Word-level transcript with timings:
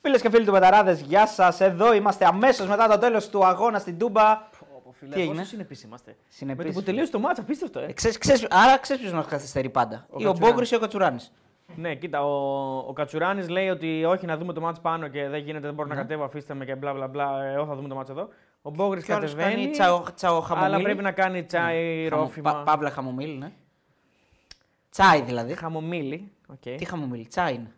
Φίλες 0.00 0.20
και 0.22 0.30
φίλοι 0.30 0.44
του 0.44 0.52
Μεταράδες, 0.52 1.00
γεια 1.00 1.26
σας. 1.26 1.60
Εδώ 1.60 1.94
είμαστε 1.94 2.24
αμέσως 2.26 2.66
μετά 2.68 2.88
το 2.88 2.98
τέλος 2.98 3.28
του 3.28 3.44
αγώνα 3.46 3.78
στην 3.78 3.98
Τούμπα. 3.98 4.48
Φίλε, 4.98 5.14
Τι 5.14 5.20
έγινε; 5.20 5.34
πόσο 5.36 5.46
συνεπείς 5.48 5.82
είμαστε; 5.82 6.16
Συνεπείς. 6.28 6.64
Με 6.64 6.70
το 6.72 6.78
που 6.78 6.84
τελείωσε 6.84 7.10
το 7.12 7.18
μάτσα, 7.18 7.42
απίστευτο, 7.42 7.78
ε. 7.80 7.84
Ε, 7.86 7.92
ξέρεις- 7.92 8.18
ξέρεις- 8.18 8.46
άρα 8.50 8.78
ξέρεις 8.78 9.02
ποιος 9.02 9.14
μα 9.14 9.22
καθυστερεί 9.22 9.68
πάντα. 9.70 10.06
Ο 10.10 10.16
ή 10.18 10.24
ο 10.24 10.26
Κατσουράνης. 10.26 10.38
Μπόγκρις 10.40 10.70
ή 10.70 10.74
ο 10.74 10.78
Κατσουράνης. 10.78 11.32
Ναι, 11.76 11.94
κοίτα, 11.94 12.24
ο, 12.24 12.76
ο 12.88 12.92
Κατσουράνης 12.92 13.48
λέει 13.48 13.68
ότι 13.68 14.04
όχι 14.04 14.26
να 14.26 14.36
δούμε 14.36 14.52
το 14.52 14.60
μάτς 14.60 14.80
πάνω 14.80 15.08
και 15.08 15.28
δεν 15.28 15.40
γίνεται, 15.40 15.66
δεν 15.66 15.74
μπορώ 15.74 15.88
να 15.88 15.94
κατέβω, 15.94 16.24
αφήστε 16.24 16.54
με 16.54 16.64
και 16.64 16.74
μπλα 16.74 16.92
μπλα 16.92 17.06
μπλα. 17.08 17.44
Εγώ 17.44 17.66
θα 17.66 17.74
δούμε 17.74 17.88
το 17.88 17.94
μάτς 17.94 18.10
εδώ. 18.10 18.28
Ο 18.62 18.70
Μπόγκρις 18.70 19.04
Και 19.04 19.12
όλος 19.12 19.30
κατεβαίνει. 19.34 19.54
κάνει 19.54 19.70
τσαο, 19.70 20.02
τσαο 20.14 20.40
χαμομήλι. 20.40 20.74
αλλά 20.74 20.82
πρέπει 20.84 21.02
να 21.02 21.12
κάνει 21.12 21.44
τσάι, 21.44 22.08
Χαμο- 22.08 22.22
ρόφημα. 22.24 22.52
πα- 22.52 22.62
Παύλα 22.62 22.90
χαμομήλι, 22.90 23.36
ναι. 23.36 23.52
Τσάι 24.90 25.20
δηλαδή. 25.20 25.54
Χαμομήλι. 25.54 26.32
Okay. 26.52 26.74
Τι 26.78 26.84
χαμομήλι, 26.84 27.26
τσάι 27.26 27.54
είναι. 27.54 27.70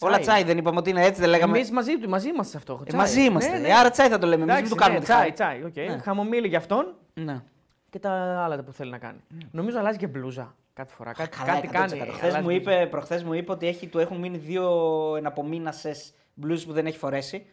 Τσάι. 0.00 0.10
Όλα 0.12 0.18
τσάι 0.20 0.42
δεν 0.42 0.58
είπαμε 0.58 0.78
ότι 0.78 0.90
είναι 0.90 1.04
έτσι, 1.04 1.20
δεν 1.20 1.30
λέγαμε. 1.30 1.56
Εμείς 1.56 1.70
μαζί, 1.70 1.98
του- 1.98 2.08
μαζί 2.08 2.28
είμαστε 2.28 2.50
σε 2.50 2.56
αυτό. 2.56 2.80
Ε, 2.82 2.84
Τσάι. 2.86 3.00
μαζί 3.00 3.20
είμαστε. 3.20 3.50
Ναι, 3.52 3.58
ναι. 3.58 3.68
Ε, 3.68 3.72
Άρα 3.74 3.90
τσάι 3.90 4.08
θα 4.08 4.18
το 4.18 4.26
λέμε. 4.26 4.42
Εμείς 4.42 4.46
δεν 4.54 4.64
Εντάξει, 4.64 4.72
του 4.72 4.78
κάνουμε 4.80 4.98
ναι, 4.98 5.04
τη 5.04 5.10
χάρη. 5.12 5.32
τσάι, 5.32 5.60
τσάι. 5.60 5.86
Okay. 5.86 5.90
Ναι. 5.94 5.98
Χαμομήλι 6.02 6.48
για 6.48 6.58
αυτόν 6.58 6.94
Ναι. 7.14 7.42
και 7.90 7.98
τα 7.98 8.10
άλλα 8.44 8.62
που 8.62 8.72
θέλει 8.72 8.90
να 8.90 8.98
κάνει. 8.98 9.18
Νομίζω 9.50 9.78
αλλάζει 9.78 9.98
και 9.98 10.06
μπλούζα 10.06 10.54
κάθε 10.72 10.92
φορά. 10.94 11.12
Κάτι, 11.12 11.36
Καλά, 11.38 11.52
κάτι 11.52 11.66
κάνει. 11.66 11.88
Χθες 11.98 12.20
αλλάζει 12.22 12.36
μου 12.36 12.42
μπλούζα. 12.42 12.72
είπε, 12.72 12.86
προχθές 12.90 13.22
μου 13.24 13.32
είπε 13.32 13.52
ότι 13.52 13.66
έχει, 13.66 13.86
του 13.86 13.98
έχουν 13.98 14.16
μείνει 14.16 14.36
δύο 14.38 14.70
εναπομείνασες 15.16 16.12
μπλουζ 16.34 16.64
που 16.64 16.72
δεν 16.72 16.86
έχει 16.86 16.98
φορέσει. 16.98 17.46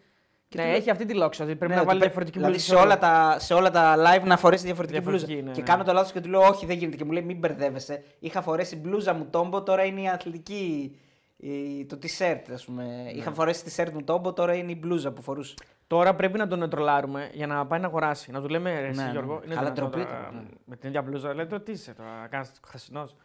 Ναι, 0.56 0.64
του- 0.64 0.70
έχει 0.76 0.90
αυτή 0.90 1.06
τη 1.06 1.14
λόξα. 1.14 1.44
ότι 1.44 1.56
Πρέπει 1.56 1.72
Ναι, 1.72 1.76
να 1.76 1.82
ότι 1.82 1.88
βάλει 1.88 2.00
πρέ- 2.00 2.12
διαφορετική 2.14 2.38
δηλαδή 2.38 2.58
μπλούζα. 2.68 2.76
σε 2.76 2.84
όλα, 2.86 2.98
τα, 2.98 3.40
σε 3.40 3.54
όλα 3.54 3.70
τα 3.72 3.96
live 3.98 4.24
να 4.24 4.38
φορέσει 4.38 4.64
διαφορετική, 4.66 5.00
Διαφορετική, 5.00 5.32
μπλούζα. 5.34 5.48
ναι, 5.48 5.56
και 5.56 5.62
ναι. 5.62 5.68
κάνω 5.68 5.84
το 5.84 5.94
λάθος 5.94 6.12
και 6.12 6.20
του 6.22 6.30
λέω: 6.30 6.42
Όχι, 6.42 6.66
δεν 6.66 6.78
γίνεται. 6.78 6.98
Και 6.98 7.04
μου 7.06 7.12
λέει: 7.12 7.24
Μην 7.24 7.38
μπερδεύεσαι. 7.38 8.04
Είχα 8.20 8.42
φορέσει 8.42 8.76
μπλούζα 8.76 9.14
μου 9.14 9.28
τόμπο, 9.30 9.64
τώρα 9.64 9.84
είναι 9.84 10.02
η 10.02 10.08
αθλητική. 10.08 10.98
Η- 11.38 11.86
το 11.86 12.00
t-shirt, 12.04 12.42
ας 12.54 12.66
πούμε. 12.66 12.84
Ναι. 12.84 13.10
Είχα 13.12 13.32
φορέσει 13.32 13.64
τη 13.64 13.74
t-shirt 13.78 13.92
μου 13.94 14.04
τόμπο, 14.04 14.34
τώρα 14.34 14.54
είναι 14.54 14.72
η 14.72 14.78
μπλούζα 14.80 15.12
που 15.12 15.22
φορούσε. 15.22 15.54
Τώρα 15.88 16.16
πρέπει 16.16 16.38
να 16.38 16.48
τον 16.48 16.70
τρολάρουμε 16.70 17.30
για 17.34 17.48
να 17.48 17.66
πάει 17.66 17.80
να 17.80 17.88
αγοράσει. 17.88 18.32
Να 18.32 18.42
του 18.42 18.50
λέμε 18.50 18.80
ρε, 18.80 18.88
εσύ, 18.88 19.00
Ναι, 19.00 19.06
ναι, 19.06 19.12
Γιώργο. 19.12 19.34
ναι. 19.34 19.46
Είναι 19.46 19.56
Καλά, 19.56 19.72
δυνατόν 19.72 19.90
ντροπή 19.90 20.06
τώρα, 20.06 20.18
τώρα, 20.20 20.32
ναι. 20.32 20.42
Με 20.66 20.76
την 20.76 20.90
ίδια 20.90 21.02
μπλούζα. 21.02 21.34
Λέει 21.34 21.46
το 21.46 21.60
τι 21.60 21.72
είσαι 21.72 21.94
τώρα, 21.94 22.28
κάνεις 22.30 22.52
χθεσινός. 22.68 23.16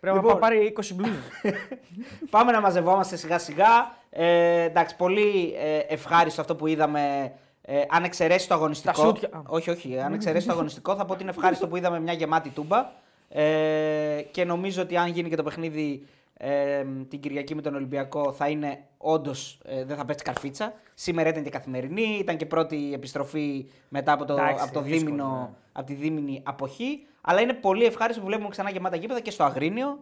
Πρέπει 0.00 0.16
Λοιπόν. 0.16 0.32
να 0.32 0.38
πάρει 0.38 0.72
20 0.76 0.94
μπλούζες. 0.94 1.22
Πάμε 2.30 2.52
να 2.52 2.60
μαζευόμαστε 2.60 3.16
σιγά 3.16 3.38
σιγά. 3.38 3.96
Ε, 4.10 4.62
εντάξει, 4.62 4.96
πολύ 4.96 5.54
ε, 5.58 5.78
ευχάριστο 5.78 6.40
αυτό 6.40 6.56
που 6.56 6.66
είδαμε. 6.66 7.32
Ε, 7.62 7.82
αν 7.88 8.04
εξαιρέσει 8.04 8.48
το 8.48 8.54
αγωνιστικό. 8.54 8.92
Τα 8.92 8.98
σούτια. 9.06 9.28
Α. 9.32 9.40
Όχι, 9.46 9.70
όχι. 9.70 9.98
Αν 10.00 10.12
εξαιρέσει 10.12 10.46
το 10.46 10.52
αγωνιστικό, 10.52 10.94
θα 10.96 11.04
πω 11.04 11.12
ότι 11.12 11.22
είναι 11.22 11.30
ευχάριστο 11.30 11.68
που 11.68 11.76
είδαμε 11.76 12.00
μια 12.00 12.12
γεμάτη 12.12 12.48
τούμπα. 12.50 12.90
Ε, 13.28 14.22
και 14.30 14.44
νομίζω 14.44 14.82
ότι 14.82 14.96
αν 14.96 15.06
γίνει 15.08 15.28
και 15.28 15.36
το 15.36 15.42
παιχνίδι 15.42 16.06
ε, 16.42 16.84
την 17.08 17.20
Κυριακή 17.20 17.54
με 17.54 17.62
τον 17.62 17.74
Ολυμπιακό, 17.74 18.32
θα 18.32 18.48
είναι 18.48 18.78
όντως. 18.96 19.60
Ε, 19.64 19.84
δεν 19.84 19.96
θα 19.96 20.04
πέσει 20.04 20.22
καρφίτσα. 20.22 20.72
Σήμερα 20.94 21.28
ήταν 21.28 21.42
και 21.42 21.50
καθημερινή. 21.50 22.18
Ήταν 22.20 22.36
και 22.36 22.46
πρώτη 22.46 22.90
επιστροφή 22.94 23.70
μετά 23.88 24.12
από, 24.12 24.24
το, 24.24 24.32
Εντάξει, 24.32 24.62
από, 24.64 24.72
το 24.72 24.80
δύσκολο, 24.80 25.04
δίμηνο, 25.04 25.38
ναι. 25.40 25.56
από 25.72 25.86
τη 25.86 25.94
δίμηνη 25.94 26.42
αποχή. 26.44 27.06
Αλλά 27.20 27.40
είναι 27.40 27.52
πολύ 27.52 27.84
ευχάριστο 27.84 28.20
που 28.20 28.26
βλέπουμε 28.26 28.48
ξανά 28.48 28.70
γεμάτα 28.70 28.96
γήπεδα 28.96 29.20
και 29.20 29.30
στο 29.30 29.44
Αγρίνιο. 29.44 29.98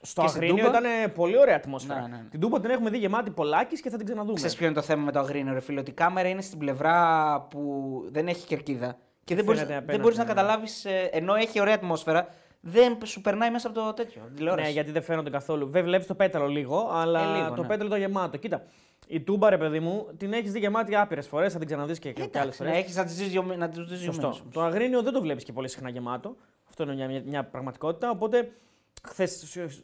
Στο 0.00 0.22
Και 0.22 0.28
στην 0.28 0.42
Αγρίνιο 0.42 0.64
Τούμπα. 0.64 0.78
ήταν 0.78 1.12
πολύ 1.12 1.38
ωραία 1.38 1.56
ατμόσφαιρα. 1.56 2.00
Ναι, 2.00 2.06
ναι, 2.08 2.16
ναι. 2.16 2.28
Την 2.30 2.40
Τούμπα 2.40 2.60
την 2.60 2.70
έχουμε 2.70 2.90
δει 2.90 2.98
γεμάτη 2.98 3.30
πολλάκις 3.30 3.80
και 3.80 3.90
θα 3.90 3.96
την 3.96 4.06
ξαναδούμε. 4.06 4.34
Ξέρεις 4.34 4.56
ποιο 4.56 4.66
είναι 4.66 4.74
το 4.74 4.82
θέμα 4.82 5.04
με 5.04 5.12
το 5.12 5.18
Αγρίνιο, 5.18 5.52
ρε 5.52 5.60
φίλε, 5.60 5.80
ότι 5.80 5.90
η 5.90 5.94
κάμερα 5.94 6.28
είναι 6.28 6.42
στην 6.42 6.58
πλευρά 6.58 7.40
που 7.50 8.02
δεν 8.10 8.28
έχει 8.28 8.46
κερκίδα. 8.46 8.96
Και 9.24 9.34
δεν 9.34 9.44
μπορείς, 9.44 9.60
Φαίνεται 9.60 9.74
δεν 9.74 9.82
απέναντι, 9.82 10.02
μπορείς 10.02 10.18
να 10.18 10.24
ναι. 10.24 10.28
καταλάβεις, 10.28 10.84
ε, 10.84 11.08
ενώ 11.12 11.34
έχει 11.34 11.60
ωραία 11.60 11.74
ατμόσφαιρα, 11.74 12.28
δεν 12.60 12.98
σου 13.04 13.20
περνάει 13.20 13.50
μέσα 13.50 13.68
από 13.68 13.80
το 13.80 13.92
τέτοιο. 13.92 14.22
την 14.26 14.36
τηλεόραση. 14.36 14.66
Ναι, 14.66 14.72
γιατί 14.72 14.90
δεν 14.90 15.02
φαίνονται 15.02 15.30
καθόλου. 15.30 15.64
Βέβαια, 15.66 15.82
βλέπεις 15.82 16.06
το 16.06 16.14
πέταλο 16.14 16.46
λίγο, 16.46 16.88
αλλά 16.92 17.20
Ε, 17.20 17.36
λίγο, 17.38 17.54
το 17.54 17.62
ναι. 17.62 17.68
πέταλο 17.68 17.88
το 17.90 17.96
γεμάτο. 17.96 18.36
Κοίτα, 18.36 18.62
η 19.06 19.20
τούμπα, 19.20 19.50
ρε 19.50 19.58
παιδί 19.58 19.80
μου, 19.80 20.06
την 20.16 20.32
έχεις 20.32 20.52
δει 20.52 20.58
γεμάτη 20.58 20.96
άπειρες 20.96 21.26
φορές, 21.26 21.52
θα 21.52 21.58
την 21.58 21.66
ξαναδείς 21.66 21.98
και, 21.98 22.12
και 22.12 22.20
άλλες 22.22 22.34
Εντάξει, 22.36 22.56
φορές. 22.58 22.72
ναι, 22.72 22.78
έχεις 22.78 22.96
να 22.96 23.04
τις 23.04 23.16
δεις 23.16 23.28
δύο, 23.28 23.42
να 23.42 23.68
τους 23.68 23.88
δεις 23.88 23.98
δύο 24.00 24.12
Σωστό. 24.12 24.26
μήνες 24.26 24.40
όμως. 24.40 24.52
Το 24.54 24.60
Αγρίνιο 24.62 25.02
δεν 25.02 25.12
το 25.12 25.20
βλέπεις 25.20 25.44
και 25.44 25.52
πολύ 25.52 25.68
συχνά 25.68 25.88
γεμάτο. 25.88 26.36
Αυτό 26.68 26.82
είναι 26.82 26.94
μια, 26.94 27.08
μια, 27.08 27.22
μια 27.26 27.44
πραγματικότητα. 27.44 28.10
Οπότε 28.10 28.52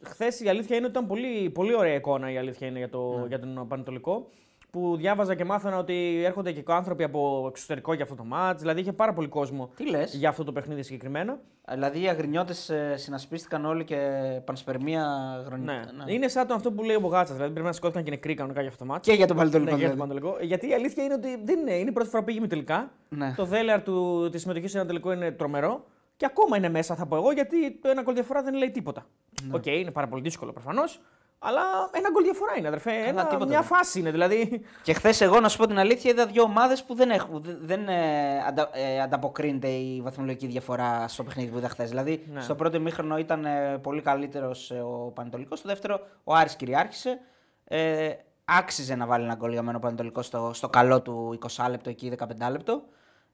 χθες 0.03 0.39
η 0.39 0.49
αλήθεια 0.49 0.75
είναι 0.75 0.85
ότι 0.85 0.93
ήταν 0.97 1.07
πολύ, 1.07 1.49
πολύ 1.49 1.75
ωραία 1.75 1.93
εικόνα 1.93 2.31
η 2.31 2.37
αλήθεια 2.37 2.67
είναι 2.67 2.77
για, 2.77 2.89
το, 2.89 3.17
Ναι. 3.17 3.27
για 3.27 3.39
τον 3.39 3.67
Πανετολικό. 3.67 4.29
Που 4.73 4.95
διάβαζα 4.97 5.35
και 5.35 5.45
μάθαινα 5.45 5.77
ότι 5.77 6.21
έρχονται 6.25 6.51
και 6.51 6.63
άνθρωποι 6.65 7.03
από 7.03 7.45
εξωτερικό 7.49 7.93
για 7.93 8.03
αυτό 8.03 8.15
το 8.15 8.23
ματς. 8.23 8.61
Δηλαδή 8.61 8.79
είχε 8.79 8.93
πάρα 8.93 9.13
πολύ 9.13 9.27
κόσμο 9.27 9.69
Τι 9.75 9.89
λες, 9.89 10.15
για 10.15 10.29
αυτό 10.29 10.43
το 10.43 10.51
παιχνίδι 10.51 10.83
συγκεκριμένα. 10.83 11.39
δηλαδή 11.71 12.01
οι 12.01 12.07
αγρινιώτες 12.07 12.69
ε, 12.69 12.93
συνασπίστηκαν 12.97 13.65
όλοι 13.65 13.83
και 13.83 13.97
πανσπερμία 14.45 15.05
γρονι... 15.45 15.63
Ναι. 15.63 15.81
Είναι 16.05 16.27
σαν 16.27 16.47
το 16.47 16.53
αυτό 16.53 16.71
που 16.71 16.83
λέει 16.83 16.95
ο 16.95 16.99
Μπογάτσα. 16.99 17.33
Δηλαδή 17.33 17.51
πρέπει 17.51 17.67
να 17.67 17.73
σηκώθηκαν 17.73 18.03
και 18.03 18.09
νεκροί 18.09 18.33
κανονικά 18.33 18.59
για 18.59 18.69
αυτό 18.69 18.83
το 18.85 18.91
ματς. 18.91 19.07
Και 19.07 19.13
για 19.13 19.27
τον 19.27 19.37
Παναιτωλικό. 19.37 19.71
Ναι, 19.71 19.77
για 19.77 19.87
τον 19.87 19.97
δηλαδή. 19.97 20.13
Παναιτωλικό. 20.13 20.45
Γιατί 20.45 20.69
η 20.69 20.73
αλήθεια 20.73 21.03
είναι 21.03 21.13
ότι 21.13 21.41
δεν 21.43 21.59
είναι. 21.59 21.73
Είναι 21.73 21.89
η 21.89 21.93
πρώτη 21.93 22.09
φορά 22.09 22.23
που 22.23 22.33
πήγε 22.33 22.47
τελικά. 22.47 22.91
Ναι. 23.09 23.33
Το 23.35 23.45
δέλεαρ 23.45 23.83
του, 23.83 24.29
της 24.31 24.41
συμμετοχής 24.41 24.71
σε 24.71 24.77
ένα 24.77 24.87
τελικό 24.87 25.11
είναι 25.11 25.31
τρομερό. 25.31 25.85
Και 26.17 26.25
ακόμα 26.25 26.57
είναι 26.57 26.69
μέσα, 26.69 26.95
θα 26.95 27.05
πω 27.05 27.15
εγώ, 27.15 27.31
γιατί 27.31 27.71
το 27.71 27.89
ένα 27.89 28.01
γκολ 28.01 28.13
διαφορά 28.13 28.43
δεν 28.43 28.53
λέει 28.53 28.71
τίποτα. 28.71 29.05
Ναι. 29.43 29.55
Οκ, 29.55 29.65
είναι 29.65 29.91
πάρα 29.91 30.07
πολύ 30.07 30.21
δύσκολο 30.21 30.51
προφανώς. 30.51 31.01
Αλλά 31.45 31.61
ένα 31.91 32.09
γκολ 32.11 32.23
διαφορά 32.23 32.51
είναι, 32.57 32.67
αδερφέ. 32.67 32.91
Ένα, 32.91 33.25
τίποτα 33.25 33.45
μια 33.49 33.57
δεν. 33.59 33.67
φάση 33.67 33.99
είναι. 33.99 34.11
Δηλαδή. 34.11 34.61
Και 34.83 34.93
χθες, 34.93 35.21
εγώ 35.21 35.39
να 35.39 35.49
σου 35.49 35.57
πω 35.57 35.67
την 35.67 35.79
αλήθεια, 35.79 36.11
είδα 36.11 36.25
δύο 36.25 36.43
ομάδες 36.43 36.83
που 36.83 36.93
δεν, 36.95 37.09
έχουν, 37.09 37.41
δεν- 37.43 37.57
δεν 37.61 37.87
ε, 37.87 38.37
αντα, 38.47 38.69
ε, 38.73 39.01
ανταποκρίνεται 39.01 39.67
η 39.67 40.01
βαθμολογική 40.01 40.47
διαφορά 40.47 41.07
στο 41.07 41.23
παιχνίδι 41.23 41.51
που 41.51 41.57
είδα 41.57 41.69
χθες. 41.69 41.89
Δηλαδή, 41.89 42.23
Ναι. 42.33 42.41
στο 42.41 42.55
πρώτο 42.55 42.77
ημίχρονο 42.77 43.17
ήταν 43.17 43.45
ε, 43.45 43.77
πολύ 43.81 44.01
καλύτερος 44.01 44.71
ο 44.71 45.11
Πανετολικός. 45.13 45.59
Στο 45.59 45.67
δεύτερο, 45.67 45.99
ο 46.23 46.33
Άρης 46.33 46.55
κυριάρχησε. 46.55 47.19
Ε, 47.63 48.09
άξιζε 48.45 48.95
να 48.95 49.05
βάλει 49.05 49.23
ένα 49.23 49.35
γκολ 49.35 49.51
για 49.51 49.61
μένα 49.61 49.77
ο 49.77 49.79
Πανετολικός 49.79 50.25
στο, 50.25 50.51
στο 50.53 50.69
καλό 50.69 51.01
του 51.01 51.39
20 51.57 51.65
λεπτό 51.69 51.89
εκεί, 51.89 52.13
15 52.17 52.51
λεπτό. 52.51 52.83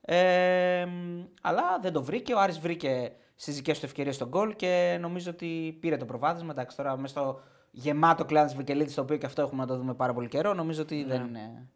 Ε, 0.01 0.85
μ, 0.85 1.21
αλλά 1.41 1.63
δεν 1.81 1.93
το 1.93 2.03
βρήκε. 2.03 2.33
Ο 2.33 2.39
Άρης 2.39 2.59
βρήκε 2.59 3.11
στις 3.35 3.55
δικές 3.55 3.79
του 3.79 3.85
ευκαιρίες 3.85 4.17
τον 4.17 4.27
γκολ 4.27 4.55
και 4.55 4.97
νομίζω 5.01 5.31
ότι 5.31 5.77
πήρε 5.81 5.97
το 5.97 6.05
προβάδισμα. 6.05 6.51
Εντάξει, 6.51 6.77
τώρα 6.77 6.97
μέσα 6.97 7.07
στο 7.19 7.39
γεμάτο 7.79 8.25
Κλεάνθης 8.25 8.55
Βικελίδης, 8.55 8.93
το 8.93 9.01
οποίο 9.01 9.17
και 9.17 9.25
αυτό 9.25 9.41
έχουμε 9.41 9.61
να 9.61 9.67
το 9.67 9.77
δούμε 9.77 9.93
πάρα 9.93 10.13
πολύ 10.13 10.27
καιρό, 10.27 10.53
νομίζω 10.53 10.81
ότι 10.81 11.03
δεν 11.03 11.25
είναι. 11.25 11.67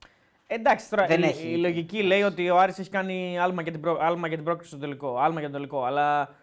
Εντάξει, 0.48 0.90
τώρα 0.90 1.06
Δεν 1.06 1.22
η, 1.22 1.26
έχει. 1.26 1.48
η 1.48 1.58
λογική 1.58 2.04
λέει 2.04 2.22
ότι 2.22 2.50
ο 2.50 2.60
Άρης 2.60 2.80
έχει 2.80 2.90
κάνει 2.90 3.40
άλμα 3.40 3.62
για 3.62 3.72
την, 3.72 3.82
προ... 3.82 3.98
άλμα 4.02 4.28
για 4.28 4.36
την 4.36 4.46
πρόκριση 4.46 4.70
στο 4.70 4.80
τελικό. 4.80 5.18
Άλμα 5.18 5.40
για 5.40 5.50
τον 5.50 5.52
τελικό. 5.52 5.84
Αλλά 5.84 6.36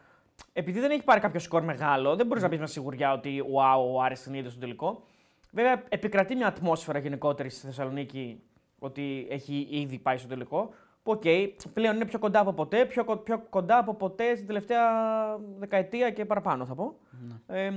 επειδή 0.53 0.81
δεν 0.81 0.91
έχει 0.91 1.03
πάρει 1.03 1.21
κάποιο 1.21 1.41
σκορ 1.41 1.63
μεγάλο, 1.63 2.17
δεν 2.17 2.27
μπορείς 2.27 2.43
να 2.43 2.49
πεις 2.49 2.59
με 2.59 2.67
σιγουριά 2.67 3.13
ότι 3.13 3.43
wow, 3.55 3.95
ο 3.95 4.03
Άρης 4.03 4.27
είναι 4.27 4.39
ήδη 4.39 4.49
στο 4.49 4.61
τελικό. 4.61 5.03
Βέβαια, 5.51 5.83
επικρατεί 5.89 6.35
μια 6.35 6.47
ατμόσφαιρα 6.47 6.99
γενικότερη 6.99 7.51
στη 7.51 7.67
Θεσσαλονίκη 7.67 8.43
ότι 8.79 9.27
έχει 9.31 9.67
ήδη 9.71 9.99
πάει 9.99 10.17
στο 10.17 10.29
τελικό. 10.29 10.75
Που 11.11 11.21
οκ, 11.65 11.73
πλέον 11.73 11.95
είναι 11.95 12.05
πιο 12.05 12.19
κοντά 12.19 12.41
από 12.41 12.53
ποτέ, 12.53 12.85
πιο, 12.87 13.05
κο- 13.05 13.17
πιο 13.17 13.39
κοντά 13.51 13.79
από 13.79 13.95
ποτέ 13.95 14.35
στην 14.35 14.47
τελευταία 14.47 14.83
δεκαετία 15.59 16.11
και 16.11 16.25
παραπάνω 16.25 16.65
θα 16.67 16.75
πω. 16.75 16.97
Ναι. 17.47 17.57
Ε, 17.61 17.73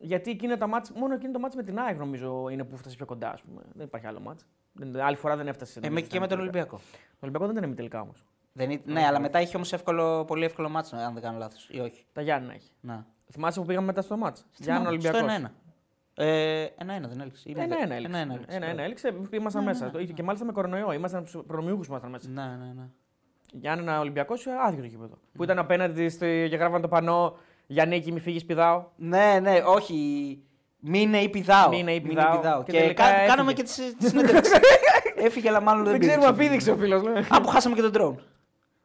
γιατί 0.00 0.30
εκείνο 0.30 0.56
το 0.56 0.68
μάτς, 0.68 0.90
μόνο 0.92 1.14
εκείνο 1.14 1.32
το 1.32 1.38
μάτς 1.38 1.54
με 1.54 1.62
την 1.62 1.78
ΑΕΚ 1.78 1.98
νομίζω 1.98 2.48
είναι 2.48 2.64
που 2.64 2.76
φτάσει 2.76 2.96
πιο 2.96 3.06
κοντά. 3.06 3.30
Ας 3.30 3.42
πούμε. 3.42 3.62
Δεν 3.74 3.86
υπάρχει 3.86 4.06
άλλο 4.06 4.20
μάτς. 4.20 4.46
Δεν- 4.72 5.00
Άλλη 5.00 5.16
φορά 5.16 5.36
δεν 5.36 5.46
έφτασε. 5.48 5.78
Ε, 5.78 5.86
νομίζω, 5.88 6.02
με- 6.04 6.10
και 6.12 6.20
με 6.20 6.26
τον 6.26 6.36
στα 6.36 6.40
Ολυμπιακό. 6.42 6.76
Το 6.76 7.18
Ολυμπιακό 7.20 7.46
δεν 7.46 7.56
ήταν 7.56 7.66
ημιτελικά 7.68 8.00
όμως. 8.00 8.24
Δεν 8.52 8.70
είναι- 8.70 8.82
ναι, 8.84 9.06
αλλά 9.06 9.20
μετά 9.20 9.40
είχε 9.40 9.56
όμως 9.56 9.72
εύκολο, 9.72 10.24
πολύ 10.24 10.44
εύκολο 10.44 10.68
μάτσο, 10.68 10.96
αν 10.96 11.12
δεν 11.14 11.22
κάνω 11.22 11.38
λάθος. 11.38 11.68
Ή 11.70 11.80
όχι. 11.80 12.04
Τα 12.12 12.20
Γιάννη 12.22 12.54
έχει. 12.54 12.70
Να. 12.80 13.06
Θυμάσαι 13.32 13.60
που 13.60 13.66
πήγαμε 13.66 13.86
μετά 13.86 14.02
στο 14.02 14.16
μάτς; 14.16 14.46
Γιάννη 14.56 14.80
Στο 14.82 14.90
Ολυμπιακό. 14.90 15.18
1-1. 15.18 15.50
Ε, 16.16 16.64
ένα-ένα 16.78 17.08
δεν 17.08 17.20
έλειξε. 17.20 17.42
Ή 17.46 17.50
Ένα-ένα 17.56 17.76
δε- 17.76 17.82
έλειξε. 17.94 18.06
ένα-ένα 18.06 18.32
έλειξε. 18.34 18.56
Ένα-ένα 18.56 18.82
έλειξε. 18.82 19.12
Ήμασταν 19.30 19.64
μέσα. 19.64 19.90
Το- 19.90 20.04
Και 20.04 20.22
μάλιστα 20.22 20.46
με 20.46 20.52
κορονοϊό. 20.52 20.92
Ήμασταν 20.92 21.20
από 21.20 21.30
του 21.30 21.44
προνομιούχους 21.46 21.86
που 21.86 21.92
ήμασταν 21.92 22.10
μέσα. 22.10 22.28
Ναι, 22.28 22.42
ναι, 22.64 22.72
ναι. 22.76 22.86
Γιάννη 23.52 23.90
Ολυμπιακός, 23.90 24.46
άδειο 24.66 24.80
το 24.80 24.86
γήπεδο. 24.88 25.18
Που 25.32 25.42
ήταν 25.44 25.58
απέναντι 25.58 26.08
στο... 26.08 26.24
και 26.26 26.56
γράφαν 26.56 26.80
το 26.80 26.88
πανό 26.88 27.36
Γιάννη, 27.66 28.04
μη 28.12 28.20
φύγεις, 28.20 28.44
πηδάω. 28.44 28.84
Ναι, 28.96 29.38
ναι, 29.42 29.62
όχι. 29.66 29.94
Μείνε 30.86 31.18
ή 31.18 31.28
πηδάω. 31.28 31.68
Μείνε 31.68 31.92
ή 31.94 32.00
πηδάω. 32.00 32.62
Και 32.62 32.72
Και, 32.72 32.78
τελικά 32.78 33.02
κα- 33.02 33.08
έφυγε. 33.10 33.26
κάναμε 33.28 33.52
και 33.52 33.62
τη 33.62 33.92
τη 33.98 34.08
συνέντευξη. 34.08 34.52
Έφυγε, 35.26 35.48
αλλά 35.48 35.60
μάλλον 35.60 35.82
δεν, 35.84 35.92
Δεν 35.92 36.00
ξέρουμε 36.00 36.26
αν 36.26 36.36
πήδηξε. 36.36 36.72
πήδηξε 36.74 36.96
ο 36.98 37.00
φίλος. 37.02 37.26
Α, 37.28 37.40
που 37.40 37.48
χάσαμε 37.48 37.74
και 37.74 37.82
τον 37.82 37.92
drone. 37.94 38.22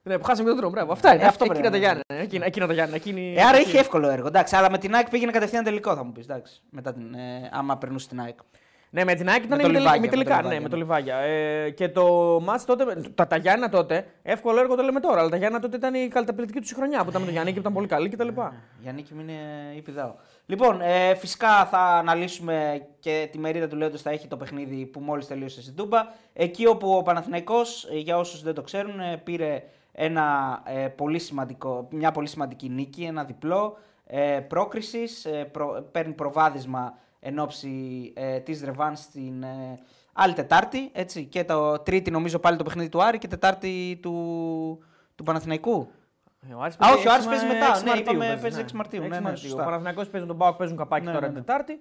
Ναι, 0.04 0.18
που 0.18 0.24
χάσαμε 0.24 0.50
τον 0.50 0.58
τρόπο. 0.58 0.74
Μπράβο. 0.74 0.92
Αυτά 0.92 1.14
είναι. 1.14 1.24
Ε, 1.24 1.28
αυτό 1.28 1.44
Εκείνα 1.44 1.60
πρέπει 1.60 1.74
τα 1.74 1.78
να 1.80 1.86
Γιάννη. 1.86 2.24
Εκείνα, 2.24 2.46
εκείνα 2.46 2.68
τα 2.68 2.74
Γιάννη. 2.74 2.96
Εκείνη... 2.96 3.34
Ε, 3.38 3.44
άρα 3.44 3.60
είχε 3.60 3.80
εύκολο 3.80 4.10
έργο. 4.10 4.28
Εντάξει, 4.28 4.56
αλλά 4.56 4.72
με 4.72 4.78
την 4.78 4.96
ΑΕΚ 4.96 5.10
πήγαινε 5.10 5.32
κατευθείαν 5.32 5.64
τελικό, 5.64 5.96
θα 5.96 6.04
μου 6.04 6.12
πεις. 6.12 6.26
Μετά 6.70 6.94
την, 6.94 7.14
ε, 7.14 7.50
άμα 7.52 7.78
περνούσε 7.78 8.08
την 8.08 8.20
ΑΕΚ. 8.20 8.40
Ναι, 8.92 9.04
με 9.04 9.14
την 9.14 9.30
ΑΕΚ 9.30 9.44
ήταν 9.44 9.58
Με 9.58 9.64
το 9.64 9.70
ημιτελικά. 9.70 9.92
Λιβάγια, 9.92 9.96
ημιτελικά, 9.96 10.36
με 10.36 10.42
το 10.42 10.48
ναι, 10.48 10.54
Λιβάγια, 10.54 10.62
με 10.62 10.70
το 10.70 10.78
Λιβάγια. 10.78 11.18
Ε, 11.18 11.70
και 11.70 11.90
το 11.90 12.40
μάτς 12.44 12.66
τότε, 12.66 12.86
τα, 13.16 13.28
τα 13.28 13.38
Γιάννα 13.38 13.70
τότε, 13.70 14.06
εύκολο 14.22 14.60
έργο 14.60 14.76
το 14.76 14.84
λέμε 14.84 15.00
τώρα, 15.00 15.20
αλλά 15.20 15.30
τα 15.30 15.38
Γιάννα 15.38 15.60
τότε 15.60 15.76
ήταν 15.76 15.94
η 15.94 16.08
καταπληκτική 16.08 16.60
τους 16.60 16.72
χρονιά 16.72 17.04
που 17.04 17.10
ήταν 17.10 17.20
με 17.20 17.26
τον 17.26 17.34
Γιάννη 17.34 17.54
και 17.54 17.60
ήταν 17.60 17.74
πολύ 17.74 17.88
καλή 17.88 18.10
κτλ. 18.10 18.28
Γιάννη 18.82 19.02
και 19.02 19.14
μείνε 19.16 19.34
ή 19.76 19.82
πηδάω. 19.82 20.14
Λοιπόν, 20.46 20.82
ε, 20.82 21.16
φυσικά 21.16 21.66
θα 21.66 21.80
αναλύσουμε 21.80 22.88
και 23.00 23.30
τη 23.32 23.38
μερίδα 23.38 23.68
του 23.68 23.76
Λέοντος 23.76 24.02
θα 24.02 24.10
έχει 24.10 24.28
το 24.28 24.38
παιχνίδι 24.38 24.86
που 24.86 25.00
μόλις 25.00 25.28
τελείωσε 25.28 25.62
στην 25.62 25.76
Τούμπα. 25.76 26.08
Εκεί 26.34 26.68
όπου 26.68 26.96
ο 26.96 27.02
Παναθηναϊκός, 27.02 27.90
ε, 27.92 27.98
για 27.98 28.18
όσους 28.18 28.42
δεν 28.42 28.54
το 28.54 28.62
ξέρουν, 28.62 29.00
ε, 29.00 29.22
πήρε 29.24 29.64
ένα, 30.02 30.60
ε, 30.66 30.88
πολύ 30.88 31.20
σημαντικό, 31.20 31.88
μια 31.92 32.12
πολύ 32.12 32.28
σημαντική 32.28 32.70
νίκη, 32.70 33.04
ένα 33.04 33.24
διπλό 33.24 33.78
ε, 34.06 34.40
πρόκρισης, 34.48 35.26
ε, 35.26 35.44
προ- 35.52 35.82
παίρνει 35.92 36.14
προβάδισμα 36.14 36.94
εν 37.20 37.40
ώψη 37.40 37.70
ε, 38.16 38.40
της 38.40 38.64
Ρεβάν 38.64 38.96
στην 38.96 39.44
ε, 39.44 39.80
άλλη 40.14 40.34
Τετάρτη. 40.34 40.90
Έτσι, 40.94 41.26
και 41.26 41.44
το 41.44 41.80
Τρίτη 41.80 42.12
νομίζω 42.12 42.40
πάλι 42.40 42.58
το 42.58 42.64
παιχνίδι 42.64 42.90
του 42.90 43.04
Άρη 43.04 43.18
και 43.18 43.28
Τετάρτη 43.28 44.00
του, 44.02 44.14
του 45.16 45.24
Παναθηναϊκού. 45.24 45.92
Ε, 46.50 46.54
Ο 46.54 46.62
Άρης 46.62 46.76
Α, 46.76 46.88
όχι, 46.94 46.94
ο 46.94 46.96
έξι 46.98 47.10
Άρης 47.10 47.26
Μα- 47.26 47.32
παίζει 47.32 47.46
μετά. 47.46 47.68
έξι 47.68 47.84
Ναι, 47.84 47.90
Μαρτίου 47.90 48.04
είπαμε, 48.14 48.26
παίζει, 48.26 48.42
παίζει 48.42 48.56
ναι. 48.56 48.62
έξι 48.62 48.76
Μαρτίου. 48.76 49.00
Έξι 49.00 49.10
Ναι, 49.12 49.16
ναι, 49.18 49.22
Μαρτίου. 49.24 49.42
σωστά. 49.48 49.62
Ο 49.62 49.66
Παναθηναϊκός 49.66 50.08
παίζει 50.10 50.28
τον 50.28 50.38
Πάοκ, 50.38 50.56
παίζουν 50.58 50.78
καπάκι 50.78 51.06
Ναι, 51.06 51.12
τώρα 51.12 51.26
ναι, 51.28 51.32
ναι. 51.32 51.38
την 51.38 51.46
Τετάρτη. 51.46 51.80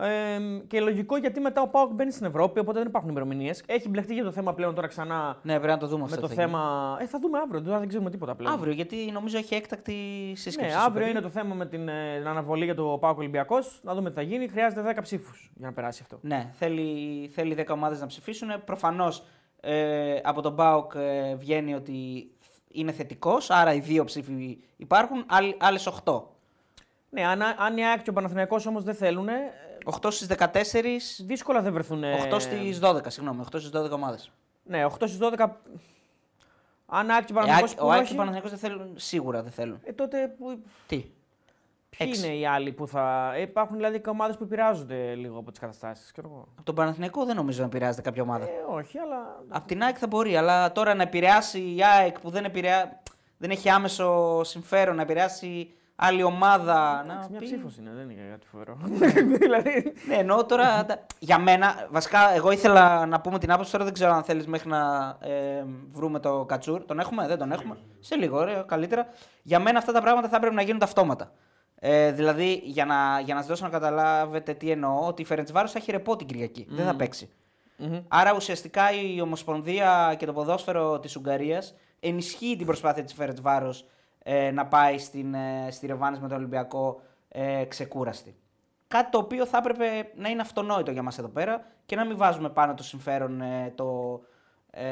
Ε, 0.00 0.38
και 0.66 0.80
λογικό 0.80 1.16
γιατί 1.16 1.40
μετά 1.40 1.62
ο 1.62 1.68
Πάοκ 1.68 1.92
μπαίνει 1.92 2.10
στην 2.10 2.26
Ευρώπη, 2.26 2.58
οπότε 2.58 2.78
δεν 2.78 2.88
υπάρχουν 2.88 3.10
ημερομηνίες. 3.10 3.62
Έχει 3.66 3.88
μπλεχτεί 3.88 4.14
για 4.14 4.24
το 4.24 4.30
θέμα 4.30 4.54
πλέον 4.54 4.74
τώρα 4.74 4.86
ξανά 4.86 5.38
Ναι, 5.42 5.52
πρέπει 5.52 5.66
να 5.72 5.78
το 5.78 5.86
δούμε 5.86 5.98
με 5.98 6.04
αυτό. 6.04 6.20
το 6.20 6.28
τι 6.28 6.34
θα 6.34 6.42
γίνει. 6.42 6.52
θέμα. 6.54 6.96
Ε, 7.00 7.06
θα 7.06 7.18
δούμε 7.18 7.38
αύριο, 7.38 7.62
τώρα 7.62 7.78
δεν 7.78 7.88
ξέρουμε 7.88 8.10
τίποτα 8.10 8.34
πλέον. 8.34 8.52
Αύριο, 8.52 8.72
γιατί 8.72 9.10
νομίζω 9.12 9.38
έχει 9.38 9.54
έκτακτη 9.54 9.92
σύσκεψη. 10.36 10.70
Ναι, 10.70 10.70
στο 10.70 10.80
αύριο 10.80 10.98
παιδί. 10.98 11.10
είναι 11.10 11.20
το 11.20 11.28
θέμα 11.28 11.54
με 11.54 11.66
την, 11.66 11.88
ε, 11.88 12.16
την 12.18 12.26
αναβολή 12.26 12.64
για 12.64 12.74
το 12.74 12.98
Πάοκ 13.00 13.18
Ολυμπιακός. 13.18 13.80
Να 13.82 13.94
δούμε 13.94 14.08
τι 14.08 14.14
θα 14.14 14.22
γίνει. 14.22 14.48
Χρειάζεται 14.48 14.82
10 14.82 15.02
ψήφους 15.02 15.50
για 15.56 15.66
να 15.66 15.72
περάσει 15.72 16.00
αυτό. 16.02 16.18
Ναι, 16.22 16.50
θέλει, 16.52 17.28
θέλει 17.34 17.54
10 17.54 17.64
ομάδες 17.74 18.00
να 18.00 18.06
ψηφίσουν. 18.06 18.48
Προφανώς 18.64 19.24
ε, 19.60 20.16
από 20.22 20.42
τον 20.42 20.56
ΠΑΟΚ 20.56 20.92
ε, 20.94 21.34
βγαίνει 21.34 21.74
ότι 21.74 22.30
είναι 22.70 22.92
θετικός, 22.92 23.50
άρα 23.50 23.72
οι 23.74 23.80
δύο 23.80 24.04
ψήφοι 24.04 24.58
υπάρχουν, 24.76 25.24
άλλες 25.58 25.88
8. 26.04 26.22
Ναι, 27.10 27.26
αν, 27.26 27.42
αν 27.42 27.76
η 27.76 27.86
ΑΕΚ 27.86 28.02
και 28.02 28.10
ο 28.10 28.12
Παναθηναϊκός 28.12 28.66
όμως 28.66 28.84
δεν 28.84 28.94
θέλουν, 28.94 29.28
8 30.02 30.10
στις 30.10 30.26
14, 30.26 31.24
δύσκολα 31.26 31.60
δεν 31.62 31.72
βρεθούν. 31.72 32.02
8 32.32 32.36
στις 32.40 32.78
12, 32.82 33.00
συγγνώμη, 33.06 33.40
8 33.40 33.46
στις 33.58 33.70
12 33.70 33.90
ομάδες. 33.90 34.30
Ναι, 34.62 34.84
8 34.84 34.90
στις 35.06 35.18
12. 35.18 35.46
Αν 36.86 37.10
ΑΕΚ 37.10 37.24
και 37.24 37.32
ο 37.32 37.36
Ο 37.36 37.38
Παναθηναϊκός 37.40 37.70
Άκη 37.70 37.80
που 37.80 37.86
και 37.86 37.96
ο 37.96 38.00
έχει, 38.00 38.14
Παναθηναϊκός 38.14 38.50
δεν 38.50 38.58
θέλουν, 38.58 38.92
σίγουρα 38.96 39.42
δεν 39.42 39.52
θέλουν. 39.52 39.80
ε, 39.84 39.92
τότε 39.92 40.34
που, 40.38 40.62
Τι; 40.86 40.96
ποιοι 40.96 42.08
Έξι. 42.10 42.26
είναι 42.26 42.36
οι 42.36 42.46
άλλοι 42.46 42.72
που 42.72 42.88
θα. 42.88 43.32
Ε, 43.34 43.40
υπάρχουν 43.40 43.76
δηλαδή 43.76 44.00
και 44.00 44.08
ομάδες 44.08 44.36
που 44.36 44.44
επηρεάζονται 44.44 45.14
λίγο 45.14 45.38
από 45.38 45.50
τις 45.50 45.60
καταστάσεις. 45.60 46.12
Από 46.18 46.62
τον 46.62 46.74
Παναθηναϊκό 46.74 47.24
δεν 47.24 47.36
νομίζω 47.36 47.60
να 47.60 47.66
επηρεάζεται 47.66 48.02
κάποια 48.02 48.22
ομάδα. 48.22 48.44
Ε, 48.44 48.50
όχι, 48.70 48.98
αλλά. 48.98 49.44
Από 49.48 49.66
την 49.66 49.82
ΑΕΚ 49.82 49.96
θα 49.98 50.06
μπορεί, 50.06 50.36
αλλά 50.36 50.72
τώρα 50.72 50.94
να 50.94 51.02
επηρεάσει 51.02 51.74
η 51.76 51.84
ΑΕΚ 51.84 52.20
που 52.20 52.30
δεν, 52.30 52.44
επηρεά... 52.44 53.02
δεν 53.36 53.50
έχει 53.50 53.68
άμεσο 53.68 54.40
συμφέρον, 54.44 54.96
να 54.96 55.02
επηρεάσει 55.02 55.70
άλλη 55.96 56.22
ομάδα. 56.22 57.00
Εντάξει, 57.04 57.20
να 57.22 57.26
μια 57.30 57.38
πει- 57.38 57.44
ψήφος 57.44 57.76
είναι, 57.76 57.90
δεν 57.96 58.10
είναι 58.10 58.22
κάτι 58.30 58.46
φοβερό. 58.46 58.76
δηλαδή. 59.40 59.92
Ναι, 60.08 60.14
εννοώ 60.14 60.44
τώρα. 60.44 60.84
τα- 60.84 61.06
για 61.18 61.38
μένα, 61.38 61.86
βασικά, 61.90 62.34
εγώ 62.34 62.50
ήθελα 62.50 63.06
να 63.06 63.20
πούμε 63.20 63.38
την 63.38 63.52
άποψη 63.52 63.72
τώρα. 63.72 63.84
Δεν 63.84 63.92
ξέρω 63.92 64.12
αν 64.12 64.22
θέλεις 64.22 64.46
μέχρι 64.46 64.68
να 64.68 65.16
ε, 65.20 65.64
βρούμε 65.92 66.18
το 66.20 66.44
κατσούρ. 66.44 66.84
Τον 66.84 66.98
έχουμε, 66.98 67.26
δεν 67.26 67.38
τον 67.38 67.52
έχουμε. 67.52 67.76
Σε 68.00 68.16
λίγο, 68.16 68.38
ωραία, 68.38 68.62
καλύτερα. 68.62 69.06
Για 69.42 69.58
μένα 69.58 69.78
αυτά 69.78 69.92
τα 69.92 70.00
πράγματα 70.00 70.28
θα 70.28 70.36
έπρεπε 70.36 70.54
να 70.54 70.62
γίνονται 70.62 70.84
αυτόματα. 70.84 71.32
Ε, 71.78 72.12
δηλαδή, 72.12 72.60
για 72.64 72.84
να, 72.84 73.20
για 73.24 73.34
να 73.34 73.40
σας 73.40 73.48
δώσω 73.48 73.64
να 73.64 73.70
καταλάβετε 73.70 74.54
τι 74.54 74.70
εννοώ, 74.70 75.06
ότι 75.06 75.22
η 75.22 75.24
Φερεντσβάρος 75.24 75.72
θα 75.72 75.78
έχει 75.78 75.90
ρεπό 75.90 76.16
την 76.16 76.26
Κυριακή. 76.26 76.66
Δεν 76.70 76.84
θα 76.86 76.94
παίξει. 76.96 77.30
Μμμ. 77.76 77.98
Άρα 78.08 78.34
ουσιαστικά 78.34 78.82
η 78.92 79.20
Ομοσπονδία 79.20 80.14
και 80.18 80.26
το 80.26 80.32
ποδόσφαιρο 80.32 80.98
της 81.00 81.16
Ουγγαρίας 81.16 81.74
ενισχύει 82.00 82.56
την 82.56 82.66
προσπάθεια 82.66 83.04
της 83.04 83.12
Φερετσβάρος 83.14 83.86
ε, 84.28 84.50
να 84.50 84.66
πάει 84.66 84.98
στην, 84.98 85.34
ε, 85.34 85.68
στη 85.70 85.86
Ρεβάνης 85.86 86.18
με 86.20 86.28
τον 86.28 86.36
Ολυμπιακό 86.36 87.00
ε, 87.28 87.64
ξεκούραστη. 87.64 88.34
Κάτι 88.88 89.10
το 89.10 89.18
οποίο 89.18 89.46
θα 89.46 89.58
έπρεπε 89.58 90.10
να 90.16 90.28
είναι 90.28 90.40
αυτονόητο 90.40 90.90
για 90.90 91.02
μας 91.02 91.18
εδώ 91.18 91.28
πέρα 91.28 91.64
και 91.86 91.96
να 91.96 92.04
μην 92.04 92.16
βάζουμε 92.16 92.48
πάνω 92.50 92.74
το 92.74 92.82
συμφέρον 92.82 93.40
ε, 93.40 93.72
το, 93.74 94.20
ε, 94.70 94.84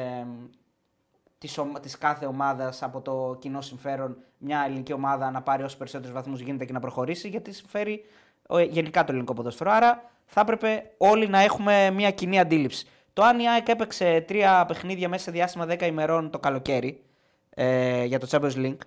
της, 1.37 1.57
ομα- 1.57 1.79
της 1.79 1.97
κάθε 1.97 2.25
ομάδας 2.25 2.83
από 2.83 3.01
το 3.01 3.37
κοινό 3.39 3.61
συμφέρον 3.61 4.17
μια 4.37 4.63
ελληνική 4.65 4.93
ομάδα 4.93 5.31
να 5.31 5.41
πάρει 5.41 5.63
όσο 5.63 5.77
περισσότερους 5.77 6.13
βαθμούς 6.13 6.39
γίνεται 6.39 6.65
και 6.65 6.73
να 6.73 6.79
προχωρήσει 6.79 7.27
γιατί 7.27 7.51
συμφέρει 7.53 8.05
ο- 8.47 8.59
γενικά 8.59 9.03
το 9.03 9.11
ελληνικό 9.11 9.33
ποδόσφαιρο. 9.33 9.71
Άρα 9.71 10.11
θα 10.25 10.41
έπρεπε 10.41 10.91
όλοι 10.97 11.27
να 11.27 11.39
έχουμε 11.39 11.89
μια 11.91 12.11
κοινή 12.11 12.39
αντίληψη. 12.39 12.87
Το 13.13 13.23
αν 13.23 13.39
η 13.39 13.49
ΑΕΚ 13.49 13.67
έπαιξε 13.67 14.21
τρία 14.27 14.65
παιχνίδια 14.67 15.09
μέσα 15.09 15.23
σε 15.23 15.31
διάστημα 15.31 15.65
10 15.69 15.81
ημερών 15.81 16.29
το 16.29 16.39
καλοκαίρι 16.39 17.03
ε, 17.49 18.03
για 18.03 18.19
το 18.19 18.27
Champions 18.31 18.55
League 18.55 18.77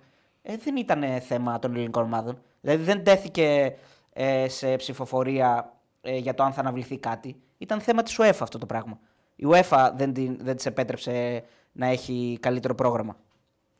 ε, 0.51 0.57
δεν 0.57 0.75
ήταν 0.75 1.21
θέμα 1.21 1.59
των 1.59 1.73
ελληνικών 1.73 2.03
ομάδων. 2.03 2.41
Δηλαδή 2.61 2.83
δεν 2.83 3.03
τέθηκε 3.03 3.75
ε, 4.13 4.47
σε 4.49 4.75
ψηφοφορία 4.75 5.73
ε, 6.01 6.17
για 6.17 6.33
το 6.33 6.43
αν 6.43 6.53
θα 6.53 6.59
αναβληθεί 6.59 6.97
κάτι. 6.97 7.41
Ήταν 7.57 7.79
θέμα 7.81 8.03
της 8.03 8.19
UEFA 8.19 8.39
αυτό 8.41 8.57
το 8.57 8.65
πράγμα. 8.65 8.99
Η 9.35 9.45
UEFA 9.49 9.91
δεν, 9.95 10.13
την, 10.13 10.37
δεν 10.41 10.55
της 10.55 10.65
επέτρεψε 10.65 11.43
να 11.71 11.85
έχει 11.85 12.37
καλύτερο 12.41 12.75
πρόγραμμα. 12.75 13.15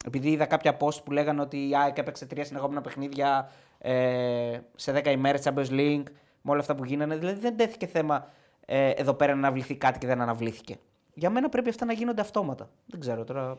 Επειδή 0.05 0.29
είδα 0.29 0.45
κάποια 0.45 0.77
post 0.79 1.03
που 1.03 1.11
λέγανε 1.11 1.41
ότι 1.41 1.69
η 1.69 1.75
ΑΕΚ 1.75 1.97
έπαιξε 1.97 2.25
τρία 2.25 2.45
συνεχόμενα 2.45 2.81
παιχνίδια 2.81 3.49
ε, 3.77 4.59
σε 4.75 5.01
10 5.03 5.05
ημέρες 5.07 5.41
Champions 5.43 5.69
League, 5.69 6.03
με 6.41 6.51
όλα 6.51 6.59
αυτά 6.59 6.75
που 6.75 6.85
γίνανε. 6.85 7.15
Δηλαδή 7.15 7.39
δεν 7.39 7.57
τέθηκε 7.57 7.87
θέμα 7.87 8.27
ε, 8.65 8.89
εδώ 8.89 9.13
πέρα 9.13 9.31
να 9.31 9.37
αναβληθεί 9.37 9.75
κάτι 9.75 9.99
και 9.99 10.07
δεν 10.07 10.21
αναβλήθηκε. 10.21 10.77
Για 11.13 11.29
μένα 11.29 11.49
πρέπει 11.49 11.69
αυτά 11.69 11.85
να 11.85 11.93
γίνονται 11.93 12.21
αυτόματα. 12.21 12.69
Δεν 12.85 12.99
ξέρω 12.99 13.23
τώρα. 13.23 13.57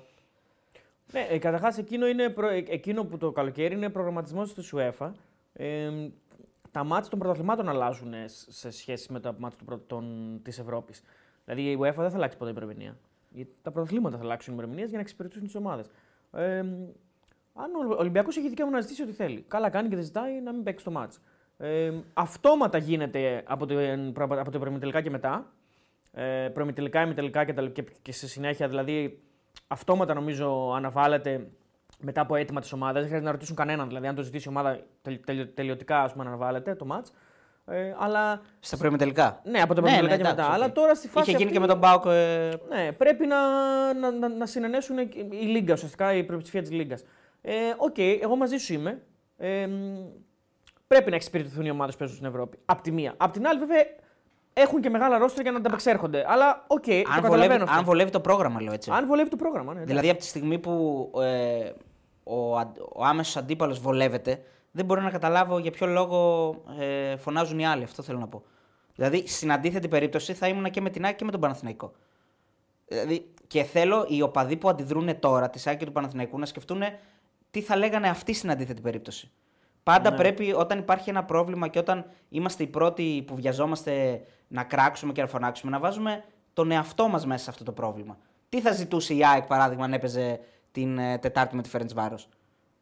Ναι, 1.12 1.26
ε, 1.30 1.38
Καταρχάς, 1.38 1.78
εκείνο, 1.78 2.06
είναι 2.06 2.28
προ- 2.28 2.50
ε, 2.50 2.56
εκείνο 2.68 3.04
που 3.04 3.16
το 3.18 3.32
καλοκαίρι 3.32 3.74
είναι 3.74 3.88
προγραμματισμός 3.88 4.54
της 4.54 4.72
UEFA. 4.76 5.10
Ε, 5.52 5.90
τα 6.70 6.84
μάτια 6.84 7.10
των 7.10 7.18
πρωταθλημάτων 7.18 7.68
αλλάζουν 7.68 8.12
ε, 8.14 8.28
σ- 8.28 8.50
σε 8.50 8.70
σχέση 8.70 9.12
με 9.12 9.20
τα 9.20 9.34
μάτια 9.38 9.58
της 10.42 10.58
Ευρώπης. 10.58 11.02
Δηλαδή 11.44 11.70
η 11.70 11.78
UEFA 11.80 11.94
δεν 11.96 12.10
θα 12.10 12.16
αλλάξει 12.16 12.36
ποτέ 12.36 12.50
ημερομηνία. 12.50 12.96
Γιατί 13.30 13.50
τα 13.62 13.70
πρωταθλήματα 13.70 14.16
θα 14.16 14.22
αλλάξουν 14.22 14.52
ημερομηνίες 14.52 14.86
για 14.88 14.96
να 14.96 15.02
εξυπηρετήσουν 15.02 15.44
τις 15.46 15.54
ομάδες. 15.54 15.86
Ε, 16.32 16.58
αν 17.54 17.74
ο 17.90 17.94
Ολυμπιακός 17.98 18.36
έχει 18.36 18.48
δικαίωμα 18.48 18.72
να 18.72 18.80
ζητήσει 18.80 19.02
ό,τι 19.02 19.12
θέλει. 19.12 19.44
Καλά 19.48 19.70
κάνει 19.70 19.88
και 19.88 19.94
δεν 19.94 20.04
ζητάει 20.04 20.40
να 20.40 20.52
μην 20.52 20.62
παίξει 20.62 20.84
το 20.84 20.90
μάτς. 20.90 21.20
Ε, 21.58 21.92
αυτόματα 22.12 22.78
γίνεται 22.78 23.42
από 23.46 23.66
το, 23.66 23.74
από 24.16 24.50
το 24.50 24.58
προημιτελικά 24.58 25.00
και 25.00 25.10
μετά. 25.10 25.52
Ε, 26.12 26.48
προημιτελικά, 26.54 27.02
ημιτελικά 27.02 27.44
και, 27.44 27.52
τα, 27.52 27.66
και, 27.66 27.84
και 28.02 28.12
στη 28.12 28.28
συνέχεια 28.28 28.68
δηλαδή 28.68 29.20
αυτόματα 29.72 30.14
νομίζω 30.14 30.72
αναβάλλεται 30.76 31.46
μετά 32.00 32.20
από 32.20 32.34
αίτημα 32.36 32.60
της 32.60 32.72
ομάδας. 32.72 32.94
Δεν 32.94 33.02
χρειάζεται 33.04 33.24
να 33.26 33.30
ρωτήσουν 33.32 33.56
κανέναν. 33.56 33.88
Δηλαδή, 33.88 34.06
αν 34.06 34.14
το 34.14 34.22
ζητήσει 34.22 34.48
η 34.48 34.50
ομάδα 34.50 34.80
τελ, 35.02 35.20
τελ- 35.26 35.54
τελειωτικά, 35.54 36.02
ας 36.02 36.12
πούμε, 36.12 36.24
αναβάλλεται 36.24 36.74
το 36.74 36.86
ματς. 36.92 37.10
Ε, 37.66 37.94
αλλά 37.98 38.40
Στα 38.60 38.76
προημιτελικά. 38.76 39.40
ναι, 39.44 39.60
από 39.60 39.74
το 39.74 39.80
Ναι, 39.80 39.86
προημιτελικά 39.86 40.16
ναι, 40.16 40.22
και 40.22 40.28
εντάξει, 40.28 40.36
μετά. 40.36 40.46
οκ. 40.48 40.54
Αλλά 40.54 40.72
τώρα 40.72 40.94
στη 40.94 41.08
φάση. 41.08 41.30
Είχε 41.30 41.38
γίνει 41.38 41.50
αυτή, 41.50 41.54
και 41.54 41.60
με 41.60 41.66
τον 41.72 41.78
ΠΑΟΚ. 41.78 42.04
Ε, 42.06 42.50
Ναι, 42.68 42.92
πρέπει 42.92 43.26
να, 43.26 43.38
να, 43.94 44.10
να, 44.10 44.28
να 44.28 44.46
συναινέσουν 44.46 44.98
η 44.98 45.08
Λίγκα, 45.46 45.72
ουσιαστικά 45.72 46.14
η 46.14 46.24
πλειοψηφία 46.24 46.60
της 46.60 46.70
Λίγκας. 46.70 47.04
Ε, 47.42 47.52
Οκ, 47.76 47.98
εγώ 47.98 48.36
μαζί 48.36 48.56
σου 48.56 48.72
είμαι. 48.72 49.02
Ε, 49.36 49.66
μ, 49.66 49.96
πρέπει 50.86 51.10
να 51.10 51.16
εξυπηρετηθούν 51.16 51.64
οι 51.66 51.70
ομάδες 51.70 51.92
που 51.94 51.98
παίζουν 51.98 52.16
στην 52.16 52.28
Ευρώπη. 52.28 52.58
Απ' 52.64 52.80
τη 52.80 52.90
μία. 52.92 53.14
Απ' 53.16 53.32
την 53.32 53.46
άλλη, 53.46 53.58
βέβαια, 53.58 53.82
έχουν 54.52 54.80
και 54.80 54.90
μεγάλα 54.90 55.18
ρόστερ 55.18 55.42
για 55.42 55.50
να 55.50 55.56
ανταπεξέρχονται. 55.58 56.24
Αλλά 56.28 56.64
οκ, 56.66 56.84
το 56.84 56.90
αν, 56.92 57.02
βολεύει, 57.04 57.22
καταλαβαίνω 57.22 57.64
αυτό. 57.64 57.76
αν 57.78 57.84
βολεύει 57.84 58.10
το 58.10 58.20
πρόγραμμα, 58.20 58.62
λέω 58.62 58.72
έτσι. 58.72 58.90
Αν 58.94 59.06
βολεύει 59.06 59.30
το 59.30 59.36
πρόγραμμα, 59.36 59.74
ναι. 59.74 59.84
Δηλαδή 59.84 60.10
από 60.10 60.18
τη 60.18 60.24
στιγμή 60.26 60.58
που 60.58 61.10
ε, 61.22 61.70
ο, 62.24 62.56
αν- 62.56 62.72
ο 62.94 63.04
άμεσος 63.04 63.36
αντίπαλος 63.36 63.80
βολεύεται, 63.80 64.42
δεν 64.70 64.84
μπορώ 64.84 65.00
να 65.00 65.10
καταλάβω 65.10 65.58
για 65.58 65.70
ποιο 65.70 65.86
λόγο 65.86 66.50
ε, 66.80 67.16
φωνάζουν 67.16 67.58
οι 67.58 67.66
άλλοι. 67.66 67.82
Αυτό 67.82 68.02
θέλω 68.02 68.18
να 68.18 68.26
πω. 68.28 68.42
Δηλαδή, 68.94 69.26
στην 69.28 69.52
αντίθετη 69.52 69.88
περίπτωση 69.88 70.34
θα 70.34 70.48
ήμουν 70.48 70.70
και 70.70 70.80
με 70.80 70.90
την 70.90 71.04
ΑΕΚ 71.04 71.16
και 71.16 71.24
με 71.24 71.30
τον 71.30 71.40
Παναθηναϊκό. 71.40 71.92
Δηλαδή, 72.86 73.30
και 73.46 73.62
θέλω 73.62 74.04
οι 74.08 74.22
οπαδοί 74.22 74.56
που 74.56 74.68
αντιδρούν 74.68 75.18
τώρα, 75.18 75.50
τη 75.50 75.62
ΑΕΚ 75.64 75.78
και 75.78 75.84
του 75.84 75.92
Παναθηναϊκού, 75.92 76.38
να 76.38 76.46
σκεφτούν 76.46 76.82
τι 77.50 77.60
θα 77.60 77.76
λέγανε 77.76 78.08
αυτοί 78.08 78.32
στην 78.34 78.50
αντίθετη 78.50 78.80
περίπτωση. 78.80 79.30
Πάντα 79.82 80.10
Ναι. 80.10 80.16
πρέπει 80.16 80.52
όταν 80.52 80.78
υπάρχει 80.78 81.10
ένα 81.10 81.24
πρόβλημα 81.24 81.68
και 81.68 81.78
όταν 81.78 82.04
είμαστε 82.28 82.62
οι 82.62 82.66
πρώτοι 82.66 83.24
που 83.26 83.34
βιαζόμαστε 83.34 84.22
να 84.52 84.64
κράξουμε 84.64 85.12
και 85.12 85.20
να 85.20 85.26
φωνάξουμε, 85.26 85.70
να 85.70 85.78
βάζουμε 85.78 86.24
τον 86.52 86.70
εαυτό 86.70 87.08
μας 87.08 87.26
μέσα 87.26 87.44
σε 87.44 87.50
αυτό 87.50 87.64
το 87.64 87.72
πρόβλημα. 87.72 88.18
Τι 88.48 88.60
θα 88.60 88.72
ζητούσε 88.72 89.14
η 89.14 89.24
ΑΕΚ, 89.26 89.42
παράδειγμα, 89.46 89.84
αν 89.84 89.92
έπαιζε 89.92 90.40
την 90.72 90.98
ε, 90.98 91.18
Τετάρτη 91.18 91.56
με 91.56 91.62
τη 91.62 91.68
Φέρεντς 91.68 91.94
Βάρος; 91.94 92.28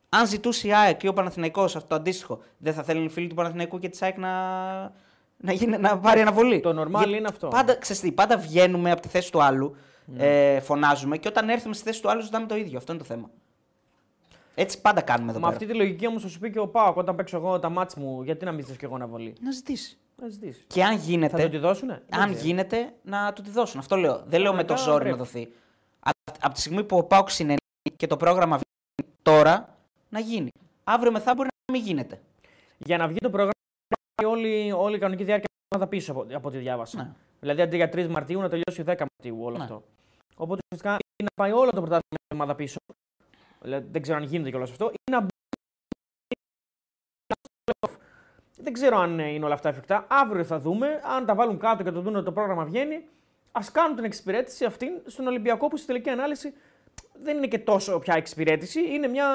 Αν 0.08 0.26
ζητούσε 0.26 0.66
η 0.68 0.74
ΑΕΚ 0.74 1.02
ή 1.02 1.08
ο 1.08 1.12
Παναθηναϊκός 1.12 1.76
αυτό 1.76 1.88
το 1.88 1.94
αντίστοιχο, 1.94 2.40
δεν 2.58 2.74
θα 2.74 2.82
θέλουν 2.82 3.04
οι 3.04 3.08
φίλοι 3.08 3.26
του 3.26 3.34
Παναθηναϊκού 3.34 3.78
και 3.78 3.88
της 3.88 4.02
ΑΕΚ 4.02 4.18
να, 4.18 4.32
να, 5.36 5.52
γίνει, 5.52 5.78
να 5.78 5.98
πάρει 5.98 6.20
αναβολή; 6.20 6.60
Το 6.60 6.82
normal 6.82 7.04
Για- 7.06 7.16
είναι 7.16 7.28
αυτό. 7.28 7.48
Πάντα, 7.48 7.74
ξέρεις 7.76 8.02
τι, 8.02 8.12
πάντα 8.12 8.36
βγαίνουμε 8.38 8.90
από 8.90 9.00
τη 9.00 9.08
θέση 9.08 9.32
του 9.32 9.42
άλλου, 9.42 9.76
ε, 10.16 10.60
φωνάζουμε 10.60 11.16
και 11.18 11.28
όταν 11.28 11.48
έρθουμε 11.48 11.74
στη 11.74 11.84
θέση 11.84 12.02
του 12.02 12.10
άλλου 12.10 12.22
ζητάμε 12.22 12.46
το 12.46 12.56
ίδιο. 12.56 12.78
Αυτό 12.78 12.92
είναι 12.92 13.00
το 13.00 13.06
θέμα. 13.06 13.30
Έτσι 14.54 14.80
πάντα 14.80 15.00
κάνουμε 15.00 15.30
εδώ 15.30 15.40
Με 15.40 15.44
πέρα. 15.46 15.56
αυτή 15.58 15.66
τη 15.72 15.78
λογική 15.78 16.06
όμως 16.06 16.22
θα 16.22 16.28
σου 16.28 16.38
πει 16.38 16.50
και 16.50 16.58
ο 16.58 16.68
Πάοκ 16.68 16.96
όταν 16.96 17.16
παίξω 17.16 17.36
εγώ 17.36 17.58
τα 17.58 17.68
μάτς 17.68 17.94
μου, 17.94 18.22
γιατί 18.22 18.44
να 18.44 18.50
μην 18.50 18.60
ζητήσω 18.60 18.78
και 18.78 18.84
εγώ 18.84 18.94
αναβολή; 18.94 19.34
Να 19.40 19.50
ζητήσεις. 19.50 19.98
Να 20.22 20.28
ζητήσεις. 20.28 20.64
Και 20.66 20.84
αν 20.84 20.98
Θα 20.98 21.04
γίνεται, 21.04 21.42
το 21.42 21.48
τη 21.48 21.58
δώσουνε; 21.58 22.02
Δεν 22.08 22.20
αν 22.20 22.28
ξέρω. 22.30 22.46
γίνεται, 22.46 22.92
να 23.02 23.32
του 23.32 23.42
τη 23.42 23.50
δώσουν. 23.50 23.78
Αυτό 23.80 23.96
λέω. 23.96 24.22
Δεν 24.26 24.40
λέω 24.40 24.52
με 24.54 24.64
το 24.64 24.74
Κανονικά 24.74 24.90
ζόρι 24.92 25.04
πρέπει. 25.04 25.18
να 25.18 25.24
δοθεί. 25.24 25.52
Από 26.40 26.54
τη 26.54 26.60
στιγμή 26.60 26.84
που 26.84 26.96
ο 26.96 27.02
Πάουκ 27.04 27.30
συνενεί 27.30 27.56
και 27.96 28.06
το 28.06 28.16
πρόγραμμα 28.16 28.56
βγαίνει 28.60 29.16
τώρα, 29.22 29.76
να 30.08 30.20
γίνει. 30.20 30.50
Αύριο 30.84 31.12
μεθαύριο 31.12 31.44
να 31.72 31.78
μην 31.78 31.86
γίνεται. 31.86 32.20
Για 32.78 32.96
να 32.96 33.06
βγει 33.08 33.18
το 33.18 33.28
πρόγραμμα, 33.30 33.52
πάει 34.14 34.30
όλη, 34.32 34.72
όλη 34.72 34.96
η 34.96 34.98
κανονική 34.98 35.24
διάρκεια 35.24 35.48
τη 35.48 35.54
εβδομάδα 35.64 35.96
πίσω 35.96 36.12
από, 36.12 36.26
από 36.36 36.48
ό,τι 36.48 36.58
διάβασα. 36.58 37.02
Ναι. 37.02 37.10
Δηλαδή 37.40 37.62
αντί 37.62 37.76
για 37.76 37.88
3 37.92 38.06
Μαρτίου 38.08 38.40
να 38.40 38.48
τελειώσει 38.48 38.82
10 38.86 38.94
Μαρτίου 38.98 39.44
όλο 39.44 39.56
Ναι. 39.56 39.62
αυτό. 39.62 39.82
Οπότε 40.36 40.60
ουσιαστικά 40.64 40.90
είναι 40.90 41.28
να 41.36 41.42
πάει 41.44 41.52
όλο 41.52 41.70
το 41.70 41.80
πρωτάθλημα 41.80 42.02
μια 42.10 42.26
εβδομάδα 42.32 42.54
πίσω. 42.54 42.78
Δηλαδή, 43.62 43.86
δεν 43.90 44.02
ξέρω 44.02 44.18
αν 44.18 44.24
γίνεται 44.24 44.50
κιόλας 44.50 44.70
αυτό. 44.70 44.90
Ή 44.92 45.10
να 45.10 45.20
μπει. 45.20 45.28
Δεν 48.60 48.72
ξέρω 48.72 48.98
αν 48.98 49.18
είναι 49.18 49.44
όλα 49.44 49.54
αυτά 49.54 49.68
εφικτά. 49.68 50.06
Αύριο 50.08 50.44
θα 50.44 50.58
δούμε. 50.58 51.00
Αν 51.16 51.26
τα 51.26 51.34
βάλουν 51.34 51.58
κάτω 51.58 51.82
και 51.82 51.90
το 51.90 52.00
δουν 52.00 52.16
ότι 52.16 52.24
το 52.24 52.32
πρόγραμμα 52.32 52.64
βγαίνει, 52.64 53.04
ας 53.52 53.70
κάνουν 53.70 53.96
την 53.96 54.04
εξυπηρέτηση 54.04 54.64
αυτή 54.64 55.02
στον 55.06 55.26
Ολυμπιακό 55.26 55.68
που 55.68 55.76
στη 55.76 55.86
τελική 55.86 56.10
ανάλυση 56.10 56.54
δεν 57.22 57.36
είναι 57.36 57.46
και 57.46 57.58
τόσο 57.58 57.98
πια 57.98 58.14
εξυπηρέτηση. 58.14 58.94
Είναι 58.94 59.08
μια 59.08 59.26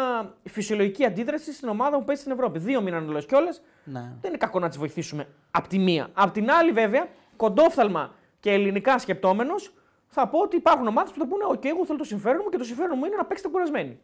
φυσιολογική 0.50 1.06
αντίδραση 1.06 1.54
στην 1.54 1.68
ομάδα 1.68 1.98
που 1.98 2.04
παίζει 2.04 2.22
στην 2.22 2.34
Ευρώπη. 2.34 2.60
Δύο 2.60 2.82
μήναν 2.82 3.10
όλε 3.10 3.22
κιόλας. 3.22 3.62
Ναι. 3.84 4.00
Δεν 4.00 4.30
είναι 4.30 4.38
κακό 4.38 4.60
να 4.60 4.68
τις 4.68 4.78
βοηθήσουμε 4.78 5.28
απ' 5.52 5.68
τη 5.68 5.80
μία. 5.80 6.10
Απ' 6.14 6.32
την 6.32 6.52
άλλη, 6.52 6.72
βέβαια, 6.72 7.08
κοντόφθαλμα 7.36 8.14
και 8.40 8.52
ελληνικά 8.52 9.00
σκεπτόμενος, 9.00 9.74
θα 10.08 10.28
πω 10.28 10.40
ότι 10.40 10.56
υπάρχουν 10.56 10.88
ομάδες 10.88 11.12
που 11.12 11.20
θα 11.20 11.28
πούνε: 11.28 11.44
Οκ, 11.48 11.66
εγώ 11.66 11.86
θέλω 11.86 11.98
το 11.98 12.04
συμφέρον 12.04 12.42
μου 12.44 12.50
και 12.50 12.58
το 12.58 12.64
συμφέρον 12.64 12.98
μου 12.98 13.06
είναι 13.06 13.16
να 13.16 13.26
παίξετε 13.26 13.50
κουρασμένοι. 13.50 14.00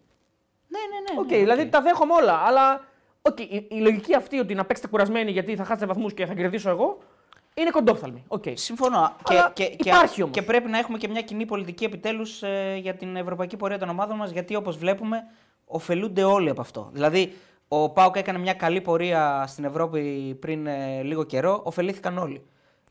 Ναι, 0.67 0.79
ναι, 0.79 1.13
ναι. 1.13 1.19
Οκ, 1.19 1.29
ναι, 1.29 1.37
δηλαδή 1.37 1.61
οκ. 1.61 1.69
τα 1.69 1.81
δέχομαι 1.81 2.13
όλα. 2.13 2.33
Αλλά 2.33 2.81
οκ, 3.21 3.39
η, 3.39 3.67
η 3.69 3.79
λογική 3.79 4.15
αυτή 4.15 4.39
ότι 4.39 4.53
να 4.53 4.65
παίξετε 4.65 4.87
κουρασμένοι 4.87 5.31
γιατί 5.31 5.55
θα 5.55 5.63
χάσετε 5.63 5.85
βαθμούς 5.85 6.13
και 6.13 6.25
θα 6.25 6.33
κερδίσω 6.33 6.69
εγώ 6.69 6.97
είναι 7.53 7.69
κοντόφθαλμη. 7.69 8.23
Οκ. 8.27 8.43
Συμφωνώ. 8.53 9.15
Αλλά 9.23 9.51
και, 9.53 9.63
και, 9.63 9.89
υπάρχει 9.89 10.15
και, 10.15 10.23
όμως. 10.23 10.35
και 10.35 10.41
πρέπει 10.41 10.69
να 10.69 10.77
έχουμε 10.77 10.97
και 10.97 11.07
μια 11.07 11.21
κοινή 11.21 11.45
πολιτική 11.45 11.83
επιτέλους 11.83 12.43
για 12.79 12.93
την 12.93 13.15
ευρωπαϊκή 13.15 13.57
πορεία 13.57 13.77
των 13.77 13.89
ομάδων 13.89 14.17
μας, 14.17 14.31
γιατί 14.31 14.55
όπως 14.55 14.77
βλέπουμε, 14.77 15.23
ωφελούνται 15.65 16.23
όλοι 16.23 16.49
από 16.49 16.61
αυτό. 16.61 16.89
Δηλαδή, 16.93 17.33
ο 17.67 17.89
ΠΑΟΚ 17.89 18.15
έκανε 18.15 18.37
μια 18.37 18.53
καλή 18.53 18.81
πορεία 18.81 19.45
στην 19.47 19.63
Ευρώπη 19.63 20.37
πριν 20.39 20.67
ε, 20.67 21.01
λίγο 21.03 21.23
καιρό, 21.23 21.61
ωφελήθηκαν 21.63 22.17
όλοι. 22.17 22.45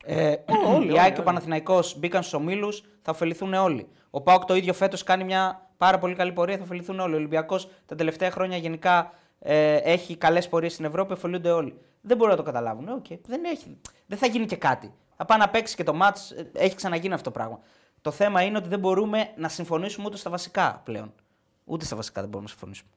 Ε, 0.05 0.33
όλοι, 0.65 0.85
η 0.85 0.89
όλοι, 0.89 0.99
ΑΕΚ 0.99 1.07
και 1.07 1.11
ο 1.11 1.13
όλοι. 1.13 1.23
Παναθηναϊκός 1.23 1.99
μπήκαν 1.99 2.21
στους 2.21 2.33
ομίλους, 2.33 2.83
θα 3.01 3.11
ωφεληθούν 3.11 3.53
όλοι. 3.53 3.87
Ο 4.09 4.21
ΠΑΟΚ 4.21 4.45
το 4.45 4.55
ίδιο 4.55 4.73
φέτος 4.73 5.03
κάνει 5.03 5.23
μια 5.23 5.69
πάρα 5.77 5.97
πολύ 5.97 6.15
καλή 6.15 6.31
πορεία, 6.31 6.57
θα 6.57 6.63
ωφεληθούν 6.63 6.99
όλοι. 6.99 7.13
Ο 7.13 7.17
Ολυμπιακός 7.17 7.69
τα 7.85 7.95
τελευταία 7.95 8.31
χρόνια 8.31 8.57
γενικά 8.57 9.11
ε, 9.39 9.75
έχει 9.75 10.15
καλές 10.15 10.49
πορείες 10.49 10.73
στην 10.73 10.85
Ευρώπη, 10.85 11.13
ωφελούνται 11.13 11.51
όλοι. 11.51 11.79
Δεν 12.01 12.17
μπορούν 12.17 12.31
να 12.31 12.39
το 12.39 12.45
καταλάβουν. 12.45 12.87
Ε, 12.87 12.91
οκ, 12.91 13.05
δεν, 13.27 13.43
έχει, 13.45 13.77
δεν 14.05 14.17
θα 14.17 14.27
γίνει 14.27 14.45
και 14.45 14.55
κάτι. 14.55 14.93
Θα 15.15 15.25
πάει 15.25 15.37
να 15.39 15.49
παίξει 15.49 15.75
και 15.75 15.83
το 15.83 15.93
ματς, 15.93 16.17
έχει 16.53 16.75
ξαναγίνει 16.75 17.13
αυτό 17.13 17.31
το 17.31 17.37
πράγμα. 17.37 17.59
Το 18.01 18.11
θέμα 18.11 18.41
είναι 18.41 18.57
ότι 18.57 18.67
δεν 18.67 18.79
μπορούμε 18.79 19.33
να 19.37 19.47
συμφωνήσουμε 19.47 20.07
ούτε 20.07 20.17
στα 20.17 20.29
βασικά 20.29 20.81
πλέον. 20.83 21.13
Ούτε 21.65 21.85
στα 21.85 21.95
βασικά 21.95 22.21
δεν 22.21 22.29
μπορούμε 22.29 22.49
να 22.49 22.55
συμφωνήσουμε. 22.57 22.89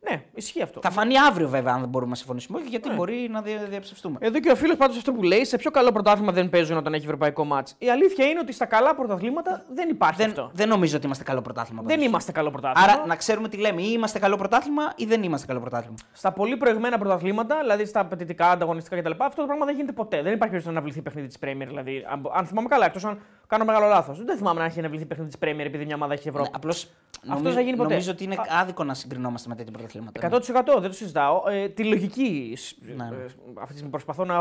Ναι, 0.00 0.22
ισχύει 0.34 0.62
αυτό. 0.62 0.80
Θα 0.82 0.90
φανεί 0.90 1.18
αύριο 1.18 1.48
βέβαια 1.48 1.72
αν 1.72 1.80
δεν 1.80 1.88
μπορούμε 1.88 2.10
να 2.10 2.16
συμφωνήσουμε. 2.16 2.58
Όχι, 2.58 2.68
γιατί 2.68 2.88
Ναι. 2.88 2.94
μπορεί 2.94 3.28
να 3.30 3.42
δια- 3.42 3.66
διαψευστούμε. 3.68 4.16
Εδώ 4.20 4.40
και 4.40 4.50
ο 4.50 4.56
φίλος 4.56 4.76
πάντως 4.76 4.96
αυτό 4.96 5.12
που 5.12 5.22
λέει, 5.22 5.44
σε 5.44 5.56
πιο 5.56 5.70
καλό 5.70 5.92
πρωτάθλημα 5.92 6.32
δεν 6.32 6.48
παίζουν 6.50 6.76
όταν 6.76 6.94
έχει 6.94 7.04
ευρωπαϊκό 7.04 7.44
μάτς. 7.44 7.74
Η 7.78 7.90
αλήθεια 7.90 8.26
είναι 8.26 8.38
ότι 8.38 8.52
στα 8.52 8.66
καλά 8.66 8.94
πρωταθλήματα 8.94 9.64
δεν 9.74 9.88
υπάρχει 9.88 10.16
δεν, 10.20 10.28
αυτό. 10.28 10.50
δεν 10.54 10.68
νομίζω 10.68 10.96
ότι 10.96 11.06
είμαστε 11.06 11.24
καλό 11.24 11.42
πρωτάθλημα. 11.42 11.82
Δεν 11.82 11.90
πάντως. 11.90 12.06
είμαστε 12.06 12.32
καλό 12.32 12.50
πρωτάθλημα. 12.50 12.92
Άρα 12.92 13.06
να 13.06 13.16
ξέρουμε 13.16 13.48
τι 13.48 13.56
λέμε. 13.56 13.82
Ή 13.82 13.90
είμαστε 13.94 14.18
καλό 14.18 14.36
πρωτάθλημα 14.36 14.82
ή 14.96 15.04
δεν 15.04 15.22
είμαστε 15.22 15.46
καλό 15.46 15.60
πρωτάθλημα. 15.60 15.94
Στα 16.12 16.32
πολύ 16.32 16.56
προηγμένα 16.56 16.98
πρωταθλήματα, 16.98 17.58
δηλαδή 17.60 17.84
στα 17.84 18.00
απαιτητικά, 18.00 18.50
ανταγωνιστικά 18.50 19.00
κτλ., 19.00 19.10
αυτό 19.18 19.40
το 19.40 19.46
πράγμα 19.46 19.64
δεν 19.64 19.74
γίνεται 19.74 19.92
ποτέ. 19.92 20.16
Δεν 20.22 20.32
υπάρχει 20.32 20.38
περίπτωση 20.38 20.66
να 20.66 20.72
αναβληθεί 20.72 21.02
παιχνίδι 21.02 21.26
της 21.28 21.36
Premier. 21.40 21.66
Δηλαδή, 21.68 22.04
αν, 22.10 22.30
αν 22.34 22.46
θυμάμαι 22.46 22.68
καλά, 22.68 22.84
εκτός 22.86 23.04
αν 23.04 23.18
κάνω 23.46 23.64
μεγάλο 23.64 23.86
λάθος. 23.86 24.24
Δεν 24.24 24.36
θυμάμαι 24.36 24.60
να 24.60 24.66
έχει 24.66 24.78
αναβληθεί 24.78 25.04
παιχνίδι 25.04 25.30
της 25.30 25.38
Premier 25.48 25.64
επειδή 25.66 25.84
μια 25.84 25.94
ομάδα 25.94 26.12
έχει 26.12 26.28
Ευρώπη. 26.28 26.48
Ναι, 26.50 26.56
Απλώς 26.56 27.42
δεν 27.42 27.52
θα 27.52 27.60
γίνει 27.60 27.76
ποτέ. 27.76 27.88
νομίζω 27.88 28.10
ότι 28.10 28.24
είναι 28.24 28.36
άδικο 28.60 28.84
να 28.84 28.94
συγκρινόμαστε 28.94 29.48
με 29.48 29.54
τέτοια 29.54 29.72
πρωταθλήματα. 29.88 30.74
100% 30.76 30.80
δεν 30.80 30.90
το 30.90 30.96
συζητάω. 30.96 31.42
Ε, 31.48 31.68
τη 31.68 31.84
λογική 31.84 32.56
Ναι, 32.80 32.94
ναι. 32.94 33.16
ε, 33.16 33.24
αυτή 33.54 33.66
τη 33.66 33.72
στιγμή 33.72 33.90
προσπαθώ 33.90 34.24
να. 34.24 34.38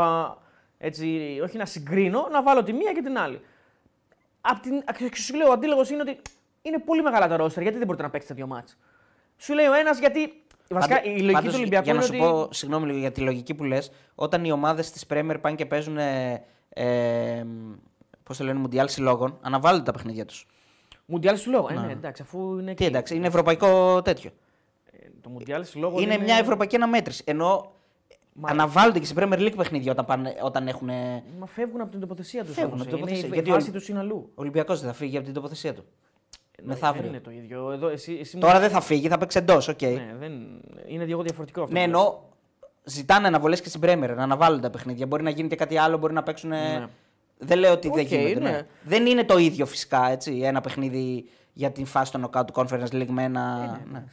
Έτσι, 0.77 1.39
όχι 1.43 1.57
να 1.57 1.65
συγκρίνω, 1.65 2.27
να 2.31 2.43
βάλω 2.43 2.63
τη 2.63 2.73
μία 2.73 2.91
και 2.93 3.01
την 3.01 3.17
άλλη. 3.17 3.41
Απ' 4.41 4.59
την, 4.59 4.83
και 5.09 5.15
σου 5.21 5.35
λέω, 5.35 5.49
ο 5.49 5.51
αντίλογος 5.51 5.89
είναι 5.89 6.01
ότι 6.01 6.17
είναι 6.61 6.79
πολύ 6.79 7.01
μεγάλα 7.01 7.27
τα 7.27 7.37
ρόστερ. 7.37 7.61
Γιατί 7.61 7.77
δεν 7.77 7.85
μπορείτε 7.87 8.03
να 8.05 8.09
παίξετε 8.09 8.33
δύο 8.33 8.47
μάτς. 8.47 8.77
Σου 9.37 9.53
λέει 9.53 9.65
ο 9.65 9.73
ένας 9.73 9.99
γιατί. 9.99 10.41
Βασικά 10.69 10.95
Πάντως- 10.95 11.11
η 11.11 11.17
λογική 11.17 11.33
πάντως, 11.33 11.51
του 11.53 11.57
Ολυμπιακού 11.59 11.83
Για 11.83 11.93
να 11.93 11.99
είναι 12.05 12.07
σου 12.17 12.23
ότι. 12.23 12.33
πω, 12.47 12.53
συγγνώμη 12.53 12.85
λίγο 12.85 12.97
για 12.97 13.11
τη 13.11 13.21
λογική 13.21 13.53
που 13.53 13.63
λες, 13.63 13.91
όταν 14.15 14.45
οι 14.45 14.51
ομάδες 14.51 14.91
της 14.91 15.05
Πρέμερ 15.05 15.39
πάνε 15.39 15.55
και 15.55 15.65
παίζουν. 15.65 15.97
Ε, 15.97 16.43
ε, 16.69 17.45
Πώς 18.23 18.37
το 18.37 18.43
λένε, 18.43 18.59
Μουντιάλ 18.59 18.87
συλλόγων, 18.89 19.37
αναβάλλονται 19.41 19.83
τα 19.83 19.91
παιχνίδια 19.91 20.25
τους. 20.25 20.47
Μουντιάλ 21.05 21.37
συλλόγων. 21.37 21.67
Ε, 21.71 21.73
ναι, 21.73 21.91
εντάξει, 21.91 22.21
αφού 22.21 22.59
είναι. 22.59 22.73
Τι 22.73 22.85
εντάξει, 22.85 23.15
είναι 23.15 23.27
ευρωπαϊκό 23.27 24.01
τέτοιο. 24.01 24.31
Ε, 25.27 25.29
Το 25.29 25.33
Μουντιάλ 25.39 25.65
συλλόγων 25.65 25.99
είναι, 26.01 26.17
μια 26.17 26.35
ευρωπαϊκή 26.35 26.75
αναμέτρηση. 26.75 27.23
Ενώ 27.25 27.71
Μα- 28.33 28.49
αναβάλλονται 28.49 28.99
και 28.99 29.05
στην 29.05 29.17
Premier 29.19 29.37
League 29.39 29.53
παιχνίδια 29.57 29.91
όταν, 29.91 30.05
πάνε, 30.05 30.35
όταν 30.43 30.67
έχουν. 30.67 30.89
Μα 31.39 31.45
φεύγουν 31.45 31.81
από 31.81 31.91
την 31.91 31.99
τοποθεσία 31.99 32.43
τους. 32.45 32.53
Φεύγουν 32.53 32.73
από 32.73 32.83
την 32.83 32.91
τοποθεσία. 32.91 33.25
Είναι, 33.25 33.33
Γιατί 33.33 33.49
η 33.49 33.51
ο- 33.51 33.55
βάση 33.55 33.71
τους 33.71 33.89
είναι 33.89 33.99
αλλού. 33.99 34.29
Ο 34.29 34.41
Ολυμπιακός 34.41 34.79
δεν 34.79 34.89
θα 34.89 34.95
φύγει 34.95 35.15
από 35.15 35.25
την 35.25 35.33
τοποθεσία 35.33 35.73
του. 35.73 35.85
Ε, 36.59 36.61
Μεθαύριο. 36.65 37.01
Δεν 37.01 37.11
είναι 37.11 37.19
το 37.19 37.31
ίδιο. 37.31 37.71
Εδώ, 37.71 37.87
εσύ, 37.87 38.17
εσύ 38.21 38.35
μου- 38.35 38.41
Τώρα 38.41 38.59
δεν 38.59 38.69
θα 38.69 38.81
φύγει, 38.81 39.07
θα 39.07 39.17
παίξει 39.17 39.37
εντός. 39.37 39.67
οκ. 39.67 39.81
Ναι, 39.81 39.87
Ναι, 39.89 40.13
δεν... 40.19 40.31
Είναι 40.87 41.05
λίγο 41.05 41.21
διαφορετικό 41.21 41.61
αυτό. 41.61 41.73
που 41.73 41.79
λες. 41.79 41.87
ενώ 41.87 42.23
ζητάνε 42.83 43.27
αναβολές 43.27 43.55
και 43.57 43.69
στην 43.69 43.79
Πρέμερ 43.81 44.15
να 44.15 44.23
αναβάλουν 44.23 44.61
τα 44.61 44.69
παιχνίδια. 44.69 45.05
Μπορεί 45.07 45.23
να 45.23 45.29
γίνει 45.29 45.49
και 45.49 45.55
κάτι 45.55 45.77
άλλο, 45.77 45.97
μπορεί 45.97 46.13
να 46.13 46.23
παίξουν. 46.23 46.49
Ναι. 46.49 46.85
Δεν 47.37 47.59
λέω 47.59 47.71
ότι 47.71 47.89
δεν 47.89 47.99
Οκ, 48.05 48.11
γίνεται. 48.11 48.39
ναι. 48.39 48.49
ναι. 48.49 48.61
Δεν 48.83 49.05
είναι 49.05 49.23
το 49.23 49.37
ίδιο 49.37 49.65
φυσικά 49.65 50.09
έτσι, 50.09 50.39
ένα 50.43 50.61
παιχνίδι 50.61 51.29
για 51.53 51.71
την 51.71 51.85
φάση 51.85 52.11
των 52.11 52.25
knockout 52.29 52.43
του 52.45 52.53
Conference 52.55 52.91
League 52.91 53.07
με 53.09 53.23
ένα. 53.23 53.57
ναι. 53.91 54.03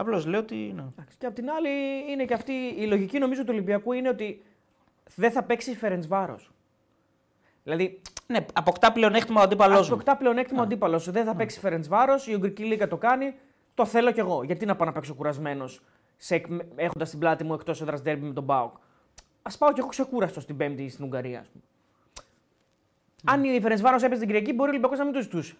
Απλώς 0.00 0.26
λέω 0.26 0.40
ότι. 0.40 0.54
Ναι. 0.54 0.82
Εντάξει, 0.82 1.16
Και 1.18 1.26
απ' 1.26 1.34
την 1.34 1.50
άλλη 1.50 1.68
είναι 2.10 2.24
και 2.24 2.34
αυτή 2.34 2.52
η 2.76 2.86
λογική 2.86 3.18
νομίζω 3.18 3.40
του 3.40 3.48
Ολυμπιακού 3.50 3.92
είναι 3.92 4.08
ότι 4.08 4.42
δεν 5.14 5.30
θα 5.30 5.42
παίξει 5.42 5.76
Φερεντσβάρος. 5.76 6.50
Δηλαδή, 7.64 8.00
ναι, 8.26 8.46
αποκτά 8.52 8.92
πλεονέκτημα 8.92 9.40
ο 9.40 9.44
αντίπαλός 9.44 9.88
μου. 9.88 9.94
αποκτά 9.94 10.16
πλεονέκτημα 10.16 10.60
ο 10.60 10.62
αντίπαλος. 10.62 11.10
Δεν 11.10 11.24
θα 11.24 11.34
παίξει 11.34 11.58
Φερεντσβάρος, 11.58 12.26
η 12.26 12.34
Ουγγρική 12.34 12.64
Λίγα 12.64 12.88
το 12.88 12.96
κάνει. 12.96 13.34
Το 13.74 13.86
θέλω 13.86 14.12
κι 14.12 14.20
εγώ. 14.20 14.42
Γιατί 14.42 14.66
να 14.66 14.76
πάω 14.76 14.86
να 14.86 14.92
παίξω 14.92 15.14
κουρασμένος 15.14 15.80
έχοντας 16.76 17.10
την 17.10 17.18
πλάτη 17.18 17.44
μου 17.44 17.54
εκτός 17.54 17.80
έδρας 17.80 18.02
ντέρμπι 18.02 18.26
με 18.26 18.32
τον 18.32 18.44
Μπάουκ; 18.44 18.74
Α 19.42 19.56
πάω 19.58 19.72
κι 19.72 19.80
εγώ 19.80 19.88
ξεκούραστος 19.88 20.42
στην 20.42 20.56
Πέμπτη 20.56 20.88
στην 20.88 21.04
Ουγγαρία, 21.04 21.40
ας 21.40 21.48
πούμε. 21.48 21.64
Αν 23.24 23.44
η 23.44 23.60
Φερεντς 23.60 23.80
Βάρος 23.80 24.02
έπαιζε 24.02 24.20
την 24.20 24.28
Κυριακή, 24.28 24.52
μπορεί 24.52 24.68
ο 24.68 24.70
Ολυμπιακός 24.70 24.98
να 24.98 25.04
μην 25.04 25.12
το 25.12 25.20
ζητούσε. 25.20 25.54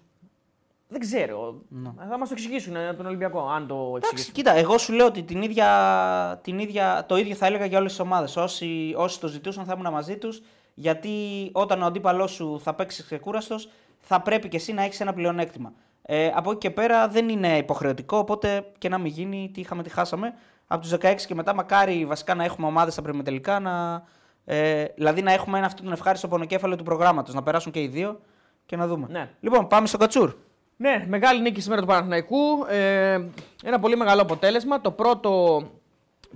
Δεν 0.93 1.01
ξέρω. 1.01 1.63
Θα 2.09 2.19
μας 2.19 2.29
το 2.29 2.35
εξηγήσουν 2.39 2.77
ε, 2.77 2.89
από 2.89 2.97
τον 2.97 3.07
Ολυμπιακό, 3.07 3.49
αν 3.49 3.67
το 3.67 3.75
Εντάξει, 3.75 3.99
εξηγήσουν. 4.11 4.33
κοίτα, 4.33 4.53
εγώ 4.53 4.79
σου 4.79 4.93
λέω 4.93 5.07
ότι 5.07 5.23
την 5.23 5.43
ίδια, 5.43 6.41
την 6.43 6.59
ίδια, 6.59 7.05
το 7.09 7.17
ίδιο 7.17 7.35
θα 7.35 7.47
έλεγα 7.47 7.65
για 7.65 7.79
όλες 7.79 7.91
τις 7.91 8.01
ομάδες. 8.01 8.37
Όσοι, 8.37 8.95
όσοι 8.97 9.21
το 9.21 9.27
ζητούσαν 9.27 9.65
θα 9.65 9.75
ήμουν 9.79 9.93
μαζί 9.93 10.17
τους, 10.17 10.43
γιατί 10.75 11.11
όταν 11.53 11.83
ο 11.83 11.87
αντίπαλός 11.87 12.31
σου 12.31 12.61
θα 12.63 12.75
παίξει 12.75 13.05
ξεκούραστος, 13.05 13.69
θα 14.01 14.21
πρέπει 14.21 14.49
και 14.49 14.57
εσύ 14.57 14.73
να 14.73 14.83
έχεις 14.83 15.01
ένα 15.01 15.13
πλεονέκτημα. 15.13 15.73
Ε, 16.03 16.31
από 16.35 16.51
εκεί 16.51 16.59
και 16.59 16.71
πέρα 16.71 17.09
δεν 17.09 17.29
είναι 17.29 17.57
υποχρεωτικό, 17.57 18.17
οπότε 18.19 18.73
και 18.79 18.89
να 18.89 18.99
μην 18.99 19.13
γίνει, 19.13 19.51
τι 19.55 19.61
είχαμε, 19.61 19.83
τι 19.83 19.91
χάσαμε. 19.91 20.35
Από 20.67 20.83
τους 20.83 20.93
16 20.93 21.15
και 21.27 21.35
μετά, 21.35 21.55
μακάρι 21.55 22.07
βασικά 22.07 22.35
να 22.35 22.45
έχουμε 22.45 22.67
ομάδες 22.67 22.93
στα 22.93 23.03
πρεμετελικά, 23.03 23.61
να, 23.61 24.03
ε, 24.45 24.85
δηλαδή 24.95 25.23
να 25.23 25.33
έχουμε 25.33 25.59
ένα 25.59 25.67
αυτό 25.67 25.83
τον 25.83 25.93
ευχάριστο 25.93 26.29
πονοκέφαλο 26.29 26.77
του 26.77 26.85
προγράμματος, 26.85 27.35
να 27.35 27.43
περάσουν 27.43 27.73
και 27.73 27.81
οι 27.81 27.87
δύο 27.89 28.21
και 28.67 28.77
να 28.77 28.87
δούμε. 28.87 29.07
Ναι. 29.11 29.31
Λοιπόν, 29.41 29.67
πάμε 29.67 29.87
στο 29.87 29.99
Κατσούρ. 29.99 30.35
Ναι, 30.81 31.05
μεγάλη 31.09 31.41
νίκη 31.41 31.61
σήμερα 31.61 31.81
του 31.81 31.87
Παναθηναϊκού. 31.87 32.37
Ε, 32.69 33.21
ένα 33.65 33.79
πολύ 33.81 33.97
μεγάλο 33.97 34.23
αποτέλεσμα. 34.23 34.81
Το 34.81 34.91
πρώτο 34.91 35.63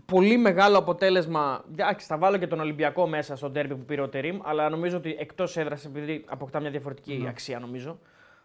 πολύ 0.07 0.37
μεγάλο 0.37 0.79
αποτέλεσμα. 0.79 1.65
Εντάξει, 1.73 2.07
θα 2.07 2.19
βάλω 2.19 2.37
και 2.37 2.47
τον 2.47 2.61
Ολυμπιακό 2.61 3.07
μέσα 3.07 3.37
στο 3.37 3.51
ντέρμπι 3.51 3.75
που 3.75 3.85
πήρε 3.85 4.01
ο 4.01 4.09
Τερήμ, 4.09 4.39
αλλά 4.43 4.69
νομίζω 4.69 4.97
ότι 4.97 5.17
εκτός 5.19 5.57
έδρας, 5.57 5.85
επειδή 5.85 6.25
αποκτά 6.27 6.61
μια 6.61 6.71
διαφορετική 6.71 7.27
αξία, 7.29 7.59
νομίζω, 7.59 7.99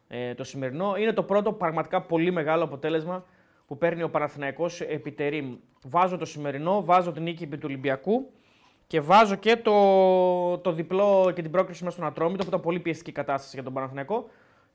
ε, 0.08 0.34
το 0.34 0.44
σημερινό. 0.44 0.96
Είναι 0.98 1.14
το 1.14 1.24
πρώτο 1.24 1.54
πραγματικά 1.54 2.02
πολύ 2.02 2.32
μεγάλο 2.32 2.64
αποτέλεσμα 2.64 3.26
που 3.68 3.78
παίρνει 3.78 4.04
ο 4.04 4.10
Παναθηναϊκός 4.10 4.82
επί 4.82 5.12
Τερήμ. 5.12 5.56
Βάζω 5.84 6.18
το 6.18 6.26
σημερινό, 6.26 6.84
βάζω 6.84 7.12
την 7.12 7.24
νίκη 7.24 7.44
επί 7.44 7.58
του 7.58 7.66
Ολυμπιακού 7.68 8.32
και 8.88 9.02
βάζω 9.02 9.36
και 9.36 9.56
το, 9.56 10.58
το 10.58 10.72
διπλό 10.72 11.32
και 11.36 11.42
την 11.42 11.52
πρόκριση 11.52 11.84
μέσα 11.84 11.96
στον 11.96 12.08
Ατρόμητο 12.08 12.44
που 12.44 12.50
ήταν 12.50 12.62
πολύ 12.62 12.80
πιεστική 12.80 13.12
κατάσταση 13.12 13.52
για 13.54 13.64
τον 13.64 13.74
Παναθηναϊκό. 13.74 14.30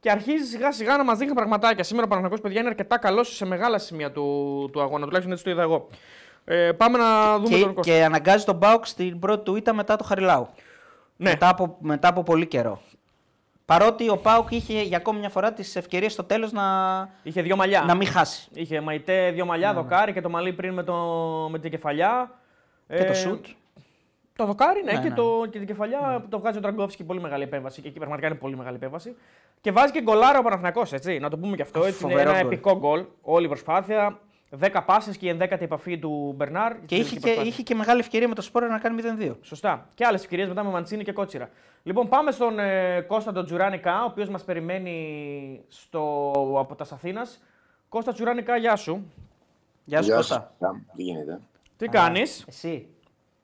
Και 0.05 0.11
αρχίζει 0.11 0.45
σιγά 0.45 0.73
σιγά 0.73 0.97
να 0.97 1.05
μας 1.05 1.19
δείχνει 1.19 1.35
πραγματάκια. 1.35 1.85
Σήμερα 1.85 2.05
ο 2.07 2.09
Παναθηναϊκός 2.09 2.41
παιδιά 2.41 2.61
είναι 2.61 2.69
αρκετά 2.69 2.99
καλός 2.99 3.37
σε 3.37 3.45
μεγάλα 3.47 3.79
σημεία 3.79 4.13
του, 4.13 4.69
του 4.73 4.81
αγώνα. 4.81 5.05
Τουλάχιστον 5.05 5.33
έτσι 5.33 5.45
το 5.45 5.51
είδα 5.51 5.63
εγώ. 5.63 5.87
Ε, 6.45 6.73
πάμε 6.73 6.99
να 6.99 7.39
δούμε 7.39 7.49
τον 7.49 7.59
Και, 7.69 7.75
Κώστα. 7.75 7.81
και 7.93 8.05
αναγκάζει 8.05 8.45
τον 8.45 8.57
Μπάουκ 8.57 8.87
στην 8.87 9.19
πρώτη 9.19 9.45
του 9.45 9.57
ήττα 9.57 9.75
μετά 9.75 9.97
το 9.97 10.05
Χαριλάου. 10.05 10.49
Ναι. 11.17 11.31
Μετά, 11.31 11.49
από, 11.49 11.77
μετά 11.81 12.09
από 12.09 12.23
πολύ 12.23 12.47
καιρό. 12.47 12.81
Παρότι 13.65 14.09
ο 14.09 14.17
Πάουκ 14.17 14.51
είχε 14.51 14.83
για 14.83 14.97
ακόμη 14.97 15.19
μια 15.19 15.29
φορά 15.29 15.53
τις 15.53 15.77
ευκαιρίες 15.77 16.13
στο 16.13 16.25
τέλος 16.25 16.53
να, 16.53 16.63
Είχε 17.23 17.43
δύο 17.43 17.57
μαλλιά. 17.57 17.83
να 17.83 17.95
μην 17.95 18.07
χάσει. 18.07 18.49
Είχε 18.55 18.81
μαϊτέ, 18.81 19.31
δύο 19.31 19.45
μαλλιά, 19.47 19.73
δοκάρι 19.75 20.13
και 20.13 20.21
το 20.21 20.29
μαλλί 20.31 20.53
πριν 20.53 20.73
με, 20.75 20.83
το, 20.83 20.95
με 21.51 21.59
την 21.59 21.71
κεφαλιά. 21.71 22.31
Και 22.89 23.05
το 23.05 23.13
Ε, 23.13 23.15
σουτ. 23.15 23.47
Το 24.37 24.47
δοκάρι, 24.47 24.83
ναι, 24.85 24.93
Ναι, 24.93 25.01
και, 25.03 25.09
ναι. 25.09 25.15
Το, 25.15 25.47
και 25.51 25.59
την 25.59 25.67
κεφαλιά 25.67 26.21
που 26.23 26.29
το 26.29 26.39
βγάζει 26.39 26.59
ο 26.59 26.61
Τραγκόφσκι. 26.61 27.05
Πολύ 27.05 27.21
μεγάλη 27.21 27.43
επέμβαση. 27.43 27.81
Και 27.81 27.89
εκεί 27.89 27.97
πραγματικά 27.99 28.29
είναι 28.29 28.37
πολύ 28.37 28.57
μεγάλη 28.57 28.77
επέμβαση. 28.77 29.17
Και 29.61 29.73
βάζει 29.73 29.93
και 29.93 30.03
γκολάρα 30.03 30.39
ο 30.39 30.43
Παναθηναϊκός, 30.43 30.93
έτσι. 30.93 31.19
Να 31.19 31.31
το 31.31 31.39
πούμε 31.39 31.57
και 31.57 31.63
αυτό. 31.63 31.85
Έτσι, 31.85 32.05
είναι 32.05 32.13
Φοβερό 32.13 32.31
ένα 32.31 32.43
γκολ. 32.43 32.53
επικό 32.53 32.79
γκολ. 32.79 33.05
Όλη 33.23 33.45
η 33.45 33.49
προσπάθεια. 33.49 34.19
10 34.61 34.81
πάσες 34.87 35.17
και 35.17 35.27
η 35.27 35.29
ενδέκατη 35.29 35.65
επαφή 35.65 35.99
του 35.99 36.33
Μπερνάρ. 36.37 36.73
Και 36.73 36.79
στην 36.87 36.97
είχε 36.97 37.05
τελική 37.05 37.15
και, 37.15 37.21
προσπάθεια. 37.21 37.51
είχε 37.51 37.63
και 37.63 37.75
μεγάλη 37.75 38.01
ευκαιρία 38.01 38.29
με 38.29 38.35
το 38.35 38.43
Σπόρα 38.43 38.69
να 38.69 38.79
κάνει 38.79 39.03
0-2. 39.21 39.35
Σωστά. 39.41 39.87
Και 39.95 40.05
άλλες 40.05 40.23
ευκαιρίες 40.23 40.49
μετά 40.49 40.65
με 40.65 40.71
Μαντσίνη 40.71 41.05
και 41.05 41.13
Κότσιρα. 41.13 41.49
Λοιπόν, 41.83 42.09
πάμε 42.09 42.31
στον 42.31 42.59
ε, 42.59 43.01
Κώστα 43.01 43.33
τον 43.33 43.45
Τζουράνικα, 43.45 44.03
ο 44.03 44.05
οποίος 44.05 44.29
μας 44.29 44.45
περιμένει 44.45 45.65
στο, 45.69 46.31
από 46.59 46.75
τα 46.75 46.87
Αθήνας. 46.93 47.43
Κώστα 47.89 48.13
Τζουράνικα, 48.13 48.57
γεια 48.57 48.77
σου. 48.77 49.13
Γεια 49.85 50.03
σου 50.03 50.15
Κώστα. 50.15 50.53
Γεια, 50.59 50.85
Τι 50.97 51.03
γίνεται; 51.03 51.41
Τι 51.77 51.89
κάνεις; 51.89 52.45
Εσύ. 52.49 52.89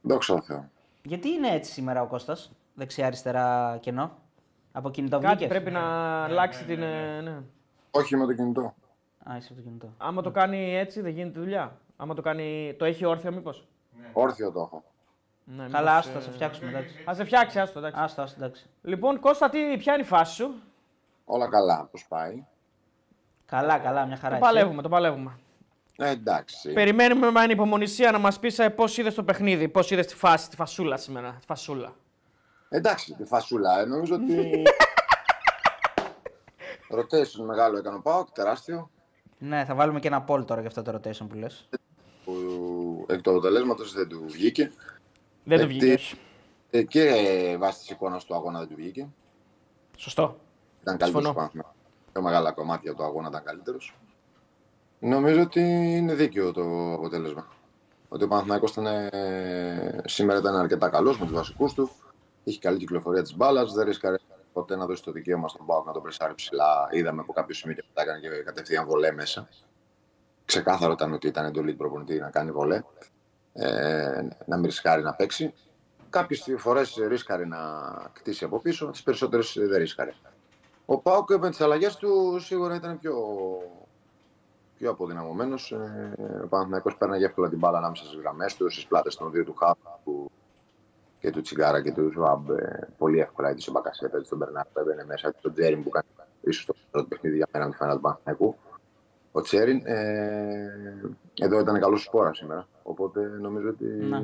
Δόξα 0.02 0.34
τω 0.34 0.42
Θεώ. 0.42 0.68
Γιατί 1.02 1.28
είναι 1.28 1.48
έτσι 1.48 1.72
σήμερα 1.72 2.02
ο 2.02 2.06
Κώστας, 2.06 2.52
δεξιά-αριστερά 2.74 3.78
κενό; 3.80 4.10
Από 4.72 4.90
κινητό 4.90 5.18
Κάτι 5.18 5.26
βγήκες; 5.34 5.48
πρέπει 5.48 5.70
να 5.70 5.80
αλλάξει 6.24 6.64
την. 6.64 6.82
ε, 6.82 7.20
Ναι. 7.20 7.42
Όχι 7.90 8.16
με 8.16 8.26
το 8.26 8.32
κινητό. 8.34 8.74
Α, 9.30 9.36
είσαι 9.36 9.46
από 9.52 9.54
το 9.54 9.60
κινητό. 9.68 9.92
Άμα 9.98 10.22
το 10.22 10.30
κάνει 10.30 10.76
έτσι, 10.76 11.00
δεν 11.00 11.12
γίνεται 11.12 11.38
δουλειά. 11.40 11.76
Άμα 11.96 12.14
το 12.14 12.22
κάνει. 12.22 12.74
Το 12.78 12.84
έχει 12.84 13.04
όρθιο, 13.04 13.32
μήπως; 13.32 13.66
Όρθιο 14.12 14.52
το 14.52 14.60
έχω. 14.60 14.84
Ναι, 15.44 15.66
Καλά, 15.70 15.96
άστο, 15.96 16.12
θα 16.12 16.20
σε 16.20 16.30
φτιάξουμε. 16.30 16.68
Εντάξει. 16.70 17.04
Α 17.10 17.14
σε 17.14 17.24
φτιάξει, 17.24 17.58
άστο, 17.60 17.78
εντάξει. 17.78 18.00
Άστο, 18.02 18.22
άστο, 18.22 18.44
εντάξει. 18.44 18.66
Λοιπόν, 18.82 19.20
Κώστα, 19.20 19.48
τι, 19.48 19.58
ποια 19.78 19.92
είναι 19.92 20.02
η 20.02 20.06
φάση 20.06 20.34
σου; 20.34 20.54
Όλα 21.24 21.48
καλά, 21.48 21.88
πώς 21.90 22.06
πάει. 22.08 22.44
Καλά, 23.46 23.78
καλά, 23.78 24.06
μια 24.06 24.16
χαρά. 24.16 24.38
Το 24.38 24.44
εσύ. 24.44 24.54
παλεύουμε, 24.54 24.82
το 24.82 24.88
παλεύουμε. 24.88 25.38
Ε, 26.02 26.08
εντάξει. 26.10 26.72
Περιμένουμε 26.72 27.30
με 27.30 27.40
ανυπομονησία 27.40 28.10
να 28.10 28.18
μας 28.18 28.38
πεις 28.38 28.60
πώς 28.76 28.96
είδες 28.98 29.14
το 29.14 29.22
παιχνίδι, 29.24 29.68
πώς 29.68 29.90
είδες 29.90 30.06
τη 30.06 30.14
φάση, 30.14 30.48
τη 30.48 30.56
φασούλα 30.56 30.96
σήμερα. 30.96 31.36
Τη 31.40 31.46
φασούλα. 31.46 31.92
Εντάξει, 32.68 33.14
τη 33.14 33.24
φασούλα. 33.24 33.80
Ε, 33.80 33.84
νομίζω 33.84 34.14
ότι. 34.14 34.62
Rotation 36.94 37.44
μεγάλο 37.46 37.76
έκανε 37.78 37.96
ο 37.96 38.00
Πάοκ, 38.00 38.30
τεράστιο. 38.30 38.90
Ναι, 39.38 39.64
θα 39.64 39.74
βάλουμε 39.74 40.00
και 40.00 40.06
ένα 40.08 40.24
poll 40.28 40.46
τώρα 40.46 40.60
για 40.60 40.68
αυτό 40.68 40.82
το 40.82 40.94
rotation 41.04 41.26
που 41.28 41.34
λες. 41.34 41.68
Που 42.24 42.34
εκ 43.08 43.20
του 43.20 43.30
αποτελέσματος 43.30 43.92
δεν 43.92 44.08
του 44.08 44.24
βγήκε. 44.26 44.72
Δεν 45.44 45.58
το 45.58 45.64
Ε, 45.64 45.66
βγήκε. 45.66 45.86
τι- 45.86 45.92
όχι. 45.92 46.16
Ε, 46.70 46.82
και 46.82 47.56
βάσει 47.58 47.78
της 47.78 47.90
εικόνας 47.90 48.24
του 48.24 48.34
αγώνα 48.34 48.58
δεν 48.58 48.68
του 48.68 48.74
βγήκε. 48.76 49.08
Σωστό. 49.96 50.36
Ήταν 50.80 50.96
καλύτερος 50.96 51.24
Συμφωνώ. 51.24 51.50
πάνω. 51.52 51.74
Πιο 52.12 52.22
μεγάλα 52.22 52.52
κομμάτια 52.52 52.94
του 52.94 53.02
αγώνα 53.04 53.28
ήταν 53.28 53.42
καλύτερος. 53.44 53.94
Νομίζω 55.00 55.40
ότι 55.40 55.60
είναι 55.96 56.14
δίκαιο 56.14 56.52
το 56.52 56.92
αποτέλεσμα. 56.92 57.46
Ότι 58.08 58.24
ο 58.24 58.28
Παναθηναϊκός 58.28 58.70
ήταν, 58.70 58.86
ε, 58.86 60.00
σήμερα 60.04 60.38
ήταν 60.38 60.56
αρκετά 60.56 60.88
καλός 60.88 61.18
με 61.18 61.26
τους 61.26 61.34
βασικούς 61.34 61.74
του. 61.74 61.90
Είχε 62.44 62.58
καλή 62.58 62.78
κυκλοφορία 62.78 63.22
της 63.22 63.36
μπάλας. 63.36 63.72
Δεν 63.72 63.86
ρίσκαρε 63.86 64.16
ποτέ 64.52 64.76
να 64.76 64.86
δώσει 64.86 65.02
το 65.02 65.12
δικαίωμα 65.12 65.48
στον 65.48 65.66
Πάοκ 65.66 65.86
να 65.86 65.92
το 65.92 66.00
πρεσάρει 66.00 66.34
ψηλά. 66.34 66.88
Είδαμε 66.90 67.20
από 67.20 67.32
κάποιο 67.32 67.54
σημείο 67.54 67.74
και 67.74 67.84
μετά 67.88 68.02
έκανε 68.02 68.20
και 68.20 68.42
κατευθείαν 68.42 68.86
βολέ 68.86 69.12
μέσα. 69.12 69.48
Ξεκάθαρο 70.44 70.92
ήταν 70.92 71.12
ότι 71.12 71.26
ήταν 71.26 71.44
εντολή 71.44 71.70
του 71.70 71.76
προπονητή 71.76 72.18
να 72.18 72.30
κάνει 72.30 72.50
βολέ. 72.50 72.82
Ε, 73.52 74.22
να 74.46 74.56
μην 74.56 74.64
ρισκάρει 74.64 75.02
να 75.02 75.14
παίξει. 75.14 75.54
Κάποιες 76.10 76.54
φορές 76.56 76.96
ρίσκαρε 77.08 77.46
να 77.46 77.58
κτίσει 78.12 78.44
από 78.44 78.58
πίσω, 78.58 78.90
τις 78.90 79.02
περισσότερες 79.02 79.56
δεν 79.58 79.78
ρίσκαρε. 79.78 80.12
Ο 80.86 80.98
Πάουκ 80.98 81.30
με 81.34 81.50
τις 81.50 81.60
αλλαγές 81.60 81.96
του 81.96 82.38
σίγουρα 82.40 82.74
ήταν 82.74 82.98
πιο, 82.98 83.14
πιο 84.80 84.90
αποδυναμωμένος. 84.90 85.72
Ε, 85.72 86.40
ο 86.44 86.46
Παναθηναϊκός 86.46 86.96
πέρναγε 86.96 87.24
εύκολα 87.24 87.48
την 87.48 87.58
μπάλα 87.58 87.78
ανάμεσα 87.78 88.04
στις 88.04 88.20
γραμμές 88.20 88.56
του, 88.56 88.70
στις 88.70 88.86
πλάτες 88.86 89.16
των 89.16 89.30
δύο 89.30 89.44
του 89.44 89.54
Χάπ 89.54 89.76
του, 90.04 90.30
και 91.20 91.30
του 91.30 91.40
Τσιγκάρα 91.40 91.82
και 91.82 91.92
του 91.92 92.10
Ζουάμπ. 92.12 92.50
Ε, 92.50 92.88
πολύ 92.98 93.18
εύκολα 93.20 93.48
έτσι 93.48 93.68
ο 93.68 93.72
Μπακασέ, 93.72 94.08
παίζει 94.08 94.28
τον 94.28 94.38
Μπερνάρ 94.38 94.64
που 94.64 94.78
έμπαινε 94.80 95.04
μέσα, 95.04 95.34
τον 95.40 95.52
Τζέριν 95.52 95.82
που 95.82 95.88
κάνει 95.88 96.06
ίσως 96.40 96.64
το 96.64 96.74
πρώτο 96.90 97.06
παιχνίδι 97.08 97.36
για 97.36 97.46
μένα 97.52 97.66
με 97.66 97.74
φανά 97.74 97.94
του 97.94 98.00
Παναθηναϊκού. 98.00 98.56
Ο 99.32 99.40
Τσέριν 99.40 99.82
ε, 99.84 101.00
εδώ 101.34 101.60
ήταν 101.60 101.80
καλός 101.80 102.02
σπόρα 102.02 102.34
σήμερα. 102.34 102.66
Οπότε 102.82 103.20
νομίζω 103.40 103.68
ότι 103.68 103.84
Ναι. 103.84 104.22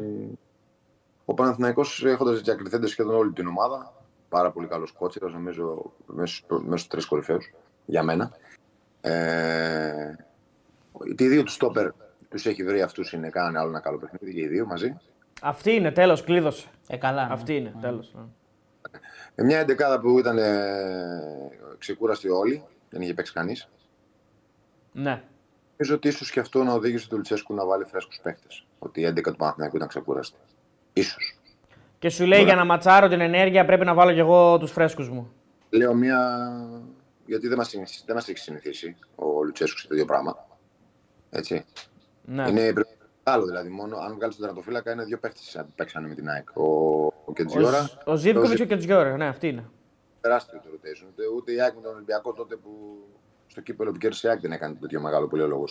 ο 1.25 1.35
Παναθηναϊκός 1.35 2.05
έχοντας 2.05 2.41
διακριθέντε 2.41 2.87
σχεδόν 2.87 3.15
όλη 3.15 3.33
την 3.33 3.47
ομάδα, 3.47 3.93
πάρα 4.29 4.51
πολύ 4.51 4.67
καλός 4.67 4.93
κότσιρας, 4.93 5.33
νομίζω 5.33 5.93
μέσα 6.07 6.43
στου 6.77 6.89
τρεις 6.89 7.07
κορυφαίους 7.07 7.53
για 7.87 8.03
μένα. 8.03 8.31
Ε, 9.01 10.15
οι 11.05 11.27
δύο 11.27 11.43
τους 11.43 11.55
στόπερ 11.55 11.91
τους 12.29 12.47
έχει 12.47 12.65
βρει 12.65 12.83
αυτούς 12.83 13.13
είναι 13.13 13.29
κάνανε 13.31 13.59
άλλο 13.59 13.69
ένα 13.69 13.81
καλό 13.81 13.99
παιχνίδι 13.99 14.35
και 14.35 14.41
οι 14.41 14.47
δύο 14.47 14.67
μαζί. 14.67 14.97
Αυτή 15.43 15.73
είναι, 15.73 15.91
τέλος, 15.93 16.25
κλείδωσε. 16.25 16.67
Ε, 16.89 16.97
καλά. 16.97 17.27
ναι. 17.27 17.33
Αυτή 17.33 17.57
είναι, 17.57 17.75
τέλος. 17.81 18.15
Ε, 19.35 19.43
μια 19.43 19.59
εντεκάδα 19.59 20.01
που 20.01 20.19
ήταν 20.19 20.39
ε, 20.39 20.55
ξεκούραστη 21.79 22.29
όλοι, 22.29 22.65
δεν 22.91 23.01
είχε 23.01 23.15
παίξει 23.15 23.33
κανείς. 23.33 23.69
Ναι. 24.93 25.23
Νομίζω 25.77 25.95
ότι 25.95 26.09
ίσως 26.09 26.31
και 26.31 26.41
αυτό 26.41 26.63
να 26.63 26.73
οδήγησε 26.73 27.09
τον 27.09 27.17
Λουτσέσκου 27.19 27.55
να 27.55 27.67
βάλει 27.67 27.85
φρέσκους 27.85 28.21
παίχτε. 28.23 28.47
Ότι 28.79 29.01
η 29.01 29.07
11 29.09 29.23
του 29.23 29.37
Παναθηναϊκού 29.37 29.77
ήταν 29.77 29.89
ξεκούραστη. 29.89 30.39
Σω. 31.03 31.17
Και 31.99 32.09
σου 32.09 32.25
λέει 32.27 32.41
Ωραία. 32.41 32.53
για 32.53 32.63
να 32.63 32.65
ματσάρω 32.65 33.09
την 33.09 33.21
ενέργεια 33.21 33.65
πρέπει 33.65 33.85
να 33.85 33.95
βάλω 33.95 34.13
κι 34.13 34.19
εγώ 34.19 34.59
τους 34.59 34.71
φρέσκους 34.71 35.09
μου. 35.09 35.33
Λέω 35.71 35.95
μια. 35.95 36.51
Γιατί 37.27 37.49
δεν 37.49 37.57
μας 37.57 37.75
δεν 38.07 38.15
μας 38.15 38.29
έχει 38.29 38.39
συνηθίσει 38.39 38.97
ο 39.15 39.45
Λουτσέσκου 39.45 39.79
σε 39.79 39.89
τέτοιο 39.89 40.05
πράγμα. 40.05 40.46
Έτσι. 41.37 41.65
Ναι. 42.25 42.49
Είναι 42.49 42.73
πρέπει- 42.73 42.89
άλλο 43.23 43.45
δηλαδή. 43.45 43.69
Μόνο 43.69 43.97
αν 43.97 44.15
βγάλεις 44.15 44.37
τον 44.37 44.45
τερματοφύλακα 44.47 44.93
είναι 44.93 45.05
δύο 45.05 45.19
παίχτες 45.19 45.57
που 45.59 45.73
παίξανε 45.77 46.09
με 46.09 46.15
την 46.15 46.29
ΑΕΚ. 46.29 46.49
Ο, 46.57 46.63
ο 46.65 47.13
Ο, 47.25 47.33
Κετζιόρα. 47.33 47.81
Ζ- 47.83 48.09
ο 48.09 48.17
Ζήβκοβιτ 48.17 48.57
και 48.57 48.63
ο 48.63 48.67
Κετζιόρα, 48.67 49.17
ναι, 49.17 49.27
αυτή 49.27 49.49
είναι. 49.49 49.65
Τεράστιο 50.21 50.61
το 50.63 50.69
rotation. 50.73 51.07
Ούτε, 51.13 51.23
ούτε 51.37 51.53
η 51.53 51.61
ΑΕΚ 51.61 51.75
με 51.75 51.81
τον 51.81 51.95
Ολυμπιακό 51.95 52.33
τότε 52.33 52.57
που 52.57 52.71
στο 53.47 53.61
κύπελο 53.61 53.91
που 53.93 53.99
κέρδισε 53.99 54.27
η 54.27 54.31
ΑΕΚ 54.31 54.41
δεν 54.41 54.53
έκανε 54.53 54.75
τέτοιο 54.81 55.01
μεγάλο 55.01 55.27
πολύ 55.27 55.43
ο 55.43 55.47
λόγο. 55.47 55.65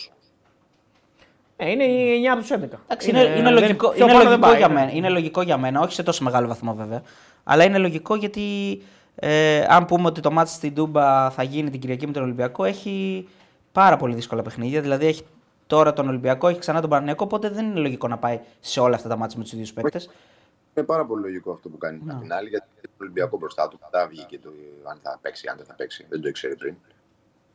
Ε, 1.56 1.70
είναι 1.70 1.84
η 1.84 2.22
9 2.24 2.26
από 2.32 2.40
τους 2.40 2.50
11. 2.50 2.54
Εντάξει, 2.88 3.10
είναι, 3.10 3.20
είναι, 3.22 3.42
δεν- 3.42 3.52
λογικό, 3.52 3.88
πιο 3.90 4.04
είναι, 4.04 4.12
πάνω 4.14 4.18
δεν 4.18 4.38
λογικό 4.38 4.46
πάει, 4.48 4.56
για 4.56 4.68
ναι. 4.68 4.74
μένα, 4.74 4.90
είναι 4.92 5.08
λογικό 5.08 5.42
για 5.42 5.58
μένα, 5.58 5.80
όχι 5.80 5.92
σε 5.94 6.02
τόσο 6.02 6.24
μεγάλο 6.24 6.48
βαθμό 6.48 6.74
βέβαια. 6.74 7.02
Αλλά 7.44 7.64
είναι 7.64 7.78
λογικό 7.78 8.14
γιατί 8.14 8.42
ε, 9.14 9.64
αν 9.68 9.84
πούμε 9.84 10.06
ότι 10.08 10.20
το 10.20 10.30
μάτι 10.30 10.50
στην 10.50 10.74
Τούμπα 10.74 11.30
θα 11.30 11.42
γίνει 11.42 11.70
την 11.70 11.80
Κυριακή 11.80 12.06
με 12.06 12.12
τον 12.12 12.22
Ολυμπιακό, 12.22 12.64
έχει 12.64 13.28
πάρα 13.72 13.96
πολύ 13.96 14.14
δύσκολα 14.14 14.42
παιχνίδια. 14.42 14.80
Δηλαδή 14.80 15.06
έχει 15.06 15.22
τώρα 15.66 15.92
τον 15.92 16.08
Ολυμπιακό, 16.08 16.48
έχει 16.48 16.58
ξανά 16.58 16.80
τον 16.80 16.90
Παναγιακό, 16.90 17.24
οπότε 17.24 17.48
δεν 17.48 17.66
είναι 17.66 17.80
λογικό 17.80 18.08
να 18.08 18.18
πάει 18.18 18.40
σε 18.60 18.80
όλα 18.80 18.96
αυτά 18.96 19.08
τα 19.08 19.16
μάτια 19.16 19.36
με 19.38 19.42
τους 19.42 19.52
ίδιους 19.52 19.72
παίκτες. 19.72 20.10
Είναι 20.74 20.86
πάρα 20.86 21.06
πολύ 21.06 21.22
λογικό 21.22 21.52
αυτό 21.52 21.68
που 21.68 21.78
κάνει 21.78 22.00
Ναι. 22.04 22.12
απ' 22.12 22.20
την 22.20 22.32
άλλη 22.32 22.48
γιατί 22.48 22.66
έχει 22.74 22.86
τον 22.96 23.06
Ολυμπιακό 23.06 23.38
μπροστά 23.38 23.68
του. 23.68 23.78
Μετά 23.82 24.06
βγήκε 24.08 24.38
το 24.38 24.50
αν 24.90 24.98
θα 25.02 25.18
παίξει, 25.22 25.48
αν 25.48 25.56
δεν 25.56 25.66
θα 25.66 25.74
παίξει. 25.74 26.06
Δεν 26.08 26.20
το 26.20 26.28
ήξερε 26.28 26.54
πριν. 26.54 26.76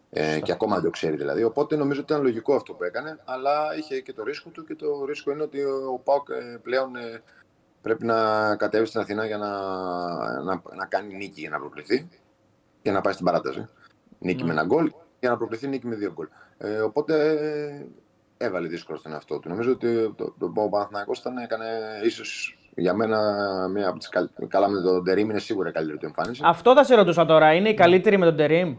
Ε, 0.10 0.40
και 0.40 0.52
ακόμα 0.52 0.76
δεν 0.76 0.84
το 0.84 0.90
ξέρει 0.90 1.16
δηλαδή. 1.16 1.44
Οπότε 1.44 1.76
νομίζω 1.76 2.02
ότι 2.02 2.12
ήταν 2.12 2.24
λογικό 2.24 2.56
αυτό 2.56 2.74
που 2.74 2.84
έκανε, 2.84 3.20
αλλά 3.26 3.76
είχε 3.78 4.00
και 4.00 4.14
το 4.14 4.24
ρίσκο 4.24 4.50
του 4.50 4.66
και 4.66 4.76
το 4.76 5.06
ρίσκο 5.06 5.32
είναι 5.32 5.44
ότι 5.44 5.64
ο 5.64 6.02
Πάουκ 6.04 6.30
ε, 6.30 6.58
πλέον 6.62 6.96
ε, 6.96 7.22
πρέπει 7.82 8.06
να 8.06 8.56
κατέβει 8.56 8.86
στην 8.86 9.00
Αθηνά 9.00 9.26
για 9.26 9.38
να, 9.38 9.50
να, 10.44 10.62
να 10.76 10.86
κάνει 10.86 11.16
νίκη 11.16 11.40
για 11.40 11.50
να 11.50 11.60
προκριθεί 11.60 12.10
και 12.82 12.92
να 12.92 13.02
πάει 13.02 13.14
στην 13.14 13.26
παράταση. 13.26 13.68
Νίκη 14.20 14.44
με 14.44 14.52
ένα 14.52 14.64
γκολ 14.64 14.92
για 15.20 15.30
να 15.30 15.38
προκριθεί 15.38 15.68
νίκη 15.68 15.88
με 15.88 15.96
δύο 15.96 16.12
γκολ. 16.12 16.28
Ε, 16.58 16.80
οπότε 16.80 17.30
ε, 17.30 17.86
έβαλε 18.42 18.68
δύσκολο 18.68 18.98
στον 18.98 19.12
εαυτό 19.12 19.40
του. 19.40 19.50
Νομίζω 19.50 19.72
ότι 19.72 20.14
το, 20.18 20.34
το, 20.40 20.52
το 20.52 20.68
Παναθηναϊκός 20.70 21.20
ήταν, 21.20 21.38
έκανε 21.38 21.66
ίσως 22.04 22.58
για 22.76 22.94
μένα 22.94 23.20
μία 23.74 23.88
από 23.88 23.98
τις 23.98 24.10
καλύτερε. 24.10 24.48
Καλά 24.48 24.70
με 24.70 24.82
τον 24.82 25.02
Ντερίμ 25.04 25.30
είναι 25.30 25.40
σίγουρα 25.40 25.70
η 25.70 25.72
καλύτερη 25.72 25.98
του 25.98 26.06
εμφάνιση. 26.06 26.42
Αυτό 26.46 26.76
θα 26.76 26.84
σε 26.84 26.96
ρωτούσα 26.96 27.26
τώρα. 27.26 27.54
Είναι 27.54 27.70
η 27.70 27.74
καλύτερη 27.74 28.18
με 28.18 28.26
τον 28.26 28.36
Τερήμ; 28.36 28.78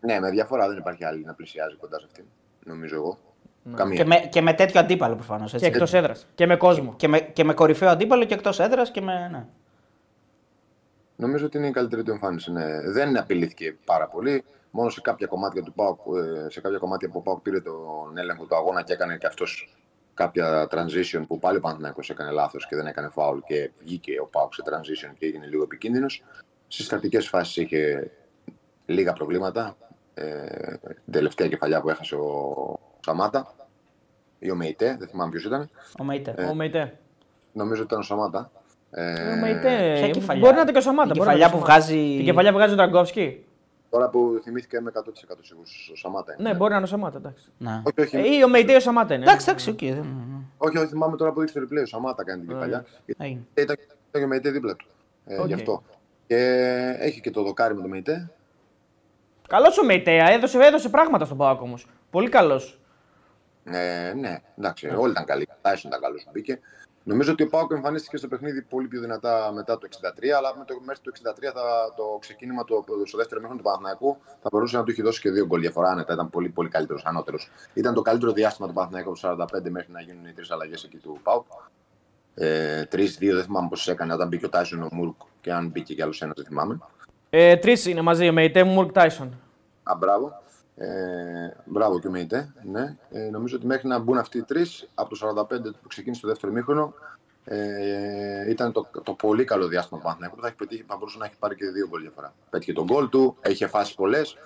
Ναι, 0.00 0.20
με 0.20 0.30
διαφορά 0.30 0.68
δεν 0.68 0.76
υπάρχει 0.76 1.04
άλλη 1.04 1.24
να 1.24 1.34
πλησιάζει 1.34 1.76
κοντά 1.76 1.98
σε 1.98 2.04
αυτήν. 2.06 2.24
Νομίζω 2.64 2.94
εγώ. 2.94 3.18
Καμία. 3.74 3.96
Και 3.96 4.04
με, 4.04 4.16
και 4.16 4.40
με 4.40 4.52
τέτοιο 4.52 4.80
αντίπαλο 4.80 5.14
προφανώς. 5.14 5.52
Και 5.52 5.66
εκτός 5.66 5.94
έδρας. 5.94 6.26
Και 6.34 6.46
με 6.46 6.56
κόσμο. 6.56 6.94
Και 6.96 7.08
με, 7.08 7.20
και 7.20 7.44
με 7.44 7.54
κορυφαίο 7.54 7.88
αντίπαλο 7.88 8.24
και 8.24 8.34
εκτός 8.34 8.60
έδρας 8.60 8.90
και 8.90 9.00
με. 9.00 9.28
Ναι. 9.32 9.46
Νομίζω 11.16 11.46
ότι 11.46 11.58
είναι 11.58 11.66
η 11.66 11.70
καλύτερη 11.70 12.02
του 12.02 12.10
εμφάνιση. 12.10 12.52
Ναι. 12.52 12.90
Δεν 12.90 13.16
απειλήθηκε 13.16 13.76
πάρα 13.84 14.06
πολύ. 14.06 14.44
Μόνο 14.76 14.88
σε 14.90 15.00
κάποια 15.00 15.26
κομμάτια 15.26 15.62
του 15.62 15.72
ΠΑΟΚ, 15.72 16.00
ε, 16.46 16.50
σε 16.50 16.60
κάποια 16.60 16.78
κομμάτια 16.78 17.08
που 17.08 17.18
ο 17.18 17.20
ΠΑΟΚ 17.20 17.40
πήρε 17.40 17.60
τον 17.60 18.16
έλεγχο 18.18 18.44
του 18.44 18.56
αγώνα 18.56 18.82
και 18.82 18.92
έκανε 18.92 19.16
και 19.16 19.26
αυτός 19.26 19.74
κάποια 20.14 20.68
transition 20.70 21.22
που 21.26 21.38
πάλι 21.38 21.56
ο 21.56 21.60
Παναθηναϊκός 21.60 22.10
έκανε 22.10 22.30
λάθος 22.30 22.66
και 22.68 22.76
δεν 22.76 22.86
έκανε 22.86 23.10
foul 23.14 23.38
και 23.46 23.70
βγήκε 23.78 24.20
ο 24.20 24.26
ΠΑΟΚ 24.26 24.54
σε 24.54 24.62
transition 24.66 25.14
και 25.18 25.26
έγινε 25.26 25.46
λίγο 25.46 25.62
επικίνδυνος. 25.62 26.24
Στις 26.68 26.86
στατικές 26.86 27.28
φάσεις 27.28 27.56
είχε 27.56 28.10
λίγα 28.86 29.12
προβλήματα. 29.12 29.76
Ε, 30.14 30.46
την 31.04 31.12
τελευταία 31.12 31.48
κεφαλιά 31.48 31.80
που 31.80 31.90
έχασε 31.90 32.14
ο 32.14 32.78
Σαμάτα 33.00 33.54
ή 34.38 34.50
ο 34.50 34.54
Μεϊτέ, 34.54 34.96
δεν 34.98 35.08
θυμάμαι 35.08 35.30
ποιος 35.30 35.44
ήταν. 35.44 35.70
Ο 35.98 36.04
Μεϊτέ. 36.04 36.46
Ο 36.50 36.54
Μεϊτέ. 36.54 36.98
Νομίζω 37.52 37.82
ότι 37.82 37.88
ήταν 37.88 37.98
ο 37.98 38.04
Σαμάτα. 38.04 38.50
Ε, 38.90 39.32
Ο 39.32 39.36
Μεϊτέ. 39.36 39.94
ποια 39.98 40.10
κεφαλιά; 40.10 40.42
Μπορεί 40.42 40.54
να 40.54 40.60
είναι 40.60 40.72
και 40.72 40.78
ο 40.78 40.80
Σαμάτα. 40.80 41.12
Την 41.12 41.22
μπορεί 41.22 41.28
να 41.28 41.34
κεφαλιά 41.36 41.46
είναι 41.46 41.56
που 41.56 41.62
ο 41.62 41.66
Σαμάτα. 41.66 41.84
βγάζει. 41.84 42.16
Την 42.16 42.24
κεφαλιά 42.24 42.50
που 42.50 42.56
βγάζει 42.56 42.72
ο 42.72 42.76
Ντραγκόφσκι. 42.76 43.44
Τώρα 43.94 44.08
που 44.08 44.40
θυμήθηκα 44.42 44.78
είμαι 44.78 44.90
100% 44.94 45.00
σίγουρος. 45.40 45.90
Ο 45.92 45.96
Σαμάτα 45.96 46.34
είναι. 46.38 46.48
Ναι, 46.50 46.56
μπορεί 46.56 46.70
να 46.70 46.76
είναι 46.76 46.84
ο 46.84 46.88
Σαμάτα. 46.88 47.16
Εντάξει. 47.18 47.44
Ναι. 47.58 47.82
Όχι, 47.84 48.00
όχι, 48.00 48.16
Ε, 48.16 48.34
Ή 48.36 48.42
ο 48.44 48.48
Μεϊτέ 48.48 48.72
ή 48.72 48.74
ο 48.76 48.80
Σαμάτα 48.80 49.14
είναι. 49.14 49.24
Εντάξει, 49.24 49.46
εντάξει, 49.48 49.70
οκ. 49.70 49.78
δεν- 49.78 50.44
όχι, 50.56 50.78
όχι, 50.78 50.86
θυμάμαι 50.86 51.16
τώρα 51.16 51.32
που 51.32 51.40
δείξει 51.40 51.54
το 51.54 51.60
replay. 51.60 51.82
Ο 51.82 51.86
Σαμάτα 51.86 52.24
κάνει 52.24 52.40
την 52.40 52.48
κεφαλιά. 52.48 52.84
έγινε. 53.16 53.40
Ήταν, 53.54 53.76
ήταν 53.78 53.86
και 54.10 54.22
ο 54.22 54.26
Μεϊτέ 54.26 54.50
δίπλα 54.50 54.76
του. 54.76 54.86
Ε, 55.26 55.38
Οκ. 55.38 55.46
Γι' 55.46 55.52
αυτό. 55.54 55.82
Και 56.26 56.36
έχει 56.98 57.20
και 57.20 57.30
το 57.30 57.42
δοκάρι 57.42 57.74
με 57.74 57.82
το 57.82 57.88
Μεϊτέ. 57.88 58.30
Καλός 59.48 59.78
ο 59.78 59.84
Μεϊτέ. 59.84 60.16
Έδωσε, 60.30 60.58
έδωσε 60.58 60.88
πράγματα 60.88 61.24
στον 61.24 61.36
ΠΑΟΚ 61.36 61.60
όμως. 61.60 61.86
Πολύ 62.10 62.28
καλός. 62.28 62.80
Ε, 63.64 64.12
ναι, 64.16 64.38
εντάξει, 64.58 64.86
όλοι 64.88 65.10
ήταν 65.10 65.24
καλοί. 65.24 65.48
Τάισον 65.60 65.90
ήταν 65.90 66.02
καλός 66.02 66.22
που 66.24 66.30
μπήκε. 66.32 66.60
Νομίζω 67.06 67.32
ότι 67.32 67.42
ο 67.42 67.48
ΠΑΟΚ 67.48 67.72
εμφανίστηκε 67.72 68.16
στο 68.16 68.28
παιχνίδι 68.28 68.62
πολύ 68.62 68.88
πιο 68.88 69.00
δυνατά 69.00 69.52
μετά 69.54 69.78
το 69.78 69.88
63, 69.90 70.28
αλλά 70.36 70.56
με 70.58 70.64
το, 70.64 70.80
μέχρι 70.84 71.02
το 71.02 71.12
63 71.48 71.50
θα, 71.54 71.94
το 71.96 72.18
ξεκίνημα 72.20 72.64
του, 72.64 72.84
στο 73.04 73.16
δεύτερο 73.16 73.40
ημίχρονο 73.40 73.60
του 73.60 73.66
Παναθηναϊκού 73.66 74.16
θα 74.42 74.48
μπορούσε 74.52 74.76
να 74.76 74.82
του 74.84 74.90
έχει 74.90 75.02
δώσει 75.02 75.20
και 75.20 75.30
δύο 75.30 75.46
γκολ 75.46 75.60
διαφορά 75.60 75.90
άνετα. 75.90 76.12
Ήταν 76.12 76.30
πολύ, 76.30 76.48
πολύ 76.48 76.68
καλύτερος, 76.68 77.04
ανώτερος. 77.04 77.50
Ήταν 77.74 77.94
το 77.94 78.02
καλύτερο 78.02 78.32
διάστημα 78.32 78.68
του 78.68 78.74
Παναθηναϊκού 78.74 79.10
από 79.10 79.36
το 79.36 79.46
45 79.66 79.70
μέχρι 79.70 79.92
να 79.92 80.00
γίνουν 80.00 80.26
οι 80.26 80.32
τρεις 80.32 80.50
αλλαγές 80.50 80.84
εκεί 80.84 80.96
του 80.96 81.18
ΠΑΟΚ. 81.22 81.46
Ε, 82.34 82.84
Τρει-δύο, 82.84 83.34
δεν 83.34 83.44
θυμάμαι 83.44 83.68
πώ 83.68 83.90
έκανε 83.90 84.12
όταν 84.12 84.28
μπήκε 84.28 84.46
ο 84.46 84.48
Τάισον 84.48 84.82
ο 84.82 84.88
Μουρκ 84.92 85.14
και 85.40 85.52
αν 85.52 85.68
μπήκε 85.68 85.94
κι 85.94 86.02
άλλος 86.02 86.22
ένας, 86.22 86.34
δεν 86.36 86.44
θυμάμαι. 86.44 86.78
Ε, 87.30 87.56
Τρεις 87.56 87.86
είναι 87.86 88.00
μαζί, 88.00 88.30
με 88.30 88.44
ητέ 88.44 88.64
Μουρκ 88.64 88.92
Τάισον. 88.92 89.40
Α, 89.82 89.94
μπράβο. 89.98 90.42
Ε, 90.76 90.86
μπράβο 91.64 92.00
και 92.00 92.06
ο 92.06 92.10
Μεϊτέ. 92.10 92.52
Ναι. 92.62 92.96
Ε, 93.10 93.30
νομίζω 93.30 93.56
ότι 93.56 93.66
μέχρι 93.66 93.88
να 93.88 93.98
μπουν 93.98 94.18
αυτοί 94.18 94.38
οι 94.38 94.42
τρεις, 94.42 94.88
από 94.94 95.16
το 95.16 95.46
45 95.50 95.62
που 95.82 95.88
ξεκίνησε 95.88 96.20
το 96.20 96.28
δεύτερο 96.28 96.52
μήχρονο, 96.52 96.94
ε, 97.44 98.50
ήταν 98.50 98.72
το, 98.72 98.88
το 99.02 99.12
πολύ 99.12 99.44
καλό 99.44 99.66
διάστημα 99.66 99.98
του 99.98 100.04
Παναθηναϊκού 100.04 100.36
που 100.36 100.42
θα, 100.42 100.48
έχει 100.48 100.56
πετύχει, 100.56 100.84
θα 100.88 100.96
μπορούσε 100.96 101.18
να 101.18 101.24
έχει 101.24 101.36
πάρει 101.38 101.54
και 101.54 101.66
δύο 101.66 101.88
γκολ 101.88 102.00
διαφορά. 102.00 102.34
Πέτυχε 102.50 102.72
τον 102.72 102.84
γκολ 102.84 103.08
του, 103.08 103.36
είχε 103.48 103.66
φάσει 103.66 103.94
πολλές, 103.94 104.36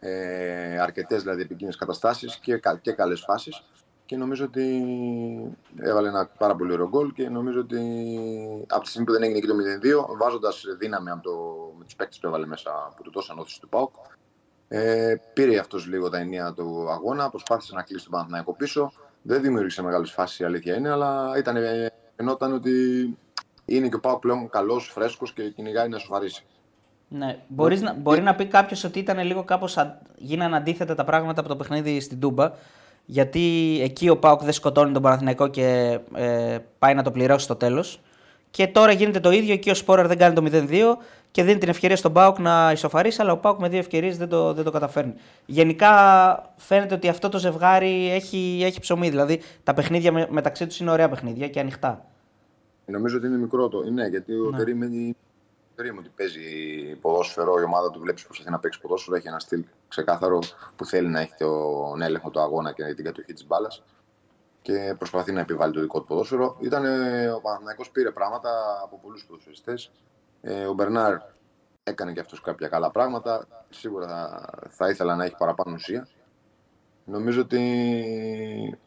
ε, 0.00 0.78
αρκετές 0.78 1.22
δηλαδή 1.22 1.40
επικίνδυνες 1.40 1.76
καταστάσεις 1.76 2.36
και, 2.36 2.60
και 2.80 2.92
καλές 2.92 3.20
φάσεις. 3.20 3.62
Και 4.06 4.16
νομίζω 4.16 4.44
ότι 4.44 4.84
έβαλε 5.80 6.08
ένα 6.08 6.26
πάρα 6.38 6.56
πολύ 6.56 6.72
ωραίο 6.72 6.88
γκολ 6.88 7.12
και 7.12 7.28
νομίζω 7.28 7.60
ότι 7.60 7.80
από 8.68 8.82
τη 8.82 8.88
στιγμή 8.88 9.06
που 9.06 9.12
δεν 9.12 9.22
έγινε 9.22 9.38
και 9.38 9.46
το 9.46 9.54
0-2, 10.12 10.16
βάζοντας 10.16 10.64
δύναμη 10.78 11.10
από 11.10 11.22
το, 11.22 11.32
με 11.78 11.84
τους 11.84 11.96
παίκτες 11.96 12.18
που 12.18 12.26
έβαλε 12.26 12.46
μέσα 12.46 12.92
που 12.96 13.02
του 13.02 13.10
δώσαν 13.10 13.38
όθηση 13.38 13.60
του 13.60 13.68
ΠΑΟΚ, 13.68 13.94
ε, 14.68 15.14
πήρε 15.32 15.58
αυτός 15.58 15.86
λίγο 15.86 16.08
τα 16.08 16.18
ενία 16.18 16.52
του 16.52 16.90
αγώνα, 16.90 17.30
προσπάθησε 17.30 17.74
να 17.74 17.82
κλείσει 17.82 18.04
τον 18.04 18.12
Παναθηναϊκό 18.12 18.52
πίσω. 18.52 18.92
Δεν 19.22 19.42
δημιούργησε 19.42 19.82
μεγάλες 19.82 20.10
φάσεις, 20.10 20.38
η 20.38 20.44
αλήθεια 20.44 20.76
είναι, 20.76 20.90
αλλά 20.90 21.32
ήταν, 21.38 21.56
φαινόταν 22.16 22.52
ότι 22.52 22.72
είναι 23.64 23.88
και 23.88 23.94
ο 23.94 24.00
Πάο 24.00 24.18
πλέον 24.18 24.50
καλός, 24.50 24.90
φρέσκος 24.92 25.32
και 25.32 25.50
κυνηγάει 25.50 25.88
να 25.88 25.98
σοφαρίσει. 25.98 26.44
Ναι. 27.08 27.38
Μπορείς 27.48 27.82
να, 27.82 27.94
μπορεί 27.94 28.20
να 28.20 28.34
πει 28.34 28.46
κάποιος 28.46 28.84
ότι 28.84 28.98
ήταν 28.98 29.18
λίγο 29.18 29.44
κάπως. 29.44 29.78
γίνανε 30.16 30.56
αντίθετα 30.56 30.94
τα 30.94 31.04
πράγματα 31.04 31.40
από 31.40 31.48
το 31.48 31.56
παιχνίδι 31.56 32.00
στην 32.00 32.20
Τούμπα. 32.20 32.52
Γιατί 33.04 33.78
εκεί 33.82 34.08
ο 34.08 34.16
Πάοκ 34.16 34.42
δεν 34.42 34.52
σκοτώνει 34.52 34.92
τον 34.92 35.02
Παναθηναϊκό 35.02 35.48
και 35.48 35.98
ε, 36.14 36.58
πάει 36.78 36.94
να 36.94 37.02
το 37.02 37.10
πληρώσει 37.10 37.44
στο 37.44 37.56
τέλος. 37.56 38.00
Και 38.50 38.66
τώρα 38.66 38.92
γίνεται 38.92 39.20
το 39.20 39.30
ίδιο. 39.30 39.52
Εκεί 39.52 39.70
ο 39.70 39.74
Σπόραρ 39.74 40.06
δεν 40.06 40.18
κάνει 40.18 40.34
το 40.34 40.42
0-2 40.52 40.96
και 41.36 41.42
δίνει 41.42 41.58
την 41.58 41.68
ευκαιρία 41.68 41.96
στον 41.96 42.12
Πάοκ 42.12 42.38
να 42.38 42.72
ισοφαρίσει, 42.72 43.20
αλλά 43.20 43.32
ο 43.32 43.36
Πάοκ 43.36 43.60
με 43.60 43.68
δύο 43.68 43.78
ευκαιρίες 43.78 44.16
δεν 44.16 44.28
το, 44.28 44.52
δεν 44.52 44.64
το 44.64 44.70
καταφέρνει. 44.70 45.14
Γενικά 45.46 45.92
φαίνεται 46.56 46.94
ότι 46.94 47.08
αυτό 47.08 47.28
το 47.28 47.38
ζευγάρι 47.38 48.10
έχει, 48.10 48.60
έχει 48.64 48.80
ψωμί. 48.80 49.10
Δηλαδή 49.10 49.40
τα 49.62 49.74
παιχνίδια 49.74 50.12
με, 50.12 50.26
μεταξύ 50.30 50.66
τους 50.66 50.80
είναι 50.80 50.90
ωραία 50.90 51.08
παιχνίδια 51.08 51.48
και 51.48 51.60
ανοιχτά. 51.60 52.04
Νομίζω 52.86 53.16
ότι 53.16 53.26
είναι 53.26 53.36
μικρό 53.36 53.68
το. 53.68 53.90
Ναι, 53.90 54.06
γιατί 54.06 54.32
ο 54.32 54.50
ναι. 54.50 54.56
Τερήμ 55.74 55.98
ότι 55.98 56.10
παίζει 56.16 56.40
ποδόσφαιρο, 57.00 57.60
η 57.60 57.62
ομάδα 57.62 57.90
του 57.90 58.00
βλέπεις 58.00 58.24
προσπαθεί 58.24 58.50
να 58.50 58.58
παίξει 58.58 58.80
ποδόσφαιρο. 58.80 59.16
Έχει 59.16 59.28
ένα 59.28 59.38
στυλ 59.38 59.64
ξεκάθαρο 59.88 60.38
που 60.76 60.84
θέλει 60.84 61.08
να 61.08 61.20
έχει 61.20 61.34
τον 61.38 62.02
έλεγχο 62.02 62.30
του 62.30 62.40
αγώνα 62.40 62.72
και 62.72 62.94
την 62.94 63.04
κατοχή 63.04 63.32
της 63.32 63.46
μπάλας 63.46 63.82
και 64.62 64.94
προσπαθεί 64.98 65.32
να 65.32 65.40
επιβάλλει 65.40 65.72
το 65.72 65.80
δικό 65.80 66.00
του 66.00 66.06
ποδόσφαιρο. 66.06 66.56
Ήταν, 66.60 66.84
ο 67.34 67.40
Παναθηναϊκός 67.40 67.90
πήρε 67.90 68.10
πράγματα 68.10 68.50
από 68.84 68.98
πολλούς 69.02 69.24
ποδοσφαιριστές. 69.24 69.90
Ε, 70.48 70.66
ο 70.66 70.72
Μπερνάρ 70.72 71.16
έκανε 71.82 72.12
και 72.12 72.20
αυτός 72.20 72.40
κάποια 72.40 72.68
καλά 72.68 72.90
πράγματα. 72.90 73.46
Σίγουρα 73.70 74.06
θα, 74.06 74.50
θα 74.68 74.88
ήθελα 74.88 75.16
να 75.16 75.24
έχει 75.24 75.34
παραπάνω 75.38 75.74
ουσία. 75.74 76.08
Νομίζω 77.04 77.40
ότι 77.40 78.78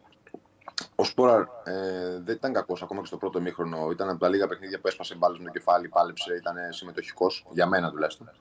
ο 0.95 1.03
Σπόραρ 1.03 1.41
ε, 1.63 2.19
δεν 2.23 2.35
ήταν 2.35 2.53
κακός 2.53 2.81
ακόμα 2.81 2.99
και 2.99 3.07
στο 3.07 3.17
πρώτο 3.17 3.41
μήχρονο. 3.41 3.89
Ήταν 3.91 4.09
από 4.09 4.19
τα 4.19 4.29
λίγα 4.29 4.47
παιχνίδια 4.47 4.79
που 4.79 4.87
έσπασε 4.87 5.15
μπάλες 5.15 5.37
με 5.37 5.43
το 5.43 5.51
κεφάλι, 5.51 5.87
πάλεψε, 5.87 6.35
ήταν 6.35 6.55
συμμετοχικός, 6.69 7.45
για 7.51 7.65
μένα 7.65 7.91
τουλάχιστον. 7.91 8.31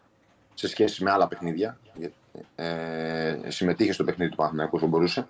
Σε 0.55 0.69
σχέση 0.69 1.05
με 1.05 1.11
άλλα 1.11 1.29
παιχνίδια. 1.29 1.79
Ε, 2.55 3.39
συμμετείχε 3.49 3.93
στο 3.93 4.05
παιχνίδι 4.05 4.31
του 4.31 4.37
Παναθηναϊκού 4.37 4.77
όσο 4.77 4.87
μπορούσε. 4.87 5.27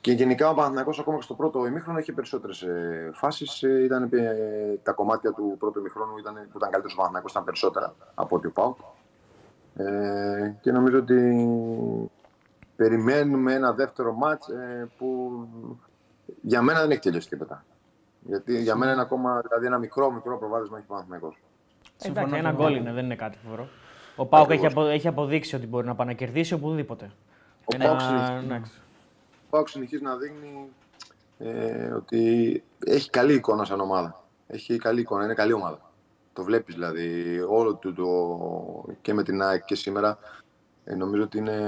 Και 0.00 0.12
γενικά 0.12 0.50
ο 0.50 0.54
Παναθηναϊκός 0.54 0.98
ακόμα 0.98 1.16
και 1.16 1.22
στο 1.22 1.34
πρώτο 1.34 1.66
ημίχρονο 1.66 1.98
είχε 1.98 2.12
περισσότερες 2.12 2.62
ε, 2.62 3.10
φάσεις. 3.14 3.62
Ε, 3.62 3.84
ήταν, 3.84 4.08
ε, 4.12 4.78
τα 4.82 4.92
κομμάτια 4.92 5.32
του 5.32 5.56
πρώτου 5.58 5.78
ημίχρονου 5.78 6.18
ήταν, 6.18 6.34
που 6.34 6.56
ήταν 6.56 6.70
καλύτερος 6.70 6.92
ο 6.92 6.96
Παναθηναϊκός 6.96 7.30
ήταν 7.30 7.44
περισσότερα 7.44 7.94
από 8.14 8.36
ό,τι 8.36 8.46
ο 8.46 8.50
Πάου. 8.52 8.76
Ε, 9.76 10.54
και 10.60 10.72
νομίζω 10.72 10.98
ότι 10.98 12.10
περιμένουμε 12.76 13.54
ένα 13.54 13.72
δεύτερο 13.72 14.12
μάτς 14.12 14.48
ε, 14.48 14.88
που 14.98 15.30
για 16.40 16.62
μένα 16.62 16.80
δεν 16.80 16.90
έχει 16.90 17.00
τελειώσει 17.00 17.28
τίποτα. 17.28 17.64
Γιατί 18.20 18.62
για 18.62 18.76
μένα 18.76 18.92
είναι 18.92 19.00
ακόμα 19.00 19.40
δηλαδή, 19.40 19.66
ένα 19.66 19.78
μικρό, 19.78 20.10
μικρό 20.10 20.38
προβάδισμα 20.38 20.76
έχει 20.76 20.86
ο 20.88 20.92
Παναθηναϊκός. 20.92 21.38
Εντάξει, 22.02 22.36
ένα 22.36 22.52
γκολ 22.52 22.76
είναι, 22.76 22.92
δεν 22.92 23.04
είναι 23.04 23.16
κάτι 23.16 23.38
φοβερό. 23.38 23.68
Ο 24.16 24.26
Πάουκ 24.26 24.50
έχει, 24.50 24.66
απο, 24.66 24.86
έχει 24.86 25.08
αποδείξει 25.08 25.56
ότι 25.56 25.66
μπορεί 25.66 25.86
να 25.86 25.94
πάει 25.94 26.06
να 26.06 26.12
κερδίσει 26.12 26.54
οπουδήποτε. 26.54 27.10
Ο 27.64 27.74
ένα... 27.74 27.84
Πάουκ 27.84 28.00
συνεχίζει 29.66 30.02
να 30.02 30.16
δείχνει 30.16 30.68
ε, 31.38 31.90
ότι 31.90 32.62
έχει 32.84 33.10
καλή 33.10 33.34
εικόνα 33.34 33.64
σαν 33.64 33.80
ομάδα. 33.80 34.24
Έχει 34.46 34.76
καλή 34.76 35.00
εικόνα, 35.00 35.24
είναι 35.24 35.34
καλή 35.34 35.52
ομάδα. 35.52 35.90
Το 36.32 36.44
βλέπεις 36.44 36.74
δηλαδή 36.74 37.40
όλο 37.48 37.74
του 37.74 37.92
το, 37.92 38.94
και 39.00 39.14
με 39.14 39.22
την 39.22 39.42
ΑΕΚ 39.42 39.64
και 39.64 39.74
σήμερα 39.74 40.18
ε, 40.84 40.94
νομίζω 40.94 41.22
ότι 41.22 41.38
είναι 41.38 41.58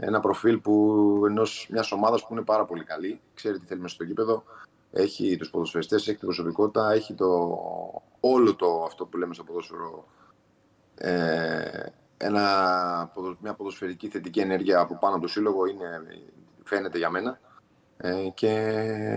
ένα 0.00 0.20
προφίλ 0.20 0.58
που 0.58 1.22
ενός 1.26 1.68
μιας 1.70 1.92
ομάδας 1.92 2.22
που 2.22 2.28
είναι 2.32 2.42
πάρα 2.42 2.64
πολύ 2.64 2.84
καλή, 2.84 3.20
ξέρει 3.34 3.58
τι 3.58 3.66
θέλει 3.66 3.80
μέσα 3.80 3.94
στο 3.94 4.04
γήπεδο, 4.04 4.44
έχει 4.92 5.36
τους 5.36 5.50
ποδοσφαιριστές, 5.50 6.08
έχει 6.08 6.18
την 6.18 6.26
προσωπικότητα, 6.26 6.92
έχει 6.92 7.14
το, 7.14 7.58
όλο 8.20 8.54
το 8.54 8.82
αυτό 8.82 9.06
που 9.06 9.16
λέμε 9.16 9.34
στο 9.34 9.44
ποδόσφαιρο 9.44 10.06
ε, 10.94 11.86
ένα, 12.16 13.12
μια 13.40 13.54
ποδοσφαιρική 13.54 14.08
θετική 14.08 14.40
ενέργεια 14.40 14.80
από 14.80 14.96
πάνω 15.00 15.14
από 15.14 15.22
το 15.22 15.28
σύλλογο 15.28 15.66
είναι 15.66 15.84
φαίνεται 16.66 16.98
για 16.98 17.10
μένα. 17.10 17.38
Ε, 17.98 18.12
και 18.34 18.50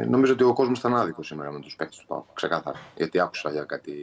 νομίζω 0.07 0.33
ότι 0.33 0.43
ο 0.43 0.53
κόσμος 0.53 0.79
ήταν 0.79 0.95
άδικος 0.95 1.27
σήμερα 1.27 1.51
με 1.51 1.59
τους 1.59 1.75
παίκτες 1.75 1.97
του 1.97 2.05
Πάου. 2.05 2.25
Ξεκάθαρα. 2.33 2.79
Γιατί 2.95 3.19
άκουσα 3.19 3.51
για 3.51 3.63
κάτι 3.63 3.93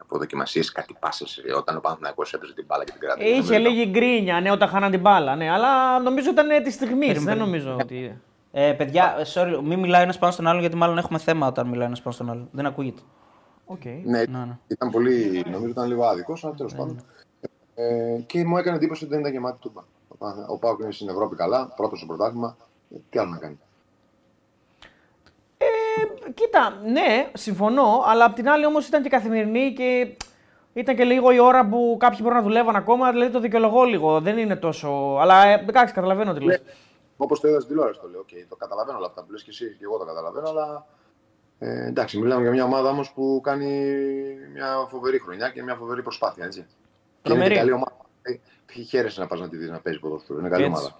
αποδοκιμασίες, 0.00 0.72
κάτι 0.72 0.96
πάσες 1.00 1.42
όταν 1.56 1.76
ο 1.76 1.80
Παναθυναϊκό 1.80 2.22
έπαιζε 2.34 2.54
την 2.54 2.64
μπάλα 2.66 2.84
και 2.84 2.90
την 2.90 3.00
κράτησε. 3.00 3.28
Είχε 3.28 3.58
λίγη 3.58 3.90
γκρίνια, 3.90 4.40
ναι, 4.40 4.50
όταν 4.50 4.68
χάναν 4.68 4.90
την 4.90 5.00
μπάλα. 5.00 5.36
Ναι, 5.36 5.50
αλλά 5.50 5.98
νομίζω 5.98 6.30
ήταν 6.30 6.62
της 6.62 6.74
στιγμής. 6.74 7.24
Δεν 7.24 7.38
νομίζω 7.38 7.76
ότι. 7.80 8.20
Ε, 8.52 8.72
παιδιά, 8.72 9.16
sorry, 9.34 9.60
μην 9.62 9.78
μιλάει 9.78 10.02
ένας 10.02 10.18
πάνω 10.18 10.32
στον 10.32 10.46
άλλο 10.46 10.60
γιατί 10.60 10.76
μάλλον 10.76 10.98
έχουμε 10.98 11.18
θέμα 11.18 11.46
όταν 11.46 11.66
μιλάει 11.66 11.86
ένας 11.86 12.02
πάνω 12.02 12.14
στον 12.14 12.30
άλλο. 12.30 12.48
Δεν 12.52 12.66
ακούγεται. 12.66 13.02
Okay. 13.66 14.00
Ναι, 14.04 14.18
ναι, 14.18 14.38
ναι, 14.38 14.58
ήταν 14.66 14.90
πολύ. 14.90 15.44
Νομίζω 15.50 15.70
ήταν 15.70 15.88
λίγο 15.88 16.04
άδικος, 16.04 16.44
αλλά 16.44 16.54
τέλος 16.54 16.74
πάντων. 16.74 17.04
Ε, 17.74 18.18
και 18.26 18.44
μου 18.44 18.56
έκανε 18.56 18.76
εντύπωση 18.76 19.04
ότι 19.04 19.12
δεν 19.12 19.20
ήταν 19.20 19.32
γεμάτη 19.32 19.58
τούμπα. 19.60 19.82
Ο 20.48 20.58
Πάουκ 20.58 20.80
είναι 20.80 20.92
στην 20.92 21.08
Ευρώπη 21.08 21.36
καλά, 21.36 21.72
πρώτος 21.76 21.98
στο 21.98 22.06
πρωτάθλημα. 22.06 22.56
Τι 23.10 23.18
άλλο 23.18 23.30
να 23.30 23.38
κάνει. 23.38 23.58
Ε, 25.58 26.30
κοίτα, 26.34 26.80
ναι, 26.84 27.30
συμφωνώ, 27.34 28.02
αλλά 28.06 28.24
απ' 28.24 28.34
την 28.34 28.48
άλλη 28.48 28.66
όμως 28.66 28.86
ήταν 28.86 29.02
και 29.02 29.08
καθημερινή 29.08 29.72
και 29.72 30.16
ήταν 30.72 30.96
και 30.96 31.04
λίγο 31.04 31.30
η 31.30 31.38
ώρα 31.38 31.68
που 31.68 31.96
κάποιοι 32.00 32.18
μπορούν 32.22 32.36
να 32.36 32.42
δουλεύουν 32.42 32.76
ακόμα, 32.76 33.10
δηλαδή 33.10 33.32
το 33.32 33.40
δικαιολογώ 33.40 33.84
λίγο. 33.84 34.20
Δεν 34.20 34.38
είναι 34.38 34.56
τόσο. 34.56 35.16
Αλλά 35.20 35.46
ε, 35.46 35.64
εντάξει, 35.68 35.94
καταλαβαίνω 35.94 36.32
τι 36.32 36.44
λες. 36.44 36.60
Ναι. 36.64 36.72
Όπως 37.16 37.40
το 37.40 37.48
είδα 37.48 37.60
στην 37.60 37.70
τηλεόραση 37.70 38.00
το 38.00 38.08
λέω. 38.08 38.20
Okay, 38.20 38.44
το 38.48 38.56
καταλαβαίνω 38.56 38.98
όλα 38.98 39.06
αυτά 39.06 39.22
που 39.22 39.30
λες 39.30 39.42
και 39.42 39.50
εσύ 39.50 39.76
και 39.78 39.84
εγώ 39.84 39.98
το 39.98 40.04
καταλαβαίνω, 40.04 40.48
αλλά 40.48 40.86
ε, 41.58 41.86
εντάξει, 41.86 42.18
μιλάμε 42.18 42.42
για 42.42 42.50
μια 42.50 42.64
ομάδα 42.64 42.88
όμως 42.88 43.12
που 43.12 43.40
κάνει 43.42 43.94
μια 44.52 44.86
φοβερή 44.88 45.18
χρονιά 45.18 45.50
και 45.50 45.62
μια 45.62 45.74
φοβερή 45.74 46.02
προσπάθεια. 46.02 46.44
Έτσι. 46.44 46.66
Και 47.22 47.32
είναι 47.32 47.48
καλή 47.48 47.72
ομάδα. 47.72 47.96
Ε, 48.74 48.82
χαίρεσαι 48.82 49.20
να 49.20 49.26
πας 49.26 49.40
να 49.40 49.48
τη 49.48 49.56
δεις 49.56 49.70
να 49.70 49.78
παίζεις 49.78 50.00
ποδόσφαιρο. 50.00 50.38
Είναι 50.38 50.48
καλή 50.48 50.64
έτσι. 50.64 50.76
ομάδα. 50.76 50.94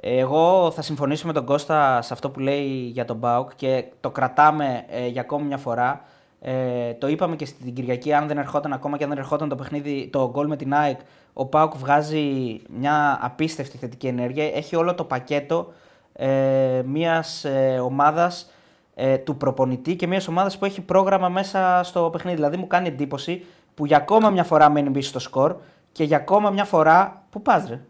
Εγώ 0.00 0.70
θα 0.70 0.82
συμφωνήσω 0.82 1.26
με 1.26 1.32
τον 1.32 1.44
Κώστα 1.44 2.02
σε 2.02 2.12
αυτό 2.12 2.30
που 2.30 2.40
λέει 2.40 2.66
για 2.66 3.04
τον 3.04 3.16
Μπάουκ 3.16 3.50
και 3.56 3.84
το 4.00 4.10
κρατάμε 4.10 4.84
ε, 4.88 5.06
για 5.06 5.20
ακόμη 5.20 5.44
μια 5.44 5.56
φορά. 5.56 6.04
Ε, 6.40 6.94
το 6.94 7.08
είπαμε 7.08 7.36
και 7.36 7.44
στην 7.44 7.74
Κυριακή, 7.74 8.12
αν 8.12 8.26
δεν 8.26 8.38
ερχόταν 8.38 8.72
ακόμα 8.72 8.96
και 8.96 9.02
αν 9.02 9.08
δεν 9.08 9.18
ερχόταν 9.18 9.48
το 9.48 9.54
παιχνίδι, 9.54 10.08
το 10.12 10.30
γκολ 10.30 10.46
με 10.46 10.56
την 10.56 10.74
ΑΕΚ, 10.74 11.00
ο 11.32 11.46
Πάουκ 11.46 11.76
βγάζει 11.76 12.60
μια 12.68 13.18
απίστευτη 13.22 13.76
θετική 13.76 14.06
ενέργεια. 14.06 14.44
Έχει 14.44 14.76
όλο 14.76 14.94
το 14.94 15.04
πακέτο 15.04 15.72
ε, 16.12 16.82
μιας 16.86 17.44
ε, 17.44 17.80
ομάδας 17.82 18.50
ε, 18.94 19.18
του 19.18 19.36
προπονητή 19.36 19.96
και 19.96 20.06
μιας 20.06 20.28
ομάδας 20.28 20.58
που 20.58 20.64
έχει 20.64 20.80
πρόγραμμα 20.80 21.28
μέσα 21.28 21.80
στο 21.84 22.08
παιχνίδι. 22.12 22.36
Δηλαδή 22.36 22.56
μου 22.56 22.66
κάνει 22.66 22.88
εντύπωση 22.88 23.44
που 23.74 23.86
για 23.86 23.96
ακόμα 23.96 24.30
μια 24.30 24.44
φορά 24.44 24.70
μένει 24.70 24.90
πίσω 24.90 25.08
στο 25.08 25.18
σκορ 25.18 25.56
και 25.92 26.04
για 26.04 26.16
ακόμα 26.16 26.50
μια 26.50 26.64
φορά 26.64 27.24
που 27.30 27.42
πας 27.42 27.68
ρε; 27.68 27.80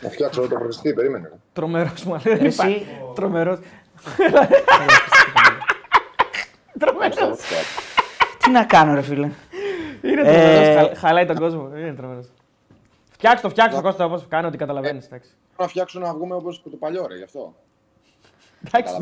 Να 0.00 0.08
φτιάξω 0.08 0.40
το 0.40 0.46
προπονητή, 0.46 0.94
περίμενε. 0.94 1.32
Τρομερός 1.52 2.04
μου 2.04 2.20
λέει. 2.26 2.46
Εσύ. 2.46 2.86
Τρομερός. 3.14 3.58
Τρομερός. 6.78 7.38
Τι 8.38 8.50
να 8.50 8.64
κάνω, 8.64 8.94
ρε 8.94 9.02
φίλε; 9.02 9.30
Είναι 10.02 10.22
τρομερός. 10.22 10.90
Ε, 10.90 10.94
χαλάει 10.94 11.26
τον 11.26 11.36
κόσμο. 11.36 11.76
Είναι 11.76 11.94
τρομερός. 11.94 12.26
Φτιάξτε 13.10 13.42
το, 13.46 13.48
φτιάξτε 13.48 13.76
το 13.76 13.82
Κώστα 13.82 14.04
όπως 14.04 14.26
κάνει, 14.28 14.46
ότι 14.46 14.56
καταλαβαίνεις. 14.56 15.08
Να 15.58 15.66
φτιάξω 15.66 15.98
να 15.98 16.14
βγούμε 16.14 16.34
όπως 16.34 16.62
το 16.62 16.70
παλιό, 16.78 17.06
ρε, 17.06 17.16
γι' 17.16 17.22
αυτό. 17.22 17.54
Εντάξει. 18.66 18.94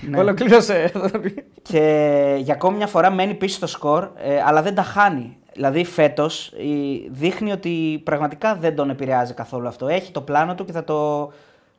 Ναι. 0.00 0.18
Ολοκλήρωσε. 0.18 0.92
Και 1.62 2.34
για 2.38 2.54
ακόμη 2.54 2.76
μια 2.76 2.86
φορά 2.86 3.10
μένει 3.10 3.34
πίσω 3.34 3.56
στο 3.56 3.66
σκορ, 3.66 4.08
ε, 4.16 4.42
αλλά 4.46 4.62
δεν 4.62 4.74
τα 4.74 4.82
χάνει. 4.82 5.36
Δηλαδή 5.52 5.84
φέτος 5.84 6.52
δείχνει 7.10 7.52
ότι 7.52 8.00
πραγματικά 8.04 8.54
δεν 8.54 8.74
τον 8.74 8.90
επηρεάζει 8.90 9.34
καθόλου 9.34 9.68
αυτό. 9.68 9.88
Έχει 9.88 10.12
το 10.12 10.20
πλάνο 10.20 10.54
του 10.54 10.64
και 10.64 10.72
θα 10.72 10.84
το, 10.84 11.32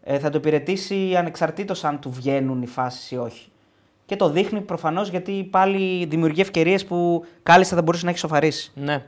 ε, 0.04 0.20
θα 0.20 0.30
το 0.30 0.38
υπηρετήσει 0.38 1.16
ανεξαρτήτως 1.18 1.84
αν 1.84 2.00
του 2.00 2.12
βγαίνουν 2.12 2.62
οι 2.62 2.68
φάσεις 2.68 3.12
ή 3.12 3.18
όχι. 3.18 3.50
Και 4.06 4.16
το 4.16 4.30
δείχνει 4.30 4.62
προφανώς 4.62 5.10
γιατί 5.10 5.48
πάλι 5.52 6.06
δημιουργεί 6.06 6.42
ευκαιρίες 6.42 6.86
που 6.86 7.26
κάλλιστα 7.44 7.76
θα 7.76 7.82
μπορούσε 7.82 8.04
να 8.06 8.10
έχει 8.10 8.20
σοφαρίσει. 8.20 8.72
Ναι. 8.76 9.04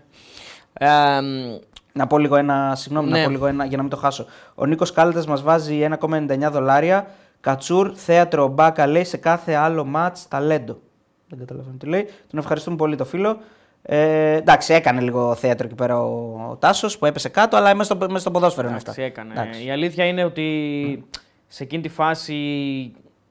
Ε, 0.74 0.88
μ, 1.22 1.58
Να 1.94 2.08
πω 2.08 2.18
λίγο 2.18 2.36
ένα, 2.36 2.74
συγγνώμη, 2.76 3.10
Ναι. 3.10 3.18
να 3.18 3.24
πω 3.24 3.30
λίγο 3.30 3.46
ένα 3.46 3.65
για 3.65 3.78
να 3.78 3.84
μην 3.84 3.92
το 3.92 3.98
χάσω. 3.98 4.26
Ο 4.56 4.65
Νίκος 4.65 4.92
Κάλτε 4.92 5.24
μας 5.28 5.42
βάζει 5.42 5.80
1,99 6.00 6.50
δολάρια. 6.52 7.08
Κατσούρ, 7.41 7.91
θέατρο, 7.95 8.47
μπάκα 8.47 8.88
λέει 8.88 9.04
σε 9.04 9.17
κάθε 9.17 9.54
άλλο 9.54 9.86
ματ 9.86 10.17
ταλέντο. 10.30 10.80
Δεν 11.28 11.39
καταλαβαίνω 11.39 11.78
τι 11.78 11.86
λέει. 11.86 12.04
Τον 12.30 12.39
ευχαριστούμε 12.39 12.75
πολύ 12.75 12.95
το 12.95 13.06
φίλο. 13.06 13.39
Ε, 13.82 14.32
εντάξει, 14.34 14.73
έκανε 14.73 15.02
λίγο 15.02 15.36
θέατρο 15.36 15.65
εκεί 15.65 15.75
πέρα 15.75 15.99
ο, 16.04 16.47
ο 16.49 16.56
Τάσος 16.56 16.97
που 16.97 17.06
έπεσε 17.06 17.30
κάτω, 17.30 17.58
αλλά 17.58 17.75
μέσα 17.75 17.95
στο, 17.95 18.06
μέσα 18.08 18.19
στο 18.19 18.32
ποδόσφαιρο 18.32 18.67
είναι 18.67 18.75
αυτά. 18.75 18.91
εντάξει, 18.91 19.12
έκανε. 19.12 19.34
Εντάξει. 19.41 19.65
Η 19.65 19.71
αλήθεια 19.71 20.06
είναι 20.06 20.23
ότι 20.23 21.06
σε 21.47 21.63
εκείνη 21.63 21.82
τη 21.82 21.89
φάση 21.89 22.36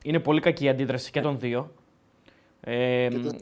είναι 0.02 0.18
πολύ 0.18 0.40
κακή 0.40 0.64
η 0.64 0.68
αντίδραση 0.68 1.10
και 1.10 1.20
των 1.20 1.38
δύο. 1.38 1.72
Ε, 2.60 3.08
Και 3.10 3.18
το- 3.18 3.36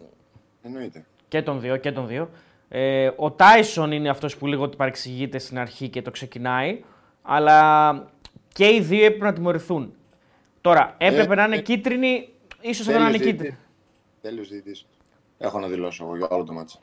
Εννοείται. 0.62 1.04
και 1.28 1.42
των 1.42 1.60
δύο, 1.60 1.76
και 1.76 1.92
των 1.92 2.06
δύο. 2.06 2.30
Ε, 2.68 3.10
ο 3.16 3.30
Τάισον 3.30 3.92
είναι 3.92 4.08
αυτός 4.08 4.36
που 4.36 4.46
λίγο 4.46 4.68
παρεξηγείται 4.68 5.38
στην 5.38 5.58
αρχή 5.58 5.88
και 5.88 6.02
το 6.02 6.10
ξεκινάει, 6.10 6.82
αλλά 7.22 7.90
και 8.52 8.66
οι 8.74 8.80
δύο 8.80 9.04
έπρεπε 9.04 9.24
να 9.24 9.32
τιμωρηθούν. 9.32 9.92
Τώρα, 10.66 10.94
έπρεπε 10.98 11.34
να 11.34 11.44
είναι 11.44 11.58
κίτρινη, 11.58 12.28
ίσως 12.60 12.88
εδώ 12.88 12.98
να 12.98 13.08
είναι 13.08 13.18
κίτρινη. 13.18 13.56
Τέλειος 14.22 14.48
διαιτητής. 14.48 14.86
Έχω 15.38 15.58
να 15.58 15.66
δηλώσω 15.66 16.04
εγώ 16.04 16.16
για 16.16 16.26
όλο 16.30 16.44
το 16.44 16.52
ματς. 16.52 16.80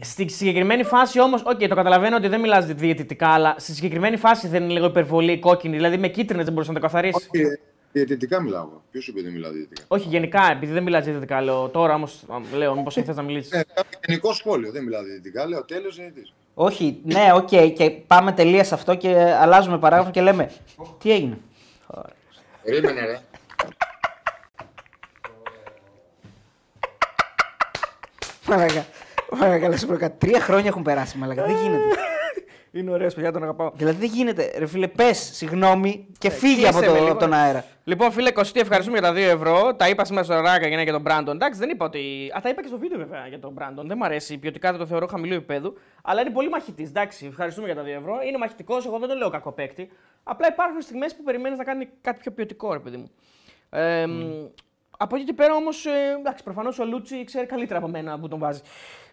Στη 0.00 0.28
συγκεκριμένη 0.28 0.84
φάση 0.84 1.20
όμως, 1.20 1.42
οκ, 1.44 1.66
το 1.66 1.74
καταλαβαίνω 1.74 2.16
ότι 2.16 2.28
δεν 2.28 2.40
μιλάς 2.40 2.66
διαιτητικά, 2.66 3.28
αλλά 3.28 3.54
στη 3.58 3.74
συγκεκριμένη 3.74 4.16
φάση 4.16 4.48
δεν 4.48 4.62
είναι 4.62 4.72
λίγο 4.72 4.86
υπερβολή 4.86 5.38
κόκκινη. 5.38 5.76
Δηλαδή 5.76 5.96
με 5.96 6.08
κίτρινες 6.08 6.44
δεν 6.44 6.52
μπορούσε 6.52 6.72
να 6.72 6.80
το 6.80 6.86
καθαρίσει. 6.86 7.28
Όχι, 7.32 7.44
ε, 7.44 7.58
διαιτητικά 7.92 8.40
μιλάω 8.42 8.62
εγώ. 8.62 8.82
Ποιος 8.90 9.04
σου 9.04 9.10
είπε 9.10 9.18
ότι 9.18 9.28
δεν 9.28 9.36
μιλάω 9.36 9.52
διαιτητικά; 9.52 9.84
Όχι, 9.88 10.08
γενικά, 10.08 10.50
επειδή 10.50 10.72
δεν 10.72 10.82
μιλάς 10.82 11.04
διαιτητικά, 11.04 11.40
λέω 11.40 11.68
τώρα 11.68 11.94
όμως, 11.94 12.24
λέω, 12.56 12.74
μήπως 12.74 12.94
θες 12.94 13.16
να 13.16 13.22
μιλήσεις. 13.22 13.52
Ε, 13.52 13.64
κάποιο 13.74 13.98
γενικό 14.06 14.32
σχόλιο. 14.32 14.70
Δεν 14.72 14.84
μιλάω 14.84 15.02
διαιτητικά. 15.02 15.46
Λέω 15.46 15.64
τέλειος 15.64 15.96
διαιτητής. 15.96 16.30
Όχι, 16.54 17.00
ναι, 17.02 17.32
οκ, 17.34 17.72
και 17.74 17.90
πάμε 17.90 18.32
τελεία 18.32 18.64
σε 18.64 18.74
αυτό 18.74 18.94
και 18.94 19.14
αλλάζουμε 19.40 19.78
παράγραφο 19.78 20.10
και 20.10 20.20
λέμε. 20.20 20.50
Τι 20.98 21.12
έγινε; 21.12 21.38
Περίμενε, 22.64 23.00
ρε. 23.00 23.18
Μαλάκα, 28.46 28.86
μαλάκα, 29.30 29.68
λες, 29.68 29.86
bro, 29.86 29.96
κάτι. 29.96 30.26
Τρία 30.26 30.40
χρόνια 30.40 30.68
έχουν 30.68 30.82
περάσει, 30.82 31.18
μαλάκα. 31.18 31.44
Δεν 31.44 31.56
γίνεται. 31.56 31.84
Είναι 32.76 32.90
ωραίος, 32.90 33.14
παιδιά, 33.14 33.32
τον 33.32 33.42
αγαπάω. 33.42 33.70
δηλαδή 33.74 33.98
δεν 34.06 34.16
γίνεται. 34.16 34.52
Ρε 34.58 34.66
φίλε, 34.66 34.88
πες 34.88 35.30
συγγνώμη 35.32 36.06
και 36.18 36.30
φύγει 36.30 36.66
από, 36.66 36.78
κλείσε 36.78 36.90
με 36.90 36.96
το, 36.96 37.02
λίγο. 37.02 37.12
από 37.12 37.20
τον 37.20 37.32
αέρα. 37.32 37.64
Λοιπόν, 37.84 38.12
φίλε 38.12 38.30
Κωστή, 38.30 38.60
ευχαριστούμε 38.60 38.98
για 38.98 39.08
τα 39.08 39.14
2 39.14 39.16
ευρώ. 39.16 39.74
Τα 39.74 39.88
είπα 39.88 40.04
σήμερα 40.04 40.24
στο 40.24 40.34
Ράκα 40.40 40.82
για 40.82 40.92
τον 40.92 41.00
Μπράντον. 41.00 41.34
Εντάξει, 41.34 41.58
δεν 41.58 41.70
είπα 41.70 41.84
ότι. 41.84 42.32
Α, 42.36 42.40
τα 42.42 42.48
είπα 42.48 42.60
και 42.62 42.68
στο 42.68 42.78
βίντεο 42.78 42.98
βέβαια 42.98 43.26
για 43.26 43.38
τον 43.38 43.52
Μπράντον. 43.52 43.86
Δεν 43.86 43.96
μου 44.00 44.04
αρέσει. 44.04 44.38
Ποιοτικά 44.38 44.70
δεν 44.70 44.80
το 44.80 44.86
θεωρώ 44.86 45.06
χαμηλού 45.06 45.34
επίπεδου. 45.34 45.74
Αλλά 46.02 46.20
είναι 46.20 46.30
πολύ 46.30 46.48
μαχητής. 46.48 46.88
Εντάξει, 46.88 47.26
ευχαριστούμε 47.26 47.66
για 47.66 47.76
τα 47.76 47.82
2 47.82 47.86
ευρώ. 47.86 48.18
Είναι 48.28 48.38
μαχητικός, 48.38 48.86
εγώ 48.86 48.98
δεν 48.98 49.08
το 49.08 49.14
λέω 49.14 49.30
κακό 49.30 49.52
παίκτη. 49.52 49.90
Απλά 50.22 50.48
υπάρχουν 50.48 50.80
στιγμές 50.80 51.14
που 51.16 51.22
περιμένεις 51.22 51.58
να 51.58 51.64
κάνει 51.64 51.88
κάτι 52.00 52.18
πιο 52.20 52.30
ποιοτικό, 52.32 52.72
ρε 52.72 52.78
παιδί 52.78 52.96
μου. 52.96 53.10
Ε, 53.70 54.06
Από 54.98 55.16
εκεί 55.16 55.24
και 55.24 55.32
πέρα 55.32 55.54
όμως, 55.54 55.86
ε, 55.86 55.90
εντάξει, 56.18 56.44
προφανώς 56.44 56.78
ο 56.78 56.84
Λούτσι 56.84 57.24
ξέρει 57.24 57.46
καλύτερα 57.46 57.78
από 57.78 57.88
μένα 57.88 58.18
που 58.18 58.28
τον 58.28 58.38
βάζει. 58.38 58.60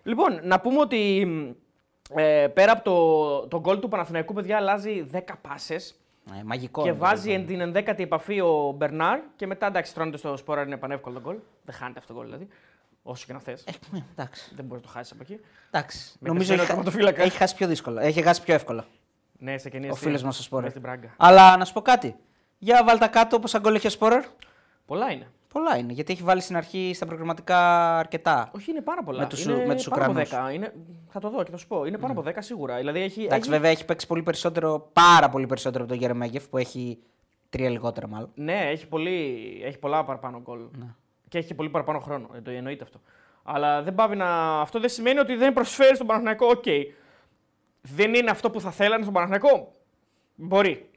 Λοιπόν, 0.03 0.39
να 0.43 0.59
πούμε 0.59 0.79
ότι 0.79 1.27
ε, 2.15 2.47
πέρα 2.53 2.71
από 2.71 2.83
το, 2.83 3.47
το 3.47 3.59
γκολ 3.59 3.79
του 3.79 3.87
Παναθηναϊκού, 3.87 4.33
παιδιά, 4.33 4.57
αλλάζει 4.57 5.05
10 5.13 5.19
πάσες. 5.41 5.95
Ε, 6.39 6.43
μαγικό. 6.43 6.81
Και 6.81 6.87
είναι 6.89 6.97
το 6.97 7.03
βάζει 7.05 7.27
γκολ. 7.29 7.39
εν- 7.39 7.45
την 7.45 7.59
ενδέκατη 7.61 8.03
επαφή 8.03 8.39
ο 8.41 8.73
Μπερνάρ 8.77 9.19
και 9.35 9.47
μετά 9.47 9.65
εντάξει, 9.67 9.93
τρώνεται 9.93 10.17
στο 10.17 10.37
σπόρα 10.37 10.61
είναι 10.61 10.77
πανεύκολο 10.77 11.15
το 11.15 11.21
γκολ. 11.21 11.35
Δεν 11.65 11.75
χάνεται 11.75 11.99
αυτό 11.99 12.13
το 12.13 12.19
γκολ 12.19 12.27
δηλαδή. 12.27 12.47
Όσο 13.03 13.25
και 13.27 13.33
να 13.33 13.39
θες. 13.39 13.63
Ε, 13.63 13.71
εντάξει. 14.11 14.51
Δεν 14.55 14.65
μπορείς 14.65 14.83
να 14.83 14.89
το 14.89 14.93
χάσεις 14.97 15.11
από 15.11 15.21
εκεί. 15.23 15.39
εντάξει. 15.71 16.15
Με 16.19 16.27
Νομίζω 16.27 16.39
τεσμένο 16.55 16.61
έχει, 16.61 16.71
τερματοφύλακα. 16.71 17.21
έχει 17.21 17.37
χάσει 17.37 17.55
πιο 17.55 17.67
δύσκολα. 17.67 18.01
Έχει 18.01 18.21
χάσει 18.21 18.41
πιο 18.43 18.53
εύκολα. 18.53 18.85
Ναι, 19.37 19.57
σε 19.57 19.69
κενή 19.69 19.89
Ο 19.89 19.95
φίλος 19.95 20.23
μας 20.23 20.39
ο 20.39 20.43
Σπόρερ. 20.43 20.69
Στην 20.69 20.81
Πράγκα. 20.81 21.13
Αλλά 21.17 21.57
να 21.57 21.65
σου 21.65 21.73
πω 21.73 21.81
κάτι. 21.81 22.15
Για 22.57 22.83
βάλτα 22.85 23.07
κάτω 23.07 23.39
πόσα 23.39 23.59
γκολ 23.59 23.75
έχει 23.75 23.87
ο 23.87 23.89
Σπόρερ. 23.89 24.23
Πολλά 24.85 25.11
είναι. 25.11 25.27
Πολλά 25.53 25.77
είναι. 25.77 25.93
Γιατί 25.93 26.13
έχει 26.13 26.23
βάλει 26.23 26.41
στην 26.41 26.55
αρχή 26.57 26.91
στα 26.95 27.05
προγραμματικά 27.05 27.59
αρκετά. 27.97 28.51
Όχι, 28.55 28.71
είναι 28.71 28.81
πάρα 28.81 29.03
πολλά. 29.03 29.19
Με 29.19 29.27
τους- 29.27 29.43
είναι 29.45 29.65
με 29.65 29.75
τους 29.75 29.87
πάνω 29.87 30.03
από 30.05 30.11
Ουκρανούς. 30.19 30.51
10. 30.51 30.53
Είναι... 30.53 30.73
Θα 31.09 31.19
το 31.19 31.29
δω 31.29 31.43
και 31.43 31.51
θα 31.51 31.57
σου 31.57 31.67
πω. 31.67 31.85
Είναι 31.85 31.97
πάνω 31.97 32.19
από 32.19 32.29
10 32.29 32.33
σίγουρα. 32.39 32.77
Δηλαδή 32.77 32.99
έχει. 33.01 33.23
Εντάξει, 33.23 33.39
έχει... 33.39 33.49
βέβαια 33.49 33.71
έχει 33.71 33.85
παίξει 33.85 34.07
πολύ 34.07 34.23
περισσότερο, 34.23 34.89
πάρα 34.93 35.29
πολύ 35.29 35.45
περισσότερο 35.45 35.83
από 35.83 35.91
τον 35.93 36.01
Γερεμέγεφ 36.01 36.47
που 36.47 36.57
έχει 36.57 36.99
τρία 37.49 37.69
λιγότερα 37.69 38.07
μάλλον. 38.07 38.31
Ναι, 38.35 38.59
έχει, 38.69 38.87
πολύ... 38.87 39.39
έχει 39.63 39.77
πολλά 39.79 40.03
παραπάνω 40.03 40.41
γκολ. 40.41 40.59
Ναι. 40.77 40.85
Και 41.27 41.37
έχει 41.37 41.47
και 41.47 41.53
πολύ 41.55 41.69
παραπάνω 41.69 41.99
χρόνο. 41.99 42.29
Ε, 42.35 42.41
το 42.41 42.51
εννοείται 42.51 42.83
αυτό. 42.83 43.01
Αλλά 43.43 43.81
δεν 43.83 43.95
παύει 43.95 44.15
να. 44.15 44.59
Αυτό 44.61 44.79
δεν 44.79 44.89
σημαίνει 44.89 45.19
ότι 45.19 45.35
δεν 45.35 45.53
προσφέρει 45.53 45.95
στον 45.95 46.07
Παναθηναϊκό. 46.07 46.47
Οκ. 46.47 46.63
Δεν 47.81 48.13
είναι 48.13 48.29
αυτό 48.31 48.49
που 48.49 48.61
θα 48.61 48.71
θέλανε 48.71 49.01
στον 49.01 49.13
Παναθηναϊκό. 49.13 49.73
Μπορεί. 50.35 50.89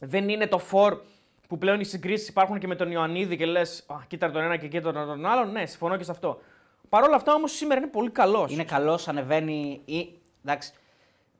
Δεν 0.00 0.28
είναι 0.28 0.46
το 0.46 0.58
φορ 0.58 1.00
που 1.48 1.58
πλέον 1.58 1.80
οι 1.80 1.84
συγκρίσεις 1.84 2.28
υπάρχουν 2.28 2.58
και 2.58 2.66
με 2.66 2.74
τον 2.74 2.90
Ιωαννίδη 2.90 3.36
και 3.36 3.46
λες: 3.46 3.86
Κοίτα 4.06 4.30
τον 4.30 4.42
ένα 4.42 4.56
και 4.56 4.68
κοίτα 4.68 4.92
τον 4.92 5.26
άλλον. 5.26 5.52
Ναι, 5.52 5.66
συμφωνώ 5.66 5.96
και 5.96 6.04
σε 6.04 6.10
αυτό. 6.10 6.40
Παρ' 6.88 7.02
όλα 7.04 7.16
αυτά 7.16 7.34
όμως 7.34 7.52
σήμερα 7.52 7.80
είναι 7.80 7.90
πολύ 7.90 8.10
καλός. 8.10 8.52
Είναι 8.52 8.64
καλός, 8.64 9.08
ανεβαίνει. 9.08 9.80
Ή... 9.84 10.08
Εντάξει. 10.44 10.72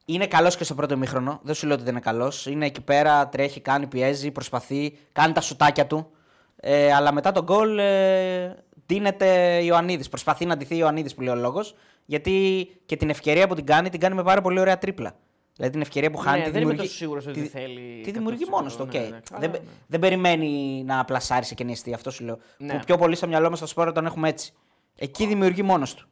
Είναι 0.05 0.27
καλός 0.27 0.57
και 0.57 0.65
στο 0.65 0.75
πρώτο 0.75 0.95
ημίχρονο. 0.95 1.41
Δεν 1.43 1.55
σου 1.55 1.67
λέω 1.67 1.75
ότι 1.75 1.85
δεν 1.85 1.93
είναι 1.93 2.03
καλός. 2.03 2.47
Είναι 2.47 2.67
εκεί 2.67 2.81
πέρα, 2.81 3.29
τρέχει, 3.29 3.61
κάνει, 3.61 3.87
πιέζει, 3.87 4.31
προσπαθεί, 4.31 4.99
κάνει 5.13 5.33
τα 5.33 5.41
σουτάκια 5.41 5.87
του. 5.87 6.11
Ε, 6.57 6.93
αλλά 6.93 7.13
μετά 7.13 7.33
τον 7.33 7.45
γκολ 7.45 7.79
ε, 7.79 8.65
δίνεται 8.87 9.59
Ιωαννίδης. 9.63 10.09
Προσπαθεί 10.09 10.47
να 10.47 10.57
ντυθεί 10.57 10.77
Ιωαννίδης 10.77 11.15
που 11.15 11.21
λέει 11.21 11.35
ο 11.35 11.37
λόγος. 11.37 11.75
Γιατί 12.05 12.67
και 12.87 12.97
την 12.97 13.11
ευκαιρία 13.11 13.49
που 13.49 13.55
την 13.55 13.67
κάνει, 13.67 13.89
την 13.89 14.01
κάνει 14.01 14.15
με 14.15 14.23
πάρα 14.23 14.41
πολύ 14.41 14.61
ωραία 14.61 14.79
τρίπλα. 14.79 15.17
Δηλαδή 15.59 15.73
την 15.73 15.81
ευκαιρία 15.83 16.11
που 16.11 16.19
χάνει. 16.19 16.39
Ναι, 16.39 16.45
τη 16.45 16.51
δεν 16.51 16.61
είμαι 16.63 16.71
δημιουργεί- 16.71 16.89
τόσο 16.91 16.97
σίγουρος 17.05 17.27
ότι 17.27 17.41
τη- 17.41 17.49
θέλει 17.49 18.01
Τη 18.05 18.11
δημιουργεί 18.11 18.45
100%, 18.47 18.51
μόνος 18.51 18.77
του. 18.77 18.83
οκ. 18.87 18.93
ναι, 18.93 18.99
ναι. 19.01 19.07
Καλά, 19.09 19.41
δεν, 19.41 19.51
ναι. 19.51 19.59
δεν 19.87 20.01
περιμένει 20.01 20.83
να 20.87 21.05
πλασάρει 21.05 21.45
σε 21.45 21.55
κενή 21.55 21.73
εστία, 21.73 21.95
Αυτό 21.95 22.11
σου 22.11 22.25
λέω. 22.25 22.39
Ναι. 22.59 22.73
Που 22.73 22.85
πιο 22.85 22.97
πολύ 22.97 23.17
στο 23.17 23.27
μυαλό 23.29 23.49
μας 23.51 23.59
στο 23.59 23.67
Σπόραρ 23.67 23.93
τον 23.93 24.07
έχουμε 24.07 24.29
έτσι. 24.29 24.53
Εκεί 24.99 25.27
δημιουργεί 25.27 25.63
μόνος 25.63 25.95
του. 25.95 26.09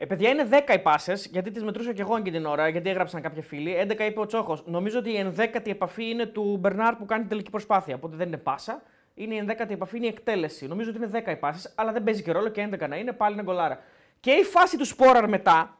Ε, 0.00 0.06
παιδιά, 0.06 0.28
είναι 0.30 0.44
10 0.50 0.74
οι 0.74 0.78
πάσες, 0.78 1.26
γιατί 1.26 1.50
τις 1.50 1.62
μετρούσα 1.62 1.92
και 1.92 2.00
εγώ 2.00 2.16
εκείνη 2.16 2.36
την 2.36 2.46
ώρα, 2.46 2.68
γιατί 2.68 2.90
έγραψαν 2.90 3.22
κάποιοι 3.22 3.42
φίλοι. 3.42 3.74
11 3.74 4.04
είπε 4.06 4.20
ο 4.20 4.26
Τσόχος. 4.26 4.62
Νομίζω 4.66 4.98
ότι 4.98 5.10
η 5.10 5.32
11η 5.36 5.70
επαφή 5.70 6.08
είναι 6.10 6.26
του 6.26 6.56
Μπερνάρ 6.60 6.94
που 6.96 7.04
κάνει 7.04 7.20
την 7.20 7.30
τελική 7.30 7.50
προσπάθεια. 7.50 7.94
Οπότε 7.94 8.16
δεν 8.16 8.26
είναι 8.26 8.36
πάσα. 8.36 8.82
Είναι 9.14 9.34
η 9.34 9.38
11η 9.48 9.70
επαφή, 9.70 9.96
είναι 9.96 10.06
η 10.06 10.08
εκτέλεση. 10.08 10.66
Νομίζω 10.66 10.90
ότι 10.90 10.98
είναι 10.98 11.06
10 11.26 11.30
οι 11.30 11.36
πάσες, 11.36 11.72
αλλά 11.74 11.92
δεν 11.92 12.02
παίζει 12.04 12.22
και 12.22 12.32
ρόλο 12.32 12.48
και 12.48 12.68
11 12.72 12.88
να 12.88 12.96
είναι, 12.96 13.12
πάλι 13.12 13.32
είναι 13.34 13.42
γκολάρα. 13.42 13.78
Και 14.20 14.30
η 14.30 14.42
φάση 14.42 14.76
του 14.78 14.84
Σπόραρ 14.86 15.28
μετά 15.28 15.77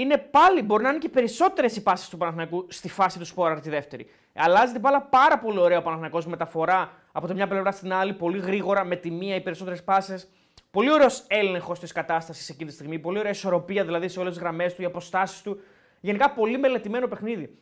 είναι 0.00 0.18
πάλι, 0.18 0.62
μπορεί 0.62 0.82
να 0.82 0.88
είναι 0.88 0.98
και 0.98 1.08
περισσότερες 1.08 1.76
οι 1.76 1.82
πάσει 1.82 2.10
του 2.10 2.16
Παναθηναϊκού 2.16 2.66
στη 2.68 2.88
φάση 2.88 3.18
τους 3.18 3.28
Σπόραρ 3.28 3.60
τη 3.60 3.70
δεύτερη. 3.70 4.06
Αλλάζει 4.34 4.72
την 4.72 4.80
μπάλα 4.80 5.02
πάρα 5.02 5.38
πολύ 5.38 5.58
ωραία 5.58 5.78
ο 5.78 5.82
Παναθηναϊκός 5.82 6.26
μεταφορά 6.26 6.92
από 7.12 7.26
τη 7.26 7.34
μια 7.34 7.46
πλευρά 7.46 7.72
στην 7.72 7.92
άλλη, 7.92 8.12
πολύ 8.12 8.38
γρήγορα, 8.38 8.84
με 8.84 8.96
τη 8.96 9.10
μία 9.10 9.34
οι 9.34 9.40
περισσότερες 9.40 9.84
πάσες. 9.84 10.28
Πολύ 10.70 10.92
ωραίος 10.92 11.24
έλεγχος 11.26 11.78
της 11.78 11.92
κατάστασης 11.92 12.48
εκείνη 12.48 12.68
τη 12.68 12.74
στιγμή. 12.74 12.98
Πολύ 12.98 13.18
ωραία 13.18 13.30
ισορροπία 13.30 13.84
δηλαδή 13.84 14.08
σε 14.08 14.20
όλες 14.20 14.32
τις 14.32 14.42
γραμμές 14.42 14.74
του, 14.74 14.82
οι 14.82 14.84
αποστάσεις 14.84 15.42
του. 15.42 15.60
Γενικά 16.00 16.30
πολύ 16.30 16.58
μελετημένο 16.58 17.08
παιχνίδι. 17.08 17.58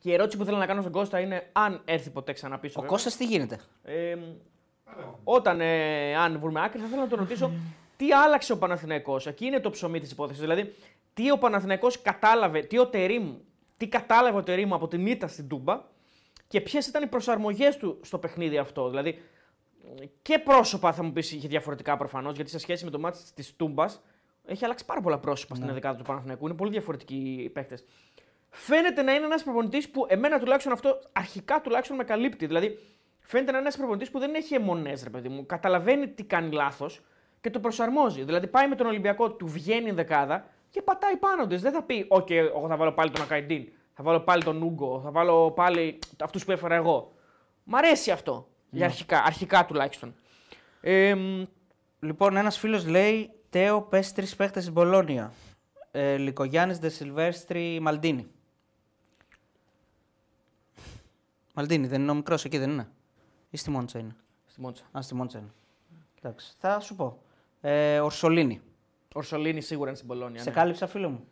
Και 0.00 0.10
η 0.10 0.12
ερώτηση 0.12 0.36
που 0.36 0.44
θέλω 0.44 0.56
να 0.56 0.66
κάνω 0.66 0.80
στον 0.80 0.92
Κώστα 0.92 1.20
είναι 1.20 1.48
αν 1.52 1.80
έρθει 1.84 2.10
ποτέ 2.10 2.32
ξανά 2.32 2.58
πίσω. 2.58 2.74
Ο 2.76 2.80
βέβαια. 2.80 2.96
Κώστας 2.96 3.16
τι 3.16 3.24
γίνεται; 3.24 3.60
Ε, 3.82 4.16
όταν, 5.24 5.60
ε, 5.60 6.16
αν 6.16 6.38
βρούμε 6.40 6.64
άκρη, 6.64 6.80
θα 6.80 6.86
ήθελα 6.86 7.02
να 7.02 7.08
τον 7.08 7.18
ρωτήσω 7.18 7.52
τι 7.96 8.12
άλλαξε 8.12 8.52
ο 8.52 8.58
Παναθηναϊκός; 8.58 9.26
Εκεί 9.26 9.46
είναι 9.46 9.60
το 9.60 9.70
ψωμί 9.70 10.00
της 10.00 10.10
υπόθεσης. 10.10 10.42
Δηλαδή, 10.42 10.74
τι 11.16 11.30
ο 11.30 11.38
Παναθηναϊκός 11.38 12.02
κατάλαβε, 12.02 12.60
τι 12.60 12.78
ο 12.78 12.86
Τερήμ, 12.86 13.36
τι 13.76 13.88
κατάλαβε 13.88 14.38
ο 14.38 14.42
Τερήμ 14.42 14.74
από 14.74 14.88
την 14.88 15.06
ήττα 15.06 15.28
στην 15.28 15.48
Τούμπα 15.48 15.82
και 16.48 16.60
ποιες 16.60 16.86
ήταν 16.86 17.02
οι 17.02 17.06
προσαρμογές 17.06 17.76
του 17.76 18.00
στο 18.02 18.18
παιχνίδι 18.18 18.58
αυτό. 18.58 18.88
Δηλαδή, 18.88 19.22
και 20.22 20.38
πρόσωπα 20.38 20.92
θα 20.92 21.02
μου 21.02 21.12
πεις 21.12 21.32
είχε 21.32 21.48
διαφορετικά 21.48 21.96
προφανώς, 21.96 22.34
γιατί 22.34 22.50
σε 22.50 22.58
σχέση 22.58 22.84
με 22.84 22.90
το 22.90 22.98
μάτι 22.98 23.18
της 23.34 23.56
Τούμπας 23.56 24.02
έχει 24.44 24.64
αλλάξει 24.64 24.84
πάρα 24.84 25.00
πολλά 25.00 25.18
πρόσωπα 25.18 25.54
στην 25.54 25.68
ενδεκάδα 25.68 25.98
του 25.98 26.04
Παναθηναϊκού. 26.04 26.46
Είναι 26.46 26.56
πολύ 26.56 26.70
διαφορετικοί 26.70 27.40
οι 27.44 27.48
παίκτες. 27.48 27.84
Φαίνεται 28.50 29.02
να 29.02 29.14
είναι 29.14 29.24
ένας 29.24 29.42
προπονητής 29.42 29.90
που 29.90 30.06
εμένα 30.08 30.38
τουλάχιστον 30.38 30.72
αυτό 30.72 31.00
αρχικά 31.12 31.60
τουλάχιστον 31.60 31.96
με 31.96 32.04
καλύπτει. 32.04 32.46
Δηλαδή, 32.46 32.78
φαίνεται 33.20 33.50
να 33.50 33.58
είναι 33.58 33.66
ένας 33.66 33.76
προπονητής 33.76 34.10
που 34.10 34.18
δεν 34.18 34.34
έχει 34.34 34.54
αιμονές, 34.54 35.02
ρε 35.02 35.10
παιδί 35.10 35.28
μου. 35.28 35.46
Καταλαβαίνει 35.46 36.08
τι 36.08 36.24
κάνει 36.24 36.52
λάθος 36.52 37.02
και 37.40 37.50
το 37.50 37.60
προσαρμόζει. 37.60 38.24
Δηλαδή, 38.24 38.46
πάει 38.46 38.68
με 38.68 38.74
τον 38.74 38.86
Ολυμπιακό, 38.86 39.32
του 39.32 39.46
βγαίνει 39.46 39.88
η 39.88 39.92
δεκάδα 39.92 40.54
και 40.70 40.82
πατάει 40.82 41.16
πάνω 41.16 41.46
της. 41.46 41.62
Δεν 41.62 41.72
θα 41.72 41.82
πει, 41.82 42.06
OK, 42.10 42.30
εγώ 42.30 42.68
θα 42.68 42.76
βάλω 42.76 42.92
πάλι 42.92 43.10
τον 43.10 43.22
Ακαϊντίν, 43.22 43.68
θα 43.94 44.02
βάλω 44.02 44.20
πάλι 44.20 44.44
τον 44.44 44.62
Ούγκο, 44.62 45.00
θα 45.04 45.10
βάλω 45.10 45.50
πάλι 45.50 45.98
αυτούς 46.20 46.44
που 46.44 46.52
έφερα 46.52 46.74
εγώ. 46.74 47.12
Μ' 47.64 47.74
αρέσει 47.76 48.10
αυτό. 48.10 48.48
Για 48.70 48.84
αρχικά, 48.84 49.22
αρχικά 49.22 49.64
τουλάχιστον. 49.64 50.14
Ε, 50.80 51.14
μ, 51.14 51.42
Λοιπόν, 52.00 52.36
ένας 52.36 52.58
φίλος 52.58 52.86
λέει: 52.86 53.30
Τέο, 53.50 53.82
πες 53.82 54.12
τρεις 54.12 54.36
παίχτες 54.36 54.62
στην 54.62 54.74
Πολώνια. 54.74 55.32
Ε, 55.90 56.16
Λικογιάννη, 56.16 56.74
Δε 56.74 56.88
Σιλβέστρη, 56.88 57.80
Μαλντίνη. 57.80 58.26
Μαλντίνη, 61.54 61.86
δεν 61.86 62.00
είναι 62.02 62.10
ο 62.10 62.14
μικρός 62.14 62.44
εκεί, 62.44 62.58
δεν 62.58 62.70
είναι; 62.70 62.88
Ή 63.50 63.56
στη 63.56 63.70
Μόντσα 63.70 63.98
είναι; 63.98 64.16
στη 64.46 64.60
Μόντσα. 64.60 64.84
Α, 64.98 65.02
στη 65.02 65.14
Μόντσα 65.14 65.38
είναι. 65.38 65.50
Εντάξει, 66.22 66.54
θα 66.58 66.80
σου 66.80 66.94
πω. 66.96 67.22
Ε, 67.60 68.00
Ορσολίνη. 68.00 68.60
Ορσολίνη 69.16 69.60
σίγουρα 69.60 69.88
είναι 69.88 69.96
στην 69.96 70.08
Πολώνια. 70.08 70.42
Σε 70.42 70.48
ναι. 70.48 70.54
κάλυψα, 70.54 70.86
φίλο 70.86 71.08
μου. 71.08 71.24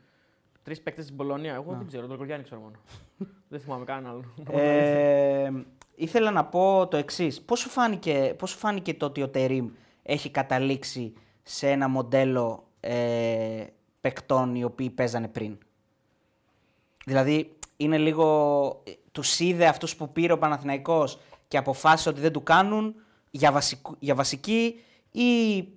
Τρεις 0.63 0.81
παίκτες 0.81 1.05
στην 1.05 1.17
Πολωνία. 1.17 1.55
Εγώ 1.55 1.75
δεν 1.79 1.87
ξέρω, 1.87 2.03
τον 2.03 2.11
Λικογιάννη 2.11 2.45
ξέρω 2.45 2.61
μόνο. 2.61 2.75
δεν 3.49 3.61
θυμάμαι 3.61 3.85
κανέναν 3.85 4.11
άλλο. 4.11 4.61
Ε, 4.61 5.51
ήθελα 5.95 6.31
να 6.31 6.45
πω 6.45 6.87
το 6.91 6.97
εξής. 6.97 7.43
Πώς 7.43 7.59
σου 7.59 7.69
φάνηκε, 7.69 8.35
πώς 8.39 8.51
σου 8.51 8.59
φάνηκε 8.59 8.95
το 8.95 9.07
ότι 9.07 9.23
ο 9.23 9.29
Τερήμ 9.29 9.69
έχει 10.03 10.31
καταλήξει 10.31 11.13
σε 11.43 11.71
ένα 11.71 11.89
μοντέλο 11.89 12.67
ε, 12.81 13.65
παικτών 14.01 14.55
οι 14.55 14.65
οποίοι 14.65 14.91
παίζανε 14.91 15.29
πριν; 15.29 15.59
Δηλαδή, 17.05 17.57
είναι 17.77 17.99
λίγο. 17.99 18.83
Τους 19.13 19.41
είδε 19.41 19.67
αυτούς 19.67 19.97
που 19.97 20.13
πήρε 20.13 20.33
ο 20.33 20.39
Παναθηναϊκός 20.39 21.19
και 21.49 21.57
αποφάσισε 21.57 22.09
ότι 22.09 22.21
δεν 22.21 22.33
του 22.33 22.43
κάνουν 22.43 22.95
για, 23.31 23.53
βασικού, 23.53 23.97
για 23.99 24.15
βασική 24.15 24.81
ή 25.11 25.69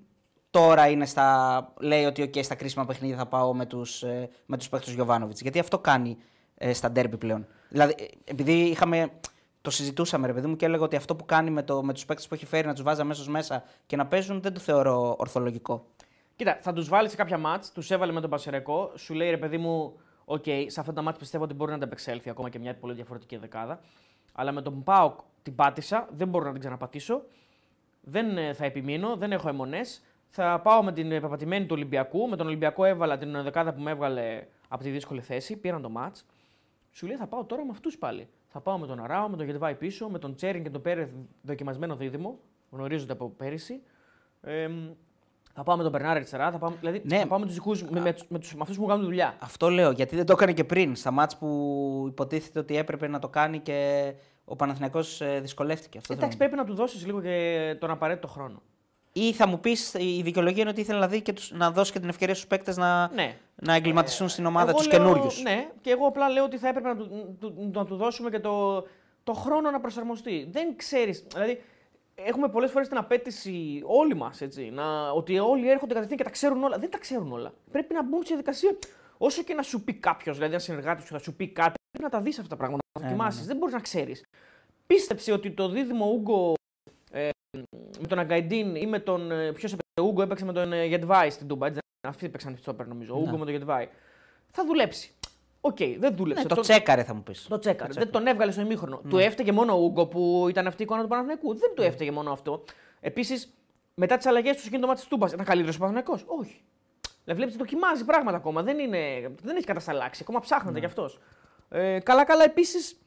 τώρα 0.49 0.87
είναι 0.87 1.05
στα, 1.05 1.73
λέει 1.79 2.05
ότι 2.05 2.29
okay, 2.33 2.43
στα 2.43 2.55
κρίσιμα 2.55 2.85
παιχνίδια 2.85 3.17
θα 3.17 3.25
πάω 3.25 3.53
με 3.53 3.65
τους, 3.65 4.03
ε, 4.03 4.29
με 4.45 4.57
τους 4.57 4.69
παίχτες 4.69 4.93
Γιωβάνοβιτς. 4.93 5.41
Γιατί 5.41 5.59
αυτό 5.59 5.79
κάνει 5.79 6.17
ε, 6.55 6.73
στα 6.73 6.91
ντέρμπι 6.91 7.17
πλέον. 7.17 7.47
Δηλαδή, 7.69 7.95
ε, 7.97 8.05
επειδή 8.23 8.53
είχαμε, 8.53 9.09
το 9.61 9.69
συζητούσαμε 9.69 10.27
ρε 10.27 10.33
παιδί 10.33 10.47
μου 10.47 10.55
και 10.55 10.65
έλεγα 10.65 10.83
ότι 10.83 10.95
αυτό 10.95 11.15
που 11.15 11.25
κάνει 11.25 11.49
με, 11.49 11.63
το, 11.63 11.83
με 11.83 11.93
τους 11.93 12.05
παίχτες 12.05 12.27
που 12.27 12.33
έχει 12.33 12.45
φέρει 12.45 12.67
να 12.67 12.73
τους 12.73 12.83
βάζει 12.83 13.01
αμέσως 13.01 13.27
μέσα 13.27 13.63
και 13.85 13.95
να 13.95 14.07
παίζουν 14.07 14.41
δεν 14.41 14.53
το 14.53 14.59
θεωρώ 14.59 15.15
ορθολογικό. 15.17 15.85
Κοίτα, 16.35 16.57
θα 16.61 16.73
τους 16.73 16.89
βάλει 16.89 17.09
σε 17.09 17.15
κάποια 17.15 17.37
μάτς, 17.37 17.71
τους 17.71 17.91
έβαλε 17.91 18.11
με 18.11 18.21
τον 18.21 18.29
Πασερεκό, 18.29 18.91
σου 18.95 19.13
λέει 19.13 19.29
ρε 19.29 19.37
παιδί 19.37 19.57
μου, 19.57 19.99
OK, 20.25 20.43
okay, 20.45 20.65
σε 20.67 20.79
αυτά 20.79 20.93
τα 20.93 21.01
μάτς 21.01 21.19
πιστεύω 21.19 21.43
ότι 21.43 21.53
μπορεί 21.53 21.69
να 21.69 21.77
ανταπεξέλθει 21.77 22.29
ακόμα 22.29 22.49
και 22.49 22.59
μια 22.59 22.75
πολύ 22.75 22.93
διαφορετική 22.93 23.37
εντεκάδα. 23.37 23.79
Αλλά 24.33 24.51
με 24.51 24.61
τον 24.61 24.83
Πάοκ 24.83 25.19
την 25.41 25.55
πάτησα, 25.55 26.07
δεν 26.11 26.27
μπορώ 26.27 26.45
να 26.45 26.51
την 26.51 26.59
ξαναπατήσω. 26.59 27.23
Δεν 28.01 28.37
ε, 28.37 28.53
θα 28.53 28.65
επιμείνω, 28.65 29.15
δεν 29.15 29.31
έχω 29.31 29.49
εμμονές. 29.49 30.01
Θα 30.29 30.59
πάω 30.63 30.83
με 30.83 30.91
την 30.91 31.09
πεπατημένη 31.09 31.65
του 31.65 31.73
Ολυμπιακού. 31.75 32.27
Με 32.27 32.35
τον 32.35 32.47
Ολυμπιακό 32.47 32.85
έβαλα 32.85 33.17
την 33.17 33.43
εντεκάδα 33.43 33.73
που 33.73 33.81
με 33.81 33.91
έβγαλε 33.91 34.43
από 34.67 34.83
τη 34.83 34.89
δύσκολη 34.89 35.21
θέση. 35.21 35.57
Πήραν 35.57 35.81
το 35.81 35.89
ματς. 35.89 36.15
Σου 36.91 37.07
λέει 37.07 37.15
θα 37.15 37.27
πάω 37.27 37.43
τώρα 37.43 37.63
με 37.65 37.69
αυτούς 37.71 37.97
πάλι. 37.97 38.27
Θα 38.47 38.59
πάω 38.61 38.77
με 38.77 38.87
τον 38.87 38.99
Αράο, 39.03 39.29
με 39.29 39.37
τον 39.37 39.45
Γεντβάι 39.45 39.75
πίσω, 39.75 40.09
με 40.09 40.19
τον 40.19 40.35
Τσέριν 40.35 40.63
και 40.63 40.69
τον 40.69 40.81
Πέρεθ 40.81 41.09
δοκιμασμένο 41.41 41.95
δίδυμο. 41.95 42.39
Γνωρίζονται 42.71 43.11
από 43.13 43.29
πέρυσι. 43.29 43.81
Ε, 44.41 44.69
θα 45.53 45.63
πάω 45.63 45.75
με 45.77 45.83
τον 45.83 45.91
Μπερνάρ 45.91 46.15
αριστερά. 46.15 46.51
Θα 46.51 46.57
πάω, 46.57 46.71
δηλαδή 46.79 47.01
Ναι. 47.05 47.17
θα 47.17 47.27
πάω 47.27 47.39
με 47.39 47.45
τους 47.45 47.53
δικούς 47.53 47.83
με, 47.83 47.89
με, 47.99 48.13
με, 48.29 48.39
τους- 48.39 48.53
με 48.53 48.59
αυτούς 48.61 48.75
που 48.75 48.81
μου 48.81 48.87
κάνουν 48.87 49.03
δουλειά. 49.05 49.35
Αυτό 49.39 49.69
λέω, 49.69 49.91
γιατί 49.91 50.15
δεν 50.15 50.25
το 50.25 50.33
έκανε 50.33 50.53
και 50.53 50.63
πριν, 50.63 50.95
στα 50.95 51.11
μάτς 51.11 51.37
που 51.37 52.05
υποτίθεται 52.07 52.59
ότι 52.59 52.77
έπρεπε 52.77 53.07
να 53.07 53.19
το 53.19 53.27
κάνει 53.29 53.59
και 53.59 54.13
ο 54.45 54.55
Παναθηναϊκός 54.55 55.21
ε, 55.21 55.39
δυσκολεύτηκε. 55.39 55.97
Αυτό 55.97 56.13
θέλω 56.13 56.25
Εντάξει, 56.25 56.37
να 56.37 56.45
πω. 56.45 56.51
πρέπει 56.55 56.67
να 56.69 56.75
του 56.75 56.81
δώσεις 56.81 57.05
λίγο 57.05 57.21
και 57.21 57.75
τον 57.79 57.89
απαραίτητο 57.89 58.27
χρόνο. 58.27 58.61
Ή 59.19 59.33
θα 59.33 59.47
μου 59.47 59.59
πεις, 59.59 59.93
η 59.93 60.21
δικαιολογία 60.21 60.61
είναι 60.61 60.69
ότι 60.69 60.81
ήθελε 60.81 60.99
να, 60.99 61.07
δει 61.07 61.21
και 61.21 61.33
τους, 61.33 61.51
να 61.51 61.71
δώσει 61.71 61.91
και 61.91 61.99
την 61.99 62.09
ευκαιρία 62.09 62.33
στους 62.35 62.47
παίκτες 62.47 62.77
να, 62.77 63.11
Ναι. 63.13 63.35
να 63.55 63.73
εγκληματιστούν 63.73 64.29
στην 64.29 64.45
ομάδα 64.45 64.69
Εγώ 64.69 64.77
τους 64.77 64.87
λέω- 64.87 64.97
καινούριους. 64.97 65.41
Ναι, 65.41 65.67
και 65.81 65.89
εγώ 65.91 66.07
απλά 66.07 66.29
λέω 66.29 66.43
ότι 66.43 66.57
θα 66.57 66.67
έπρεπε 66.67 66.87
να 66.87 66.95
του, 66.95 67.35
του- 67.39 67.69
να 67.73 67.85
του 67.85 67.95
δώσουμε 67.95 68.29
και 68.29 68.39
το, 68.39 68.85
το 69.23 69.33
χρόνο 69.33 69.71
να 69.71 69.79
προσαρμοστεί. 69.79 70.47
Δεν 70.51 70.75
ξέρεις. 70.75 71.25
Δηλαδή, 71.33 71.61
έχουμε 72.15 72.49
πολλές 72.49 72.71
φορές 72.71 72.87
την 72.87 72.97
απέτηση 72.97 73.81
όλοι 73.85 74.15
μας 74.15 74.41
ότι 75.15 75.39
όλοι 75.39 75.69
έρχονται 75.69 75.93
κατευθείαν 75.93 76.17
και 76.17 76.23
τα 76.23 76.29
ξέρουν 76.29 76.63
όλα. 76.63 76.77
Δεν 76.77 76.89
τα 76.89 76.97
ξέρουν 76.97 77.31
όλα. 77.31 77.53
Πρέπει 77.71 77.93
να 77.93 78.03
μπουν 78.03 78.19
στη 78.19 78.27
διαδικασία. 78.27 78.75
Όσο 79.17 79.43
και 79.43 79.53
να 79.53 79.61
σου 79.61 79.83
πει 79.83 79.93
κάποιος, 79.93 80.35
δηλαδή 80.35 80.53
ένα 80.53 80.63
συνεργάτη 80.63 81.01
σου 81.01 81.07
θα 81.13 81.19
σου 81.19 81.33
πει 81.35 81.47
κάτι, 81.47 81.73
πρέπει 81.91 82.03
να 82.03 82.09
τα 82.09 82.21
δεις 82.21 82.37
αυτά 82.37 82.49
τα 82.49 82.55
πράγματα, 82.55 82.83
να 82.93 83.01
τα 83.01 83.07
Ε, 83.07 83.09
ναι, 83.09 83.15
δοκιμάσεις. 83.15 83.41
ναι. 83.41 83.47
Δεν 83.47 83.57
μπορείς 83.57 83.73
να 83.73 83.79
ξέρεις. 83.79 84.23
Πίστεψε 84.87 85.31
ότι 85.31 85.51
το 85.51 85.69
δίδυμο 85.69 86.05
Ούγκο 86.11 86.51
ε, 86.51 86.56
με 87.99 88.07
τον 88.07 88.19
Αγκαϊντίν 88.19 88.75
ή 88.75 88.85
με 88.85 88.99
τον. 88.99 89.27
Ποιος 89.53 89.73
έπαιξε, 89.73 90.01
ο 90.01 90.03
Ούγκο 90.03 90.21
έπαιξε 90.21 90.45
με 90.45 90.53
τον 90.53 90.73
ε, 90.73 90.85
Γετβάη 90.85 91.29
στην 91.29 91.47
Τούμπα. 91.47 91.67
έτσι 91.67 91.79
δεν 91.79 91.89
είναι; 92.03 92.13
Αυτοί 92.13 92.29
παίξαν 92.29 92.57
στόπερ 92.57 92.87
νομίζω. 92.87 93.13
Ο 93.13 93.17
Ναι. 93.17 93.23
Ούγκο 93.27 93.37
με 93.37 93.45
τον 93.45 93.53
Γετβάη. 93.53 93.87
Θα 94.51 94.65
δουλέψει. 94.65 95.11
Οκ, 95.61 95.77
δεν 95.99 96.15
δούλεψε. 96.15 96.43
Ναι, 96.43 96.55
το 96.55 96.61
τσέκαρε 96.61 97.03
θα 97.03 97.13
μου 97.13 97.23
πεις. 97.23 97.47
Το 97.47 97.59
τσέκαρε. 97.59 97.93
Δεν 97.93 98.11
τον 98.11 98.27
έβγαλε 98.27 98.51
στο 98.51 98.61
ημίχρονο. 98.61 99.01
Του 99.09 99.17
έφταιγε 99.17 99.51
μόνο 99.51 99.73
ο 99.73 99.79
Ούγκο 99.83 100.05
που 100.05 100.45
ήταν 100.49 100.67
αυτή 100.67 100.81
η 100.81 100.85
εικόνα 100.85 101.01
του 101.01 101.07
Παναθηναϊκού. 101.07 101.55
Δεν 101.55 101.71
του 101.75 101.81
έφταιγε 101.81 102.11
μόνο 102.11 102.31
αυτό. 102.31 102.63
Επίσης, 102.99 103.53
μετά 103.95 104.17
τις 104.17 104.25
αλλαγές 104.25 104.55
του 104.55 104.63
εκείνο 104.65 104.81
το 104.81 104.87
ματς 104.87 104.99
της 104.99 105.09
Τούμπας, 105.09 105.31
ήταν 105.31 105.45
καλύτερος 105.45 105.75
ο 105.75 105.79
Παναθηναϊκός; 105.79 106.23
Όχι. 106.27 106.61
Δηλαδή, 107.23 107.41
βλέπεις 107.41 107.55
δοκιμάζει 107.55 108.05
πράγματα 108.05 108.37
ακόμα. 108.37 108.63
Δεν, 108.63 108.79
είναι, 108.79 109.31
δεν 109.43 109.55
έχει 109.55 109.65
κατασταλάξει. 109.65 110.19
Ακόμα 110.23 110.39
ψάχνεται 110.39 110.79
κι 110.79 110.85
αυτός. 110.85 111.19
Ε, 111.69 111.99
καλά, 111.99 112.25
καλά. 112.25 112.43
Επίσης, 112.43 112.97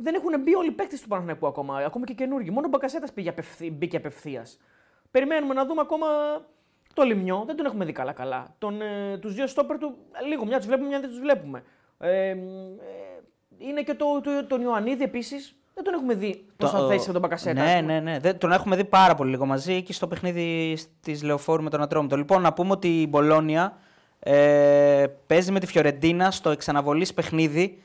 δεν 0.00 0.14
έχουν 0.14 0.40
μπει 0.42 0.54
όλοι 0.54 0.68
οι 0.68 0.72
παίκτες 0.72 1.00
του 1.00 1.08
Παναθηναϊκού 1.08 1.46
ακόμα. 1.46 1.78
Ακόμα 1.78 2.06
και 2.06 2.12
καινούργοι. 2.14 2.50
Μόνο 2.50 2.66
ο 2.66 2.70
Μπακασέτας 2.70 3.10
απευθύ, 3.28 3.70
μπήκε 3.70 3.96
απευθείας. 3.96 4.58
Περιμένουμε 5.10 5.54
να 5.54 5.66
δούμε 5.66 5.80
ακόμα 5.80 6.06
το 6.94 7.02
Λιμιό. 7.02 7.42
Δεν 7.46 7.56
τον 7.56 7.66
έχουμε 7.66 7.84
δει 7.84 7.92
καλά-καλά. 7.92 8.54
Τον, 8.58 8.80
ε, 8.80 9.18
τους 9.18 9.34
δύο 9.34 9.46
στόπερ 9.46 9.78
του, 9.78 9.96
λίγο 10.28 10.44
μια 10.46 10.56
τους 10.56 10.66
βλέπουμε, 10.66 10.88
μια 10.88 11.00
δεν 11.00 11.08
τους 11.08 11.18
βλέπουμε. 11.18 11.62
Ε, 11.98 12.28
ε, 12.28 12.36
είναι 13.58 13.82
και 13.82 13.94
το, 13.94 14.20
το, 14.20 14.46
τον 14.46 14.60
Ιωαννίδη 14.60 15.02
επίσης. 15.04 15.56
Δεν 15.74 15.84
τον 15.84 15.94
έχουμε 15.94 16.14
δει 16.14 16.46
πώ 16.56 16.66
θα 16.66 16.86
θέσει 16.86 17.06
με 17.06 17.12
τον 17.12 17.22
Μπακασέτα. 17.22 17.62
ας 17.62 17.74
Ναι, 17.74 17.80
πούμε. 17.80 17.92
ναι, 17.92 18.10
ναι. 18.10 18.18
Δεν, 18.18 18.38
τον 18.38 18.52
έχουμε 18.52 18.76
δει 18.76 18.84
πάρα 18.84 19.14
πολύ 19.14 19.30
λίγο 19.30 19.46
μαζί 19.46 19.82
και 19.82 19.92
στο 19.92 20.06
παιχνίδι 20.06 20.78
της 21.00 21.22
Λεωφόρου 21.22 21.62
με 21.62 21.70
τον 21.70 21.82
Ατρόμητο. 21.82 22.16
Λοιπόν, 22.16 22.42
να 22.42 22.52
πούμε 22.52 22.72
ότι 22.72 23.00
η 23.00 23.06
Μπολόνια 23.08 23.78
ε, 24.18 25.06
παίζει 25.26 25.52
με 25.52 25.60
τη 25.60 25.66
Φιωρεντίνα 25.66 26.30
στο 26.30 26.50
εξαναβολής 26.50 27.14
παιχνίδι 27.14 27.82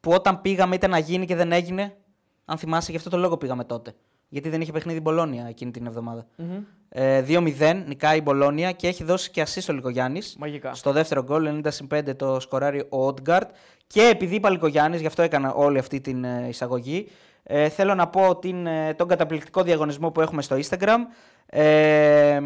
που 0.00 0.10
όταν 0.10 0.40
πήγαμε 0.40 0.74
ήταν 0.74 0.90
να 0.90 0.98
γίνει 0.98 1.26
και 1.26 1.34
δεν 1.34 1.52
έγινε. 1.52 1.96
Αν 2.44 2.58
θυμάσαι, 2.58 2.90
γι' 2.90 2.96
αυτό 2.96 3.10
το 3.10 3.16
λόγο 3.16 3.36
πήγαμε 3.36 3.64
τότε. 3.64 3.94
Γιατί 4.28 4.48
δεν 4.48 4.60
είχε 4.60 4.72
παιχνίδι 4.72 4.98
η 4.98 5.02
Μπολόνια 5.04 5.46
εκείνη 5.48 5.70
την 5.70 5.86
εβδομάδα. 5.86 6.26
Μμμ. 6.36 6.62
Ε, 6.88 7.24
2-0 7.28 7.82
νικάει 7.86 8.18
η 8.18 8.20
Μπολόνια 8.24 8.72
και 8.72 8.88
έχει 8.88 9.04
δώσει 9.04 9.30
και 9.30 9.40
ασίστ 9.40 9.68
ο 9.68 9.72
Λικογιάννη. 9.72 10.20
Μαγικά. 10.38 10.74
Στο 10.74 10.92
δεύτερο 10.92 11.22
γκολ, 11.22 11.62
90 11.64 11.70
5 11.94 12.16
το 12.16 12.40
σκοράρει 12.40 12.86
ο 12.88 13.06
Ότγκαρτ. 13.06 13.50
Και 13.86 14.02
επειδή 14.02 14.34
είπα 14.34 14.50
Λικογιάννη, 14.50 14.96
γι' 14.96 15.06
αυτό 15.06 15.22
έκανα 15.22 15.52
όλη 15.52 15.78
αυτή 15.78 16.00
την 16.00 16.24
ε, 16.24 16.48
εισαγωγή, 16.48 17.08
ε, 17.42 17.68
θέλω 17.68 17.94
να 17.94 18.08
πω 18.08 18.38
την, 18.38 18.66
ε, 18.66 18.94
τον 18.94 19.08
καταπληκτικό 19.08 19.62
διαγωνισμό 19.62 20.10
που 20.10 20.20
έχουμε 20.20 20.42
στο 20.42 20.56
Instagram 20.56 20.98
ε, 21.46 22.40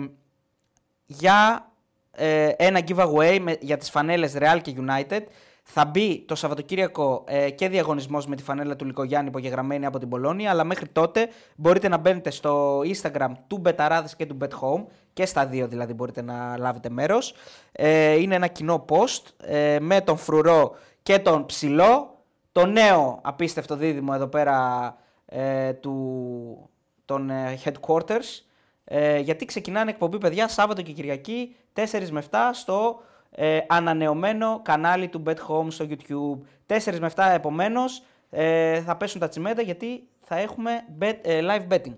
για 1.06 1.70
ε, 2.10 2.48
ένα 2.56 2.80
giveaway 2.86 3.38
με, 3.40 3.56
για 3.60 3.76
τις 3.76 3.90
φανέλες 3.90 4.34
Real 4.38 4.58
και 4.62 4.74
United. 4.76 5.20
Θα 5.62 5.84
μπει 5.84 6.24
το 6.26 6.34
Σαββατοκύριακο 6.34 7.24
ε, 7.26 7.50
και 7.50 7.68
διαγωνισμός 7.68 8.26
με 8.26 8.36
τη 8.36 8.42
φανέλα 8.42 8.76
του 8.76 8.84
Λικογιάννη 8.84 9.28
υπογεγραμμένη 9.28 9.86
από 9.86 9.98
την 9.98 10.08
Πολώνια, 10.08 10.50
αλλά 10.50 10.64
μέχρι 10.64 10.88
τότε 10.88 11.28
μπορείτε 11.56 11.88
να 11.88 11.96
μπαίνετε 11.96 12.30
στο 12.30 12.80
Instagram 12.80 13.30
του 13.46 13.58
Μπεταράδες 13.58 14.16
και 14.16 14.26
του 14.26 14.36
Bet 14.40 14.48
Home 14.48 14.84
και 15.12 15.26
στα 15.26 15.46
δύο 15.46 15.68
δηλαδή 15.68 15.92
μπορείτε 15.92 16.22
να 16.22 16.56
λάβετε 16.58 16.88
μέρος. 16.88 17.34
Ε, 17.72 18.20
είναι 18.20 18.34
ένα 18.34 18.46
κοινό 18.46 18.84
post 18.88 19.46
ε, 19.46 19.78
με 19.80 20.00
τον 20.00 20.16
Φρουρό 20.16 20.74
και 21.02 21.18
τον 21.18 21.46
Ψηλό, 21.46 22.22
το 22.52 22.66
νέο 22.66 23.18
απίστευτο 23.22 23.76
δίδυμο 23.76 24.12
εδώ 24.14 24.26
πέρα 24.26 24.96
ε, 25.26 25.72
του, 25.72 26.70
των 27.04 27.30
ε, 27.30 27.58
headquarters. 27.64 28.42
Ε, 28.84 29.18
γιατί 29.18 29.44
ξεκινάνε 29.44 29.90
εκπομπή, 29.90 30.18
παιδιά, 30.18 30.48
Σάββατο 30.48 30.82
και 30.82 30.92
Κυριακή, 30.92 31.56
4 31.74 32.08
με 32.10 32.24
7 32.30 32.36
στο 32.52 33.02
ε, 33.34 33.58
ανανεωμένο 33.68 34.60
κανάλι 34.64 35.08
του 35.08 35.22
Bet 35.26 35.36
Home 35.48 35.66
στο 35.68 35.86
YouTube. 35.88 36.38
4 36.76 36.98
με 37.00 37.10
7 37.14 37.30
επομένως 37.34 38.02
ε, 38.30 38.80
θα 38.80 38.96
πέσουν 38.96 39.20
τα 39.20 39.28
τσιμέντα 39.28 39.62
γιατί 39.62 40.06
θα 40.20 40.36
έχουμε 40.36 40.84
bet, 41.00 41.16
ε, 41.22 41.40
live 41.42 41.72
betting. 41.72 41.94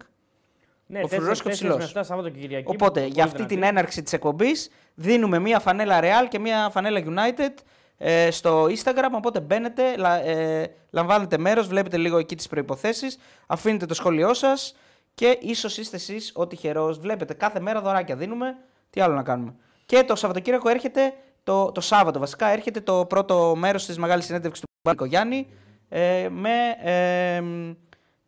Ναι, 0.87 1.01
Ο 1.03 1.09
Φρουρός 1.09 1.43
και 1.43 1.49
ο 1.49 1.51
τέσσερις 1.51 1.77
με 1.77 1.85
Ψηλός. 1.85 1.93
7 1.93 2.01
Σάββατο 2.05 2.29
και 2.29 2.39
Κυριακή. 2.39 2.71
Οπότε, 2.71 3.01
πολύ 3.01 3.13
για 3.13 3.25
αυτή 3.25 3.37
δυνατή. 3.37 3.55
την 3.55 3.63
έναρξη 3.65 4.03
της 4.03 4.13
εκπομπής 4.13 4.71
δίνουμε 4.95 5.39
μία 5.39 5.59
φανέλα 5.61 6.01
Real 6.03 6.29
και 6.29 6.39
μία 6.39 6.69
φανέλα 6.73 7.01
United 7.05 7.55
ε, 7.99 8.31
στο 8.31 8.65
Instagram, 8.65 9.11
οπότε 9.13 9.41
μπαίνετε, 9.41 9.97
λα, 9.97 10.15
ε, 10.21 10.75
λαμβάνετε 10.91 11.39
μέρος, 11.39 11.67
βλέπετε 11.67 11.97
λίγο 11.97 12.19
εκεί 12.19 12.37
τις 12.37 12.49
προϋποθέσεις, 12.49 13.19
αφήνετε 13.47 13.87
το 13.87 13.95
σχόλιο 13.95 14.35
σας 14.35 14.77
και 15.15 15.39
ίσως 15.41 15.79
είστε 15.79 15.97
εσείς 15.97 16.33
ο 16.35 16.47
τυχερός. 16.47 16.99
Βλέπετε, 16.99 17.35
κάθε 17.35 17.61
μέρα 17.61 17.81
δωράκια 17.81 18.17
δίνουμε, 18.17 18.57
τι 18.91 19.01
άλλο 19.01 19.15
να 19.15 19.23
κάνουμε; 19.23 19.55
Και 19.87 20.05
το 20.05 20.15
Σαββατοκύριακο 20.15 20.69
έρχεται, 20.69 21.13
το, 21.45 21.73
το 21.73 21.81
Σάββατο 21.81 22.19
βασικά, 22.19 22.47
έρχεται 22.47 22.81
το 22.81 23.07
πρώτο 23.07 23.55
μέρος 23.57 23.87
της 23.87 23.99
μεγάλης 23.99 24.25
συνέντευξης 24.25 24.65
του 24.65 24.71
Μπάρκο 24.83 25.05
Γιάννη 25.05 25.49
ε, 25.89 26.29
με 26.31 26.51
ε, 26.83 27.43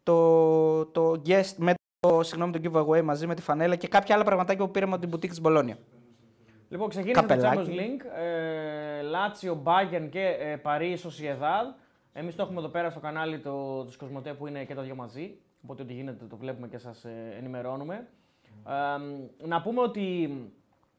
το, 0.03 0.87
το 0.87 1.23
guest, 1.27 1.55
με 1.57 1.75
το, 2.01 2.23
συγγνώμη, 2.23 2.61
το 2.61 2.71
giveaway 2.73 3.03
μαζί 3.03 3.27
με 3.27 3.35
τη 3.35 3.43
φανέλα 3.43 3.77
και 3.77 3.89
κάποια 3.89 4.15
άλλα 4.15 4.25
πραγματάκια 4.25 4.65
που 4.65 4.71
πήραμε 4.71 4.95
από 4.95 5.07
την 5.07 5.15
boutique 5.15 5.29
της 5.29 5.41
Μπολόνια. 5.41 5.79
Λοιπόν, 6.69 6.89
ξεκίνησε 6.89 7.21
το 7.21 7.27
Καπελάκι. 7.27 7.71
Champions 7.71 7.81
League. 7.81 8.21
Ε, 8.21 9.03
Λάτσιο, 9.03 9.63
Bayern 9.65 10.09
και 10.11 10.21
ε, 10.21 10.57
Paris 10.65 10.97
Sociedad. 10.97 11.75
Εμείς 12.13 12.37
το 12.37 12.43
έχουμε 12.43 12.59
εδώ 12.59 12.69
πέρα 12.69 12.91
στο 12.91 13.01
κανάλι 13.01 13.39
το, 13.39 13.85
του 13.85 13.93
Κοσμοτέ 13.99 14.33
που 14.33 14.47
είναι 14.47 14.65
και 14.65 14.75
τα 14.75 14.83
δύο 14.83 14.95
μαζί. 14.95 15.39
Οπότε 15.63 15.83
ό,τι 15.83 15.93
γίνεται 15.93 16.25
το 16.25 16.37
βλέπουμε 16.37 16.69
και 16.69 16.79
σας 16.79 17.05
ενημερώνουμε. 17.39 18.07
Ε, 18.67 19.47
να 19.47 19.63
πούμε 19.63 19.81
ότι 19.81 20.31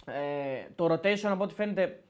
ε, 0.05 0.67
το 0.75 0.93
rotation 0.93 1.29
από 1.29 1.43
ό,τι 1.43 1.53
φαίνεται 1.53 2.03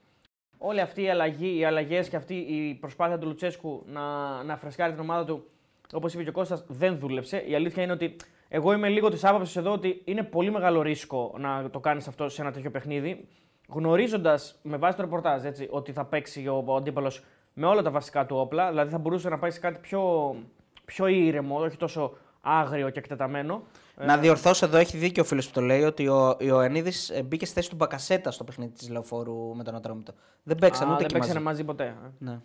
όλη 0.58 0.80
αυτή 0.80 1.02
η 1.02 1.10
αλλαγή, 1.10 1.58
οι 1.58 1.64
αλλαγές 1.64 2.08
και 2.08 2.16
αυτή 2.16 2.34
η 2.34 2.74
προσπάθεια 2.74 3.18
του 3.18 3.26
Λουτσέσκου 3.26 3.84
να, 3.86 4.02
να 4.42 4.56
φρεσκάρει 4.56 4.92
την 4.92 5.00
ομάδα 5.00 5.24
του, 5.24 5.44
όπως 5.92 6.14
είπε 6.14 6.22
και 6.22 6.28
ο 6.28 6.32
Κώστας, 6.32 6.64
δεν 6.68 6.98
δούλεψε. 6.98 7.44
Η 7.46 7.54
αλήθεια 7.54 7.82
είναι 7.82 7.92
ότι 7.92 8.16
εγώ 8.48 8.72
είμαι 8.72 8.88
λίγο 8.88 9.08
της 9.08 9.24
άποψης 9.24 9.56
εδώ 9.56 9.72
ότι 9.72 10.02
είναι 10.04 10.22
πολύ 10.22 10.50
μεγάλο 10.50 10.82
ρίσκο 10.82 11.34
να 11.38 11.70
το 11.70 11.80
κάνεις 11.80 12.08
αυτό 12.08 12.28
σε 12.28 12.42
ένα 12.42 12.52
τέτοιο 12.52 12.70
παιχνίδι. 12.70 13.28
γνωρίζοντας 13.68 14.58
με 14.62 14.76
βάση 14.76 14.96
το 14.96 15.02
ρεπορτάζ 15.02 15.44
έτσι, 15.44 15.68
ότι 15.70 15.92
θα 15.92 16.04
παίξει 16.04 16.48
ο, 16.48 16.64
ο 16.66 16.76
αντίπαλος 16.76 17.24
με 17.54 17.66
όλα 17.66 17.82
τα 17.82 17.90
βασικά 17.90 18.26
του 18.26 18.36
όπλα, 18.36 18.68
δηλαδή 18.68 18.90
θα 18.90 18.98
μπορούσε 18.98 19.28
να 19.28 19.38
πάει 19.38 19.50
σε 19.50 19.60
κάτι 19.60 19.78
πιο, 19.80 20.34
πιο 20.84 21.06
ήρεμο, 21.06 21.60
όχι 21.60 21.76
τόσο 21.76 22.16
άγριο 22.40 22.90
και 22.90 22.98
εκτεταμένο. 22.98 23.62
Να 24.06 24.16
διορθώσω 24.18 24.66
εδώ, 24.66 24.76
έχει 24.76 24.96
δίκιο 24.96 25.22
ο 25.22 25.26
φίλος 25.26 25.46
που 25.46 25.52
το 25.52 25.60
λέει 25.60 25.82
ότι 25.82 26.08
ο 26.08 26.36
Ιωαννίδης 26.40 27.12
μπήκε 27.24 27.44
στη 27.44 27.54
θέση 27.54 27.70
του 27.70 27.76
Μπακασέτα 27.76 28.30
στο 28.30 28.44
παιχνίδι 28.44 28.72
της 28.72 28.88
Λεωφόρου 28.90 29.54
με 29.56 29.62
τον 29.64 29.74
Ατρόμητο. 29.74 30.12
Δεν 30.42 30.56
παίξαν 30.56 30.88
Α, 30.88 30.92
ούτε 30.92 30.96
δεν 30.96 31.04
εκεί 31.04 31.14
παίξανε 31.14 31.40
μαζί. 31.40 31.64
μαζί 31.64 31.64
ποτέ. 31.64 31.84
ε. 31.84 32.30
Ναι. 32.30 32.40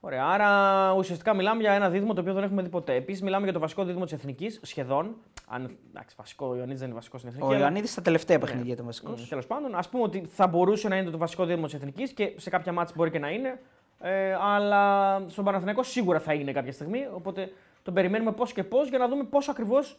Ωραία, 0.00 0.24
άρα 0.26 0.92
ουσιαστικά 0.92 1.34
μιλάμε 1.34 1.60
για 1.60 1.72
ένα 1.72 1.90
δίδυμο 1.90 2.14
το 2.14 2.20
οποίο 2.20 2.32
δεν 2.34 2.42
έχουμε 2.42 2.62
δει 2.62 2.68
ποτέ. 2.68 2.94
Επίσης, 2.94 3.22
μιλάμε 3.22 3.44
για 3.44 3.52
το 3.52 3.58
βασικό 3.58 3.84
δίδυμο 3.84 4.04
της 4.04 4.12
Εθνικής, 4.12 4.60
σχεδόν. 4.62 5.14
Αν, 5.48 5.76
εντάξει, 5.90 6.14
βασικό, 6.18 6.46
ο 6.46 6.54
Ιωαννίδης 6.54 6.78
δεν 6.78 6.86
είναι 6.88 6.96
βασικός 6.96 7.20
στην 7.20 7.32
Εθνική. 7.32 7.48
Ο 7.48 7.54
αλλά- 7.54 7.62
Ιωαννίδης 7.62 7.90
στα 7.90 8.02
τελευταία 8.02 8.38
παιχνίδια 8.38 8.72
ήταν 8.72 8.84
βασικός. 8.86 9.28
Τέλος 9.28 9.46
πάντων, 9.46 9.74
ας 9.74 9.88
πούμε 9.88 10.02
ότι 10.02 10.24
θα 10.28 10.46
μπορούσε 10.46 10.88
να 10.88 10.96
είναι 10.96 11.10
το 11.10 11.18
βασικό 11.18 11.44
δίδυμο 11.44 11.64
της 11.64 11.74
Εθνικής 11.74 12.12
και 12.12 12.32
σε 12.36 12.50
κάποια 12.50 12.72
μάτια 12.72 12.94
μπορεί 12.96 13.10
και 13.10 13.18
να 13.18 13.28
είναι. 13.30 13.60
Ε, 14.00 14.34
αλλά 14.40 15.22
στον 15.28 15.44
Παναθηναϊκό 15.44 15.82
σίγουρα 15.82 16.20
θα 16.20 16.32
είναι 16.34 16.52
κάποια 16.52 16.72
στιγμή. 16.72 17.06
Οπότε 17.14 17.52
τον 17.82 17.94
περιμένουμε 17.94 18.32
πώς 18.32 18.52
και 18.52 18.64
πώς 18.64 18.88
για 18.88 18.98
να 18.98 19.08
δούμε 19.08 19.24
πώς 19.24 19.48
ακριβώς 19.48 19.98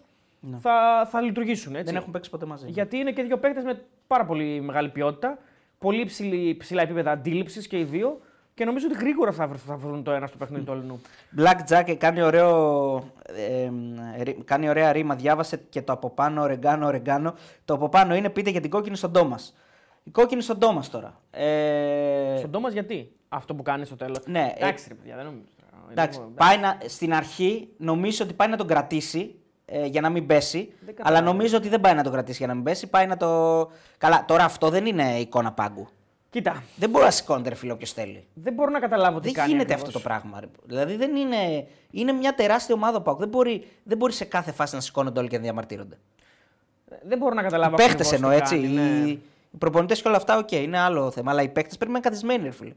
θα, 0.59 1.07
θα 1.11 1.21
λειτουργήσουν. 1.21 1.73
Έτσι. 1.75 1.85
Δεν 1.85 1.95
έχουν 1.95 2.11
παίξει 2.11 2.29
ποτέ 2.29 2.45
μαζί. 2.45 2.65
Γιατί 2.69 2.97
είναι 2.97 3.11
και 3.11 3.23
δύο 3.23 3.37
παίκτες 3.37 3.63
με 3.63 3.81
πάρα 4.07 4.25
πολύ 4.25 4.61
μεγάλη 4.61 4.89
ποιότητα. 4.89 5.37
Πολύ 5.79 6.05
ψηλή, 6.05 6.55
ψηλά 6.55 6.81
επίπεδα 6.81 7.11
αντίληψης 7.11 7.67
και 7.67 7.79
οι 7.79 7.83
δύο. 7.83 8.19
Και 8.53 8.65
νομίζω 8.65 8.87
ότι 8.91 8.97
γρήγορα 8.97 9.31
θα, 9.31 9.47
βρ- 9.47 9.59
θα 9.67 9.75
βρουν 9.75 10.03
το 10.03 10.11
ένα 10.11 10.27
στο 10.27 10.37
παιχνίδι 10.37 10.63
του 10.65 10.71
αλλού. 10.71 11.01
Black 11.37 11.57
Jack 11.69 11.95
κάνει, 11.97 12.21
ωραίο, 12.21 12.95
ε, 13.23 13.63
ε, 14.19 14.23
ρι- 14.23 14.43
κάνει 14.43 14.69
ωραία 14.69 14.91
ρήμα. 14.91 15.15
Διάβασε 15.15 15.57
και 15.69 15.81
το 15.81 15.93
από 15.93 16.09
πάνω, 16.09 16.45
ρεγκάνο, 16.45 16.89
ρεγκάνο. 16.89 17.33
Το 17.65 17.73
από 17.73 17.89
πάνω 17.89 18.15
είναι 18.15 18.29
πείτε 18.29 18.49
για 18.49 18.61
την 18.61 18.69
κόκκινη 18.69 18.95
στον 18.95 19.11
Τόμας. 19.13 19.55
Η 20.03 20.09
κόκκινη 20.09 20.41
στον 20.41 20.59
Τόμας 20.59 20.89
τώρα. 20.89 21.21
Ε, 21.31 22.35
Στον 22.37 22.51
Τόμας 22.51 22.73
γιατί; 22.73 23.11
Αυτό 23.29 23.55
που 23.55 23.63
κάνει 23.63 23.85
στο 23.85 23.95
τέλος. 23.95 24.17
Ναι, 24.25 24.53
ε, 24.57 24.63
εντάξει, 24.63 24.85
ρε 24.87 24.93
παιδιά, 24.93 25.15
δεν 25.15 25.25
νομίζω. 25.25 25.43
εντάξει, 25.91 26.19
Είναι- 26.19 26.27
πάει 26.35 26.57
να, 26.57 26.77
στην 26.85 27.13
αρχή 27.13 27.67
νομίζω 27.77 28.23
ότι 28.23 28.33
πάει 28.33 28.47
να 28.49 28.57
τον 28.57 28.67
κρατήσει 28.67 29.35
ε, 29.65 29.85
για 29.85 30.01
να 30.01 30.09
μην 30.09 30.25
πέσει. 30.25 30.57
Δεν 30.57 30.73
Αλλά 30.87 30.93
κατάλαβα. 30.97 31.25
νομίζω 31.25 31.57
ότι 31.57 31.69
δεν 31.69 31.81
πάει 31.81 31.93
να 31.93 32.03
τον 32.03 32.11
κρατήσει 32.11 32.37
για 32.37 32.47
να 32.47 32.53
μην 32.53 32.63
πέσει. 32.63 32.87
Πάει 32.87 33.07
να 33.07 33.17
το. 33.17 33.27
Καλά, 33.97 34.25
τώρα 34.27 34.43
αυτό 34.43 34.69
δεν 34.69 34.85
είναι 34.85 35.19
εικόνα 35.19 35.51
πάγκου. 35.51 35.87
Κοίτα, 36.29 36.63
Δεν 36.75 36.89
μπορεί 36.89 37.05
να 37.05 37.11
σηκώνεται 37.11 37.49
ρε 37.49 37.55
φίλο 37.55 37.73
όποιος 37.73 37.91
θέλει. 37.93 38.27
δεν 38.33 38.53
μπορώ 38.53 38.69
να 38.71 38.79
καταλάβω 38.79 39.19
τι 39.19 39.25
Δεν 39.25 39.33
κάνει. 39.33 39.51
γίνεται 39.51 39.73
ακριβώς. 39.73 39.87
αυτό 39.95 39.99
το 39.99 40.07
πράγμα. 40.07 40.39
Ρε. 40.39 40.47
Δηλαδή 40.65 40.95
δεν 40.95 41.15
είναι. 41.15 41.67
Είναι 41.91 42.11
μια 42.11 42.33
τεράστια 42.35 42.75
ομάδα 42.75 42.97
ο 42.97 43.01
Πάουκ. 43.01 43.19
Δεν 43.19 43.27
μπορεί, 43.29 43.67
δεν 43.83 43.97
μπορεί 43.97 44.13
σε 44.13 44.25
κάθε 44.25 44.51
φάση 44.51 44.75
να 44.75 44.81
σηκώνονται 44.81 45.19
όλοι 45.19 45.29
και 45.29 45.35
να 45.37 45.43
διαμαρτύρονται. 45.43 45.97
Δεν 47.07 47.17
μπορώ 47.17 47.33
να 47.35 47.41
καταλάβω. 47.41 47.73
Οι 47.73 47.77
παίχτε 47.77 47.91
ακριβώς 47.93 48.11
εννοώ 48.13 48.29
τι 48.31 48.35
έτσι. 48.37 48.55
κάνει, 48.55 48.67
ναι. 48.67 48.81
Οι, 49.07 49.09
οι 49.51 49.57
προπονητές 49.57 50.01
και 50.01 50.07
όλα 50.07 50.17
αυτά, 50.17 50.37
οκ, 50.37 50.51
είναι 50.51 50.79
άλλο 50.79 51.11
θέμα. 51.11 51.31
Αλλά 51.31 51.41
οι 51.41 51.49
παίχτε 51.49 51.75
πρέπει 51.75 51.91
να 51.91 51.97
είναι 51.97 52.07
καθισμένοι, 52.07 52.43
ρε 52.43 52.51
φίλε. 52.51 52.69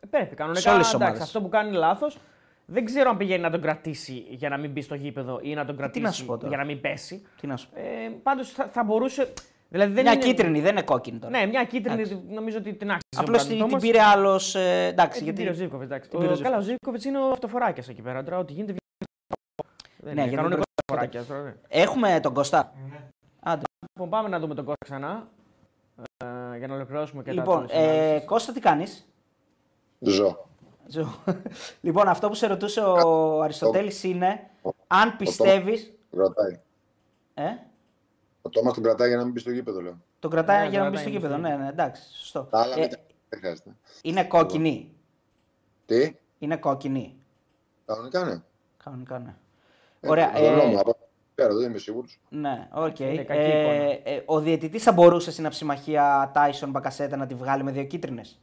Ε, 0.00 0.06
Πρέπει, 0.10 0.28
Σε 0.28 0.34
κανονικά. 0.34 0.72
όλες 0.72 0.84
τις 0.84 0.94
εντάξει, 0.94 0.96
ομάδες. 0.96 1.22
αυτό 1.22 1.40
που 1.40 1.48
κάνει 1.48 1.68
είναι 1.68 1.78
λάθος. 1.78 2.18
Δεν 2.66 2.84
ξέρω 2.84 3.10
αν 3.10 3.16
πηγαίνει 3.16 3.42
να 3.42 3.50
τον 3.50 3.60
κρατήσει 3.60 4.24
για 4.28 4.48
να 4.48 4.56
μην 4.56 4.70
μπει 4.70 4.80
στο 4.82 4.94
γήπεδο 4.94 5.38
ή 5.42 5.54
να 5.54 5.64
τον 5.64 5.76
κρατήσει 5.76 6.04
Ε, 6.04 6.06
να 6.06 6.12
σου 6.12 6.24
πω 6.26 6.36
τώρα. 6.36 6.48
για 6.48 6.56
να 6.56 6.64
μην 6.64 6.80
πέσει. 6.80 7.26
Τι 7.40 7.46
να 7.46 7.56
σου 7.56 7.68
πω. 7.68 7.80
Ε, 7.80 8.08
Πάντως 8.22 8.50
θα, 8.50 8.66
θα 8.68 8.84
μπορούσε. 8.84 9.32
Δηλαδή 9.68 9.92
δεν 9.92 10.02
μια 10.02 10.12
είναι... 10.12 10.22
κίτρινη, 10.22 10.60
δεν 10.60 10.70
είναι 10.70 10.82
κόκκινη 10.82 11.18
τώρα. 11.18 11.38
Ναι, 11.38 11.46
μια 11.46 11.64
κίτρινη 11.64 12.22
νομίζω 12.28 12.58
ότι 12.58 12.74
την 12.74 12.90
άξιζε. 12.90 13.22
Απλώς 13.22 13.44
ο 13.44 13.46
την, 13.46 13.56
Brandon 13.62 13.66
την 13.68 13.76
Thomas. 13.76 13.80
πήρε 13.80 14.02
άλλος. 14.02 14.54
Ε, 14.54 14.86
εντάξει, 14.86 15.20
Ε, 15.20 15.22
γιατί. 15.24 15.36
Την 15.38 15.46
πήρε 15.46 15.50
ο 15.50 15.52
Ζήβκοβιτ. 15.62 15.86
εντάξει. 15.90 16.10
την 16.10 16.18
πήρε 16.18 16.30
ο 16.30 16.34
Ο- 16.38 16.42
Καλά, 16.42 16.56
ο 16.56 16.60
Ζήβκοβιτ 16.60 17.04
είναι 17.04 17.18
ο 17.18 17.30
αυτοφοράκια 17.30 17.84
εκεί 17.88 18.02
πέρα. 18.02 18.22
Τώρα, 18.22 18.38
ό,τι 18.38 18.52
γίνεται. 18.52 18.74
Δεν 19.96 20.04
Ναι, 20.04 20.10
είναι 20.10 20.20
γιατί 20.20 20.36
κανονικός 20.36 20.64
δεν 20.86 20.98
αυτοφοράκια. 20.98 21.34
τώρα, 21.34 21.42
ναι. 21.48 21.54
Έχουμε 21.68 22.20
τον 22.22 22.34
Κωστά. 22.34 22.72
Άντε. 23.40 23.62
Λοιπόν, 23.94 24.10
πάμε 24.10 24.28
να 24.28 24.38
δούμε 24.38 24.54
τον 24.54 24.64
Κώστα 24.64 24.84
ξανά. 24.84 25.28
Ε, 26.24 26.58
για 26.58 26.66
να 26.66 26.74
ολοκληρώσουμε 26.74 27.22
και 27.22 27.32
Λοιπόν, 27.32 27.66
τα 27.66 27.78
ε, 27.78 28.18
Κώστα, 28.26 28.52
τι 28.52 28.60
κάνεις; 28.60 29.06
Ζω. 30.00 30.46
Λοιπόν, 31.80 32.08
αυτό 32.08 32.28
που 32.28 32.34
σε 32.34 32.46
ρωτούσε 32.46 32.80
ο 32.80 33.40
Αριστοτέλης 33.42 34.02
είναι 34.02 34.50
αν 34.86 35.16
πιστεύει. 35.16 35.98
Κρατάει. 36.10 36.60
Ε, 37.34 37.44
Ο 38.42 38.48
Τόμας 38.48 38.74
τον 38.74 38.82
κρατάει 38.82 39.08
για 39.08 39.16
να 39.16 39.22
μην 39.24 39.32
μπει 39.32 39.38
στο 39.40 39.50
γήπεδο, 39.50 39.80
λέω. 39.80 39.98
τον 40.18 40.30
κρατάει 40.30 40.62
Ναι, 40.64 40.68
για 40.68 40.78
να 40.78 40.84
τον 40.84 40.92
μπει 40.94 40.98
στο 41.00 41.10
κρατάει, 41.10 41.28
γήπεδο. 41.30 41.48
είναι 41.48 41.56
Ναι, 41.56 41.62
ναι, 41.64 41.70
εντάξει, 41.70 42.02
σωστό. 42.18 42.42
Τα 42.50 42.60
άλλα 42.60 42.74
Ε, 42.76 42.80
μην 42.80 42.90
τα- 42.90 42.98
δεν 43.28 43.38
χρειάζεται. 43.38 43.70
είναι 44.02 44.24
κόκκινη. 44.24 44.92
Τι, 45.86 46.14
Είναι 46.38 46.56
κόκκινη. 46.56 47.16
κανονικά 47.86 48.24
ναι. 48.24 48.42
Κανονικά, 48.84 49.18
ναι. 49.18 49.34
Ε, 50.00 50.08
Ωραία. 50.08 50.32
το 50.32 50.40
δρόμο, 50.54 50.72
Ε, 50.76 50.78
από 50.80 50.96
πέρα, 51.34 51.54
δεν 51.54 51.68
είμαι 51.70 51.78
σίγουρος. 51.78 52.20
ναι, 52.28 52.68
οκ. 52.72 52.98
Είναι 52.98 53.22
κακή 53.24 53.40
Ε, 53.40 53.60
εικόνα. 53.60 54.10
ε, 54.10 54.22
ο 54.26 54.40
διαιτητής 54.40 54.82
θα 54.82 54.92
μπορούσε 54.92 55.30
στην 55.32 55.46
αψημαχία 55.46 56.32
Tyson 56.34 56.66
Μπακασέτα 56.68 57.16
να 57.16 57.26
τη 57.26 57.34
βγάλει 57.34 57.62
με 57.62 57.70
δύο 57.70 57.84
κίτρινες; 57.84 58.40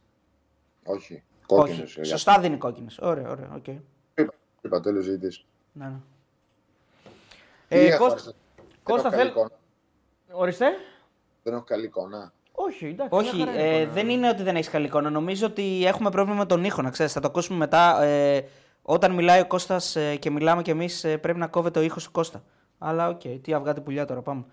Όχι. 0.85 1.23
Κόκκινος. 1.57 1.97
Όχι. 1.97 2.05
Σωστά 2.07 2.39
δίνει 2.39 2.57
κόκκινε. 2.57 2.87
Ωραία, 2.99 3.29
ωραία, 3.29 3.49
οκ. 3.55 3.67
Είπα, 3.67 4.33
είπα 4.61 4.79
τέλος 4.79 5.03
ζητητή. 5.03 5.41
Ναι, 5.71 5.85
ναι. 5.85 5.95
Ε, 7.67 7.95
Κώστα, 7.97 8.31
Κώστα, 8.83 9.09
θέλει. 9.11 9.31
θέλ- 9.31 9.47
Ορίστε. 10.31 10.65
Δεν 11.43 11.53
έχω 11.53 11.63
καλή 11.63 11.85
εικόνα. 11.85 12.33
Όχι, 12.51 12.85
εντάξει. 12.85 13.17
Όχι, 13.17 13.35
μια 13.35 13.45
χαρά 13.45 13.57
είναι 13.59 13.69
ε, 13.69 13.75
εικόνα. 13.81 13.93
δεν 13.93 14.09
είναι 14.09 14.29
ότι 14.29 14.43
δεν 14.43 14.55
έχεις 14.55 14.69
καλή 14.69 14.85
εικόνα. 14.85 15.09
Νομίζω 15.09 15.45
ότι 15.45 15.85
έχουμε 15.85 16.09
πρόβλημα 16.09 16.37
με 16.37 16.45
τον 16.45 16.63
ήχο, 16.63 16.81
να 16.81 16.89
ξέρεις. 16.89 17.11
Θα 17.13 17.19
το 17.19 17.27
ακούσουμε 17.27 17.57
μετά. 17.57 18.01
Ε, 18.01 18.45
όταν 18.81 19.13
μιλάει 19.13 19.39
ο 19.41 19.47
Κώστας 19.47 19.95
ε, 19.95 20.15
και 20.15 20.29
μιλάμε 20.29 20.61
κι 20.61 20.69
εμείς, 20.69 21.03
ε, 21.03 21.17
πρέπει 21.17 21.39
να 21.39 21.47
κόβεται 21.47 21.79
ο 21.79 21.81
ήχος 21.81 22.03
του 22.03 22.11
Κώστα. 22.11 22.43
Αλλά 22.77 23.09
οκ, 23.09 23.21
τι 23.41 23.53
αυγά 23.53 23.73
τι 23.73 23.83
πουλιά 23.83 24.05
τώρα, 24.05 24.21
πάμε. 24.21 24.43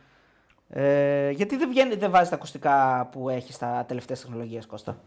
Ε, 0.69 1.31
γιατί 1.31 1.57
δεν, 1.57 1.69
βγαίνει, 1.69 1.95
δεν 1.95 2.11
βάζει 2.11 2.29
τα 2.31 2.35
ακουστικά 2.37 3.09
που 3.13 3.29
έχεις 3.29 3.55
στα 3.55 3.85
τελευταία 3.89 4.17
τεχνολογία, 4.17 4.63
Κώστα; 4.67 4.99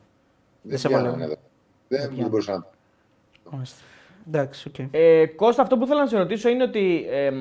Δεν 0.61 0.77
σε 0.77 0.87
πιάνανε 0.87 1.09
βολεύει. 1.09 1.31
εδώ. 1.31 1.41
Δεν, 1.91 2.15
δεν 2.15 2.27
μπορούσα 2.29 2.51
να. 2.51 2.65
Μάλιστα. 3.51 3.77
Εντάξει, 4.27 4.67
οκ. 4.67 4.87
Ε, 4.91 5.25
Κώστα, 5.25 5.61
αυτό 5.61 5.77
που 5.77 5.87
θέλω 5.87 5.99
να 5.99 6.07
σε 6.07 6.17
ρωτήσω 6.17 6.49
είναι 6.49 6.63
ότι 6.63 7.05
ε, 7.09 7.31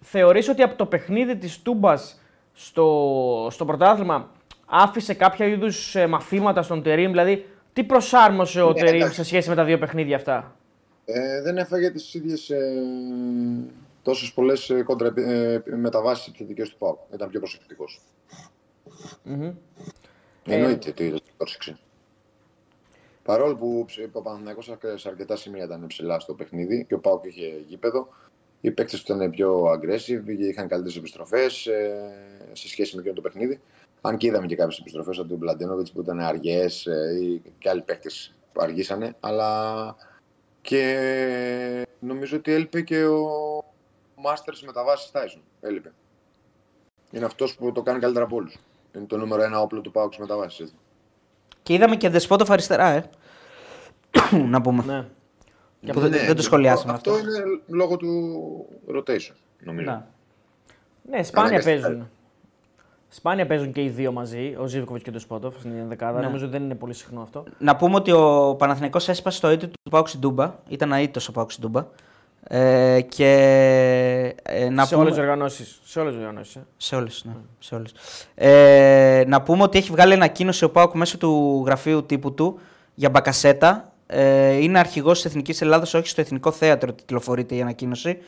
θεωρείς 0.00 0.48
ότι 0.48 0.62
από 0.62 0.76
το 0.76 0.86
παιχνίδι 0.86 1.36
της 1.36 1.62
Τούμπας 1.62 2.20
στο, 2.52 3.48
στο 3.50 3.64
πρωτάθλημα 3.64 4.30
άφησε 4.66 5.14
κάποια 5.14 5.46
είδους 5.46 5.94
ε, 5.94 6.06
μαθήματα 6.06 6.62
στον 6.62 6.82
Τερίμ, 6.82 7.10
δηλαδή 7.10 7.46
τι 7.72 7.84
προσάρμοσε 7.84 8.62
ο 8.62 8.72
Ναι, 8.72 8.80
Τερίμ 8.80 8.96
εντάξει. 9.00 9.14
σε 9.14 9.24
σχέση 9.24 9.48
με 9.48 9.54
τα 9.54 9.64
δύο 9.64 9.78
παιχνίδια 9.78 10.16
αυτά; 10.16 10.56
Ε, 11.04 11.42
δεν 11.42 11.56
έφαγε 11.58 11.90
τις 11.90 12.14
ίδιες 12.14 12.50
ε, 12.50 12.82
τόσες 14.02 14.32
πολλές 14.32 14.70
ε, 14.70 14.82
κόντρα 14.82 15.12
ε, 15.16 15.62
μεταβάσεις 15.76 16.26
επιθετικέ 16.26 16.62
του 16.62 16.76
Πάου. 16.78 16.98
Ήταν 17.14 17.28
πιο 17.28 17.40
προσεκτικός. 17.40 18.00
Εννοείται 20.44 20.88
ότι 20.88 21.10
το 21.10 21.20
πρόσεξε. 21.36 21.78
Παρόλο 23.28 23.56
που 23.56 23.84
ψ- 23.86 24.08
ο 24.12 24.22
Παναθηναϊκός 24.22 24.72
σε 24.94 25.08
αρκετά 25.08 25.36
σημεία 25.36 25.64
ήταν 25.64 25.86
ψηλά 25.86 26.20
στο 26.20 26.34
παιχνίδι 26.34 26.84
και 26.88 26.94
ο 26.94 26.98
Πάουκ 26.98 27.24
είχε 27.24 27.64
γήπεδο, 27.66 28.08
οι 28.60 28.70
παίκτες 28.70 29.02
του 29.02 29.14
ήταν 29.14 29.30
πιο 29.30 29.64
aggressive, 29.64 30.28
είχαν 30.38 30.68
καλύτερες 30.68 30.96
επιστροφές 30.96 31.52
σε 32.52 32.68
σχέση 32.68 32.94
με 32.94 33.00
εκείνο 33.00 33.14
το 33.14 33.20
παιχνίδι. 33.20 33.60
Αν 34.00 34.16
και 34.16 34.26
είδαμε 34.26 34.46
και 34.46 34.56
κάποιες 34.56 34.78
επιστροφές 34.78 35.18
από 35.18 35.28
τον 35.28 35.38
Μπλαντένοβιτς 35.38 35.92
που 35.92 36.00
ήταν 36.00 36.20
αργές 36.20 36.86
ή 37.20 37.42
και 37.58 37.68
άλλοι 37.68 37.82
παίκτες 37.82 38.34
που 38.52 38.60
αργήσανε. 38.62 39.16
Αλλά 39.20 39.96
και 40.60 41.86
νομίζω 42.00 42.36
ότι 42.36 42.52
έλειπε 42.52 42.80
και 42.80 43.04
ο 43.04 43.64
Μάστερ 44.16 44.54
μεταβάσει 44.66 45.12
Τάισον. 45.12 45.42
Έλειπε. 45.60 45.92
Είναι 47.10 47.24
αυτός 47.24 47.54
που 47.54 47.72
το 47.72 47.82
κάνει 47.82 48.00
καλύτερα 48.00 48.24
από 48.24 48.36
όλους. 48.36 48.56
Είναι 48.96 49.04
το 49.06 49.16
νούμερο 49.16 49.42
ένα 49.42 49.60
όπλο 49.60 49.80
του 49.80 49.90
Πάουκ 49.90 50.16
μεταβάσει. 50.16 50.72
Και 51.62 51.74
είδαμε 51.74 51.96
και 51.96 52.08
Δεσπότοφ 52.08 52.50
αριστερά, 52.50 52.88
ε. 52.88 53.10
να 54.52 54.60
πούμε. 54.60 54.84
Ναι. 54.86 55.92
Που 55.92 56.00
δεν, 56.00 56.10
δεν 56.10 56.36
το 56.36 56.42
σχολιάσαμε 56.42 56.92
αυτό. 56.92 57.10
Αυτό 57.10 57.22
είναι 57.22 57.60
λόγω 57.66 57.96
του 57.96 58.66
rotation, 58.94 59.34
νομίζω. 59.64 59.90
Να. 59.90 60.06
Ναι, 61.10 61.22
σπάνια 61.22 61.50
Αναγκαστικά. 61.50 61.86
παίζουν. 61.86 62.08
Σπάνια 63.08 63.46
παίζουν 63.46 63.72
και 63.72 63.82
οι 63.82 63.88
δύο 63.88 64.12
μαζί, 64.12 64.56
ο 64.58 64.66
Ζήβκοβιτς 64.66 65.04
και 65.04 65.16
ο 65.16 65.18
Σπότοφ 65.18 65.58
στην 65.58 65.88
δεκάδα. 65.88 66.18
Ναι. 66.18 66.26
Νομίζω 66.26 66.44
ότι 66.44 66.52
δεν 66.52 66.64
είναι 66.64 66.74
πολύ 66.74 66.94
συχνό 66.94 67.22
αυτό. 67.22 67.44
Να 67.58 67.76
πούμε 67.76 67.94
ότι 67.94 68.12
ο 68.12 68.54
Παναθηναϊκός 68.58 69.08
έσπασε 69.08 69.40
το 69.40 69.50
ήττο 69.50 69.66
του 69.66 69.90
Πάουξ 69.90 70.18
Ντούμπα. 70.18 70.54
Ήταν 70.68 70.92
αίτητος 70.92 71.28
ο 71.28 71.32
Πάουξ 71.32 71.58
Ντούμπα. 71.60 71.86
Ε, 72.42 73.00
και 73.00 73.24
ε, 74.42 74.68
να 74.68 74.84
σε 74.84 74.88
πούμε... 74.88 75.02
όλες 75.02 75.14
τις 75.14 75.22
οργανώσεις. 75.22 75.80
Σε 75.84 76.00
όλες 76.00 76.12
τις 76.12 76.22
οργανώσεις, 76.22 76.56
ε. 76.56 76.66
Σε 76.76 76.96
όλες, 76.96 77.24
ναι. 77.24 77.32
Σε 77.58 77.74
όλες. 77.74 77.92
Ε, 78.34 79.24
να 79.26 79.42
πούμε 79.42 79.62
ότι 79.62 79.78
έχει 79.78 79.90
βγάλει 79.90 80.12
ανακοίνωση 80.12 80.64
ο 80.64 80.70
Πάουκ 80.70 80.94
μέσω 80.94 81.18
του 81.18 81.62
γραφείου 81.66 82.04
τύπου 82.06 82.34
του 82.34 82.58
για 82.94 83.10
μπακασέτα. 83.10 83.92
Ε, 84.10 84.52
είναι 84.52 84.78
αρχηγός 84.78 85.16
της 85.16 85.24
Εθνικής 85.24 85.60
Ελλάδας, 85.60 85.94
όχι 85.94 86.08
στο 86.08 86.20
Εθνικό 86.20 86.50
Θέατρο 86.50 86.92
τυλοφορείται 86.92 87.54
η 87.54 87.60
ανακοίνωση. 87.60 88.18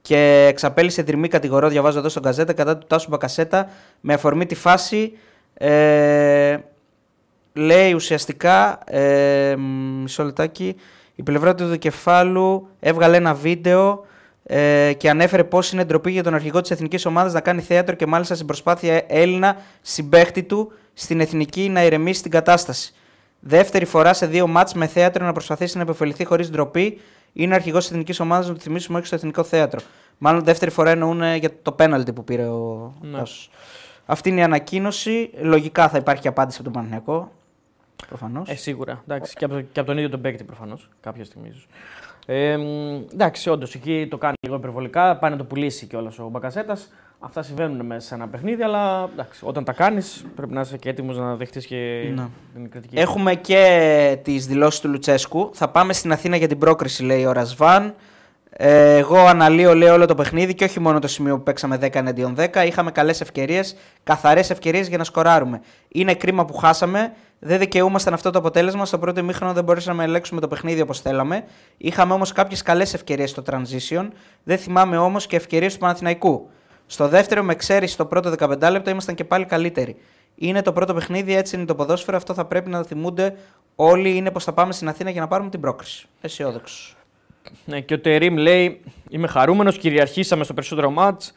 Και 0.00 0.46
εξαπέλυσε 0.48 1.02
δρυμή 1.02 1.28
κατηγορό, 1.28 1.68
διαβάζω 1.68 1.98
εδώ 1.98 2.08
στον 2.08 2.22
Καζέτα, 2.22 2.52
κατά 2.52 2.78
του 2.78 2.86
Τάσου 2.86 3.08
Μπακασέτα 3.10 3.68
με 4.00 4.14
αφορμή 4.14 4.46
τη 4.46 4.54
φάση. 4.54 5.12
Ε, 5.54 6.58
λέει 7.52 7.92
ουσιαστικά, 7.92 8.78
ε, 8.84 9.56
μισό 10.02 10.24
λεπτάκι, 10.24 10.76
η 11.14 11.22
πλευρά 11.22 11.54
του 11.54 11.78
κεφάλου 11.78 12.68
έβγαλε 12.80 13.16
ένα 13.16 13.34
βίντεο 13.34 14.06
ε, 14.42 14.92
και 14.96 15.10
ανέφερε 15.10 15.44
πώς 15.44 15.72
είναι 15.72 15.84
ντροπή 15.84 16.10
για 16.10 16.22
τον 16.22 16.34
αρχηγό 16.34 16.60
της 16.60 16.70
εθνικής 16.70 17.06
ομάδας 17.06 17.32
να 17.32 17.40
κάνει 17.40 17.60
θέατρο 17.60 17.94
και 17.94 18.06
μάλιστα 18.06 18.34
στην 18.34 18.46
προσπάθεια 18.46 19.04
Έλληνα 19.06 19.56
συμπέχτη 19.80 20.42
του 20.42 20.72
στην 20.94 21.20
εθνική 21.20 21.68
να 21.68 21.84
ηρεμήσει 21.84 22.22
την 22.22 22.30
κατάσταση. 22.30 22.94
Δεύτερη 23.44 23.84
φορά 23.84 24.12
σε 24.12 24.26
δύο 24.26 24.46
μάτς 24.46 24.74
με 24.74 24.86
θέατρο 24.86 25.24
να 25.24 25.32
προσπαθήσει 25.32 25.76
να 25.76 25.82
επωφεληθεί 25.82 26.24
χωρίς 26.24 26.50
ντροπή. 26.50 27.00
Είναι 27.32 27.54
αρχηγός 27.54 27.82
της 27.82 27.90
εθνικής 27.90 28.20
ομάδας, 28.20 28.48
να 28.48 28.54
το 28.54 28.60
θυμίσουμε 28.60 28.98
όχι 28.98 29.06
στο 29.06 29.14
εθνικό 29.16 29.42
θέατρο. 29.42 29.80
Μάλλον 30.18 30.44
δεύτερη 30.44 30.70
φορά 30.70 30.90
εννοούν 30.90 31.34
για 31.34 31.50
το 31.62 31.72
πέναλτι 31.72 32.12
που 32.12 32.24
πήρε 32.24 32.46
ο 32.46 32.92
Ναι. 33.00 33.18
Τάσος. 33.18 33.50
Αυτή 34.06 34.28
είναι 34.28 34.40
η 34.40 34.42
ανακοίνωση. 34.42 35.30
Λογικά 35.40 35.88
θα 35.88 35.98
υπάρχει 35.98 36.28
απάντηση 36.28 36.56
από 36.56 36.64
τον 36.64 36.72
Παναθηναϊκό. 36.72 37.32
Προφανώς. 38.08 38.48
Ε, 38.48 38.54
σίγουρα. 38.54 39.02
Εντάξει, 39.08 39.34
και, 39.36 39.44
από, 39.44 39.60
και 39.72 39.80
από 39.80 39.88
τον 39.88 39.96
ίδιο 39.96 40.10
τον 40.10 40.20
παίκτη 40.20 40.44
προφανώς. 40.44 40.88
Κάποια 41.00 41.24
στιγμή 41.24 41.48
ίσως. 41.48 41.66
Ε, 42.26 42.56
μ, 42.56 42.62
εντάξει, 43.12 43.50
όντως 43.50 43.74
εκεί 43.74 44.06
το 44.10 44.18
κάνει 44.18 44.34
λίγο 44.40 44.56
υπερβολικά. 44.56 45.16
Πάει 45.18 45.30
να 45.30 45.36
το 45.36 45.44
πουλήσει 45.44 45.86
κιόλας 45.86 46.18
ο 46.18 46.28
Μπακασέτας. 46.28 46.88
Αυτά 47.24 47.42
συμβαίνουν 47.42 47.86
μέσα 47.86 48.06
σε 48.06 48.14
ένα 48.14 48.28
παιχνίδι, 48.28 48.62
αλλά 48.62 49.08
εντάξει, 49.12 49.40
όταν 49.44 49.64
τα 49.64 49.72
κάνεις 49.72 50.24
πρέπει 50.36 50.52
να 50.52 50.60
είσαι 50.60 50.76
και 50.76 50.88
έτοιμος 50.88 51.18
να 51.18 51.36
δεχτείς 51.36 51.66
και 51.66 51.76
Ναι. 52.14 52.26
την 52.54 52.70
κριτική. 52.70 52.98
Έχουμε 52.98 53.34
και 53.34 54.18
τις 54.22 54.46
δηλώσεις 54.46 54.80
του 54.80 54.88
Λουτσέσκου. 54.88 55.50
Θα 55.52 55.68
πάμε 55.68 55.92
στην 55.92 56.12
Αθήνα 56.12 56.36
για 56.36 56.48
την 56.48 56.58
πρόκριση, 56.58 57.02
λέει 57.02 57.24
ο 57.24 57.32
Ρασβάν. 57.32 57.94
Ε, 58.50 58.96
εγώ 58.96 59.16
αναλύω 59.18 59.74
λέω, 59.74 59.94
όλο 59.94 60.06
το 60.06 60.14
παιχνίδι 60.14 60.54
και 60.54 60.64
όχι 60.64 60.80
μόνο 60.80 60.98
το 60.98 61.06
σημείο 61.08 61.36
που 61.36 61.42
παίξαμε 61.42 61.76
10 61.82 61.94
εναντίον 61.94 62.34
10. 62.38 62.64
Είχαμε 62.66 62.90
καλές 62.90 63.20
ευκαιρίες, 63.20 63.76
καθαρές 64.02 64.50
ευκαιρίες 64.50 64.88
για 64.88 64.98
να 64.98 65.04
σκοράρουμε. 65.04 65.60
Είναι 65.88 66.14
κρίμα 66.14 66.44
που 66.44 66.54
χάσαμε. 66.54 67.12
Δεν 67.38 67.58
δικαιούμασταν 67.58 68.14
αυτό 68.14 68.30
το 68.30 68.38
αποτέλεσμα. 68.38 68.84
Στο 68.84 68.98
πρώτο 68.98 69.20
ημίχρονο 69.20 69.52
δεν 69.52 69.64
μπορέσαμε 69.64 69.96
να 69.96 70.02
ελέγξουμε 70.02 70.40
το 70.40 70.48
παιχνίδι 70.48 70.80
όπως 70.80 71.00
θέλαμε. 71.00 71.44
Είχαμε 71.76 72.12
όμως 72.12 72.32
κάποιες 72.32 72.62
καλές 72.62 72.94
ευκαιρίες 72.94 73.30
στο 73.30 73.42
transition. 73.50 74.08
Δεν 74.44 74.58
θυμάμαι 74.58 74.96
όμως 74.96 75.26
και 75.26 75.36
ευκαιρίες 75.36 75.72
του 75.72 75.78
Παναθηναϊκού. 75.78 76.50
Στο 76.92 77.08
δεύτερο, 77.08 77.42
με 77.42 77.52
εξαίρεση 77.52 77.96
το 77.96 78.06
πρώτο 78.06 78.34
15 78.38 78.68
λεπτό, 78.70 78.90
ήμασταν 78.90 79.14
και 79.14 79.24
πάλι 79.24 79.44
καλύτεροι. 79.44 79.96
Είναι 80.34 80.62
το 80.62 80.72
πρώτο 80.72 80.94
παιχνίδι, 80.94 81.36
έτσι 81.36 81.56
είναι 81.56 81.64
το 81.64 81.74
ποδόσφαιρο. 81.74 82.16
Αυτό 82.16 82.34
θα 82.34 82.44
πρέπει 82.44 82.70
να 82.70 82.78
το 82.78 82.84
θυμούνται 82.84 83.36
όλοι. 83.76 84.16
Είναι 84.16 84.30
πως 84.30 84.44
θα 84.44 84.52
πάμε 84.52 84.72
στην 84.72 84.88
Αθήνα 84.88 85.10
για 85.10 85.20
να 85.20 85.28
πάρουμε 85.28 85.50
την 85.50 85.60
πρόκριση. 85.60 86.06
Αισιόδοξος. 86.20 86.96
Ναι, 87.64 87.80
και 87.80 87.94
ο 87.94 88.00
Τερήμ 88.00 88.36
λέει: 88.36 88.80
Είμαι 89.10 89.26
χαρούμενος, 89.26 89.78
κυριαρχήσαμε 89.78 90.44
στο 90.44 90.54
περισσότερο 90.54 90.90
μάτς. 90.90 91.32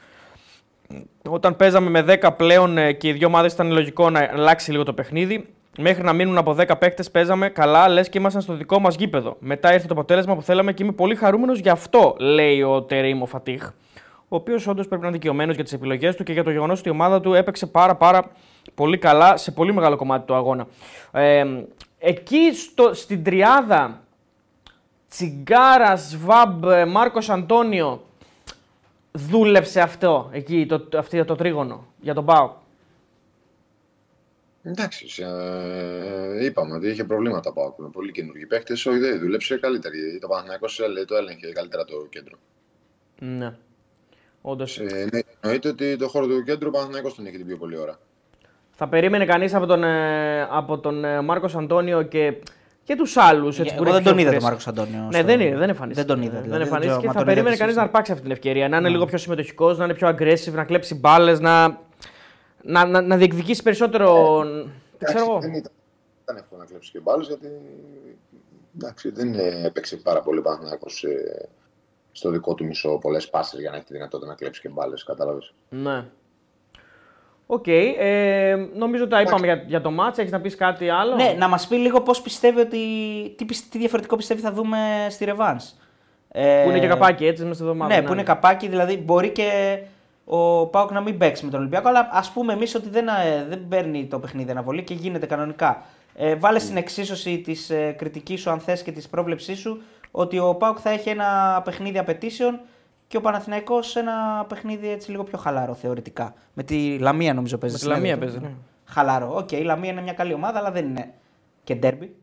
Όταν 1.29 1.55
παίζαμε 1.55 1.89
με 1.89 2.17
10 2.21 2.29
πλέον 2.37 2.77
ε, 2.77 2.93
και 2.93 3.07
οι 3.07 3.11
δύο 3.11 3.27
ομάδες 3.27 3.53
ήταν 3.53 3.71
λογικό 3.71 4.09
να 4.09 4.29
αλλάξει 4.33 4.71
λίγο 4.71 4.83
το 4.83 4.93
παιχνίδι. 4.93 5.47
Μέχρι 5.77 6.03
να 6.03 6.13
μείνουν 6.13 6.37
από 6.37 6.55
10 6.59 6.71
παίκτες 6.79 7.11
παίζαμε 7.11 7.49
καλά, 7.49 7.89
λες 7.89 8.09
και 8.09 8.17
ήμασταν 8.17 8.41
στο 8.41 8.53
δικό 8.53 8.79
μας 8.79 8.95
γήπεδο. 8.95 9.35
Μετά 9.39 9.73
ήρθε 9.73 9.87
το 9.87 9.93
αποτέλεσμα 9.93 10.35
που 10.35 10.41
θέλαμε 10.41 10.73
και 10.73 10.83
είμαι 10.83 10.91
πολύ 10.91 11.15
χαρούμενος 11.15 11.59
γι' 11.59 11.69
αυτό, 11.69 12.15
λέει 12.19 12.61
ο 12.61 12.81
Τερήμ 12.81 13.21
ο 13.21 13.25
Φατίχ. 13.25 13.71
Ο 14.35 14.37
οποίος 14.37 14.67
όντως 14.67 14.87
πρέπει 14.87 15.01
να 15.01 15.07
είναι 15.07 15.17
δικαιωμένος 15.17 15.55
για 15.55 15.63
τις 15.63 15.73
επιλογές 15.73 16.15
του 16.15 16.23
και 16.23 16.33
για 16.33 16.43
το 16.43 16.51
γεγονός 16.51 16.79
ότι 16.79 16.89
η 16.89 16.91
ομάδα 16.91 17.21
του 17.21 17.33
έπαιξε 17.33 17.65
πάρα 17.65 17.95
πάρα 17.95 18.31
πολύ 18.75 18.97
καλά 18.97 19.37
σε 19.37 19.51
πολύ 19.51 19.73
μεγάλο 19.73 19.95
κομμάτι 19.95 20.25
του 20.25 20.35
αγώνα. 20.35 20.67
Ε, 21.11 21.45
εκεί 21.97 22.53
στο, 22.53 22.93
στην 22.93 23.23
τριάδα 23.23 24.03
Τσιγκάρας, 25.09 26.09
Σβάμπ, 26.09 26.65
Μάρκος 26.87 27.29
Αντώνιο. 27.29 28.03
Δούλεψε 29.11 29.81
αυτό 29.81 30.29
εκεί, 30.31 30.65
το, 30.65 30.79
το, 30.79 30.97
αυτή, 30.97 31.25
το 31.25 31.35
τρίγωνο 31.35 31.85
για 32.01 32.13
τον 32.13 32.25
Πάο. 32.25 32.53
Εντάξει, 34.63 35.23
ε, 35.23 36.45
είπαμε 36.45 36.75
ότι 36.75 36.87
είχε 36.87 37.03
προβλήματα 37.03 37.53
πάω 37.53 37.73
με 37.77 37.89
πολύ 37.89 38.11
καινούργιοι 38.11 38.45
παίχτε. 38.45 38.73
Όχι, 38.73 38.97
δεν 38.97 39.19
δούλεψε 39.19 39.57
καλύτερη. 39.57 40.19
Το 40.21 40.27
Παναθυναϊκό 40.27 40.67
το 41.07 41.15
έλεγχε 41.15 41.51
καλύτερα 41.51 41.85
το 41.85 42.07
κέντρο. 42.09 42.37
Ναι. 43.19 43.57
Όντως. 44.47 44.79
Ε, 44.79 45.07
ναι, 45.11 45.19
εννοείται 45.41 45.69
ότι 45.69 45.97
το 45.97 46.07
χώρο 46.07 46.27
του 46.27 46.43
κέντρου 46.43 46.67
ο 46.67 46.71
Παναθυναϊκό 46.71 47.11
τον 47.11 47.25
είχε 47.25 47.37
την 47.37 47.45
πιο 47.45 47.57
πολύ 47.57 47.77
ώρα. 47.77 47.99
Θα 48.71 48.87
περίμενε 48.87 49.25
κανείς 49.25 49.53
από 49.53 49.65
τον, 49.65 49.83
ε, 49.83 50.41
από 50.51 50.77
τον 50.79 51.05
ε, 51.05 51.21
Μάρκος 51.21 51.55
Αντώνιο 51.55 52.01
και, 52.01 52.33
και 52.83 52.95
τους 52.95 53.17
άλλους. 53.17 53.59
Εγώ 53.59 53.91
δεν 53.91 54.03
τον 54.03 54.17
είδα 54.17 54.31
τον 54.31 54.43
Μάρκος 54.43 54.67
Αντώνιο. 54.67 55.07
Ναι, 55.11 55.23
δεν, 55.23 55.39
είναι, 55.39 55.57
δεν 55.57 55.69
εμφανίστηκε. 55.69 56.07
Δεν 56.07 56.15
τον 56.15 56.25
είδα. 56.25 56.33
Δεν 56.33 56.43
δηλαδή, 56.43 56.61
εμφανίστηκε. 56.61 56.97
ξέρω, 56.97 57.07
μα 57.07 57.11
Θα 57.11 57.17
τον 57.17 57.25
περίμενε 57.25 57.55
είδατε 57.55 57.57
κανείς 57.57 57.63
εσείς. 57.63 57.75
να 57.75 57.81
αρπάξει 57.83 58.11
αυτή 58.11 58.23
την 58.23 58.31
ευκαιρία. 58.31 58.69
Να 58.69 58.77
είναι 58.77 58.89
λίγο 58.89 59.05
πιο 59.05 59.17
συμμετοχικός, 59.17 59.77
να 59.77 59.83
είναι 59.83 59.93
πιο 59.93 60.07
aggressive, 60.07 60.53
να 60.53 60.63
κλέψει 60.63 60.95
μπάλες, 60.95 61.39
να, 61.39 61.67
να, 62.61 62.85
να, 62.85 63.01
να 63.01 63.17
διεκδικήσει 63.17 63.63
περισσότερο. 63.63 64.39
Δεν 64.43 65.07
ξέρω 65.07 65.19
Εντάξει, 65.19 65.25
εγώ. 65.29 65.39
δεν 65.39 65.53
ήταν, 65.53 65.71
ήταν 66.23 66.37
εύκολο 66.37 66.61
να 66.61 66.67
κλέψει 66.67 66.91
και 66.91 66.99
μπάλες 66.99 67.27
γιατί 67.27 67.47
εντάξει, 68.75 69.09
δεν 69.09 69.33
ε, 69.33 69.65
έπαιξε 69.65 69.95
πάρα 69.97 70.21
πολύ 70.21 70.39
ο 70.39 70.41
Παναθηναϊκός 70.41 71.03
ε, 71.03 71.47
στο 72.17 72.29
δικό 72.29 72.53
του 72.53 72.65
μισό 72.65 72.97
πολλές 72.97 73.29
πάσες 73.29 73.57
για 73.59 73.69
να 73.69 73.75
έχει 73.75 73.85
τη 73.85 73.93
δυνατότητα 73.93 74.29
να 74.29 74.35
κλέψει 74.35 74.61
και 74.61 74.69
μπάλες. 74.69 75.03
Κατάλαβες. 75.03 75.53
Ναι. 75.69 76.05
Οκ. 77.47 77.67
ε, 77.67 78.55
νομίζω 78.75 79.03
ότι 79.03 79.11
τα 79.11 79.21
είπαμε 79.21 79.45
για, 79.45 79.63
για 79.67 79.81
το 79.81 79.91
μάτς. 79.91 80.17
Έχεις 80.17 80.31
να 80.31 80.41
πεις 80.41 80.55
κάτι 80.55 80.89
άλλο; 80.89 81.15
Ναι, 81.15 81.35
να 81.37 81.47
μας 81.47 81.67
πει 81.67 81.75
λίγο 81.75 82.01
πώς 82.01 82.21
πιστεύει 82.21 82.59
ότι. 82.59 82.77
Τι, 83.37 83.45
πισ- 83.45 83.71
τι 83.71 83.77
διαφορετικό 83.77 84.15
πιστεύει 84.15 84.41
θα 84.41 84.51
δούμε 84.51 85.07
στη 85.09 85.25
Ρεβάνς. 85.25 85.73
Ε, 86.31 86.61
Που 86.63 86.69
είναι 86.69 86.79
και 86.79 86.87
καπάκι 86.87 87.25
έτσι 87.25 87.41
μέσα 87.43 87.53
στη 87.53 87.63
εβδομάδα. 87.63 87.95
Ναι, 87.95 88.01
που 88.07 88.13
είναι 88.13 88.23
καπάκι, 88.23 88.67
δηλαδή 88.67 88.97
μπορεί 88.97 89.29
και 89.29 89.79
ο 90.25 90.65
ΠΑΟΚ 90.67 90.91
να 90.91 91.01
μην 91.01 91.17
παίξει 91.17 91.45
με 91.45 91.51
τον 91.51 91.59
Ολυμπιακό, 91.59 91.87
αλλά 91.89 92.09
ας 92.11 92.31
πούμε 92.31 92.53
εμείς 92.53 92.75
ότι 92.75 92.89
δεν, 92.89 93.07
ε, 93.07 93.45
δεν 93.49 93.67
παίρνει 93.69 94.05
το 94.05 94.19
παιχνίδι 94.19 94.51
αναβολή 94.51 94.83
και 94.83 94.93
γίνεται 94.93 95.25
κανονικά. 95.25 95.83
Ε, 96.15 96.35
βάλε 96.35 96.59
στην 96.59 96.77
εξίσωση 96.77 97.37
της 97.39 97.69
ε, 97.69 97.95
κριτικής 97.97 98.41
σου, 98.41 98.49
αν 98.49 98.59
θες, 98.59 98.81
και 98.83 98.91
της 98.91 99.09
πρόβλεψής 99.09 99.59
σου, 99.59 99.81
ότι 100.17 100.39
ο 100.39 100.55
ΠΑΟΚ 100.55 100.77
θα 100.81 100.89
έχει 100.89 101.09
ένα 101.09 101.61
παιχνίδι 101.65 101.97
απαιτήσεων 101.97 102.59
και 103.07 103.17
ο 103.17 103.21
Παναθηναϊκός 103.21 103.95
ένα 103.95 104.45
παιχνίδι 104.49 104.89
έτσι 104.89 105.11
λίγο 105.11 105.23
πιο 105.23 105.37
χαλαρό 105.37 105.73
θεωρητικά. 105.73 106.33
Με 106.53 106.63
τη 106.63 106.97
Λαμία 106.99 107.33
νομίζω 107.33 107.57
παίζεις. 107.57 107.83
Με 107.83 107.93
τη 107.93 107.95
συνέδριο 107.95 108.15
Λαμία 108.19 108.27
του. 108.27 108.41
παίζει, 108.41 108.53
ναι. 108.53 108.59
Χαλαρό. 108.85 109.35
Οκ, 109.35 109.51
η 109.51 109.63
Λαμία 109.63 109.91
είναι 109.91 110.01
μια 110.01 110.13
καλή 110.13 110.33
ομάδα, 110.33 110.59
αλλά 110.59 110.71
δεν 110.71 110.85
είναι 110.85 111.13
και 111.63 111.75
ντέρμπι. 111.75 112.15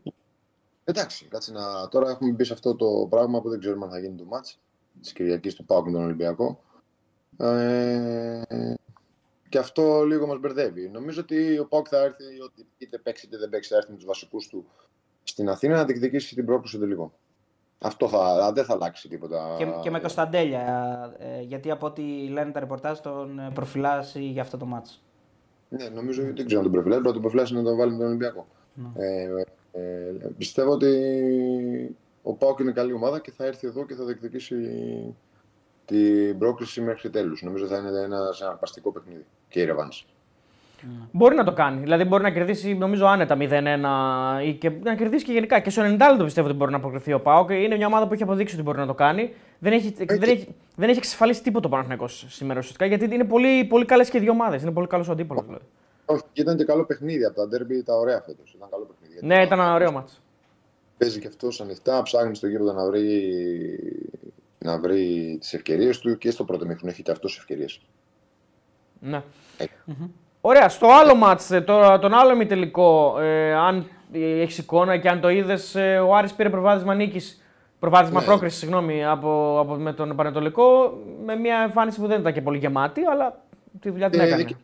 Εντάξει, 0.83 1.25
κάτσε 1.25 1.51
να. 1.51 1.87
Τώρα 1.87 2.09
έχουμε 2.09 2.31
μπει 2.31 2.43
σε 2.43 2.53
αυτό 2.53 2.75
το 2.75 3.07
πράγμα 3.09 3.41
που 3.41 3.49
δεν 3.49 3.59
ξέρουμε 3.59 3.85
αν 3.85 3.91
θα 3.91 3.99
γίνει 3.99 4.15
το 4.15 4.23
μάτς 4.23 4.59
της 5.01 5.13
Κυριακής 5.13 5.55
του 5.55 5.65
ΠΑΟΚ 5.65 5.85
με 5.85 5.91
τον 5.91 6.03
Ολυμπιακό. 6.03 6.63
Ε, 7.37 8.41
και 9.49 9.57
αυτό 9.57 10.03
λίγο 10.03 10.27
μας 10.27 10.39
μπερδεύει. 10.39 10.89
Νομίζω 10.89 11.21
ότι 11.21 11.59
ο 11.59 11.65
Πάουκ 11.65 11.85
θα 11.89 11.97
έρθει, 11.97 12.23
ότι 12.43 12.65
είτε 12.77 12.97
παίξει 12.97 13.25
είτε 13.25 13.37
δεν 13.37 13.49
παίξει, 13.49 13.69
θα 13.69 13.75
έρθει 13.75 13.89
με 13.89 13.95
τους 13.95 14.05
βασικούς 14.05 14.47
του 14.47 14.65
στην 15.23 15.49
Αθήνα 15.49 15.75
να 15.75 15.85
διεκδικήσει 15.85 16.35
την 16.35 16.45
πρόκληση 16.45 16.75
του 16.75 16.81
τελικό. 16.81 17.13
Αυτό 17.83 18.07
θα, 18.07 18.51
δεν 18.53 18.65
θα 18.65 18.73
αλλάξει 18.73 19.07
τίποτα. 19.07 19.55
Και, 19.57 19.65
και 19.81 19.89
με 19.89 19.99
Κωνσταντέλια, 19.99 20.61
ε, 21.17 21.41
γιατί 21.41 21.71
από 21.71 21.85
ό,τι 21.85 22.01
λένε 22.27 22.51
τα 22.51 22.59
ρεπορτάζ 22.59 22.99
τον 22.99 23.39
ε, 23.39 23.49
προφυλάσσει 23.53 24.23
για 24.23 24.41
αυτό 24.41 24.57
το 24.57 24.65
μάτς. 24.65 25.03
Ναι, 25.69 25.89
νομίζω 25.89 26.21
ότι 26.21 26.31
δεν 26.33 26.45
ξέρω 26.45 26.59
αν 26.59 26.71
τον 26.71 26.73
προφυλάσει. 26.73 27.01
Πρέπει 27.01 27.15
να 27.15 27.21
τον 27.21 27.21
προφυλάσει 27.21 27.53
να 27.53 27.63
τον 27.63 27.77
βάλει 27.77 27.91
με 27.91 27.97
τον 27.97 28.07
Ολυμπιακό. 28.07 28.47
Ε, 28.93 29.27
ε, 29.71 29.81
πιστεύω 30.37 30.71
ότι 30.71 31.97
ο 32.23 32.33
Πάοκ 32.33 32.59
είναι 32.59 32.71
καλή 32.71 32.93
ομάδα 32.93 33.19
και 33.19 33.31
θα 33.31 33.45
έρθει 33.45 33.67
εδώ 33.67 33.85
και 33.85 33.95
θα 33.95 34.03
διεκδικήσει 34.03 34.55
την 35.85 36.37
πρόκληση 36.37 36.81
μέχρι 36.81 37.09
τέλους. 37.09 37.41
Νομίζω 37.41 37.65
θα 37.65 37.77
είναι 37.77 37.99
ένα 37.99 38.31
συναρπαστικό 38.31 38.91
παιχνίδι 38.91 39.25
και 39.49 39.61
η 39.61 39.65
Ρεβάνς. 39.65 40.05
Μπορεί 41.11 41.35
να 41.35 41.43
το 41.43 41.53
κάνει. 41.53 41.79
Δηλαδή 41.79 42.03
μπορεί 42.03 42.23
να 42.23 42.31
κερδίσει 42.31 42.73
νομίζω 42.73 43.05
άνετα 43.05 43.37
0-1 43.39 44.45
ή 44.45 44.53
και 44.53 44.69
να 44.83 44.95
κερδίσει 44.95 45.25
και 45.25 45.31
γενικά. 45.31 45.59
Και 45.59 45.69
στο 45.69 45.81
90 45.81 45.85
λεπτό 45.85 46.23
πιστεύω 46.23 46.47
ότι 46.47 46.57
μπορεί 46.57 46.71
να 46.71 46.77
αποκριθεί 46.77 47.13
ο 47.13 47.19
Πάοκ. 47.19 47.49
Είναι 47.49 47.75
μια 47.75 47.87
ομάδα 47.87 48.07
που 48.07 48.13
έχει 48.13 48.23
αποδείξει 48.23 48.55
ότι 48.55 48.63
μπορεί 48.63 48.77
να 48.77 48.85
το 48.85 48.93
κάνει. 48.93 49.33
Δεν 49.59 49.73
έχει, 49.73 49.93
δεν 49.97 50.21
έχει, 50.21 50.55
δεν 50.75 50.89
έχει 50.89 50.97
εξασφαλίσει 50.97 51.43
τίποτα 51.43 51.67
ο 51.67 51.69
Παναθηναϊκός 51.69 52.25
σήμερα 52.29 52.59
ουσιαστικά 52.59 52.85
γιατί 52.85 53.15
είναι 53.15 53.23
πολύ, 53.23 53.65
πολύ 53.65 53.85
καλές 53.85 54.09
και 54.09 54.17
οι 54.17 54.21
δύο 54.21 54.31
ομάδες. 54.31 54.61
Είναι 54.61 54.71
πολύ 54.71 54.87
καλός 54.87 55.07
ο 55.07 55.11
αντίπαλος. 55.11 55.45
Δηλαδή. 55.45 55.65
Όχι, 56.05 56.23
και 56.33 56.41
ήταν 56.41 56.57
και 56.57 56.63
καλό 56.63 56.85
παιχνίδι 56.85 57.25
από 57.25 57.35
τα 57.35 57.47
ντέρμπι 57.47 57.83
τα 57.83 57.95
ωραία 57.95 58.21
φέτος. 58.21 58.53
Ήταν 58.55 58.69
καλό 58.69 58.85
παιχνίδι. 58.85 59.13
Γιατί 59.13 59.25
Ναι, 59.25 59.43
ήταν 59.43 59.59
ένα 59.59 59.73
ωραίο 59.73 59.91
μάτς. 59.91 60.21
Παίζει 60.97 61.19
και 61.19 61.27
αυτός 61.27 61.61
ανοιχτά, 61.61 62.01
ψάχνει 62.01 62.35
στο 62.35 62.47
γήπεδο 62.47 62.73
να 62.73 62.85
βρει, 62.85 63.29
να 64.57 64.79
βρει 64.79 65.37
τις 65.39 65.53
ευκαιρίες 65.53 65.99
του 65.99 66.17
και 66.17 66.31
στο 66.31 66.43
πρώτο 66.43 66.65
μήχρονο 66.65 66.91
έχει 66.91 67.03
και 67.03 67.11
αυτός 67.11 67.37
ευκαιρίες. 67.37 67.81
Ναι. 68.99 69.23
Ε. 69.57 69.65
Ωραία, 70.45 70.69
στο 70.69 70.87
άλλο 70.91 71.15
μάτς, 71.15 71.51
ε, 71.51 71.61
το, 71.61 71.99
τον 71.99 72.13
άλλο 72.13 72.31
ημιτελικό, 72.33 73.19
ε, 73.19 73.53
αν 73.53 73.87
έχεις 74.13 74.57
εικόνα 74.57 74.97
και 74.97 75.09
αν 75.09 75.19
το 75.19 75.29
είδες, 75.29 75.75
ε, 75.75 75.97
ο 75.99 76.15
Άρης 76.15 76.33
πήρε 76.33 76.49
προβάδισμα 76.49 76.95
νίκης. 76.95 77.41
Προβάδισμα 77.79 78.19
Ναι. 78.19 78.25
πρόκρισης, 78.25 78.59
συγγνώμη, 78.59 79.05
από, 79.05 79.59
από, 79.59 79.73
με 79.75 79.93
τον 79.93 80.15
Πανετολικό, 80.15 80.97
με 81.25 81.35
μια 81.35 81.57
εμφάνιση 81.57 81.99
που 81.99 82.07
δεν 82.07 82.19
ήταν 82.19 82.33
και 82.33 82.41
πολύ 82.41 82.57
γεμάτη, 82.57 83.01
αλλά 83.05 83.41
τη 83.79 83.89
δουλειά 83.89 84.09
την 84.09 84.19
Ε, 84.19 84.23
έκανε. 84.23 84.43
και- 84.43 84.55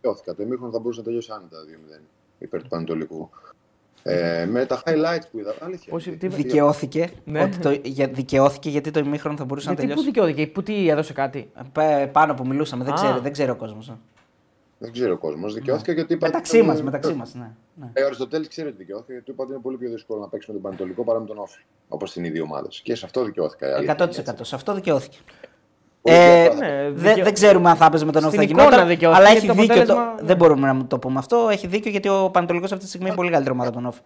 Τελειώθηκα. 0.00 0.34
Το 0.34 0.42
ημίχρονο 0.42 0.72
θα 0.72 0.78
μπορούσε 0.78 0.98
να 1.00 1.04
τελειώσει 1.06 1.30
άνετα 1.32 1.56
2-0 1.66 2.02
υπέρ 2.38 2.62
του 2.62 2.68
Πανετολικού. 2.68 3.30
Ε, 4.02 4.46
με 4.50 4.64
τα 4.66 4.82
highlights 4.86 5.26
που 5.30 5.38
είδα. 5.38 5.54
Αλήθεια. 5.60 5.92
Πώς- 5.92 6.02
τι- 6.18 6.28
Δικαιώθηκε, 6.28 7.10
Ναι. 7.24 7.42
ότι 7.42 7.58
το, 7.58 7.70
για, 7.82 8.06
δικαιώθηκε 8.08 8.68
γιατί 8.68 8.90
το 8.90 9.00
ημίχρονο 9.00 9.36
θα 9.36 9.44
μπορούσε 9.44 9.66
Γιατί 9.66 9.82
να 9.86 9.88
πού 9.94 10.00
τελειώσει; 10.02 10.20
δικαιώθηκε, 10.20 10.52
πού 10.52 10.62
τι 10.62 10.88
έδωσε 10.88 11.12
κάτι; 11.12 11.50
Πέ- 11.72 12.08
Πάνω 12.12 12.34
που 12.34 12.46
μιλούσαμε, 12.46 12.84
δεν 12.84 12.92
Α. 12.92 12.96
ξέρει, 12.96 13.18
δεν 13.20 13.32
ξέρει 13.32 13.50
ο 13.50 13.56
κόσμος. 13.56 13.92
Δεν 14.82 14.92
ξέρω 14.92 15.12
ο 15.12 15.16
κόσμος. 15.16 15.54
Δικαιώθηκε 15.54 15.92
γιατί 15.92 16.12
είπα. 16.12 16.26
Μεταξύ 16.26 16.62
μας, 16.62 16.82
μεταξύ 16.82 17.12
μας. 17.12 17.34
Ναι. 17.34 17.50
ναι. 17.74 17.90
Ε, 17.92 18.02
ο 18.02 18.06
Αριστοτέλης 18.06 18.48
ξέρει 18.48 18.68
ότι 18.68 18.76
δικαιώθηκε 18.76 19.12
γιατί 19.12 19.26
του 19.26 19.32
είπα 19.32 19.42
ότι 19.42 19.52
είναι 19.52 19.60
πολύ 19.60 19.76
πιο 19.76 19.90
δύσκολο 19.90 20.20
να 20.20 20.28
παίξει 20.28 20.46
με 20.48 20.54
τον 20.54 20.62
Πανετολικό 20.62 21.04
παρά 21.04 21.20
με 21.20 21.26
τον 21.26 21.38
Όφη. 21.38 21.60
Όπως 21.88 22.10
στην 22.10 22.24
ίδια 22.24 22.42
ομάδα. 22.42 22.68
Και 22.82 22.94
σε 22.94 23.04
αυτό 23.04 23.24
δικαιώθηκα. 23.24 23.96
100%. 23.98 24.08
Σε 24.40 24.54
αυτό 24.54 24.74
δικαιώθηκε. 24.74 25.18
Ε, 26.02 26.48
ναι, 26.58 26.90
δεν, 26.90 27.22
δεν 27.22 27.32
ξέρουμε 27.32 27.70
αν 27.70 27.76
θα 27.76 27.84
έπαιζε 27.84 28.04
με 28.04 28.12
τον 28.12 28.24
Όφη 28.24 28.36
θα 28.36 28.42
γινόταν. 28.42 28.98
Αλλά 29.14 29.28
έχει 29.28 29.38
δίκιο. 29.38 29.52
Αποτέλεσμα... 29.52 30.16
Το, 30.16 30.24
δεν 30.24 30.36
μπορούμε 30.36 30.72
να 30.72 30.86
το 30.86 30.98
πούμε 30.98 31.18
αυτό. 31.18 31.48
Έχει 31.50 31.66
δίκιο 31.66 31.90
γιατί 31.90 32.08
ο 32.08 32.30
Πανετολικός 32.32 32.72
αυτή 32.72 32.84
τη 32.84 32.88
στιγμή 32.88 33.06
είναι 33.06 33.16
πολύ 33.16 33.30
καλύτερη 33.30 33.54
ομάδα 33.54 33.68
από 33.68 33.78
τον 33.78 33.86
Όφη. 33.86 34.00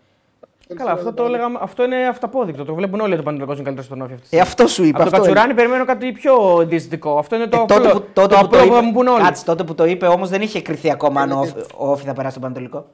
Καλά, 0.77 0.91
αυτό, 0.91 1.13
το 1.13 1.25
έλεγα, 1.25 1.45
αυτό 1.61 1.85
είναι 1.85 2.07
αυταπόδεικτο. 2.07 2.65
Το 2.65 2.75
βλέπουν 2.75 3.01
όλοι 3.01 3.13
ότι 3.13 3.21
ο 3.21 3.25
Πανετολικό 3.25 3.55
είναι 3.55 3.63
καλύτερος 3.63 3.87
στον 3.87 4.03
Όφη. 4.03 4.37
Ε, 4.37 4.41
αυτό 4.41 4.67
σου 4.67 4.85
είπα. 4.85 5.03
Από 5.03 5.11
το 5.11 5.17
Κατσουράνη 5.17 5.55
περιμένω 5.55 5.85
κάτι 5.85 6.13
πιο 6.13 6.65
δυστικό. 6.67 7.19
Αυτό 7.19 7.37
είναι 7.37 7.47
το 7.47 7.57
ε, 7.57 7.65
τότε 7.67 7.89
που, 7.89 8.05
τότε 8.13 8.35
το, 8.35 8.41
που, 8.41 8.49
το 8.49 8.63
είπε, 8.63 8.81
μου 8.81 8.93
πούνε 8.93 9.11
όλοι. 9.11 9.23
Κάτσε, 9.23 9.45
τότε 9.45 9.65
που 9.65 9.75
το 9.75 9.85
είπε 9.85 10.07
όμως 10.07 10.29
δεν 10.29 10.43
είχε 10.43 10.63
κρυθεί 10.63 10.91
ακόμα 10.91 11.21
αν 11.21 11.33
ο 11.33 11.47
Όφη 11.77 12.05
θα 12.05 12.13
περάσει 12.13 12.35
τον 12.35 12.43
Πανετολικό. 12.43 12.87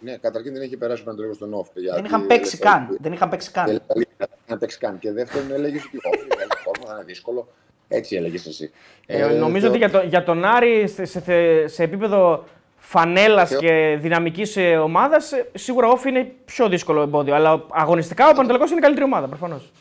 Ναι, 0.00 0.16
καταρχήν 0.16 0.52
δεν 0.52 0.62
είχε 0.62 0.76
περάσει 0.76 1.02
ο 1.02 1.04
Πανετολικός 1.04 1.36
στον 1.36 1.54
Όφη. 1.54 1.80
Δεν 1.94 2.04
είχαν 2.04 2.26
παίξει 2.26 2.58
καν. 2.58 2.96
Δεν 3.00 3.12
είχαν 3.12 3.28
παίξει 3.28 3.50
καν. 3.50 3.66
Δεν 3.66 4.06
είχαν 4.46 4.58
παίξει 4.58 4.78
καν. 4.78 4.98
Και 4.98 5.12
δεύτερον 5.12 5.52
έλεγε 5.52 5.76
ότι 5.86 5.96
ο 5.96 6.08
Όφη 6.08 6.86
θα 6.86 6.94
είναι 6.94 7.04
δύσκολο. 7.04 7.48
Έτσι 7.88 8.16
έλεγες 8.16 8.46
εσύ. 8.46 8.70
Ε, 9.06 9.22
ε, 9.22 9.38
νομίζω 9.38 9.68
ότι 9.68 9.76
για, 9.76 9.90
το, 9.90 10.00
για 10.00 10.24
τον 10.24 10.44
Άρη 10.44 10.88
σε, 10.88 11.04
σε, 11.04 11.20
σε 11.66 11.82
επίπεδο 11.82 12.44
φανέλας 12.90 13.56
και 13.56 13.98
δυναμικής 14.00 14.56
ε, 14.56 14.76
ομάδας, 14.76 15.32
ε, 15.32 15.50
σίγουρα 15.54 15.88
ο 15.88 15.90
Όφη 15.90 16.08
είναι 16.08 16.32
πιο 16.44 16.68
δύσκολο 16.68 17.02
εμπόδιο. 17.02 17.34
Αλλά 17.34 17.64
αγωνιστικά 17.70 18.28
ο 18.28 18.32
Πανατολικό 18.34 18.70
είναι 18.70 18.80
καλύτερη 18.80 19.04
ομάδα 19.04 19.26
προφανώς. 19.26 19.72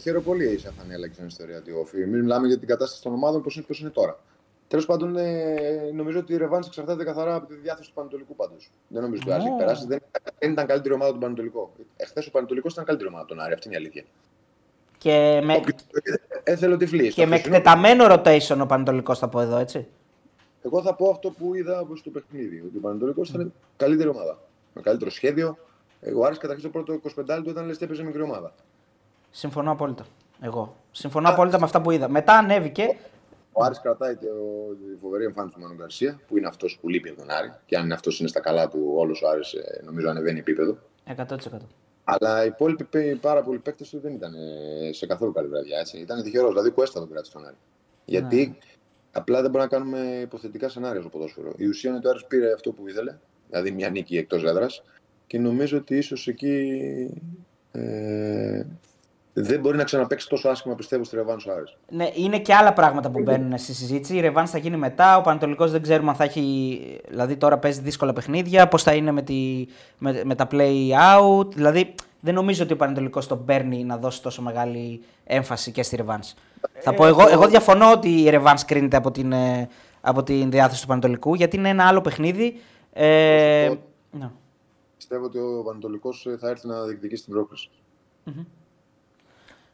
Χαίρομαι 0.00 0.24
πολύ 0.24 0.58
σαν 0.58 0.72
φανέλα 0.78 1.06
και 1.06 1.14
στην 1.14 1.26
ιστορία 1.26 1.60
του 1.60 1.72
Όφη. 1.80 1.96
Μην 1.96 2.20
μιλάμε 2.20 2.46
για 2.46 2.58
την 2.58 2.68
κατάσταση 2.68 3.02
των 3.02 3.12
ομάδων 3.12 3.42
πώς 3.42 3.56
είναι, 3.56 3.64
πώς 3.68 3.80
είναι 3.80 3.90
τώρα. 3.90 4.18
Τέλος 4.68 4.86
πάντων, 4.86 5.16
ε, 5.16 5.90
νομίζω 5.94 6.18
ότι 6.18 6.32
η 6.32 6.36
Ρεβάνη 6.36 6.64
εξαρτάται 6.66 7.04
καθαρά 7.04 7.34
από 7.34 7.46
τη 7.46 7.54
διάθεση 7.54 7.88
του 7.88 7.94
Πανατολικού 7.94 8.34
πάντως. 8.34 8.70
Δεν 8.88 9.02
νομίζω 9.02 9.22
ότι 9.24 9.30
ο 9.30 9.34
Άρη 9.34 9.44
έχει 9.44 9.56
περάσει. 9.58 9.86
Δεν, 9.86 9.98
δεν 10.38 10.52
ήταν 10.52 10.66
καλύτερη 10.66 10.94
ομάδα 10.94 11.12
του 11.12 11.18
Πανατολικού. 11.18 11.70
Εχθές 11.96 12.26
ο 12.26 12.30
Πανατολικό 12.30 12.68
ήταν 12.70 12.84
καλύτερη 12.84 13.08
ομάδα 13.08 13.24
του 13.24 13.36
Άρη. 13.38 13.52
Αυτή 13.52 13.66
είναι 13.66 13.76
η 13.76 13.78
αλήθεια. 13.78 14.04
Και 14.98 15.40
με, 15.44 15.60
Έθελε 16.42 16.76
και 17.08 17.26
με 17.26 17.36
εκτεταμένο 17.36 18.04
rotation 18.08 18.58
ο 18.60 18.66
Πανατολικό, 18.66 19.14
θα 19.14 19.28
πω 19.28 19.40
εδώ, 19.40 19.56
έτσι. 19.56 19.86
Εγώ 20.62 20.82
θα 20.82 20.94
πω 20.94 21.10
αυτό 21.10 21.30
που 21.30 21.54
είδα 21.54 21.86
στο 21.94 22.10
παιχνίδι. 22.10 22.62
Ότι 22.66 22.76
ο 22.76 22.80
Πανατολικό 22.80 23.22
ήταν 23.22 23.52
καλύτερη 23.76 24.08
ομάδα. 24.08 24.38
Με 24.74 24.80
καλύτερο 24.80 25.10
σχέδιο. 25.10 25.58
Εγώ 26.00 26.24
άρεσε 26.24 26.40
καταρχήν 26.40 26.70
το 26.72 26.82
πρώτο 26.82 27.00
25 27.20 27.40
του 27.42 27.46
όταν 27.48 27.66
λες 27.66 27.80
έπαιζε 27.80 28.02
μικρή 28.02 28.22
ομάδα. 28.22 28.54
Συμφωνώ 29.30 29.70
απόλυτα. 29.70 30.06
Εγώ. 30.40 30.76
Συμφωνώ 30.90 31.28
Α, 31.28 31.32
απόλυτα 31.32 31.58
με 31.58 31.64
αυτά 31.64 31.80
που 31.80 31.90
είδα. 31.90 32.08
Μετά 32.08 32.32
ανέβηκε. 32.32 32.96
Ο 33.52 33.64
Άρης 33.64 33.80
κρατάει 33.80 34.16
τη 34.16 34.26
φοβερή 35.00 35.24
εμφάνιση 35.24 35.54
του 35.54 35.60
Μανου 35.60 35.74
Γκαρσία, 35.74 36.20
που 36.28 36.36
είναι 36.38 36.46
αυτός 36.46 36.78
που 36.80 36.88
λείπει 36.88 37.08
από 37.08 37.18
τον 37.18 37.30
Άρη. 37.30 37.52
Και 37.66 37.76
αν 37.76 37.92
αυτός 37.92 38.20
είναι 38.20 38.28
στα 38.28 38.40
καλά 38.40 38.68
του, 38.68 38.92
όλος 38.96 39.22
ο 39.22 39.28
Άρης 39.28 39.52
ε, 39.52 39.82
νομίζω 39.84 40.08
ανεβαίνει 40.08 40.38
επίπεδο. 40.38 40.78
100%. 41.16 41.34
Αλλά 42.04 42.44
οι 42.44 42.46
υπόλοιποι 42.46 43.14
πάρα 43.20 43.42
πολλοί 43.42 43.58
παίκτες 43.58 43.88
του 43.88 44.00
δεν 44.00 44.14
ήταν 44.14 44.34
σε 44.90 45.06
καθόλου 45.06 45.32
καλή 45.32 45.48
βραδιά. 45.48 45.78
Έτσι. 45.78 45.98
Ήταν 45.98 46.22
τυχερός. 46.22 46.50
Δηλαδή, 46.50 46.70
Κουέστα 46.70 47.00
τον 47.00 47.10
κράτησε 47.10 47.32
τον 47.32 47.46
Άρη. 47.46 47.56
Γιατί 48.04 48.46
ναι. 48.46 48.56
Απλά 49.12 49.42
δεν 49.42 49.50
μπορούμε 49.50 49.70
να 49.70 49.78
κάνουμε 49.78 50.18
υποθετικά 50.22 50.68
σενάρια 50.68 51.00
στο 51.00 51.10
ποδόσφαιρο. 51.10 51.52
Η 51.56 51.66
ουσία 51.66 51.90
είναι 51.90 51.98
ότι 51.98 52.06
ο 52.06 52.10
Άρης 52.10 52.24
πήρε 52.24 52.52
αυτό 52.52 52.72
που 52.72 52.88
ήθελε, 52.88 53.16
δηλαδή 53.48 53.70
μια 53.70 53.90
νίκη 53.90 54.16
εκτός 54.16 54.44
έδρας, 54.44 54.82
και 55.26 55.38
νομίζω 55.38 55.78
ότι 55.78 55.96
ίσως 55.96 56.28
εκεί 56.28 56.68
ε, 57.72 58.62
δεν 59.32 59.60
μπορεί 59.60 59.76
να 59.76 59.84
ξαναπέξει 59.84 60.28
τόσο 60.28 60.48
άσχημα 60.48 60.74
πιστεύω 60.74 61.04
στη 61.04 61.16
Ρεβάνς 61.16 61.46
ο 61.46 61.52
Άρης. 61.52 61.76
Ναι, 61.88 62.10
είναι 62.14 62.38
και 62.38 62.54
άλλα 62.54 62.72
πράγματα 62.72 63.10
που 63.10 63.22
μπαίνουν 63.22 63.58
στη 63.58 63.74
συζήτηση. 63.74 64.16
Η 64.16 64.20
Ρεβάνς 64.20 64.50
θα 64.50 64.58
γίνει 64.58 64.76
μετά. 64.76 65.16
Ο 65.16 65.20
Πανατολικό 65.20 65.66
δεν 65.66 65.82
ξέρουμε 65.82 66.10
αν 66.10 66.16
θα 66.16 66.24
έχει. 66.24 66.80
Δηλαδή 67.08 67.36
τώρα 67.36 67.58
παίζει 67.58 67.80
δύσκολα 67.80 68.12
παιχνίδια. 68.12 68.68
Πώς 68.68 68.82
θα 68.82 68.94
είναι 68.94 69.10
με, 69.10 69.22
τη, 69.22 69.66
με, 69.98 70.22
με 70.24 70.34
τα 70.34 70.48
play 70.50 70.90
out. 71.18 71.54
Δηλαδή 71.54 71.94
δεν 72.20 72.34
νομίζω 72.34 72.62
ότι 72.62 72.72
ο 72.72 72.76
Πανατολικό 72.76 73.20
τον 73.20 73.44
παίρνει 73.44 73.84
να 73.84 73.96
δώσει 73.96 74.22
τόσο 74.22 74.42
μεγάλη 74.42 75.02
έμφαση 75.24 75.72
και 75.72 75.82
στη 75.82 75.96
Ρεβάν. 75.96 76.20
Θα 76.78 76.94
πω 76.94 77.06
εγώ, 77.06 77.28
εγώ 77.28 77.46
διαφωνώ 77.46 77.92
ότι 77.92 78.22
η 78.22 78.30
Ρεβάν 78.30 78.56
κρίνεται 78.66 78.96
από 78.96 79.10
την, 79.10 79.32
ε, 79.32 79.68
από 80.00 80.22
την 80.22 80.50
διάθεση 80.50 80.80
του 80.80 80.86
Πανατολικού 80.86 81.34
γιατί 81.34 81.56
είναι 81.56 81.68
ένα 81.68 81.86
άλλο 81.86 82.00
παιχνίδι. 82.00 82.60
Ε, 82.92 83.70
ναι. 84.10 84.30
Πιστεύω 84.96 85.24
ότι 85.24 85.38
ο 85.38 85.62
Πανατολικό 85.66 86.10
θα 86.38 86.48
έρθει 86.48 86.66
να 86.66 86.82
διεκδικήσει 86.82 87.24
την 87.24 87.32
πρόκληση. 87.32 87.70
Mm-hmm. 88.26 88.44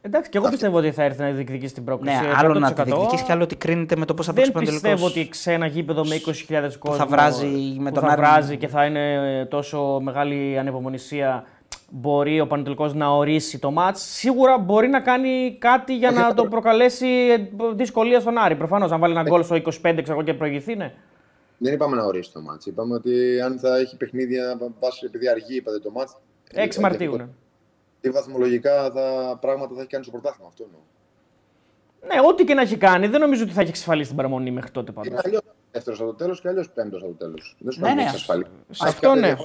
Εντάξει, 0.01 0.29
και 0.29 0.37
εγώ 0.37 0.49
πιστεύω 0.49 0.77
ότι 0.77 0.91
θα 0.91 1.03
έρθει 1.03 1.21
να 1.21 1.31
διεκδικήσει 1.31 1.73
την 1.73 1.83
πρόκληση. 1.83 2.21
Ναι, 2.21 2.31
άλλο 2.35 2.53
να 2.53 2.73
τη 2.73 2.83
διεκδικήσει 2.83 3.23
και 3.23 3.31
άλλο 3.31 3.43
ότι 3.43 3.55
κρίνεται 3.55 3.95
με 3.95 4.05
το 4.05 4.13
πώς 4.13 4.25
θα 4.25 4.33
παίξει 4.33 4.49
ο 4.49 4.53
Πανατολικό. 4.53 4.87
Δεν 4.87 4.93
πιστεύω 4.93 5.21
ότι 5.21 5.29
σε 5.33 5.53
ένα 5.53 5.65
γήπεδο 5.65 6.05
με 6.05 6.15
20.000 6.25 6.69
κόσμο 6.79 6.97
θα 6.97 7.05
βράζει, 7.05 7.75
με 7.79 7.91
τον 7.91 8.03
θα 8.03 8.15
βράζει 8.15 8.57
και 8.57 8.67
θα 8.67 8.85
είναι 8.85 9.47
τόσο 9.49 9.99
μεγάλη 10.01 10.57
ανεπομονησία 10.59 11.45
μπορεί 11.89 12.39
ο 12.39 12.47
Πανετολικός 12.47 12.93
να 12.93 13.09
ορίσει 13.09 13.59
το 13.59 13.71
μάτς. 13.71 14.01
Σίγουρα 14.01 14.57
μπορεί 14.57 14.87
να 14.87 15.01
κάνει 15.01 15.57
κάτι 15.59 15.97
για 15.97 16.11
να 16.11 16.33
το 16.33 16.45
προκαλέσει 16.45 17.07
δυσκολία 17.73 18.19
στον 18.19 18.37
Άρη. 18.37 18.55
Προφανώς, 18.55 18.91
αν 18.91 18.99
βάλει 18.99 19.13
ένα 19.13 19.23
γκολ 19.23 19.43
στο 19.43 19.55
25 19.55 19.99
ξέρω, 20.03 20.21
και 20.21 20.33
προηγηθεί, 20.33 20.75
ναι. 20.75 20.93
Δεν 21.57 21.73
είπαμε 21.73 21.95
να 21.95 22.03
ορίσει 22.03 22.33
το 22.33 22.41
μάτς. 22.41 22.65
Είπαμε 22.65 22.93
ότι 22.93 23.41
αν 23.41 23.59
θα 23.59 23.77
έχει 23.77 23.97
παιχνίδια, 23.97 24.57
βάσει 24.79 25.05
επειδή 25.05 25.29
αργεί 25.29 25.55
είπατε 25.55 25.79
το 25.79 25.91
μάτς. 25.91 26.17
6 26.53 26.79
Μαρτίου, 26.79 27.15
ναι. 27.15 27.27
Τι 28.01 28.09
βαθμολογικά 28.09 28.91
τα 28.91 29.37
πράγματα 29.41 29.75
θα 29.75 29.79
έχει 29.79 29.89
κάνει 29.89 30.03
στο 30.03 30.11
πρωτάθλημα. 30.11 30.47
Αυτό 30.47 30.63
εννοώ. 30.63 30.79
Ναι, 32.07 32.29
ό,τι 32.29 32.43
και 32.43 32.53
να 32.53 32.61
έχει 32.61 32.77
κάνει, 32.77 33.07
δεν 33.07 33.19
νομίζω 33.19 33.43
ότι 33.43 33.51
θα 33.51 33.61
έχει 33.61 33.69
εξασφαλίσει 33.69 34.07
την 34.07 34.17
παραμονή 34.17 34.51
μέχρι 34.51 34.71
τότε 34.71 34.91
πάντως. 34.91 35.11
Είναι 35.11 35.21
αλλιώς 35.25 35.41
δεύτερος 35.71 35.99
από 35.99 36.09
το 36.09 36.15
τέλος 36.15 36.41
και 36.41 36.47
αλλιώς 36.47 36.69
πέμπτος 36.69 37.01
από 37.01 37.11
το 37.11 37.17
τέλος. 37.17 37.55
Δεν 37.59 37.71
σου 37.71 37.81
ναι, 37.81 37.93
ναι, 37.93 38.05
αυτό 38.81 39.15
ναι. 39.15 39.35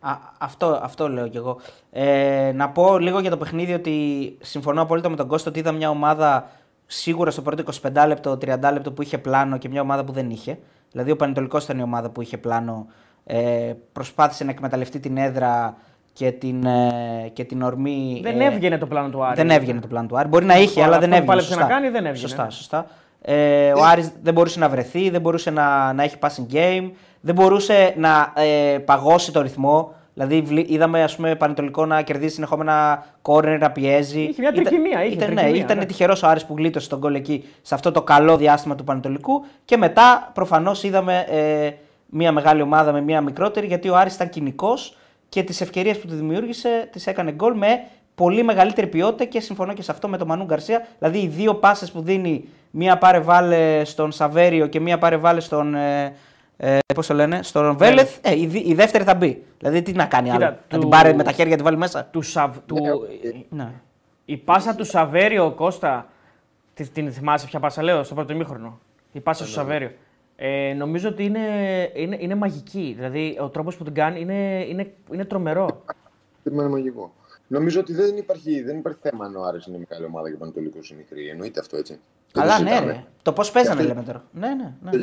Α, 0.00 0.16
αυτό, 0.38 0.80
αυτό 0.82 1.08
λέω 1.08 1.28
κι 1.28 1.36
εγώ. 1.36 1.56
Ε, 1.90 2.52
να 2.54 2.68
πω 2.68 2.98
λίγο 2.98 3.20
για 3.20 3.30
το 3.30 3.36
παιχνίδι 3.36 3.72
ότι 3.72 4.36
συμφωνώ 4.40 4.82
απόλυτα 4.82 5.08
με 5.08 5.16
τον 5.16 5.26
Κώστο 5.26 5.50
ότι 5.50 5.58
είδα 5.58 5.72
μια 5.72 5.90
ομάδα 5.90 6.50
σίγουρα 6.86 7.30
στο 7.30 7.42
πρώτο 7.42 7.64
25 7.82 8.04
λεπτό, 8.06 8.32
30 8.32 8.70
λεπτό 8.72 8.92
που 8.92 9.02
είχε 9.02 9.18
πλάνο 9.18 9.58
και 9.58 9.68
μια 9.68 9.80
ομάδα 9.80 10.04
που 10.04 10.12
δεν 10.12 10.30
είχε. 10.30 10.58
Δηλαδή 10.90 11.10
ο 11.10 11.16
Πανετολικός 11.16 11.64
ήταν 11.64 11.78
η 11.78 11.82
ομάδα 11.82 12.10
που 12.10 12.22
είχε 12.22 12.38
πλάνο. 12.38 12.86
Ε, 13.24 13.72
προσπάθησε 13.92 14.44
να 14.44 14.50
εκμεταλλευτεί 14.50 15.00
την 15.00 15.16
έδρα 15.16 15.76
και 16.12 16.30
την, 16.32 16.64
ε, 16.64 17.30
και 17.32 17.44
την 17.44 17.62
ορμή. 17.62 18.20
Δεν 18.22 18.40
ε, 18.40 18.44
έβγαινε 18.44 18.78
το 18.78 18.86
πλάνο 18.86 19.08
του 19.08 19.24
Άρη. 19.24 19.34
Δεν 19.34 19.50
έβγαινε 19.50 19.80
το 19.80 19.86
πλάνο 19.86 20.06
του 20.06 20.18
Άρη. 20.18 20.28
Μπορεί 20.28 20.44
να 20.44 20.58
είχε, 20.58 20.82
αλλά 20.82 20.98
δεν 20.98 21.12
έβγαινε. 21.12 21.40
Σωστά. 21.40 21.60
να 21.60 21.66
κάνει, 21.66 21.88
δεν 21.88 22.06
έβγαινε. 22.06 22.28
Σωστά, 22.28 22.50
σωστά. 22.50 22.86
Ε, 23.22 23.72
ο 23.72 23.84
Άρης 23.84 24.12
δεν 24.22 24.34
μπορούσε 24.34 24.58
να 24.58 24.68
βρεθεί, 24.68 25.10
δεν 25.10 25.20
μπορούσε 25.20 25.50
να, 25.50 25.92
να 25.92 26.02
έχει 26.02 26.16
passing 26.20 26.54
game 26.54 26.90
δεν 27.20 27.34
μπορούσε 27.34 27.94
να 27.96 28.32
ε, 28.36 28.78
παγώσει 28.78 29.32
το 29.32 29.40
ρυθμό. 29.40 29.94
Δηλαδή, 30.14 30.64
είδαμε 30.68 31.02
ας 31.02 31.16
πούμε, 31.16 31.34
Πανετολικό 31.34 31.86
να 31.86 32.02
κερδίζει 32.02 32.34
συνεχόμενα 32.34 33.06
κόρνερ, 33.22 33.58
να 33.58 33.70
πιέζει. 33.70 34.20
Είχε 34.20 34.40
μια 34.40 34.52
τρικυμία. 34.52 35.04
Είχε 35.04 35.14
ήταν, 35.14 35.32
ναι, 35.32 35.42
ήταν 35.42 35.78
ναι. 35.78 35.84
τυχερός 35.84 36.22
ο 36.22 36.26
Άρης 36.28 36.44
που 36.44 36.54
γλίτωσε 36.56 36.88
τον 36.88 37.00
κόλ 37.00 37.14
εκεί 37.14 37.44
σε 37.62 37.74
αυτό 37.74 37.92
το 37.92 38.02
καλό 38.02 38.36
διάστημα 38.36 38.74
του 38.74 38.84
Πανετολικού. 38.84 39.44
Και 39.64 39.76
μετά 39.76 40.30
προφανώς 40.34 40.82
είδαμε 40.82 41.26
ε, 41.30 41.70
μια 42.06 42.32
μεγάλη 42.32 42.62
ομάδα 42.62 42.92
με 42.92 43.00
μια 43.00 43.20
μικρότερη 43.20 43.66
γιατί 43.66 43.88
ο 43.88 43.96
Άρης 43.96 44.14
ήταν 44.14 44.28
κοινικός 44.28 44.96
και 45.28 45.42
τις 45.42 45.60
ευκαιρίες 45.60 45.98
που 45.98 46.06
του 46.06 46.14
δημιούργησε 46.14 46.88
τις 46.92 47.06
έκανε 47.06 47.32
γκολ 47.32 47.56
με 47.56 47.84
πολύ 48.14 48.42
μεγαλύτερη 48.42 48.86
ποιότητα 48.86 49.24
και 49.24 49.40
συμφωνώ 49.40 49.72
και 49.72 49.82
σε 49.82 49.90
αυτό 49.90 50.08
με 50.08 50.16
τον 50.16 50.26
Μανού 50.26 50.44
Γκαρσία. 50.44 50.86
Δηλαδή, 50.98 51.18
οι 51.18 51.26
δύο 51.26 51.54
πάσες 51.54 51.90
που 51.90 52.00
δίνει, 52.02 52.48
μία 52.70 52.98
πάρε 52.98 53.20
βάλε 53.20 53.84
στον 53.84 54.12
Σαβέριο 54.12 54.66
και 54.66 54.80
μία 54.80 54.98
πάρε 54.98 55.16
βάλε 55.16 55.40
στον. 55.40 55.74
Ε, 55.74 56.14
ε, 56.62 56.78
Πώς 56.94 57.06
το 57.06 57.14
λένε, 57.14 57.42
στον 57.42 57.76
Βέλεθ, 57.76 58.18
ε, 58.20 58.34
η, 58.34 58.62
η, 58.64 58.74
δεύτερη 58.74 59.04
θα 59.04 59.14
μπει. 59.14 59.44
Δηλαδή 59.58 59.82
τι 59.82 59.92
να 59.92 60.06
κάνει 60.06 60.30
άλλο; 60.30 60.56
Του... 60.68 60.76
Να 60.76 60.78
την 60.78 60.88
πάρει 60.88 61.14
με 61.14 61.22
τα 61.22 61.32
χέρια 61.32 61.50
και 61.50 61.56
τη 61.56 61.62
βάλει 61.62 61.76
μέσα; 61.76 62.04
Του 62.04 62.22
Σαβ... 62.22 62.56
του... 62.66 62.76
Ναι. 63.48 63.72
Η 64.24 64.36
πάσα 64.36 64.74
του 64.74 64.84
Σαβέριο 64.84 65.52
Κώστα. 65.52 66.06
Την 66.92 67.12
θυμάσαι 67.12 67.46
ποια 67.46 67.60
πάσα 67.60 67.82
λέω 67.82 68.02
στο 68.02 68.14
πρώτο 68.14 68.32
ημίχρονο; 68.32 68.78
Η 69.12 69.20
πάσα 69.20 69.44
του 69.44 69.50
Σαβέριο. 69.50 69.90
Ε, 70.36 70.74
νομίζω 70.76 71.08
ότι 71.08 71.24
είναι, 71.24 71.40
είναι, 71.94 72.16
είναι 72.20 72.34
μαγική. 72.34 72.92
Δηλαδή 72.96 73.38
ο 73.40 73.48
τρόπος 73.48 73.76
που 73.76 73.84
την 73.84 73.94
κάνει 73.94 74.20
είναι, 74.20 74.66
είναι, 74.68 74.92
είναι 75.12 75.24
τρομερό. 75.24 75.84
Είναι 76.50 76.68
μαγικό. 76.68 77.12
Νομίζω 77.46 77.80
ότι 77.80 77.92
δεν 77.92 78.16
υπάρχει, 78.16 78.62
δεν 78.62 78.78
υπάρχει 78.78 78.98
θέμα 79.02 79.24
αν 79.24 79.36
ο 79.36 79.42
Άρης 79.42 79.66
είναι 79.66 79.78
μεγάλη 79.88 80.04
ομάδα 80.04 80.28
και 80.28 80.34
ο 80.34 80.38
Πανατολικό 80.38 80.78
είναι 80.90 80.98
μικρή. 80.98 81.28
Εννοείται 81.28 81.60
αυτό 81.60 81.76
έτσι. 81.76 81.98
Αλλά 82.34 82.60
ναι, 82.60 82.78
ρε. 82.78 83.04
Το 83.22 83.32
πώς 83.32 83.50
παίζανε 83.50 83.82
λέμε 83.82 84.02
τώρα. 84.02 84.24
Ναι, 84.32 84.48
ναι, 84.48 84.74
ναι 84.90 85.02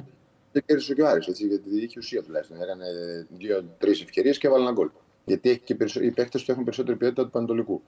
δεν 0.52 0.64
κέρδισε 0.66 0.94
και 0.94 1.02
ο 1.02 1.08
Άρης, 1.08 1.28
έτσι, 1.28 1.48
γιατί 1.48 1.84
είχε 1.84 2.00
ουσία 2.00 2.24
τουλάχιστον. 2.24 2.62
Έκανε 2.62 2.86
δύο-τρει 3.30 3.92
ευκαιρίες 3.92 4.38
και 4.38 4.48
έβαλε 4.48 4.64
ένα 4.64 4.72
γκολ. 4.72 4.90
Γιατί 5.26 5.50
έχει 5.50 5.60
και 5.60 5.76
περισσο... 5.76 6.02
οι 6.02 6.12
παίχτε 6.12 6.40
του 6.40 6.52
έχουν 6.52 6.64
περισσότερη 6.64 6.98
ποιότητα 6.98 7.24
του 7.24 7.30
Πανατολικού. 7.30 7.82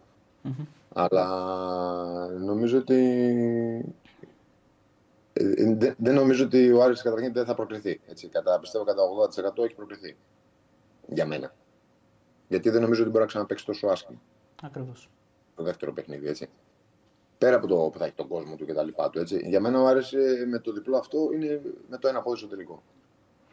Mm-hmm. 0.43 0.65
Αλλά 0.93 2.27
νομίζω 2.27 2.77
ότι. 2.77 2.95
Ε, 5.33 5.51
ε, 5.51 5.95
δεν 5.97 6.13
νομίζω 6.13 6.45
ότι 6.45 6.71
ο 6.71 6.83
Άρης 6.83 7.01
καταρχήν 7.01 7.33
δεν 7.33 7.45
θα 7.45 7.55
προκριθεί. 7.55 7.99
Έτσι. 8.07 8.27
Κατά, 8.27 8.59
πιστεύω 8.59 8.83
κατά 8.83 9.01
80% 9.57 9.63
έχει 9.63 9.75
προκριθεί. 9.75 10.17
Για 11.07 11.25
μένα. 11.25 11.53
Γιατί 12.47 12.69
δεν 12.69 12.81
νομίζω 12.81 13.01
ότι 13.01 13.09
μπορεί 13.09 13.23
να 13.23 13.29
ξαναπέξει 13.29 13.65
τόσο 13.65 13.87
άσχημα. 13.87 14.21
Ακριβώς. 14.63 15.09
Το 15.55 15.63
δεύτερο 15.63 15.93
παιχνίδι, 15.93 16.27
έτσι 16.27 16.49
πέρα 17.39 17.55
από 17.55 17.67
το 17.67 17.75
που 17.75 17.97
θα 17.97 18.05
έχει 18.05 18.13
τον 18.15 18.27
κόσμο 18.27 18.55
του 18.55 18.65
κτλ. 18.65 18.87
Για 19.47 19.59
μένα 19.59 19.79
μου 19.79 19.87
άρεσε 19.87 20.17
με 20.49 20.59
το 20.59 20.71
διπλό 20.71 20.97
αυτό 20.97 21.17
είναι 21.33 21.61
με 21.89 21.97
το 21.97 22.07
ένα 22.07 22.21
πόδι 22.21 22.37
στο 22.37 22.47
τελικό. 22.47 22.83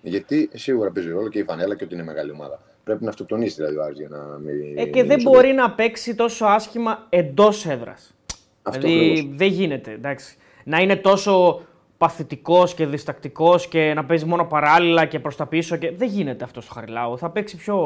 Γιατί 0.03 0.51
σίγουρα 0.55 0.91
παίζει 0.91 1.11
ρόλο 1.11 1.29
και 1.29 1.39
η 1.39 1.45
φανέλα 1.45 1.77
και 1.77 1.85
ότι 1.85 1.95
είναι 1.95 2.03
μεγάλη 2.03 2.31
ομάδα. 2.31 2.63
Πρέπει 2.85 3.05
να 3.05 3.09
αυτοκτονήσει 3.09 3.55
δηλαδή 3.55 3.77
ο 3.77 3.83
Άρης 3.83 3.99
για 3.99 4.09
να 4.09 4.19
μην. 4.19 4.79
Ε, 4.79 4.85
και 4.85 5.05
δεν 5.05 5.23
μπορεί 5.23 5.53
να 5.53 5.71
παίξει 5.71 6.15
τόσο 6.15 6.45
άσχημα 6.45 7.07
εντός 7.09 7.67
έδρας. 7.67 8.15
Δηλαδή 8.71 9.11
ακριβώς. 9.11 9.37
δεν 9.37 9.49
γίνεται. 9.49 9.91
Εντάξει. 9.91 10.37
Να 10.65 10.79
είναι 10.79 10.97
τόσο 10.97 11.61
παθητικός 11.99 12.75
και 12.75 12.87
διστακτικός 12.87 13.69
και 13.69 13.95
να 13.95 14.05
παίζει 14.05 14.25
μόνο 14.25 14.45
παράλληλα 14.45 15.05
και 15.05 15.19
προς 15.19 15.37
τα 15.37 15.47
πίσω. 15.47 15.77
Και... 15.77 15.93
Δεν 15.93 16.09
γίνεται 16.09 16.45
αυτό 16.45 16.61
στο 16.61 16.73
Χαριλάου. 16.73 17.19
Θα 17.19 17.31
παίξει 17.31 17.57
πιο 17.57 17.77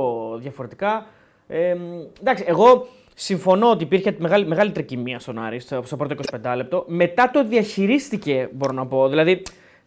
διαφορετικά. 0.40 1.06
Ε, 1.46 1.76
εντάξει, 2.20 2.44
εγώ 2.46 2.88
συμφωνώ 3.22 3.70
ότι 3.70 3.84
υπήρχε 3.84 4.16
μεγάλη, 4.18 4.46
μεγάλη 4.46 4.70
τρικυμία 4.70 5.18
στον 5.18 5.38
Άρη 5.38 5.60
στο, 5.60 5.82
στο 5.84 5.96
πρώτο 5.96 6.14
25 6.42 6.52
λεπτό. 6.56 6.84
Μετά 6.88 7.30
το 7.30 7.44
διαχειρίστηκε, 7.44 8.48
μπορώ 8.52 8.72
να 8.72 8.86
πω. 8.86 9.08
Δηλαδή 9.08 9.42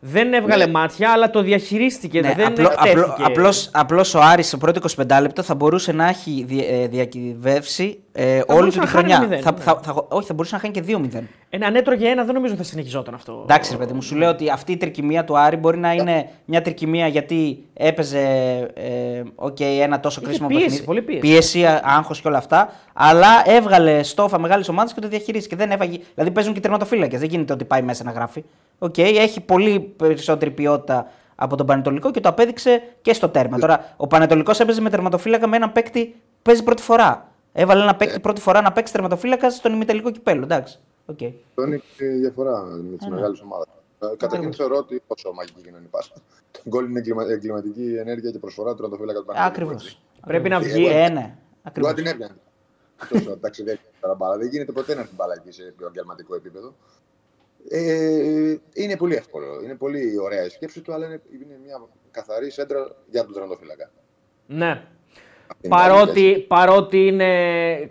δεν 0.06 0.34
έβγαλε 0.34 0.66
Ναι. 0.66 0.72
μάτια, 0.72 1.12
αλλά 1.12 1.30
το 1.30 1.42
διαχειρίστηκε. 1.42 2.22
Ναι, 2.22 2.34
δεν 2.34 2.48
απλό, 2.48 2.68
απλό, 2.76 2.90
εκτέθηκε. 2.92 3.24
απλώς, 3.26 3.70
απλώς 3.74 4.14
ο 4.14 4.20
Άρης 4.22 4.48
στο 4.48 4.58
πρώτο 4.58 4.80
25 4.98 5.20
λεπτό 5.22 5.42
θα 5.44 5.56
μπορούσε 5.56 5.92
να 5.92 6.08
έχει 6.08 6.44
δι, 6.48 6.66
ε, 6.70 6.88
διακυβεύσει 6.88 8.00
ε, 8.12 8.34
όλη 8.34 8.44
μπορούσε 8.48 8.80
του 8.80 8.86
τη 8.86 8.94
να 8.94 9.02
χάνει 9.02 9.12
χρονιά. 9.14 9.40
1-0, 9.40 9.44
θα, 9.44 9.52
ναι. 9.52 9.60
θα, 9.62 9.80
θα, 9.84 10.06
όχι, 10.10 10.28
θα 10.28 10.34
μπορούσε 10.34 10.56
να 10.56 10.62
χάνει 10.62 10.74
και 10.74 10.84
2-0. 10.88 11.24
Ε, 11.50 11.66
αν 11.66 11.76
έτρωγε 11.76 12.08
ένα, 12.08 12.24
δεν 12.24 12.34
νομίζω 12.34 12.56
θα 12.56 12.64
συνεχιζόταν 12.64 13.14
αυτό. 13.14 13.40
Εντάξει, 13.44 13.72
ρε 13.72 13.78
παιδί 13.78 13.94
μου, 13.94 14.02
σου 14.02 14.16
λέω 14.16 14.30
ότι 14.30 14.50
αυτή 14.50 14.72
η 14.72 14.78
τρικυμία 14.78 15.24
του 15.24 15.38
Άρη 15.38 15.56
μπορεί 15.56 15.78
να 15.78 15.94
είναι 15.94 16.30
μια 16.46 16.62
τρικυμία 16.62 17.08
γιατί 17.08 17.64
έπαιζε 17.74 18.20
ε, 18.74 19.22
οκ, 19.36 19.60
ένα 19.60 20.00
τόσο 20.00 20.20
Είχε 20.20 20.30
κρίσιμο 20.30 20.48
πίεση, 20.48 20.64
παιχνίδι. 20.64 20.84
πολύ 20.86 21.02
πίεση. 21.02 21.20
Πίεση, 21.20 21.66
άγχος 21.84 22.22
και 22.22 22.28
όλα 22.28 22.38
αυτά. 22.38 22.74
Αλλά 22.94 23.28
έβγαλε 23.46 24.04
στόφα 24.04 24.40
μεγάλης 24.40 24.70
ομάδας 24.70 24.94
και 24.94 25.02
το 25.02 25.08
διαχειρίστηκε. 25.08 25.56
Δεν 25.56 25.72
έβαγε, 25.72 26.00
δηλαδή 26.14 26.32
παίζουν 26.32 26.54
και 26.54 26.60
τερματοφύλακες. 26.60 27.20
Δεν 27.20 27.30
γίνεται 27.30 27.54
ότι 27.54 27.66
πάει 27.66 27.82
μέσα 27.82 28.04
να 28.04 28.12
γράφει. 28.12 28.44
Οκ, 28.80 28.98
έχει 28.98 29.42
πολύ 29.42 29.80
περισσότερη 29.80 30.52
ποιότητα 30.52 31.12
από 31.36 31.56
τον 31.56 31.66
Παναιτωλικό 31.66 32.12
και 32.12 32.20
το 32.20 32.30
απέδειξε 32.30 32.82
και 33.02 33.14
στο 33.14 33.30
τέρμα. 33.30 33.60
Τώρα, 33.60 33.94
ο 33.98 34.08
Παναιτωλικός 34.08 34.60
έπαιζε 34.60 34.82
με 34.82 34.90
τερματοφύλακα 34.90 35.48
με 35.48 35.56
έναν 35.56 35.72
παίκτη 35.72 36.06
που 36.06 36.16
παίζει 36.42 36.64
πρώτη 36.64 36.82
φορά. 36.82 37.32
Έβαλε 37.54 37.82
ένα 37.84 37.96
παίκτη 37.96 38.20
πρώτη 38.20 38.42
φορά 38.42 38.62
να 38.62 38.72
παίξει 38.72 38.94
τερματοφύλακα 38.94 39.50
στον 39.52 39.74
ημιτελικό 39.74 40.12
κυπέλλου. 40.12 40.44
Εντάξει. 40.44 40.80
Okay. 41.12 41.32
Αυτό 41.50 41.64
είναι 41.66 41.82
και 41.98 42.06
η 42.06 42.18
διαφορά 42.18 42.62
με 42.62 42.78
Ναι, 42.90 42.96
τι 42.98 43.10
μεγάλες 43.10 43.42
ομάδες. 43.42 43.68
Καταρχήν 44.18 44.54
θεωρώ 44.54 44.76
ότι 44.78 45.02
όσο 45.08 45.32
μαγική 45.34 45.62
και 45.62 45.72
να 45.72 45.78
είναι 45.78 45.86
η 45.86 45.90
πάσα. 45.90 46.14
Το 46.52 46.60
γκολ 46.70 46.86
είναι 46.90 47.00
εγκλημα- 47.00 47.30
εγκληματική 47.30 47.96
ενέργεια 48.00 48.32
και 48.32 48.40
προσφορά 48.40 48.70
του 48.70 48.76
τερματοφύλακα 48.76 49.20
του 49.20 49.26
Παναθηναϊκού, 49.26 49.56
Ακριβώς. 49.56 49.84
έτσι. 49.86 49.98
Πρέπει 50.28 50.50
να 50.50 50.60
βγει. 50.60 50.86
Ε, 50.88 51.10
ναι. 51.10 51.20
Εγώ 51.20 51.32
Ακριβώς. 51.64 51.94
την 51.94 52.06
έπιανε. 52.06 52.36
Αυτό 52.98 53.38
ταξιδεύει 53.38 53.80
τώρα 54.02 54.14
μπάλα. 54.16 54.38
Δεν 54.38 54.48
γίνεται 54.48 54.72
ποτέ 54.72 54.94
να 54.96 55.02
έρθει 55.02 55.14
μπάλα 55.16 55.34
εκεί 55.38 55.52
σε 55.52 55.62
πιο 55.78 55.86
επαγγελματικό 55.86 56.36
επίπεδο. 56.36 56.74
Ε, 57.70 58.56
είναι 58.74 58.98
πολύ 58.98 59.16
εύκολο. 59.16 59.62
Είναι 59.64 59.76
πολύ 59.76 60.18
ωραία 60.22 60.46
η 60.46 60.50
σκέψη 60.50 60.82
του, 60.82 60.94
αλλά 60.94 61.06
είναι, 61.06 61.22
είναι 61.44 61.60
μια 61.66 61.82
καθαρή 62.12 62.50
σέντρα 62.52 62.96
για 63.10 63.24
τον 63.24 63.34
τερματοφύλακα. 63.34 63.92
Ναι. 64.48 64.70
Αυτή 65.48 65.68
είναι 65.68 65.76
η 65.76 65.80
Παρότι, 65.80 66.20
αλήθεια. 66.26 66.48
παρότι 66.48 66.98
είναι. 67.08 67.34
ε, 67.74 67.88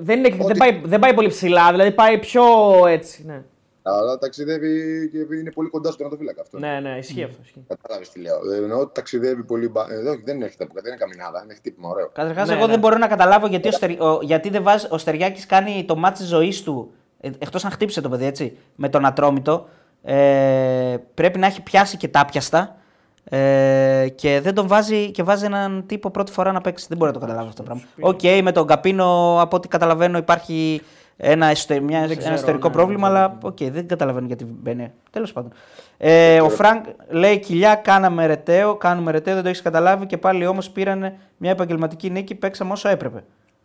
Δεν, 0.00 0.18
είναι 0.24 0.36
δεν, 0.44 0.56
πάει, 0.56 0.80
δεν 0.84 0.98
πάει 0.98 1.14
πολύ 1.14 1.28
ψηλά, 1.28 1.70
δηλαδή 1.70 1.92
πάει 1.92 2.18
πιο 2.18 2.42
έτσι. 2.86 3.24
Ναι, 3.26 3.42
Αλλά 3.82 4.18
ταξιδεύει 4.18 5.08
και 5.12 5.18
είναι 5.34 5.50
πολύ 5.52 5.68
κοντά 5.68 5.86
στον 5.90 5.98
τερματοφύλακα 5.98 6.40
αυτό. 6.40 6.58
ναι, 6.58 6.80
ναι 6.80 6.98
ισχύει 6.98 7.22
αυτό. 7.22 7.38
Ισχύει. 7.42 7.64
Κατάλαβες 7.68 8.10
τι 8.10 8.20
λέω. 8.20 8.52
Ε, 8.52 8.56
Εννοώ 8.56 8.80
ότι 8.80 8.94
ταξιδεύει 8.94 9.42
πολύ. 9.44 9.68
μπα- 9.68 9.92
Ε, 9.92 10.08
όχι, 10.08 10.22
δεν 10.24 10.36
είναι 10.36 10.48
χτυπά, 10.48 10.66
δεν 10.74 10.84
είναι 10.92 10.96
καμινάδα, 10.96 11.40
είναι 11.44 11.54
χτύπημα, 11.54 11.88
ωραίο. 11.88 12.08
Καταρχάς, 12.12 12.48
Ναι, 12.48 12.54
εγώ 12.54 12.64
ναι. 12.64 12.70
δεν 12.70 12.78
μπορώ 12.80 12.96
να 12.98 13.06
καταλάβω 13.06 13.46
γιατί, 13.46 13.68
ο, 13.68 13.72
Στερ... 13.72 13.90
ο, 14.02 14.18
γιατί 14.22 14.48
δεν 14.50 14.62
βάζει... 14.62 14.86
ο 14.90 14.98
Στεριάκης 14.98 15.46
κάνει 15.46 15.84
το 15.88 15.96
μάτι 15.96 16.18
τη 16.18 16.24
ζωής 16.24 16.62
του. 16.62 16.92
Εκτός 17.38 17.64
αν 17.64 17.70
χτύπησε 17.70 18.00
το 18.00 18.08
παιδί 18.08 18.24
έτσι, 18.24 18.56
με 18.74 18.88
τον 18.88 19.04
Ατρόμητο. 19.04 19.68
Ε, 20.02 20.96
πρέπει 21.14 21.38
να 21.38 21.46
έχει 21.46 21.62
πιάσει 21.62 21.96
και 21.96 22.08
τάπιαστα. 22.08 22.76
Ε, 23.24 24.08
και 24.14 24.40
δεν 24.42 24.54
τον 24.54 24.66
βάζει 24.66 25.10
και 25.10 25.22
βάζει 25.22 25.44
έναν 25.44 25.84
τύπο 25.86 26.10
πρώτη 26.10 26.32
φορά 26.32 26.52
να 26.52 26.60
παίξει. 26.60 26.86
Δεν 26.88 26.98
μπορώ 26.98 27.10
να 27.10 27.18
το 27.18 27.24
καταλάβω 27.26 27.48
αυτό 27.48 27.62
το 27.62 27.68
πράγμα. 27.68 27.82
Οκ, 28.00 28.42
με 28.42 28.52
τον 28.52 28.66
Καπίνο, 28.66 29.38
από 29.40 29.56
ό,τι 29.56 29.68
καταλαβαίνω, 29.68 30.18
υπάρχει 30.18 30.82
ένα, 31.16 31.46
εσωτε- 31.46 31.80
μια- 31.80 32.00
Δεν 32.00 32.10
ένα 32.10 32.18
ξέρω, 32.18 32.34
εσωτερικό 32.34 32.68
ναι, 32.68 32.74
πρόβλημα, 32.74 33.08
δεν 33.08 33.16
αλλά 33.16 33.38
οκ, 33.42 33.56
δεν 33.62 33.86
καταλαβαίνω 33.88 34.26
γιατί 34.26 34.44
μπαίνει. 34.44 34.92
Τέλος 35.10 35.32
πάντων. 35.32 35.52
Ε, 35.98 36.40
ο 36.40 36.48
Φρανκ 36.48 36.84
λέει: 37.08 37.38
Κοιλιά, 37.38 37.74
κάναμε 37.74 38.26
ρετέο, 38.26 38.74
κάνουμε 38.76 39.10
ρετέο, 39.10 39.34
δεν 39.34 39.42
το 39.42 39.48
έχεις 39.48 39.62
καταλάβει 39.62 40.06
και 40.06 40.18
πάλι 40.18 40.46
όμως 40.46 40.70
πήραν 40.70 41.12
μια 41.36 41.50
επαγγελματική 41.50 42.10
νίκη, 42.10 42.34
παίξαμε 42.34 42.72
όσο 42.72 42.88
έπρεπε. 42.88 43.24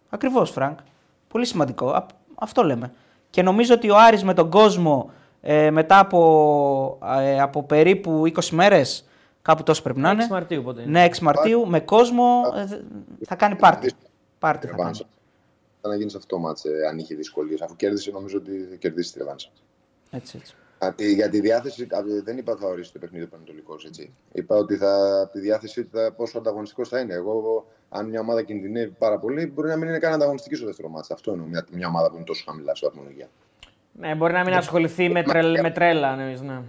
Ακριβώς, 0.10 0.50
Φρανκ. 0.50 0.80
Πολύ 1.28 1.46
σημαντικό. 1.46 1.90
Α- 1.90 2.06
αυτό 2.36 2.64
λέμε. 2.64 2.92
Και 3.38 3.44
νομίζω 3.44 3.74
ότι 3.74 3.90
ο 3.90 3.98
Άρης 3.98 4.24
με 4.24 4.34
τον 4.34 4.50
κόσμο 4.50 5.12
ε, 5.42 5.72
μετά 5.72 6.00
από, 6.00 7.00
ε, 7.20 7.42
από 7.42 7.64
περίπου 7.64 8.22
20 8.26 8.50
μέρες, 8.52 9.08
κάπου 9.42 9.64
τόσο 9.64 9.82
πρέπει 9.82 10.00
να 10.00 10.10
6 10.10 10.14
είναι. 10.14 10.28
Μαρτίου 10.30 10.64
πότε 10.64 10.82
είναι. 10.82 10.92
Ναι, 10.92 11.06
6 11.16 11.20
Μαρτίου, 11.20 11.68
με 11.68 11.80
κόσμο 11.80 12.42
ε, 12.56 12.66
δε- 12.66 12.78
θα 13.26 13.36
κάνει 13.36 13.56
πάρτι. 13.56 13.92
Πάρτι 14.40 14.60
θα 14.66 14.68
κάνει. 14.68 14.78
Ρεβάνσα. 14.78 15.06
Θα 15.82 15.90
να 15.90 15.96
γίνει 15.96 16.10
σε 16.10 16.18
αυτό 16.18 16.36
το 16.36 16.42
μάτς, 16.42 16.66
ε, 16.66 16.88
αν 16.90 16.98
είχε 16.98 17.16
δυσκολίες. 17.16 17.62
Αφού 17.62 17.76
κέρδισε, 17.76 18.12
νομίζω 18.12 18.38
ότι 18.38 18.68
θα 18.70 18.76
κερδίσει 18.76 19.12
τη 19.14 19.18
ρεβάνσα. 19.20 19.50
Έτσι, 20.12 20.38
έτσι. 20.42 20.56
Α, 20.86 20.94
τη- 20.96 21.14
Για 21.14 21.30
τη 21.30 21.40
διάθεση, 21.40 21.84
α, 21.84 22.04
δεν 22.24 22.38
είπα 22.38 22.52
ότι 22.52 22.62
θα 22.62 22.68
ορίσει 22.68 22.94
το 22.94 23.00
παιχνίδι 23.00 23.24
ο 23.24 23.28
Πανετολικός. 23.28 23.90
Είπα 24.32 24.56
ότι 24.56 24.76
θα, 24.78 25.22
από 25.24 25.32
τη 25.32 25.40
διάθεσή 25.40 25.84
του 25.84 25.90
θα, 25.98 26.12
πόσο 26.12 26.38
ανταγωνιστικός 26.38 26.90
θα 26.90 27.00
είναι. 27.00 27.14
Εγώ, 27.14 27.66
αν 27.90 28.10
μια 28.10 28.20
ομάδα 28.20 28.44
κινδυνεύει 28.44 28.96
πάρα 28.98 29.18
πολύ, 29.20 29.46
μπορεί 29.46 29.68
να 29.68 29.76
μην 29.76 29.88
είναι 29.88 30.00
καν 30.00 30.14
ανταγωνιστική 30.14 30.56
στο 30.56 30.66
δεύτερο 30.66 30.90
μάτς. 30.90 31.12
Αυτό 31.12 31.32
εννοώ. 31.32 31.46
Μια, 31.48 31.66
μια 31.72 31.88
ομάδα 31.88 32.10
που 32.10 32.16
είναι 32.16 32.26
τόσο 32.26 32.44
χαμηλά 32.46 32.76
στο 32.76 32.88
βαθμολογία. 32.88 33.30
Ναι, 33.92 34.16
μπορεί 34.16 34.34
να 34.34 34.44
μην 34.44 34.54
ασχοληθεί 34.54 35.10
με, 35.10 35.24
τρελ, 35.24 35.60
με 35.62 35.72
τρέλα, 35.72 36.16
νομίζω. 36.16 36.44
Ναι. 36.44 36.62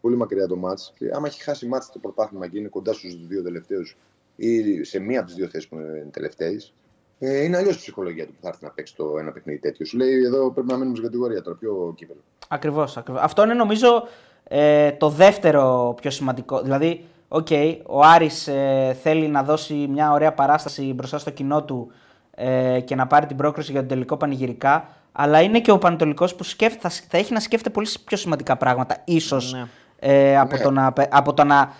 Πολύ 0.00 0.16
μακριά 0.16 0.46
το 0.46 0.56
μάτς. 0.56 0.92
Και 0.98 1.10
άμα 1.12 1.26
έχει 1.26 1.42
χάσει 1.42 1.66
μάτς 1.66 1.90
το 1.92 1.98
πρωτάθλημα 1.98 2.48
και 2.48 2.58
είναι 2.58 2.68
κοντά 2.68 2.92
στους 2.92 3.26
δύο 3.26 3.42
τελευταίους 3.42 3.96
ή 4.36 4.84
σε 4.84 4.98
μία 4.98 5.18
από 5.18 5.26
τις 5.26 5.36
δύο 5.36 5.48
θέσεις 5.48 5.68
που 5.68 5.74
είναι 5.74 6.08
τελευταίες, 6.10 6.72
ε, 7.18 7.42
είναι 7.42 7.56
αλλιώς 7.56 7.74
η 7.74 7.78
ψυχολογία 7.78 8.26
του 8.26 8.32
που 8.32 8.38
θα 8.42 8.48
έρθει 8.48 8.64
να 8.64 8.70
παίξει 8.70 8.96
το 8.96 9.18
ένα 9.18 9.32
παιχνίδι 9.32 9.58
τέτοιο. 9.58 9.86
Σου 9.86 9.96
λέει 9.96 10.22
εδώ 10.24 10.50
πρέπει 10.50 10.68
να 10.68 10.74
μείνουμε 10.74 10.96
στην 10.96 11.06
κατηγορία 11.06 11.42
τώρα, 11.42 11.56
ποιο 11.56 11.92
κύπελλο. 11.96 12.20
Ακριβώς. 12.48 12.96
Ακριβώς. 12.96 13.22
Αυτό 13.22 13.42
είναι 13.42 13.54
νομίζω 13.54 14.08
ε, 14.44 14.92
το 14.92 15.08
δεύτερο 15.08 15.94
πιο 16.00 16.10
σημαντικό. 16.10 16.62
Δηλαδή, 16.62 17.04
οκ, 17.28 17.46
ο 17.86 18.00
Άρης 18.02 18.46
ε, 18.48 18.96
θέλει 19.02 19.28
να 19.28 19.42
δώσει 19.42 19.74
μια 19.74 20.12
ωραία 20.12 20.32
παράσταση 20.32 20.92
μπροστά 20.92 21.18
στο 21.18 21.30
κοινό 21.30 21.62
του 21.64 21.92
ε, 22.30 22.80
και 22.80 22.94
να 22.94 23.06
πάρει 23.06 23.26
την 23.26 23.36
πρόκριση 23.36 23.70
για 23.70 23.80
τον 23.80 23.88
τελικό 23.88 24.16
πανηγυρικά. 24.16 24.88
Αλλά 25.12 25.40
είναι 25.40 25.60
και 25.60 25.70
ο 25.70 25.78
Πανετολικός 25.78 26.34
που 26.34 26.44
σκέφ, 26.44 26.74
θα, 26.78 26.88
θα 26.88 27.18
έχει 27.18 27.32
να 27.32 27.40
σκέφτεται 27.40 27.70
πολύ 27.74 27.88
πιο 28.04 28.16
σημαντικά 28.16 28.56
πράγματα, 28.56 28.96
ίσως, 29.04 29.52
Ναι. 29.52 29.66
ε, 29.98 30.38
από, 30.38 30.56
Ναι. 30.56 30.62
το 30.62 30.70
να, 30.70 30.92
παι- 30.92 31.08
από 31.16 31.34
το 31.34 31.44
να 31.44 31.72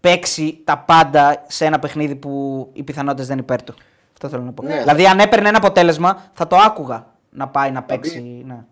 παίξει 0.00 0.60
τα 0.64 0.78
πάντα 0.78 1.44
σε 1.48 1.64
ένα 1.64 1.78
παιχνίδι 1.78 2.14
που 2.16 2.68
οι 2.72 2.82
πιθανότητες 2.82 3.26
δεν 3.26 3.36
είναι 3.36 3.44
υπέρ 3.44 3.62
του. 3.62 3.74
Αυτό 4.12 4.28
θέλω 4.28 4.42
να 4.42 4.52
πω. 4.52 4.62
Ναι. 4.62 4.78
Δηλαδή, 4.78 5.06
αν 5.06 5.18
έπαιρνε 5.18 5.48
ένα 5.48 5.58
αποτέλεσμα, 5.58 6.30
θα 6.32 6.46
το 6.46 6.56
άκουγα 6.56 7.06
να 7.30 7.48
πάει 7.48 7.70
να 7.70 7.80
μπει. 7.80 7.86
παίξει. 7.86 8.42
Ναι. 8.46 8.64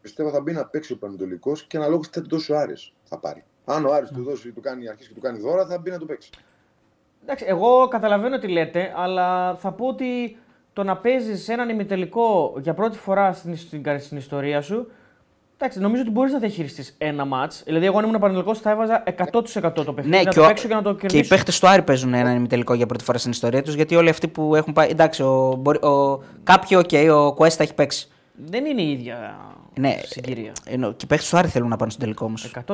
Πιστεύω 0.00 0.30
θα 0.30 0.40
μπει 0.40 0.52
να 0.52 0.64
παίξει 0.64 0.92
ο 0.92 0.96
Πανετολικός 0.98 1.64
και 1.66 1.76
αναλόγως 1.76 2.08
τι 2.08 2.18
θα 2.18 2.22
του 2.26 2.28
δώσει 2.36 2.52
ο 2.52 2.58
Άρης 2.58 2.92
θα 3.04 3.18
πάρει. 3.18 3.44
Αν 3.68 3.84
ο 3.84 3.92
Άρης 3.92 4.10
του 4.10 4.22
δώσει, 4.22 4.52
του 4.52 4.60
κάνει 4.60 4.88
αρχίσει 4.88 5.08
και 5.08 5.14
του 5.14 5.20
κάνει 5.20 5.38
δώρα, 5.38 5.66
θα 5.66 5.78
μπει 5.78 5.90
να 5.90 5.98
το 5.98 6.04
παίξει. 6.04 6.30
Εντάξει, 7.22 7.44
εγώ 7.48 7.88
καταλαβαίνω 7.88 8.38
τι 8.38 8.48
λέτε, 8.48 8.92
αλλά 8.96 9.54
θα 9.56 9.72
πω 9.72 9.86
ότι 9.86 10.36
το 10.72 10.82
να 10.84 10.96
παίζεις 10.96 11.48
έναν 11.48 11.68
ημιτελικό 11.68 12.54
για 12.60 12.74
πρώτη 12.74 12.98
φορά 12.98 13.32
στην, 13.32 13.56
στην, 13.56 13.82
στην 13.98 14.16
ιστορία 14.16 14.60
σου. 14.60 14.90
Εντάξει, 15.60 15.80
νομίζω 15.80 16.02
ότι 16.02 16.10
μπορείς 16.10 16.32
να 16.32 16.38
διαχειριστείς 16.38 16.94
ένα 16.98 17.24
ματς. 17.24 17.52
Δηλαδή, 17.64 17.86
εγώ 17.86 17.98
αν 17.98 18.04
ήμουν 18.04 18.18
Παναιτωλικός 18.20 18.54
θα 18.54 18.70
έβαζα 18.70 19.02
100% 19.06 19.72
το 19.74 19.92
παιχνίδι 19.92 20.08
Ναι, 20.08 20.16
να 20.22 20.30
και, 20.30 20.38
το 20.38 20.44
ο- 20.44 20.46
παίξω 20.46 20.68
και 20.68 20.74
να 20.74 20.82
το 20.82 20.90
και 20.94 21.06
οι 21.06 21.08
κερδίσω. 21.08 21.34
παίχτες 21.34 21.58
του 21.60 21.68
Άρη 21.68 21.82
παίζουν 21.82 22.14
έναν 22.14 22.36
ημιτελικό 22.36 22.74
για 22.74 22.86
πρώτη 22.86 23.04
φορά 23.04 23.18
στην 23.18 23.30
ιστορία 23.30 23.62
τους. 23.62 23.74
Γιατί 23.74 23.94
όλοι 23.96 24.08
αυτοί 24.08 24.28
που 24.28 24.54
έχουν 24.54 24.72
πάει. 24.72 24.88
Εντάξει, 24.90 25.22
ο, 25.22 25.54
μπορεί- 25.58 25.84
ο, 25.84 26.22
κάποιοι, 26.42 26.78
οκ, 26.80 27.10
ο 27.16 27.34
Κουέστα 27.34 27.62
έχει 27.62 27.74
παίξει. 27.74 28.08
Δεν 28.44 28.64
είναι 28.64 28.82
η 28.82 28.90
ίδια 28.90 29.36
Ναι, 29.74 29.94
συγκυρία. 30.04 30.52
Ενώ, 30.64 30.88
και 30.92 31.04
οι 31.04 31.06
παίχτες 31.06 31.26
του 31.30 31.36
Άρη 31.36 31.48
θέλουν 31.48 31.68
να 31.68 31.76
πάνε 31.76 31.90
στον 31.90 32.02
τελικό 32.02 32.24
όμως. 32.26 32.52
100%. 32.66 32.72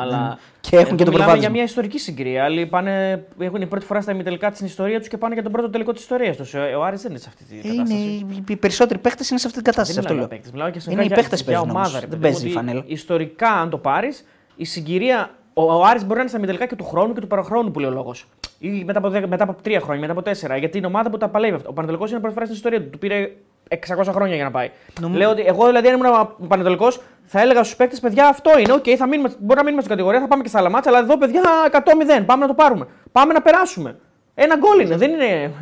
Αλλά 0.00 0.38
Και 0.60 0.76
έχουν 0.76 0.96
και 0.96 1.04
το 1.04 1.10
μιλάμε 1.10 1.10
προβάδισμα. 1.10 1.36
για 1.38 1.50
μια 1.50 1.62
ιστορική 1.62 1.98
συγκυρία. 1.98 2.44
Άλλοι 2.44 2.66
πάνε, 2.66 3.24
έχουν 3.38 3.60
η 3.60 3.66
πρώτη 3.66 3.84
φορά 3.86 4.00
στα 4.00 4.12
ημιτελικά 4.12 4.50
στην 4.54 4.66
ιστορία 4.66 4.98
τους 4.98 5.08
και 5.08 5.16
πάνε 5.16 5.34
για 5.34 5.42
τον 5.42 5.52
πρώτο 5.52 5.70
τελικό 5.70 5.92
της 5.92 6.02
ιστορίας 6.02 6.36
τους. 6.36 6.54
Ο 6.54 6.84
Άρης 6.84 7.02
δεν 7.02 7.10
είναι 7.10 7.20
σε 7.20 7.28
αυτή 7.28 7.44
την 7.44 7.56
Είναι, 7.62 7.68
κατάσταση. 7.76 8.02
οι, 8.02 8.44
οι 8.48 8.56
περισσότεροι 8.56 8.98
παίχτε 8.98 9.24
είναι 9.30 9.38
σε 9.40 9.46
αυτή 9.46 9.62
την 9.62 9.72
κατάσταση. 9.72 9.92
Δεν 9.92 9.98
Αυτό 10.00 10.12
μιλάω 10.14 10.28
λέω. 10.28 10.28
για 10.28 10.36
παίκτες, 10.36 10.52
μιλάω 10.52 10.70
και 10.70 10.92
Είναι 10.92 11.02
οι 11.02 11.06
για, 11.06 11.16
παίχτες 11.16 11.40
για 11.42 11.46
παίζουν 11.52 11.70
ομάδα. 11.70 11.88
όμως, 11.88 12.00
ρε 12.00 12.06
δεν 12.06 12.08
παιδί 12.18 12.22
παίζει 12.22 12.38
μου, 12.44 12.50
η 12.52 12.56
ότι 12.56 12.56
φανέλα. 12.66 12.82
Ιστορικά, 12.86 13.48
αν 13.48 13.70
το 13.70 13.78
πάρεις, 13.78 14.24
η 14.56 14.64
συγκυρία. 14.64 15.30
Ο, 15.54 15.62
ο 15.72 15.84
Άρης 15.84 16.02
μπορεί 16.02 16.14
να 16.14 16.20
είναι 16.20 16.28
στα 16.28 16.38
μητελικά 16.38 16.66
και 16.66 16.76
του 16.76 16.84
χρόνου 16.84 17.12
και 17.14 17.20
του 17.20 17.26
παραχρόνου 17.26 17.70
που 17.70 17.78
λέει 17.80 17.90
ο 17.90 17.92
λόγος. 17.92 18.26
Ή 18.58 18.84
μετά 18.84 18.98
από, 18.98 19.08
δέκα- 19.10 19.28
μετά 19.28 19.42
από 19.44 19.62
τρία 19.62 19.80
χρόνια, 19.80 20.00
μετά 20.00 20.12
από 20.12 20.22
τέσσερα. 20.22 20.56
Γιατί 20.56 20.78
είναι 20.78 20.86
ομάδα 20.86 21.10
που 21.10 21.16
τα 21.16 21.28
παλεύει 21.28 21.54
αυτά. 21.54 21.68
Ο 21.68 21.72
Πανετολικό 21.72 22.06
είναι 22.06 22.18
πρώτη 22.18 22.34
φορά 22.34 22.44
στην 22.46 22.56
ιστορία 22.56 22.82
του. 22.82 22.90
Του 22.90 22.98
πήρε 22.98 23.30
600 23.68 24.04
χρόνια 24.10 24.34
για 24.34 24.44
να 24.44 24.50
πάει. 24.50 24.70
Λέω 25.12 25.30
ότι 25.30 25.42
εγώ 25.42 25.66
δηλαδή, 25.66 25.88
αν 25.88 26.00
ήμουν 26.00 26.48
Παναιτωλικός, 26.48 27.00
θα 27.24 27.40
έλεγα 27.40 27.62
στους 27.62 27.76
παίκτες: 27.76 28.00
Παιδιά, 28.00 28.28
αυτό 28.28 28.58
είναι. 28.58 28.72
Οκ, 28.72 28.84
θα 28.96 29.06
μείνουμε, 29.06 29.28
μπορεί 29.38 29.56
να 29.56 29.62
μείνουμε 29.62 29.82
στην 29.82 29.94
κατηγορία, 29.94 30.20
θα 30.20 30.28
πάμε 30.28 30.42
και 30.42 30.48
στα 30.48 30.58
άλλα 30.58 30.70
ματς, 30.70 30.90
αλλά 30.90 30.98
εδώ, 30.98 31.18
παιδιά, 31.18 31.42
100-0. 31.72 32.24
Πάμε 32.26 32.42
να 32.42 32.46
το 32.46 32.54
πάρουμε. 32.54 32.86
Πάμε 33.12 33.32
να 33.32 33.42
περάσουμε. 33.42 33.98
Ένα 34.34 34.56
γκολ 34.56 34.80
είναι, 34.80 34.96
δεν 34.96 35.10
είναι. 35.10 35.52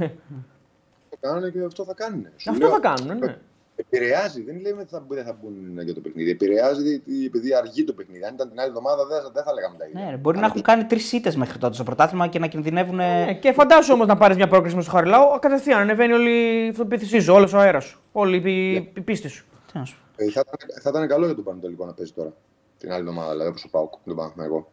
Το 1.11 1.17
κάνουν 1.21 1.53
και 1.53 1.59
αυτό 1.67 1.85
θα 1.85 1.95
κάνουν. 1.95 2.27
Σου 2.37 2.51
Αυτό 2.51 2.67
λέω, 2.67 2.75
θα 2.75 2.81
κάνουν, 2.81 3.19
ναι. 3.19 3.37
Επηρεάζει, 3.77 4.43
δεν 4.43 4.61
λέμε 4.61 4.81
ότι 4.81 4.91
θα, 4.91 5.05
δεν 5.09 5.25
θα 5.25 5.37
μπουν 5.41 5.81
για 5.83 5.95
το 5.95 6.01
παιχνίδι. 6.01 6.31
Επηρεάζει 6.31 7.03
επειδή 7.27 7.55
αργεί 7.55 7.85
το 7.85 7.93
παιχνίδι. 7.93 8.25
Αν 8.25 8.35
ήταν 8.35 8.49
την 8.49 8.59
άλλη 8.61 8.69
εβδομάδα 8.69 9.07
δεν, 9.07 9.19
δεν 9.33 9.43
θα 9.43 9.53
λέγαμε 9.53 9.77
τα 9.79 9.87
ίδια. 9.87 10.05
Ναι, 10.11 10.17
μπορεί 10.17 10.39
να 10.39 10.47
έχουν 10.47 10.63
κάνει 10.63 10.85
τρεις 10.85 11.13
ήττες 11.13 11.37
μέχρι 11.37 11.59
τότε 11.59 11.75
στο 11.75 11.83
πρωτάθλημα 11.83 12.27
και 12.27 12.39
να 12.39 12.47
κινδυνεύουν. 12.47 12.97
Ναι, 12.97 13.35
και 13.41 13.53
φαντάσου 13.53 13.93
όμως 13.93 14.07
να 14.07 14.17
πάρεις 14.17 14.37
μια 14.37 14.49
πρόκριση 14.49 14.75
μες 14.77 14.85
στο 14.85 14.93
Χαριλάου, 14.93 15.39
κατευθείαν 15.41 15.81
ανεβαίνει 15.81 16.13
όλη 16.13 16.65
η 16.65 16.69
αυτοπεποίθησή 16.69 17.21
σου, 17.21 17.35
όλος 17.35 17.53
ο 17.53 17.59
αέρας 17.59 17.85
σου. 17.85 18.01
Όλη 18.13 18.51
η, 18.51 18.73
η 18.75 19.01
πίστη 19.01 19.29
σου. 19.29 19.45
Τι 19.73 19.79
να 19.79 19.85
σου 19.85 19.97
πω. 20.17 20.25
Ε, 20.25 20.31
θα, 20.31 20.43
ήταν- 20.47 20.83
θα 20.83 20.91
ήταν 20.91 21.09
καλό 21.09 21.25
για 21.27 21.35
τον 21.35 21.45
Πανετολικό 21.45 21.87
να 21.87 21.93
παίζει 21.93 22.13
τώρα. 22.13 22.33
Την 22.79 22.91
άλλη 22.93 23.01
εβδομάδα, 23.01 23.31
δηλαδή 23.31 23.49
όπως 23.49 23.65
ο 23.65 23.69
Πάουκ, 23.71 23.93
τον 24.05 24.17
Παναθηναϊκό. 24.17 24.71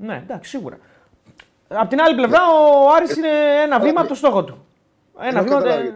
Ναι, 0.00 0.22
εντάξει, 0.24 0.50
σίγουρα. 0.50 0.78
Απ' 1.68 1.88
την 1.88 2.00
άλλη 2.00 2.14
πλευρά, 2.14 2.38
ο 2.40 2.94
Άρης 2.96 3.16
είναι 3.16 3.28
ένα 3.62 3.80
βήμα 3.80 4.00
από 4.00 4.08
το 4.08 4.14
στόχο 4.14 4.44
του. 4.44 4.66
Ένα 5.20 5.38
έχω 5.38 5.58
βήμα. 5.58 5.94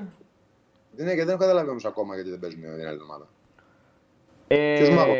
Καταλάβει. 0.97 1.07
τε- 1.07 1.07
Δεν, 1.07 1.17
δεν 1.17 1.29
έχω 1.29 1.39
καταλάβει 1.39 1.71
όμως 1.71 1.85
ακόμα 1.85 2.15
γιατί 2.15 2.31
δεν 2.31 2.39
παίζουν 2.39 2.61
την 2.61 2.71
άλλη 2.71 2.83
εβδομάδα. 2.95 3.27
Ε, 4.49 4.77
Ποιος 4.79 4.89
μάγος; 4.91 5.17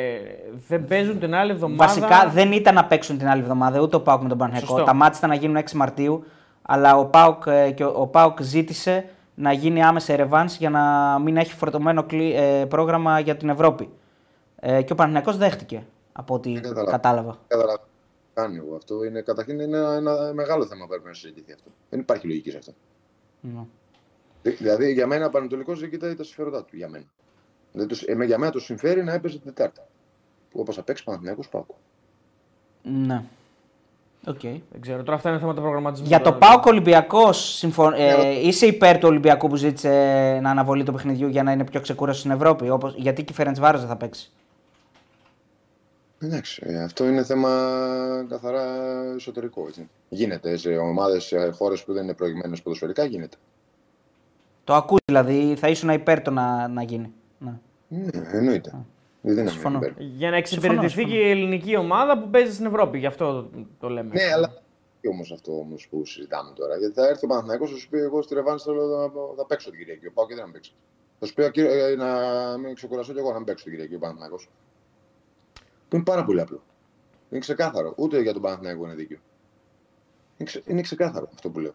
δεν 0.69 0.85
παίζουν 0.85 1.19
την 1.19 1.35
άλλη 1.35 1.51
εβδομάδα. 1.51 1.87
Βασικά 1.87 2.29
δεν 2.31 2.53
ήταν 2.53 2.75
να 2.75 2.85
παίξουν 2.85 3.19
την 3.19 3.29
άλλη 3.29 3.41
εβδομάδα 3.43 3.81
ούτε 3.81 3.97
ο 3.97 4.01
Πάουκ 4.01 4.23
με 4.23 4.29
τον 4.29 4.39
Παναθηναϊκό. 4.39 4.69
Σωστό. 4.71 4.85
Τα 4.85 4.95
μάτια 4.95 5.19
ήταν 5.19 5.31
να 5.31 5.37
γίνουν 5.37 5.57
6 5.57 5.73
Μαρτίου, 5.73 6.25
αλλά 6.63 6.97
ο 6.99 7.07
Πάουκ, 7.07 7.43
ε, 7.47 7.71
και 7.71 7.85
ο, 7.85 7.93
ο 7.97 8.07
Πάουκ 8.07 8.43
ζήτησε 8.43 9.05
να 9.35 9.53
γίνει 9.53 9.83
άμεσα 9.85 10.17
ρεβάνς 10.17 10.57
για 10.57 10.71
να 10.71 10.83
μην 11.19 11.37
έχει 11.37 11.53
φορτωμένο 11.55 12.03
κλι- 12.05 12.35
ε, 12.37 12.65
πρόγραμμα 12.69 13.21
για 13.21 13.37
την 13.37 13.49
Ευρώπη. 13.49 13.89
Ε, 14.61 14.83
και 14.83 14.93
ο 14.93 14.95
Παναθηναϊκός 14.95 15.37
δέχτηκε, 15.37 15.87
από 16.13 16.35
ό,τι 16.35 16.53
Δεν 16.53 16.63
κατάλαβα. 16.63 16.91
κατάλαβα. 16.91 17.39
Καταλάβει. 17.47 17.81
Κάνει 18.35 18.57
εγώ. 18.57 18.77
Αυτό 18.77 19.05
είναι 19.05 19.21
καταρχήν 19.21 19.61
είναι 19.61 19.77
ένα, 19.77 19.95
ένα 19.95 20.33
μεγάλο 20.35 20.67
θέμα 20.67 20.83
που 20.83 20.89
πρέπει 20.89 21.07
να 21.07 21.13
συζητηθεί 21.15 21.53
αυτό. 21.53 21.71
Δεν 21.91 22.01
υπάρχει 22.01 22.27
λογική 22.27 22.51
σε 22.51 22.57
αυτό. 22.59 22.73
Ναι. 23.41 23.61
Δη- 24.47 24.57
Δηλαδή 24.57 24.93
για 24.93 25.07
μένα 25.07 25.27
ο 25.27 25.31
Πανετολικός 25.31 25.81
δεν 25.81 25.91
κοιτάει 25.91 26.15
τα 26.15 26.25
συμφέροντά 26.25 26.65
του. 26.65 26.77
Για 26.77 26.89
μένα. 26.89 27.05
Δεν 27.73 27.87
τους, 27.87 28.03
εμέ, 28.03 28.25
για 28.25 28.39
μένα 28.39 28.53
το 28.53 28.61
συμφέρει 28.61 29.05
να 29.05 29.13
έπαιζε 29.13 29.39
την 29.39 29.55
Τετάρτη. 29.55 29.81
Που 30.51 30.61
όπως 30.61 30.75
θα 30.75 30.83
παίξει 30.83 31.05
Παναθυνιακό 31.05 31.43
Πάουκ. 31.51 31.71
Ναι. 32.83 33.23
Οκ. 34.27 34.41
Δεν 34.41 34.81
ξέρω, 34.81 35.03
τώρα 35.03 35.17
αυτά 35.17 35.31
είναι 35.31 35.39
θέματα 35.39 35.61
προγραμματισμού. 35.61 36.07
Για 36.07 36.19
το 36.19 36.25
τώρα. 36.25 36.37
Πάοκ 36.37 36.67
Ολυμπιακός, 36.67 37.57
συμφων... 37.57 37.91
Ναι, 37.91 38.07
ε, 38.07 38.47
είσαι 38.47 38.67
υπέρ 38.67 38.99
του 38.99 39.09
Ολυμπιακού 39.09 39.49
που 39.49 39.57
ζήτησε 39.57 39.89
αναβολή 40.43 40.85
του 40.85 40.93
παιχνιδιού 40.93 41.29
για 41.29 41.43
να 41.43 41.53
είναι 41.53 41.65
πιο 41.65 41.81
ξεκούραστο 41.81 42.21
στην 42.21 42.31
Ευρώπη; 42.31 42.71
Όπως... 42.71 42.95
Γιατί 42.97 43.25
και 43.25 43.33
η 43.33 43.37
Φερεντσβάρος 43.37 43.79
δεν 43.79 43.89
θα 43.89 43.97
παίξει; 43.97 44.31
Εντάξει, 46.19 46.63
ε, 46.67 46.83
αυτό 46.83 47.07
είναι 47.09 47.25
θέμα 47.25 47.51
καθαρά 48.29 48.65
εσωτερικό. 49.15 49.65
Έτσι. 49.69 49.89
Γίνεται 50.09 50.57
σε 50.57 50.77
ομάδες, 50.77 51.25
σε 51.25 51.51
χώρες 51.51 51.85
που 51.85 51.93
δεν 51.93 52.03
είναι 52.03 52.15
προηγμένες 52.15 52.63
ποδοσφαιρικά, 52.63 53.05
γίνεται. 53.05 53.37
Το 54.67 54.75
ακούς 54.75 54.99
δηλαδή, 55.05 55.55
θα 55.57 55.69
ήσουν 55.69 55.89
υπέρ 55.89 56.23
το 56.23 56.31
να, 56.31 56.69
να 56.69 56.83
γίνει. 56.83 57.13
Ναι. 57.39 57.59
Ναι, 57.89 58.09
εννοείται. 58.33 58.85
Δεν 59.21 59.39
είναι 59.39 59.51
Συμφωνώ. 59.51 59.79
υπέρ. 59.79 59.93
Για 59.99 60.31
να 60.31 60.37
εξυπηρετηθεί 60.37 60.89
Συμφωνώ, 60.89 61.09
και 61.09 61.21
η 61.21 61.31
ελληνική 61.31 61.77
ομάδα 61.77 62.19
που 62.19 62.31
παίζει 62.31 62.53
στην 62.53 62.67
Ευρώπη. 62.67 62.99
Γι' 62.99 63.07
αυτό 63.07 63.43
το, 63.43 63.67
το 63.79 63.89
λέμε. 63.89 64.11
Ναι, 64.13 64.33
αλλά 64.35 64.63
όχι 64.97 65.09
όμως 65.09 65.33
αυτό 65.33 65.59
όμως 65.59 65.89
που 65.91 66.05
συζητάμε 66.05 66.53
τώρα; 66.55 66.77
Γιατί 66.77 66.95
θα 66.95 67.07
έρθει 67.07 67.25
ο 67.25 67.29
Παναθηναϊκός 67.29 67.71
θα 67.71 67.77
σου 67.77 67.89
πει: 67.89 67.99
Εγώ 67.99 68.23
στη 68.23 68.35
Ρεβάνη 68.35 68.61
θέλω 68.61 68.87
να 68.87 69.11
θα 69.37 69.47
παίξω 69.47 69.71
την 69.71 69.79
Κυριακή. 69.79 70.11
Πάω 70.11 70.27
και 70.27 70.35
δεν 70.35 70.45
θα 70.45 70.51
παίξω. 70.51 70.73
Θα 71.19 71.27
σου 71.27 71.35
πει: 71.35 71.43
«Α, 71.45 71.51
κύριε, 71.51 71.87
ε, 71.87 71.95
Να 71.97 72.09
μην 72.59 72.75
ξεκουραστώ 72.75 73.13
κι 73.13 73.19
εγώ 73.19 73.31
να 73.31 73.37
μην 73.37 73.45
παίξω 73.47 73.65
την 73.65 73.73
Κυριακή 73.73 73.95
ο 73.95 73.99
Παναθηναϊκός. 73.99 74.49
Που 75.89 75.97
είναι 75.97 76.05
πάρα 76.05 76.25
πολύ 76.25 76.41
απλό. 76.41 76.63
Είναι 77.31 77.41
ξεκάθαρο. 77.41 77.95
Ούτε 77.97 78.21
για 78.21 78.33
τον 78.33 78.43
Παναθηναϊκό 78.43 78.85
είναι 78.85 78.95
δίκιο. 78.95 79.19
Είναι, 80.37 80.49
ξε... 80.49 80.63
είναι 80.67 80.81
ξεκάθαρο 80.81 81.29
αυτό 81.35 81.51
που 81.51 81.59
λέω. 81.59 81.75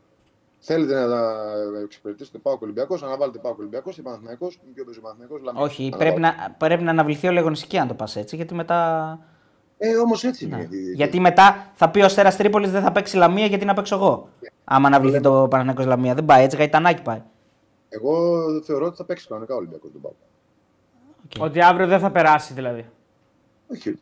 Θέλετε 0.64 0.94
να 1.00 1.08
τα 1.10 1.44
εξυπηρετήσετε 1.84 2.38
πάω 2.38 2.58
Ολυμπιακός, 2.62 3.04
αναβάλλετε 3.04 3.40
πάω 3.40 3.56
Ολυμπιακός 3.58 3.96
και 3.96 4.02
Παναθηναϊκός. 4.02 4.60
Είναι 4.64 4.74
πιο 4.74 4.84
παίζει 4.84 5.00
ο 5.00 5.02
Παναθηναϊκός, 5.02 5.42
Λαμία. 5.42 5.62
Όχι, 5.62 5.82
Αναβάλλω. 5.94 6.00
πρέπει 6.14 6.22
να, 6.22 6.56
πρέπει 6.58 6.84
να 6.84 6.90
αναβληθεί 6.92 7.28
ο 7.28 7.32
Λεγονιστική 7.32 7.78
αν 7.78 7.88
το 7.88 7.94
πας 7.94 8.16
έτσι. 8.16 8.36
Γιατί 8.36 8.54
μετά. 8.54 9.20
Ε, 9.78 9.96
όμως 9.96 10.24
έτσι 10.24 10.46
είναι. 10.46 10.56
Ναι. 10.56 10.62
Γιατί- 10.62 10.94
Γιατί 10.96 11.20
μετά 11.20 11.72
θα 11.74 11.90
πει 11.90 12.02
ο 12.02 12.10
Στέρας 12.10 12.36
Τρίπολης 12.36 12.72
δεν 12.72 12.82
θα 12.82 12.92
παίξει 12.92 13.18
Λαμία 13.18 13.46
γιατί 13.46 13.66
να 13.66 13.74
παίξω 13.74 13.96
εγώ. 13.96 14.30
Άμα 14.64 14.88
αναβληθεί 14.88 15.20
το 15.20 15.48
Παναγενικό 15.50 15.84
Λαμία. 15.84 16.14
Δεν 16.14 16.26
πάει 16.26 16.44
έτσι, 16.44 16.58
γαϊτανάκι 16.58 17.02
πάει. 17.02 17.22
Εγώ 17.90 18.40
θεωρώ 18.64 18.86
ότι 18.86 18.96
θα 18.98 19.06
παίξει 19.06 19.28
κανονικά 19.28 19.54
ο 19.54 19.58
Ολυμπιακός 19.58 19.92
τον 19.92 20.02
Πάο. 20.02 20.12
Ότι 21.40 21.62
αύριο 21.62 21.88
δεν 21.88 22.00
θα 22.00 22.12
περάσει 22.12 22.54
δηλαδή. 22.54 22.90
Όχι. 23.72 24.00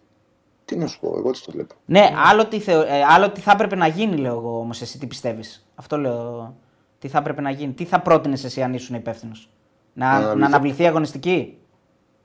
Τι 0.66 0.76
να 0.78 0.88
σου 0.88 1.00
πω, 1.00 1.14
εγώ 1.18 1.32
τι 1.32 1.42
το 1.46 1.52
βλέπω. 1.52 1.76
Ναι, 1.86 2.10
άλλο 2.30 2.46
τι, 2.48 2.60
θεω... 2.60 2.82
ε, 2.82 3.04
άλλο 3.10 3.30
τι 3.32 3.40
θα 3.40 3.52
έπρεπε 3.52 3.76
να 3.76 3.88
γίνει, 3.88 4.18
λέω 4.18 4.34
εγώ 4.34 4.60
όμως, 4.60 4.82
εσύ 4.82 5.00
τι 5.00 5.08
πιστεύεις; 5.08 5.69
Αυτό 5.80 5.98
λέω. 5.98 6.56
Τι 7.00 7.08
θα 7.08 7.18
έπρεπε 7.18 7.42
να 7.42 7.50
γίνει. 7.50 7.74
Τι 7.74 7.86
θα 7.86 8.00
πρότεινες 8.02 8.44
εσύ 8.44 8.62
αν 8.64 8.74
ήσουν 8.74 8.96
υπεύθυνος; 8.96 9.50
Να, 9.94 10.06
Να 10.06 10.12
να 10.20 10.20
αναβληθεί. 10.26 10.46
αναβληθεί 10.46 10.84
η 10.84 10.88
αγωνιστική; 10.88 11.58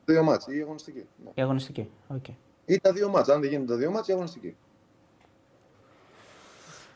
Δύο 0.04 0.22
ματς 0.22 0.46
ή 0.46 0.56
η 0.58 0.60
αγωνιστική. 0.60 1.04
Ναι. 1.24 1.30
Η 1.34 1.42
αγωνιστική. 1.42 1.90
οκ. 2.08 2.24
Ή 2.64 2.80
τα 2.80 2.92
δύο 2.92 3.08
ματς. 3.08 3.28
Αν 3.28 3.40
δεν 3.40 3.50
γίνουν 3.50 3.66
τα 3.66 3.76
δύο 3.76 3.90
ματς, 3.90 4.08
η 4.08 4.12
αγωνιστική. 4.12 4.56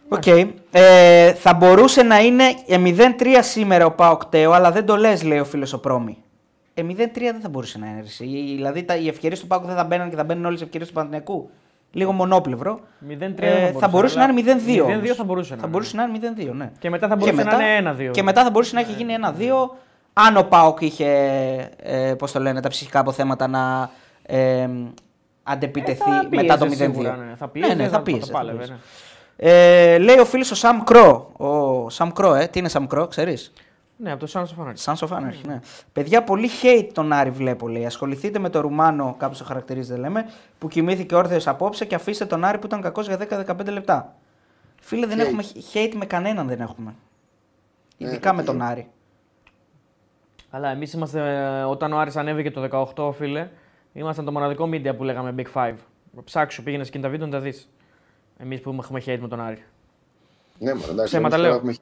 Οκ. 0.09 0.27
Ε, 0.71 1.35
θα 1.35 1.55
μπορούσε 1.55 2.03
να 2.03 2.19
είναι 2.21 2.45
ε, 2.67 2.77
0-3 3.19 3.39
σήμερα 3.41 3.87
ο 3.87 3.91
Πάοκ 3.93 4.25
Τέο, 4.25 4.53
αλλά 4.53 4.73
δεν 4.73 4.87
το 4.87 4.97
λες, 4.97 5.23
λέει 5.23 5.39
ο 5.39 5.45
φίλος 5.45 5.73
ο 5.73 5.81
Πρόμη. 5.81 6.23
Ε, 6.75 6.83
0-3 6.83 6.95
δεν 7.15 7.41
θα 7.41 7.49
μπορούσε 7.49 7.79
να 7.79 7.87
είναι. 7.87 8.01
ρε, 8.01 8.07
εσύ. 8.07 8.25
Δηλαδή 8.57 8.83
τα, 8.85 8.97
οι 8.97 9.09
ευκαιρίες 9.09 9.41
του 9.41 9.47
Πάοκ 9.47 9.65
δεν 9.65 9.75
θα 9.77 9.85
μπαίνουν 9.85 10.11
και 10.11 10.17
θα 10.17 10.25
μπαίνουν 10.25 10.45
όλες 10.45 10.61
οι 10.61 10.63
ευκαιρίες 10.65 10.89
του 10.89 10.95
Παναθηναϊκού. 10.95 11.51
Λίγο 11.93 12.13
μονόπλευρο. 12.13 12.81
0-3 13.09 13.17
δεν 13.19 13.35
Ε, 13.39 13.71
θα 13.73 13.79
θα 13.79 13.89
μπορούσε 13.89 14.19
να 14.19 14.25
αλλά 14.25 14.33
είναι 14.39 14.55
0-2. 14.67 14.83
0-2 14.83 14.83
όμως. 14.83 15.17
θα 15.17 15.25
μπορούσε 15.25 15.51
να 15.55 15.61
Θα 15.61 15.63
είναι. 15.67 15.73
μπορούσε 15.73 15.97
να 15.97 16.03
είναι 16.03 16.19
0-2, 16.51 16.55
ναι. 16.55 16.71
Και 16.79 16.91
μετά 16.91 17.09
θα 17.09 17.17
μπορούσε 17.17 17.43
να 17.43 17.55
είναι 17.65 17.95
1-2. 18.09 18.11
Και 18.13 18.23
μετά 18.23 18.43
θα 18.45 18.51
μπορούσε 18.51 18.75
να 18.75 18.81
έχει 18.81 18.93
γίνει 18.93 19.13
1-2. 19.39 19.71
Αν 20.13 20.37
ο 20.37 20.43
Πάοκ 20.43 20.81
είχε, 20.81 21.07
ε, 21.83 22.15
πώς 22.19 22.33
το 22.33 22.41
λένε, 22.41 22.61
τα 22.61 22.69
ψυχικά 22.69 23.01
αποθέματα 23.01 23.47
να 23.47 23.91
ε, 24.23 24.69
αντεπιτεθεί 25.43 26.11
Ε, 26.11 26.15
θα 26.15 26.27
μετά 26.31 26.59
το 26.59 26.65
0-2. 26.65 26.69
πίεζε 26.69 26.85
σίγουρα, 26.85 27.17
ναι. 27.17 27.35
Θα 27.37 27.49
πίεζε, 27.49 27.69
ναι, 27.69 27.75
ναι, 27.75 27.83
θα- 27.83 27.89
θα 27.91 27.97
θα 27.97 28.03
πίεζε. 28.03 28.21
το 28.21 28.27
θα 28.27 28.33
πάλευε, 28.33 28.57
πίεζε. 28.59 28.73
ναι. 28.73 28.79
Ε, 29.41 29.99
λέει 29.99 30.19
ο 30.19 30.25
φίλος 30.25 30.51
ο 30.51 30.55
Σαμ 30.55 30.83
Κρό. 30.85 31.33
Ο 31.37 31.91
Σαμ 31.91 32.11
Κρό, 32.13 32.35
ε. 32.35 32.47
Τι 32.47 32.59
είναι 32.59 32.69
Σαμ 32.69 32.87
Κρό, 32.87 33.07
ξέρεις; 33.07 33.53
Ναι, 34.01 34.11
από 34.11 34.21
το 34.21 34.27
Σάνο 34.27 34.47
Σοφάναρη. 34.47 34.79
Σαν 34.79 34.97
σοφάναρχη, 34.97 35.47
ναι. 35.47 35.61
Παιδιά, 35.93 36.25
πολύ 36.25 36.49
hate 36.63 36.89
τον 36.93 37.13
Άρη 37.13 37.31
βλέπω, 37.31 37.69
λέει. 37.69 37.87
Ασχοληθείτε 37.87 38.39
με 38.39 38.51
το 38.51 38.61
Ρουμάνο, 38.61 39.15
κάπως 39.19 39.39
το 39.39 39.45
χαρακτηρίζεται, 39.45 40.01
λέμε, 40.01 40.25
που 40.59 40.69
κοιμήθηκε 40.69 41.15
όρθιος 41.15 41.47
απόψε 41.47 41.85
και 41.85 41.95
αφήστε 41.95 42.27
τον 42.27 42.45
Άρη 42.45 42.59
που 42.59 42.67
ήταν 42.67 42.81
κακός 42.81 43.07
για 43.07 43.19
10-15 43.47 43.71
λεπτά. 43.71 44.15
Φίλε, 44.81 45.07
δεν 45.07 45.19
Hate. 45.19 45.21
έχουμε 45.21 45.43
hate 45.73 45.93
με 45.95 46.07
κανέναν, 46.07 46.47
δεν 46.47 46.61
έχουμε. 46.61 46.95
Ναι, 47.99 48.09
Ειδικά 48.09 48.33
με 48.33 48.41
το 48.43 48.47
τον 48.47 48.57
ξέρω. 48.59 48.71
Άρη. 48.71 48.89
Αλλά 50.51 50.69
εμείς 50.69 50.93
είμαστε, 50.93 51.37
ε, 51.61 51.63
όταν 51.63 51.93
ο 51.93 51.99
Άρης 51.99 52.17
ανέβηκε 52.17 52.51
το 52.51 52.61
18, 52.97 53.13
φίλε, 53.13 53.49
ήμασταν 53.93 54.25
το 54.25 54.33
μοναδικό 54.33 54.69
media 54.73 54.97
που 54.97 55.05
λέγαμε 55.05 55.35
Big 55.39 55.47
Five. 55.53 55.75
Ψάξου, 56.25 56.63
πήγαινες 56.63 56.87
σε 56.87 56.91
εκείνη 56.91 57.05
τα 57.05 57.11
βίντεο 57.11 57.27
να 57.27 57.33
τα 57.33 57.41
δεις. 57.41 57.69
Εμείς 58.39 58.61
που 58.61 58.77
έχουμε 58.81 59.03
hate 59.07 59.19
με 59.21 59.29
τον 59.29 59.41
Άρη. 59.41 59.65
Ναι, 60.59 60.75
μα 60.75 60.85
εντάξει. 60.91 61.05
Ψέματα 61.05 61.37
εμείς 61.37 61.49
λέω. 61.49 61.57
Έχουμε, 61.57 61.75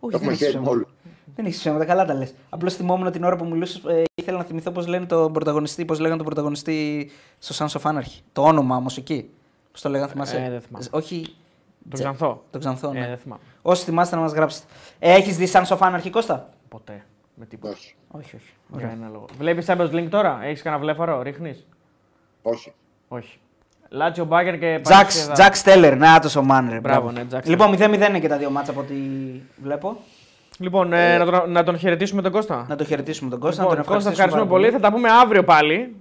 Όχι, 0.00 0.14
έχουμε 0.14 0.34
δεν 0.34 0.48
έχει 0.48 0.56
hate 0.56 0.60
με 0.62 0.68
όλους. 0.68 0.88
Δεν 1.34 1.44
έχεις 1.46 1.58
ψέματα, 1.58 1.84
καλά 1.84 2.04
τα 2.04 2.14
λες. 2.14 2.34
Απλώς 2.48 2.74
θυμόμουν 2.74 3.12
την 3.12 3.24
ώρα 3.24 3.36
που 3.36 3.44
μιλούσες, 3.46 3.82
ε, 3.84 4.02
ήθελα 4.14 4.38
να 4.38 4.44
θυμηθώ 4.44 4.70
πώς 4.70 4.86
λένε 4.86 5.06
τον 5.06 5.32
πρωταγωνιστή, 5.32 5.84
πώς 5.84 5.98
λέγανε 5.98 6.16
τον 6.16 6.26
πρωταγωνιστή 6.26 7.10
στο 7.38 7.64
Sons 7.66 7.80
of 7.80 7.90
Anarchy. 7.92 8.20
Το 8.32 8.42
όνομα 8.42 8.76
όμως 8.76 8.96
εκεί. 8.96 9.30
Πώς 9.72 9.80
το 9.80 9.88
λέγανε, 9.88 10.10
θυμάσαι; 10.10 10.36
Ε, 10.36 10.50
δεν 10.50 10.60
θυμάμαι. 10.60 10.84
Όχι, 10.90 11.20
Τον 11.22 11.90
Τσε- 11.92 12.02
Ξανθό. 12.04 12.42
τον 12.50 12.60
Ξανθό. 12.60 12.92
Ναι. 12.92 13.00
Ε, 13.04 13.06
δεν 13.08 13.16
θυμάμαι. 13.18 13.42
Όσοι 13.62 13.84
θυμάστε 13.84 14.16
να 14.16 14.22
μας 14.22 14.32
γράψετε. 14.32 14.66
Ε, 14.98 15.12
έχεις 15.14 15.36
δει 15.36 15.48
Sons 15.52 15.76
of 15.76 15.78
Anarchy, 15.78 16.10
Κώστα; 16.10 16.48
Ποτέ. 16.68 17.04
Με 17.34 17.46
τίποτα. 17.46 17.72
Όχι. 17.72 17.94
Όχι, 18.10 18.36
όχι. 18.36 18.52
Για 18.78 18.90
ένα 18.90 19.08
λόγο. 19.08 19.24
Βλέπεις 19.38 19.66
Champions 19.68 19.90
League 19.90 20.08
τώρα, 20.10 20.40
έχεις 20.42 20.62
κανένα 20.62 20.82
βλέφαρο, 20.82 21.22
ρίχνεις; 21.22 21.66
Όχι. 22.42 22.72
Όχι. 23.08 23.38
Λάτσιο 23.88 24.24
Μπάγκερ 24.24 24.58
και 24.58 24.80
Τζακ, 24.82 25.02
Πανσίδα. 25.02 25.32
Τζακ 25.32 25.54
Στέλλερ, 25.56 25.96
να 25.96 26.18
το 26.20 26.38
ο 26.38 26.42
Μάνερ. 26.42 26.80
Μπράβο, 26.80 27.10
ναι, 27.10 27.24
Jack 27.32 27.44
Λοιπόν, 27.44 27.70
0-0 27.72 27.78
είναι 28.08 28.20
και 28.20 28.28
τα 28.28 28.36
δύο 28.36 28.50
μάτσα 28.50 28.70
από 28.70 28.80
ό,τι 28.80 28.94
βλέπω. 29.62 29.96
Λοιπόν, 30.58 30.92
ε, 30.92 31.18
να, 31.18 31.24
τον, 31.24 31.50
να 31.50 31.62
τον 31.64 31.78
χαιρετήσουμε 31.78 32.22
τον 32.22 32.32
Κώστα. 32.32 32.66
Να 32.68 32.76
το 32.76 32.84
χαιρετήσουμε 32.84 33.30
τον 33.30 33.38
Κώστα. 33.38 33.62
Λοιπόν, 33.62 33.76
να 33.78 33.84
τον 33.84 33.92
Κώστα, 33.94 34.10
ευχαριστήσουμε 34.10 34.42
ευχαριστούμε 34.50 34.70
πολύ. 34.70 34.82
Θα 34.82 34.90
τα 34.90 34.96
πούμε 34.96 35.08
αύριο 35.22 35.44
πάλι. 35.44 35.96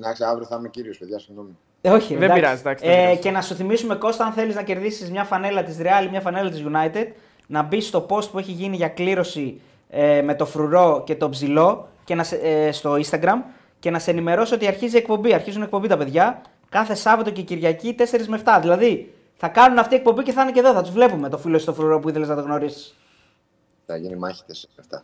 Εντάξει, 0.00 0.24
αύριο 0.24 0.46
θα 0.46 0.56
είμαι 0.56 0.68
κύριος, 0.68 0.98
παιδιά, 0.98 1.18
συγγνώμη. 1.18 1.56
Ε, 1.80 1.90
όχι, 1.90 2.14
Δεν 2.14 2.22
εντάξει. 2.22 2.40
πειράζει, 2.40 2.60
εντάξει, 2.60 2.86
δεν 2.86 2.94
Ε, 2.94 3.00
πειράζει. 3.00 3.18
και 3.18 3.30
να 3.30 3.40
σου 3.42 3.54
θυμίσουμε, 3.54 3.94
Κώστα, 3.94 4.24
αν 4.24 4.32
θέλεις 4.32 4.54
να 4.54 4.62
κερδίσεις 4.62 5.10
μια 5.10 5.24
φανέλα 5.24 5.62
της 5.62 5.76
Real 5.80 6.04
ή 6.06 6.08
μια 6.10 6.20
φανέλα 6.20 6.50
της 6.50 6.64
United, 6.66 7.06
να 7.46 7.62
μπει 7.62 7.80
στο 7.80 8.06
post 8.08 8.30
που 8.30 8.38
έχει 8.38 8.52
γίνει 8.52 8.76
για 8.76 8.88
κλήρωση 8.88 9.60
ε, 9.90 10.22
με 10.22 10.34
το 10.34 10.46
φρουρό 10.46 11.02
και 11.06 11.14
το 11.14 11.28
ψηλό 11.28 11.88
και 12.04 12.14
να 12.14 12.22
σε, 12.24 12.36
ε, 12.36 12.72
στο 12.72 12.94
Instagram 12.94 13.42
και 13.78 13.90
να 13.90 13.98
σε 13.98 14.10
ενημερώσω 14.10 14.54
ότι 14.54 14.66
αρχίζει 14.66 14.94
η 14.94 14.98
εκπομπή. 14.98 15.34
Αρχίζουν 15.34 15.62
εκπομπή 15.62 15.88
τα 15.88 15.96
παιδιά 15.96 16.40
κάθε 16.68 16.94
Σάββατο 16.94 17.30
και 17.30 17.42
Κυριακή 17.42 17.94
4 17.98 18.02
με 18.28 18.42
7. 18.44 18.58
Δηλαδή 18.60 19.12
θα 19.36 19.48
κάνουν 19.48 19.78
αυτή 19.78 19.94
η 19.94 19.96
εκπομπή 19.96 20.22
και 20.22 20.32
θα 20.32 20.42
είναι 20.42 20.52
και 20.52 20.58
εδώ. 20.60 20.72
Θα 20.72 20.82
τους 20.82 20.90
βλέπουμε 20.92 21.28
το 21.28 21.38
φίλο 21.38 21.58
στο 21.58 21.72
φρουρό 21.72 21.98
που 22.00 22.08
ήθελες 22.08 22.28
να 22.28 22.34
το 22.34 22.40
γνωρίσεις. 22.40 22.96
Θα 23.86 23.96
γίνει 23.96 24.16
μάχη 24.16 24.42
4-7. 24.90 25.02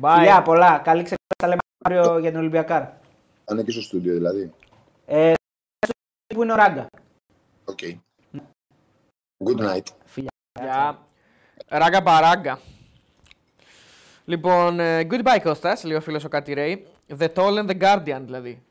Bye. 0.00 0.14
Φιλιά, 0.16 0.42
πολλά. 0.42 0.78
Καλή 0.78 1.02
ξεκουράση. 1.02 1.36
Τα 1.36 1.46
λέμε 1.46 1.60
αύριο 1.84 2.18
για 2.18 2.30
την 2.30 2.38
Ολυμπιακάρα. 2.38 2.82
Θα 3.44 3.52
είναι 3.52 3.62
και 3.62 3.70
στο 3.70 3.80
στούντιο 3.82 4.12
δηλαδή. 4.12 4.52
Ε, 5.06 5.32
που 6.34 6.42
είναι 6.42 6.52
ο 6.52 6.56
Ράγκα. 6.56 6.86
Οκ. 7.64 7.78
Good 9.44 9.60
night. 9.60 9.86
Φιλιά. 10.04 10.30
Γεια. 10.60 10.98
Ράγκα 11.68 12.02
παράγκα. 12.02 12.58
Λοιπόν, 14.24 14.80
ε, 14.80 15.06
goodbye 15.10 15.40
Κώστας, 15.42 15.84
λέει 15.84 15.96
ο 15.96 16.00
φίλος 16.00 16.24
ο 16.24 16.28
Κάτι 16.28 16.54
Ray. 16.56 16.76
The 17.18 17.28
Tall 17.34 17.58
and 17.58 17.70
the 17.70 17.80
Guardian 17.80 18.20
δηλαδή. 18.24 18.62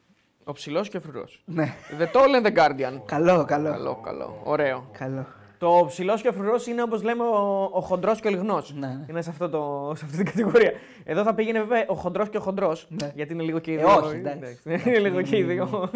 Ο 0.43 0.51
ψηλός 0.51 0.89
και 0.89 0.97
ο 0.97 1.01
φρουρός. 1.01 1.41
Ναι. 1.45 1.75
The 1.99 2.07
Tall 2.11 2.41
and 2.41 2.45
the 2.45 2.57
Guardian. 2.57 3.01
Καλό, 3.05 3.45
καλό. 3.45 3.69
Καλό, 3.69 3.95
καλό. 4.03 4.41
Ωραίο. 4.43 4.89
καλό. 4.97 5.25
Το 5.61 5.85
ψηλός 5.87 6.21
και 6.21 6.27
ο 6.27 6.31
φρουρός 6.33 6.67
είναι 6.67 6.81
όπως 6.81 7.03
λέμε 7.03 7.23
ο, 7.23 7.69
ο 7.73 7.81
χοντρός 7.81 8.19
και 8.19 8.27
ο 8.27 8.31
λιγνός. 8.31 8.73
Ναι, 8.73 8.87
ναι. 8.87 9.05
Είναι 9.09 9.21
σε, 9.21 9.29
αυτό 9.29 9.49
το, 9.49 9.93
σε 9.95 10.05
αυτή 10.05 10.17
την 10.17 10.25
κατηγορία. 10.25 10.71
Εδώ 11.03 11.23
θα 11.23 11.33
πήγαινε 11.33 11.59
βέβαια 11.61 11.85
ο 11.87 11.93
χοντρός 11.93 12.29
και 12.29 12.37
ο 12.37 12.39
χοντρός. 12.39 12.87
Ναι. 12.89 13.11
Γιατί 13.15 13.33
είναι 13.33 13.43
λίγο 13.43 13.59
και 13.59 13.71
οι 13.71 13.75
Ε, 13.75 13.77
δύο. 13.77 13.95
όχι, 13.95 14.15
εντάξει. 14.15 14.59
είναι 14.89 14.99
λίγο 14.99 15.21
και 15.21 15.37
οι 15.37 15.43
δύο. 15.43 15.91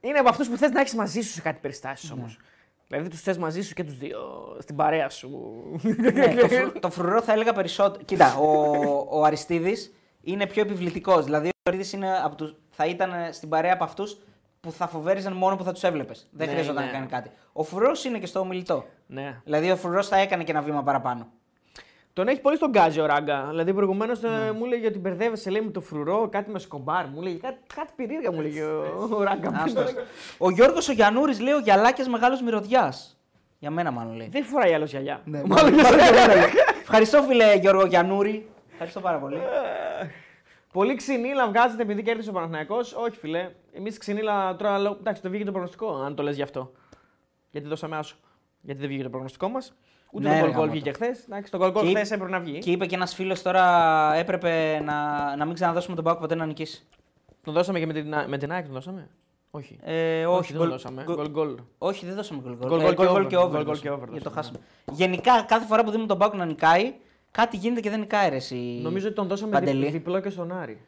είναι 0.00 0.18
από 0.18 0.28
αυτούς 0.28 0.48
που 0.48 0.56
θες 0.56 0.70
να 0.70 0.80
έχεις 0.80 0.94
μαζί 0.94 1.20
σου 1.20 1.32
σε 1.32 1.40
κάτι 1.40 1.58
περιστάσεις 1.62 2.10
όμως. 2.10 2.38
Δηλαδή 2.88 3.08
τους 3.08 3.20
θες 3.20 3.38
μαζί 3.38 3.62
σου 3.62 3.74
και 3.74 3.84
τους 3.84 3.98
δύο 3.98 4.18
στην 4.60 4.76
παρέα 4.76 5.08
σου. 5.08 5.30
ναι, 6.12 6.34
το, 6.34 6.48
φρου- 6.48 6.78
το 6.80 6.90
φρουρό 6.90 7.22
θα 7.22 7.32
έλεγα 7.32 7.52
περισσότερο. 7.52 8.04
Κοίτα, 8.04 8.36
ο, 8.36 8.48
ο 9.10 9.22
Αριστίδης 9.24 9.92
είναι 10.22 10.46
πιο 10.46 10.62
επιβλητικός. 10.62 11.24
Δηλαδή, 11.24 11.46
ο 11.48 11.50
Αριστίδης 11.62 11.92
είναι 11.92 12.18
από 12.24 12.36
τους, 12.36 12.54
θα 12.70 12.86
ήταν 12.86 13.10
στην 13.32 13.48
παρέα 13.48 13.72
από 13.72 13.84
αυτούς 13.84 14.18
που 14.66 14.72
θα 14.72 14.86
φοβέριζαν 14.88 15.32
μόνο 15.32 15.56
που 15.56 15.64
θα 15.64 15.72
τους 15.72 15.82
έβλεπες. 15.82 16.26
Δεν 16.30 16.46
Ναι, 16.46 16.52
χρειαζόταν 16.52 16.84
ναι. 16.84 16.90
να 16.90 16.96
κάνει 16.96 17.06
κάτι. 17.06 17.30
Ο 17.52 17.62
φρουρό 17.62 17.90
είναι 18.06 18.18
και 18.18 18.26
στο 18.26 18.40
ομιλητό. 18.40 18.84
ναι. 19.06 19.40
Δηλαδή, 19.44 19.70
ο 19.70 19.76
φρουρό 19.76 20.02
θα 20.02 20.16
έκανε 20.16 20.44
και 20.44 20.50
ένα 20.50 20.60
βήμα 20.62 20.82
παραπάνω. 20.82 21.26
Τον 22.12 22.28
έχει 22.28 22.40
πολύ 22.40 22.56
στον 22.56 22.70
γκάζι 22.70 23.00
ο 23.00 23.06
Ράγκα. 23.06 23.46
Δηλαδή 23.48 23.72
προηγουμένως 23.74 24.20
Ναι. 24.20 24.30
μου 24.52 24.64
έλεγε 24.64 24.86
ότι 24.86 24.98
μπερδεύεσαι 24.98 25.50
λέει, 25.50 25.60
με 25.60 25.70
το 25.70 25.80
φρουρό, 25.80 26.28
κάτι 26.28 26.50
με 26.50 26.58
σκομπάρ. 26.58 27.06
Μου 27.06 27.22
λέγε 27.22 27.36
κάτι, 27.36 27.58
κάτι 27.74 27.92
περίεργα 27.96 28.32
μου 28.32 28.40
λέγε 28.40 28.62
ο, 28.62 29.08
ο 29.10 29.22
Ράγκα. 29.22 29.50
Άστο, 29.64 29.80
άστο. 29.80 30.00
ο 30.38 30.50
Γιώργος 30.50 30.88
ο 30.88 30.92
Γιαννούρης 30.92 31.40
λέει 31.40 31.52
ο 31.54 31.58
Γιαλάκια 31.58 32.08
μεγάλος 32.08 32.42
μυρωδιάς. 32.42 33.18
Για 33.58 33.70
μένα, 33.70 33.90
μάλλον 33.90 34.14
λέει. 34.16 34.28
Δεν 34.32 34.44
φοράει 34.44 34.72
άλλος 34.74 34.90
γυαλιά. 34.90 35.20
Ναι, 35.24 35.42
μάλλον 35.46 35.74
για 35.74 35.90
μένα 35.90 36.34
λέει. 36.34 36.44
Ευχαριστώ, 36.80 37.22
φίλε 37.22 37.54
Γιώργο 37.54 37.86
Γιαννούρη. 37.86 38.48
Ευχαριστώ 38.72 39.00
πάρα 39.00 39.18
πολύ. 39.18 39.38
Πολύ 40.76 40.94
ξυνήλα 40.94 41.48
βγάζετε 41.48 41.82
επειδή 41.82 42.02
κέρδισε 42.02 42.30
ο 42.30 42.32
Παναθηναϊκός. 42.32 42.92
Όχι, 42.94 43.16
φιλέ. 43.18 43.50
Εμείς 43.72 43.98
ξυνήλα 43.98 44.56
τώρα. 44.56 44.78
λέω- 44.78 44.96
Εντάξει, 45.00 45.22
το 45.22 45.28
βγήκε 45.28 45.44
το 45.44 45.50
προγνωστικό, 45.50 45.94
αν 45.94 46.14
το 46.14 46.22
λες 46.22 46.36
γι' 46.36 46.42
αυτό. 46.42 46.72
Γιατί 47.50 47.68
δώσαμε 47.68 47.96
άσο. 47.96 48.16
Γιατί 48.60 48.80
δεν 48.80 48.88
βγήκε 48.88 49.02
το 49.04 49.10
προγνωστικό 49.10 49.48
μας. 49.48 49.74
Ούτε 50.10 50.28
Ναι, 50.28 50.34
το 50.34 50.34
ρε, 50.34 50.40
γκολ 50.40 50.50
γκολ 50.50 50.54
γαμώτο. 50.60 50.72
βγήκε 50.72 50.92
χθες. 50.92 51.24
Εντάξει, 51.24 51.50
το 51.50 51.58
γκολ 51.58 51.70
γκολ 51.72 51.82
Και 51.82 51.88
χθες 51.88 52.06
είπε- 52.06 52.14
έπρεπε 52.14 52.32
να 52.38 52.40
βγει. 52.40 52.58
Και 52.58 52.70
είπε 52.70 52.86
και 52.86 52.94
ένας 52.94 53.14
φίλος 53.14 53.42
τώρα 53.42 53.64
έπρεπε 54.14 54.80
να, 54.84 55.36
να 55.36 55.44
μην 55.44 55.54
ξαναδώσουμε 55.54 55.96
τον 55.96 56.04
Πάουκ 56.04 56.18
ποτέ 56.18 56.34
να 56.34 56.46
νικήσει. 56.46 56.86
Τον 57.44 57.54
δώσαμε 57.54 57.78
και 57.78 57.86
με 57.86 57.92
την, 57.92 58.14
με 58.26 58.38
την 58.38 58.52
ΑΕΚ, 58.52 58.64
τον 58.64 58.72
δώσαμε; 58.74 59.08
Όχι. 59.50 59.78
Ε, 59.82 60.26
όχι, 60.26 60.38
όχι, 60.38 60.52
δεν 60.52 60.60
τον 60.60 60.68
γκολ- 60.68 60.70
δώσαμε. 60.70 61.02
γκολ- 61.04 61.16
Γκολ 61.16 61.28
γκολ. 61.30 61.54
Όχι, 61.78 62.06
δεν 62.06 62.14
δώσαμε 62.14 62.40
γκολ 62.42 62.56
γκολ. 62.56 62.68
Γκολ, 62.68 62.80
Ε, 62.80 62.82
γκολ 62.82 62.94
και 62.94 63.02
γκολ 63.04 63.08
over. 63.16 63.26
και 63.26 63.36
over. 63.36 63.48
Γκολ, 63.50 63.64
γκολ 63.64 63.74
δώσαμε. 63.74 63.88
και 63.88 63.90
over 64.02 64.12
Για 64.12 64.22
το 64.22 64.30
δώσαμε, 64.30 64.58
χάσαμε. 64.58 64.58
Γενικά, 64.92 65.42
κάθε 65.42 65.66
φορά 65.66 65.84
που 65.84 65.90
δίνουμε 65.90 66.08
τον 66.08 66.18
Πάουκ 66.18 66.34
να 66.34 66.44
νικάει, 66.44 66.94
κάτι 67.36 67.56
γίνεται 67.56 67.80
και 67.80 67.90
δεν 67.90 68.00
νικάει 68.00 68.28
ρε, 68.28 68.36
εσύ. 68.36 68.78
Νομίζω 68.82 69.06
ότι 69.06 69.16
τον 69.16 69.26
δώσαμε 69.26 69.52
Παντελή. 69.52 69.82
δι- 69.84 69.92
διπλό 69.92 70.20
και 70.20 70.30
στον 70.30 70.52
Άρη. 70.52 70.80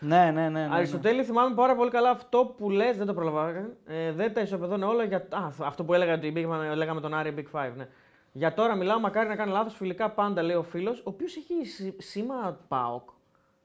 Ναι, 0.00 0.16
ναι, 0.24 0.30
ναι. 0.30 0.48
ναι, 0.48 0.66
ναι. 0.66 0.74
Αριστοτέλη, 0.74 1.24
θυμάμαι 1.24 1.54
πάρα 1.54 1.74
πολύ 1.76 1.90
καλά 1.90 2.10
αυτό 2.10 2.54
που 2.58 2.70
λες, 2.70 2.96
δεν 2.96 3.06
το 3.06 3.14
προλαβαίνω. 3.14 3.68
Ε, 3.86 4.12
δεν 4.12 4.34
τα 4.34 4.40
ισοπεδώνω 4.40 4.88
όλα 4.88 5.04
για. 5.04 5.16
Α, 5.30 5.48
αυτό 5.60 5.84
που 5.84 5.94
έλεγα 5.94 6.14
ότι 6.14 6.32
πήγαμε- 6.32 6.74
λέγαμε 6.74 7.00
τον 7.00 7.14
Άρη 7.14 7.34
Big 7.38 7.58
Five. 7.60 7.72
Ναι. 7.76 7.88
Για 8.32 8.54
τώρα 8.54 8.74
μιλάω, 8.74 8.98
μακάρι 9.00 9.28
να 9.28 9.36
κάνει 9.36 9.50
λάθος. 9.52 9.74
Φιλικά 9.74 10.10
πάντα 10.10 10.42
λέει 10.42 10.56
ο 10.56 10.62
φίλος, 10.62 10.98
ο 10.98 11.02
οποίος 11.04 11.36
έχει 11.36 11.64
σή- 11.66 12.02
σήμα 12.02 12.58
ΠΑΟΚ. 12.68 13.08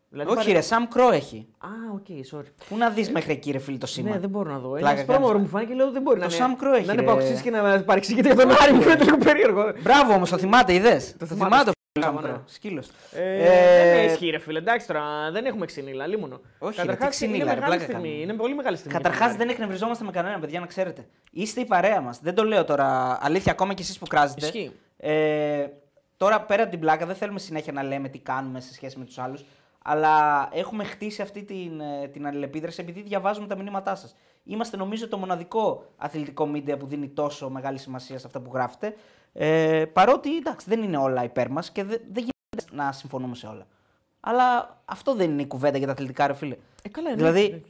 Δηλαδή, 0.10 0.30
Όχι, 0.30 0.38
πάρε- 0.40 0.54
ρε, 0.54 0.62
Σαμ 0.62 0.88
Κρό 0.88 1.12
έχει. 1.12 1.48
Α, 1.58 1.68
οκ, 1.94 2.06
sorry. 2.32 2.46
Πού 2.70 2.78
να 2.78 2.90
δεις 2.90 3.10
μέχρι 3.12 3.32
εκεί, 3.32 3.52
ρε 3.52 3.60
φίλε, 3.60 3.78
το 3.78 3.86
σήμα; 3.88 4.10
Ναι, 4.10 4.20
δεν 4.20 4.30
μπορώ 4.30 4.52
να 4.52 4.58
δω. 4.60 4.70
Πλάκας 4.70 4.98
Ένα 5.00 5.06
πρόμορο 5.06 5.32
κάνεις. 5.34 5.44
μου 5.44 5.54
φάνηκε 5.58 5.74
λέω 5.74 5.92
δεν 5.92 6.02
μπορεί 6.02 6.20
Το 6.20 6.28
να 6.28 6.36
είναι. 6.36 6.46
Sam 6.60 6.64
Crow 6.64 6.78
έχει, 6.78 6.86
Να 6.86 6.94
είναι 6.94 7.02
ρε. 7.02 7.08
παοξής 7.08 7.42
και 7.42 7.50
να 7.50 7.84
παρεξηγείται 7.84 8.34
για 8.34 8.46
τον 8.46 8.56
Άρη, 8.62 8.74
μου 8.74 8.82
φαίνεται 8.82 9.04
λίγο 9.04 9.18
περίεργο. 9.18 9.74
Μπράβο 9.82 10.14
όμως, 10.14 10.30
το 10.30 10.38
θυμάται, 10.38 10.74
είδες; 10.74 11.16
Το 11.18 11.26
θυμάται. 11.26 11.44
θυμάται 11.52 11.70
ο 11.70 11.74
Μπράβο, 12.00 12.20
Sam 12.20 12.24
ναι. 12.24 12.30
Crow. 12.32 12.42
Σκύλος. 12.46 12.88
Ε, 13.14 13.94
δεν 13.96 14.06
ισχύει, 14.06 14.30
ρε 14.30 14.38
φίλε. 14.40 14.60
Εντάξει 14.60 14.88
τώρα, 14.88 15.02
δεν 15.32 15.46
έχουμε 15.46 15.66
ξυνήλα, 15.66 16.08
λίμωνο. 16.08 16.40
Όχι, 16.60 16.76
ρε, 16.76 16.82
τι 16.82 16.88
Καταρχάς, 16.88 17.10
ξυνήλα, 17.10 17.36
είναι 17.44 17.54
ρε, 17.54 17.60
μεγάλη 17.60 17.66
πλάκα 17.76 17.84
στιγμή. 17.92 18.08
κάνουμε. 18.10 18.24
Είναι 18.24 18.34
πολύ 18.34 18.56
μεγάλη 18.56 18.78
στιγμή. 18.78 18.94
Καταρχάς 18.98 19.20
για 19.28 19.30
τον 19.30 19.38
δεν 19.38 19.50
εκνευριζόμαστε 19.50 20.04
με 20.04 20.12
κανέναν, 20.12 20.40
παιδιά, 20.40 20.60
να 20.60 20.66
ξέρετε. 20.66 21.06
Είστε 21.32 21.62
η 21.62 21.66
παρέα 21.66 22.02
μας. 22.02 22.20
Δεν 22.22 22.34
το 22.36 22.44
λέω 22.44 22.64
τώρα 22.66 23.18
αλήθεια, 23.22 23.52
ακόμα 23.52 23.74
και 23.74 23.82
εσείς 23.82 23.98
που 23.98 24.08
κράζετε. 24.08 24.46
Ισχύει. 24.46 24.72
Ε, 24.98 25.66
τώρα 26.18 26.42
πέρα 26.42 26.62
από 26.62 26.72
την 26.72 26.80
πλάκα, 26.80 27.06
δεν 27.06 27.16
θέλουμε 27.16 27.40
συνέχεια 27.40 27.74
να 27.74 27.84
λέμε 27.84 28.08
τι 28.10 28.20
κάνουμε 28.20 28.60
σε 28.60 28.74
σχέση 28.74 28.98
με 29.00 29.06
τους 29.06 29.18
άλλους. 29.18 29.46
Αλλά 29.92 30.48
έχουμε 30.52 30.84
χτίσει 30.84 31.22
αυτή 31.22 31.44
την, 31.44 31.80
ε, 31.80 32.08
την 32.08 32.28
αλληλεπίδραση 32.28 32.82
επειδή 32.82 33.02
διαβάζουμε 33.02 33.48
τα 33.48 33.56
μηνύματά 33.56 33.96
σας. 33.96 34.16
Είμαστε 34.44 34.78
νομίζω 34.78 35.08
το 35.08 35.18
μοναδικό 35.18 35.86
αθλητικό 35.98 36.46
μίντια 36.46 36.78
που 36.78 36.86
δίνει 36.86 37.08
τόσο 37.08 37.50
μεγάλη 37.50 37.78
σημασία 37.78 38.20
σε 38.20 38.28
αυτά 38.28 38.40
που 38.40 38.52
γράφετε. 38.54 38.96
Ε, 39.34 39.86
παρότι 39.94 40.38
εντάξει, 40.38 40.66
δεν 40.70 40.84
είναι 40.84 40.98
όλα 40.98 41.24
υπέρ 41.24 41.50
μας 41.50 41.72
και 41.72 41.84
δεν, 41.84 42.02
δεν 42.12 42.24
γίνεται 42.24 42.84
να 42.84 42.92
συμφωνούμε 42.92 43.36
σε 43.36 43.48
όλα. 43.48 43.68
Αλλά 44.20 44.78
αυτό 44.86 45.16
δεν 45.16 45.32
είναι 45.32 45.42
η 45.42 45.48
κουβέντα 45.48 45.78
για 45.78 45.88
τα 45.88 45.94
αθλητικά, 45.94 46.28
ρε 46.28 46.34
φίλε. 46.34 46.56
Ε, 46.84 46.90
καλά, 46.90 47.10
ναι. 47.10 47.16
Δηλαδή, 47.16 47.64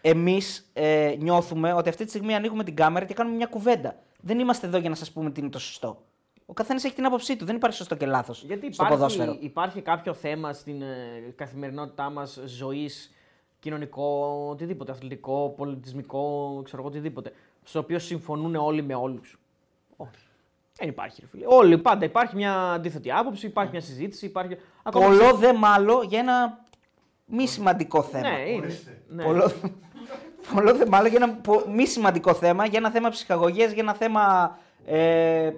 εμείς 0.00 0.70
ε, 0.72 1.14
νιώθουμε 1.18 1.72
ότι 1.72 1.88
αυτή 1.88 2.04
τη 2.04 2.10
στιγμή 2.10 2.34
ανοίγουμε 2.34 2.64
την 2.64 2.76
κάμερα 2.76 3.04
και 3.04 3.14
κάνουμε 3.14 3.36
μια 3.36 3.46
κουβέντα. 3.46 3.96
Δεν 4.20 4.38
είμαστε 4.38 4.66
εδώ 4.66 4.78
για 4.78 4.88
να 4.88 4.94
σας 4.94 5.12
πούμε 5.12 5.30
τι 5.30 5.40
είναι 5.40 5.50
το 5.50 5.58
σωστό. 5.58 6.02
Ο 6.46 6.52
καθένας 6.52 6.84
έχει 6.84 6.94
την 6.94 7.04
άποψή 7.06 7.36
του. 7.36 7.44
Δεν 7.44 7.56
υπάρχει 7.56 7.76
σωστό 7.76 7.94
και 7.94 8.06
λάθος 8.06 8.42
Γιατί 8.42 8.72
στο 8.72 8.84
υπάρχει, 8.84 8.92
ποδόσφαιρο. 8.98 9.36
υπάρχει 9.40 9.80
κάποιο 9.80 10.14
θέμα 10.14 10.52
στην 10.52 10.82
ε, 10.82 11.32
καθημερινότητά 11.36 12.10
μας 12.10 12.40
ζωής, 12.46 13.10
κοινωνικό, 13.60 14.46
οτιδήποτε, 14.50 14.92
αθλητικό, 14.92 15.54
πολιτισμικό, 15.56 16.60
ξέρω 16.64 16.78
εγώ, 16.82 16.90
οτιδήποτε, 16.90 17.32
στο 17.64 17.78
οποίο 17.78 17.98
συμφωνούν 17.98 18.54
όλοι 18.56 18.82
με 18.82 18.94
όλους; 18.94 19.38
Όχι. 19.96 20.10
Δεν 20.78 20.88
υπάρχει, 20.88 21.20
ρε 21.20 21.26
φίλε. 21.26 21.44
Όλοι, 21.48 21.78
πάντα 21.78 22.04
υπάρχει 22.04 22.36
μια 22.36 22.72
αντίθετη 22.72 23.10
άποψη, 23.12 23.46
υπάρχει 23.46 23.70
μια 23.70 23.80
συζήτηση, 23.80 24.26
υπάρχει. 24.26 24.56
ακόμα 24.82 25.06
Πολλό 25.06 25.34
δε 25.34 25.52
μάλλον 25.52 26.06
για 26.06 26.18
ένα 26.18 26.64
μη 27.26 27.46
σημαντικό 27.46 28.02
θέμα. 28.02 28.30
Ναι, 28.30 28.38
είναι. 28.50 28.78
Ναι. 29.08 29.24
Πολλό, 29.24 29.52
πολλό 30.54 30.74
δε 30.74 30.86
μάλλον 30.86 31.10
για 31.10 31.18
ένα 31.22 31.34
πο- 31.34 31.64
μη 31.68 31.86
σημαντικό 31.86 32.34
θέμα, 32.34 32.66
για 32.66 32.78
ένα 32.78 32.90
θέμα 32.90 33.08
ψυχαγωγίας, 33.08 33.72
για 33.72 33.82
ένα 33.82 33.94
θέμα. 33.94 34.58
Ε, 34.86 35.52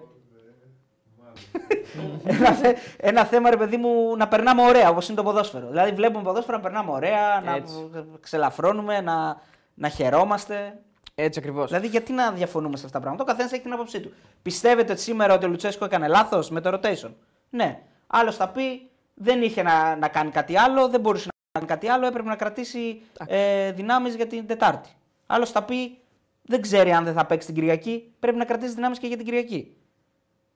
ένα, 2.24 2.52
θε- 2.52 2.78
ένα 2.96 3.24
θέμα, 3.24 3.50
ρε 3.50 3.56
παιδί 3.56 3.76
μου, 3.76 4.16
να 4.16 4.28
περνάμε 4.28 4.62
ωραία, 4.62 4.88
όπως 4.88 5.06
είναι 5.08 5.16
το 5.16 5.22
ποδόσφαιρο. 5.22 5.68
Δηλαδή, 5.68 5.90
βλέπουμε 5.92 6.22
ποδόσφαιρο 6.22 6.56
να 6.56 6.62
περνάμε 6.62 6.90
ωραία, 6.90 7.40
να 7.44 7.54
Έτσι. 7.54 7.90
ξελαφρώνουμε, 8.20 9.00
να, 9.00 9.40
να 9.74 9.88
χαιρόμαστε. 9.88 10.78
Έτσι 11.14 11.38
ακριβώς. 11.38 11.66
Δηλαδή, 11.68 11.86
γιατί 11.86 12.12
να 12.12 12.30
διαφωνούμε 12.30 12.76
σε 12.76 12.84
αυτά 12.86 12.96
τα 12.98 13.04
πράγματα; 13.04 13.24
Ο 13.24 13.26
καθένας 13.26 13.52
έχει 13.52 13.62
την 13.62 13.72
άποψή 13.72 14.00
του. 14.00 14.12
Πιστεύετε 14.42 14.92
ότι 14.92 15.00
σήμερα 15.00 15.34
ότι 15.34 15.44
ο 15.44 15.48
Λουτσέσκο 15.48 15.84
έκανε 15.84 16.06
λάθος 16.08 16.50
με 16.50 16.60
το 16.60 16.70
rotation; 16.82 17.10
Ναι. 17.50 17.80
Άλλος 18.06 18.36
θα 18.36 18.48
πει 18.48 18.90
δεν 19.14 19.42
είχε 19.42 19.62
να, 19.62 19.96
να 19.96 20.08
κάνει 20.08 20.30
κάτι 20.30 20.58
άλλο, 20.58 20.88
δεν 20.88 21.00
μπορούσε 21.00 21.28
να 21.28 21.60
κάνει 21.60 21.66
κάτι 21.66 21.88
άλλο, 21.88 22.06
έπρεπε 22.06 22.28
να 22.28 22.36
κρατήσει 22.36 23.02
ε, 23.26 23.72
δυνάμεις 23.72 24.14
για 24.14 24.26
την 24.26 24.46
Τετάρτη. 24.46 24.88
Άλλος 25.26 25.50
θα 25.50 25.62
πει 25.62 25.98
δεν 26.42 26.60
ξέρει 26.60 26.92
αν 26.92 27.04
δεν 27.04 27.14
θα 27.14 27.24
παίξει 27.26 27.46
την 27.46 27.54
Κυριακή, 27.56 28.12
πρέπει 28.20 28.36
να 28.36 28.44
κρατήσει 28.44 28.74
δυνάμεις 28.74 28.98
και 28.98 29.06
για 29.06 29.16
την 29.16 29.24
Κυριακή. 29.24 29.76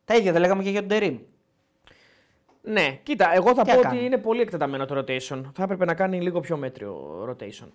Τα 0.04 0.14
ίδια 0.16 0.32
δεν 0.32 0.40
λέγαμε 0.40 0.62
και 0.62 0.70
για 0.70 0.80
τον 0.80 0.88
Τερήμ. 0.88 1.18
Ναι, 2.62 2.98
κοίτα, 3.02 3.34
εγώ 3.34 3.54
θα 3.54 3.62
Τι 3.62 3.70
πω 3.70 3.76
να 3.76 3.82
κάνει. 3.82 3.96
ότι 3.96 4.06
είναι 4.06 4.18
πολύ 4.18 4.40
εκτεταμένο 4.40 4.84
το 4.86 4.98
rotation. 4.98 5.42
Θα 5.54 5.62
έπρεπε 5.62 5.84
να 5.84 5.94
κάνει 5.94 6.20
λίγο 6.20 6.40
πιο 6.40 6.56
μέτριο 6.56 7.22
rotation. 7.30 7.68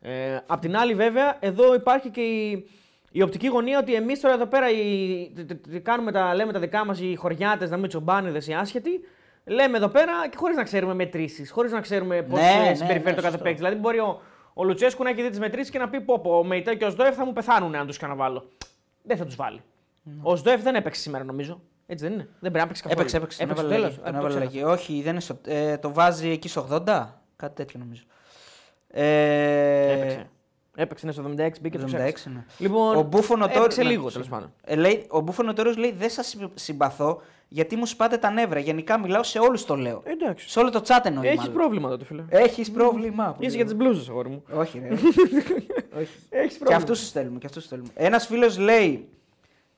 Ε, 0.00 0.38
απ' 0.46 0.60
την 0.60 0.76
άλλη, 0.76 0.94
βέβαια, 0.94 1.36
εδώ 1.40 1.74
υπάρχει 1.74 2.10
και 2.10 2.20
η, 2.20 2.68
η 3.10 3.22
οπτική 3.22 3.46
γωνία 3.48 3.78
ότι 3.78 3.94
εμείς 3.94 4.20
τώρα 4.20 4.34
εδώ 4.34 4.46
πέρα 4.46 4.70
οι, 4.70 5.30
τε- 5.34 5.46
τε- 5.46 5.66
τε- 5.70 5.82
κάνουμε 5.82 6.12
τα, 6.12 6.34
λέμε 6.34 6.52
τα 6.52 6.58
δικά 6.58 6.84
μας 6.84 7.00
οι 7.00 7.14
χωριάτες, 7.14 7.70
να 7.70 7.76
μην 7.76 7.88
τσομπάνιδες 7.88 8.46
οι 8.48 8.52
άσχετοι. 8.54 8.90
Λέμε 9.44 9.76
εδώ 9.76 9.88
πέρα 9.88 10.28
και 10.30 10.36
χωρίς 10.36 10.56
να 10.56 10.62
ξέρουμε 10.62 10.94
μετρήσεις, 10.94 11.50
χωρίς 11.50 11.72
να 11.72 11.80
ξέρουμε 11.80 12.22
πώς 12.22 12.38
Ναι, 12.40 12.46
ναι, 12.68 12.74
συμπεριφέρεται 12.74 13.10
ναι, 13.10 13.10
ο 13.10 13.14
κάθε 13.14 13.28
σωστό. 13.28 13.42
παίκτης. 13.42 13.60
Δηλαδή, 13.60 13.76
μπορεί 13.76 13.98
ο, 13.98 14.20
ο 14.54 14.64
Λουτσέσκου 14.64 15.02
να 15.02 15.10
έχει 15.10 15.22
δει 15.22 15.28
τις 15.28 15.38
μετρήσεις 15.38 15.70
και 15.70 15.78
να 15.78 15.88
πει: 15.88 16.00
Πω, 16.00 16.18
πω, 16.20 16.38
ο 16.38 16.44
Μεϊτέ 16.44 16.74
και 16.74 16.84
ο 16.84 16.90
Σδόεφ 16.90 17.14
θα 17.14 17.24
μου 17.24 17.32
πεθάνουν 17.32 17.74
αν 17.74 17.86
τους 17.86 17.96
καναβάλω. 17.96 18.48
Δεν 19.02 19.16
θα 19.16 19.24
τους 19.24 19.36
βάλει. 19.36 19.60
Ο 20.22 20.36
Σδόεφ 20.36 20.62
δεν 20.62 20.74
έπαιξε 20.74 21.00
σήμερα, 21.00 21.24
νομίζω. 21.24 21.60
Έτσι 21.86 22.04
δεν 22.04 22.12
είναι. 22.14 22.22
Δεν 22.40 22.50
πρέπει 22.52 22.58
να 22.58 22.66
παίξεις 22.66 22.82
καθόλου. 22.84 23.00
Έπαιξε, 23.00 23.16
έπαιξε. 23.16 23.38
Τον 23.38 23.50
Έπαιξε 23.50 23.64
έβαλε 23.66 23.86
στο 23.86 23.88
εκεί, 23.88 23.96
τέλος. 23.96 24.12
τον 24.12 24.14
Α, 24.14 24.20
το 24.20 24.26
έβαλε 24.26 24.46
ξέχασα. 24.48 24.70
εκεί. 24.72 24.80
Όχι, 24.82 25.02
δεν 25.02 25.12
είναι 25.12 25.20
στο, 25.20 25.38
ε, 25.46 25.76
το 25.78 25.92
βάζει 25.92 26.28
εκεί 26.28 26.48
στο 26.48 26.66
80. 26.86 27.06
Κάτι 27.36 27.54
τέτοιο 27.54 27.80
νομίζω. 27.80 28.02
Ε, 28.88 29.92
Έπαιξε. 29.92 30.28
Έπαιξε, 30.76 31.06
είναι 31.06 31.12
στο 31.14 31.22
76, 31.22 31.50
μπήκε 31.60 31.78
το 31.78 31.84
76, 31.84 31.88
ξέχασα. 31.88 32.30
ναι. 32.30 32.44
Λοιπόν, 32.58 32.96
Ο 32.96 33.02
Μπούφον 33.02 33.40
ο 33.42 33.44
έπαιξε 33.44 33.78
Τόρ- 33.80 33.90
λίγο 33.90 34.04
ναι, 34.04 34.10
τέλος 34.10 34.28
πάντων. 34.28 34.52
Ε, 34.64 34.74
λέει, 34.74 35.04
ο 35.08 35.20
Μπούφον 35.20 35.48
ο 35.48 35.52
Τόρος 35.52 35.76
λέει 35.76 35.92
δεν 35.92 36.10
σας 36.10 36.36
συμπαθώ 36.54 37.20
γιατί 37.48 37.76
μου 37.76 37.86
σπάτε 37.86 38.16
τα 38.16 38.30
νεύρα. 38.30 38.58
Γενικά 38.58 38.98
μιλάω 38.98 39.22
σε 39.22 39.38
όλους 39.38 39.64
το 39.64 39.76
λέω. 39.76 40.02
Εντάξει. 40.04 40.48
Σε 40.48 40.58
όλο 40.58 40.70
το 40.70 40.82
chat 40.86 41.00
εννοεί 41.04 41.26
Έχεις 41.26 41.38
μάλλον. 41.38 41.54
πρόβλημα 41.54 41.88
τότε, 41.88 42.04
φίλε. 42.04 42.24
Έχεις 42.28 42.70
πρόβλημα. 42.70 43.36
Είσαι 43.38 43.56
για 43.56 43.64
τις 43.64 43.74
μπλούζες, 43.74 44.08
αγόρι 44.08 44.28
μου. 44.28 44.42
Όχι 44.54 44.78
ρε. 44.78 44.88
Όχι. 46.00 46.18
Έχεις 46.30 46.52
και 46.52 46.58
πρόβλημα. 46.58 46.76
αυτούς 46.76 46.98
τους 46.98 47.08
στέλνουμε. 47.08 47.38
Και 47.38 47.46
αυτούς 47.46 47.58
τους 47.60 47.64
στέλνουμε. 47.70 47.90
Ένας 47.94 48.26
φίλος 48.26 48.58
λέει 48.58 49.08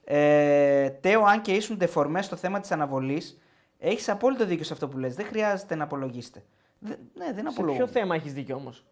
ε, 0.08 0.90
Τέο 0.90 1.22
αν 1.24 1.40
και 1.40 1.52
ήσουν 1.52 1.78
δεφορμέ 1.78 2.22
στο 2.22 2.36
θέμα 2.36 2.60
της 2.60 2.70
αναβολής 2.72 3.38
έχεις 3.78 4.08
απόλυτο 4.08 4.44
δίκιο 4.46 4.64
σε 4.64 4.72
αυτό 4.72 4.88
που 4.88 4.98
λες. 4.98 5.14
Δεν 5.14 5.26
χρειάζεται 5.26 5.74
να 5.74 5.84
απολογίσετε. 5.84 6.42
Δε- 6.78 6.94
ναι, 7.14 7.24
δεν 7.32 7.44
Σε 7.44 7.48
απολογώ. 7.48 7.76
ποιο 7.76 7.86
θέμα 7.86 8.14
έχεις 8.14 8.32
δίκιο 8.32 8.56
όμως; 8.56 8.84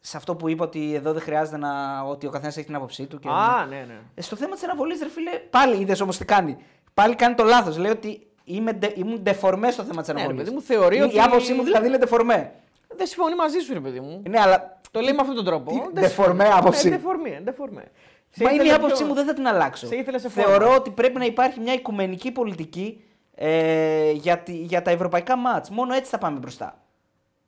Σε 0.00 0.16
αυτό 0.16 0.34
που 0.36 0.48
είπα 0.48 0.64
ότι 0.64 0.94
εδώ 0.94 1.12
δεν 1.12 1.22
χρειάζεται 1.22 1.56
να. 1.56 2.00
ότι 2.02 2.26
ο 2.26 2.30
καθένας 2.30 2.56
έχει 2.56 2.66
την 2.66 2.74
άποψή 2.74 3.06
του. 3.06 3.18
Και... 3.18 3.28
Α, 3.28 3.66
ναι, 3.68 3.84
ναι. 3.88 3.98
Ε, 4.14 4.20
στο 4.22 4.36
θέμα 4.36 4.54
της 4.54 4.64
αναβολής, 4.64 5.00
ρε 5.02 5.08
φίλε, 5.08 5.30
πάλι 5.50 5.80
είδες 5.80 6.00
όμως 6.00 6.18
τι 6.18 6.24
κάνει. 6.24 6.56
Πάλι 6.94 7.14
κάνει 7.14 7.34
το 7.34 7.44
λάθος. 7.44 7.76
Λέει 7.78 7.90
ότι 7.90 8.26
είμαι, 8.44 8.72
ντε- 8.72 8.96
ήμουν 8.96 9.22
ντεφορμέ 9.22 9.70
στο 9.70 9.82
θέμα 9.82 10.00
της 10.00 10.08
Ναι, 10.08 10.14
ρε 10.14 10.20
αναβολής. 10.20 10.44
παιδί 10.44 10.56
μου, 10.56 10.62
θεωρεί 10.62 10.96
η, 10.96 11.00
ότι- 11.00 11.16
η 11.16 11.20
άποψή 11.20 11.52
μου 11.52 11.62
δηλαδή 11.62 11.86
είναι 11.86 11.98
ντεφορμέ. 11.98 12.52
Δεν 12.96 13.06
συμφωνεί 13.06 13.34
μαζί 13.34 13.58
σου, 13.58 13.72
ρε 13.72 13.80
παιδί 13.80 14.00
μου. 14.00 14.22
Ναι, 14.28 14.40
αλλά. 14.40 14.76
Το 14.90 15.00
λέει 15.00 15.12
με 15.12 15.18
αυτόν 15.20 15.36
τον 15.36 15.44
τρόπο. 15.44 15.70
Τι, 15.70 15.76
Δεν 15.78 15.92
ντεφορμέ 15.92 16.42
συμφωνεί. 16.44 16.60
άποψη. 16.60 16.88
Ε, 16.88 16.90
ντεφορμέ, 16.90 17.40
ντεφορμέ. 17.44 17.84
Σε 18.30 18.42
Μα 18.44 18.50
είναι 18.50 18.62
η 18.62 18.66
ήθελε 18.66 18.78
άποψή 18.84 18.96
πιο- 18.96 19.06
μου, 19.06 19.14
δεν 19.14 19.26
θα 19.26 19.34
την 19.34 19.46
αλλάξω. 19.46 19.86
Σε 19.86 19.96
ήθελε 19.96 20.18
σε 20.18 20.28
φόρμα. 20.28 20.50
Θεωρώ 20.50 20.74
ότι 20.74 20.90
πρέπει 20.90 21.18
να 21.18 21.24
υπάρχει 21.24 21.60
μια 21.60 21.72
οικουμενική 21.72 22.30
πολιτική 22.30 23.02
ε, 23.34 24.10
για, 24.10 24.38
τη- 24.38 24.52
για 24.56 24.82
τα 24.82 24.90
ευρωπαϊκά 24.90 25.36
μάτς. 25.36 25.70
Μόνο 25.70 25.94
έτσι 25.94 26.10
θα 26.10 26.18
πάμε 26.18 26.38
μπροστά. 26.38 26.78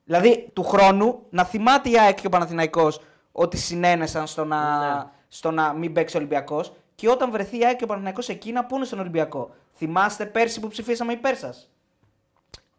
Δηλαδή, 0.05 0.49
του 0.53 0.63
χρόνου 0.63 1.19
να 1.29 1.43
θυμάται 1.43 1.89
η 1.89 1.99
ΑΕΚ 1.99 2.15
και 2.21 2.27
ο 2.27 2.29
Παναθηναϊκός 2.29 3.01
ότι 3.31 3.57
συνένεσαν 3.57 4.27
στο 4.27 4.45
να, 4.45 4.79
Ναι. 4.95 5.03
στο 5.27 5.51
να 5.51 5.73
μην 5.73 5.93
παίξει 5.93 6.15
ο 6.15 6.19
Ολυμπιακός 6.19 6.73
και 6.95 7.09
όταν 7.09 7.31
βρεθεί 7.31 7.57
η 7.59 7.65
ΑΕΚ 7.65 7.75
και 7.77 7.83
ο 7.83 7.87
Παναθηναϊκός 7.87 8.29
εκεί 8.29 8.51
να 8.51 8.65
πούνε 8.65 8.85
στον 8.85 8.99
Ολυμπιακό. 8.99 9.49
Θυμάστε 9.75 10.25
πέρσι 10.25 10.59
που 10.59 10.67
ψηφίσαμε 10.67 11.13
υπέρ 11.13 11.35
σας. 11.37 11.69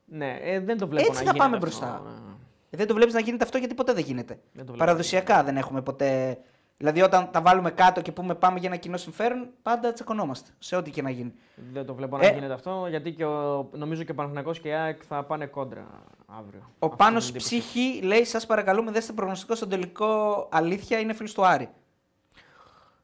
Ναι, 0.04 0.38
ε, 0.42 0.60
δεν 0.60 0.78
το 0.78 0.88
βλέπω 0.88 1.06
Έτσι 1.12 1.24
να 1.24 1.30
θα 1.30 1.36
πάμε 1.36 1.56
γίνεται 1.56 1.66
μπροστά. 1.66 1.86
αυτό, 1.86 2.08
ναι. 2.08 2.32
Ε, 2.70 2.76
Δεν 2.76 2.86
το 2.86 2.94
βλέπεις 2.94 3.14
να 3.14 3.20
γίνεται 3.20 3.44
αυτό 3.44 3.58
γιατί 3.58 3.74
ποτέ 3.74 3.92
δεν 3.92 4.04
γίνεται. 4.04 4.32
Δεν 4.52 4.66
το 4.66 4.72
βλέπω. 4.72 4.78
Παραδοσιακά 4.78 5.42
δεν 5.42 5.56
έχουμε 5.56 5.82
ποτέ. 5.82 6.38
Δηλαδή, 6.76 7.02
όταν 7.02 7.30
τα 7.30 7.40
βάλουμε 7.40 7.70
κάτω 7.70 8.00
και 8.00 8.12
πούμε 8.12 8.34
πάμε 8.34 8.58
για 8.58 8.68
ένα 8.68 8.78
κοινό 8.78 8.96
συμφέρον, 8.96 9.48
πάντα 9.62 9.92
τσακωνόμαστε. 9.92 10.50
Σε 10.58 10.76
ό,τι 10.76 10.90
και 10.90 11.02
να 11.02 11.10
γίνει. 11.10 11.32
Δεν 11.72 11.86
το 11.86 11.94
βλέπω 11.94 12.16
Ε. 12.20 12.26
να 12.26 12.32
γίνεται 12.32 12.52
αυτό, 12.52 12.86
γιατί 12.88 13.12
και 13.12 13.24
ο, 13.24 13.68
νομίζω 13.72 14.02
και 14.02 14.10
ο 14.10 14.14
Παναθηναϊκός 14.14 14.60
και 14.60 14.68
η 14.68 14.72
ΑΕΚ 14.72 15.02
θα 15.08 15.22
πάνε 15.24 15.46
κόντρα 15.46 15.86
αύριο. 16.26 16.70
Ο 16.78 16.86
Αυτή 16.86 16.96
Πάνος 16.96 17.28
είναι 17.28 17.38
η 17.38 17.42
εντύπωση. 17.42 17.58
Ψύχη 17.70 18.00
λέει: 18.02 18.24
Σας 18.24 18.46
παρακαλούμε, 18.46 18.90
δέστε 18.90 19.12
προγνωστικό 19.12 19.54
στον 19.54 19.68
τελικό. 19.68 20.48
Αλήθεια 20.52 20.98
είναι 20.98 21.12
φίλος 21.12 21.32
του 21.32 21.46
Άρη. 21.46 21.68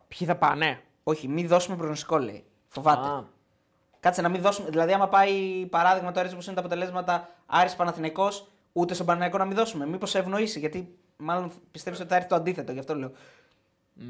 Ποιοι 0.08 0.26
θα 0.28 0.36
πάνε; 0.36 0.80
Όχι, 1.02 1.28
μην 1.28 1.48
δώσουμε 1.48 1.76
προγνωστικό, 1.76 2.18
λέει. 2.18 2.44
Φοβάται. 2.68 3.08
Α, 3.08 3.24
Κάτσε 4.00 4.22
να 4.22 4.28
μην 4.28 4.40
δώσουμε. 4.40 4.68
Δηλαδή, 4.70 4.92
άμα 4.92 5.08
πάει 5.08 5.66
παράδειγμα 5.70 6.08
τώρα 6.08 6.20
έτσι 6.20 6.32
όπως 6.34 6.46
είναι 6.46 6.54
τα 6.54 6.60
αποτελέσματα 6.60 7.28
Άρης 7.46 7.76
Παναθηναϊκός, 7.76 8.48
ούτε 8.72 8.94
στον 8.94 9.06
Παναθηναϊκό 9.06 9.38
να 9.38 9.44
μην 9.44 9.56
δώσουμε. 9.56 9.86
Μήπως 9.86 10.10
σε 10.10 10.18
ευνοήσει, 10.18 10.58
γιατί 10.58 10.98
μάλλον 11.16 11.50
πιστεύεις 11.70 12.00
ότι 12.00 12.08
θα 12.08 12.16
έρθει 12.16 12.28
το 12.28 12.34
αντίθετο, 12.34 12.72
γι' 12.72 12.78
αυτό 12.78 12.94
λέω. 12.94 13.12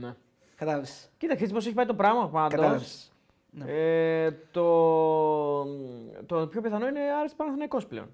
Ναι. 0.01 0.14
Κατάλαβες. 0.57 1.09
Κοίταξε 1.18 1.43
έτσι 1.43 1.55
πώς 1.55 1.66
έχει 1.66 1.74
πάει 1.74 1.86
το 1.86 1.95
πράγμα 1.95 2.30
Κατάλαβες. 2.49 2.53
πάντως. 2.59 3.11
Ναι. 3.51 3.64
Ε, 3.72 4.30
το, 4.51 5.64
το 6.26 6.47
πιο 6.47 6.61
πιθανό 6.61 6.86
είναι 6.89 7.01
Άρης 7.20 7.32
Παναθηναϊκός 7.34 7.86
πλέον. 7.86 8.09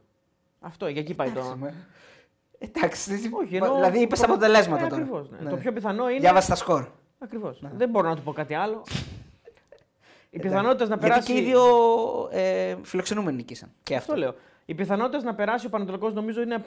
Αυτό, 0.61 0.89
για 0.89 1.01
εκεί 1.01 1.14
πάει 1.14 1.31
το... 1.31 1.59
Εντάξει, 2.59 3.31
Όχι, 3.43 3.57
ενώ- 3.57 3.75
δηλαδή 3.75 4.01
είπες 4.01 4.18
προ- 4.20 4.31
αποτελέσματα 4.31 4.85
Ε, 4.85 4.89
τώρα. 4.89 5.03
ακριβώς, 5.03 5.31
ναι. 5.31 5.39
Ναι. 5.41 5.51
Το 5.51 5.57
πιο 5.57 5.72
πιθανό 5.72 6.09
είναι... 6.11 6.18
Διάβασε 6.20 6.49
τα 6.49 6.55
σκορ. 6.55 6.87
Ακριβώς. 7.18 7.61
Δεν 7.77 7.89
μπορώ 7.89 8.09
να 8.09 8.16
του 8.16 8.22
πω 8.22 8.33
κάτι 8.33 8.55
άλλο. 8.55 8.83
Οι 10.31 10.39
πιθανότητες 10.39 10.89
να 10.89 10.97
Γιατί 10.97 11.09
περάσει. 11.11 11.33
και 11.33 11.39
οι 11.41 11.45
δύο 11.45 11.62
ε, 12.31 12.77
φιλοξενούμενοι 12.83 13.37
νικήσαν. 13.37 13.70
Και 13.83 13.97
αυτό. 13.97 14.12
Αυτό 14.12 14.25
λέω. 14.25 14.35
Οι 14.64 14.75
πιθανότητες 14.75 15.22
να 15.22 15.34
περάσει 15.34 15.67
ο 15.67 15.68
Πανατολικός 15.68 16.14
νομίζω 16.14 16.41
είναι 16.42 16.64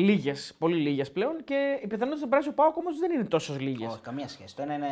λίγες, 0.00 0.54
πολύ 0.58 0.76
λίγες 0.76 1.12
πλέον 1.12 1.44
και 1.44 1.78
οι 1.82 1.86
πιθανότητε 1.86 2.24
να 2.24 2.28
περάσει 2.30 2.48
ο 2.48 2.52
Πάοκ 2.52 2.76
όμως 2.76 2.98
δεν 2.98 3.10
είναι 3.12 3.24
τόσο 3.24 3.56
λίγες. 3.58 3.88
Όχι, 3.92 4.00
καμία 4.00 4.28
σχέση. 4.28 4.56
Το 4.56 4.62
ένα 4.62 4.74
είναι, 4.74 4.88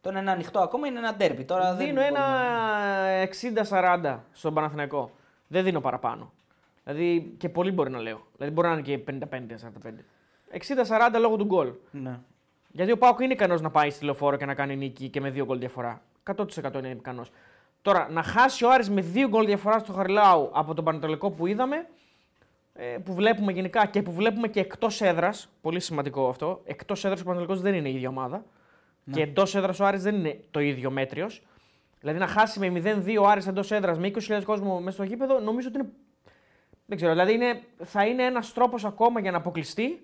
το 0.00 0.08
ένα 0.08 0.20
είναι 0.20 0.30
ανοιχτό 0.30 0.60
ακόμα, 0.60 0.86
είναι 0.86 0.98
ένα 0.98 1.14
ντέρμπι. 1.14 1.44
Τώρα 1.44 1.74
δεν 1.74 1.86
Δίνω 1.86 2.00
μπορούμε- 2.00 2.18
ένα 2.18 3.22
60-40 4.12 4.18
στον 4.32 4.54
Παναθηναϊκό. 4.54 5.10
Δεν 5.48 5.64
δίνω 5.64 5.80
παραπάνω. 5.80 6.32
Δηλαδή 6.84 7.34
και 7.38 7.48
πολύ 7.48 7.70
μπορεί 7.70 7.90
να 7.90 7.98
λέω. 8.00 8.26
Δηλαδή 8.36 8.54
μπορεί 8.54 8.68
να 8.68 8.72
είναι 8.72 8.82
και 8.82 8.98
55-45. 8.98 10.04
60-40 10.52 11.18
λόγω 11.20 11.36
του 11.36 11.44
γκολ. 11.44 11.72
Ναι. 11.90 12.18
Γιατί 12.72 12.92
ο 12.92 12.98
Πάοκ 12.98 13.20
είναι 13.20 13.32
ικανός 13.32 13.60
να 13.60 13.70
πάει 13.70 13.90
στη 13.90 14.04
λεωφόρο 14.04 14.36
και 14.36 14.44
να 14.46 14.54
κάνει 14.54 14.76
νίκη 14.76 15.08
και 15.08 15.20
με 15.20 15.30
δύο 15.30 15.44
γκολ 15.44 15.58
διαφορά. 15.58 16.02
100% 16.36 16.78
είναι 16.78 16.88
ικανός. 16.88 17.30
Τώρα, 17.82 18.08
να 18.10 18.22
χάσει 18.22 18.64
ο 18.64 18.70
Άρης 18.70 18.90
με 18.90 19.00
δύο 19.00 19.28
γκολ 19.28 19.46
διαφορά 19.46 19.78
στο 19.78 19.92
Χαριλάου 19.92 20.50
από 20.52 20.74
τον 20.74 20.84
Πανατολικό 20.84 21.30
που 21.30 21.46
είδαμε, 21.46 21.76
ε, 21.76 21.82
που 23.04 23.14
βλέπουμε 23.14 23.52
γενικά 23.52 23.86
και 23.86 24.02
που 24.02 24.12
βλέπουμε 24.12 24.48
και 24.48 24.60
εκτός 24.60 25.00
έδρας. 25.00 25.48
Πολύ 25.60 25.80
σημαντικό 25.80 26.28
αυτό. 26.28 26.60
Εκτός 26.64 27.04
έδρας 27.04 27.20
ο 27.20 27.24
Πανατολικό 27.24 27.56
δεν 27.56 27.74
είναι 27.74 27.88
η 27.88 27.94
ίδια 27.94 28.08
ομάδα. 28.08 28.44
Και 29.12 29.22
εντός 29.22 29.54
έδρας 29.54 29.80
ο 29.80 29.84
Άρης 29.86 30.02
δεν 30.02 30.14
είναι 30.14 30.40
το 30.50 30.60
ίδιο 30.60 30.90
μέτριος. 30.90 31.42
Δηλαδή 32.00 32.18
να 32.18 32.26
χάσει 32.26 32.58
με 32.70 32.82
0-2 33.06 33.16
ο 33.20 33.26
Άρης 33.28 33.46
εντός 33.46 33.70
έδρας 33.70 33.98
με 33.98 34.10
20.000 34.28 34.42
κόσμο 34.44 34.80
μέσα 34.80 34.96
στο 34.96 35.02
γήπεδο, 35.04 35.40
νομίζω 35.40 35.68
ότι 35.68 35.78
είναι. 35.78 35.88
Δεν 36.86 36.96
ξέρω. 36.96 37.12
Δηλαδή 37.12 37.32
είναι, 37.32 37.60
θα 37.84 38.06
είναι 38.06 38.22
ένας 38.22 38.52
τρόπος 38.52 38.84
ακόμα 38.84 39.20
για 39.20 39.30
να 39.30 39.36
αποκλειστεί 39.36 40.00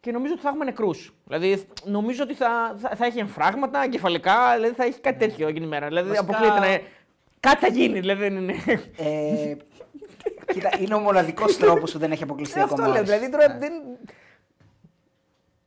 και 0.00 0.10
νομίζω 0.12 0.32
ότι 0.32 0.42
θα 0.42 0.48
έχουμε 0.48 0.64
νεκρούς. 0.64 1.14
Δηλαδή 1.26 1.64
νομίζω 1.84 2.22
ότι 2.22 2.34
θα, 2.34 2.74
θα, 2.78 2.88
θα 2.96 3.06
έχει 3.06 3.18
εμφράγματα, 3.18 3.82
εγκεφαλικά, 3.84 4.54
δηλαδή 4.54 4.74
θα 4.74 4.84
έχει 4.84 5.00
κάτι 5.00 5.18
τέτοιο 5.18 5.48
εκείνη 5.48 5.64
η 5.64 5.68
μέρα. 5.68 5.86
Δηλαδή 5.86 6.08
Βασικά- 6.08 6.26
αποκλείεται 6.36 6.58
να. 6.60 6.80
Κάτι 7.40 7.58
θα 7.60 7.68
γίνει, 7.68 8.00
δηλαδή 8.00 8.20
δεν 8.28 8.36
είναι. 8.36 8.54
Ε, 8.96 9.56
κοίτα, 10.52 10.70
είναι 10.80 10.94
ο 10.94 10.98
μοναδικός 10.98 11.56
τρόπος 11.56 11.92
που 11.92 11.98
δεν 11.98 12.12
έχει 12.12 12.22
αποκλειστεί 12.22 12.58
Ε, 12.60 12.62
ακόμα. 12.62 12.82
αυτό 12.82 12.90
ο 12.90 12.94
λέω. 12.94 13.02
Άρης. 13.02 13.14
Δηλαδή 13.14 13.32
τώρα 13.32 13.52
Ναι. 13.52 13.58
δεν. 13.58 13.72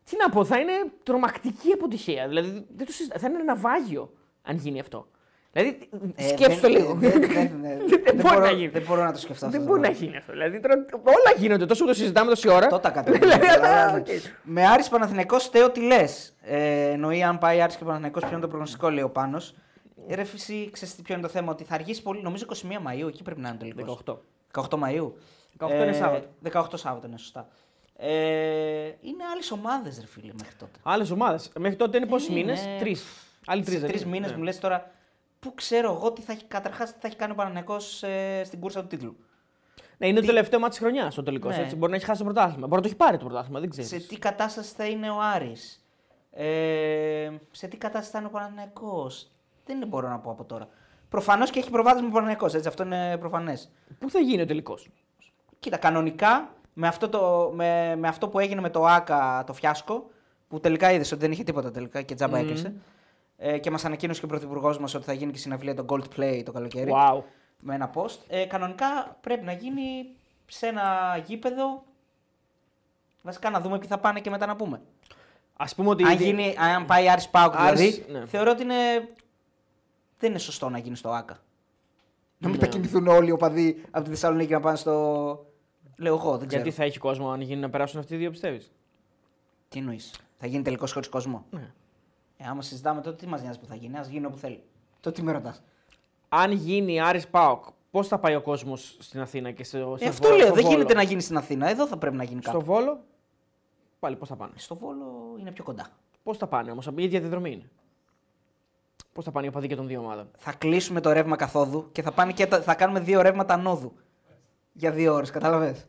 Τι 0.04 0.16
να 0.18 0.30
πω, 0.30 0.46
θα 0.46 0.60
είναι 0.60 0.72
τρομακτική 1.04 1.72
αποτυχία. 1.74 2.28
Δηλαδή 2.28 2.66
δεν 2.76 2.86
το 2.86 2.92
συζητά. 2.92 3.20
Θα 3.20 3.28
είναι 3.28 3.40
ένα 3.40 3.54
ναυάγιο 3.56 4.14
αν 4.44 4.56
γίνει 4.58 4.80
αυτό. 4.80 5.08
Δηλαδή 5.52 5.90
Ε, 6.16 6.28
σκέψου 6.28 6.56
το 6.62 6.62
δεν- 6.62 6.72
λίγο. 6.72 6.94
Δεν, 6.94 7.12
δεν, 7.12 7.30
δεν, 7.30 7.52
δεν, 7.62 8.02
Δεν 8.04 8.16
μπορεί 8.16 8.22
μπορώ, 8.34 8.40
να 8.46 8.52
γίνει. 8.52 8.68
δεν 8.68 8.84
μπορώ 8.88 9.04
να 9.04 9.12
το 9.12 9.20
σκεφτώ 9.20 9.46
αυτό. 9.46 9.58
Δεν 9.58 9.66
το 9.68 9.72
μπορεί 9.74 9.80
να 9.82 9.88
πράγμα. 9.88 10.06
γίνει 10.06 10.18
αυτό. 10.18 10.32
Δηλαδή 10.32 10.60
τώρα 10.60 10.86
όλα 11.04 11.38
γίνονται 11.38 11.66
τόσο 11.66 11.84
που 11.84 11.90
το 11.90 11.96
συζητάμε 11.96 12.30
τόση 12.30 12.50
ώρα. 12.50 12.68
Το 12.68 12.80
τα 12.80 12.90
κατέβαινε. 12.90 13.26
Δηλαδή, 13.26 13.48
αλλά, 13.48 13.92
Ναι. 13.92 13.98
οκ. 14.00 14.08
Με 14.44 14.68
Άρης 14.68 14.90
Παναθηναϊκός 14.90 15.48
Θεό 15.50 15.70
τι 15.72 15.82
λες. 15.82 16.36
Ε, 16.42 16.90
εννοεί 16.90 17.24
αν 17.24 17.38
πάει 17.38 17.62
Άρης 17.62 17.76
και 17.76 17.84
Παναθηναϊκός 17.84 18.22
ποιο 18.22 18.32
είναι 18.32 18.42
το 18.42 18.48
προγνωστικό, 18.48 18.90
λέει 18.90 19.04
ο 19.04 19.10
Πάνος. 19.10 19.56
Ε, 20.08 20.16
Ρε 20.16 20.24
φυσί, 20.24 20.70
ξέρεις 20.72 20.96
τι- 20.96 21.02
ποιο 21.02 21.14
είναι 21.14 21.24
το 21.24 21.30
θέμα, 21.30 21.52
ότι 21.52 21.64
θα 21.64 21.74
αργήσει 21.76 22.02
πολύ. 22.02 22.22
Νομίζω 22.22 22.46
21 22.46 22.56
Μαΐου, 22.88 23.08
εκεί 23.08 23.24
πρέπει 23.24 23.40
να 23.42 23.50
είναι 23.50 23.58
τελικό. 23.58 24.00
18. 24.06 24.18
18 24.54 24.68
Μαΐου. 24.70 25.12
18 25.58 25.70
είναι 25.70 25.94
Σάββατο. 25.94 26.28
18 26.52 26.78
Σάββατο, 26.78 27.08
είναι 27.08 27.18
σωστά. 27.18 27.48
Ε, 27.96 28.08
είναι 29.02 29.24
άλλες 29.34 29.52
ομάδες, 29.52 30.00
ρε 30.00 30.06
φίλε, 30.06 30.34
μέχρι 30.40 30.56
τότε. 30.56 30.80
Άλλες 30.84 31.12
ομάδες. 31.12 31.52
Μέχρι 31.60 31.78
τότε 31.78 31.98
είναι 31.98 32.06
πόσοι 32.06 32.32
Είναι- 32.32 32.40
μήνες, 32.40 32.68
τρεις. 32.80 33.04
Άλλοι 33.46 33.64
τρεις. 33.64 33.80
Σε 33.80 33.86
τρεις 33.88 34.06
μήνες 34.06 34.34
μου 34.34 34.44
λες 34.44 34.60
τώρα, 34.60 34.92
πού 35.40 35.54
ξέρω 35.56 35.94
εγώ 35.94 36.12
τι 36.12 36.22
θα 36.22 36.32
έχει, 36.32 36.44
καταρχάς, 36.46 36.94
τι 36.94 37.00
θα 37.00 37.08
έχει 37.08 37.16
κάνει 37.16 37.32
ο 37.32 37.36
Παναθηναϊκός 37.36 38.04
ε, 38.04 38.42
στην 38.46 38.60
κούρσα 38.60 38.82
του 38.82 38.88
τίτλου. 38.88 39.16
Ναι, 39.98 40.08
είναι 40.08 40.20
το 40.20 40.26
τελευταίο 40.26 40.60
μάτι 40.60 40.72
της 40.72 40.80
χρονιάς 40.80 41.18
ο 41.18 41.24
τελικός. 41.24 41.58
Ναι. 41.58 41.74
Μπορεί 41.76 41.92
να 41.92 41.98
έχει 41.98 42.06
χάσει 42.06 42.18
το 42.20 42.26
πρωτάθλημα. 42.26 42.68
Μπορεί 42.68 42.76
να 42.76 42.82
το 42.82 42.88
έχει 42.88 42.96
πάρει 42.98 43.18
το 43.18 43.26
πρωτάθλημα, 43.26 43.60
δεν 43.60 43.70
ξέρεις. 43.70 43.90
σε 43.90 44.00
τι 44.00 44.18
κατάσταση 44.20 44.74
θα 44.76 44.86
είναι 44.86 45.10
ο 45.10 45.22
Άρης; 45.22 45.86
Ε, 46.32 47.30
σε 47.52 47.68
τι 47.68 47.78
κατάσταση 47.78 48.12
θα 48.12 48.18
είναι 48.18 48.28
ο 48.28 48.30
Παναθηναϊκός; 48.32 49.28
Δεν 49.66 49.88
μπορώ 49.88 50.10
να 50.10 50.20
πω 50.20 50.32
από 50.32 50.44
τώρα. 50.44 50.68
Προφανώς 51.10 51.50
και 51.50 51.60
έχει 51.60 51.70
προβάδισμα 51.70 52.08
ο 52.08 52.12
Παναθηναϊκός, 52.12 52.54
έτσι, 52.54 52.68
αυτό 52.68 52.84
είναι 52.84 53.18
προφανές. 53.18 53.70
Πού 54.00 54.10
θα 54.10 54.20
γίνει 54.20 54.42
ο 54.42 54.46
τελικός; 54.46 54.90
Κοίτα, 55.60 55.78
κανονικά 55.78 56.50
με 56.74 56.88
αυτό, 56.88 57.10
το, 57.10 57.52
με, 57.56 57.96
με 57.96 58.08
αυτό 58.08 58.28
που 58.28 58.40
έγινε 58.40 58.62
με 58.62 58.70
το 58.70 58.86
ΑΚΑ 58.86 59.44
το 59.48 59.54
φιάσκο, 59.54 60.10
που 60.48 60.60
τελικά 60.60 60.92
είδες 60.92 61.12
ότι 61.12 61.22
δεν 61.22 61.32
είχε 61.32 61.44
τίποτα 61.44 61.72
τελικά 61.72 62.02
και 62.02 62.16
τζάμπα 62.16 62.38
Μμμ. 62.38 62.44
έκλεισε. 62.44 62.74
Ε, 63.38 63.58
και 63.58 63.72
μας 63.72 63.86
ανακοίνωσε 63.86 64.20
και 64.20 64.26
ο 64.26 64.30
πρωθυπουργός 64.30 64.80
μας 64.80 64.94
ότι 64.94 65.06
θα 65.06 65.14
γίνει 65.14 65.32
και 65.32 65.38
συναυλία 65.38 65.76
το 65.76 65.86
Gold 65.90 66.20
Play 66.20 66.42
το 66.46 66.52
καλοκαίρι. 66.52 66.92
Wow. 66.96 67.22
Με 67.60 67.76
ένα 67.76 67.92
post. 67.94 68.18
Ε, 68.28 68.46
κανονικά 68.46 69.18
πρέπει 69.22 69.46
να 69.46 69.52
γίνει 69.52 70.16
σε 70.46 70.68
ένα 70.68 71.18
γήπεδο. 71.26 71.84
Βασικά 73.22 73.50
να 73.50 73.62
δούμε 73.62 73.78
ποιοι 73.78 73.88
θα 73.88 73.98
πάνε 73.98 74.20
και 74.20 74.30
μετά 74.30 74.46
να 74.46 74.56
πούμε. 74.56 74.82
Α 75.58 75.66
πούμε 75.76 75.90
ότι. 75.90 76.04
Αν, 76.04 76.16
γίνει, 76.16 76.56
αν 76.58 76.86
πάει 76.86 77.10
Άρης 77.10 77.30
Πάουκ 77.30 77.54
Άρης, 77.56 77.80
δηλαδή, 77.80 78.20
ναι. 78.20 78.26
θεωρώ 78.26 78.52
ότι 78.52 78.64
είναι... 78.64 78.76
δεν 80.20 80.30
είναι 80.30 80.40
σωστό 80.40 80.70
να 80.70 80.78
γίνεις 80.78 81.00
στο 81.00 81.10
ΆΚΑ. 81.10 81.40
Να 82.38 82.48
μην 82.50 82.58
Ναι. 82.58 82.64
τα 82.66 82.72
κινηθούν 82.72 83.08
όλοι 83.08 83.28
οι 83.28 83.32
οπαδοί 83.32 83.82
από 83.92 84.04
τη 84.04 84.10
Θεσσαλονίκη 84.10 84.52
να 84.54 84.60
πάνε 84.60 84.78
στο. 84.78 84.92
Λέω 85.98 86.14
εγώ, 86.16 86.38
δεν 86.38 86.48
ξέρω. 86.48 86.62
Γιατί 86.64 86.78
θα 86.78 86.84
έχει 86.84 86.98
κόσμο 87.00 87.30
αν 87.32 87.42
γίνει 87.42 87.62
να 87.62 87.70
περάσουν 87.70 88.00
αυτοί 88.00 88.14
οι 88.14 88.18
δύο, 88.18 88.30
πιστεύεις; 88.30 88.72
Τι 89.70 89.80
εννοείς; 89.80 90.14
Θα 90.38 90.48
γίνει 90.48 90.64
τελικός 90.64 90.92
χωρίς 90.92 91.10
κόσμο; 91.10 91.46
Ναι. 91.50 91.72
Ε, 92.38 92.46
άμα 92.48 92.62
συζητάμε 92.62 93.02
τότε, 93.02 93.16
τι 93.16 93.28
μας 93.28 93.42
νοιάζει 93.42 93.60
που 93.60 93.66
θα 93.66 93.76
γίνει; 93.76 93.98
Α 93.98 94.06
γίνει 94.10 94.26
όπου 94.26 94.38
θέλει. 94.38 94.64
Το 95.00 95.12
τι 95.12 95.22
με 95.24 95.32
ρωτάς. 95.32 95.64
Αν 96.30 96.52
γίνει 96.52 97.00
Άρης 97.02 97.28
Πάοκ, 97.28 97.64
πώς 97.92 98.08
θα 98.08 98.20
πάει 98.20 98.36
ο 98.36 98.42
κόσμος 98.42 98.98
στην 99.00 99.20
Αθήνα 99.22 99.52
και 99.52 99.64
στο, 99.64 99.78
στο 99.78 100.06
Ε, 100.06 100.08
αυτό 100.08 100.24
Βόλο- 100.28 100.38
λέω. 100.38 100.46
στο 100.46 100.56
Δεν 100.56 100.64
Βόλο; 100.64 100.76
γίνεται 100.76 100.94
να 100.94 101.02
γίνει 101.04 101.22
στην 101.22 101.38
Αθήνα. 101.38 101.70
Εδώ 101.70 101.88
θα 101.88 101.98
πρέπει 101.98 102.16
να 102.16 102.24
γίνει 102.24 102.42
Στο 102.42 102.52
κάπου. 102.52 102.64
Βόλο, 102.66 103.00
πάλι 104.00 104.16
πώς 104.16 104.28
θα 104.28 104.36
πάνε; 104.36 104.54
Στο 104.56 104.76
Βόλο 104.76 105.36
είναι 105.40 105.52
πιο 105.52 105.64
κοντά. 105.64 105.88
Πώς 106.24 106.38
θα 106.38 106.48
πάνε 106.48 106.72
όμως, 106.72 106.86
η 106.96 107.04
ίδια 107.04 107.20
διαδρομή 107.20 107.52
είναι; 107.52 107.70
Πώς 109.18 109.26
θα 109.26 109.32
πάνε 109.32 109.46
οι 109.46 109.50
οπαδοί 109.50 109.68
και 109.68 109.76
των 109.76 109.88
δύο 109.88 110.00
ομάδων. 110.00 110.30
Θα 110.38 110.54
κλείσουμε 110.54 111.02
το 111.02 111.12
ρεύμα 111.12 111.36
καθόδου 111.36 111.90
και 111.92 112.02
θα, 112.02 112.12
πάνε 112.12 112.32
και 112.32 112.46
τα... 112.48 112.62
θα 112.62 112.76
κάνουμε 112.76 113.00
δύο 113.00 113.22
ρεύματα 113.22 113.54
ανόδου. 113.54 113.94
Για 114.74 114.92
δύο 114.92 115.14
ώρες, 115.14 115.30
κατάλαβες; 115.32 115.88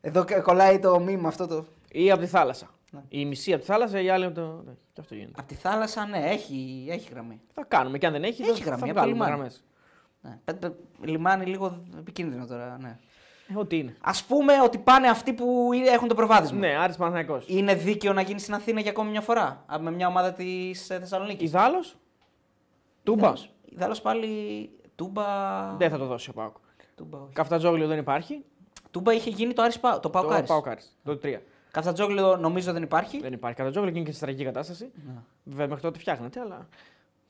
Εδώ 0.00 0.24
κα- 0.24 0.40
κολλάει 0.40 0.78
το 0.78 0.98
μήμα 1.00 1.28
αυτό 1.28 1.46
το. 1.46 1.64
Ή 1.92 2.10
από 2.10 2.20
τη 2.20 2.26
θάλασσα. 2.26 2.66
Ναι. 2.90 3.00
Η 3.08 3.24
μισή 3.24 3.52
από 3.52 3.60
τη 3.60 3.66
θάλασσα, 3.66 4.00
η 4.00 4.10
άλλη 4.10 4.24
από 4.24 4.34
το. 4.34 4.62
Ναι, 4.66 4.72
Και 4.92 5.00
αυτό 5.00 5.14
γίνεται. 5.14 5.32
Απ' 5.40 5.46
τη 5.46 5.54
θάλασσα, 5.54 6.06
ναι, 6.06 6.18
έχει, 6.18 6.86
έχει 6.90 7.08
γραμμή. 7.12 7.40
Θα 7.54 7.64
κάνουμε 7.68 7.98
και 7.98 8.06
αν 8.06 8.12
δεν 8.12 8.22
έχει, 8.24 8.42
Έχει 8.42 8.62
θα, 8.62 8.64
γραμμή, 8.64 8.80
θα 8.80 8.86
από 8.86 8.86
το 8.86 8.92
βγάλουμε 8.92 9.12
λιμάνι. 9.14 9.30
γραμμές. 9.32 9.64
Ναι. 10.20 10.38
Πε- 10.44 10.56
πε- 10.56 10.74
Λιμάνι 11.08 11.44
λίγο 11.46 11.82
επικίνδυνο 11.98 12.46
τώρα, 12.46 12.76
ναι. 12.80 12.98
Ε, 13.54 13.58
ό,τι 13.58 13.78
είναι. 13.78 13.96
Α 14.00 14.12
πούμε 14.28 14.52
ότι 14.62 14.78
πάνε 14.78 15.08
αυτοί 15.08 15.32
που 15.32 15.68
έχουν 15.92 16.08
το 16.08 16.14
προβάδισμα. 16.14 16.58
Ναι, 16.58 16.76
Άρης 16.76 16.96
Παναθηναϊκός. 16.96 17.44
Είναι 17.48 17.74
δίκαιο 17.74 18.12
να 18.12 18.20
γίνει 18.20 18.40
στην 18.40 18.54
Αθήνα 18.54 18.80
για 18.80 18.90
ακόμη 18.90 19.10
μια 19.10 19.20
φορά 19.20 19.64
α, 19.66 19.78
με 19.78 19.90
μια 19.90 20.06
ομάδα 20.06 20.32
της 20.32 20.86
Θεσσαλονίκης. 20.86 21.48
Ιδάλλως, 21.48 21.96
Τούμπα. 23.02 23.32
Ιδάλω 23.64 23.96
πάλι 24.02 24.70
τούμπα. 24.94 25.24
Δεν 25.76 25.90
θα 25.90 25.98
το 25.98 26.06
δώσει 26.06 26.30
ο 26.30 26.32
Πάοκ. 26.32 26.56
Τούμπα, 26.94 27.18
όχι. 27.18 27.32
Καφτατζόγλιο 27.32 27.86
δεν 27.86 27.98
υπάρχει. 27.98 28.44
Τούμπα 28.90 29.12
είχε 29.12 29.30
γίνει 29.30 29.52
το, 29.52 29.62
Άρης, 29.62 29.80
Πα- 29.80 30.00
το 30.00 30.10
Πάο 30.10 30.22
Το 30.22 30.28
Κάρις. 30.28 30.48
πάω 30.48 30.60
Κάρις. 30.60 30.98
Το 31.04 31.16
3. 31.22 31.38
Καφτατζόγλιο 31.70 32.36
νομίζω 32.36 32.72
δεν 32.72 32.82
υπάρχει. 32.82 33.20
Δεν 33.20 33.32
υπάρχει. 33.32 33.56
Καφτατζόγλιο 33.56 33.92
και 33.92 33.98
είναι 33.98 34.06
και 34.08 34.14
σε 34.14 34.20
τραγική 34.20 34.44
κατάσταση. 34.44 34.90
Ναι. 35.06 35.12
Βέβαια 35.44 35.66
μέχρι 35.66 35.82
τότε 35.82 35.98
φτιάχνεται, 35.98 36.40
αλλά. 36.40 36.68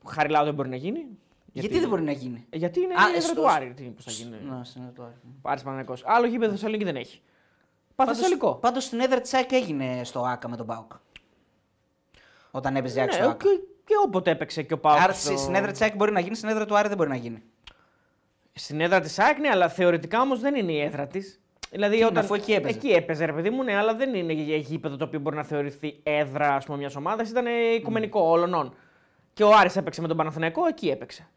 Χαριλάου 0.07 0.45
δεν 0.45 0.55
μπορεί 0.55 0.69
να 0.69 0.77
γίνει. 0.77 1.07
Γιατί... 1.53 1.79
δεν 1.79 1.89
μπορεί 1.89 2.03
να 2.03 2.13
γίνει; 2.13 2.47
Ε, 2.51 2.57
Γιατί 2.57 2.81
είναι 2.81 2.95
Α, 2.95 3.07
η 3.09 3.11
έδρα 3.11 3.21
στο- 3.21 3.35
του 3.35 3.51
Άρη. 3.51 3.73
Τι, 3.77 3.83
πώς 3.83 4.05
θα 4.05 4.11
γίνει. 4.11 4.37
Ναι, 4.51 4.65
στην 4.65 4.83
το 4.95 5.03
Άρης. 5.03 5.17
Άρης 5.43 5.63
Παναγενικός. 5.63 6.03
Άλλο 6.07 6.27
γήπεδο 6.27 6.51
Θεσσαλονίκη 6.51 6.85
δεν 6.85 6.97
έχει. 6.97 7.21
Παθεσσαλικό. 7.95 8.55
Πάντω 8.55 8.81
στην 8.81 9.01
έδρα 9.01 9.21
τη 9.21 9.31
ΑΕΚ 9.37 9.53
έγινε 9.53 10.05
στο 10.05 10.21
ΑΚΑ 10.21 10.49
με 10.49 10.57
τον 10.57 10.67
Πάοκ. 10.67 10.93
Όταν 12.51 12.77
έπαιζε 12.77 12.99
η 12.99 13.01
ΑΕΚ 13.03 13.13
στο 13.13 13.23
Ναι, 13.25 13.29
ΑΚΑ. 13.31 13.45
και, 13.45 13.61
και 13.91 13.97
όποτε 14.07 14.31
έπαιξε 14.31 14.63
και 14.63 14.75
ο 14.75 14.79
Πάοκ. 14.79 15.01
Άρα 15.01 15.13
στη- 15.13 15.37
στην 15.37 15.55
έδρα 15.55 15.71
της 15.71 15.81
ΑΕΚ 15.81 15.97
μπορεί 15.97 16.13
να 16.13 16.21
γίνει, 16.21 16.35
στην 16.35 16.49
έδρα 16.49 16.65
του 16.67 16.77
Άρη 16.77 16.89
δεν 16.89 16.97
μπορεί 16.97 17.09
να 17.09 17.17
γίνει. 17.17 17.43
Στην 18.53 18.81
έδρα 18.81 19.01
της 19.01 19.19
ΑΕΚ, 19.19 19.39
ναι, 19.39 19.49
αλλά 19.49 19.69
θεωρητικά 19.69 20.21
όμως 20.21 20.41
δεν 20.41 20.55
είναι 20.55 20.73
η 20.73 20.81
έδρα 20.81 21.07
της. 21.07 21.41
Δηλαδή, 21.71 21.97
είναι, 21.97 22.05
όταν... 22.05 22.25
αφού 22.25 22.35
εκεί 22.35 22.53
έπαιζε. 22.53 22.77
Εκεί 22.77 22.89
έπαιζε, 22.89 23.25
ρε 23.25 23.33
παιδί 23.33 23.51
μου, 23.51 23.63
ναι, 23.63 23.77
αλλά 23.77 23.95
δεν 23.95 24.15
είναι 24.15 24.33
γη- 24.33 24.65
γήπεδο 24.67 24.97
το 24.97 25.05
οποίο 25.05 25.21
μπορεί 25.21 25.37
να 25.37 25.43
θεωρηθεί 25.45 26.01
έδρα 26.03 26.55
ας 26.55 26.65
πούμε, 26.65 26.79
μιας 26.79 26.97
ομάδας. 26.97 27.31
Ήταν 27.31 27.47
ε, 27.47 27.51
οικουμενικό 27.51 28.21
όλων. 28.21 28.75
Και 29.33 29.45
ο 29.45 29.55
Άρης 29.57 29.77
έπαιξε 29.77 30.01
με 30.01 30.09
τον 30.09 30.17
Παναθηναϊκό, 30.17 30.67
εκεί 30.67 30.89
έπαιξε. 30.89 31.29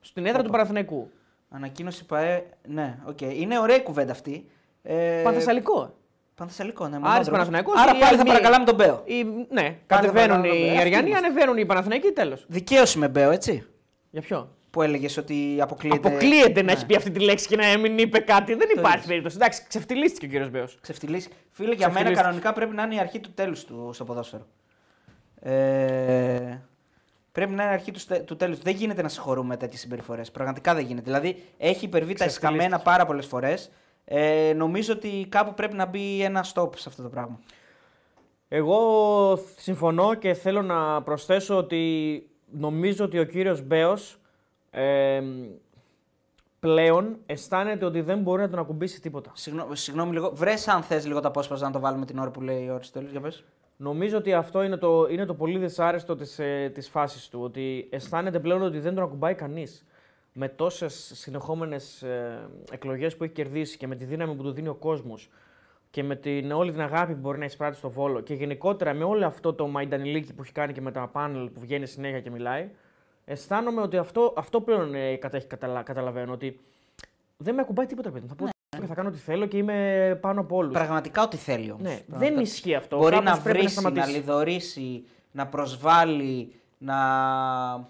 Στην 0.00 0.26
έδρα 0.26 0.42
του 0.42 0.50
Παναθηναϊκού. 0.50 1.10
Ανακοίνωση 1.50 2.04
ΠαΕ. 2.06 2.44
Ναι, 2.68 2.98
οκ. 3.04 3.20
Είναι 3.20 3.58
ωραία 3.58 3.76
η 3.76 3.82
κουβέντα 3.82 4.12
αυτή. 4.12 4.50
Ε, 4.82 5.20
Πανθεσσαλικό. 5.24 5.94
Πανθεσσαλικό, 6.34 6.88
ναι. 6.88 6.94
Άρης 6.96 7.04
μονόδρομος. 7.04 7.30
Παναθηναϊκός 7.30 7.74
Άρα 7.80 7.90
ή 7.90 7.92
πάλι 7.92 8.02
θα 8.02 8.08
Αλμύρη. 8.08 8.26
παρακαλάμε 8.26 8.64
τον 8.64 8.74
Μπέο. 8.74 9.02
Η... 9.04 9.22
Ναι, 9.24 9.62
Πάλι 9.62 9.76
θα 9.86 9.94
κατεβαίνουν 9.96 10.28
παρακαλώ, 10.28 10.54
οι 10.54 10.66
ε, 10.66 10.70
Αριανοί, 10.70 10.94
αυτοί 10.94 11.08
είμαστε. 11.08 11.26
ανεβαίνουν 11.26 11.56
οι 11.56 11.66
Παναθηναϊκοί, 11.66 12.10
τέλος. 12.12 12.44
Δικαίωση 12.48 12.98
με 12.98 13.08
Μπέο, 13.08 13.30
έτσι. 13.30 13.66
Για 14.10 14.20
ποιο; 14.20 14.48
Που 14.70 14.82
έλεγες 14.82 15.16
ότι 15.16 15.56
αποκλείεται. 15.60 16.08
Αποκλείεται 16.08 16.60
να 16.60 16.66
Ναι. 16.66 16.72
έχει 16.72 16.86
πει 16.86 16.96
αυτή 16.96 17.10
τη 17.10 17.20
λέξη 17.20 17.46
και 17.46 17.56
να 17.56 17.78
μην 17.78 17.98
είπε 17.98 18.18
κάτι. 18.18 18.54
Δεν 18.54 18.68
υπάρχει 18.76 18.94
είδες. 18.96 19.06
περίπτωση. 19.08 19.36
Εντάξει, 19.36 19.64
ξεφτιλίστηκε 19.68 20.26
ο 20.26 20.28
κύριος 20.28 20.50
Μπέος. 20.50 20.78
Ξεφτιλίσει. 20.80 21.28
Φίλε, 21.50 21.74
για 21.74 21.76
μένα 21.76 21.88
Ξεφτιλίστηκε. 21.90 22.22
κανονικά 22.22 22.52
πρέπει 22.52 22.74
να 22.74 22.82
είναι 22.82 22.94
η 22.94 22.98
αρχή 22.98 23.20
του 23.20 23.30
τέλους 23.34 23.64
του 23.64 23.90
στο 23.92 24.04
ποδόσφαιρο. 24.04 24.46
Ε, 25.40 26.58
πρέπει 27.32 27.50
να 27.52 27.62
είναι 27.62 27.72
η 27.72 27.74
αρχή 27.74 27.90
του, 27.90 27.98
στε- 27.98 28.24
του 28.24 28.36
τέλους. 28.36 28.58
Δεν 28.58 28.74
γίνεται 28.74 29.02
να 29.02 29.08
συγχωρούμε 29.08 29.56
τέτοιες 29.56 29.80
συμπεριφορές. 29.80 30.30
Πραγματικά 30.30 30.74
δεν 30.74 30.84
γίνεται. 30.84 31.04
Δηλαδή 31.04 31.42
έχει 31.58 31.84
υπερβεί 31.84 32.14
τα 32.14 32.24
Ξεφτυλίστηκε. 32.24 32.46
εσκαμμένα 32.46 32.78
πάρα 32.78 33.06
πολλές 33.06 33.26
φορές. 33.26 33.70
Ε, 34.04 34.52
νομίζω 34.56 34.92
ότι 34.92 35.26
κάπου 35.28 35.54
πρέπει 35.54 35.76
να 35.76 35.86
μπει 35.86 36.22
ένα 36.22 36.44
stop 36.54 36.76
σε 36.76 36.88
αυτό 36.88 37.02
το 37.02 37.08
πράγμα. 37.08 37.40
Εγώ 38.48 39.38
συμφωνώ 39.56 40.14
και 40.14 40.34
θέλω 40.34 40.62
να 40.62 41.02
προσθέσω 41.02 41.56
ότι 41.56 42.26
νομίζω 42.50 43.04
ότι 43.04 43.18
ο 43.18 43.24
κύριος 43.24 43.62
Μπέος 43.62 44.18
ε, 44.70 45.22
πλέον 46.60 47.16
αισθάνεται 47.26 47.84
ότι 47.84 48.00
δεν 48.00 48.18
μπορεί 48.18 48.42
να 48.42 48.48
τον 48.48 48.58
ακουμπήσει 48.58 49.00
τίποτα. 49.00 49.30
Συγγνώμη, 49.34 49.76
συγγνώμη 49.76 50.12
λίγο. 50.12 50.30
Βρες 50.34 50.68
αν 50.68 50.82
θες 50.82 51.06
λίγο 51.06 51.20
τα 51.20 51.28
απόσπασμα 51.28 51.66
να 51.66 51.72
το 51.72 51.80
βάλουμε 51.80 52.06
την 52.06 52.18
ώρα 52.18 52.30
που 52.30 52.40
λέει 52.40 52.68
ο 52.68 52.74
Αριστοτέλης. 52.74 53.10
Για 53.10 53.20
πες. 53.20 53.44
Νομίζω 53.76 54.16
ότι 54.16 54.32
αυτό 54.32 54.62
είναι 54.62 54.76
το, 54.76 55.06
είναι 55.10 55.24
το 55.24 55.34
πολύ 55.34 55.58
δυσάρεστο 55.58 56.16
της, 56.16 56.38
ε, 56.38 56.70
της 56.74 56.88
φάσης 56.88 57.28
του, 57.28 57.40
ότι 57.42 57.88
αισθάνεται 57.90 58.40
πλέον 58.40 58.62
ότι 58.62 58.78
δεν 58.78 58.94
τον 58.94 59.04
ακουμπάει 59.04 59.34
κανείς. 59.34 59.84
Με 60.36 60.48
τόσες 60.48 61.10
συνεχόμενες 61.14 62.02
ε, 62.02 62.48
εκλογές 62.70 63.16
που 63.16 63.24
έχει 63.24 63.32
κερδίσει 63.32 63.76
και 63.76 63.86
με 63.86 63.96
τη 63.96 64.04
δύναμη 64.04 64.34
που 64.34 64.42
του 64.42 64.50
δίνει 64.50 64.68
ο 64.68 64.74
κόσμος 64.74 65.28
και 65.90 66.02
με 66.02 66.16
την, 66.16 66.52
όλη 66.52 66.70
την 66.70 66.80
αγάπη 66.80 67.12
που 67.12 67.20
μπορεί 67.20 67.38
να 67.38 67.44
εισπράττει 67.44 67.78
στο 67.78 67.90
Βόλο 67.90 68.20
και 68.20 68.34
γενικότερα 68.34 68.94
με 68.94 69.04
όλο 69.04 69.26
αυτό 69.26 69.52
το 69.54 69.66
μαϊντανιλίκι 69.66 70.32
που 70.32 70.42
έχει 70.42 70.52
κάνει 70.52 70.72
και 70.72 70.80
με 70.80 70.92
τα 70.92 71.08
πάνελ 71.08 71.48
που 71.50 71.60
βγαίνει 71.60 71.86
συνέχεια 71.86 72.20
και 72.20 72.30
μιλάει, 72.30 72.70
αισθάνομαι 73.24 73.80
ότι 73.80 73.96
αυτό, 73.96 74.32
αυτό 74.36 74.60
πλέον 74.60 74.94
ε, 74.94 75.16
κατα, 75.16 75.36
έχει 75.36 75.46
καταλα, 75.46 75.82
καταλαβαίνω, 75.82 76.32
ότι 76.32 76.60
δεν 77.36 77.54
με 77.54 77.60
ακουμπάει 77.60 77.86
τίποτα, 77.86 78.10
παιδί. 78.10 78.20
μου. 78.22 78.28
Θα 78.28 78.34
πω 78.34 78.48
και 78.80 78.86
θα 78.86 78.94
κάνω 78.94 79.08
ό,τι 79.08 79.18
θέλω 79.18 79.46
και 79.46 79.56
είμαι 79.56 80.18
πάνω 80.20 80.40
από 80.40 80.56
όλους. 80.56 80.72
Πραγματικά 80.72 81.22
ό,τι 81.22 81.36
θέλει 81.36 81.70
όμως. 81.70 81.82
Ναι, 81.82 82.00
δεν 82.06 82.38
ισχύει 82.38 82.74
αυτό. 82.74 82.96
Μπορεί 82.96 83.14
Κάπως 83.14 83.30
να 83.30 83.38
πρέπει 83.38 83.58
βρίσει, 83.58 83.74
να, 83.74 83.80
σταματήσει. 83.80 84.16
λοιδορήσει, 84.16 85.04
να 85.32 85.46
προσβάλλει, 85.46 86.52
να, 86.78 86.94
ε, 87.74 87.86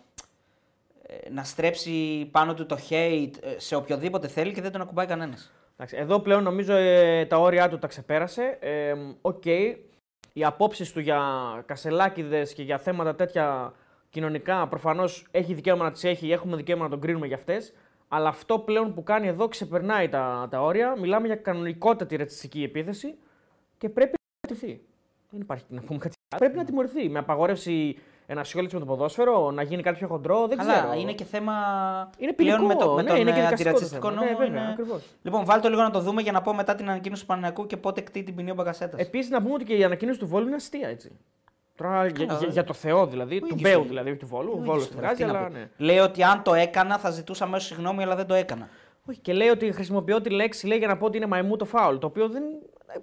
να 1.31 1.45
στρέψει 1.45 2.29
πάνω 2.31 2.55
του 2.55 2.67
το 2.67 2.79
hate 2.91 3.31
ε, 3.41 3.59
σε 3.59 3.75
οποιοδήποτε 3.75 4.29
θέλει 4.29 4.53
και 4.53 4.61
δεν 4.61 4.73
τον 4.73 4.81
ακουμπάει 4.81 5.07
κανένας. 5.07 5.53
Εντάξει, 5.73 5.97
εδώ 5.99 6.21
πλέον 6.21 6.43
νομίζω 6.43 6.75
ε, 6.75 7.25
τα 7.27 7.37
όρια 7.37 7.69
του 7.69 7.79
τα 7.79 7.87
ξεπέρασε. 7.87 8.59
Ε, 8.61 8.95
Οκ, 9.21 9.45
οι 10.33 10.45
απόψεις 10.45 10.93
του 10.93 11.01
για 11.01 11.21
κασελάκιδες 11.67 12.53
και 12.55 12.63
για 12.63 12.79
θέματα 12.79 13.15
τέτοια 13.15 13.73
κοινωνικά 14.11 14.69
προφανώς 14.69 15.27
έχει 15.31 15.55
δικαίωμα 15.55 15.85
να 15.85 15.91
τις 15.91 16.05
έχει, 16.05 16.31
έχουμε 16.31 16.57
δικαίωμα 16.57 16.85
να 16.85 16.91
τον 16.91 17.01
κρίνουμε 17.01 17.27
για 17.27 17.37
αυτές. 17.37 17.73
Αλλά 18.09 18.29
αυτό 18.29 18.59
πλέον 18.59 18.95
που 18.95 19.03
κάνει 19.03 19.27
εδώ 19.27 19.49
ξεπερνάει 19.49 20.09
τα, 20.09 20.49
τα 20.51 20.63
όρια. 20.63 20.97
Μιλάμε 20.99 21.27
για 21.27 21.37
κανονικότατη 21.37 22.17
ρατσιστική 22.17 22.63
επίθεση 22.63 23.15
και 23.79 23.89
πρέπει 23.89 24.13
να 24.13 24.49
τιμωρηθεί. 24.49 24.85
Δεν 25.31 25.41
υπάρχει 25.41 25.65
να 25.69 25.81
πούμε 25.81 25.99
κάτι 25.99 26.15
άλλο. 26.29 26.39
Πρέπει 26.39 26.57
να 26.57 26.65
τιμωρηθεί. 26.65 27.09
Με 27.09 27.19
απαγόρευση 27.19 27.99
ενασχόληση 28.27 28.75
με 28.75 28.81
το 28.81 28.87
ποδόσφαιρο, 28.87 29.51
να 29.51 29.63
γίνει 29.63 29.83
κάτι 29.83 29.99
πιο 29.99 30.07
χοντρό, 30.09 30.47
δεν 30.47 30.61
Αλλά 30.61 30.73
ξέρω. 30.73 30.93
είναι 31.01 31.13
και 31.13 31.25
θέμα 31.25 31.53
είναι 32.19 32.33
πλέον 32.33 32.57
ποινικό, 32.59 32.75
με, 32.79 32.85
το, 32.85 32.93
με 32.95 33.03
ναι, 33.03 33.09
τον 33.09 33.19
είναι 33.21 33.31
και 33.33 33.39
ε, 33.39 33.43
δικαστικό 33.43 33.71
το 33.71 33.77
αντιρατσιστικό 33.77 34.09
θέμα. 34.09 34.21
νόμο. 34.21 34.31
Ναι, 34.39 34.45
βέβαια, 34.45 34.61
είναι- 34.63 34.71
ακριβώς. 34.73 35.03
Λοιπόν, 35.23 35.45
βάλτε 35.45 35.63
το 35.63 35.69
λίγο 35.69 35.83
να 35.83 35.91
το 35.91 36.01
δούμε 36.01 36.23
για 36.23 36.33
να 36.33 36.43
πω 36.43 36.55
μετά 36.55 36.75
την 36.75 36.89
ανακοίνωση 36.89 37.21
του 37.21 37.27
Παναγιακού 37.27 37.67
και 37.67 37.77
πότε 37.77 38.01
κτεί 38.01 38.23
την 38.23 38.35
ποινή 38.35 38.51
ο 38.51 38.55
Μπαγκασέτας. 38.55 39.01
Επίσης 39.01 39.31
να 39.31 39.43
πούμε 39.43 39.55
ότι 39.55 39.65
και 39.65 39.75
η 39.77 39.85
ανακοίνωση 39.85 40.19
του 40.19 40.27
Βόλου 40.27 40.47
είναι 40.47 40.55
αστεία 40.57 40.89
έτσι. 40.89 41.19
Τώρα 41.77 42.07
για, 42.07 42.27
Καλά, 42.27 42.39
για, 42.39 42.49
ε. 42.49 42.51
για 42.51 42.65
το 42.65 42.73
Θεό 42.73 43.07
δηλαδή, 43.07 43.37
Ο 43.37 43.39
του 43.41 43.47
ίδιος 43.55 43.61
Μπέου 43.71 43.83
το- 43.83 43.89
δηλαδή, 43.89 44.09
όχι 44.11 44.19
του 44.19 44.27
Βόλου. 44.27 44.51
Ο 44.55 44.59
Ο 44.59 44.63
Βόλος 44.63 44.75
ίδιος 44.75 44.89
τη 44.89 44.95
το 44.95 45.01
βγάζει, 45.01 45.25
τι 45.25 45.33
να 45.33 45.39
αλλά 45.39 45.47
πει. 45.49 45.53
ναι. 45.53 45.69
Λέει 45.77 45.99
ότι 45.99 46.23
αν 46.23 46.43
το 46.43 46.55
έκανα 46.55 46.99
θα 46.99 47.11
ζητούσα 47.11 47.45
αμέσως 47.45 47.69
συγγνώμη, 47.69 48.03
αλλά 48.03 48.17
δεν 48.17 48.27
το 48.27 48.35
έκανα. 48.35 48.69
Όχι, 49.09 49.19
και 49.19 49.33
λέει 49.33 49.49
ότι 49.49 49.73
χρησιμοποιώ 49.73 50.21
τη 50.21 50.31
λέξη 50.31 50.67
λέει 50.67 50.79
για 50.79 50.87
να 50.87 50.97
πω 50.97 51.07
ότι 51.07 51.17
είναι 51.17 51.27
μαϊμού 51.27 51.57
το 51.57 51.65
φάουλ. 51.65 51.97
Το 51.99 52.07
οποίο 52.07 52.29
δεν. 52.29 52.43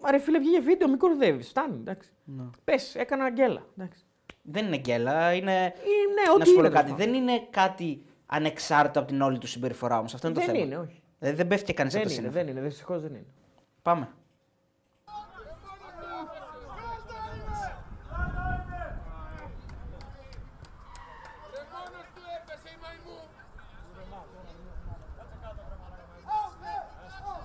Μα 0.02 0.12
ρε 0.12 0.20
φίλε, 0.20 0.40
βγήκε 0.40 0.60
βίντεο, 0.60 0.90
μην 0.90 0.98
κορδεύει. 0.98 1.44
Φτάνει, 1.44 1.76
εντάξει. 1.80 2.10
Ναι. 2.24 2.44
Πες, 2.64 2.96
έκανα 2.96 3.30
γκέλα. 3.30 3.62
Εντάξει. 3.78 4.00
Δεν 4.42 4.66
είναι 4.66 4.78
γκέλα, 4.78 5.34
είναι. 5.34 5.52
Ή, 5.66 6.14
ναι, 6.14 6.28
να 6.28 6.34
ό,τι 6.34 6.48
σου 6.48 6.54
πω 6.54 6.60
είναι, 6.60 6.70
κάτι. 6.70 6.84
τέλος 6.86 6.98
Δεν 7.06 7.14
είναι 7.14 7.48
κάτι 7.50 8.02
ανεξάρτητο 8.26 9.00
από 9.00 9.08
την 9.08 9.22
όλη 9.22 9.38
του 9.38 9.48
συμπεριφορά 9.48 9.98
όμως. 9.98 10.14
Αυτό 10.14 10.28
είναι 10.28 10.36
το 10.40 10.46
Δεν 10.46 10.54
θέμα. 10.54 10.66
είναι, 10.66 10.78
όχι. 10.78 11.02
Δηλαδή 11.20 11.38
δεν 11.38 11.48
πέφτει 11.48 11.74
κανείς 11.74 11.96
από 11.96 12.04
Δεν 12.04 12.14
το 12.16 12.22
είναι, 12.22 12.30
σύννεφο. 12.32 12.46
δεν 12.46 12.58
είναι, 12.58 12.68
δυστυχώς 12.70 13.02
δεν 13.02 13.10
είναι. 13.10 13.26
Πάμε. 13.82 14.10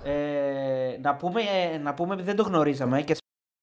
Ε, 0.04 0.98
να, 1.02 1.16
πούμε, 1.16 1.42
να 1.82 1.94
πούμε, 1.94 2.12
επειδή 2.14 2.26
δεν 2.28 2.36
το 2.36 2.42
γνωρίζαμε 2.42 3.02
και 3.02 3.12
σας 3.14 3.20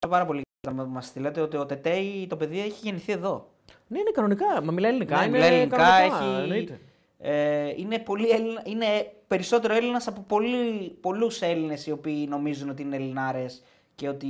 πάρα 0.09 0.25
πολύ 0.25 0.41
να 0.71 0.85
μας 0.85 1.05
στείλετε 1.05 1.41
ότι 1.41 1.57
ο 1.57 1.65
Τετέι 1.65 2.27
το 2.29 2.35
παιδί 2.35 2.59
έχει 2.59 2.79
γεννηθεί 2.83 3.11
εδώ. 3.11 3.47
Ναι, 3.87 3.99
είναι 3.99 4.11
κανονικά. 4.13 4.45
Μα 4.63 4.71
μιλάει 4.71 4.89
ελληνικά. 4.91 5.17
Ναι, 5.17 5.23
είναι 5.25 5.31
μιλάει 5.31 5.53
ελληνικά, 5.53 5.77
κανονικά, 5.77 6.15
έχει, 6.15 6.41
εννοείται. 6.41 6.79
ε, 7.19 7.73
είναι, 7.77 7.99
πολύ 7.99 8.29
Έλληνα, 8.29 8.61
είναι 8.65 8.85
περισσότερο 9.27 9.73
Έλληνας 9.73 10.07
από 10.07 10.21
πολύ, 10.27 10.89
πολλούς 11.01 11.41
Έλληνες 11.41 11.87
οι 11.87 11.91
οποίοι 11.91 12.25
νομίζουν 12.29 12.69
ότι 12.69 12.81
είναι 12.81 12.95
Ελληνάρες 12.95 13.63
και 13.95 14.07
ότι 14.09 14.27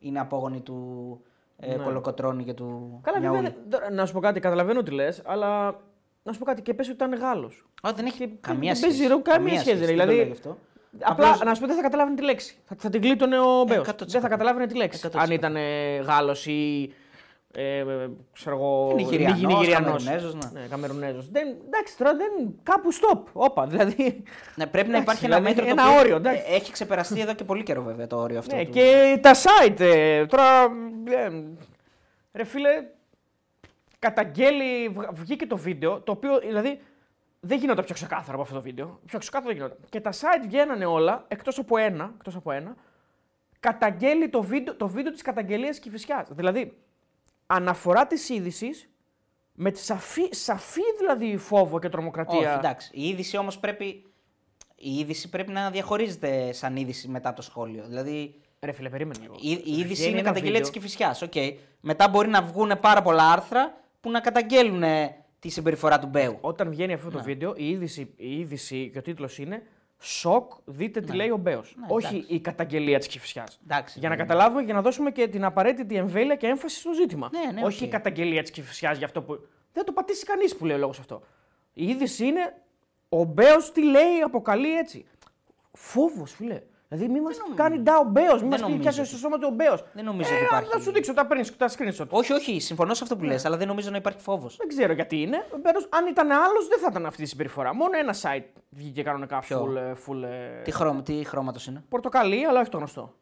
είναι 0.00 0.20
απόγονοι 0.20 0.60
του 0.60 1.20
ε, 1.58 1.76
Ναι. 1.76 1.84
Κολοκοτρώνη 1.84 2.44
και 2.44 2.52
του 2.54 3.00
Καλά, 3.02 3.20
βέβαια, 3.20 3.30
Μιαούλη. 3.40 3.48
δεν- 3.68 3.70
τώρα, 3.70 3.90
να 3.92 4.06
σου 4.06 4.12
πω 4.12 4.20
κάτι, 4.20 4.40
καταλαβαίνω 4.40 4.82
τι 4.82 4.90
λες, 4.90 5.22
αλλά 5.24 5.80
να 6.22 6.32
σου 6.32 6.38
πω 6.38 6.44
κάτι 6.44 6.62
και 6.62 6.74
πες 6.74 6.86
ότι 6.86 6.96
ήταν 6.96 7.14
Γάλλος. 7.20 7.66
Α, 7.82 7.90
δεν 7.96 8.06
έχει 8.06 8.18
Και 8.18 8.28
καμία 8.40 8.72
δεν 8.72 8.80
παίζει 8.82 8.96
σχέση. 8.96 9.08
ρόλο 9.10 9.22
καμία 9.22 9.58
σχέση, 9.60 9.76
δεν 9.76 9.86
το 9.86 9.92
δηλαδή- 9.92 10.16
λέω 10.16 10.24
γι' 10.26 10.32
αυτό. 10.32 10.58
Απλά 11.00 11.26
Απλώς- 11.26 11.42
να 11.44 11.54
σου 11.54 11.60
πω 11.60 11.66
δεν 11.66 11.76
θα 11.76 11.82
καταλάβαινε 11.82 12.16
τη 12.16 12.22
λέξη. 12.22 12.56
Θα, 12.64 12.76
θα 12.78 12.90
την 12.90 13.00
κλείτωνε 13.00 13.38
ο 13.38 13.64
Μπέος. 13.66 13.86
100%. 13.88 14.06
Δεν 14.06 14.20
θα 14.20 14.28
καταλάβαινε 14.28 14.66
τη 14.66 14.74
λέξη. 14.76 15.00
100%. 15.02 15.10
Αν 15.22 15.30
ήταν 15.30 15.56
Γάλλος 16.06 16.46
ή. 16.46 16.92
Ε, 17.54 17.78
ε, 17.78 17.84
ξέρω 18.32 18.56
εγώ. 18.56 18.92
Νιγηριανός, 18.94 19.38
Νι- 19.40 19.46
Νιγηριανός. 19.46 20.04
Καμερουνέζος, 20.04 20.34
ναι. 20.34 20.60
ναι 20.60 20.66
Καμερουνέζος. 20.70 21.30
Δεν, 21.30 21.48
εντάξει, 21.66 21.96
τώρα 21.98 22.16
δεν. 22.16 22.30
Κάπου 22.62 22.88
stop. 22.94 23.22
Όπα. 23.32 23.66
Δηλαδή. 23.66 24.22
Ναι, 24.54 24.66
πρέπει 24.66 24.88
να 24.90 24.96
Εντάξει, 24.96 25.02
υπάρχει 25.02 25.24
ένα 25.24 25.36
δηλαδή, 25.36 25.54
μέτρο 25.54 25.70
ένα 25.70 25.82
το 25.82 25.88
οποίο 25.88 26.00
όριο, 26.00 26.16
εντάξει. 26.16 26.44
ε, 26.48 26.54
έχει 26.54 26.72
ξεπεραστεί 26.72 27.20
εδώ 27.20 27.34
και 27.34 27.44
πολύ 27.44 27.62
καιρό 27.62 27.82
βέβαια 27.82 28.06
το 28.06 28.16
όριο 28.16 28.38
αυτό. 28.38 28.56
ναι, 28.56 28.64
του- 28.64 28.70
και 28.70 29.18
τα 29.22 29.32
site. 29.34 29.80
ε, 29.80 30.26
τώρα. 30.26 30.62
ε, 31.04 31.30
ρε 32.32 32.44
φίλε. 32.44 32.68
Καταγγέλει. 33.98 34.88
βγ- 34.88 35.08
Βγήκε 35.12 35.46
το 35.46 35.56
βίντεο. 35.56 36.00
Το 36.00 36.12
οποίο 36.12 36.38
δηλαδή. 36.38 36.80
Δεν 37.44 37.58
γινόταν 37.58 37.84
πιο 37.84 37.94
ξεκάθαρο 37.94 38.32
από 38.32 38.42
αυτό 38.42 38.54
το 38.54 38.62
βίντεο. 38.62 39.00
Πιο 39.06 39.18
ξεκάθαρο 39.18 39.48
δεν 39.54 39.56
γινόταν. 39.62 39.88
Και 39.88 40.00
τα 40.00 40.12
site 40.12 40.44
βγαίνανε 40.46 40.84
όλα, 40.84 41.24
εκτός 41.28 41.58
από 41.58 41.76
ένα, 41.76 42.12
εκτός 42.16 42.36
από 42.36 42.52
ένα 42.52 42.76
καταγγέλει 43.60 44.28
το 44.28 44.42
βίντεο, 44.42 44.74
το 44.76 44.88
βίντεο 44.88 45.12
της 45.12 45.22
καταγγελίας 45.22 45.78
Κηφισιάς. 45.78 46.28
Δηλαδή, 46.30 46.76
αναφορά 47.46 48.06
της 48.06 48.28
είδησης 48.28 48.88
με 49.52 49.70
τη 49.70 49.78
σαφή, 49.78 50.28
σαφή 50.30 50.80
δηλαδή 50.98 51.36
φόβο 51.36 51.78
και 51.78 51.88
τρομοκρατία. 51.88 52.38
Όχι, 52.38 52.58
εντάξει. 52.58 52.90
Η 52.92 53.08
είδηση 53.08 53.36
όμως 53.36 53.58
πρέπει. 53.58 53.84
Η 54.76 54.98
είδηση 54.98 55.28
πρέπει 55.28 55.52
να 55.52 55.70
διαχωρίζεται 55.70 56.52
σαν 56.52 56.76
είδηση 56.76 57.08
μετά 57.08 57.32
το 57.32 57.42
σχόλιο. 57.42 57.84
Δηλαδή, 57.86 58.40
Ρε 58.60 58.72
φίλε, 58.72 58.88
περίμενε 58.88 59.18
λίγο. 59.20 59.34
η, 59.40 59.50
η 59.50 59.72
είδηση 59.78 59.92
Βγαίνει 59.92 60.10
είναι 60.10 60.18
ένα 60.18 60.28
καταγγελία 60.28 60.58
βίντεο. 60.58 60.72
τη 60.72 60.78
Κυφυσιά. 60.78 61.16
Okay. 61.20 61.54
Μετά 61.80 62.08
μπορεί 62.08 62.28
να 62.28 62.42
βγουν 62.42 62.72
πάρα 62.80 63.02
πολλά 63.02 63.32
άρθρα 63.32 63.74
που 64.00 64.10
να 64.10 64.20
καταγγέλουν 64.20 64.82
τη 65.42 65.48
συμπεριφορά 65.48 65.98
του 65.98 66.06
Μπέου. 66.06 66.38
Όταν 66.40 66.70
βγαίνει 66.70 66.92
αυτό 66.92 67.06
Ναι. 67.08 67.12
το 67.16 67.22
βίντεο, 67.22 67.54
η 67.56 67.68
είδηση, 67.70 68.12
η 68.16 68.38
είδηση 68.38 68.90
και 68.92 68.98
ο 68.98 69.02
τίτλος 69.02 69.38
είναι 69.38 69.62
Σοκ, 69.98 70.52
δείτε 70.64 71.00
τι 71.00 71.12
λέει 71.16 71.30
ο 71.30 71.36
Μπέος. 71.36 71.74
Ναι, 71.78 71.86
Όχι 71.88 72.06
εντάξει. 72.16 72.34
η 72.34 72.40
καταγγελία 72.40 72.98
της 72.98 73.06
Κηφισιάς. 73.06 73.60
Εντάξει, 73.64 73.98
Για 73.98 74.08
να 74.08 74.14
ναι. 74.14 74.20
καταλάβουμε 74.22 74.64
και 74.64 74.72
να 74.72 74.82
δώσουμε 74.82 75.10
και 75.10 75.28
την 75.28 75.44
απαραίτητη 75.44 75.94
εμβέλεια 75.96 76.36
και 76.36 76.46
έμφαση 76.46 76.78
στο 76.78 76.92
ζήτημα. 76.92 77.30
Ναι, 77.32 77.52
ναι, 77.52 77.66
Όχι 77.66 77.82
οκ. 77.82 77.88
η 77.88 77.90
καταγγελία 77.92 78.42
της 78.42 78.50
Κηφισιάς 78.50 78.96
για 78.96 79.06
αυτό 79.06 79.22
που. 79.22 79.46
Δεν 79.72 79.84
το 79.84 79.92
πατήσει 79.92 80.24
κανείς 80.24 80.56
που 80.56 80.64
λέει 80.64 80.76
ο 80.76 80.78
λόγος 80.78 80.98
αυτό. 80.98 81.22
Η 81.72 81.88
είδηση 81.88 82.26
είναι 82.26 82.54
ο 83.08 83.24
Μπέος 83.24 83.72
τι 83.72 83.84
λέει, 83.84 84.20
αποκαλεί 84.24 84.76
έτσι. 84.76 85.04
Φόβος, 85.72 86.32
φίλε. 86.34 86.62
Δηλαδή, 86.94 87.12
μην 87.12 87.22
μας 87.22 87.36
κάνει 87.54 87.78
ντα 87.78 87.98
ο 87.98 88.04
Μπέος, 88.04 88.40
μην 88.40 88.50
μας 88.50 88.60
νομίζω 88.60 88.80
πιάσει 88.80 89.00
ότι- 89.00 89.08
στο 89.08 89.18
σώμα 89.18 89.38
του 89.38 89.48
ο 89.50 89.54
Μπέος. 89.54 89.84
Δεν 89.92 90.04
νομίζω 90.04 90.34
ότι 90.34 90.44
υπάρχει. 90.44 90.70
Θα 90.70 90.80
σου 90.80 90.92
δείξω 90.92 91.14
τα, 91.14 91.26
παίρνεις, 91.26 91.56
τα 91.56 91.68
screenshot. 91.68 92.06
Όχι, 92.08 92.32
όχι, 92.32 92.60
συμφωνώ 92.60 92.94
σε 92.94 93.02
αυτό 93.02 93.14
Ναι. 93.14 93.20
που 93.20 93.26
λες, 93.26 93.44
αλλά 93.44 93.56
δεν 93.56 93.66
νομίζω 93.66 93.90
να 93.90 93.96
υπάρχει 93.96 94.20
φόβος. 94.20 94.56
Δεν 94.56 94.68
ξέρω 94.68 94.92
γιατί 94.92 95.20
είναι. 95.22 95.46
Πάντως, 95.62 95.88
αν 95.90 96.06
ήταν 96.06 96.30
άλλος, 96.30 96.68
δεν 96.68 96.78
θα 96.78 96.86
ήταν 96.90 97.06
αυτή 97.06 97.22
η 97.22 97.26
συμπεριφορά. 97.26 97.74
Μόνο 97.74 97.98
ένα 97.98 98.14
site 98.22 98.44
βγήκε 98.70 99.02
κανονικά 99.02 99.38
Ποιο; 99.38 99.64
full. 99.72 99.76
ε, 99.76 99.92
full 100.06 100.22
ε, 100.22 100.62
Τι, 100.62 100.70
χρώμα, 100.70 101.02
τι 101.02 101.12
χρώματος 101.24 101.66
είναι; 101.66 101.84
Πορτοκαλί, 101.88 102.44
αλλά 102.46 102.60
όχι 102.60 102.70
το 102.70 102.76
γνωστό. 102.76 103.14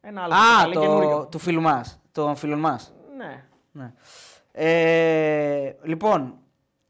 Ένα 0.00 0.22
άλλο 0.22 0.34
Α, 0.34 0.36
πορτοκαλί 0.38 0.74
το, 0.74 0.80
καινούριο. 0.80 1.26
του 1.30 1.38
φίλου 1.38 1.60
μας. 1.60 2.00
Των 2.12 2.36
φίλων 2.36 2.58
μας. 2.58 2.94
Ναι. 3.16 3.44
Ναι. 3.72 3.92
Ε, 4.52 5.72
λοιπόν, 5.82 6.34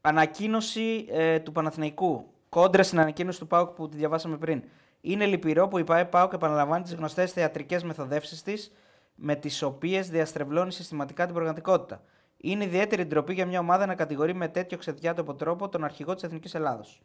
ανακοίνωση 0.01 1.05
ε, 1.09 1.39
του 1.39 1.51
Παναθηναϊκού. 1.51 2.25
Κόντρα 2.49 2.83
στην 2.83 2.99
ανακοίνωση 2.99 3.39
του 3.39 3.47
ΠΑΟΚ 3.47 3.69
που 3.69 3.89
τη 3.89 3.97
διαβάσαμε 3.97 4.37
πριν. 4.37 4.63
Είναι 5.05 5.25
λυπηρό 5.25 5.67
που 5.67 5.77
η 5.77 5.83
ΠΑΕ 5.83 6.05
ΠΑΟΚ 6.05 6.33
επαναλαμβάνει 6.33 6.83
τις 6.83 6.93
γνωστές 6.93 7.31
θεατρικές 7.31 7.83
μεθοδεύσεις 7.83 8.41
της, 8.41 8.71
με 9.15 9.35
τις 9.35 9.61
οποίες 9.61 10.09
διαστρεβλώνει 10.09 10.71
συστηματικά 10.71 11.25
την 11.25 11.33
πραγματικότητα. 11.33 12.01
Είναι 12.37 12.63
ιδιαίτερη 12.63 13.05
ντροπή 13.05 13.33
για 13.33 13.45
μια 13.45 13.59
ομάδα 13.59 13.85
να 13.85 13.95
κατηγορεί 13.95 14.33
με 14.33 14.47
τέτοιο 14.47 14.77
ξεδιάτοπο 14.77 15.35
τρόπο 15.35 15.69
τον 15.69 15.83
αρχηγό 15.83 16.13
της 16.13 16.23
Εθνικής 16.23 16.55
Ελλάδος. 16.55 17.01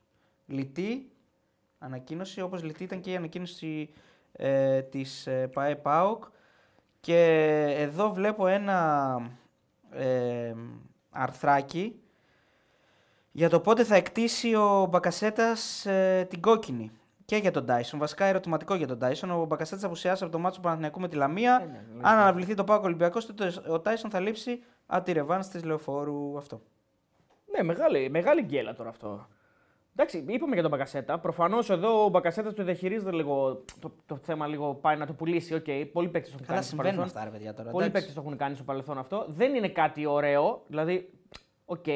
Λυτή 0.47 1.11
ανακοίνωση, 1.79 2.41
όπως 2.41 2.63
λυτή 2.63 2.85
ήταν 2.85 3.01
και 3.01 3.11
η 3.11 3.17
ανακοίνωση 3.17 3.91
ε, 4.33 4.83
της 4.83 5.27
ε, 5.27 5.47
ΠΑΕ 5.53 5.77
ΠΑΟΚ. 5.77 6.25
Και 7.01 7.21
εδώ 7.79 8.13
βλέπω 8.13 8.47
ένα 8.47 9.21
ε, 9.91 10.55
αρθράκι 11.11 12.01
για 13.33 13.49
το 13.49 13.61
πότε 13.61 13.85
θα 13.85 13.95
εκτίσει 13.95 14.55
ο 14.55 14.87
Μπακασέτας 14.91 15.87
ε, 15.87 16.27
την 16.31 16.41
κόκκινη. 16.41 16.91
Και 17.29 17.37
για 17.37 17.51
τον 17.51 17.67
Τάισον. 17.67 17.99
Βασικά 17.99 18.25
ερωτηματικό 18.25 18.75
για 18.75 18.87
τον 18.87 18.99
Τάισον. 18.99 19.31
Ο 19.31 19.45
Μπακασέτα 19.45 19.87
απουσιάσει 19.87 20.23
από 20.25 20.33
το 20.33 20.39
μάτσο 20.39 20.57
του 20.57 20.65
Παναθηναϊκού 20.65 21.01
με 21.01 21.09
τη 21.09 21.17
Λαμία. 21.17 21.59
Ε, 21.63 21.65
ναι, 21.65 21.73
ναι. 21.73 22.01
Αν 22.03 22.19
αναβληθεί 22.19 22.55
το 22.55 22.65
Πάκο 22.65 22.85
Ολυμπιακός, 22.85 23.27
τότε 23.27 23.53
ο 23.69 23.81
Τάισον 23.81 24.11
θα 24.11 24.21
λείψει 24.21 24.63
από 24.87 25.05
τη 25.05 25.13
ρεβάνς 25.13 25.49
της 25.49 25.65
λεωφόρου. 25.65 26.37
Αυτό. 26.39 26.61
Ναι, 27.57 27.63
μεγάλη, 27.63 28.11
μεγάλη 28.11 28.43
γκέλα 28.43 28.75
τώρα 28.75 28.89
αυτό. 28.89 29.27
Εντάξει, 29.93 30.25
είπαμε 30.29 30.53
για 30.53 30.63
τον 30.63 30.71
Μπακασέτα. 30.71 31.19
Προφανώς 31.19 31.71
εδώ 31.71 32.05
ο 32.05 32.09
Μπακασέτας 32.09 32.55
το 32.55 32.65
διαχειρίζεται 32.65 33.13
λίγο. 33.13 33.65
Το, 33.81 33.93
το 34.07 34.17
θέμα 34.17 34.47
λίγο 34.47 34.75
πάει 34.75 34.97
να 34.97 35.07
το 35.07 35.13
πουλήσει. 35.13 35.55
Οκ, 35.55 35.67
πολλοί 35.93 36.09
παίκτες 36.09 36.31
το 36.31 36.37
έχουν 36.41 36.47
Καλά, 36.47 36.59
κάνει 36.59 36.63
στο 36.63 36.69
συμβαίνουν 36.77 36.97
παρελθόν. 36.97 37.05
αυτά, 37.05 37.25
ρε 37.25 37.31
παιδιά 37.31 37.55
τώρα. 37.55 37.71
Πολλοί 37.71 37.85
εντάξει. 37.87 37.93
παίκτες 38.07 38.15
το 38.23 38.29
έχουν 38.29 38.39
κάνει 38.39 38.55
στο 38.55 38.65
παρελθόν 38.65 38.99
αυτό. 38.99 39.25
Δεν 39.29 39.55
είναι 39.55 39.69
κάτι 39.69 40.07
ωραίο. 40.07 40.63
Δηλαδή, 40.67 41.11
οκ. 41.65 41.87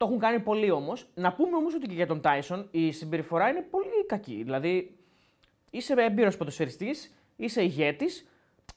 Το 0.00 0.06
έχουν 0.06 0.18
κάνει 0.18 0.40
πολλοί 0.40 0.70
όμως. 0.70 1.06
Να 1.14 1.32
πούμε 1.32 1.56
όμως 1.56 1.74
ότι 1.74 1.86
και 1.86 1.94
για 1.94 2.06
τον 2.06 2.20
Τάισον 2.20 2.68
η 2.70 2.92
συμπεριφορά 2.92 3.48
είναι 3.48 3.66
πολύ 3.70 4.06
κακή. 4.06 4.42
Δηλαδή, 4.42 4.96
είσαι 5.70 5.94
έμπειρος 5.98 6.36
ποδοσφαιριστής, 6.36 7.14
είσαι 7.36 7.62
ηγέτης 7.62 8.26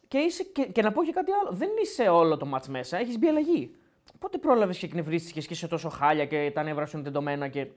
και, 0.08 0.18
είσαι, 0.18 0.44
και, 0.44 0.66
και 0.66 0.82
να 0.82 0.92
πω 0.92 1.04
και 1.04 1.12
κάτι 1.12 1.32
άλλο. 1.32 1.58
Δεν 1.58 1.70
είσαι 1.82 2.04
όλο 2.04 2.38
το 2.38 2.46
ματς 2.46 2.68
μέσα, 2.68 2.98
έχεις 2.98 3.20
μπει 3.20 3.28
αλλαγή. 3.28 3.76
Πότε 4.20 4.38
πρόλαβες 4.38 4.78
και 4.78 4.86
εκνευρίστηκες 4.86 5.48
και 5.48 5.54
είσαι 5.54 5.68
τόσο 5.68 5.90
χάλια 5.90 6.26
και 6.26 6.52
τα 6.54 6.64
νεύρα 6.64 6.86
σου 6.86 6.98
είναι 6.98 7.06
τεντωμένα. 7.06 7.48
Και... 7.48 7.68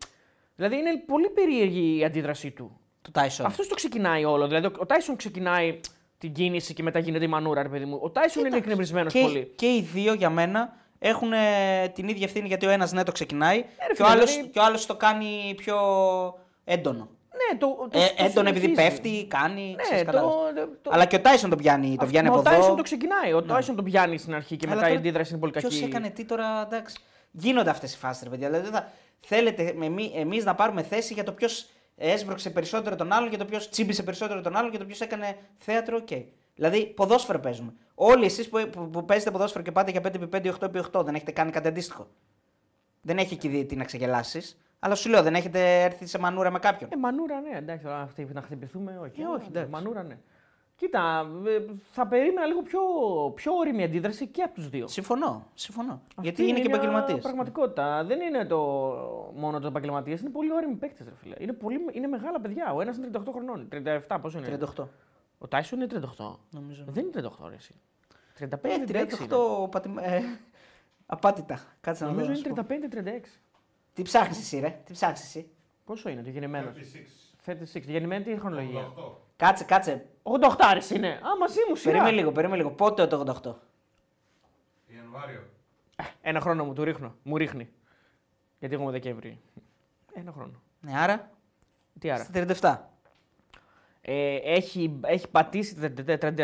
Δηλαδή, 0.57 0.77
είναι 0.77 1.03
πολύ 1.07 1.29
περίεργη 1.29 1.99
η 1.99 2.05
αντίδρασή 2.05 2.51
του. 2.51 2.81
Του 3.03 3.11
Τάισον. 3.11 3.47
Αυτός 3.47 3.69
το 3.69 3.75
ξεκινάει 3.75 4.25
όλο. 4.25 4.47
Δηλαδή, 4.47 4.67
ο 4.79 4.87
Τάισον 4.87 5.17
ξεκινάει 5.17 5.81
την 6.19 6.33
κίνηση 6.33 6.75
και 6.75 6.83
μετά 6.83 6.99
γίνεται 6.99 7.25
η 7.25 7.29
μανούρα, 7.29 7.63
ρε 7.63 7.69
παιδί 7.69 7.85
μου. 7.85 7.99
Ο 8.03 8.11
Τάισον 8.11 8.47
είναι 8.47 8.57
εκνευρισμένος 8.57 9.13
και, 9.13 9.21
πολύ. 9.21 9.53
και 9.57 9.67
οι 9.67 9.81
δύο 9.81 10.13
για 10.13 10.31
μένα 10.31 10.77
έχουν 10.99 11.33
ε, 11.33 11.89
την 11.95 12.09
ίδια 12.09 12.27
ευθύνη 12.27 12.47
γιατί 12.47 12.67
ο 12.67 12.71
ένας 12.71 12.93
ναι 12.93 13.03
το 13.03 13.13
ξεκινάει 13.13 13.57
ρε 13.57 13.95
και, 13.95 14.03
ο 14.03 14.05
φίλε, 14.05 14.09
άλλος, 14.09 14.31
δηλαδή- 14.31 14.51
και 14.51 14.59
ο 14.59 14.63
άλλος 14.65 14.87
το 14.87 14.97
κάνει 14.97 15.55
πιο 15.57 15.77
έντονο. 16.65 17.09
Ναι, 17.53 17.59
το, 17.59 17.67
το, 17.91 17.99
Ε, 17.99 18.07
το 18.07 18.25
έντονο 18.25 18.49
επειδή 18.49 18.67
συνεχίζει. 18.67 18.91
πέφτει, 18.91 19.27
κάνει. 19.27 19.63
Ναι, 19.77 19.83
ξέρεις, 19.83 20.05
το, 20.05 20.11
κατάλαβες. 20.11 20.69
το, 20.83 20.91
Αλλά 20.93 21.05
και 21.05 21.17
ο 21.17 21.21
Τάισον 21.21 21.51
τον 21.51 21.59
πιάνει, 21.59 21.97
τον 21.97 22.09
πιάνει 22.09 22.29
Μα 22.29 22.33
από 22.33 22.41
ο 22.41 22.45
Τάισον 22.45 22.63
εδώ. 22.63 22.71
Ναι. 22.71 22.77
το 22.77 22.83
ξεκινάει. 22.83 23.33
Ο 23.33 23.43
Τάισον 23.43 23.77
τον 23.77 23.85
πιάνει 23.85 24.19
στην 24.19 24.35
αρχή 24.35 24.57
και 24.57 24.67
Αλλά 24.67 24.75
μετά 24.75 24.87
η 24.87 24.91
τώρα 24.91 25.01
αντίδραση 25.01 25.31
είναι 25.31 25.41
πολύ 25.41 25.53
κακή. 25.53 25.67
Ποιο 25.67 25.87
έκανε 25.87 26.11
τι 26.11 26.25
τώρα, 26.25 26.63
εντάξει. 26.67 26.97
Γίνονται 27.31 27.71
αυτές 27.71 27.95
οι 27.95 27.99
φάσεις, 27.99 28.23
ρε 28.23 28.29
παιδιά. 28.29 28.47
Δηλαδή, 28.47 28.65
δεν 28.65 28.75
θα... 28.75 28.89
θέλετε 29.21 29.75
εμείς 30.15 30.45
να 30.45 30.55
πάρουμε 30.55 30.83
θέση 30.83 31.15
για 31.15 31.25
το 31.25 31.33
ποιος 31.33 31.67
έσπρωξε 31.97 32.51
περισσότερο 32.51 32.97
τον 32.97 33.13
άλλον, 33.13 33.29
για 33.29 33.39
το 33.39 33.45
ποιος 33.45 33.69
τσίμπησε 33.69 34.03
περισσότερο 34.03 34.41
τον 34.41 34.57
άλλον, 34.57 34.71
για 34.71 34.79
το 34.79 34.85
ποιος 34.85 35.01
έκανε 35.01 35.37
θέατρο. 35.59 35.97
Οκ. 35.97 36.09
Δηλαδή, 36.55 36.87
ποδόσφαιρο 36.87 37.39
παίζουμε. 37.41 37.73
Όλοι 37.99 38.25
εσείς 38.25 38.49
που, 38.49 38.69
που, 38.73 38.91
που 38.91 39.05
παίζετε 39.05 39.31
ποδόσφαιρο 39.31 39.65
και 39.65 39.73
πάτε 39.73 39.91
για 39.91 40.01
5x5, 40.05 40.53
8x8, 40.61 41.05
δεν 41.05 41.15
έχετε 41.15 41.33
κάνει 41.33 41.51
κάτι 41.51 41.69
αντίστοιχο. 41.69 42.09
Δεν 43.01 43.19
έχει 43.19 43.35
εκεί 43.35 43.49
δει 43.49 43.65
τι 43.65 43.77
να 43.77 43.85
ξεγελάσεις. 43.85 44.59
Αλλά 44.79 44.95
σου 44.95 45.09
λέω, 45.09 45.23
δεν 45.23 45.35
έχετε 45.35 45.83
έρθει 45.83 46.07
σε 46.07 46.19
μανούρα 46.19 46.51
με 46.51 46.59
κάποιον. 46.59 46.91
Ε, 46.93 46.97
μανούρα, 46.97 47.41
ναι, 47.41 47.57
εντάξει, 47.57 47.85
τώρα 47.85 48.01
αυτή 48.01 48.29
να 48.33 48.43
χτυπηθούμε, 48.43 48.99
όχι. 48.99 49.21
Ε, 49.21 49.27
όχι, 49.27 49.47
εντάξει. 49.49 49.71
Μανούρα, 49.71 50.03
ναι. 50.03 50.19
Κοίτα, 50.77 51.27
ε, 51.47 51.73
θα 51.93 52.07
περίμενα 52.07 52.47
λίγο 52.47 52.63
πιο, 52.63 52.81
πιο 53.35 53.53
όρημη 53.53 53.85
αντίδραση 53.85 54.27
και 54.27 54.43
από 54.43 54.55
τους 54.55 54.69
δύο. 54.69 54.87
Συμφωνώ. 54.87 55.47
συμφωνώ. 55.55 55.93
Αυτή 55.93 56.21
Γιατί 56.23 56.43
είναι 56.43 56.61
και 56.61 56.69
μια 56.69 56.75
επαγγελματίες. 56.75 57.21
Πραγματικότητα. 57.23 58.05
Δεν 58.05 58.21
είναι 58.21 58.45
το 58.45 58.57
μόνο 59.35 59.61
το 59.61 59.67
επαγγελματίες, 59.67 60.21
είναι 60.21 60.31
πολύ 60.31 60.53
όρημοι 60.53 60.75
παίκτες, 60.75 61.07
ρε 61.07 61.15
φίλε. 61.23 61.35
Είναι, 61.39 61.53
πολύ, 61.53 61.79
είναι 61.93 62.07
μεγάλα 62.07 62.41
παιδιά. 62.41 62.73
Ο 62.75 62.81
ένας 62.81 62.97
είναι 62.97 63.09
38 63.13 63.21
χρονών. 63.33 63.69
37, 64.09 64.19
πόσο 64.23 64.39
είναι; 64.39 64.59
38. 64.77 64.85
Ο 65.39 65.49
Τάισον 65.49 65.81
είναι 65.81 66.01
38. 66.19 66.35
Νομίζω. 66.51 66.85
Δεν 66.89 67.05
είναι 67.07 67.31
38, 67.39 67.49
ρε, 67.49 67.55
εσύ. 67.55 67.75
35, 68.39 68.47
Ε, 68.63 68.85
36. 68.89 69.67
38 69.67 69.71
πατη... 69.71 69.91
ε, 70.01 70.21
απάτητα. 71.07 71.61
Κάτσε 71.81 72.05
να 72.05 72.11
Νομίζω 72.11 72.27
δω. 72.27 72.33
να 72.33 72.39
σου 72.39 72.49
είναι 72.49 72.63
πω. 72.63 73.21
35-36. 73.25 73.25
Τι 73.93 74.03
ψάχνεις 74.03 74.39
εσύ, 74.39 74.59
ρε. 74.59 74.81
Τι 74.85 74.93
ψάχνεις 74.93 75.21
εσύ. 75.23 75.51
Πόσο 75.85 76.09
είναι 76.09 76.23
το 76.23 76.31
γεννημένο. 76.31 76.73
36. 77.47 77.55
Γεννημένη 77.83 78.25
τι 78.25 78.39
χρονολογία; 78.39 78.93
Κάτσε, 79.37 79.65
κάτσε. 79.65 80.07
88 80.23 80.55
άρες 80.59 80.91
είναι. 80.91 81.09
Α, 81.09 81.37
μαζί 81.41 81.59
μου 81.69 81.75
σειρά. 81.77 81.93
Περίμενε 81.93 82.17
λίγο, 82.17 82.33
περίμενε 82.33 82.57
λίγο. 82.63 82.71
Πότε 82.75 83.07
το 83.07 83.41
88. 83.43 83.55
Ιανουάριο. 84.97 85.43
Ένα 86.21 86.41
χρόνο 86.41 86.65
μου 86.65 86.73
του 86.73 86.85
ρίχνω. 86.85 87.15
Μου 87.23 87.37
ρίχνει. 87.37 87.69
Γιατί 88.59 88.75
έχουμε 88.75 88.91
Δεκέμβρη. 88.91 89.41
Ένα 90.15 90.33
χρόνο. 90.33 90.63
Ναι, 90.81 90.99
άρα. 90.99 91.31
Τι 91.99 92.11
άρα; 92.11 92.25
Στα 92.25 92.33
37. 92.33 92.79
Ε, 94.09 94.37
έχει, 94.43 95.01
έχει 95.07 95.29
πατήσει 95.29 95.75
τα 96.21 96.35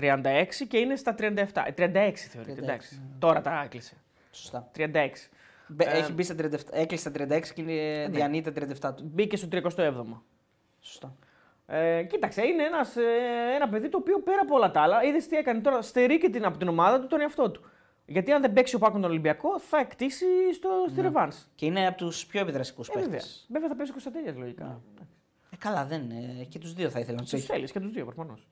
36 0.00 0.66
και 0.68 0.78
είναι 0.78 0.96
στα 0.96 1.14
37. 1.18 1.22
Ε, 1.24 1.42
36 1.76 2.12
θεωρείται. 2.14 2.52
36, 2.54 2.62
εντάξει. 2.62 2.94
ναι. 2.94 3.18
Τώρα 3.18 3.40
τα 3.40 3.62
έκλεισε. 3.64 3.96
Σωστά. 4.30 4.70
36. 4.76 5.30
Μπε- 5.66 5.88
Ε, 5.88 5.98
Έχει 5.98 6.12
μπει 6.12 6.22
στα 6.22 6.34
37. 6.34 6.48
Έκλεισε 6.70 7.10
στα 7.10 7.26
36 7.38 7.52
και 7.54 7.60
είναι 7.62 8.08
διανύει 8.10 8.40
τα 8.40 8.52
37 8.90 8.94
του. 8.96 9.10
Μπήκε 9.12 9.36
στο 9.36 9.48
37ο. 9.52 10.22
Σωστά. 10.80 11.16
Ε, 11.66 12.02
κοίταξε, 12.02 12.46
είναι 12.46 12.62
ένας, 12.62 12.96
ε, 12.96 13.02
ένα 13.54 13.68
παιδί 13.68 13.88
το 13.88 13.96
οποίο 13.98 14.20
πέρα 14.20 14.40
από 14.42 14.54
όλα 14.54 14.70
τα 14.70 14.80
άλλα, 14.80 15.02
είδες 15.04 15.26
τι 15.26 15.36
έκανε 15.36 15.60
τώρα, 15.60 15.82
στερεί 15.82 16.18
και 16.18 16.28
την, 16.30 16.44
από 16.44 16.58
την 16.58 16.68
ομάδα 16.68 17.00
του 17.00 17.06
τον 17.06 17.20
εαυτό 17.20 17.50
του. 17.50 17.70
Γιατί 18.06 18.32
αν 18.32 18.40
δεν 18.40 18.52
παίξει 18.52 18.74
ο 18.74 18.78
Πάκον 18.78 19.00
τον 19.00 19.10
Ολυμπιακό, 19.10 19.58
θα 19.60 19.78
εκτίσει 19.78 20.24
στο, 20.54 20.68
στη 20.88 21.00
Ρεβάνς. 21.00 21.46
Και 21.54 21.66
είναι 21.66 21.86
από 21.86 21.96
τους 21.96 22.26
πιο 22.26 22.40
επιδραστικούς 22.40 22.88
Ε, 22.88 22.92
βέβαια. 22.94 23.08
παίχτε. 23.10 23.28
βέβαια 23.48 23.68
θα 23.68 23.74
παίζει 23.76 23.90
ο 23.90 23.94
Κωνσταντέλια 23.94 24.34
λογικά. 24.36 24.80
Ε, 25.00 25.02
καλά, 25.60 25.84
δεν 25.84 26.02
είναι. 26.10 26.44
Και 26.44 26.58
τους 26.58 26.72
δύο 26.72 26.90
θα 26.90 26.98
ήθελα 27.00 27.16
να 27.16 27.22
του 27.22 27.30
Του 27.30 27.36
έχει. 27.36 27.46
θέλει 27.46 27.70
και 27.70 27.80
τους 27.80 27.92
δύο 27.92 28.04
προφανώς. 28.04 28.46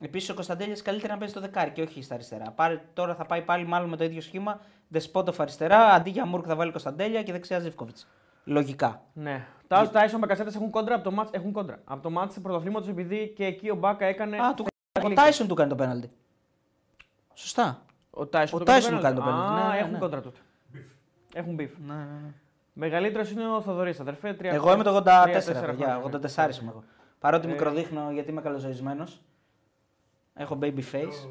Επίσης 0.00 0.28
ο 0.28 0.34
Κωνσταντέλιας 0.34 0.82
καλύτερα 0.82 1.12
να 1.12 1.18
παίζει 1.18 1.34
το 1.34 1.40
δεκάρι 1.40 1.70
και 1.70 1.82
όχι 1.82 2.02
στα 2.02 2.14
αριστερά. 2.14 2.50
Πάρε, 2.50 2.80
τώρα 2.92 3.14
θα 3.14 3.24
πάει 3.26 3.42
πάλι 3.42 3.66
μάλλον 3.66 3.88
με 3.88 3.96
το 3.96 4.04
ίδιο 4.04 4.20
σχήμα. 4.20 4.60
Δεσπότοφ 4.88 5.40
αριστερά, 5.40 5.78
αντί 5.78 6.10
για 6.10 6.26
Μουργκ 6.26 6.44
θα 6.46 6.54
βάλει 6.56 6.70
Κωνσταντέλια 6.70 7.22
και 7.22 7.32
δεξιά 7.32 7.58
Ζίβκοβιτς. 7.58 8.08
Λογικά. 8.44 9.02
Ναι. 9.12 9.46
Τα 9.68 9.80
ο 9.80 9.88
Τάισον 9.88 10.20
Μπακασέτας 10.20 10.54
έχουν 10.54 10.70
κόντρα 10.70 10.94
από 10.94 11.04
το 11.04 11.10
ματς, 11.10 11.30
έχουν 11.32 11.52
κόντρα. 11.52 11.80
Από 11.84 12.02
το 12.02 12.10
ματς 12.10 12.40
πρωταθλήματος 12.40 12.90
επειδή 12.90 13.32
και 13.36 13.44
εκεί 13.44 13.70
ο 13.70 13.74
Μπάκα 13.74 14.06
έκανε. 14.06 14.36
Α, 14.38 14.54
του... 14.54 14.64
ο 15.02 15.06
γλύκα. 15.06 15.22
Τάισον 15.22 15.48
του 15.48 15.54
κάνει 15.54 15.68
το 15.68 15.74
πέναλτι. 15.74 16.10
Σωστά. 17.34 17.82
Ο 18.10 18.26
Τάισον 18.26 18.60
ο 18.60 18.64
το 18.64 18.72
Τάισον 18.72 18.76
έκανε 18.76 19.00
κάνει 19.00 19.14
το 19.16 19.22
πέναλτι. 19.22 19.46
πέναλτι. 19.48 19.60
Α, 19.62 19.68
Ναι, 19.68 19.72
ναι, 19.74 19.78
έχουν 19.78 19.92
ναι. 19.92 19.98
κόντρα 19.98 20.20
τότε. 20.20 20.38
Έχουν 21.34 21.54
beef. 21.54 21.70
Ναι, 21.86 21.94
ναι, 21.94 22.00
ναι. 22.00 22.32
Μεγαλύτερος 22.80 23.30
είναι 23.30 23.46
ο 23.48 23.60
Θοδωρής, 23.60 24.00
αδερφέ. 24.00 24.32
τρία- 24.34 24.52
Εγώ 24.52 24.72
είμαι 24.72 24.82
το 24.82 24.90
84, 24.90 25.22
τρία, 25.22 25.34
τέσσερα 25.34 25.60
παιδιά. 25.60 25.86
χρόνια. 25.86 25.96
84 26.04 26.60
είμαι 26.60 26.70
εγώ. 26.70 26.82
Παρότι 27.18 27.46
Ε. 27.48 27.50
μικροδείχνω 27.50 28.10
γιατί 28.12 28.30
είμαι 28.30 28.40
καλοζωισμένος. 28.40 29.20
Έχω 30.34 30.58
baby 30.62 30.80
face. 30.92 31.28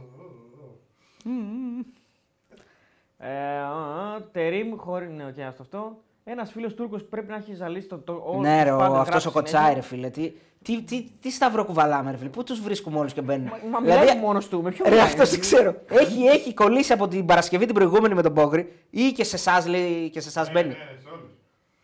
Ε, 3.18 3.58
α, 3.58 3.70
α, 3.70 4.22
Τερίμ, 4.32 4.76
χωρί. 4.78 5.08
Ναι, 5.08 5.24
οκ, 5.26 5.40
άστο 5.48 5.62
αυτό. 5.62 5.98
Ένας 6.24 6.52
φίλος 6.52 6.74
Τούρκος 6.74 7.04
πρέπει 7.04 7.30
να 7.30 7.36
έχει 7.36 7.54
ζαλίσει 7.54 7.88
το. 7.88 7.98
το 7.98 8.22
όλο 8.26 8.40
Ναι, 8.42 8.56
τους 8.56 8.64
ρε, 8.64 8.70
πάντων 8.78 8.96
αυτός 8.96 9.08
γράψει 9.10 9.28
ο 9.28 9.32
κοτσάι, 9.32 9.60
συνέχεια. 9.62 9.76
ρε 9.82 9.88
φίλε. 9.88 10.10
Τι, 10.10 10.34
τι, 10.62 10.82
τι, 10.84 11.04
τι 11.22 11.32
σταυρό 11.32 11.66
κουβαλάμε, 11.66 12.12
ρε 12.12 12.18
φίλε. 12.18 12.30
Πού 12.30 12.44
τους 12.44 12.62
βρίσκουμε 12.62 13.00
όλους 13.00 13.14
και 13.14 13.22
μπαίνουν. 13.22 13.52
Μα 13.72 13.80
μιλάει 13.80 14.18
μόνος 14.20 14.48
του. 14.48 14.62
Με 14.62 14.70
ποιο 14.72 14.84
Ρε, 14.86 14.90
μιλάει, 14.92 15.06
αυτός 15.06 15.30
δεν 15.30 15.40
ξέρω. 15.40 15.76
Έχει, 15.90 16.24
έχει 16.26 16.54
κολλήσει 16.54 16.94
από 16.94 17.08
την 17.08 17.26
Παρασκευή 17.26 17.66
την 17.66 17.74
προηγούμενη 17.76 18.14
με 18.14 18.22
τον 18.22 18.34
Πόγκρι 18.34 18.74
ή 18.90 19.12
και 19.12 19.24
σε 19.24 19.36
εσάς 19.36 19.68
λέει 19.68 20.10
και 20.10 20.20
σε 20.20 20.28
εσάς 20.28 20.52
μπαίνει; 20.52 20.76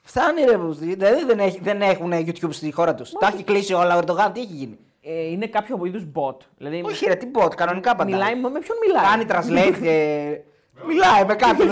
Ναι, 0.03 0.09
σε 0.11 0.19
όλους. 0.19 0.31
Φτάνει 0.41 0.43
ρε, 0.43 0.57
Μπουζή. 0.57 0.95
δηλαδή 0.95 1.23
δεν, 1.25 1.39
έχει, 1.39 1.59
δεν 1.61 1.81
έχουν 1.81 2.11
YouTube 2.13 2.49
στη 2.53 2.71
χώρα 2.71 2.95
τους. 2.95 3.11
Τα 3.11 3.27
έχει 3.33 3.43
κλείσει 3.43 3.73
όλα 3.73 3.95
ο 3.95 3.97
Ερντογάν, 3.97 4.31
τι 4.33 4.39
έχει 4.39 4.53
γίνει; 4.53 4.77
Ε, 5.01 5.23
είναι 5.31 5.47
κάποιο 5.47 5.79
είδους 5.85 6.03
bot. 6.15 6.35
Δηλαδή, 6.57 6.81
Όχι 6.85 7.05
ρε, 7.05 7.15
τι 7.15 7.27
bot, 7.33 7.55
κανονικά 7.55 7.95
παντά. 7.95 8.11
μιλάει, 8.11 8.35
με 8.35 8.49
ποιον 8.59 8.77
μιλάει; 8.87 9.05
Κάνει 9.05 9.25
translate 9.29 9.77
και. 9.81 10.37
Μιλάει 10.87 11.25
με 11.25 11.35
κάποιον. 11.35 11.69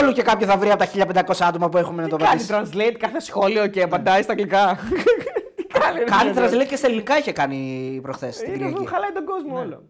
Όλο 0.00 0.12
και 0.12 0.22
κάποιο 0.22 0.46
θα 0.46 0.56
βρει 0.56 0.70
από 0.70 0.84
τα 0.84 1.24
1500 1.26 1.34
άτομα 1.40 1.68
που 1.68 1.76
έχουμε 1.78 2.02
να 2.02 2.08
το 2.08 2.16
κάνει 2.16 2.44
πατήσει. 2.46 2.72
translate 2.76 2.96
κάθε 2.98 3.20
σχόλιο 3.20 3.66
και 3.66 3.82
απαντάει 3.82 4.22
στα 4.22 4.32
αγγλικά; 4.32 4.78
Τι 5.56 5.64
κάνει, 5.64 5.98
ρε, 5.98 6.04
Κάνει 6.04 6.32
φίλε. 6.32 6.46
translate 6.62 6.66
και 6.66 6.76
στα 6.76 6.86
ελληνικά 6.86 7.18
είχε 7.18 7.32
κάνει 7.32 7.98
προχθές. 8.02 8.36
την 8.36 8.46
Είναι 8.46 8.54
αυτό, 8.54 8.68
Κυριακή. 8.68 8.88
χαλάει 8.94 9.12
τον 9.12 9.24
κόσμο 9.24 9.58
όλο. 9.58 9.82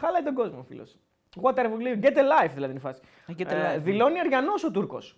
Χαλάει 0.00 0.22
τον 0.22 0.34
κόσμο, 0.34 0.64
φίλος. 0.68 0.96
What 1.42 1.54
are 1.54 1.64
we 1.64 1.68
living? 1.68 2.04
Get 2.04 2.16
a 2.16 2.44
life 2.44 2.50
δηλαδή 2.54 2.70
είναι 2.72 2.80
η 2.84 2.86
φάση. 2.86 3.00
Get 3.38 3.46
a 3.52 3.54
Ε, 3.54 3.76
life. 3.76 3.80
δηλώνει 3.80 4.18
Αριανό 4.18 4.52
ο 4.66 4.70
Τούρκος. 4.70 5.16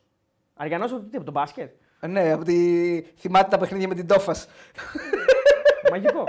Αριανό 0.54 0.84
από 0.84 1.00
τι, 1.00 1.16
από 1.16 1.24
τον 1.24 1.32
μπάσκετ; 1.34 1.70
Ναι, 2.00 2.32
από 2.32 2.44
τη... 2.44 3.00
θυμάται 3.16 3.48
τα 3.48 3.58
παιχνίδια 3.58 3.88
με 3.88 3.94
την 3.94 4.06
Τόφας. 4.06 4.48
Μαγικό. 5.90 6.24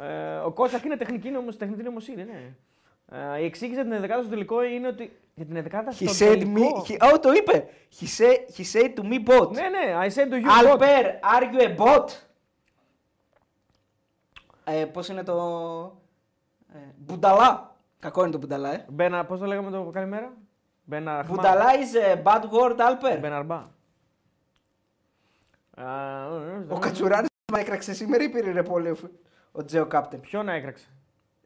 Ε, 0.00 0.36
ο 0.36 0.50
Κότσακ 0.52 0.84
είναι 0.84 0.96
τεχνική, 0.96 1.28
νομος, 1.30 1.56
τεχνητή 1.56 1.82
νοημοσύνη, 1.82 2.24
ναι. 2.24 2.54
Ε, 3.36 3.40
η 3.40 3.44
εξήγηση 3.44 3.82
για 3.82 4.00
την 4.00 4.10
11 4.10 4.18
στο 4.20 4.28
τελικό 4.28 4.62
είναι 4.62 4.86
ότι. 4.88 5.16
Για 5.34 5.44
την 5.46 5.64
11 5.70 5.88
He 5.88 5.92
στο 5.92 6.26
said 6.26 6.28
τελικό. 6.38 6.84
me. 6.88 6.90
He... 6.90 7.14
Oh, 7.14 7.18
το 7.22 7.32
είπε. 7.32 7.68
He 8.00 8.04
said, 8.04 8.36
he 8.56 8.62
said 8.72 8.94
to 8.94 9.02
me 9.02 9.28
bot. 9.28 9.50
Ναι, 9.52 9.68
ναι, 9.68 9.96
I 10.02 10.08
said 10.08 10.32
to 10.32 10.36
you. 10.36 10.46
bot. 10.46 10.78
Alper, 10.78 11.04
are 11.36 11.42
you 11.52 11.60
a 11.60 11.76
bot? 11.76 12.04
Ε, 14.64 14.84
πώς 14.84 15.08
είναι 15.08 15.22
το... 15.22 15.34
Ε, 16.74 16.78
μπουνταλά. 16.96 17.76
Κακό 17.98 18.22
είναι 18.22 18.30
το 18.30 18.38
μπουνταλά, 18.38 18.72
ε. 18.72 18.84
Μπένα, 18.88 19.24
πώς 19.24 19.40
το 19.40 19.46
λέγαμε 19.46 19.70
το 19.70 19.82
καλημέρα; 19.92 20.32
Μπένα 20.88 21.18
Αχμά. 21.18 21.34
Μπουνταλά 21.34 21.66
is 21.72 22.16
a 22.16 22.22
bad 22.22 22.42
word, 22.42 22.76
Alper. 22.76 23.18
Μπένα 23.20 23.36
Αρμπά. 23.36 23.66
Α, 25.74 26.26
Ο 26.68 26.78
Κατσουράνης 26.78 27.28
μα 27.52 27.58
έκραξε 27.60 27.94
σήμερα 27.94 28.24
ή 28.24 28.28
πήρε 28.28 28.50
ρε 28.50 28.62
πολύ 28.62 28.96
ο 29.52 29.64
Τζέο 29.64 29.86
Κάπτεν. 29.86 30.20
Ποιον 30.20 30.48
έκραξε; 30.48 30.86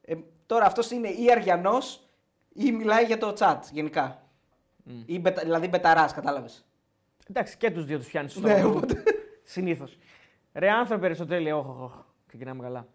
Ε, 0.04 0.14
τώρα 0.46 0.64
αυτός 0.64 0.90
είναι 0.90 1.08
ή 1.08 1.30
αριανός 1.30 2.08
ή 2.52 2.72
μιλάει 2.72 3.04
για 3.04 3.18
το 3.18 3.34
chat 3.38 3.58
γενικά. 3.70 4.22
Ή 5.06 5.18
μπετα, 5.18 5.42
δηλαδή 5.42 5.68
μπεταράς, 5.68 6.12
κατάλαβες. 6.12 6.66
Εντάξει, 7.30 7.56
και 7.56 7.70
τους 7.70 7.84
δύο 7.86 7.98
τους 7.98 8.06
πιάνεις 8.08 8.30
στο 8.32 8.40
Ναι, 8.40 8.58
στόμα. 8.58 8.68
οπότε... 8.76 9.02
Συνήθως. 9.44 9.98
Ρε 10.52 10.70
άνθρωπε, 10.70 11.04
Αριστοτέλη, 11.04 11.52
όχι, 11.52 11.68
όχι. 11.80 11.94
Ξεκινάμε 12.26 12.62
καλά. 12.62 12.86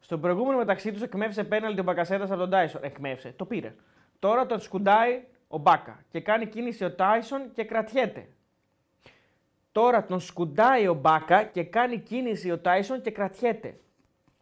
Στο 0.00 0.18
προηγούμενο 0.18 0.58
μεταξύ 0.58 0.92
τους 0.92 1.02
εκμεύσε 1.02 1.44
πέναλτι 1.44 1.80
ο 1.80 1.82
Μπακασέτας 1.82 2.30
από 2.30 2.38
τον 2.38 2.50
Τάισον. 2.50 2.84
Εκμεύσε, 2.84 3.32
το 3.36 3.44
πήρε. 3.44 3.74
Τώρα 4.18 4.46
τον 4.46 4.60
σκουντάει 4.60 5.24
ο 5.54 5.58
Μπάκα 5.58 5.98
και 6.10 6.20
κάνει 6.20 6.46
κίνηση 6.46 6.84
ο 6.84 6.92
Τάισον 6.94 7.52
και 7.52 7.64
κρατιέται. 7.64 8.28
Τώρα 9.72 10.04
τον 10.04 10.20
σκουντάει 10.20 10.88
ο 10.88 10.94
Μπάκα 10.94 11.42
και 11.42 11.64
κάνει 11.64 11.98
κίνηση 11.98 12.50
ο 12.50 12.58
Τάισον 12.58 13.00
και 13.00 13.10
κρατιέται. 13.10 13.80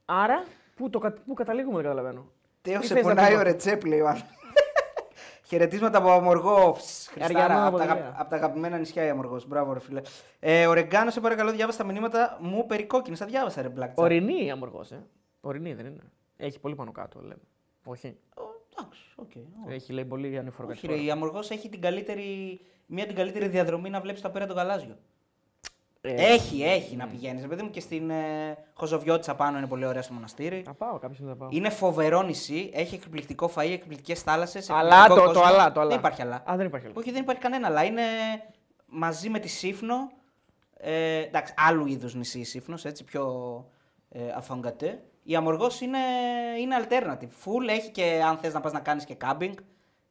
Άρα, 0.05 0.45
πού, 0.77 0.91
το, 0.91 0.99
κα- 0.99 1.13
πού 1.27 1.35
καταλήγουμε 1.35 1.75
δεν 1.83 1.91
καταλαβαίνω. 1.91 2.27
Τέο 2.63 2.81
Τι 2.81 2.87
σε 2.87 2.95
θες 2.95 3.05
να 3.05 3.15
πονάει 3.15 3.33
πω; 3.33 3.39
ο 3.39 3.43
Ρετσέπ, 3.43 3.85
λέει 3.85 4.01
ο 4.01 4.09
άλλος. 4.09 4.25
Χαιρετίσματα 5.49 5.99
από 5.99 6.11
Αμοργό. 6.11 6.73
Χριστάρα, 7.11 7.25
Αριανό 7.45 7.67
από, 7.67 7.77
τα, 7.77 7.83
αποτελεία. 7.85 7.93
αγα- 8.09 8.21
από 8.21 8.31
τα 8.31 8.37
αγαπημένα 8.37 8.79
νησιά 8.79 9.05
η 9.05 9.09
Αμοργός. 9.09 9.47
Μπράβο, 9.47 9.73
ρε 9.73 9.81
φίλε. 9.81 10.01
Ε, 10.41 10.67
ο 10.67 10.73
Ρεγκάνο, 10.73 11.11
σε 11.11 11.21
παρακαλώ, 11.21 11.51
διάβασα 11.53 11.79
τα 11.79 11.85
μηνύματα 11.93 12.39
μου 12.41 12.67
περί 12.67 12.85
κόκκινης. 12.87 13.19
Τα 13.19 13.27
διάβασα, 13.27 13.63
ρε 13.63 13.69
Black 13.79 13.83
Chat. 13.89 13.95
Ορεινή 13.95 14.45
η 14.45 14.51
αμοργός, 14.51 14.91
ε. 14.93 15.07
Ορεινή 15.41 15.75
δεν 15.75 15.87
είναι. 15.87 16.03
Έχει 16.37 16.61
πολύ 16.61 16.75
πάνω 16.75 16.93
κάτω, 16.93 17.21
λέμε. 17.21 17.43
Όχι. 17.85 18.17
Ω, 18.77 18.81
Εντάξει, 18.81 19.01
οκ. 19.17 19.31
ω. 19.69 19.73
Έχει 19.73 19.93
λέει 19.93 20.05
πολύ 20.05 20.39
ανηφορά. 20.39 20.69
Όχι, 20.69 20.87
ρε, 20.87 20.95
η 21.03 21.11
Αμοργός 21.11 21.51
έχει 21.51 21.69
την 21.69 21.81
καλύτερη, 21.81 22.61
μια 22.87 23.07
την 23.07 23.15
καλύτερη 23.17 23.49
διαδρομή 23.49 23.91
να 23.91 24.01
βλέπεις 24.01 24.21
τα 24.21 24.31
πέρα 24.31 24.47
το 24.47 24.55
γαλάζιο. 24.55 24.97
Ε, 26.03 26.33
Έχει, 26.33 26.63
έχει 26.63 26.97
να 26.97 27.07
πηγαίνεις. 27.07 27.47
Παιδί 27.47 27.63
μου 27.63 27.71
και 27.71 27.81
στην 27.81 28.11
ε, 28.11 28.57
Χοζοβιώτησα 28.75 29.35
πάνω 29.35 29.59
είναι 29.59 29.67
πολύ 29.67 29.87
ωραία 29.87 30.03
στο 30.03 30.13
μοναστήρι. 30.13 30.63
Θα 30.63 30.75
πάω, 30.75 30.99
κάποιος 30.99 31.29
θα 31.29 31.37
πάω. 31.37 31.49
Είναι 31.53 31.71
φοβερό 31.71 32.23
νησί, 32.23 32.71
έχει 32.75 32.95
εκπληκτικό 32.95 33.51
φαΐ, 33.57 33.71
εκπληκτικές 33.71 34.23
θάλασσες. 34.23 34.71
Αλλά 34.71 35.07
το, 35.07 35.15
το 35.33 35.43
αλλά, 35.43 35.73
το 35.73 35.81
αλλά. 35.81 35.89
Δεν 35.89 35.99
υπάρχει 35.99 36.23
αλλά. 36.23 36.43
Α, 36.51 36.57
δεν 36.57 36.67
υπάρχει 36.67 36.87
αλλά. 36.87 36.95
Όχι, 36.99 37.11
δεν 37.11 37.23
υπάρχει 37.23 37.41
κανένα, 37.43 37.67
αλλά 37.67 37.85
είναι 37.85 38.03
μαζί 38.87 39.29
με 39.29 39.39
τη 39.39 39.49
Σύφνο. 39.49 39.95
Ε, 40.77 41.19
εντάξει, 41.19 41.55
άλλου 41.57 41.87
είδους 41.87 42.15
νησί 42.15 42.39
η 42.39 42.45
Σύφνος, 42.45 42.85
έτσι 42.85 43.05
πιο 43.05 43.25
ε, 44.09 44.21
αφαγκατέ. 44.37 45.03
Η 45.31 45.37
Αμοργός 45.37 45.81
είναι, 45.81 45.99
είναι 46.61 46.77
alternative. 46.81 47.29
Full 47.45 47.69
έχει 47.69 47.91
και 47.91 48.21
αν 48.27 48.37
θες 48.37 48.53
να 48.53 48.61
πας 48.61 48.73
να 48.73 48.81
κάνεις 48.81 49.05
και 49.05 49.15
κάμπινγκ 49.15 49.55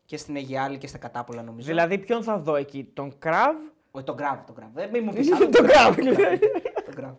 και 0.06 0.18
στην 0.18 0.36
Αιγιάλη 0.36 0.78
και 0.78 0.88
στα 0.88 0.98
Κατάπολα 0.98 1.41
νομίζω. 1.41 1.68
Δηλαδή, 1.68 1.98
ποιον 1.98 2.24
θα 2.24 2.38
δω 2.38 2.56
εκεί, 2.56 2.84
τον 2.94 3.18
Κραβ. 3.20 3.56
Όχι, 3.91 4.06
τον 4.06 4.16
Γκραβ, 4.16 4.40
τον 4.46 4.56
Γκραβ. 4.56 4.78
Ε, 4.78 4.88
μην 4.91 5.04
μου 5.04 5.14
πεις 5.14 5.30
Τον 5.52 5.52
Κραβ. 5.68 5.96
τον 6.86 6.94
Γκραβ. 6.96 7.14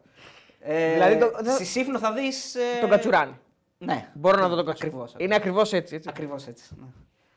Ε, 0.60 0.92
Δηλαδή 0.92 1.18
το- 1.18 1.32
Στη 1.50 1.64
Σύφνο 1.64 1.98
θα 1.98 2.12
δεις. 2.12 2.54
Ε, 2.54 2.60
Τον 2.80 2.90
Κατσουράνη. 2.90 3.38
Ναι. 3.78 4.08
Μπορώ 4.14 4.40
να 4.40 4.48
δω 4.48 4.56
τον 4.56 4.64
Κατσουράνη. 4.64 4.94
Ακριβώς, 4.96 5.14
Είναι 5.24 5.34
ακριβώς 5.34 5.72
έτσι. 5.72 5.94
έτσι. 5.94 6.08
Ακριβώς 6.08 6.46
έτσι. 6.46 6.64
Ναι. 6.80 6.86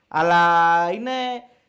Αλλά 0.07 0.90
είναι, 0.91 1.11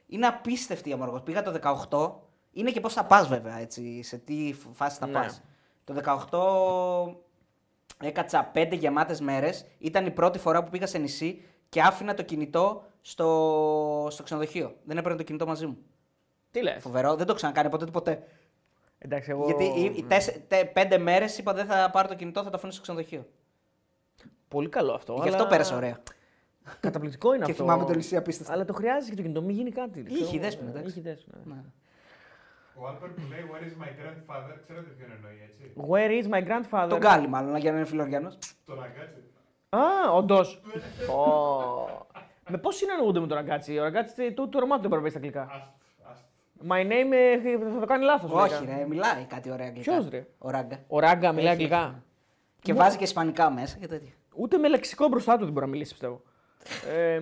είναι 0.07 0.27
απίστευτη 0.27 0.89
η 0.89 0.93
Αμοργός. 0.93 1.23
Πήγα 1.23 1.43
το 1.43 1.51
18. 1.51 2.13
Είναι 2.53 2.71
και 2.71 2.81
πώς 2.81 2.93
θα 2.93 3.05
πας, 3.05 3.29
βέβαια, 3.29 3.59
έτσι, 3.61 4.03
σε 4.03 4.17
τι 4.19 4.55
φάση 4.73 4.99
θα 4.99 5.07
Ναι. 5.07 5.13
πας. 5.13 5.43
Το 5.85 5.95
18 5.95 7.17
έκατσα 8.03 8.45
πέντε 8.53 8.75
γεμάτες 8.77 9.21
μέρες. 9.21 9.65
Ήταν 9.79 10.07
η 10.07 10.11
πρώτη 10.11 10.39
φορά 10.39 10.65
που 10.65 10.71
πήγα 10.71 10.87
σε 10.87 10.99
νησί 10.99 11.43
και 11.69 11.81
άφηνα 11.83 12.15
το 12.15 12.23
κινητό 12.23 12.85
στο, 13.01 14.07
στο 14.11 14.23
ξενοδοχείο. 14.23 14.75
Δεν 14.85 14.97
έπαιρνε 14.99 15.17
το 15.17 15.23
κινητό 15.23 15.47
μαζί 15.47 15.67
μου. 15.67 15.77
Τι 16.51 16.63
λες; 16.63 16.83
Φοβερό, 16.83 17.15
δεν 17.17 17.27
το 17.27 17.35
ξανακάνει 17.35 17.69
ποτέ 17.69 17.85
του 17.85 17.91
ποτέ. 17.93 18.23
Εντάξει, 18.99 19.31
εγώ. 19.31 19.45
Γιατί 19.45 19.65
οι, 19.65 19.95
οι 19.97 20.03
τέσσε- 20.03 20.49
τε- 20.49 20.73
πέντε 20.73 20.99
μέρες 20.99 21.39
είπα 21.39 21.53
δεν 21.53 21.67
θα 21.67 21.91
πάρω 21.91 22.09
το 22.09 22.15
κινητό, 22.15 22.43
θα 22.43 22.51
το 22.51 22.57
αφήνω 22.57 22.73
στο 22.73 22.83
ξενοδοχείο. 22.83 23.27
Πολύ 24.49 24.69
καλό 24.69 24.93
αυτό. 24.93 25.13
Γι' 25.23 25.29
αυτό 25.29 25.41
αλλά- 25.41 25.47
πέρασα 25.49 25.77
ωραία. 25.77 26.03
Καταπληκτικό 26.81 27.35
είναι 27.35 27.45
Και 27.45 27.51
αυτό. 27.51 27.63
θυμάμαι 27.65 27.85
το 27.85 27.95
νησί 27.95 28.17
απίστευτα. 28.17 28.53
Αλλά 28.53 28.65
το 28.65 28.73
χρειάζεται 28.73 29.11
και 29.11 29.17
το 29.17 29.23
κινητό, 29.23 29.43
μην 29.43 29.57
γίνει 29.57 29.71
κάτι. 29.71 29.99
Είχε 30.01 30.15
ξέρω 30.15 30.29
εγώ. 30.33 30.41
δέσποινα, 30.43 30.71
εντάξει. 30.71 30.89
Είχε 30.91 31.01
δέσποινα. 31.01 31.65
Ναι. 32.77 32.81
Ναι. 32.81 32.87
Ο 32.87 32.89
Άλπερ 32.89 33.09
που 33.09 33.23
λέει 33.31 33.45
Where 33.53 33.65
is 33.69 33.75
my 33.83 33.89
grandfather, 34.01 34.55
ξέρετε 34.63 34.91
ποιον 34.97 35.11
εννοεί, 35.17 35.39
έτσι; 35.49 35.73
Where 35.91 36.13
is 36.21 36.27
my 36.35 36.43
grandfather? 36.49 36.89
Τον 36.89 36.99
Γκάλι, 36.99 37.29
μάλλον, 37.29 37.57
για 37.57 37.71
να 37.71 37.77
είναι 37.77 37.87
φιλοριανός. 37.87 38.39
Τον 38.67 38.83
Ραγκάτσι. 38.83 39.23
Α, 39.69 40.13
όντως. 40.13 40.63
Με 42.49 42.59
πώς 42.59 42.77
συνεννοούνται 42.77 43.21
με 43.21 43.27
τον 43.27 43.37
Ραγκάτσι; 43.37 43.79
Ο 43.79 43.83
Ραγκάτσι 43.83 44.33
του, 44.33 44.49
του 44.49 44.61
ρωμάτου 44.61 44.81
δεν 44.81 44.91
μπορεί 44.91 45.03
να 45.03 45.09
πει 45.09 45.15
στα 45.15 45.19
αγγλικά. 45.19 45.49
Άστ, 45.53 45.71
άστ. 46.11 46.25
My 46.69 46.83
name 46.93 47.13
ε, 47.13 47.59
θα 47.73 47.81
το 47.81 47.87
κάνει 47.87 48.05
λάθος. 48.05 48.31
Όχι, 48.31 48.65
ρε, 48.65 48.87
μιλάει 48.89 49.25
κάτι 49.25 49.51
ωραία 49.51 49.67
αγγλικά. 49.67 49.91
Ποιος, 49.91 50.09
ρε; 50.09 50.27
Ο 50.39 50.51
Ράγκα. 50.51 50.79
Ο 50.89 50.99
Ράγκα 50.99 51.33
μιλάει 51.33 51.53
Έχει. 51.53 51.63
αγγλικά. 51.63 52.03
Και 52.61 52.73
βάζει 52.75 52.97
και 52.97 53.05
ισπανικά 53.05 53.51
μέσα 53.51 53.79
και 53.79 53.87
τέτοια. 53.87 54.13
Ούτε 54.37 54.59
με 54.59 54.69
λεξικό 54.69 55.09
μπροστά 55.09 55.37
του 55.37 55.45
δεν 55.45 55.53
μπορεί 55.53 55.65
να 55.67 55.71
μιλήσει, 55.73 55.91
πιστεύω. 55.91 56.23
Ε, 56.91 57.21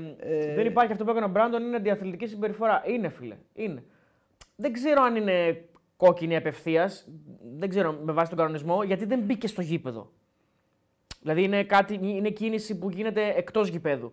δεν 0.54 0.66
υπάρχει 0.66 0.92
αυτό 0.92 1.04
που 1.04 1.10
έκανε 1.10 1.26
ο 1.26 1.28
Μπράντον, 1.28 1.62
είναι 1.62 1.76
αντιαθλητική 1.76 2.26
συμπεριφορά. 2.26 2.82
Είναι, 2.86 3.08
φίλε. 3.08 3.36
Είναι. 3.54 3.84
Δεν 4.56 4.72
ξέρω 4.72 5.02
αν 5.02 5.16
είναι 5.16 5.64
κόκκινη 5.96 6.36
απευθείας. 6.36 7.06
Δεν 7.58 7.68
ξέρω 7.68 7.92
με 7.92 8.12
βάση 8.12 8.28
τον 8.30 8.38
κανονισμό, 8.38 8.82
γιατί 8.82 9.04
δεν 9.04 9.20
μπήκε 9.20 9.46
στο 9.46 9.60
γήπεδο. 9.62 10.12
Δηλαδή 11.20 11.42
είναι, 11.42 11.64
κάτι, 11.64 11.94
είναι 12.02 12.30
κίνηση 12.30 12.78
που 12.78 12.90
γίνεται 12.90 13.32
εκτός 13.36 13.68
γηπέδου. 13.68 14.12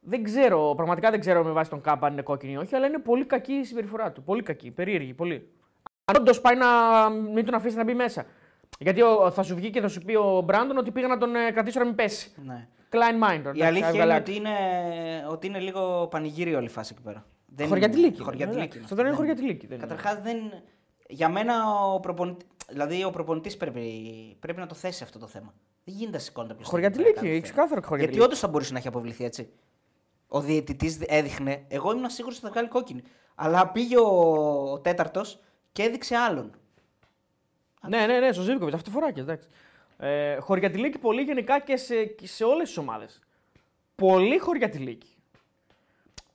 Δεν 0.00 0.22
ξέρω, 0.22 0.72
πραγματικά 0.76 1.10
δεν 1.10 1.20
ξέρω 1.20 1.44
με 1.44 1.50
βάση 1.50 1.70
τον 1.70 1.80
ΚΑΠ 1.80 2.04
αν 2.04 2.12
είναι 2.12 2.22
κόκκινη 2.22 2.52
ή 2.52 2.56
όχι, 2.56 2.74
αλλά 2.74 2.86
είναι 2.86 2.98
πολύ 2.98 3.24
κακή 3.24 3.52
η 3.52 3.64
συμπεριφορά 3.64 4.12
του. 4.12 4.22
Πολύ 4.22 4.42
κακή, 4.42 4.70
περίεργη, 4.70 5.14
πολύ. 5.14 5.48
Αν 6.04 6.16
όντως 6.18 6.40
πάει 6.40 6.56
να 6.56 6.66
μην 7.10 7.44
τον 7.44 7.54
αφήσει 7.54 7.76
να 7.76 7.84
μπει 7.84 7.94
μέσα. 7.94 8.24
Γιατί 8.78 9.02
ο- 9.02 9.30
θα 9.30 9.42
σου 9.42 9.54
βγει 9.54 9.70
και 9.70 9.80
θα 9.80 9.88
σου 9.88 10.02
πει 10.02 10.14
ο 10.14 10.40
Μπράντον 10.44 10.76
ότι 10.78 10.90
πήγα 10.90 11.06
να 11.08 11.18
τον 11.18 11.34
ε, 11.34 11.50
κρατήσω 11.50 11.78
να 11.78 11.84
μην 11.84 11.94
πέσει. 11.94 12.32
Ναι. 12.44 12.68
Klein 12.90 13.28
Mind. 13.50 13.56
Η 13.56 13.62
αλήθεια 13.62 13.90
είναι 14.04 14.14
ότι 14.14 14.34
είναι, 14.34 14.50
ότι 15.30 15.46
είναι 15.46 15.58
λίγο 15.58 16.06
πανηγύρι 16.10 16.54
όλη 16.54 16.66
η 16.66 16.68
φάση 16.68 16.92
εκεί 16.94 17.02
πέρα. 17.02 17.26
Δεν 17.58 17.68
Χωριατιλίκη. 17.68 18.14
είναι- 18.14 18.24
Χωριατιλίκη. 18.24 18.78
Αυτό 18.78 18.94
δεν 18.94 19.06
είναι 19.06 19.14
χωριατιλίκη. 19.14 19.66
δεν 19.66 19.78
είναι. 19.78 19.86
Καταρχάς 19.86 20.20
δεν. 20.22 20.36
Για 21.08 21.28
μένα 21.28 21.74
ο 21.94 22.00
προπονητή. 22.00 22.46
Δηλαδή 22.68 23.04
ο 23.04 23.10
προπονητής 23.10 23.56
πρέπει, 23.56 23.82
πρέπει 24.40 24.58
να 24.60 24.66
το 24.66 24.74
θέσει 24.74 25.02
αυτό 25.02 25.18
το 25.18 25.26
θέμα. 25.26 25.54
Δεν 25.84 25.94
γίνεται 25.94 26.16
να 26.16 26.22
σηκώνεται 26.22 26.54
ποιο. 26.54 26.64
Χωριατιλίκη, 26.66 27.40
ξεκάθαρα 27.40 27.68
Γιατί 27.74 27.86
χωριατιλίκη. 27.86 28.24
όντως 28.24 28.38
θα 28.38 28.48
μπορούσε 28.48 28.72
να 28.72 28.78
έχει 28.78 28.88
αποβληθεί 28.88 29.24
έτσι. 29.24 29.50
Ο 30.28 30.40
διαιτητής 30.40 30.98
έδειχνε. 31.06 31.64
Εγώ 31.68 31.92
ήμουν 31.92 32.10
σίγουρο 32.10 32.34
ότι 32.36 32.44
θα 32.44 32.50
βγάλει 32.52 32.68
κόκκινη. 32.68 33.02
Αλλά 33.34 33.68
πήγε 33.68 33.98
ο 34.00 34.80
τέταρτος 34.82 35.40
και 35.72 35.82
έδειξε 35.82 36.16
άλλον. 36.16 36.50
Ναι, 37.88 38.06
ναι, 38.06 38.18
ναι, 38.18 38.32
στο 38.32 38.42
Ζήβκοβιτ, 38.42 38.74
αυτό 38.74 38.90
φοράκι, 38.90 39.20
εντάξει. 39.20 39.48
Ε, 39.98 40.36
χωριατιλίκη 40.36 40.98
πολύ 40.98 41.22
γενικά 41.22 41.60
και 41.60 41.76
σε, 41.76 42.04
και 42.04 42.26
σε 42.26 42.44
όλες 42.44 42.68
τις 42.68 42.76
ομάδες. 42.76 43.20
Πολύ 43.94 44.38
χωριατιλίκη. 44.38 45.08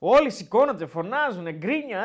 Όλοι 0.05 0.29
σηκώνονται, 0.29 0.85
φωνάζουν, 0.85 1.49
γκρίνια. 1.51 1.99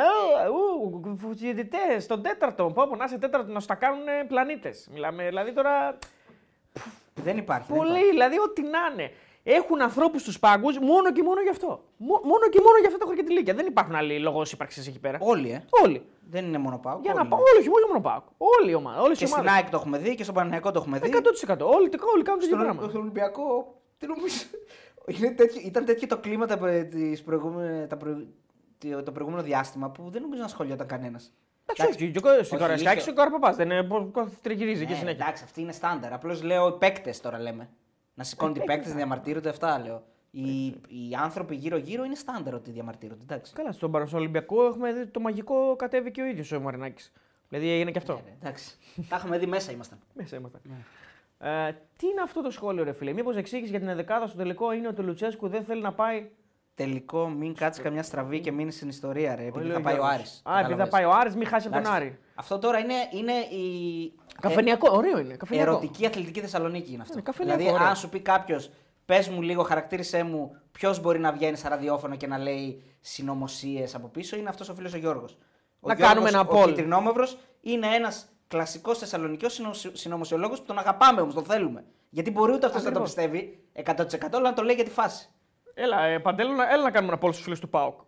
«Ε, 0.45 0.49
ου, 0.49 1.35
Διαιτητέ, 1.35 2.01
στον 2.01 2.23
τέταρτο. 2.23 2.65
Πω, 2.75 2.87
πω, 2.89 2.97
να 2.97 3.05
είσαι 3.05 3.19
τέταρτο 3.19 3.53
να 3.53 3.61
σου 3.61 3.67
τα 3.67 3.75
κάνουν 3.75 4.05
πλανήτες. 4.29 4.89
Μιλάμε 4.93 5.27
δηλαδή 5.27 5.53
τώρα. 5.53 5.99
Δεν 7.15 7.37
υπάρχει. 7.37 7.67
δεν 7.69 7.77
Πολύ, 7.77 7.89
υπάρχει. 7.91 8.11
δηλαδή 8.11 8.39
ό,τι 8.39 8.63
να 8.63 8.79
είναι. 8.93 9.11
έχουν 9.43 9.83
ανθρώπους 9.83 10.21
στους 10.21 10.39
πάγκους 10.39 10.79
μόνο 10.79 11.13
και 11.13 11.23
μόνο 11.23 11.41
γι' 11.41 11.49
αυτό. 11.49 11.69
Μό- 11.97 12.21
μόνο 12.25 12.49
και 12.49 12.61
μόνο 12.65 12.79
γι' 12.81 12.87
αυτό 12.87 12.99
το 12.99 13.07
χροκετηλίκια. 13.07 13.55
Δεν 13.55 13.67
υπάρχουν 13.67 13.95
άλλοι 13.95 14.19
λόγω 14.19 14.43
ύπαρξης 14.53 14.87
εκεί 14.87 14.99
πέρα. 15.01 15.19
Όλοι, 15.21 15.51
ε. 15.51 15.65
Όλοι. 15.85 16.03
Δεν 16.31 16.45
είναι 16.45 16.59
μόνο 16.59 16.79
πάω. 16.79 16.99
Για 17.03 17.15
να 17.15 17.27
πάω, 17.27 17.41
όλοι, 17.41 17.59
όχι 17.69 17.69
μόνο 17.89 18.01
πάω. 18.01 18.23
Όλοι 18.61 18.71
οι 18.71 18.75
ομάδε. 18.75 19.01
Όλες 19.01 19.17
οι 19.17 19.21
Και 19.21 19.27
στην 19.27 19.39
ομάδες. 19.41 19.61
ΑΕΚ 19.61 19.71
το 19.71 19.77
έχουμε 19.77 19.99
δει 19.99 20.15
και 20.15 20.23
στον 20.23 20.35
Παναγιακό 20.35 20.71
το 20.71 20.79
έχουμε 20.81 20.99
δει. 20.99 21.11
100%. 21.47 21.57
Όλοι, 21.61 21.91
όλοι 22.15 22.23
κάνουν 22.23 22.41
το 22.41 22.47
ίδιο 22.47 22.57
Στον, 22.57 22.59
πράγμα. 22.59 22.89
στον 22.89 23.01
Ολυμπιακό, 23.01 23.75
τι 23.99 24.07
νομίζω. 24.07 24.37
Είναι 25.09 25.31
τέτοιο, 25.31 25.61
ήταν 25.65 25.85
τέτοιο 25.85 26.07
το 26.09 26.19
κλίμα 26.19 26.47
τα, 26.47 26.59
προ- 26.59 26.85
τις 26.89 27.23
προηγούμενες- 27.23 27.89
τα 27.89 27.97
προ- 27.97 28.27
το- 28.79 29.03
το 29.03 29.13
προηγούμενο 29.13 29.43
διάστημα 29.43 29.91
που 29.91 30.11
δεν 30.11 30.23
νομίζω 30.23 30.43
να 30.43 30.49
σχολιόταν 30.49 30.87
κανένας. 30.87 31.33
Εντάξει, 31.67 32.03
όχι, 32.05 32.11
και 32.13 32.19
ο- 32.29 32.31
στην 32.33 32.39
Όχι, 32.41 32.57
Καρασκάκη 32.57 32.99
είχε- 32.99 33.11
ο 33.11 33.13
Καρπαπά 33.13 33.53
δεν 33.53 33.71
είναι. 33.71 33.83
πο- 33.83 34.05
πο- 34.05 34.29
Τριγυρίζει 34.43 34.85
και 34.85 34.93
Ναι, 34.93 34.99
συνέχεια. 34.99 35.25
εντάξει, 35.25 35.45
αυτή 35.45 35.61
είναι 35.61 35.73
στάνταρ. 35.73 36.13
Απλώς 36.13 36.43
λέω 36.43 36.69
οι 36.69 36.73
παίκτες 36.79 37.21
τώρα 37.21 37.39
λέμε. 37.41 37.69
Να 38.15 38.25
σηκώνονται 38.25 38.61
οι 38.61 38.65
παίκτες, 38.65 38.89
να 38.91 38.97
διαμαρτύρονται, 38.97 39.49
αυτά 39.49 39.79
λέω. 39.79 40.03
Οι, 40.31 40.67
οι 40.67 41.15
άνθρωποι 41.23 41.55
γύρω-γύρω 41.55 42.05
είναι 42.05 42.15
στάνταρ 42.15 42.55
ότι 42.55 42.71
διαμαρτύρονται. 42.71 43.23
Εντάξει. 43.23 43.53
Καλά, 43.53 43.73
στον 43.73 43.91
Παρα- 43.91 44.07
στο 44.07 44.17
Ολυμπιακό 44.17 44.65
έχουμε 44.67 44.93
δει 44.93 45.07
το 45.07 45.21
μαγικό 45.21 45.77
κατέβηκε 45.77 46.23
ο 46.23 46.25
ίδιος 46.25 46.53
ο 46.53 46.61
Μαρινάκης. 46.61 47.13
Δηλαδή 47.49 47.71
έγινε 47.71 47.91
και 47.91 47.99
αυτό. 47.99 48.13
Ναι, 48.25 48.33
εντάξει. 48.41 48.77
Τα 49.09 49.17
έχουμε 49.17 49.39
δει 49.39 49.47
μέσα 49.47 49.73
ήμασταν. 49.73 49.99
Μέσα 50.15 50.37
ήμασταν. 50.37 50.61
Ε, 51.39 51.71
τι 51.97 52.07
είναι 52.07 52.21
αυτό 52.23 52.43
το 52.43 52.51
σχόλιο, 52.51 52.85
ρε 52.85 52.93
φίλε; 52.93 53.13
Μήπως 53.13 53.37
εξήγησες 53.37 53.71
για 53.71 53.79
την 53.79 53.89
ενδεκάδα 53.89 54.27
στο 54.27 54.37
τελικό; 54.37 54.73
Είναι 54.73 54.89
ότι 54.89 55.01
ο 55.01 55.05
Λουτσέσκου 55.05 55.49
δεν 55.49 55.65
θέλει 55.65 55.81
να 55.83 55.93
πάει. 55.93 56.31
Τελικό, 56.75 57.29
μην 57.29 57.55
κάτσεις 57.55 57.83
καμιά 57.83 58.03
στραβή 58.03 58.41
και 58.41 58.53
μείνεις 58.53 58.75
στην 58.75 58.89
ιστορία, 58.89 59.35
ρε. 59.35 59.45
Επειδή 59.47 59.71
θα 59.71 59.81
πάει 59.81 59.95
ο 59.95 59.97
Γιώργος. 59.97 60.15
Άρης. 60.17 60.43
Α, 60.45 60.59
επειδή 60.59 60.63
θα 60.63 60.63
Κατάλαβες. 60.63 60.89
πάει 60.89 61.05
ο 61.05 61.13
Άρης, 61.13 61.35
μην 61.37 61.47
χάσει 61.47 61.67
από 61.67 61.77
τον 61.77 61.85
Εντάξει. 61.85 62.03
Άρη. 62.03 62.19
Αυτό 62.35 62.59
τώρα 62.59 62.79
είναι, 62.79 62.95
είναι 63.13 63.33
η. 63.33 64.13
Καφενιακό, 64.41 64.89
ωραίο 64.93 65.19
είναι. 65.19 65.33
ε, 65.33 65.37
Καφενιακό. 65.37 65.71
Ερωτική 65.71 66.07
αθλητική 66.07 66.41
Θεσσαλονίκη 66.41 66.93
είναι 66.93 67.03
αυτό. 67.03 67.13
Είναι 67.13 67.23
καφενιακό, 67.23 67.59
δηλαδή, 67.59 67.75
ωραίο. 67.77 67.89
αν 67.89 67.97
σου 67.97 68.09
πει 68.09 68.21
κάποιος, 68.21 68.71
πες 69.05 69.29
μου 69.29 69.43
λίγο, 69.43 69.63
χαρακτήρισέ 69.63 70.23
μου 70.23 70.57
ποιος 70.73 71.01
μπορεί 71.01 71.19
να 71.19 71.33
βγαίνει 71.33 71.57
στα 71.57 71.69
ραδιόφωνο 71.69 72.17
και 72.17 72.27
να 72.27 72.39
λέει 72.39 72.83
συνωμοσίες 73.01 73.95
από 73.95 74.09
πίσω, 74.09 74.37
είναι 74.37 74.49
αυτός 74.49 74.69
ο 74.69 74.75
φίλος 74.75 74.95
ο 74.95 74.97
Γιώργος. 74.97 75.39
Να 75.81 75.95
κάνουμε 75.95 76.29
ένα 76.29 76.41
Ο 76.41 76.47
poll. 76.51 76.67
Κιτρινόμαυρο 76.67 77.25
είναι 77.61 77.87
ένας 77.87 78.27
κλασικός 78.49 78.99
Θεσσαλονικό 78.99 79.47
συνωμοσιολόγος 79.93 80.59
που 80.61 80.67
τον 80.67 80.79
αγαπάμε 80.79 81.21
όμως, 81.21 81.35
τον 81.35 81.45
θέλουμε. 81.45 81.85
Γιατί 82.11 82.31
μπορεί 82.31 82.53
ούτε 82.53 82.67
αυτός 82.67 82.83
να 82.83 82.93
το 82.93 83.01
Ακριβώς. 83.01 83.15
πιστεύει 83.15 83.59
100% 83.73 84.37
αλλά 84.37 84.49
να 84.49 84.55
το 84.55 84.63
λέει 84.63 84.75
για 84.75 84.85
τη 84.85 84.91
φάση. 84.91 85.29
Έλα, 85.75 86.03
ε, 86.05 86.19
Παντέλο, 86.19 86.53
να- 86.53 86.73
έλα 86.73 86.83
να 86.83 86.91
κάνουμε 86.91 87.13
ένα 87.13 87.21
πόλ 87.21 87.33
στους 87.33 87.45
φίλους 87.45 87.61
του 87.61 87.69
Πάουκ. 87.69 88.01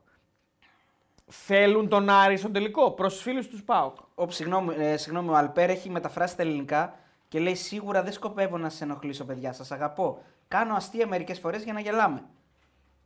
Θέλουν 1.26 1.88
τον 1.88 2.08
Άρη 2.08 2.36
στον 2.36 2.52
τελικό 2.52 2.90
προς 2.90 3.14
του 3.16 3.20
φίλους 3.22 3.48
τους 3.48 3.62
Πάουκ. 3.62 3.96
Όπου, 4.14 4.32
συγγνώμη, 4.32 4.74
ε, 4.78 4.96
συγγνώμη, 4.96 5.28
ο 5.28 5.34
Αλπέρ 5.36 5.70
έχει 5.70 5.90
μεταφράσει 5.90 6.36
τα 6.36 6.42
ελληνικά 6.42 6.94
και 7.28 7.38
λέει: 7.40 7.54
Σίγουρα 7.54 8.02
δεν 8.02 8.12
σκοπεύω 8.12 8.58
να 8.58 8.68
σα 8.68 8.84
ενοχλήσω, 8.84 9.24
παιδιά. 9.24 9.52
Σας 9.52 9.70
αγαπώ. 9.72 10.22
Κάνω 10.48 10.74
αστεία 10.74 11.06
μερικές 11.06 11.38
φορές 11.38 11.62
για 11.62 11.72
να 11.72 11.80
γελάμε. 11.80 12.22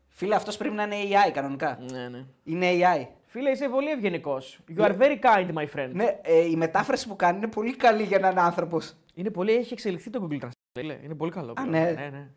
Φίλε, 0.08 0.34
αυτός 0.34 0.56
πρέπει 0.56 0.74
να 0.74 0.82
είναι 0.82 0.96
AI 1.26 1.30
κανονικά. 1.32 1.78
Ναι, 1.90 2.08
ναι. 2.08 2.24
Είναι 2.44 2.66
AI. 2.70 3.06
Φίλε, 3.36 3.50
είσαι 3.50 3.68
πολύ 3.68 3.90
ευγενικός. 3.90 4.58
You 4.76 4.80
are 4.82 4.96
very 4.98 5.18
kind, 5.20 5.52
my 5.54 5.66
friend. 5.76 5.90
Ναι, 5.92 6.18
ε, 6.22 6.44
η 6.44 6.56
μετάφραση 6.56 7.08
που 7.08 7.16
κάνει 7.16 7.36
είναι 7.36 7.46
πολύ 7.46 7.76
καλή 7.76 8.02
για 8.02 8.16
έναν 8.16 8.38
άνθρωπος. 8.38 8.94
Είναι 9.14 9.30
πολύ, 9.30 9.52
έχει 9.52 9.72
εξελιχθεί 9.72 10.10
το 10.10 10.28
Google 10.28 10.38
Translate. 10.44 10.84
λέει. 10.84 11.00
Είναι 11.04 11.14
πολύ 11.14 11.30
καλό. 11.30 11.52
πλέον. 11.52 11.70
ναι. 11.70 11.78
ναι, 11.78 12.08
ναι. 12.12 12.28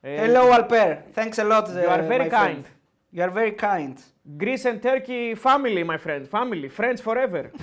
Ε, 0.00 0.26
Hello, 0.26 0.58
Alper. 0.58 0.96
Thanks 1.14 1.38
a 1.38 1.44
lot. 1.44 1.64
You 1.66 1.88
are 1.88 2.02
uh, 2.02 2.08
very 2.08 2.22
my 2.22 2.30
friend. 2.30 2.30
kind. 2.30 2.64
You 3.16 3.22
are 3.22 3.32
very 3.32 3.52
kind. 3.52 3.94
Greece 4.40 4.64
and 4.64 4.80
Turkey 4.82 5.34
family, 5.42 5.84
my 5.92 5.98
friend. 6.06 6.22
Family. 6.30 6.68
Friends 6.78 7.00
forever. 7.04 7.44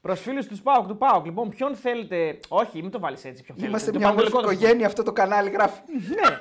Προς 0.00 0.20
φίλους 0.20 0.46
τους 0.46 0.62
Πάουκ, 0.62 0.86
του 0.86 0.96
Πάουκ. 0.96 1.24
Λοιπόν, 1.24 1.48
ποιον 1.48 1.76
θέλετε. 1.76 2.38
Όχι, 2.48 2.82
μην 2.82 2.90
το 2.90 2.98
βάλεις 2.98 3.24
έτσι. 3.24 3.42
Ποιον 3.42 3.56
Είμαστε 3.58 3.78
θέλετε. 3.90 3.98
μια 3.98 4.06
Το 4.06 4.12
όμορφη 4.12 4.30
πανετολικό 4.30 4.48
δεν 4.48 4.58
οικογένεια, 4.58 4.86
αυτό 4.86 5.02
το 5.02 5.12
κανάλι 5.12 5.50
γράφει. 5.50 5.80
Ναι. 6.08 6.36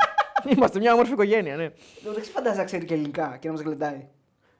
Είμαστε 0.53 0.79
μια 0.79 0.93
όμορφη 0.93 1.11
οικογένεια, 1.11 1.55
ναι. 1.55 1.69
Δεν 2.13 2.23
φαντάζει 2.23 2.57
να 2.57 2.63
ξέρει 2.63 2.85
και 2.85 2.93
ελληνικά 2.93 3.37
και 3.39 3.47
να 3.47 3.53
μας 3.53 3.61
γλεντάει. 3.63 4.07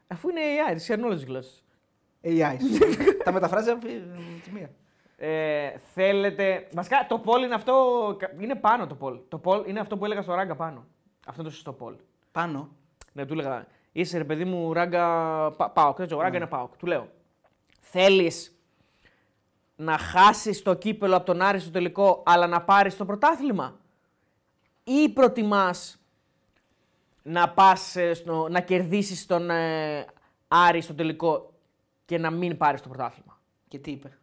Αφού 0.07 0.29
είναι 0.29 0.41
AI, 0.71 0.75
τη 0.77 0.85
knowledge 0.89 1.25
γλώσσα. 1.25 1.51
AI. 2.23 2.57
Τα 3.23 3.31
μεταφράζει 3.31 3.69
από 3.69 3.85
τη 4.43 4.51
μία. 4.51 4.69
Ε, 5.17 5.77
θέλετε. 5.93 6.67
Βασικά 6.73 7.05
το 7.09 7.23
poll 7.25 7.43
είναι 7.43 7.53
αυτό. 7.53 7.73
Είναι 8.39 8.55
πάνω 8.55 8.87
το 8.87 8.97
poll. 9.01 9.19
Το 9.27 9.41
poll 9.43 9.67
είναι 9.67 9.79
αυτό 9.79 9.97
που 9.97 10.05
έλεγα 10.05 10.21
στο 10.21 10.33
ράγκα 10.33 10.55
πάνω. 10.55 10.85
Αυτό 11.27 11.41
είναι 11.41 11.49
το 11.49 11.55
σωστό 11.55 11.77
poll. 11.79 11.95
Πάνω. 12.31 12.69
Ναι, 13.13 13.25
του 13.25 13.33
έλεγα. 13.33 13.65
Είσαι 13.91 14.17
ρε 14.17 14.23
παιδί 14.23 14.45
μου 14.45 14.73
ράγκα. 14.73 15.05
Πα, 15.51 15.69
πάοκ. 15.69 15.99
Έτσι, 15.99 16.13
ο 16.13 16.17
Ναι. 16.17 16.23
ράγκα 16.23 16.37
είναι 16.37 16.45
πάοκ. 16.47 16.77
Του 16.77 16.85
λέω. 16.85 17.07
Θέλεις 17.79 18.51
να 19.75 19.97
χάσεις 19.97 20.61
το 20.61 20.73
κύπελο 20.73 21.15
από 21.15 21.25
τον 21.25 21.41
Άρη 21.41 21.59
στο 21.59 21.71
τελικό, 21.71 22.23
αλλά 22.25 22.47
να 22.47 22.61
πάρεις 22.61 22.97
το 22.97 23.05
πρωτάθλημα. 23.05 23.79
Ή 24.83 25.09
προτιμάς 25.09 25.99
να 27.29 27.49
πας 27.49 27.95
ε, 27.95 28.13
στο, 28.13 28.47
να 28.49 28.59
κερδίσεις 28.59 29.25
τον 29.25 29.49
ε, 29.49 30.05
Άρη 30.47 30.81
στο 30.81 30.93
τελικό 30.93 31.53
και 32.05 32.17
να 32.17 32.29
μην 32.31 32.57
πάρεις 32.57 32.81
το 32.81 32.89
πρωτάθλημα. 32.89 33.39
Και 33.67 33.79
τι 33.79 33.91
είπε; 33.91 34.17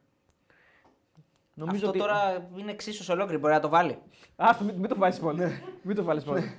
Νομίζω 1.55 1.77
Αυτό 1.77 1.89
ότι... 1.89 1.99
τώρα 1.99 2.49
είναι 2.57 2.71
εξίσου 2.71 3.05
ολόκληρη, 3.13 3.41
μπορεί 3.41 3.53
να 3.53 3.61
το 3.61 3.69
βάλει. 3.69 3.99
Α, 4.37 4.51
μην, 4.61 4.75
μην 4.75 4.89
το 4.89 4.97
βάλεις 4.97 5.19
πολύ. 5.19 5.63
μην 5.83 5.97
το 5.97 6.03
βάλεις 6.05 6.25
πολύ. 6.25 6.59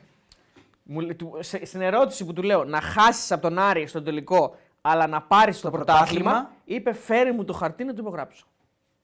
Μου 0.83 0.99
λέ- 0.99 1.15
του- 1.17 1.37
σε- 1.39 1.65
στην 1.65 1.81
ερώτηση 1.81 2.25
που 2.25 2.33
του 2.33 2.41
λέω 2.43 2.63
να 2.63 2.81
χάσεις 2.81 3.31
από 3.31 3.41
τον 3.41 3.59
Άρη 3.59 3.87
στο 3.87 4.01
τελικό 4.01 4.55
αλλά 4.81 5.07
να 5.07 5.21
πάρεις 5.21 5.61
το, 5.61 5.71
πρωτάθλημα, 5.71 6.31
πρωτάθλημα. 6.31 6.51
είπε 6.65 6.93
φέρει 6.93 7.31
μου 7.31 7.45
το 7.45 7.53
χαρτί 7.53 7.83
να 7.83 7.93
το 7.93 8.01
υπογράψω. 8.01 8.45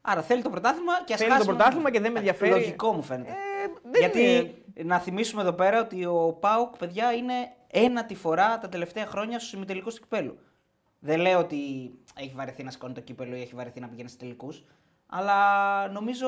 Άρα 0.02 0.22
θέλει 0.22 0.42
το 0.42 0.50
πρωτάθλημα 0.50 1.04
και 1.06 1.14
ας 1.14 1.20
Θέλει 1.20 1.38
το 1.38 1.46
πρωτάθλημα 1.46 1.92
και 1.92 2.00
δεν 2.00 2.12
με 2.12 2.18
ενδιαφέρει. 2.18 2.52
Λογικό 2.52 2.94
μου 2.94 3.02
φαίνεται. 3.04 3.32
Ε, 3.32 3.36
δεν 3.92 4.00
Γιατί 4.02 4.22
είναι- 4.22 4.54
να 4.84 5.00
θυμίσουμε 5.00 5.42
εδώ 5.42 5.54
πέρα 5.54 5.80
ότι 5.82 6.06
ο 6.06 6.38
Πάουκ, 6.40 6.78
παιδιά, 6.78 7.14
είναι 7.14 7.34
ένατη 7.68 8.16
φορά 8.16 8.58
τα 8.60 8.70
τελευταία 8.70 9.06
χρόνια 9.06 9.40
στους 9.40 9.54
ημιτελικούς 9.54 9.96
του 9.96 10.02
κυπέλου. 10.02 10.38
Δεν 11.00 11.20
λέω 11.20 11.40
ότι 11.40 11.58
έχει 12.20 12.34
βαρεθεί 12.36 12.64
να 12.64 12.72
σηκώνει 12.72 12.94
το 12.94 13.02
κύπελο 13.02 13.36
ή 13.36 13.42
έχει 13.42 13.56
βαρεθεί 13.56 13.80
να 13.80 13.88
πηγαίνει 13.88 14.08
στους 14.08 14.22
τελικούς. 14.22 14.64
Αλλά 15.06 15.88
νομίζω 15.88 16.28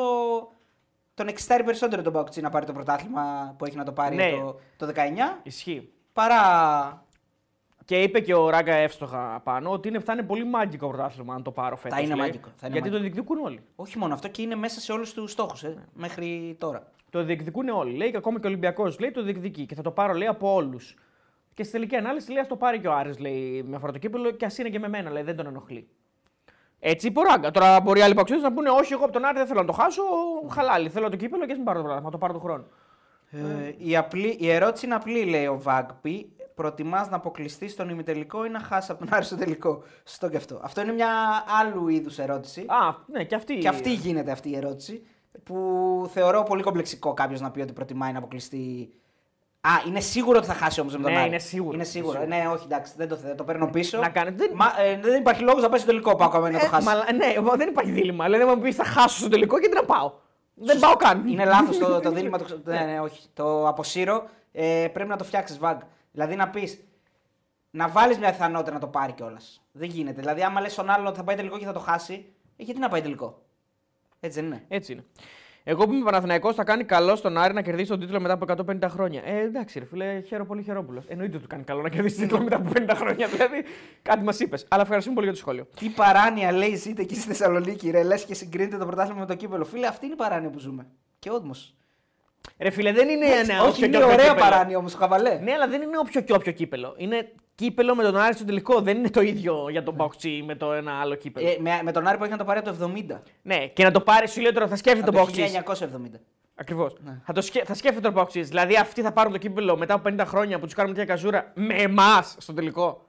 τον 1.13 1.27
εξητάρει 1.27 1.63
περισσότερο 1.63 2.01
τον 2.01 2.13
Πάουκ 2.13 2.27
να 2.41 2.49
πάρει 2.49 2.65
το 2.65 2.73
πρωτάθλημα 2.73 3.55
που 3.57 3.65
έχει 3.65 3.75
να 3.75 3.83
το 3.83 3.91
πάρει 3.91 4.15
Ναι. 4.15 4.29
το, 4.31 4.59
το 4.77 4.85
19 4.85 5.39
Ισχύει. 5.43 5.93
παρά. 6.13 7.05
Και 7.85 8.01
είπε 8.01 8.19
και 8.19 8.33
ο 8.33 8.49
Ράγκα 8.49 8.73
εύστοχα 8.75 9.41
πάνω 9.43 9.71
ότι 9.71 9.87
είναι, 9.87 9.99
θα 9.99 10.13
είναι 10.13 10.23
πολύ 10.23 10.43
μάγκικο 10.45 10.87
πρωτάθλημα 10.87 11.33
αν 11.33 11.43
το 11.43 11.51
πάρω 11.51 11.75
φέτος. 11.75 11.99
είναι 11.99 12.15
μάγκικο, 12.15 12.49
θα 12.55 12.67
είναι 12.67 12.73
γιατί 12.79 12.89
το 12.89 12.95
μάγκικο. 12.95 13.13
διεκδικούν 13.13 13.45
όλοι. 13.45 13.63
Όχι 13.75 13.97
μόνο 13.97 14.13
αυτό 14.13 14.27
και 14.27 14.41
είναι 14.41 14.55
μέσα 14.55 14.79
σε 14.79 14.91
όλους 14.91 15.13
τους 15.13 15.31
στόχους 15.31 15.63
ε, 15.63 15.83
μέχρι 15.93 16.55
τώρα. 16.59 16.91
Το 17.13 17.23
διεκδικούν 17.23 17.69
όλοι. 17.69 17.95
Λέει 17.95 18.11
και 18.11 18.17
ακόμα 18.17 18.39
και 18.39 18.45
ο 18.45 18.49
Ολυμπιακός 18.49 18.99
λέει 18.99 19.11
το 19.11 19.23
διεκδικεί 19.23 19.65
και 19.65 19.75
θα 19.75 19.81
το 19.81 19.91
πάρω 19.91 20.13
λέει 20.13 20.27
από 20.27 20.53
όλους. 20.53 20.95
Και 21.53 21.63
στη 21.63 21.71
τελική 21.71 21.95
ανάλυση 21.95 22.31
λέει 22.31 22.41
ας 22.41 22.47
το 22.47 22.55
πάρει 22.55 22.79
και 22.79 22.87
ο 22.87 22.93
Άρης 22.93 23.19
λέει 23.19 23.63
με 23.67 23.75
αφορά 23.75 23.91
το 23.91 23.97
κύπελο 23.97 24.31
και 24.31 24.45
ας 24.45 24.57
είναι 24.57 24.69
και 24.69 24.79
με 24.79 24.87
μένα 24.87 25.09
λέει 25.09 25.23
δεν 25.23 25.35
τον 25.35 25.45
ενοχλεί. 25.45 25.87
Έτσι 26.79 27.07
είπε 27.07 27.19
ο 27.19 27.23
Ράγκα. 27.23 27.51
Τώρα 27.51 27.81
μπορεί 27.81 28.01
άλλοι 28.01 28.13
παοξίδε 28.13 28.39
να 28.39 28.53
πούνε 28.53 28.69
Όχι, 28.69 28.93
εγώ 28.93 29.03
από 29.03 29.13
τον 29.13 29.25
Άρη 29.25 29.37
δεν 29.37 29.47
θέλω 29.47 29.59
να 29.59 29.65
το 29.65 29.71
χάσω. 29.73 30.01
Χαλάλι. 30.49 30.89
Θέλω 30.89 31.09
το 31.09 31.15
κύπελο 31.15 31.45
και 31.45 31.51
ας 31.51 31.57
μην 31.57 31.65
πάρω 31.65 31.81
το 31.81 31.85
πράγμα. 31.85 32.09
Το 32.09 32.17
πάρω 32.17 32.33
του 32.33 32.39
χρόνου. 32.39 32.65
Ε, 33.31 33.73
η, 33.77 33.97
απλή, 33.97 34.37
η 34.39 34.49
ερώτηση 34.49 34.85
είναι 34.85 34.95
απλή, 34.95 35.23
λέει 35.23 35.45
ο 35.45 35.61
Βάγκπι. 35.61 36.31
Προτιμάς 36.55 37.09
να 37.09 37.15
αποκλειστείς 37.15 37.71
στον 37.71 37.89
ημιτελικό 37.89 38.45
ή 38.45 38.49
να 38.49 38.59
χάσεις 38.59 38.89
από 38.89 39.05
τον 39.05 39.13
Άρη 39.13 39.25
στο 39.25 39.35
τελικό; 39.35 39.83
Σωστό 40.05 40.29
και 40.29 40.37
αυτό. 40.37 40.59
Αυτό 40.63 40.81
είναι 40.81 40.91
μια 40.91 41.09
άλλου 41.61 41.87
είδους 41.87 42.19
ερώτηση. 42.19 42.65
Α, 42.67 42.95
ναι, 43.05 43.23
και 43.23 43.35
αυτή. 43.35 43.57
Και 43.57 43.67
αυτή 43.67 43.93
γίνεται 43.93 44.31
αυτή 44.31 44.49
η 44.49 44.55
ερώτηση. 44.55 45.03
Που 45.43 46.09
θεωρώ 46.13 46.43
πολύ 46.43 46.63
κομπλεξικό 46.63 47.13
κάποιος 47.13 47.41
να 47.41 47.51
πει 47.51 47.61
ότι 47.61 47.73
προτιμάει 47.73 48.11
να 48.11 48.17
αποκλειστεί. 48.17 48.93
Α, 49.61 49.69
είναι 49.87 49.99
σίγουρο 49.99 50.37
ότι 50.37 50.47
θα 50.47 50.53
χάσει 50.53 50.79
όμως 50.79 50.95
με 50.95 51.01
τον 51.01 51.11
Ναι, 51.11 51.17
Άρη. 51.17 51.27
είναι 51.27 51.39
σίγουρο. 51.39 51.73
Είναι 51.75 51.83
σίγουρο. 51.83 52.23
Είναι 52.23 52.35
Ναι, 52.37 52.47
όχι, 52.47 52.63
εντάξει, 52.65 52.93
δεν 52.97 53.07
το, 53.07 53.15
δεν 53.15 53.35
το 53.35 53.43
παίρνω 53.43 53.67
πίσω. 53.69 53.99
Να 53.99 54.09
κάνει- 54.09 54.37
δεν- 54.37 54.51
Μα, 54.53 54.65
ε, 54.81 54.99
δεν 54.99 55.19
υπάρχει 55.19 55.41
λόγος 55.43 55.61
να 55.61 55.69
πάει 55.69 55.77
στο 55.79 55.87
τελικό 55.87 56.15
πάω 56.15 56.27
ακόμα 56.27 56.49
να 56.49 56.59
το 56.59 56.65
Ε, 56.65 56.67
χάσεις. 56.67 56.87
μα, 56.87 57.11
ναι, 57.13 57.41
μα 57.41 57.55
δεν 57.55 57.67
υπάρχει 57.67 57.91
δίλημα. 57.91 58.23
Δηλαδή, 58.25 58.43
αν 58.43 58.53
μου 58.55 58.61
πεις 58.63 58.75
θα 58.75 58.83
χάσω 58.83 59.17
στο 59.17 59.29
τελικό 59.29 59.59
και 59.59 59.67
τι 59.69 59.75
να 59.75 59.83
πάω. 59.83 60.11
Δεν 60.55 60.79
πάω 60.79 60.95
καν. 60.95 61.27
Είναι 61.27 61.45
λάθος 61.45 61.77
το, 61.77 61.99
το 61.99 62.11
δίλημα. 62.15 62.37
Το, 62.37 62.43
ξε- 62.43 62.65
ναι, 62.65 62.79
ναι, 62.79 62.99
όχι. 62.99 63.27
Το 63.33 63.67
αποσύρω. 63.67 64.23
Ε, 64.51 64.87
πρέπει 64.93 65.09
να 65.09 65.17
το 65.17 65.23
φτιάξεις 65.23 65.57
βάγκ. 65.59 65.79
Δηλαδή 66.11 66.35
να 66.35 66.49
πεις 66.49 66.83
να 67.71 67.87
βάλεις 67.87 68.17
μια 68.17 68.29
πιθανότητα 68.31 68.71
να 68.73 68.79
το 68.79 68.87
πάρει 68.87 69.11
κιόλας. 69.11 69.61
Δεν 69.71 69.89
γίνεται. 69.89 70.19
Δηλαδή, 70.21 70.41
άμα 70.43 70.61
λες 70.61 70.71
στον 70.71 70.89
άλλον 70.89 71.07
ότι 71.07 71.17
θα 71.17 71.23
πάει 71.23 71.35
τελικό 71.35 71.57
και 71.57 71.65
θα 71.65 71.71
το 71.73 71.79
χάσει, 71.79 72.25
ε, 72.57 72.63
γιατί 72.63 72.79
να 72.79 72.89
πάει 72.89 73.01
τελικό; 73.01 73.41
Έτσι 74.25 74.39
δεν 74.39 74.49
είναι. 74.49 74.63
Έτσι 74.67 74.91
είναι. 74.91 75.03
Εγώ 75.65 75.85
που 75.85 75.93
είμαι 75.93 76.03
Παναθηναϊκός 76.03 76.55
θα 76.55 76.63
κάνει 76.63 76.83
καλό 76.83 77.15
στον 77.15 77.37
Άρη 77.37 77.53
να 77.53 77.61
κερδίσει 77.61 77.89
τον 77.89 77.99
τίτλο 77.99 78.19
μετά 78.19 78.33
από 78.33 78.45
150 78.71 78.89
χρόνια. 78.89 79.21
Ε, 79.25 79.39
εντάξει, 79.41 79.79
ρε 79.79 79.85
φίλε, 79.85 80.21
χαίρομαι 80.21 80.47
πολύ 80.47 80.63
χαιρόπουλο. 80.63 81.03
Εννοείται 81.07 81.33
ότι 81.33 81.43
του 81.43 81.49
κάνει 81.49 81.63
καλό 81.63 81.81
να 81.81 81.89
κερδίσει 81.89 82.15
τον 82.15 82.27
τίτλο 82.27 82.43
μετά 82.43 82.55
από 82.55 82.71
50 82.75 82.95
χρόνια. 82.95 83.27
Δηλαδή, 83.27 83.63
κάτι 84.01 84.23
μας 84.23 84.39
είπες. 84.39 84.65
Αλλά 84.69 84.81
ευχαριστούμε 84.81 85.15
πολύ 85.15 85.27
για 85.27 85.35
το 85.35 85.41
σχόλιο. 85.41 85.67
Τι 85.79 85.89
παράνοια 85.89 86.51
λέει 86.51 86.75
ζείτε 86.75 87.01
εκεί 87.01 87.15
στη 87.15 87.27
Θεσσαλονίκη, 87.27 87.89
ρε. 87.89 88.03
Λες 88.03 88.23
και 88.25 88.33
συγκρίνετε 88.33 88.77
το 88.77 88.85
πρωτάθλημα 88.85 89.19
με 89.19 89.25
το 89.25 89.35
κύπελο. 89.35 89.65
Φίλε, 89.65 89.87
αυτή 89.87 90.05
είναι 90.05 90.13
η 90.13 90.17
παράνοια 90.17 90.49
που 90.49 90.59
ζούμε. 90.59 90.87
Και 91.19 91.29
όντως. 91.29 91.75
Ρε 92.59 92.69
φίλε, 92.69 92.91
δεν 92.91 93.09
είναι 93.09 93.25
ένα 93.25 93.61
όχι, 93.61 93.69
όποιο 93.69 93.85
είναι 93.85 93.97
και 93.97 94.03
όποιο 94.03 94.13
ωραία 94.13 94.29
κύπελο. 94.29 94.49
παράνοια 94.49 94.77
όμως, 94.77 94.93
χαβαλέ. 94.93 95.39
Ναι, 95.43 95.51
αλλά 95.51 95.67
δεν 95.67 95.81
είναι 95.81 95.97
όποιο 95.97 96.21
και 96.21 96.33
όποιο 96.33 96.51
κύπελο. 96.51 96.95
Είναι 96.97 97.31
κύπελο 97.55 97.95
με 97.95 98.03
τον 98.03 98.17
Άρη 98.17 98.33
στο 98.33 98.45
τελικό. 98.45 98.81
Δεν 98.81 98.97
είναι 98.97 99.09
το 99.09 99.21
ίδιο 99.21 99.69
για 99.69 99.83
τον 99.83 99.93
Μπαουκτσί 99.93 100.43
με 100.45 100.55
το 100.55 100.73
ένα 100.73 100.99
άλλο 100.99 101.15
κύπελο. 101.15 101.47
Ε, 101.47 101.57
με, 101.59 101.79
με 101.83 101.91
τον 101.91 102.07
Άρη 102.07 102.17
που 102.17 102.23
έχει 102.23 102.31
να 102.31 102.37
το 102.37 102.45
πάρει 102.45 102.59
από 102.59 102.69
το 102.69 102.91
70. 102.95 103.19
Ναι, 103.41 103.67
και 103.67 103.83
να 103.83 103.91
το 103.91 104.01
πάρει 104.01 104.27
σου 104.27 104.41
λέει 104.41 104.51
τώρα 104.51 104.67
θα 104.67 104.75
σκέφτεται 104.75 105.07
Από 105.07 105.17
τον 105.17 105.33
το 105.33 105.41
Μπαουκτσί. 105.41 105.87
1970. 106.15 106.19
Ακριβώς. 106.55 106.95
Ναι. 107.03 107.21
Θα, 107.25 107.33
το 107.33 107.41
σκέ... 107.41 107.63
θα 107.65 107.73
σκέφτεται 107.73 108.07
ο 108.07 108.11
Παοξή. 108.11 108.41
Δηλαδή 108.41 108.75
αυτοί 108.75 109.01
θα 109.01 109.11
πάρουν 109.11 109.31
το 109.31 109.37
κύπελο 109.37 109.77
μετά 109.77 109.93
από 109.93 110.09
50 110.09 110.23
χρόνια 110.25 110.59
που 110.59 110.65
τους 110.65 110.73
κάνουμε 110.73 110.95
μια 110.95 111.05
καζούρα 111.05 111.51
με 111.55 111.73
εμάς 111.73 112.35
στο 112.39 112.53
τελικό. 112.53 113.07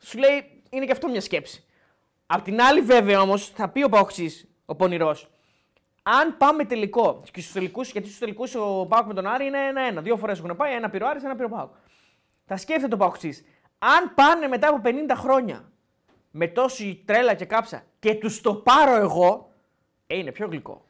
Σου 0.00 0.18
λέει 0.18 0.62
είναι 0.70 0.84
και 0.84 0.92
αυτό 0.92 1.08
μια 1.08 1.20
σκέψη. 1.20 1.64
Απ' 2.26 2.42
την 2.42 2.60
άλλη, 2.60 2.80
βέβαια 2.80 3.20
όμως, 3.20 3.48
θα 3.48 3.68
πει 3.68 3.82
ο 3.84 3.88
Παοξή, 3.88 4.48
ο 4.64 4.74
πονηρός, 4.74 5.28
αν 6.02 6.36
πάμε 6.36 6.64
τελικό, 6.64 7.22
και 7.32 7.40
στους 7.40 7.52
τελικούς, 7.52 7.90
γιατί 7.90 8.06
στους 8.06 8.18
τελικούς 8.18 8.54
ο 8.54 8.86
Πάοκ 8.88 9.06
με 9.06 9.14
τον 9.14 9.26
Άρη 9.26 9.46
είναι 9.46 9.66
ένα-ένα. 9.66 10.00
Δύο 10.00 10.16
φορές 10.16 10.38
έχουν 10.38 10.56
πάει, 10.56 10.74
ένα 10.74 10.90
πήρε 10.90 11.04
ο 11.04 11.08
Άρης, 11.08 11.24
ένα 11.24 11.34
πήρε 11.34 11.44
ο 11.44 11.48
Πάοκ. 11.48 11.70
Θα 12.44 12.56
σκέφτεται 12.56 12.94
ο 12.94 12.96
Παοξή, 12.96 13.44
αν 13.96 14.14
πάνε 14.14 14.46
μετά 14.48 14.68
από 14.68 14.80
50 14.84 14.90
χρόνια 15.14 15.72
με 16.30 16.48
τόση 16.48 17.02
τρέλα 17.04 17.34
και 17.34 17.44
κάψα 17.44 17.82
και 17.98 18.14
τους 18.14 18.40
το 18.40 18.54
πάρω 18.54 18.96
εγώ, 18.96 19.50
ε, 20.06 20.16
είναι 20.18 20.32
πιο 20.32 20.46
γλυκό. 20.46 20.84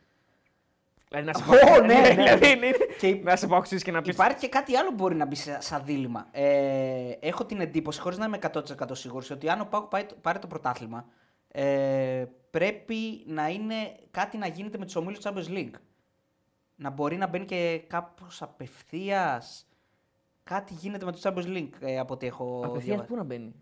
Δηλαδή 1.09 1.27
να 1.27 1.33
σε 1.35 1.73
Ω, 1.73 1.81
ναι, 1.87 1.95
ναι. 1.95 2.11
δηλαδή, 2.15 2.51
είναι- 2.51 2.77
Και 2.99 3.15
να 3.23 3.37
σε 3.37 3.47
Παοξής 3.47 3.83
και 3.83 3.91
να 3.91 4.03
πεις. 4.03 4.15
Υπάρχει 4.15 4.37
και 4.37 4.49
κάτι 4.49 4.77
άλλο 4.77 4.89
που 4.89 4.95
μπορεί 4.95 5.15
να 5.15 5.27
μπει 5.27 5.35
σε- 5.35 5.61
σαν 5.61 5.83
δίλημα. 5.85 6.27
Ε, 6.31 7.11
έχω 7.21 7.45
την 7.45 7.61
εντύπωση, 7.61 8.01
χωρίς 8.01 8.19
να 8.19 8.25
είμαι 8.25 8.37
100% 8.37 8.95
σίγουρος, 8.95 9.31
ότι 9.31 9.49
αν 9.49 9.61
ο 9.61 9.65
Πάουκ 9.65 9.85
πάει- 9.89 10.07
πάρει 10.21 10.39
το 10.39 10.47
πρωτάθλημα, 10.47 11.07
ε, 11.49 12.25
πρέπει 12.51 13.23
να 13.27 13.49
είναι 13.49 13.75
κάτι 14.11 14.37
να 14.37 14.47
γίνεται 14.47 14.79
με 14.79 14.85
τους 14.85 14.97
ομίλους 14.97 15.19
Champions 15.23 15.49
League. 15.49 15.75
Να 16.77 16.91
μπορεί 16.91 17.17
να 17.17 17.27
μπαίνει 17.27 17.45
και 17.45 17.83
κάπως 17.87 18.43
απευθείας. 18.43 19.67
Κάτι 20.45 20.75
γίνεται 20.75 21.05
με 21.05 21.13
το 21.13 21.19
Champions 21.23 21.47
League 21.47 21.71
ε, 21.81 21.99
από 21.99 22.15
ό,τι 22.15 22.27
έχω 22.27 22.57
Απευθείας 22.65 22.85
διαβάσει. 22.85 23.09
πού 23.09 23.17
να 23.17 23.23
μπαίνει; 23.25 23.55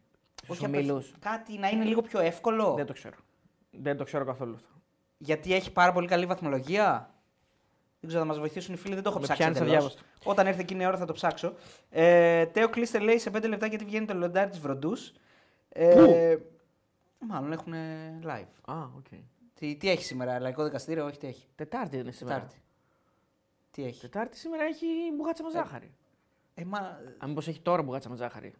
Στους 0.43 0.57
Όχι 0.57 0.65
ομίλους. 0.67 1.07
απευθ- 1.09 1.23
Κάτι 1.25 1.59
να 1.59 1.69
είναι 1.69 1.85
λίγο 1.85 2.03
πιο 2.03 2.21
εύκολο; 2.21 2.75
Δεν 2.75 2.87
το 2.87 2.93
ξέρω. 2.93 3.17
Δεν 3.71 3.97
το 3.97 4.05
ξέρω 4.05 4.25
καθόλου 4.25 4.55
αυτό. 4.55 4.69
Γιατί 5.19 5.55
έχει 5.55 5.73
πάρα 5.73 5.93
πολύ 5.93 6.07
καλή 6.07 6.27
βαθμολογία. 6.27 7.15
Δεν 8.01 8.09
ξέρω, 8.11 8.23
θα 8.25 8.29
μας 8.29 8.39
βοηθήσουν 8.39 8.75
οι 8.75 8.77
φίλοι, 8.77 8.95
δεν 8.95 9.03
το 9.03 9.09
έχω 9.09 9.19
Με 9.19 9.25
ψάξει. 9.25 9.43
πιάνεις 9.43 9.61
εντελώς. 9.61 9.77
αδιάβαστο. 9.85 10.31
Όταν 10.31 10.47
έρθει 10.47 10.61
εκείνη 10.61 10.83
η 10.83 10.87
ώρα 10.87 10.97
θα 10.97 11.05
το 11.05 11.13
ψάξω. 11.13 11.55
Ε, 11.91 12.47
Τέο 12.47 12.69
κλείστε 12.69 12.99
λέει 12.99 13.19
σε 13.19 13.31
5 13.31 13.49
λεπτά 13.49 13.67
γιατί 13.67 13.85
βγαίνει 13.85 14.07
το 14.07 14.15
λοντάρι 14.15 14.51
της 14.51 14.59
Βροντούς. 14.61 15.13
Ε, 15.69 16.37
μάλλον 17.19 17.53
έχουν 17.53 17.73
live. 18.25 18.73
Α, 18.73 18.75
οκ. 18.97 19.07
Τι, 19.55 19.77
τι 19.77 19.91
έχει 19.91 20.05
σήμερα, 20.05 20.41
Λαϊκό 20.41 20.65
Δικαστήριο, 20.65 21.05
όχι 21.05 21.19
τι 21.19 21.27
έχει. 21.27 21.47
Τετάρτη 21.55 21.89
δεν 21.91 22.01
είναι 22.01 22.11
σήμερα. 22.11 22.37
Τετάρτη. 22.37 22.63
Τι 23.71 23.85
έχει; 23.85 24.01
Τετάρτη 24.01 24.37
σήμερα 24.39 24.65
έχει 24.65 24.87
μπουγάτσα 25.17 25.43
με 25.43 25.51
ζάχαρη. 25.51 25.91
Ε, 26.55 26.65
μα, 26.65 26.79
Αν 27.19 27.29
μήπως 27.29 27.49
έχει 27.49 27.61
τώρα 27.61 27.83
μπουγάτσας 27.83 28.11
με 28.11 28.17
ζάχαρη. 28.17 28.55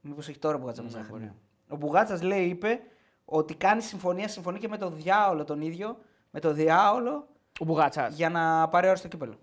μήπως 0.00 0.28
έχει 0.28 0.38
τώρα 0.38 0.58
Μπουγάτσας 0.58 0.84
Ναι, 0.84 0.90
με 0.90 0.94
ζάχαρη. 0.94 1.12
μπορεί. 1.12 1.24
ναι. 1.24 1.34
Ο 1.68 1.76
Μπουγάτσας 1.76 2.22
λέει, 2.22 2.48
είπε 2.48 2.80
ότι 3.24 3.54
κάνει 3.54 3.82
συμφωνία, 3.82 4.28
συμφωνεί 4.28 4.58
και 4.58 4.68
με 4.68 4.76
το 4.78 4.90
διάολο 4.90 5.44
τον 5.44 5.60
ίδιο. 5.60 5.98
Με 6.30 6.40
το 6.40 6.52
διάολο 6.52 7.28
Ο 7.60 7.64
μπουγάτσας. 7.64 8.14
για 8.16 8.28
να 8.30 8.68
πάρει 8.68 8.86
ώρα 8.86 8.96
στο 8.96 9.08
κύπελλο. 9.08 9.34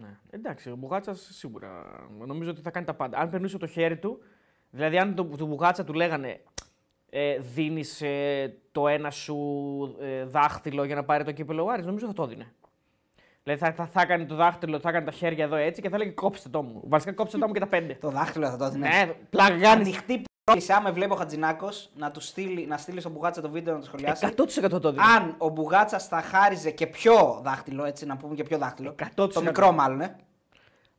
Ναι. 0.00 0.18
Εντάξει, 0.30 0.70
ο 0.70 0.76
Μπουγάτσας 0.76 1.28
σίγουρα 1.32 1.82
νομίζω 2.26 2.50
ότι 2.50 2.60
θα 2.60 2.70
κάνει 2.70 2.86
τα 2.86 2.94
πάντα. 2.94 3.18
Αν 3.18 3.30
περνούσε 3.30 3.58
το 3.58 3.66
χέρι 3.66 3.98
του, 3.98 4.18
δηλαδή 4.70 4.98
αν 4.98 5.14
το, 5.14 5.24
του 5.24 5.46
Μπουγάτσα 5.46 5.84
του 5.84 5.92
λέγανε 5.92 6.42
ε, 7.10 7.38
δίνεις 7.38 8.02
το 8.72 8.88
ένα 8.88 9.10
σου 9.10 9.36
ε, 10.00 10.24
δάχτυλο 10.24 10.84
για 10.84 10.94
να 10.94 11.04
πάρει 11.04 11.24
το 11.24 11.32
κύπελο 11.32 11.64
ο 11.64 11.70
Άρης, 11.70 11.86
νομίζω 11.86 12.06
θα 12.06 12.12
το 12.12 12.26
δίνει. 12.26 12.46
Δηλαδή 13.44 13.62
θα, 13.64 13.72
θα, 13.72 13.86
θα 13.86 14.00
έκανε 14.00 14.24
το 14.24 14.34
δάχτυλο, 14.34 14.80
θα 14.80 14.88
έκανε 14.88 15.04
τα 15.04 15.10
χέρια 15.10 15.44
εδώ 15.44 15.56
έτσι 15.56 15.80
και 15.82 15.88
θα 15.88 15.96
έλεγε 15.96 16.10
κόψτε 16.10 16.48
το 16.48 16.62
μου. 16.62 16.80
Βασικά 16.84 17.12
κόψτε 17.12 17.38
το 17.38 17.46
μου 17.46 17.52
και 17.52 17.60
τα 17.60 17.66
πέντε. 17.66 17.94
Το 17.94 18.10
δάχτυλο 18.10 18.50
θα 18.50 18.56
το 18.56 18.64
έδινε. 18.64 18.88
ναι, 18.88 19.12
πλάκα 19.30 19.58
κάνει. 19.58 19.66
Ανοιχτή 19.66 20.22
πρόκληση. 20.44 20.72
Άμα 20.72 20.92
βλέπει 20.92 21.12
ο 21.12 21.16
Χατζηνάκο 21.16 21.68
να 21.94 22.10
του 22.10 22.20
στείλει, 22.20 22.66
να 22.66 22.76
στείλει 22.76 23.00
στον 23.00 23.12
Μπουγάτσα 23.12 23.40
το 23.40 23.50
βίντεο 23.50 23.74
να 23.74 23.80
το 23.80 23.86
σχολιάσει. 23.86 24.28
100% 24.36 24.80
το 24.80 24.90
δίνει. 24.90 25.04
Αν 25.16 25.34
ο 25.38 25.48
Μπουγάτσα 25.48 25.98
θα 25.98 26.20
χάριζε 26.20 26.70
και 26.70 26.86
πιο 26.86 27.40
δάχτυλο, 27.42 27.84
έτσι 27.84 28.06
να 28.06 28.16
πούμε 28.16 28.34
και 28.34 28.42
πιο 28.42 28.58
δάχτυλο. 28.58 28.94
100%. 29.16 29.32
Το 29.32 29.42
μικρό 29.42 29.72
μάλλον, 29.72 30.00
ε. 30.00 30.16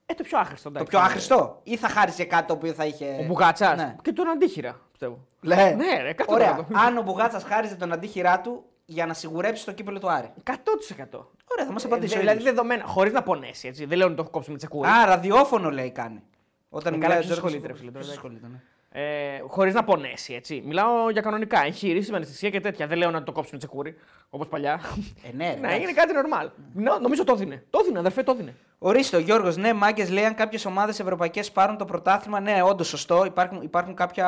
Ε, 0.05 0.13
το 0.13 0.23
πιο 0.23 0.39
άχρηστο. 0.39 0.71
Το 0.71 0.79
εντάξει. 0.79 0.97
πιο 0.97 1.05
άχρηστο. 1.05 1.59
Ή 1.63 1.77
θα 1.77 1.89
χάριζε 1.89 2.23
κάτι 2.23 2.47
το 2.47 2.53
οποίο 2.53 2.73
θα 2.73 2.85
είχε. 2.85 3.17
Ο 3.19 3.23
Μπουγάτσας. 3.23 3.77
Ναι. 3.77 3.95
Και 4.01 4.11
τον 4.11 4.27
αντίχειρα, 4.27 4.79
πιστεύω. 4.91 5.27
Λέ. 5.41 5.55
Ναι, 5.55 6.01
ρε, 6.01 6.13
100%. 6.17 6.23
Ωραία. 6.27 6.67
Αν 6.85 6.97
ο 6.97 7.01
Μπουγάτσας 7.01 7.43
χάριζε 7.43 7.75
τον 7.75 7.91
αντίχειρά 7.91 8.41
του 8.41 8.63
για 8.85 9.05
να 9.05 9.13
σιγουρέψει 9.13 9.65
το 9.65 9.71
κύπελο 9.71 9.99
του 9.99 10.11
Άρη. 10.11 10.33
100%. 10.43 11.25
Ωραία, 11.51 11.65
θα 11.65 11.71
μας 11.71 11.83
Ε, 11.83 11.87
απαντήσει. 11.87 12.11
δε- 12.13 12.17
ο 12.17 12.21
δηλαδή 12.21 12.37
ίδιος. 12.39 12.53
δεδομένα, 12.55 12.83
χωρίς 12.83 13.13
να 13.13 13.23
πονέσει 13.23 13.67
έτσι. 13.67 13.85
Δεν 13.85 13.97
λέω 13.97 14.09
να 14.09 14.15
το 14.15 14.21
έχω 14.21 14.31
κόψει 14.31 14.51
με 14.51 14.57
τσεκούρι. 14.57 14.89
Α, 14.89 15.05
ραδιόφωνο 15.05 15.69
λέει 15.71 15.91
κάνει. 15.91 16.21
Όταν 16.69 16.93
Ε, 16.93 16.97
μιλάει 16.97 17.11
καλά, 17.11 17.21
ο 17.21 17.25
ποιος 17.25 17.37
Τζόρτζ- 17.39 17.45
ασχολείται, 17.45 17.67
ρε 17.67 17.73
φίλε, 17.79 17.91
τώρα, 17.91 18.03
ποιος 18.05 18.15
εντάξει. 18.17 18.35
ασχολείται, 18.37 18.47
ναι. 18.47 18.61
Ε, 18.97 19.39
Χωρίς 19.47 19.73
να 19.73 19.83
πονέσει, 19.83 20.33
έτσι. 20.33 20.63
Μιλάω 20.65 21.09
για 21.09 21.21
κανονικά. 21.21 21.63
Εγχείρηση 21.65 22.11
με 22.11 22.15
αναισθησία 22.17 22.49
και 22.49 22.59
τέτοια. 22.59 22.87
Δεν 22.87 22.97
λέω 22.97 23.11
να 23.11 23.23
το 23.23 23.31
κόψει 23.31 23.49
με 23.51 23.57
τσεκούρι, 23.57 23.95
όπως 24.29 24.47
παλιά. 24.47 24.79
Ε, 25.23 25.35
ναι, 25.35 25.45
ρε, 25.45 25.49
να 25.59 25.67
εντάξει. 25.67 25.81
είναι 25.81 25.91
κάτι 25.93 26.13
normal. 26.15 26.49
Νο- 26.73 26.99
νομίζω 26.99 27.23
το 27.23 27.33
έδινε. 27.33 27.63
Το 27.69 27.79
έδινε, 27.81 27.99
αδερφέ, 27.99 28.23
το 28.23 28.31
έδινε. 28.31 28.55
Ορίστε, 28.77 29.17
ο 29.17 29.19
Γιώργος, 29.19 29.57
ναι, 29.57 29.73
μάγκες 29.73 30.09
λέει 30.09 30.23
αν 30.25 30.35
κάποιες 30.35 30.65
ομάδες 30.65 30.99
ευρωπαϊκές 30.99 31.51
πάρουν 31.51 31.77
το 31.77 31.85
πρωτάθλημα. 31.85 32.39
Ναι, 32.39 32.61
όντως 32.63 32.87
σωστό. 32.87 33.25
Υπάρχουν, 33.25 33.61
υπάρχουν 33.61 33.93
κάποια, 33.95 34.27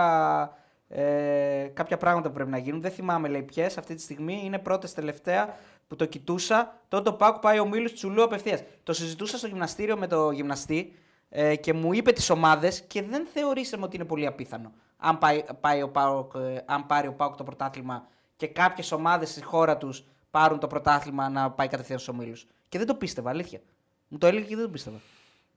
ε, 0.90 1.70
κάποια 1.74 1.98
πράγματα 1.98 2.28
που 2.28 2.34
πρέπει 2.34 2.50
να 2.50 2.58
γίνουν. 2.58 2.82
Δεν 2.82 2.92
θυμάμαι, 2.92 3.28
λέει 3.28 3.42
ποιες 3.44 3.78
αυτή 3.78 3.96
τη 3.96 4.02
στιγμή. 4.02 4.42
Είναι 4.44 4.58
πρώτες 4.60 4.94
τελευταία 4.94 5.56
που 5.88 5.96
το 5.96 6.06
κοιτούσα. 6.06 6.82
Τότε 6.88 7.10
ο 7.10 7.14
Πάκου 7.14 7.40
πάει 7.40 7.60
ο 7.60 7.68
Μίλους 7.68 7.94
Τσουλού 7.94 8.24
απευθείας. 8.24 8.64
Το 8.84 8.94
συζητούσα 8.94 9.38
στο 9.38 9.48
γυμναστήριο 9.48 9.98
με 9.98 10.08
το 10.08 10.32
γυμναστή 10.32 10.94
ε, 11.30 11.56
και 11.56 11.74
μου 11.74 11.94
είπε 11.94 12.12
τις 12.12 12.30
ομάδες 12.30 12.82
και 12.82 13.02
δεν 13.04 13.26
θεωρήσαμε 13.34 13.84
ότι 13.84 13.96
είναι 13.96 14.06
πολύ 14.06 14.26
απίθανο. 14.26 14.72
Αν, 14.98 15.18
πάει, 15.18 15.44
πάει 15.62 15.82
ο 15.82 15.90
Πάοκ, 15.90 16.32
ε, 16.36 16.64
αν 16.66 16.86
πάρει 16.86 17.08
ο 17.08 17.14
Πάοκ 17.14 17.36
το 17.36 17.44
πρωτάθλημα 17.44 18.08
και 18.36 18.48
κάποιες 18.48 18.92
ομάδες 18.92 19.30
στη 19.30 19.44
χώρα 19.44 19.78
τους 19.78 20.04
πάρουν 20.32 20.60
το 20.60 20.68
πρωτάθλημα 20.68 21.30
να 21.30 21.52
πάει 21.52 21.68
κατευθείαν 21.68 22.00
στους 22.00 22.14
ομίλους. 22.14 22.48
Και 22.70 22.78
δεν 22.78 22.88
το 22.88 22.96
πίστευα, 22.96 23.30
αλήθεια. 23.30 23.60
Μου 24.08 24.18
το 24.18 24.28
έλεγε 24.28 24.46
και 24.46 24.56
δεν 24.56 24.66
το 24.66 24.72
πίστευα. 24.72 24.98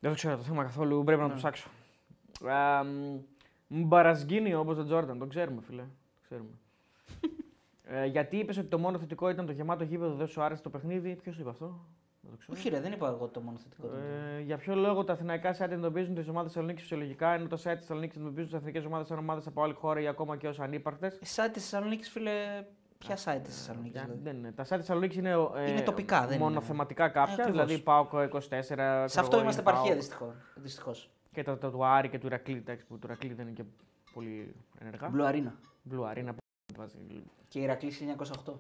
Δεν 0.01 0.11
το 0.11 0.16
ξέρω 0.16 0.36
το 0.36 0.43
θέμα 0.43 0.62
καθόλου. 0.62 1.05
Πρέπει 1.05 1.20
να 1.20 1.27
Ναι. 1.27 1.32
το 1.32 1.39
ψάξω. 1.39 1.69
Α, 2.48 2.85
μ, 2.85 3.19
Μπαρασγκίνη 3.69 4.55
όπως 4.55 4.77
τον 4.77 4.85
Τζόρνταν. 4.85 5.19
Τον 5.19 5.28
ξέρουμε, 5.28 5.62
φίλε. 5.66 5.82
Το 5.82 6.20
ξέρουμε. 6.23 6.51
ε, 7.93 8.05
γιατί 8.07 8.37
είπες 8.37 8.57
ότι 8.59 8.67
το 8.67 8.79
μόνο 8.79 8.99
θετικό 8.99 9.29
ήταν 9.29 9.47
το 9.47 9.53
γεμάτο 9.53 9.85
γήπεδο, 9.85 10.15
δεν 10.15 10.27
σου 10.27 10.43
άρεσε 10.43 10.62
το 10.62 10.71
παιχνίδι; 10.71 11.15
Ποιος 11.23 11.39
είπε 11.39 11.49
αυτό; 11.49 11.67
Δεν 12.21 12.31
το 12.31 12.37
ξέρω. 12.37 12.57
Όχι, 12.59 12.69
ρε, 12.69 12.81
δεν 12.81 12.93
είπα 12.93 13.09
εγώ 13.09 13.29
το 13.29 13.41
μόνο 13.41 13.59
θετικό. 13.59 13.87
ήταν. 13.87 14.01
Ε, 14.37 14.41
για 14.41 14.57
ποιο 14.57 14.75
λόγο 14.75 15.05
τα 15.05 15.12
αθηναϊκά 15.12 15.57
site 15.59 15.71
εντοπίζουν 15.71 16.15
τις 16.15 16.29
ομάδες 16.29 16.49
Θεσσαλονίκης 16.53 16.83
φυσιολογικά, 16.83 17.29
ενώ 17.35 17.47
τα 17.47 17.57
site 17.57 17.61
Θεσσαλονίκης 17.62 18.17
εντοπίζουν 18.17 18.45
τις 18.51 18.59
εθνικέ 18.59 18.79
ομάδες 18.87 19.07
σαν 19.07 19.19
ομάδες 19.19 19.47
από 19.47 19.62
άλλη 19.62 19.73
χώρα 19.75 20.01
ή 20.01 20.07
ακόμα 20.07 20.37
και 20.37 20.49
ως 20.49 20.61
ανύπαρκτε. 20.61 21.07
Ε, 21.07 21.11
site 21.11 21.51
της 21.53 21.62
Θεσσαλονίκης, 21.69 22.09
φίλε. 22.11 22.65
Ποια 22.99 23.17
site 23.17 23.41
της 23.43 23.57
Θεσσαλονίκης, 23.57 23.93
Για- 23.93 24.03
δηλαδή; 24.03 24.23
δεν 24.23 24.37
είναι. 24.37 24.53
Τα 24.53 24.62
site 24.62 24.67
Θεσσαλονίκης 24.67 25.17
είναι, 25.17 25.31
ε, 25.57 25.71
Είναι 25.71 25.81
τοπικά, 25.81 26.21
δεν 26.27 26.37
είναι. 26.37 26.45
μονοθεματικά 26.45 27.09
κάποια, 27.09 27.33
ακριβώς. 27.33 27.51
δηλαδή 27.53 27.79
ΠΑΟΚ 27.83 28.12
24. 28.12 29.09
Σε 29.09 29.21
αυτό 29.21 29.41
είμαστε 29.41 29.61
επαρχία, 29.61 29.95
δυστυχώς. 30.57 31.11
Και 31.33 31.43
τα, 31.43 31.59
τα 31.59 31.71
του 31.71 31.85
Άρη 31.85 32.09
και 32.09 32.19
του 32.19 32.27
Ηρακλή, 32.27 32.57
εντάξει, 32.57 32.87
που 32.87 32.99
του 32.99 33.07
Ηρακλή 33.07 33.33
δεν 33.35 33.47
είναι 33.47 33.55
και 33.55 33.65
πολύ 34.15 34.55
ενεργά. 34.79 35.11
Blue 35.91 36.05
Arena. 36.15 36.40
Blue 36.70 36.74
Arena 36.74 36.74
που 36.74 36.80
βάζει. 36.80 37.22
Και 37.48 37.59
η 37.59 37.62
Ηρακλή 37.62 38.16
1908. 38.47 38.52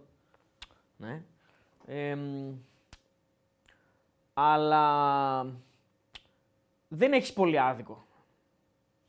Ναι. 0.96 1.22
Ε, 1.86 2.14
μ, 2.14 2.54
αλλά 4.34 5.46
δεν 6.88 7.12
έχεις 7.12 7.32
πολύ 7.32 7.60
άδικο. 7.60 8.04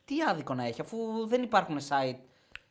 Τι 0.06 0.22
άδικο 0.22 0.54
να 0.54 0.66
έχει, 0.66 0.82
αφού 0.82 1.28
δεν 1.28 1.44
υπάρχουν 1.44 1.78
site. 1.78 2.20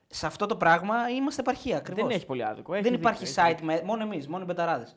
Σε 0.06 0.26
αυτό 0.26 0.46
το 0.46 0.56
πράγμα 0.56 1.08
είμαστε 1.08 1.40
επαρχία 1.40 1.76
ακριβώς. 1.76 2.02
Δεν 2.02 2.16
έχει 2.16 2.26
πολύ 2.26 2.44
άδικο. 2.44 2.74
Έχεις 2.74 2.88
Δεν 2.88 2.92
δίκιο, 2.92 3.08
υπάρχει 3.08 3.22
έχεις 3.22 3.36
site, 3.38 3.62
με, 3.62 3.82
μόνο 3.84 4.02
εμείς, 4.02 4.28
μόνο 4.28 4.42
οι 4.42 4.46
μπεταράδες. 4.46 4.96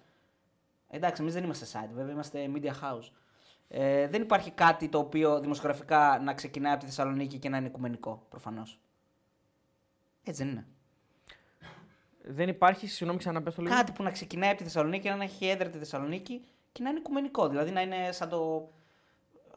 Εντάξει, 0.88 1.22
εμείς 1.22 1.34
δεν 1.34 1.44
είμαστε 1.44 1.80
site, 1.80 1.90
βέβαια 1.94 2.14
είμαστε 2.14 2.52
media 2.56 2.72
house. 2.72 3.12
Ε, 3.68 4.08
δεν 4.08 4.22
υπάρχει 4.22 4.52
κάτι 4.52 4.90
το 4.90 4.98
οποίο 4.98 5.40
δημοσιογραφικά 5.40 6.20
να 6.24 6.34
ξεκινάει 6.34 6.72
από 6.72 6.80
τη 6.80 6.86
Θεσσαλονίκη 6.86 7.38
και 7.38 7.50
να 7.50 7.58
είναι 7.58 7.68
οικουμενικό, 7.68 8.26
προφανώς. 8.30 8.80
Έτσι 10.24 10.44
δεν 10.44 10.52
είναι. 10.52 10.68
Δεν 12.26 12.50
υπάρχει, 12.50 12.88
συγγνώμη, 12.88 13.20
ξαναπες 13.20 13.56
το 13.56 13.62
λίγο. 13.62 13.76
Κάτι 13.76 13.92
που 13.92 14.04
να 14.04 14.12
ξεκινάει 14.12 14.50
από 14.50 14.58
τη 14.58 14.64
Θεσσαλονίκη 14.64 15.04
και 15.04 15.14
να 15.14 15.24
έχει 15.24 15.48
έδρα 15.48 15.70
τη 15.70 15.78
Θεσσαλονίκη 15.78 16.42
και 16.72 16.84
να 16.84 16.90
είναι 16.90 17.00
οικουμενικό. 17.00 17.48
Δηλαδή 17.48 17.72
να 17.72 17.82
είναι 17.82 18.12
σαν 18.12 18.30
το. 18.30 18.70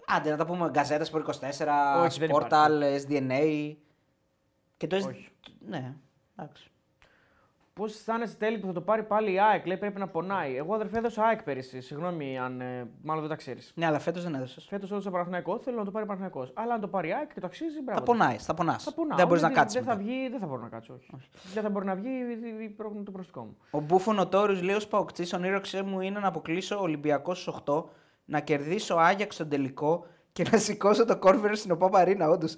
Άντε, 0.06 0.30
να 0.30 0.36
τα 0.36 0.46
πούμε 0.46 0.70
Γκαζέτα, 0.70 1.04
Σπορ 1.04 1.24
24, 1.26 1.32
Όχι, 2.04 2.18
δεν 2.18 2.30
Sportal, 2.32 2.82
SDNA. 3.06 3.74
Και 4.76 4.86
το 4.86 4.96
Όχι. 4.96 5.28
Ναι, 5.66 5.94
εντάξει. 6.36 6.70
Πώς 7.80 7.92
αισθάνεσαι 7.94 8.36
τέλει 8.36 8.58
που 8.58 8.66
θα 8.66 8.72
το 8.72 8.80
πάρει 8.80 9.02
πάλι 9.02 9.32
η 9.32 9.40
ΑΕΚ, 9.40 9.66
λέει 9.66 9.76
πρέπει 9.76 9.98
να 9.98 10.08
πονάει. 10.08 10.56
Εγώ 10.56 10.74
αδερφέ 10.74 10.98
έδωσα 10.98 11.22
ΑΕΚ 11.24 11.42
πέρυσι, 11.42 11.80
συγγνώμη 11.80 12.38
αν 12.38 12.60
ε, 12.60 12.88
μάλλον 13.02 13.20
δεν 13.22 13.30
τα 13.30 13.36
ξέρεις. 13.36 13.72
Ναι, 13.74 13.86
αλλά 13.86 13.98
φέτος 13.98 14.22
δεν 14.22 14.34
έδωσες. 14.34 14.64
Φέτος 14.64 14.90
έδωσα 14.90 15.10
Παναθηναϊκό, 15.10 15.58
θέλω 15.58 15.76
να 15.78 15.84
το 15.84 15.90
πάρει 15.90 16.06
Παναθηναϊκός. 16.06 16.50
Αλλά 16.54 16.74
αν 16.74 16.80
το 16.80 16.88
πάρει 16.88 17.08
η 17.08 17.12
ΑΕΚ 17.12 17.32
και 17.32 17.40
το 17.40 17.46
αξίζει, 17.46 17.82
μπράβο. 17.82 17.98
Θα 17.98 18.04
πονάει, 18.04 18.36
θα 18.36 18.54
πονάς. 18.54 18.84
Θα 18.84 18.92
πονάω. 18.92 19.16
Δεν 19.16 19.26
μπορείς 19.26 19.42
να 19.42 19.48
Δεν- 19.48 19.56
κάτσεις. 19.56 19.80
Δεν 19.84 19.88
θα 19.92 19.96
βγει, 19.98 20.28
δεν 20.28 20.40
θα 20.40 20.46
μπορώ 20.46 20.62
να 20.62 20.68
κάτσω. 20.68 20.92
Όχι. 21.14 21.28
Δεν 21.54 21.62
θα 21.62 21.70
μπορεί 21.70 21.84
να 21.86 21.94
βγει 21.94 22.08
η- 22.08 22.60
η- 22.60 22.64
η- 22.64 23.02
το 23.04 23.10
προστικό 23.10 23.40
μου. 23.40 23.56
Ο 23.70 23.80
Μπούφο 23.80 24.12
Νοτόριο 24.12 24.62
λέει: 24.62 24.74
Ω 24.74 24.80
Παοκτής, 24.90 25.32
ονείροξέ 25.32 25.82
μου 25.82 26.00
είναι 26.00 26.18
να 26.18 26.28
αποκλείσω 26.28 26.80
Ολυμπιακός 26.80 27.40
στους 27.40 27.54
8, 27.66 27.84
να 28.24 28.40
κερδίσω 28.40 28.94
Άγιαξ 28.94 29.34
στον 29.34 29.48
τελικό 29.48 30.06
και 30.32 30.44
να 30.52 30.58
σηκώσω 30.58 31.04
το 31.04 31.16
κόρφερ 31.18 31.56
στην 31.56 31.70
Οπάπα 31.70 32.04
Ρίνα. 32.04 32.28
Όντως. 32.28 32.56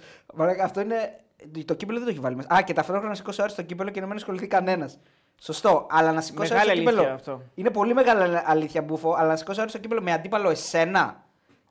Αυτό 0.62 0.80
είναι. 0.80 1.20
Το 1.65 1.74
κύπελο 1.74 1.97
δεν 1.98 2.06
το 2.06 2.12
έχει 2.12 2.20
βάλει 2.20 2.36
μέσα. 2.36 2.55
Α, 2.55 2.62
και 2.62 2.73
ταυτόχρονα 2.73 3.09
να 3.09 3.15
σηκώσω 3.15 3.43
Άρης 3.43 3.52
στο 3.52 3.62
κύπελο 3.62 3.90
και 3.90 4.01
να 4.01 4.06
μην 4.06 4.16
ασχοληθεί 4.16 4.47
κανένας. 4.47 4.98
Σωστό. 5.40 5.86
Αλλά 5.90 6.12
να 6.12 6.20
σηκώσει 6.20 6.52
Μεγάλη 6.52 6.70
αέρος 6.70 6.82
στο 6.82 6.90
αλήθεια 6.90 7.15
κύπελο. 7.15 7.35
αυτό. 7.35 7.43
Είναι 7.55 7.70
πολύ 7.70 7.94
μεγάλη 7.94 8.40
αλήθεια 8.44 8.82
μπουφο, 8.82 9.12
αλλά 9.12 9.28
να 9.28 9.36
σηκώσει 9.36 9.59
αέρος 9.59 9.73
στο 9.73 9.81
κύπελο 9.81 10.02
με 10.02 10.12
αντίπαλο 10.12 10.51
εσένα 10.51 11.24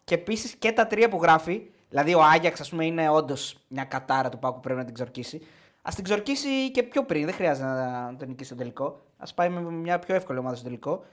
και 0.03 0.13
επίσης 0.15 0.55
και 0.55 0.71
τα 0.71 0.87
τρία 0.87 1.09
που 1.09 1.19
γράφει. 1.21 1.69
Δηλαδή 1.89 2.13
ο 2.13 2.21
Άγιαξ, 2.23 2.59
ας 2.59 2.69
πούμε, 2.69 2.85
είναι 2.85 3.09
όντως 3.09 3.57
μια 3.67 3.83
κατάρα 3.83 4.29
του 4.29 4.39
Πάκου 4.39 4.55
που 4.55 4.59
πρέπει 4.61 4.79
να 4.79 4.85
την 4.85 4.93
ξορκίσει. 4.93 5.47
Α 5.81 5.91
την 5.95 6.03
ξορκίσει 6.03 6.71
και 6.71 6.83
πιο 6.83 7.03
πριν. 7.03 7.25
Δεν 7.25 7.33
χρειάζεται 7.33 7.67
να 7.67 8.15
τον 8.17 8.27
νικήσει 8.27 8.49
στο 8.49 8.55
τελικό. 8.55 9.01
Α 9.17 9.33
πάει 9.35 9.49
με 9.49 9.61
μια 9.61 9.99
πιο 9.99 10.15
εύκολη 10.15 10.39
ομάδα 10.39 10.55
στο 10.55 10.63
τελικό. 10.63 11.03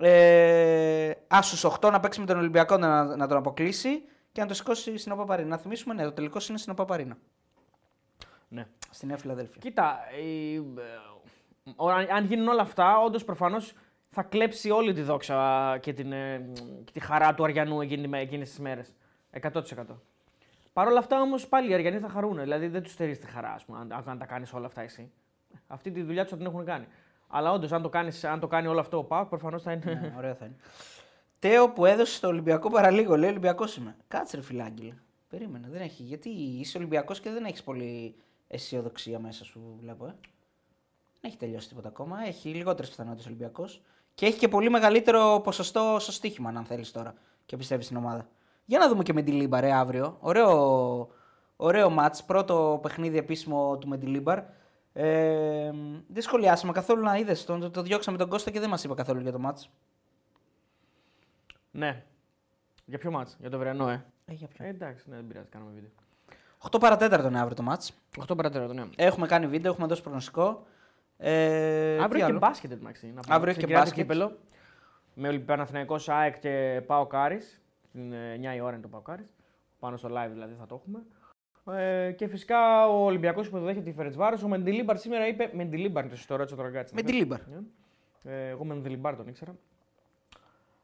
Ε, 0.00 1.10
ας 1.28 1.46
στους 1.46 1.64
8 1.64 1.90
να 1.90 2.00
παίξει 2.00 2.20
με 2.20 2.26
τον 2.26 2.38
Ολυμπιακό 2.38 2.76
να, 2.76 3.16
να 3.16 3.26
τον 3.26 3.36
αποκλείσει 3.36 4.02
και 4.32 4.40
να 4.40 4.46
το 4.46 4.54
σηκώσει 4.54 4.98
στην 4.98 5.12
Οπαπαρίνα. 5.12 5.48
Να 5.48 5.56
θυμίσουμε, 5.56 5.94
ναι, 5.94 6.04
το 6.04 6.12
τελικό 6.12 6.38
είναι 6.48 6.58
στην 6.58 6.72
Οπαπαρίνα. 6.72 7.16
Ναι. 8.48 8.66
Στη 8.90 9.06
Νέα 9.06 9.16
Φιλαδέλφια. 9.16 9.56
Κοίτα, 9.60 9.98
η- 10.22 10.54
ε, 10.56 10.60
ο- 11.76 11.88
αν- 11.88 12.10
αν 12.10 12.24
γίνουν 12.24 12.48
όλα 12.48 12.62
αυτά, 12.62 12.98
όντως 12.98 13.24
προφανώς 13.24 13.72
θα 14.08 14.22
κλέψει 14.22 14.70
όλη 14.70 14.92
τη 14.92 15.02
δόξα 15.02 15.78
και, 15.80 15.92
την, 15.92 16.12
ε, 16.12 16.50
και 16.84 16.92
τη 16.92 17.00
χαρά 17.00 17.34
του 17.34 17.44
Αριανού 17.44 17.80
εκείνες 17.80 18.48
τις 18.48 18.58
μέρες. 18.58 18.94
100%. 19.30 20.02
Παρ' 20.72 20.86
όλα 20.86 20.98
αυτά 20.98 21.20
όμως 21.20 21.48
πάλι 21.48 21.70
οι 21.70 21.74
Αριανοί 21.74 21.98
θα 21.98 22.08
χαρούν. 22.08 22.38
Δηλαδή 22.40 22.68
δεν 22.68 22.82
τους 22.82 22.92
στερείς 22.92 23.18
τη 23.18 23.26
χαρά, 23.26 23.52
ας 23.52 23.64
πούμε, 23.64 23.78
αν, 23.78 24.02
αν 24.06 24.18
τα 24.18 24.26
κάνεις 24.26 24.52
όλα 24.52 24.66
αυτά 24.66 24.80
εσύ. 24.82 25.10
Αυτή 25.66 25.90
τη 25.90 26.02
δουλειά 26.02 26.22
τους 26.22 26.30
θα 26.30 26.36
την 26.36 26.46
έχουν 26.46 26.64
κάνει. 26.64 26.86
Αλλά 27.28 27.52
όντως, 27.52 27.72
αν, 27.72 27.82
το 27.82 27.88
κάνεις- 27.88 28.24
αν 28.24 28.40
το 28.40 28.46
κάνει 28.46 28.66
όλο 28.66 28.80
αυτό 28.80 28.98
ο 28.98 29.04
ΠΑΟΚ, 29.04 29.28
προφανώς 29.28 29.62
θα 29.62 29.72
είναι. 29.72 29.84
Ναι, 30.00 30.14
ωραίο 30.16 30.34
θα 30.34 30.44
είναι. 30.44 30.56
Τέο 31.38 31.68
που 31.70 31.84
έδωσε 31.86 32.14
στο 32.14 32.28
Ολυμπιακό 32.28 32.70
παραλίγο. 32.70 33.16
Λέει 33.16 33.30
Ολυμπιακός 33.30 33.76
είμαι. 33.76 33.96
Κάτσε 34.08 34.36
ρε 34.36 34.42
φιλάγγελ. 34.42 34.92
Περίμενε. 35.28 35.66
Δεν 35.70 35.80
έχει. 35.80 36.02
Γιατί 36.02 36.28
είσαι 36.28 36.78
Ολυμπιακός 36.78 37.20
και 37.20 37.30
δεν 37.30 37.44
έχεις 37.44 37.62
πολύ 37.62 38.14
αισιοδοξία 38.48 39.18
μέσα 39.18 39.44
σου, 39.44 39.76
βλέπω. 39.80 40.06
Ε. 40.06 40.14
Δεν 41.20 41.30
έχει 41.30 41.36
τελειώσει 41.36 41.68
τίποτα 41.68 41.88
ακόμα. 41.88 42.26
Έχει 42.26 42.48
λιγότερες 42.48 42.90
πιθανότητες 42.90 43.26
Ολυμπιακός. 43.26 43.82
Και 44.14 44.26
έχει 44.26 44.38
και 44.38 44.48
πολύ 44.48 44.70
μεγαλύτερο 44.70 45.40
ποσοστό 45.44 45.96
στο 46.00 46.12
στοίχημα, 46.12 46.48
αν 46.48 46.64
θέλεις 46.64 46.90
τώρα. 46.90 47.14
Και 47.46 47.56
πιστεύεις 47.56 47.84
στην 47.84 47.96
ομάδα. 47.96 48.28
Για 48.64 48.78
να 48.78 48.88
δούμε 48.88 49.02
και 49.02 49.12
Μεντιλίμπαρ 49.12 49.64
ε, 49.64 49.72
αύριο. 49.72 50.16
Ωραίο, 50.20 51.08
ωραίο 51.56 51.90
μάτς. 51.90 52.24
Πρώτο 52.24 52.78
παιχνίδι 52.82 53.18
επίσημο 53.18 53.78
του 53.78 53.88
Μεντιλίμπαρ. 53.88 54.38
Ε, 54.92 55.72
δεν 56.08 56.22
σχολιάσαμε 56.22 56.72
καθόλου 56.72 57.02
να 57.02 57.16
είδες. 57.16 57.44
Το, 57.44 57.58
το, 57.58 57.70
το 57.70 57.82
διώξαμε 57.82 58.18
τον 58.18 58.28
Κώστα 58.28 58.50
και 58.50 58.60
δεν 58.60 58.68
μας 58.68 58.84
είπε 58.84 58.94
καθόλου 58.94 59.20
για 59.20 59.32
το 59.32 59.38
μάτς. 59.38 59.70
ναι. 61.70 62.04
Για 62.84 62.98
ποιο 62.98 63.10
μάτς, 63.10 63.36
για 63.40 63.50
το 63.50 63.58
βρεανό, 63.58 63.88
ε. 63.88 64.04
Ε, 64.24 64.32
για 64.32 64.48
ποιο; 64.48 64.64
ε 64.64 64.68
εντάξει, 64.68 65.08
ναι, 65.08 65.16
δεν 65.16 65.26
πειράζει, 65.26 65.48
κάνουμε 65.48 65.72
βίντεο. 65.74 65.90
8 66.58 66.80
παρατέταρτο 66.80 67.28
είναι 67.28 67.38
αύριο 67.38 67.56
το 67.56 67.62
μάτς. 67.62 67.92
8 68.28 68.36
παρατέρα, 68.36 68.74
ναι. 68.74 68.82
Έχουμε 68.96 69.26
κάνει 69.26 69.46
βίντεο, 69.46 69.72
έχουμε 69.72 69.86
δώσει 69.86 70.02
προγνωστικό. 70.02 70.66
Ε, 71.16 71.96
τι 71.96 72.02
Αύριο 72.02 72.18
και 72.18 72.24
άλλο; 72.24 72.38
μπάσκετ, 72.38 72.70
εντάξει. 72.70 73.06
να 73.06 73.20
πούμε. 73.20 73.34
Αύριο 73.34 73.50
έχει 73.50 73.58
και 73.60 73.66
Ξεκινάει 73.66 73.84
το 73.84 73.88
μπάσκετ. 73.90 74.04
κύπελο. 74.04 74.38
Με 75.14 75.28
Ολυμπιαναθηναϊκός 75.28 76.08
ΑΕΚ 76.08 76.38
και 76.38 76.82
Πάο 76.86 77.06
Κάρις. 77.06 77.60
Την 77.92 78.12
9 78.12 78.54
η 78.56 78.60
ώρα 78.60 78.72
είναι 78.72 78.82
το 78.82 78.88
ΠΑΟΚ 78.88 79.00
Άρης. 79.00 79.34
Πάνω 79.78 79.96
στο 79.96 80.08
live 80.08 80.30
δηλαδή 80.32 80.54
θα 80.58 80.66
το 80.66 80.74
έχουμε. 80.84 81.02
Ε, 81.80 82.12
και 82.12 82.26
φυσικά 82.28 82.88
ο 82.88 83.04
Ολυμπιακός 83.04 83.48
που 83.48 83.58
δέχεται 83.58 83.84
τη 83.90 83.92
Φερεντσβάρος. 83.96 84.42
Ο 84.42 84.48
Μεντιλίμπαρ 84.48 84.98
σήμερα 84.98 85.26
είπε. 85.26 85.50
Μεντιλίμπαρ 85.52 86.02
είναι 86.02 86.12
το 86.12 86.16
σωστό, 86.18 86.36
ρώτησε 86.36 86.54
ο 86.54 86.58
Τραγκάτση. 86.58 86.94
Μεντιλίμπαρ. 86.94 87.40
Ε, 88.24 88.48
εγώ 88.48 88.64
Μεντιλίμπαρ 88.64 89.16
τον 89.16 89.28
ήξερα. 89.28 89.54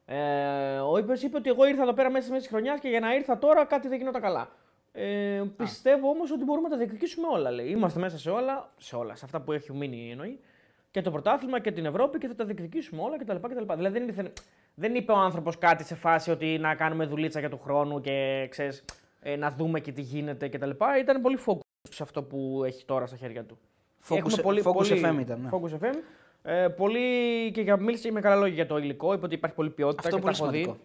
Ε, 0.07 0.79
ο 0.79 0.99
Ήπες 0.99 1.23
είπε 1.23 1.37
ότι 1.37 1.51
εγώ 1.51 1.67
ήρθα 1.67 1.83
εδώ 1.83 1.93
πέρα 1.93 2.11
μέσα 2.11 2.23
στη 2.23 2.33
μέση 2.33 2.45
τη 2.47 2.53
χρονιάς 2.53 2.81
και 2.81 2.89
για 2.89 3.01
να 3.01 3.15
ήρθα 3.15 3.39
τώρα 3.39 3.65
κάτι 3.65 3.89
δεν 3.89 3.99
γινόταν 3.99 4.21
καλά. 4.23 4.49
Ε, 4.97 5.43
πιστεύω 5.57 6.09
όμως 6.09 6.31
ότι 6.33 6.45
μπορούμε 6.45 6.69
να 6.69 6.73
τα 6.75 6.81
διεκδικήσουμε 6.81 7.27
όλα. 7.33 7.51
Λέει. 7.51 7.67
Είμαστε 7.69 8.01
μέσα 8.01 8.19
σε 8.19 8.31
όλα, 8.31 8.73
σε 8.79 8.97
όλα, 8.97 9.15
σε 9.15 9.25
αυτά 9.25 9.41
που 9.41 9.53
έχει 9.53 9.73
μείνει 9.73 10.11
εννοεί. 10.11 10.39
Και 10.91 11.01
το 11.01 11.11
πρωτάθλημα 11.11 11.61
και 11.61 11.73
την 11.73 11.85
Ευρώπη 11.87 12.19
και 12.19 12.27
θα 12.27 12.35
τα 12.35 12.45
διεκδικήσουμε 12.45 13.03
όλα 13.03 13.19
κτλ. 13.19 13.37
κτλ. 13.37 13.73
Δηλαδή 13.75 13.99
δεν, 13.99 14.09
ήρθε, 14.09 14.33
δεν 14.75 14.95
είπε 14.95 15.13
ο 15.13 15.17
άνθρωπος 15.17 15.59
κάτι 15.59 15.85
σε 15.85 15.95
φάση 15.95 16.31
ότι 16.31 16.59
να 16.59 16.75
κάνουμε 16.75 17.05
δουλίτσα 17.07 17.41
για 17.41 17.51
του 17.51 17.59
χρόνου 17.59 18.01
και 18.01 18.47
ξέρεις, 18.51 18.85
ε, 19.21 19.37
να 19.37 19.51
δούμε 19.51 19.81
και 19.81 19.93
τι 19.93 20.01
γίνεται 20.03 20.49
κτλ. 20.49 20.71
Ήταν 21.01 21.21
πολύ 21.23 21.39
focus 21.47 21.59
σε 21.91 22.03
αυτό 22.03 22.23
που 22.23 22.63
έχει 22.67 22.85
τώρα 22.85 23.07
στα 23.07 23.17
χέρια 23.17 23.45
του. 23.45 23.59
Focus- 24.09 24.17
Έχουμε 24.17 24.61
Focus 24.65 24.87
FM 24.93 25.19
ήταν, 25.21 25.41
ναι. 25.41 25.49
Focus 25.53 25.85
FM. 25.85 25.95
Ε, 26.43 26.69
πολύ 26.69 27.01
και 27.51 27.61
για, 27.61 27.77
μίλησε 27.77 28.13
με 28.13 28.21
καλά 28.21 28.35
λόγια 28.37 28.55
για 28.55 28.67
το 28.67 28.79
υλικό. 28.79 29.13
Είπε 29.13 29.25
ότι 29.25 29.35
υπάρχει 29.35 29.57
πολλή 29.57 29.71
ποιότητα 29.71 30.03
Αυτό 30.09 30.17
και 30.17 30.23
πολύ 30.23 30.37
τα 30.37 30.43
έχω 30.43 30.53
δει. 30.53 30.63
σημαντικό. 30.63 30.85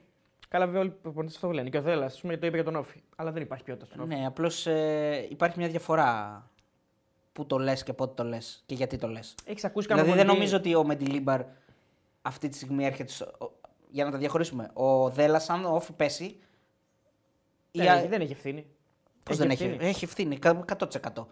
Καλά, 0.49 0.65
βέβαια, 0.65 0.81
όλοι 0.81 0.89
οι 0.89 0.93
προπονητές 1.01 1.35
αυτό 1.35 1.51
λένε. 1.51 1.69
Και 1.69 1.77
ο 1.77 1.81
Δέλλα, 1.81 2.05
ας 2.05 2.19
πούμε, 2.21 2.38
το 2.38 2.45
είπε 2.47 2.55
για 2.55 2.65
τον 2.65 2.76
Όφη. 2.76 3.01
Αλλά 3.15 3.31
δεν 3.31 3.41
υπάρχει 3.41 3.63
ποιότητα 3.63 3.85
στον 3.85 3.99
Όφη. 3.99 4.15
Ναι, 4.15 4.26
απλώς 4.26 4.67
ε, 4.67 5.27
υπάρχει 5.30 5.57
μια 5.59 5.67
διαφορά 5.67 6.43
που 7.34 7.45
το 7.45 7.57
λες 7.57 7.84
και 7.84 7.93
πότε 7.93 8.13
το 8.23 8.23
λες 8.30 8.63
και 8.65 8.76
γιατί 8.76 8.97
το 8.97 9.07
λες. 9.07 9.35
Έχεις 9.45 9.63
ακούσει 9.63 9.88
κανένα 9.88 10.07
Δηλαδή 10.07 10.27
δεν 10.27 10.35
προπονητή- 10.35 10.53
νομίζω 10.53 10.57
ότι 10.57 10.76
ο 10.76 10.88
Μεντιλίμπαρ 10.88 11.41
αυτή 12.21 12.49
τη 12.49 12.55
στιγμή 12.55 12.85
έρχεται. 12.85 13.11
Στο... 13.11 13.26
ο- 13.39 13.51
Για 13.91 14.05
να 14.05 14.11
τα 14.11 14.17
διαχωρίσουμε. 14.17 14.69
Ο 14.73 15.09
Δέλλα, 15.09 15.41
αν 15.47 15.65
ο 15.65 15.76
Όφη 15.76 15.91
πέσει. 15.93 16.39
Δεν, 17.71 17.85
η- 17.85 17.88
έχει, 17.89 18.07
δεν 18.07 18.21
έχει 18.21 18.31
ευθύνη. 18.31 18.65
Πώς 19.23 19.38
δεν 19.38 19.49
έχει, 19.49 19.77
έχει 19.80 20.03
ευθύνη, 20.05 20.38
κα- 20.39 20.65
100%. 20.77 21.26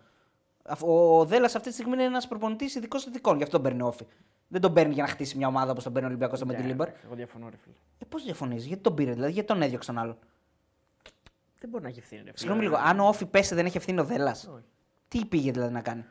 Αφ- 0.64 0.84
Ο 0.84 1.26
Δέλλα 1.26 1.46
αυτή 1.46 1.60
τη 1.70 1.74
στιγμή 1.74 1.94
είναι 1.94 2.04
ένας 2.04 2.28
προπονητής 2.28 2.76
ειδικός 2.76 3.06
ειδικών, 3.06 3.38
γι' 3.38 3.44
αυτό 3.44 3.56
τον 3.56 3.66
παίρνει 3.66 3.82
ο 3.82 3.88
Όφη. 3.88 4.06
Δεν 4.48 4.62
τον 4.62 4.74
παίρνει 4.74 4.94
για 4.94 5.04
να 5.04 5.10
χτίσει 5.10 5.38
μια 5.38 5.48
ομάδα 5.48 5.72
όπως 5.72 5.84
τον 5.84 5.94
παίρνει 5.94 6.08
ο 6.08 6.12
Ολυμπιακός 6.12 6.38
στο 6.40 6.48
Ναι, 6.48 6.54
Μεντιλίμπαρ. 6.54 6.88
εντάξει, 6.88 7.06
Εγώ 7.06 7.16
διαφωνώ, 7.16 7.50
ρε 7.50 7.56
φίλε. 7.64 7.76
Ε, 8.00 8.06
Πώς 8.10 8.24
διαφωνείς, 8.24 8.66
γιατί 8.66 8.82
τον 8.84 8.96
πήρε, 8.96 9.12
δηλαδή, 9.14 9.32
γιατί 9.32 9.48
τον 9.48 9.62
έδιωξε 9.62 9.92
τον 9.92 10.02
άλλο. 10.02 10.18
Δεν 11.60 11.70
μπορεί 11.70 11.84
να 11.84 11.90
έχει 11.90 12.00
ευθύνη. 12.00 12.20
Ρε, 12.22 12.26
φίλε. 12.26 12.38
Συγγνώμη 12.38 12.64
λίγο, 12.64 12.76
αν 12.84 13.00
ο 13.00 13.08
Όφη 13.08 13.26
πέσει 13.26 13.56
δεν 13.56 13.66
έχει 13.66 13.78
ευθύνη 13.78 14.00
ο 14.00 14.04
Δέλλα. 14.04 14.32
Όχι. 14.32 14.64
Τι 15.08 15.26
πήγε 15.26 15.52
δηλαδή 15.52 15.74
να 15.74 15.82
κάνει; 15.82 16.06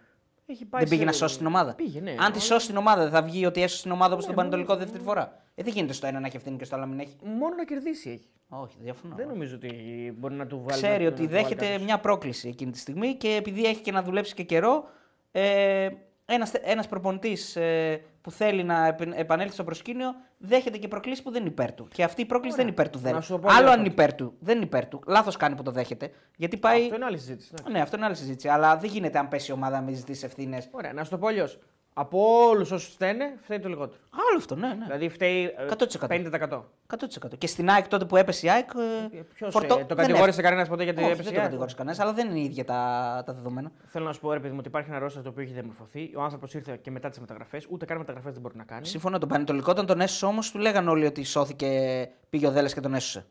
Έχει 0.46 0.64
πάει 0.64 0.80
Δεν 0.80 0.90
πήγε 0.90 1.00
σε- 1.00 1.06
να 1.06 1.12
σώσει 1.12 1.36
την 1.38 1.46
ομάδα; 1.46 1.74
Πήγε, 1.74 2.00
ναι. 2.00 2.14
Αν 2.18 2.32
τη 2.32 2.40
σώσει 2.40 2.66
την 2.66 2.76
ομάδα, 2.76 3.02
δεν 3.02 3.10
θα 3.12 3.22
βγει 3.22 3.46
ότι 3.46 3.62
έσωσε 3.62 3.82
την 3.82 3.90
ομάδα 3.90 4.12
όπως 4.12 4.26
Ναι, 4.26 4.34
τον 4.34 4.42
μόνο- 4.44 4.56
Πανετολικό 4.56 4.84
δεύτερη 4.84 5.04
φορά; 5.04 5.42
Ε, 5.54 5.62
δεν 5.62 5.72
γίνεται 5.72 5.92
στο 5.92 6.06
ένα 6.06 6.20
να 6.20 6.26
έχει 6.26 6.36
ευθύνη 6.36 6.56
και 6.56 6.64
στο 6.64 6.74
άλλο 6.76 6.84
να 6.84 6.90
μην 6.90 7.00
έχει. 7.00 7.16
Μόνο 7.24 7.54
να 7.54 7.64
κερδίσει 7.64 8.10
έχει. 8.10 8.28
Όχι, 8.48 8.76
διαφωνώ. 8.80 9.14
Δεν 9.14 9.26
νομίζω 9.28 9.54
ότι 9.56 9.70
μπορεί 10.18 10.34
να 10.34 10.46
του 10.46 10.62
βάλει. 10.66 10.82
Ξέρει 10.82 11.04
να- 11.04 11.10
ότι 11.10 11.22
να 11.22 11.26
του 11.28 11.32
βάλει 11.34 11.42
δέχεται 11.42 11.64
κάποιος. 11.64 11.82
μια 11.82 11.98
πρόκληση 11.98 12.48
εκείνη 12.48 12.70
τη 12.70 12.78
στιγμή 12.78 13.14
και 13.14 13.28
επειδή 13.34 13.64
έχει 13.66 13.80
και 13.80 13.92
να 13.92 14.02
δουλέψει 14.02 14.34
και 14.34 14.42
καιρό, 14.42 14.84
ε, 15.32 15.88
ένας, 16.26 16.52
ένας 16.54 16.88
προπονητής 16.88 17.56
ε, 17.56 18.00
που 18.26 18.32
θέλει 18.32 18.64
να 18.64 18.86
επε- 18.86 19.18
επανέλθει 19.18 19.52
στο 19.52 19.64
προσκήνιο 19.64 20.14
δέχεται 20.38 20.78
και 20.78 20.88
προκλήσεις 20.88 21.22
που 21.22 21.30
δεν 21.30 21.40
είναι 21.40 21.50
υπέρ 21.50 21.72
του. 21.72 21.88
Και 21.94 22.02
αυτή 22.04 22.20
η 22.20 22.24
πρόκληση 22.24 22.54
Ωραία. 22.60 22.64
δεν 22.66 22.74
είναι 22.74 22.82
υπέρ 22.88 23.00
του. 23.00 23.06
Να 23.06 23.12
Δεν. 23.12 23.22
σου 23.22 23.32
το 23.32 23.38
πω 23.38 23.48
Άλλο 23.48 23.58
λίγο 23.58 23.70
αν 23.70 23.78
είναι 23.78 23.88
αυτό. 23.88 24.02
υπέρ 24.02 24.14
του. 24.14 24.34
Δεν 24.40 24.56
είναι 24.56 24.64
υπέρ 24.64 24.86
του. 24.86 25.00
Λάθος 25.06 25.36
κάνει 25.36 25.54
που 25.56 25.62
το 25.62 25.70
δέχεται. 25.70 26.10
Γιατί 26.36 26.56
πάει. 26.56 26.82
Αυτό 26.82 26.94
είναι 26.94 27.04
άλλη 27.04 27.18
συζήτηση. 27.18 27.52
ναι. 27.66 27.72
Ναι, 27.72 27.80
αυτό 27.80 27.96
είναι 27.96 28.04
άλλη 28.06 28.14
συζήτηση. 28.16 28.48
Αλλά 28.48 28.76
δεν 28.76 28.90
γίνεται 28.90 29.18
αν 29.18 29.28
πέσει 29.28 29.50
η 29.50 29.54
ομάδα 29.54 29.76
να 29.76 29.82
μην 29.82 29.94
ζητήσεις 29.96 30.22
ευθύνες. 30.22 30.68
Ωραία, 30.70 30.92
να 30.92 31.04
σου 31.04 31.10
το 31.10 31.18
πω 31.18 31.26
αλλιώς. 31.26 31.58
Από 31.98 32.46
όλους 32.48 32.70
όσους 32.70 32.92
φταίνε, 32.92 33.34
φταίει 33.42 33.58
το 33.58 33.68
λιγότερο. 33.68 33.98
Άλλο 34.10 34.38
αυτό, 34.38 34.54
ναι, 34.56 34.68
ναι. 34.68 34.84
Δηλαδή 34.84 35.08
φταίει 35.08 35.44
ε, 35.44 35.66
100%. 35.68 36.06
50%. 36.08 36.62
100%. 37.30 37.38
Και 37.38 37.46
στην 37.46 37.70
ΑΕΚ 37.70 37.88
τότε 37.88 38.04
που 38.04 38.16
έπεσε 38.16 38.46
η 38.46 38.50
ΑΕΚ. 38.50 38.70
Ε, 39.12 39.18
Ποιος 39.34 39.52
φορτώ- 39.52 39.78
το 39.78 39.94
δεν 39.94 39.96
κατηγόρησε 39.96 40.42
κανένας 40.42 40.68
ποτέ 40.68 40.84
γιατί 40.84 41.02
Όχι, 41.02 41.10
έπεσε. 41.10 41.22
δεν 41.22 41.32
η 41.32 41.34
το 41.34 41.38
ΑΕΚ; 41.40 41.44
κατηγόρησε 41.48 41.76
κανένας, 41.76 42.00
αλλά 42.00 42.12
δεν 42.12 42.28
είναι 42.30 42.40
ίδια 42.40 42.64
τα, 42.64 43.22
τα 43.26 43.32
δεδομένα. 43.32 43.70
Θέλω 43.86 44.04
να 44.04 44.12
σου 44.12 44.20
πω, 44.20 44.32
ρε 44.32 44.38
παιδί 44.40 44.52
μου, 44.52 44.56
ότι 44.58 44.68
υπάρχει 44.68 44.90
ένα 44.90 44.98
ρόστερ 44.98 45.22
το 45.22 45.28
οποίο 45.28 45.42
έχει 45.42 45.52
διαμορφωθεί. 45.52 46.10
Ο 46.16 46.22
άνθρωπος 46.22 46.54
ήρθε 46.54 46.78
και 46.82 46.90
μετά 46.90 47.08
τις 47.08 47.18
μεταγραφές. 47.20 47.66
Ούτε 47.68 47.84
καν 47.84 47.98
μεταγραφές 47.98 48.32
δεν 48.32 48.42
μπορεί 48.42 48.56
να 48.56 48.64
κάνει. 48.64 48.86
Συμφωνώ. 48.86 49.18
Τον 49.18 49.28
Πανετολικό 49.28 49.70
όταν 49.70 49.86
τον 49.86 50.00
έσωσε 50.00 50.26
όμως, 50.26 50.50
του 50.50 50.58
λέγανε 50.58 50.90
όλοι 50.90 51.06
ότι 51.06 51.24
σώθηκε, 51.24 51.70
πήγε 52.30 52.46
ο 52.46 52.50
Δέλλα 52.50 52.68
και 52.68 52.80
τον 52.80 52.94
έσωσε. 52.94 53.26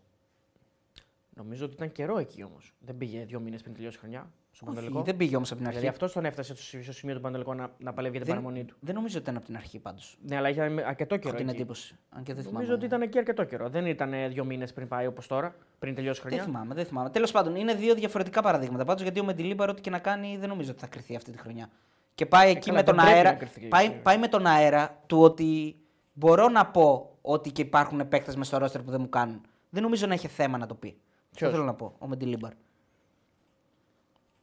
Νομίζω 1.38 1.66
ότι 1.66 1.74
ήταν 1.74 1.92
καιρό 1.92 2.18
εκεί 2.18 2.44
όμως. 2.44 2.74
Δεν 2.80 2.98
πήγε 2.98 3.24
δύο 3.26 3.40
μήνες 3.40 3.62
πριν 3.62 3.74
τελειώσει 3.74 3.96
η 3.96 4.00
χρονιά 4.00 4.32
στο 4.52 4.66
Πανετολικό. 4.66 5.02
Δεν 5.02 5.18
πήγε 5.18 5.36
όμως 5.36 5.50
από 5.50 5.58
την 5.60 5.68
αρχή. 5.68 5.80
Δηλαδή 5.80 5.96
αυτός 5.96 6.14
τον 6.14 6.26
έφτασε 6.26 6.56
στο 6.56 6.82
στο 6.82 6.92
σημείο 6.94 7.16
του 7.16 7.22
Πανετολικό 7.22 7.54
να, 7.54 7.72
να 7.78 7.94
παλεύει 7.94 8.18
για 8.18 8.26
την 8.26 8.34
δεν, 8.34 8.44
παραμονή 8.44 8.66
του. 8.66 8.76
δεν 8.80 8.96
νομίζω 8.96 9.14
ότι 9.18 9.24
ήταν 9.24 9.36
από 9.38 9.46
την 9.46 9.56
αρχή 9.56 9.80
πάντως. 9.80 10.18
Ναι, 10.22 10.36
αλλά 10.36 10.50
είχε 10.50 10.62
αρκετό 10.62 11.18
καιρό. 11.18 11.28
Έχω 11.30 11.38
την 11.38 11.48
εκεί. 11.48 11.58
εντύπωση. 11.58 11.96
Αν 12.10 12.24
και 12.24 12.34
δεν 12.34 12.42
θυμάμαι. 12.44 12.58
Νομίζω 12.58 12.76
ότι 12.76 12.86
ήταν 12.86 13.02
εκεί 13.02 13.18
αρκετό 13.18 13.44
καιρό. 13.44 13.70
Δεν 13.70 13.86
ήταν 13.86 14.14
ε, 14.14 14.28
δύο 14.28 14.46
μήνες 14.46 14.74
πριν 14.74 14.88
πάει 14.88 15.08
όπως 15.08 15.28
τώρα, 15.28 15.56
πριν 15.80 15.96
τελειώσει 15.96 16.20
η 16.20 16.24
Δεν 16.24 16.32
χρονιά. 16.32 16.52
θυμάμαι, 16.54 16.74
δεν 16.76 16.86
θυμάμαι. 16.86 17.10
Τέλος 17.10 17.32
πάντων, 17.32 17.56
είναι 17.56 17.74
δύο 17.74 17.94
διαφορετικά 17.96 18.42
παραδείγματα. 18.42 18.84
Πάντως 18.86 19.02
γιατί 19.04 19.20
ο 19.20 19.24
Μεντιλίμπαρ, 19.24 19.70
ό,τι 19.70 19.82
και 19.82 19.90
να 19.90 20.00
κάνει, 20.00 20.38
δεν 20.38 20.50
νομίζω 20.50 20.72
ότι 20.72 20.80
θα 20.80 20.88
κρυθεί 20.88 21.16
αυτή 21.16 21.32
τη 21.32 21.38
χρονιά. 21.38 21.70
Και 22.16 22.26
πάει 22.26 22.50
εκεί 22.50 22.70
Ε, 22.70 22.72
καλά, 22.72 22.78
με 22.78 22.84
τον 22.84 22.96
δεν 22.96 23.04
πρέπει 23.04 23.18
αέρα. 23.18 23.32
να 23.32 23.38
κρυθεί. 23.38 23.68
Πάει, 23.68 23.92
πάει 23.92 24.18
με 24.18 24.28
τον 24.28 24.46
αέρα 24.46 25.02
του 25.08 25.22
ότι 25.22 25.76
μπορώ 26.14 26.50
να 26.50 26.66
πω 26.66 27.18
ότι 27.22 27.52
και 27.52 27.62
υπάρχουν 27.62 28.08
παίκτε 28.08 28.34
μες 28.38 28.48
στο 28.48 28.58
ρόστερ 28.58 28.82
που 28.82 28.92
δεν 28.92 29.02
μου 29.02 29.10
κάνουν. 29.10 29.42
Δεν 29.70 29.84
νομίζω 29.84 30.08
να 30.08 30.14
έχει 30.14 30.28
θέμα 30.28 30.58
να 30.58 30.66
το 30.66 30.76
πει. 30.76 30.98
Αυτό 31.36 31.48
Ποιος; 31.48 31.52
θέλω 31.52 31.64
να 31.64 31.74
πω, 31.74 31.96
ο 32.00 32.08
Μεντιλίμπαρ. 32.08 32.52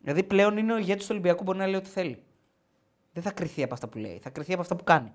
Δηλαδή 0.01 0.23
πλέον 0.23 0.56
είναι 0.56 0.73
ο 0.73 0.78
ηγέτης 0.78 1.02
του 1.02 1.09
Ολυμπιακού, 1.12 1.43
μπορεί 1.43 1.59
να 1.59 1.66
λέει 1.66 1.74
ό,τι 1.74 1.89
θέλει. 1.89 2.23
Δεν 3.12 3.23
θα 3.23 3.32
κρυθεί 3.32 3.62
από 3.62 3.74
αυτά 3.74 3.89
που 3.89 3.98
λέει, 3.98 4.19
θα 4.23 4.31
κρυθεί 4.31 4.52
από 4.52 4.60
αυτά 4.60 4.77
που 4.77 4.85
κάνει. 4.85 5.12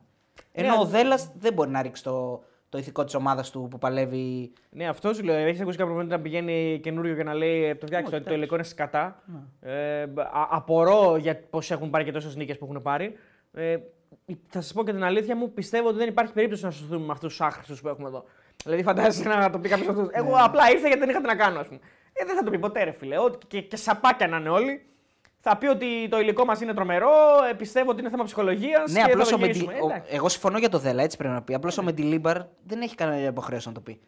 Ενώ 0.52 0.76
Ναι, 0.76 0.82
ο 0.82 0.86
Δέλλα 0.86 1.20
δεν 1.38 1.54
μπορεί 1.54 1.70
να 1.70 1.82
ρίξει 1.82 2.04
το, 2.04 2.44
το 2.70 2.78
ηθικό 2.78 3.04
της 3.04 3.14
ομάδας 3.14 3.50
του 3.52 3.68
που 3.70 3.78
παλεύει. 3.78 4.52
Ναι, 4.70 4.88
αυτό 4.88 5.14
σου 5.14 5.24
λέω. 5.24 5.36
Έχεις 5.36 5.62
ακούσει 5.62 5.78
κάποιο 5.78 6.00
moment 6.00 6.08
να 6.08 6.20
πηγαίνει 6.20 6.80
καινούριο 6.84 7.16
και 7.16 7.24
να 7.24 7.34
λέει 7.34 7.64
«Ε, 7.64 7.76
το 7.76 7.86
φτιάξει, 7.86 8.14
Όχι, 8.14 8.24
το, 8.24 8.30
το 8.30 8.36
υλικό 8.36 8.56
είναι 8.56 8.64
σκατά. 8.64 9.24
Ναι. 9.26 9.72
Ε, 9.72 10.02
α, 10.02 10.48
απορώ 10.50 11.18
για 11.18 11.40
πώς 11.50 11.72
έχουν 11.72 11.90
πάρει 11.90 12.04
και 12.04 12.12
τόσες 12.12 12.36
νίκες 12.36 12.58
που 12.58 12.66
έχουν 12.70 12.82
πάρει. 12.82 13.16
Ε, 13.54 13.78
θα 14.48 14.62
σας 14.62 14.74
πω 14.74 14.84
και 14.84 14.92
την 14.92 15.04
αλήθεια 15.04 15.36
μου, 15.36 15.54
πιστεύω 15.54 15.88
ότι 15.88 15.98
δεν 15.98 16.08
υπάρχει 16.08 16.34
περίπτωση 16.34 16.66
να 16.66 16.72
σωθούμε 16.72 17.06
με 17.06 17.12
αυτούς 17.12 17.30
τους 17.30 17.42
άχρηστους 17.42 17.82
που 17.82 17.88
έχουμε 17.88 18.08
εδώ. 18.08 18.24
Δηλαδή, 18.68 18.84
φαντάζεσαι 18.84 19.28
να 19.30 19.50
το 19.50 19.60
πει 19.60 19.70
κάποιος 19.70 19.88
αυτός. 19.88 20.08
Εγώ 20.12 20.36
απλά 20.40 20.70
ήρθα 20.72 20.88
γιατί 20.88 21.00
δεν 21.00 21.10
είχα 21.10 21.20
τι 21.20 21.26
να 21.26 21.36
κάνω, 21.36 21.60
ας 21.60 21.68
πούμε. 21.68 21.80
Ε, 22.14 22.26
δεν 22.26 22.36
θα 22.36 22.44
το 22.44 22.50
πει 22.52 22.60
ποτέ, 22.60 22.84
ρε 22.84 22.92
φίλε. 22.92 23.20
Ό,τι 23.20 23.46
και, 23.48 23.62
και 23.62 23.76
σαπάκια 23.76 24.28
να 24.28 24.38
είναι 24.38 24.50
όλοι. 24.50 24.86
Θα 25.40 25.58
πει 25.58 25.68
ότι 25.68 26.08
το 26.10 26.20
υλικό 26.20 26.46
μας 26.46 26.62
είναι 26.62 26.74
τρομερό, 26.74 27.10
ε, 27.52 27.54
πιστεύω 27.54 27.90
ότι 27.90 28.00
είναι 28.00 28.10
θέμα 28.10 28.24
ψυχολογίας. 28.24 28.92
Ναι, 28.92 29.02
και 29.04 29.12
απλώς 29.12 29.30
θα 29.30 29.36
ο 29.36 29.40
το 29.40 29.46
γυρίσουμε. 29.46 29.72
Μεντι... 29.74 29.86
ο- 29.86 29.90
Εντάξει. 29.90 30.16
Εγώ 30.16 30.30
συμφωνώ 30.30 30.58
για 30.58 30.70
το 30.70 30.78
Δέλα, 30.80 31.04
έτσι 31.04 31.18
πρέπει 31.18 31.34
να 31.34 31.42
πει. 31.42 31.54
Απλώς 31.54 31.78
ο 31.78 31.84
Μεντιλίμπαρ 31.84 32.38
δεν 32.66 32.82
έχει 32.82 32.96
κανένα 32.96 33.28
υποχρέωση 33.28 33.68
να 33.68 33.74
το 33.74 33.80
πει. 33.80 34.00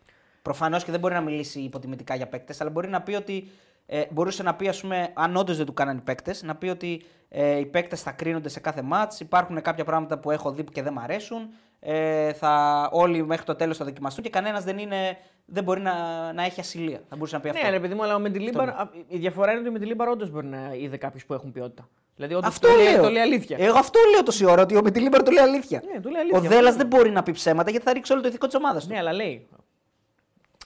Προφανώς 0.41 0.83
και 0.83 0.91
δεν 0.91 0.99
μπορεί 0.99 1.13
να 1.13 1.21
μιλήσει 1.21 1.59
υποτιμητικά 1.59 2.15
για 2.15 2.27
παίκτες, 2.27 2.61
αλλά 2.61 2.69
μπορεί 2.69 2.87
να 2.89 3.01
πει 3.01 3.13
ότι. 3.15 3.47
Ε, 3.91 4.01
μπορούσε 4.09 4.43
να 4.43 4.55
πει, 4.55 4.67
ας 4.67 4.81
πούμε, 4.81 5.09
αν 5.13 5.35
όντως 5.35 5.57
δεν 5.57 5.65
του 5.65 5.73
κάνανε 5.73 5.99
οι 5.99 6.03
παίκτες, 6.03 6.43
να 6.43 6.55
πει 6.55 6.67
ότι 6.67 7.03
ε, 7.29 7.57
οι 7.57 7.65
παίκτες 7.65 8.01
θα 8.01 8.11
κρίνονται 8.11 8.49
σε 8.49 8.59
κάθε 8.59 8.81
μάτς. 8.81 9.19
Υπάρχουν 9.19 9.61
κάποια 9.61 9.83
πράγματα 9.83 10.17
που 10.19 10.31
έχω 10.31 10.51
δει 10.51 10.63
και 10.63 10.81
δεν 10.81 10.93
μ' 10.93 10.99
αρέσουν. 10.99 11.49
Ε, 11.81 12.33
θα 12.33 12.89
όλοι 12.91 13.25
μέχρι 13.25 13.45
το 13.45 13.55
τέλος 13.55 13.77
θα 13.77 13.85
δοκιμαστούν 13.85 14.23
και 14.23 14.29
κανένας 14.29 14.63
δεν, 14.63 14.77
είναι, 14.77 15.17
δεν 15.45 15.63
μπορεί 15.63 15.81
να, 15.81 15.93
να 16.33 16.43
έχει 16.43 16.59
ασυλία. 16.59 17.01
Θα 17.09 17.15
μπορούσε 17.15 17.35
να 17.35 17.41
πει 17.41 17.49
αυτό. 17.49 17.63
Ναι, 17.63 17.69
ρε 17.69 17.79
παιδί 17.79 17.93
μου, 17.93 18.03
αλλά 18.03 18.19
Μεντιλίμπαρ, 18.19 18.69
Αυτό 18.69 18.89
η 19.07 19.17
διαφορά 19.17 19.51
είναι 19.51 19.59
ότι 19.59 19.69
Μεντιλίμπαρ 19.69 20.07
όντως 20.09 20.29
μπορεί 20.29 20.47
να 20.47 20.73
είδε 20.73 20.97
κάποιους 20.97 21.25
που 21.25 21.33
έχουν 21.33 21.51
ποιότητα. 21.51 21.89
Δηλαδή, 22.15 22.33
όντως 22.33 22.49
Αυτό 22.49 22.67
το, 22.67 22.75
λέει, 22.75 22.93
λέω. 22.93 23.01
το 23.03 23.09
λέει 23.09 23.21
αλήθεια. 23.21 23.57
Εγώ 23.59 23.77
αυτό 23.77 23.99
λέω 24.13 24.23
τόση 24.23 24.45
ώρα, 24.45 24.61
ότι 24.61 24.75
ο 24.75 24.81
Μεντιλίμπαρ 24.83 25.23
το 25.23 25.31
λέει 25.31 25.43
αλήθεια. 25.43 25.81
Ναι, 25.93 25.99
το 26.01 26.09
λέει 26.09 26.21
αλήθεια. 26.21 26.37
Ο 26.39 26.41
Δέλλα 26.41 26.67
Αυτό 26.69 26.77
δεν 26.77 26.87
μπορεί 26.87 27.09
να 27.11 27.23
πει 27.23 27.31
ψέματα 27.31 27.69
γιατί 27.71 27.85
θα 27.85 27.93
ρίξει 27.93 28.11
όλο 28.11 28.21
το 28.21 28.27
ηθικό 28.27 28.45
της 28.45 28.55
ομάδας 28.55 28.83
του. 28.87 28.91
Ναι, 28.93 28.97
αλλά 28.97 29.13
λέει. 29.13 29.47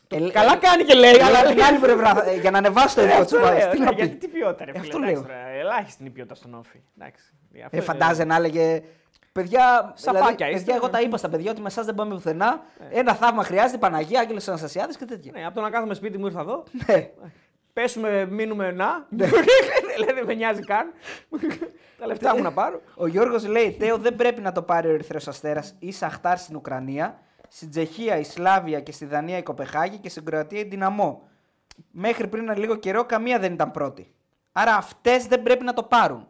Ε, 0.08 0.20
λέ- 0.20 0.32
Καλά 0.34 0.56
κάνει 0.58 0.84
και 0.84 0.94
λέει, 0.94 1.12
αλλά 1.14 1.26
αλλά 1.26 1.38
από 1.38 1.46
λέει. 1.48 1.56
την 1.56 1.64
άλλη 1.64 1.78
πλευρά, 1.78 2.30
ε, 2.30 2.40
για 2.40 2.52
να 2.52 2.58
ανεβάσει 2.58 2.96
το 2.96 3.02
Ε, 3.02 3.06
ηθικό 3.06 3.24
της 3.24 3.34
αυτό 3.34 3.46
ομάδας. 3.46 3.64
λέω, 3.64 3.72
Τι 3.72 3.80
ναι, 3.80 3.86
να 3.86 3.92
Γιατί 3.92 4.12
πει. 4.12 4.18
τι 4.18 4.28
ποιότητα, 4.28 4.66
ρε 4.66 4.72
Ε, 4.72 4.74
φίλε. 4.74 4.86
αυτό 4.86 4.98
εντάξει, 4.98 5.14
λέω. 5.16 5.22
τώρα, 5.22 5.48
Ελάχιστη 5.50 5.98
είναι 6.00 6.10
η 6.10 6.14
ποιότητα 6.14 6.36
στον 6.36 6.54
όφη. 6.54 6.80
Εντάξει. 7.00 7.24
Αυτό 7.52 7.60
Ε, 7.62 7.70
είναι- 7.72 7.82
φαντάζε 7.82 8.24
να 8.24 8.36
έλεγε. 8.36 8.82
Παιδιά, 9.34 9.94
Σαπάκια 9.96 10.36
δηλαδή, 10.36 10.54
είστε, 10.54 10.66
παιδιά, 10.66 10.76
εγώ 10.76 10.86
ναι. 10.86 10.92
τα 10.92 11.02
είπα 11.02 11.18
στα 11.18 11.30
παιδιά 11.30 11.52
ότι 11.52 11.62
με 11.62 11.68
εσάς 11.68 11.86
δεν 11.86 11.96
πάμε 11.96 12.14
πουθενά. 12.14 12.62
Ένα 12.90 13.16
θαύμα 13.16 13.44
χρειάζεται, 13.44 13.78
Παναγία, 13.78 14.20
Άγγελος 14.20 14.48
Αναστασιάδης 14.48 14.98
και 14.98 15.06
τέτοια. 15.06 15.32
Ναι, 15.36 15.46
από 15.46 15.56
το 15.56 15.62
να 15.62 15.70
κάθομαι 15.70 15.94
σπίτι 15.94 16.18
μου 16.18 16.26
ήρθα 16.26 16.40
εδώ. 16.40 16.64
Ναι. 16.88 17.10
Πέσουμε, 17.74 18.26
μείνουμε 18.26 18.72
να. 18.72 19.08
Δηλαδή 19.96 20.14
δεν 20.14 20.26
με 20.26 20.34
νοιάζει 20.34 20.62
καν. 20.62 20.94
Τα 22.00 22.08
λεφτά 22.08 22.36
μου 22.36 22.42
να 22.42 22.54
πάρω. 22.54 22.82
Ο 22.96 23.08
Γιώργος 23.08 23.48
λέει: 23.48 23.76
Τέο 23.80 23.98
δεν 23.98 24.16
πρέπει 24.16 24.42
να 24.42 24.52
το 24.52 24.62
πάρει 24.62 24.88
ο 24.88 24.92
Ερυθρός 24.92 25.28
Αστέρας 25.28 25.76
ή 25.80 25.92
Σαχτάρ 25.92 26.38
στην 26.38 26.56
Ουκρανία. 26.56 27.20
Στην 27.48 27.70
Τσεχία 27.70 28.18
η 28.18 28.24
Σλάβια 28.24 28.80
και 28.80 28.92
στη 28.92 29.06
Δανία 29.06 29.38
η 29.38 29.44
Κοπεχάγη 29.44 29.98
και 29.98 30.10
στην 30.10 30.26
Κροατία 30.26 30.60
η 30.60 30.64
Δυναμό. 30.64 31.28
Μέχρι 31.92 32.28
πριν 32.28 32.44
ένα 32.44 32.58
λίγο 32.58 32.76
καιρό 32.76 33.06
καμία 33.06 33.40
δεν 33.40 33.54
ήταν 33.54 33.72
πρώτη. 33.72 34.14
Άρα 34.52 34.76
αυτές 34.76 35.26
δεν 35.26 35.44
πρέπει 35.44 35.64
να 35.64 35.74
το 35.74 35.84
πάρουν. 35.84 36.28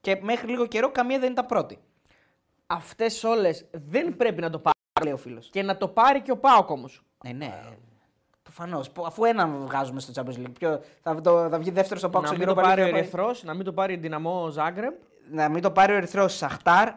Και 0.00 0.18
μέχρι 0.22 0.50
λίγο 0.50 0.66
καιρό 0.66 0.90
καμία 0.90 1.18
δεν 1.18 1.30
ήταν 1.30 1.46
πρώτη. 1.46 1.78
Αυτές 2.70 3.24
όλες 3.24 3.66
δεν 3.70 4.16
πρέπει 4.16 4.40
να 4.40 4.50
το 4.50 4.58
πάρει. 4.58 4.76
Λέει 5.02 5.12
ο 5.12 5.16
φίλος. 5.16 5.48
Και 5.50 5.62
να 5.62 5.76
το 5.76 5.88
πάρει 5.88 6.22
και 6.22 6.30
ο 6.30 6.36
Πάοκ 6.36 6.70
όμως. 6.70 7.02
Ε, 7.24 7.32
ναι. 7.32 7.62
Προφανώς. 8.42 8.92
Αφού 9.04 9.24
έναν 9.24 9.66
βγάζουμε 9.66 10.00
στο 10.00 10.12
Champions 10.14 10.38
League. 10.38 10.52
Ποιο, 10.58 10.80
θα, 11.02 11.20
το, 11.20 11.48
θα 11.48 11.58
βγει 11.58 11.70
δεύτερο 11.70 11.98
στο 11.98 12.10
Πάο 12.10 12.22
Να 12.22 12.36
μην 12.36 12.46
το 12.46 12.54
πάρει 12.54 12.82
ο 12.82 12.86
Ερυθρός, 12.86 13.42
να 13.42 13.54
μην 13.54 13.64
το 13.64 13.72
πάρει 13.72 13.92
η 13.92 13.96
Δυναμό 13.96 14.48
Ζάγκρεμ. 14.50 14.94
να 15.30 15.48
μην 15.48 15.62
το 15.62 15.70
πάρει 15.70 15.92
ο 15.92 15.96
Ερυθρός 15.96 16.34
η 16.34 16.36
Σαχτάρ, 16.36 16.92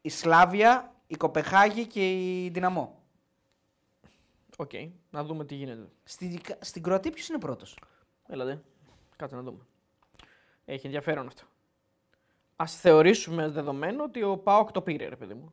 η 0.00 0.08
Σλάβια, 0.08 0.94
η 1.06 1.16
Κοπεχάγη 1.16 1.86
και 1.86 2.10
η 2.10 2.48
Δυναμό. 2.48 3.02
Οκ, 4.56 4.70
να 5.10 5.24
δούμε 5.24 5.44
τι 5.44 5.54
γίνεται. 5.54 5.88
Στην, 6.04 6.40
στην 6.60 6.82
Κροατία 6.82 7.10
ποιος 7.10 7.28
είναι 7.28 7.38
πρώτος; 7.38 7.78
Ελάτε. 8.26 8.62
Κάτσε 9.16 9.36
να 9.36 9.42
δούμε. 9.42 9.66
Έχει 10.64 10.86
ενδιαφέρον 10.86 11.26
αυτό. 11.26 11.42
Ας 12.62 12.66
θεωρήσουμε 12.66 13.44
ως 13.44 13.52
δεδομένο 13.52 14.02
ότι 14.04 14.22
ο 14.22 14.36
ΠΑΟΚ 14.36 14.70
το 14.72 14.80
πήρε, 14.80 15.08
ρε 15.08 15.16
παιδί 15.16 15.34
μου. 15.34 15.52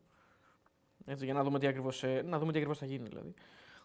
Έτσι, 1.05 1.25
για 1.25 1.33
να 1.33 1.43
δούμε 1.43 1.59
τι 1.59 1.67
ακριβώς 1.67 2.03
να 2.23 2.39
δούμε 2.39 2.51
τι 2.51 2.57
ακριβώς 2.57 2.77
θα 2.77 2.85
γίνει, 2.85 3.07
δηλαδή. 3.07 3.33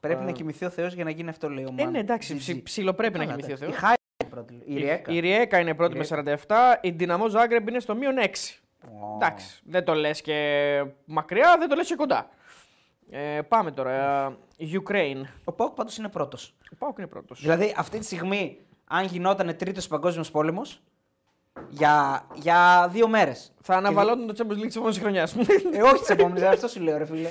Πρέπει 0.01 0.23
Α. 0.23 0.25
να 0.25 0.33
κοιμηθεί 0.33 0.65
ο 0.65 0.71
Θεός 0.71 0.95
για 0.95 1.05
να 1.05 1.11
γίνει 1.11 1.29
αυτό, 1.29 1.49
λέει 1.51 1.65
ο 1.65 1.75
Ε, 1.77 1.83
Μάν. 1.83 1.91
ναι, 1.91 1.99
εντάξει, 1.99 2.35
GG. 2.35 2.39
ψι, 2.39 2.63
ψιλοπρέπει 2.63 3.19
να 3.19 3.25
Καλά, 3.25 3.37
κοιμηθεί 3.37 3.53
ο 3.53 3.57
Θεός. 3.57 3.71
εντάξει. 3.71 3.85
Η 3.85 3.87
Χάιντουκ 3.87 3.95
είναι 4.23 4.31
πρώτη. 4.31 4.63
Η 4.65 4.77
Ριέκα. 4.79 5.13
Η 5.13 5.21
Ριέκα 5.21 5.59
είναι 5.61 5.75
πρώτη 5.75 5.95
Η 5.97 5.99
με 5.99 6.07
Ριέκα. 6.23 6.39
47, 6.47 6.79
η 6.81 6.91
Ντιναμό 6.91 7.29
Ζάγκρεμπ 7.29 7.69
είναι 7.69 7.81
στο 7.81 7.95
μείον 7.95 8.15
6. 8.19 8.61
Ω. 8.85 9.15
Εντάξει, 9.15 9.61
δεν 9.65 9.85
το 9.85 9.95
λες 9.95 10.21
και 10.21 10.85
μακριά, 11.05 11.57
δεν 11.59 11.69
το 11.69 11.75
λες 11.75 11.87
και 11.87 11.95
κοντά. 11.95 12.29
Ε, 13.11 13.41
πάμε 13.49 13.71
τώρα. 13.71 14.27
Ε, 14.57 14.67
Ukraine. 14.85 15.23
Ο 15.45 15.53
Πάοκ 15.53 15.75
πάντως 15.75 15.97
είναι 15.97 16.09
πρώτος. 16.09 16.55
Ο 16.73 16.77
Πάοκ 16.79 16.99
είναι 16.99 17.07
πρώτος. 17.07 17.41
Δηλαδή 17.41 17.75
αυτή 17.77 17.99
τη 17.99 18.05
στιγμή, 18.05 18.59
αν 18.87 19.05
γινόταν 19.05 19.57
τρίτος 19.57 19.87
παγκόσμιος 19.89 20.31
πόλεμος, 20.31 20.83
για, 21.69 22.25
για 22.35 22.89
δύο 22.93 23.09
μέρες. 23.09 23.53
Θα 23.63 23.75
αναβαλώταν 23.77 24.27
το 24.27 24.35
Champions 24.39 24.59
League 24.59 24.67
της 24.67 24.75
επόμενης 24.77 24.99
χρονιάς. 24.99 25.35
Ε, 25.73 25.83
όχι 25.83 26.05
τι 26.05 26.13
επόμενε, 26.13 26.47
αυτό 26.47 26.69
σου 26.69 26.81
λέω, 26.81 26.99
ρε 26.99 27.07
φίλε. 27.07 27.31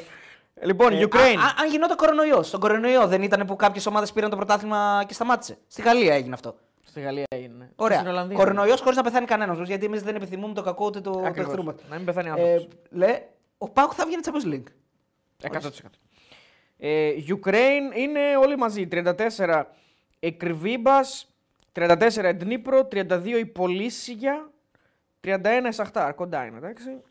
λοιπόν, 0.61 0.93
Ε, 0.93 1.05
Ukraine. 1.09 1.17
α- 1.17 1.45
α- 1.45 1.53
αν 1.61 1.69
γινόταν 1.69 1.97
κορονοϊός. 1.97 2.47
Στον 2.47 2.59
κορονοϊό 2.59 3.07
δεν 3.07 3.21
ήταν 3.21 3.45
που 3.45 3.55
κάποιες 3.55 3.85
ομάδες 3.85 4.11
πήραν 4.13 4.29
το 4.29 4.35
πρωτάθλημα 4.35 5.03
και 5.07 5.13
σταμάτησε. 5.13 5.57
Στη 5.67 5.81
Γαλλία 5.81 6.13
έγινε 6.15 6.33
αυτό. 6.33 6.55
Στη 6.85 7.01
Γαλλία 7.01 7.23
έγινε. 7.29 7.71
Ωραία. 7.75 7.97
Στην 7.97 8.09
Ολλανδία. 8.09 8.37
Κορονοϊός 8.37 8.81
χωρίς 8.81 8.97
να 8.97 9.03
πεθάνει 9.03 9.25
κανένας. 9.25 9.67
Γιατί 9.67 9.85
εμείς 9.85 10.01
δεν 10.03 10.15
επιθυμούμε 10.15 10.53
το 10.53 10.61
κακό 10.61 10.85
ούτε 10.85 11.01
το, 11.01 11.11
το 11.11 11.19
Ακριβώς. 11.19 11.49
εχθρού 11.49 11.63
μα. 11.63 11.75
Να 11.89 11.95
μην 11.95 12.05
πεθάνει 12.05 12.27
Ε, 12.27 12.31
άνθρωπος. 12.31 12.67
λέ, 12.89 13.21
ο 13.57 13.69
Πάουκ 13.69 13.91
θα 13.95 14.05
βγαίνει 14.05 14.21
Champions 14.25 14.53
League. 14.53 14.71
100%. 15.41 15.69
Ε, 16.77 17.09
Ukraine 17.43 17.95
είναι 17.97 18.19
όλοι 18.43 18.57
μαζί. 18.57 18.87
34 18.87 19.63
Εκριβίμπας, 20.19 21.28
34 21.79 22.23
Εντνίπρο, 22.23 22.87
32 22.91 23.25
η 23.39 23.45
Πολύσια, 23.45 24.51
31 25.21 25.37
η 25.67 25.71
Σαχτάρ. 25.71 26.13
Κοντά 26.15 26.45
είναι, 26.45 26.57
εντάξει. 26.57 27.01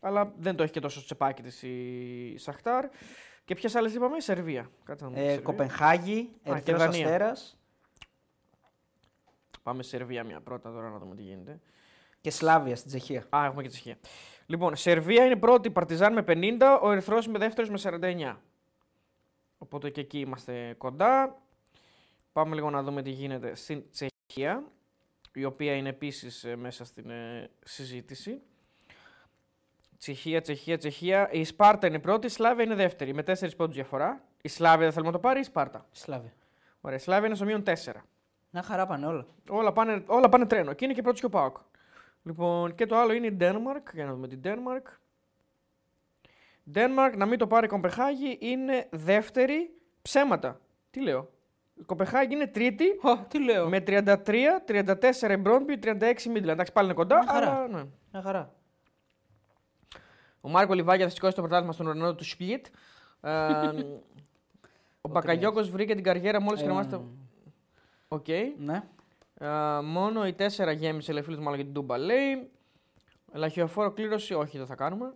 Αλλά 0.00 0.32
δεν 0.38 0.56
το 0.56 0.62
έχει 0.62 0.72
και 0.72 0.80
τόσο 0.80 0.96
στο 0.96 1.04
τσεπάκι 1.04 1.42
της 1.42 1.62
η 1.62 2.34
Σαχτάρ. 2.38 2.88
Και 3.44 3.54
ποιες 3.54 3.74
άλλες 3.74 3.94
είπαμε, 3.94 4.20
Σερβία. 4.20 4.70
Κάτσε 4.84 5.04
να 5.04 5.10
μου 5.10 5.16
πεις 5.16 5.24
Ε, 5.24 5.26
Σερβία. 5.28 5.44
Κοπενχάγη, 5.44 6.30
και 6.42 6.50
Ερυθρός 6.50 6.78
Δανία. 6.78 7.04
Αστέρας 7.04 7.58
Πάμε 9.62 9.82
σε 9.82 9.88
Σερβία 9.88 10.24
μια 10.24 10.40
πρώτα 10.40 10.72
τώρα 10.72 10.88
να 10.90 10.98
δούμε 10.98 11.14
τι 11.14 11.22
γίνεται. 11.22 11.60
και 12.20 12.30
Σλάβια 12.30 12.76
στην 12.76 12.88
Τσεχία. 12.88 13.24
Α, 13.36 13.44
έχουμε 13.44 13.62
και 13.62 13.68
Τσεχία. 13.68 13.96
Λοιπόν, 14.46 14.76
Σερβία 14.76 15.24
είναι 15.24 15.36
πρώτη, 15.36 15.70
Παρτιζάν 15.70 16.12
με 16.12 16.22
50, 16.26 16.78
ο 16.82 16.90
Ερυθρός 16.90 17.26
με 17.28 17.38
δεύτερος 17.38 17.70
με 17.70 17.78
49. 17.78 18.36
Οπότε 19.58 19.90
και 19.90 20.00
εκεί 20.00 20.18
είμαστε 20.18 20.74
κοντά. 20.78 21.42
Πάμε 22.36 22.54
λίγο 22.54 22.70
να 22.70 22.82
δούμε 22.82 23.02
τι 23.02 23.10
γίνεται 23.10 23.54
στην 23.54 23.84
Τσεχία, 23.90 24.64
η 25.32 25.44
οποία 25.44 25.74
είναι 25.74 25.88
επίσης 25.88 26.44
ε, 26.44 26.56
μέσα 26.56 26.84
στην 26.84 27.10
ε, 27.10 27.50
συζήτηση. 27.64 28.42
Τσεχία, 29.98 30.40
Τσεχία, 30.40 30.78
Τσεχία. 30.78 31.30
Η 31.32 31.44
Σπάρτα 31.44 31.86
είναι 31.86 31.98
πρώτη, 31.98 32.26
η 32.26 32.28
Σλάβια 32.28 32.64
είναι 32.64 32.74
δεύτερη, 32.74 33.14
με 33.14 33.22
4 33.26 33.56
πόντους 33.56 33.74
διαφορά. 33.74 34.24
Η 34.42 34.48
Σλάβια 34.48 34.84
δεν 34.84 34.92
θέλουμε 34.92 35.10
να 35.10 35.16
το 35.16 35.22
πάρει, 35.22 35.40
η 35.40 35.42
Σπάρτα. 35.42 35.86
Σλάβια. 35.90 36.32
Ωραία, 36.80 36.96
η 36.96 37.00
Σλάβια 37.00 37.26
είναι 37.26 37.36
στο 37.36 37.44
μείον 37.44 37.62
4. 37.66 37.72
Μια 38.50 38.62
χαρά 38.62 38.86
πάνε 38.86 39.06
όλα. 39.06 39.26
Όλα 39.48 39.72
πάνε, 39.72 40.04
όλα 40.06 40.28
πάνε 40.28 40.46
τρένο. 40.46 40.72
Και 40.72 40.84
είναι 40.84 40.94
και 40.94 41.02
πρώτο 41.02 41.18
και 41.18 41.26
ο 41.26 41.28
Πάοκ. 41.28 41.56
Λοιπόν, 42.22 42.74
και 42.74 42.86
το 42.86 42.96
άλλο 42.96 43.12
είναι 43.12 43.26
η 43.26 43.36
Denmark. 43.40 43.92
Για 43.94 44.04
να 44.04 44.12
δούμε 44.12 44.28
την 44.28 44.40
Denmark. 44.44 44.92
Denmark, 46.74 47.12
να 47.16 47.26
μην 47.26 47.38
το 47.38 47.46
πάρει 47.46 47.66
η 47.66 47.68
Κομπεχάγη, 47.68 48.38
είναι 48.40 48.88
δεύτερη. 48.90 49.70
Ψέματα. 50.02 50.60
Τι 50.90 51.00
λέω. 51.00 51.34
Η 51.78 51.82
Κομπεχάγη 51.82 52.34
είναι 52.34 52.46
τρίτη. 52.46 52.84
τι 53.28 53.44
λέω. 53.44 53.68
Με 53.68 53.82
33, 53.86 54.14
34 54.66 55.30
η 55.30 55.36
Μπρόμπι, 55.36 55.78
36 55.82 55.88
η 56.24 56.30
Midland. 56.34 56.48
Εντάξει, 56.48 56.72
πάλι 56.72 56.86
είναι 56.86 56.96
κοντά. 56.96 57.22
Μια 57.22 57.32
χαρά. 57.32 57.50
Αλλά, 57.50 57.66
ναι. 57.68 57.84
Μια 58.12 58.22
χαρά. 58.22 58.54
Ο 60.40 60.48
Μάρκο 60.48 60.74
Λιβάγια 60.74 61.04
θα 61.04 61.10
σηκώσει 61.10 61.34
το 61.34 61.40
πρωτάθλημα 61.40 61.72
στον 61.72 61.86
ουρανό 61.86 62.14
του 62.14 62.24
Σπλίτ. 62.24 62.66
Ε, 63.20 63.30
ο 65.00 65.08
Μπακαγιώκος 65.08 65.70
βρήκε 65.70 65.94
την 65.94 66.02
καριέρα 66.04 66.40
μόλις 66.40 66.60
Ε, 66.60 66.64
κρεμάστε. 66.64 67.00
Οκ. 68.08 68.26
Ναι. 68.58 68.82
Α, 69.48 69.82
μόνο 69.82 70.26
η 70.26 70.34
4 70.38 70.72
γέμισε, 70.76 71.12
λέει 71.12 71.22
φίλος 71.22 71.38
μου, 71.38 71.46
αλλά 71.46 71.56
για 71.56 71.64
την 71.64 71.74
Τούμπα 71.74 71.98
λέει. 71.98 72.50
Λαχειοφόρο 73.32 73.90
κλήρωση, 73.90 74.34
όχι, 74.34 74.58
δεν 74.58 74.66
θα 74.66 74.74
κάνουμε. 74.74 75.12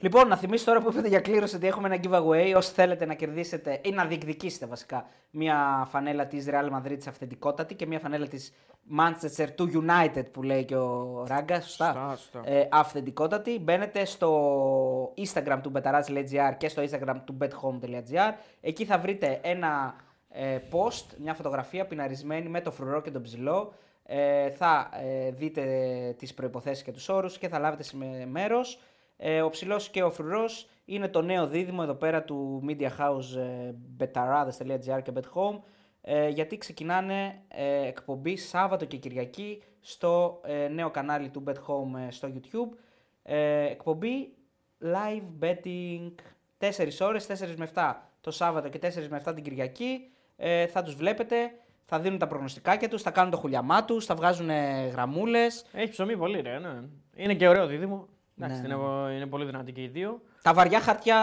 Λοιπόν, 0.00 0.28
να 0.28 0.36
θυμίσω 0.36 0.64
τώρα 0.64 0.80
που 0.80 0.88
είπατε 0.90 1.08
για 1.08 1.20
κλήρωση 1.20 1.56
ότι 1.56 1.66
έχουμε 1.66 1.88
ένα 1.94 2.00
giveaway. 2.04 2.52
Όσοι 2.56 2.72
θέλετε 2.72 3.06
να 3.06 3.14
κερδίσετε 3.14 3.80
ή 3.84 3.90
να 3.90 4.04
διεκδικήσετε 4.04 4.66
βασικά 4.66 5.06
μια 5.30 5.86
φανέλα 5.90 6.26
της 6.26 6.46
Real 6.50 6.70
Madrid 6.76 6.98
αυθεντικότατη 7.08 7.74
και 7.74 7.86
μια 7.86 7.98
φανέλα 7.98 8.26
της 8.26 8.52
Manchester 8.98 9.46
του 9.54 9.70
United 9.72 10.24
που 10.32 10.42
λέει 10.42 10.64
και 10.64 10.76
ο 10.76 11.24
Ράγκα. 11.26 11.60
Σωστά; 11.60 11.86
Σωστά, 11.92 12.16
σωστά. 12.16 12.42
Ε, 12.44 12.68
αυθεντικότατη. 12.70 13.58
Μπαίνετε 13.58 14.04
στο 14.04 15.14
Instagram 15.16 15.58
του 15.62 15.72
betarats.gr 15.74 16.54
και 16.56 16.68
στο 16.68 16.82
Instagram 16.82 17.16
του 17.24 17.36
bethome.gr. 17.40 18.32
Εκεί 18.60 18.84
θα 18.84 18.98
βρείτε 18.98 19.38
ένα 19.42 19.94
ε, 20.28 20.58
post, 20.70 21.04
μια 21.18 21.34
φωτογραφία 21.34 21.86
πιναρισμένη 21.86 22.48
με 22.48 22.60
το 22.60 22.70
φρουρό 22.70 23.00
και 23.00 23.10
τον 23.10 23.22
ψηλό. 23.22 23.72
Ε, 24.04 24.50
θα 24.50 24.88
ε, 25.02 25.30
δείτε 25.30 25.64
τις 26.18 26.34
προϋποθέσεις 26.34 26.82
και 26.82 26.92
τους 26.92 27.08
όρους 27.08 27.38
και 27.38 27.48
θα 27.48 27.58
λάβετε 27.58 27.82
συμμε- 27.82 28.26
μέρος. 28.26 28.80
Ε, 29.20 29.42
ο 29.42 29.48
ψηλός 29.48 29.88
και 29.88 30.02
ο 30.02 30.10
φρουρός 30.10 30.68
είναι 30.84 31.08
το 31.08 31.22
νέο 31.22 31.46
δίδυμο 31.46 31.80
εδώ 31.82 31.94
πέρα 31.94 32.22
του 32.22 32.64
Media 32.68 32.88
House 32.98 33.36
ε, 33.36 33.72
betarades.gr 33.98 35.02
και 35.02 35.12
bethome 35.14 35.58
ε, 36.00 36.28
γιατί 36.28 36.58
ξεκινάνε 36.58 37.42
ε, 37.48 37.86
εκπομπή 37.86 38.36
Σάββατο 38.36 38.84
και 38.84 38.96
Κυριακή 38.96 39.62
στο 39.80 40.40
ε, 40.44 40.68
νέο 40.68 40.90
κανάλι 40.90 41.28
του 41.28 41.44
Bet 41.46 41.52
Home 41.52 42.06
ε, 42.06 42.10
στο 42.10 42.28
YouTube. 42.34 42.76
Ε, 43.22 43.64
εκπομπή 43.64 44.34
live 44.82 45.44
betting 45.44 46.12
4 46.58 46.88
ώρες, 47.00 47.26
4 47.26 47.54
με 47.56 47.70
7 47.74 47.94
το 48.20 48.30
Σάββατο 48.30 48.68
και 48.68 48.78
4 48.82 49.06
με 49.08 49.22
7 49.26 49.34
την 49.34 49.44
Κυριακή. 49.44 50.10
Ε, 50.36 50.66
θα 50.66 50.82
τους 50.82 50.94
βλέπετε, 50.94 51.52
θα 51.84 52.00
δίνουν 52.00 52.18
τα 52.18 52.26
προγνωστικάκια 52.26 52.88
τους, 52.88 53.02
θα 53.02 53.10
κάνουν 53.10 53.30
το 53.30 53.36
χουλιαμά 53.36 53.84
τους, 53.84 54.04
θα 54.04 54.14
βγάζουν 54.14 54.50
γραμμούλες. 54.90 55.64
Έχει 55.72 55.90
ψωμί 55.90 56.16
πολύ, 56.16 56.40
ρε. 56.40 56.58
Ναι. 56.58 56.82
Είναι 57.14 57.34
και 57.34 57.48
ωραίο 57.48 57.66
δίδυμο. 57.66 58.08
Εντάξει, 58.40 58.60
Ναι, 58.60 58.74
είναι, 58.74 59.14
είναι 59.14 59.26
πολύ 59.26 59.44
δυνατή 59.44 59.72
και 59.72 59.82
οι 59.82 59.86
δύο. 59.88 60.20
Τα 60.42 60.54
βαριά 60.54 60.80
χαρτιά 60.80 61.18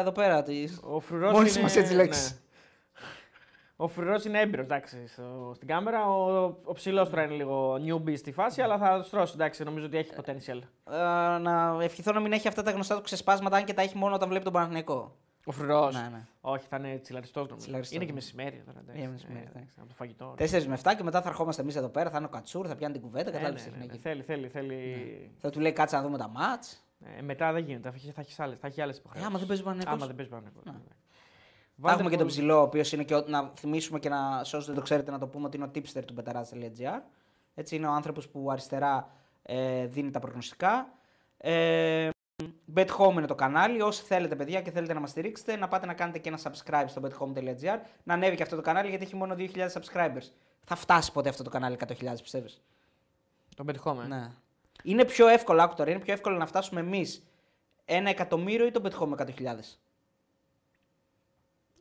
εδώ 0.00 0.12
πέρα 0.12 0.42
της. 0.42 0.80
Ο 0.84 1.00
Φρουρός 1.00 1.32
Μόλις 1.32 1.52
είναι... 1.54 1.62
μας 1.62 1.76
έτσι 1.76 1.94
λέξεις. 1.94 2.30
ναι. 2.30 2.36
Ο 3.80 3.88
Φρουρός 3.88 4.24
είναι 4.24 4.40
έμπειρος, 4.40 4.64
εντάξει, 4.64 5.06
στο, 5.06 5.52
στην 5.54 5.68
κάμερα. 5.68 6.06
Ο, 6.08 6.44
ο 6.64 6.72
ψηλός 6.72 7.08
τώρα 7.10 7.22
είναι 7.22 7.34
λίγο 7.34 7.74
newbie 7.74 8.16
στη 8.16 8.32
φάση, 8.32 8.62
αλλά 8.62 8.78
θα 8.78 8.96
το 8.96 9.02
στρώσει. 9.02 9.32
Εντάξει, 9.34 9.64
νομίζω 9.64 9.86
ότι 9.86 9.96
έχει 9.96 10.10
potential. 10.16 10.58
Ε, 10.92 11.38
να 11.38 11.76
ευχηθώ 11.80 12.12
να 12.12 12.20
μην 12.20 12.32
έχει 12.32 12.48
αυτά 12.48 12.62
τα 12.62 12.70
γνωστά 12.70 12.94
του 12.96 13.02
ξεσπάσματα, 13.02 13.56
αν 13.56 13.64
και 13.64 13.74
τα 13.74 13.82
έχει 13.82 13.96
μόνο 13.96 14.14
όταν 14.14 14.28
βλέπει 14.28 14.44
τον 14.44 14.52
Παναθηναϊκό. 14.52 15.16
Ο 15.48 15.52
Φρουρός. 15.52 15.94
Ναι, 15.94 16.08
ναι. 16.12 16.26
Όχι, 16.40 16.66
θα 16.68 16.76
είναι 16.76 16.98
τσιλαριστός 17.02 17.42
νομίζω. 17.48 17.60
Τσιλαριστός, 17.64 17.96
Είναι 17.96 18.04
και 18.04 18.10
ναι. 18.10 18.16
μεσημέρι 18.16 18.62
τώρα. 18.66 18.78
Εντάξει, 18.80 19.00
Είναι 19.02 19.10
μεσημέρι, 19.10 19.44
Ε, 19.46 19.48
εντάξει. 19.48 19.74
από 19.78 19.88
το 19.88 19.94
φαγητό. 19.94 20.34
4 20.38 20.66
με 20.66 20.74
7 20.82 20.94
και 20.96 21.02
μετά 21.02 21.22
θα 21.22 21.28
ερχόμαστε 21.28 21.62
εμείς 21.62 21.76
εδώ 21.76 21.88
πέρα, 21.88 22.10
θα 22.10 22.16
είναι 22.16 22.26
ο 22.26 22.28
Κατσούρ, 22.28 22.66
θα 22.68 22.76
πιάνει 22.76 22.92
την 22.92 23.02
κουβέντα, 23.02 23.28
Ε, 23.28 23.32
ναι, 23.32 23.38
κατάλαβες 23.38 23.68
ναι, 23.78 23.84
ναι. 23.86 23.98
Θέλει, 23.98 24.22
θέλει, 24.22 24.48
θέλει. 24.48 25.30
Θα 25.38 25.50
του 25.50 25.60
λέει 25.60 25.72
κάτσε 25.72 25.96
να 25.96 26.02
δούμε 26.02 26.18
τα 26.18 26.28
μάτς. 26.28 26.82
Ε, 27.18 27.22
μετά 27.22 27.52
δεν 27.52 27.64
γίνεται, 27.64 27.88
θα 27.90 27.94
έχει, 27.96 28.10
θα 28.10 28.20
έχεις 28.20 28.40
άλλες, 28.40 28.58
θα 28.58 28.66
έχει 28.66 28.80
άλλες 28.82 28.96
Ε, 28.96 28.98
υποχρεώσεις. 29.00 29.28
άμα 29.30 29.38
δεν 29.38 29.46
παίζει 29.48 29.62
ο 29.62 29.64
Παναθηναϊκός. 29.64 30.02
Άμα 30.02 30.06
δεν 30.06 30.16
παίζει 30.16 30.30
Παναθηναϊκός, 30.30 30.64
ναι, 30.72 30.72
ναι. 30.72 30.94
Θα 31.82 31.90
έχουμε 31.92 32.10
και 32.10 32.16
τον 32.16 32.26
Vanderpool- 32.26 32.28
ψηλό, 32.30 32.58
ο 32.58 32.62
οποίος 32.62 32.92
είναι 32.92 33.04
και. 33.04 33.14
ο- 33.14 33.24
Να 33.26 33.50
θυμίσουμε 33.56 33.98
και 33.98 34.08
να. 34.08 34.44
Σε 34.44 34.56
όσου 34.56 34.66
δεν 34.66 34.74
το 34.74 34.80
ξέρετε, 34.82 35.10
να 35.10 35.18
το 35.18 35.26
πούμε 35.26 35.46
ότι 35.46 35.56
είναι 35.56 35.66
ο 35.66 35.70
tipster 35.74 36.02
του 36.04 36.14
betarats.gr. 36.18 37.00
Έτσι 37.54 37.76
είναι 37.76 37.86
ο 37.86 37.92
άνθρωπος 37.92 38.28
που 38.28 38.50
αριστερά 38.50 39.10
ε, 39.42 39.86
δίνει 39.86 40.10
τα 40.10 40.18
προγνωστικά. 40.18 40.88
Ε, 41.36 42.08
Bet 42.74 42.86
Home 42.98 43.12
είναι 43.12 43.26
το 43.26 43.34
κανάλι. 43.34 43.82
Όσοι 43.82 44.02
θέλετε, 44.02 44.36
παιδιά, 44.36 44.62
και 44.62 44.70
θέλετε 44.70 44.92
να 44.92 45.00
μας 45.00 45.10
στηρίξετε, 45.10 45.56
να 45.56 45.68
πάτε 45.68 45.86
να 45.86 45.94
κάνετε 45.94 46.18
και 46.18 46.28
ένα 46.28 46.38
subscribe 46.42 46.84
στο 46.86 47.02
bethome.gr. 47.04 47.78
Να 48.02 48.14
ανέβει 48.14 48.36
και 48.36 48.42
αυτό 48.42 48.56
το 48.56 48.62
κανάλι 48.62 48.88
γιατί 48.88 49.04
έχει 49.04 49.16
μόνο 49.16 49.34
2.000 49.38 49.68
subscribers. 49.72 50.28
Θα 50.64 50.74
φτάσει 50.76 51.12
ποτέ 51.12 51.28
αυτό 51.28 51.42
το 51.42 51.50
κανάλι 51.50 51.76
100.000, 51.86 52.12
πιστεύεις; 52.22 52.62
Τον 53.56 53.66
πετυχόμε. 53.66 54.04
Ναι. 54.06 54.30
Είναι 54.82 55.04
πιο 55.04 55.28
εύκολο, 55.28 55.62
άκου 55.62 55.74
τώρα, 55.74 55.90
είναι 55.90 56.00
πιο 56.00 56.12
εύκολο 56.12 56.36
να 56.36 56.46
φτάσουμε 56.46 56.80
εμείς 56.80 57.22
ένα 57.84 58.10
εκατομμύριο 58.10 58.66
ή 58.66 58.70
τον 58.70 58.82
Bet 58.86 58.92
Home 58.98 59.26
100.000. 59.26 59.78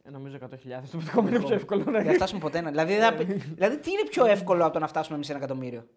Ε, 0.04 0.10
νομίζω 0.10 0.38
100.000. 0.42 0.48
Το 0.92 0.98
πετυχόμε 0.98 1.30
είναι 1.30 1.40
πιο 1.40 1.54
εύκολο. 1.56 1.84
ναι. 1.84 1.92
Δεν 1.92 2.06
θα 2.06 2.14
φτάσουμε 2.14 2.40
ποτέ 2.40 2.58
ένα. 2.58 2.70
Δηλαδή, 2.70 2.94
θα- 2.96 3.12
δηλαδή, 3.58 3.78
τι 3.80 3.92
είναι 3.92 4.04
πιο 4.10 4.26
εύκολο 4.26 4.64
από 4.64 4.74
το 4.74 4.80
να 4.80 4.88
φτάσουμε 4.88 5.16
εμείς 5.16 5.30
ένα 5.30 5.38
εκατομμύριο; 5.38 5.88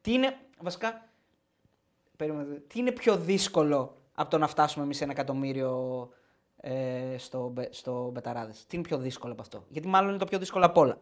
Τι 0.00 0.12
είναι. 0.12 0.36
Βασικά. 0.60 1.08
Περίμενε, 2.16 2.54
τι 2.54 2.78
είναι 2.78 2.92
πιο 2.92 3.16
δύσκολο 3.16 3.96
από 4.14 4.30
το 4.30 4.38
να 4.38 4.46
φτάσουμε 4.46 4.84
εμείς 4.84 5.00
ένα 5.00 5.12
εκατομμύριο 5.12 6.08
ε, 6.56 7.14
στο, 7.18 7.48
μπε- 7.48 7.74
στο 7.74 8.10
Μπεταράδες; 8.12 8.66
Τι 8.66 8.76
είναι 8.76 8.86
πιο 8.86 8.98
δύσκολο 8.98 9.32
από 9.32 9.42
αυτό; 9.42 9.64
Γιατί 9.68 9.88
μάλλον 9.88 10.08
είναι 10.08 10.18
το 10.18 10.24
πιο 10.24 10.38
δύσκολο 10.38 10.64
από 10.64 10.80
όλα. 10.80 10.98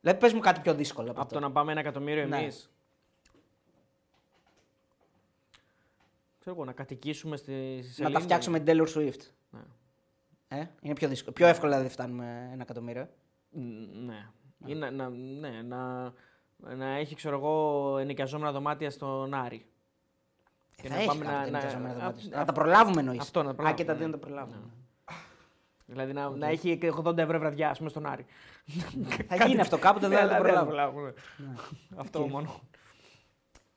Δηλαδή, 0.00 0.18
πες 0.20 0.32
μου 0.32 0.40
κάτι 0.40 0.60
πιο 0.60 0.74
δύσκολο 0.74 1.10
από, 1.10 1.20
Από 1.20 1.30
το 1.30 1.36
αυτό. 1.36 1.48
να 1.48 1.54
πάμε 1.54 1.70
ένα 1.72 1.80
εκατομμύριο 1.80 2.26
Ναι. 2.26 2.38
εμείς. 2.38 2.70
Ξέρω 6.38 6.56
εγώ, 6.56 6.64
να 6.64 6.72
κατοικήσουμε 6.72 7.36
στη 7.36 7.52
στη 7.82 7.86
Να 7.88 7.92
σελήνη. 7.92 8.12
τα 8.14 8.20
φτιάξουμε 8.20 8.60
την 8.60 8.74
Taylor 8.84 8.88
Swift. 8.96 9.20
Ναι. 9.50 9.60
Ε, 10.48 10.66
είναι 10.80 10.94
πιο 10.94 11.08
δύσκολο. 11.08 11.32
Πιο 11.32 11.46
εύκολο 11.46 11.70
δηλαδή 11.72 11.88
φτάνουμε 11.88 12.48
ένα 12.52 12.62
εκατομμύριο. 12.62 13.08
Μ, 13.50 13.60
Ναι. 14.04 14.28
Ή 14.66 14.74
να, 14.74 14.90
να, 14.90 15.08
ναι, 15.08 15.62
να, 15.62 16.12
να 16.76 16.86
έχει, 16.86 17.14
ξέρω 17.14 17.36
εγώ, 17.36 17.96
ενοικιαζόμενα 17.98 18.52
δωμάτια 18.52 18.90
στον 18.90 19.34
Άρη. 19.34 19.66
Ε, 20.82 20.82
Και 20.82 20.88
θα 20.88 20.94
να 20.94 21.00
έχει 21.00 21.06
πάμε 21.08 21.24
κάποια 21.24 21.36
να- 21.38 21.46
ενοικιαζόμενα 21.46 21.94
να- 21.94 22.00
δωμάτια. 22.00 22.36
α- 22.36 22.38
Να 22.38 22.44
τα 22.44 22.52
προλάβουμε 22.52 23.00
εννοείς. 23.00 23.20
Αυτό, 23.20 23.38
να 23.42 23.44
τα 23.44 23.50
Α, 23.50 23.54
προλάβουμε, 23.54 23.82
και 23.82 23.88
τα 23.90 23.94
δύο 23.94 24.06
ναι. 24.06 24.12
να 24.12 24.18
τα 24.18 24.26
προλάβουμε. 24.26 24.56
Δηλαδή 25.86 26.12
να, 26.12 26.28
να 26.30 26.46
έχει 26.48 26.76
και 26.78 26.92
80 27.04 27.18
ευρώ 27.18 27.38
βραδιά, 27.38 27.70
ας 27.70 27.78
πούμε, 27.78 27.90
στον 27.90 28.06
Άρη. 28.06 28.26
Θα 29.28 29.46
γίνει 29.46 29.60
αυτό 29.60 29.78
κάποτε, 29.78 30.08
δεν 30.08 30.18
θα 30.18 30.26
το 30.26 30.32
Ναι, 30.32 30.38
προλάβουμε. 30.38 30.64
προλάβουμε. 30.66 31.14
Αυτό 31.96 32.20
μόνο. 32.28 32.60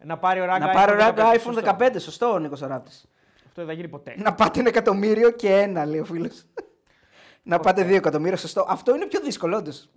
Να 0.05 0.17
πάρει 0.17 0.39
ο 0.39 0.45
Ράγκα 0.45 0.65
Να 0.65 0.71
πάρει 0.73 0.91
ο 0.91 0.95
Ράγκα 0.95 1.31
iPhone 1.34 1.39
σωστό. 1.39 1.61
15, 1.61 1.99
σωστό 1.99 2.31
ο 2.34 2.39
Νίκος 2.39 2.59
Ράπτη. 2.59 2.91
Αυτό 3.47 3.61
δεν 3.61 3.65
θα 3.65 3.73
γίνει 3.73 3.88
ποτέ. 3.88 4.15
Να 4.17 4.34
πάτε 4.34 4.59
ένα 4.59 4.69
εκατομμύριο 4.69 5.31
και 5.31 5.49
ένα, 5.55 5.85
λέει 5.85 5.99
ο 5.99 6.05
φίλος. 6.05 6.43
να 7.43 7.59
πάτε 7.59 7.84
δύο 7.84 7.95
εκατομμύρια, 7.95 8.38
σωστό. 8.38 8.65
Αυτό 8.67 8.95
είναι 8.95 9.05
πιο 9.05 9.19
δύσκολο, 9.19 9.57
όντως. 9.57 9.89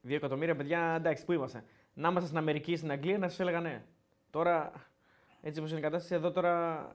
Δύο 0.00 0.16
εκατομμύρια 0.16 0.56
παιδιά, 0.56 0.94
εντάξει, 0.96 1.24
πού 1.24 1.32
είμαστε. 1.32 1.64
Να 1.94 2.08
είμαστε 2.08 2.26
στην 2.26 2.38
Αμερική, 2.38 2.72
ή 2.72 2.76
στην 2.76 2.90
Αγγλία, 2.90 3.18
να 3.18 3.28
σας 3.28 3.40
έλεγα 3.40 3.60
ναι. 3.60 3.82
Τώρα, 4.30 4.72
έτσι 5.46 5.58
όπως 5.60 5.70
είναι 5.70 5.80
η 5.80 5.82
κατάσταση 5.82 6.14
εδώ 6.14 6.30
τώρα. 6.30 6.88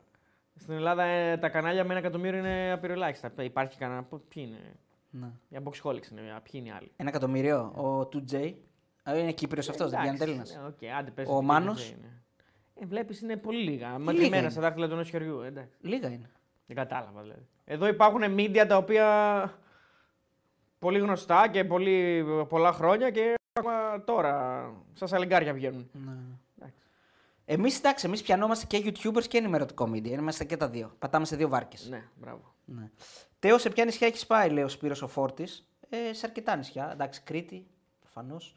Στην 0.56 0.74
Ελλάδα 0.74 1.04
ε, 1.04 1.38
τα 1.38 1.50
κανάλια 1.50 1.84
με 1.84 1.90
ένα 1.90 2.00
εκατομμύριο 2.00 2.40
είναι 2.40 2.72
απειροελάχιστα. 2.72 3.32
Υπάρχει 3.44 3.78
κανένα. 3.78 4.04
πο- 4.04 4.22
Ποιοι 4.30 4.44
είναι; 5.12 5.30
Οι 5.50 5.58
Boxholics 5.64 6.12
είναι. 6.12 6.22
Ποιοι 6.22 6.52
είναι 6.54 6.68
οι 6.68 6.72
άλλοι; 6.72 6.92
Ένα 6.96 7.10
εκατομμύριο. 7.10 7.60
Ο 7.60 8.10
2J. 8.14 8.54
Α, 9.10 9.18
Είναι 9.18 9.32
Κύπριος 9.32 9.70
αυτός, 9.70 9.90
δεν 9.90 10.00
πιάνει 10.02 10.16
Εντάξει, 10.22 10.34
Έλληνα. 10.42 10.62
ναι, 10.62 10.68
οκ, 10.68 11.00
άντε, 11.00 11.12
πες 11.12 11.28
Ο 11.30 11.36
ότι 11.36 11.46
Μάνος; 11.46 11.84
και 11.84 11.94
είναι. 11.98 12.22
Ε, 12.76 12.86
Βλέπεις 12.86 13.22
είναι 13.22 13.38
πολύ 13.38 13.64
λίγα. 13.64 13.88
είναι; 13.90 13.98
Μετρημένα 13.98 14.50
στα 14.50 14.62
δάχτυλα 14.62 14.88
του 14.88 14.94
ενός 14.94 15.10
χεριού. 15.10 15.42
ε, 15.42 15.48
Εντάξει. 15.48 15.78
Λίγα 15.82 16.08
είναι. 16.10 16.30
Δεν 16.66 16.76
κατάλαβα 16.76 17.22
δηλαδή. 17.22 17.48
Εδώ 17.66 17.88
υπάρχουν 17.88 18.22
media 18.38 18.66
τα 18.68 18.78
οποία 18.78 19.54
πολύ 20.80 21.00
γνωστά 21.00 21.48
και 21.50 21.64
πολύ, 21.64 22.26
πολλά 22.50 22.72
χρόνια 22.72 23.10
και 23.10 23.34
ακόμα 23.54 24.04
τώρα 24.04 24.64
σαν 24.94 25.08
σαλιγκάρια 25.08 25.54
βγαίνουν. 25.54 25.90
Εντάξει. 25.96 26.22
Εμείς 27.52 27.78
εντάξει, 27.78 28.06
εμείς 28.06 28.22
πιανόμαστε 28.22 28.66
και 28.66 28.84
YouTubers 28.86 29.24
και 29.28 29.38
ενημερωτικό 29.38 29.90
media. 29.94 30.06
Είμαστε 30.08 30.44
και 30.44 30.58
τα 30.58 30.70
δύο. 30.70 30.96
Πατάμε 31.00 31.26
σε 31.26 31.36
δύο 31.36 31.50
βάρκες. 31.50 31.90
Ναι, 31.90 32.04
μπράβο. 32.16 32.54
Ναι. 32.66 32.90
Τέο, 33.40 33.58
σε 33.58 33.70
ποια 33.70 33.86
νησιά 33.86 34.08
έχεις 34.08 34.26
πάει, 34.26 34.50
λέει 34.50 34.64
ο 34.64 34.68
Σπύρος 34.68 35.02
ο 35.02 35.08
Φόρτης; 35.08 35.68
Ε, 35.90 36.14
σε 36.14 36.26
αρκετά 36.26 36.56
νησιά. 36.56 36.90
Εντάξει, 36.92 37.22
Κρήτη, 37.22 37.68
προφανώς. 38.00 38.56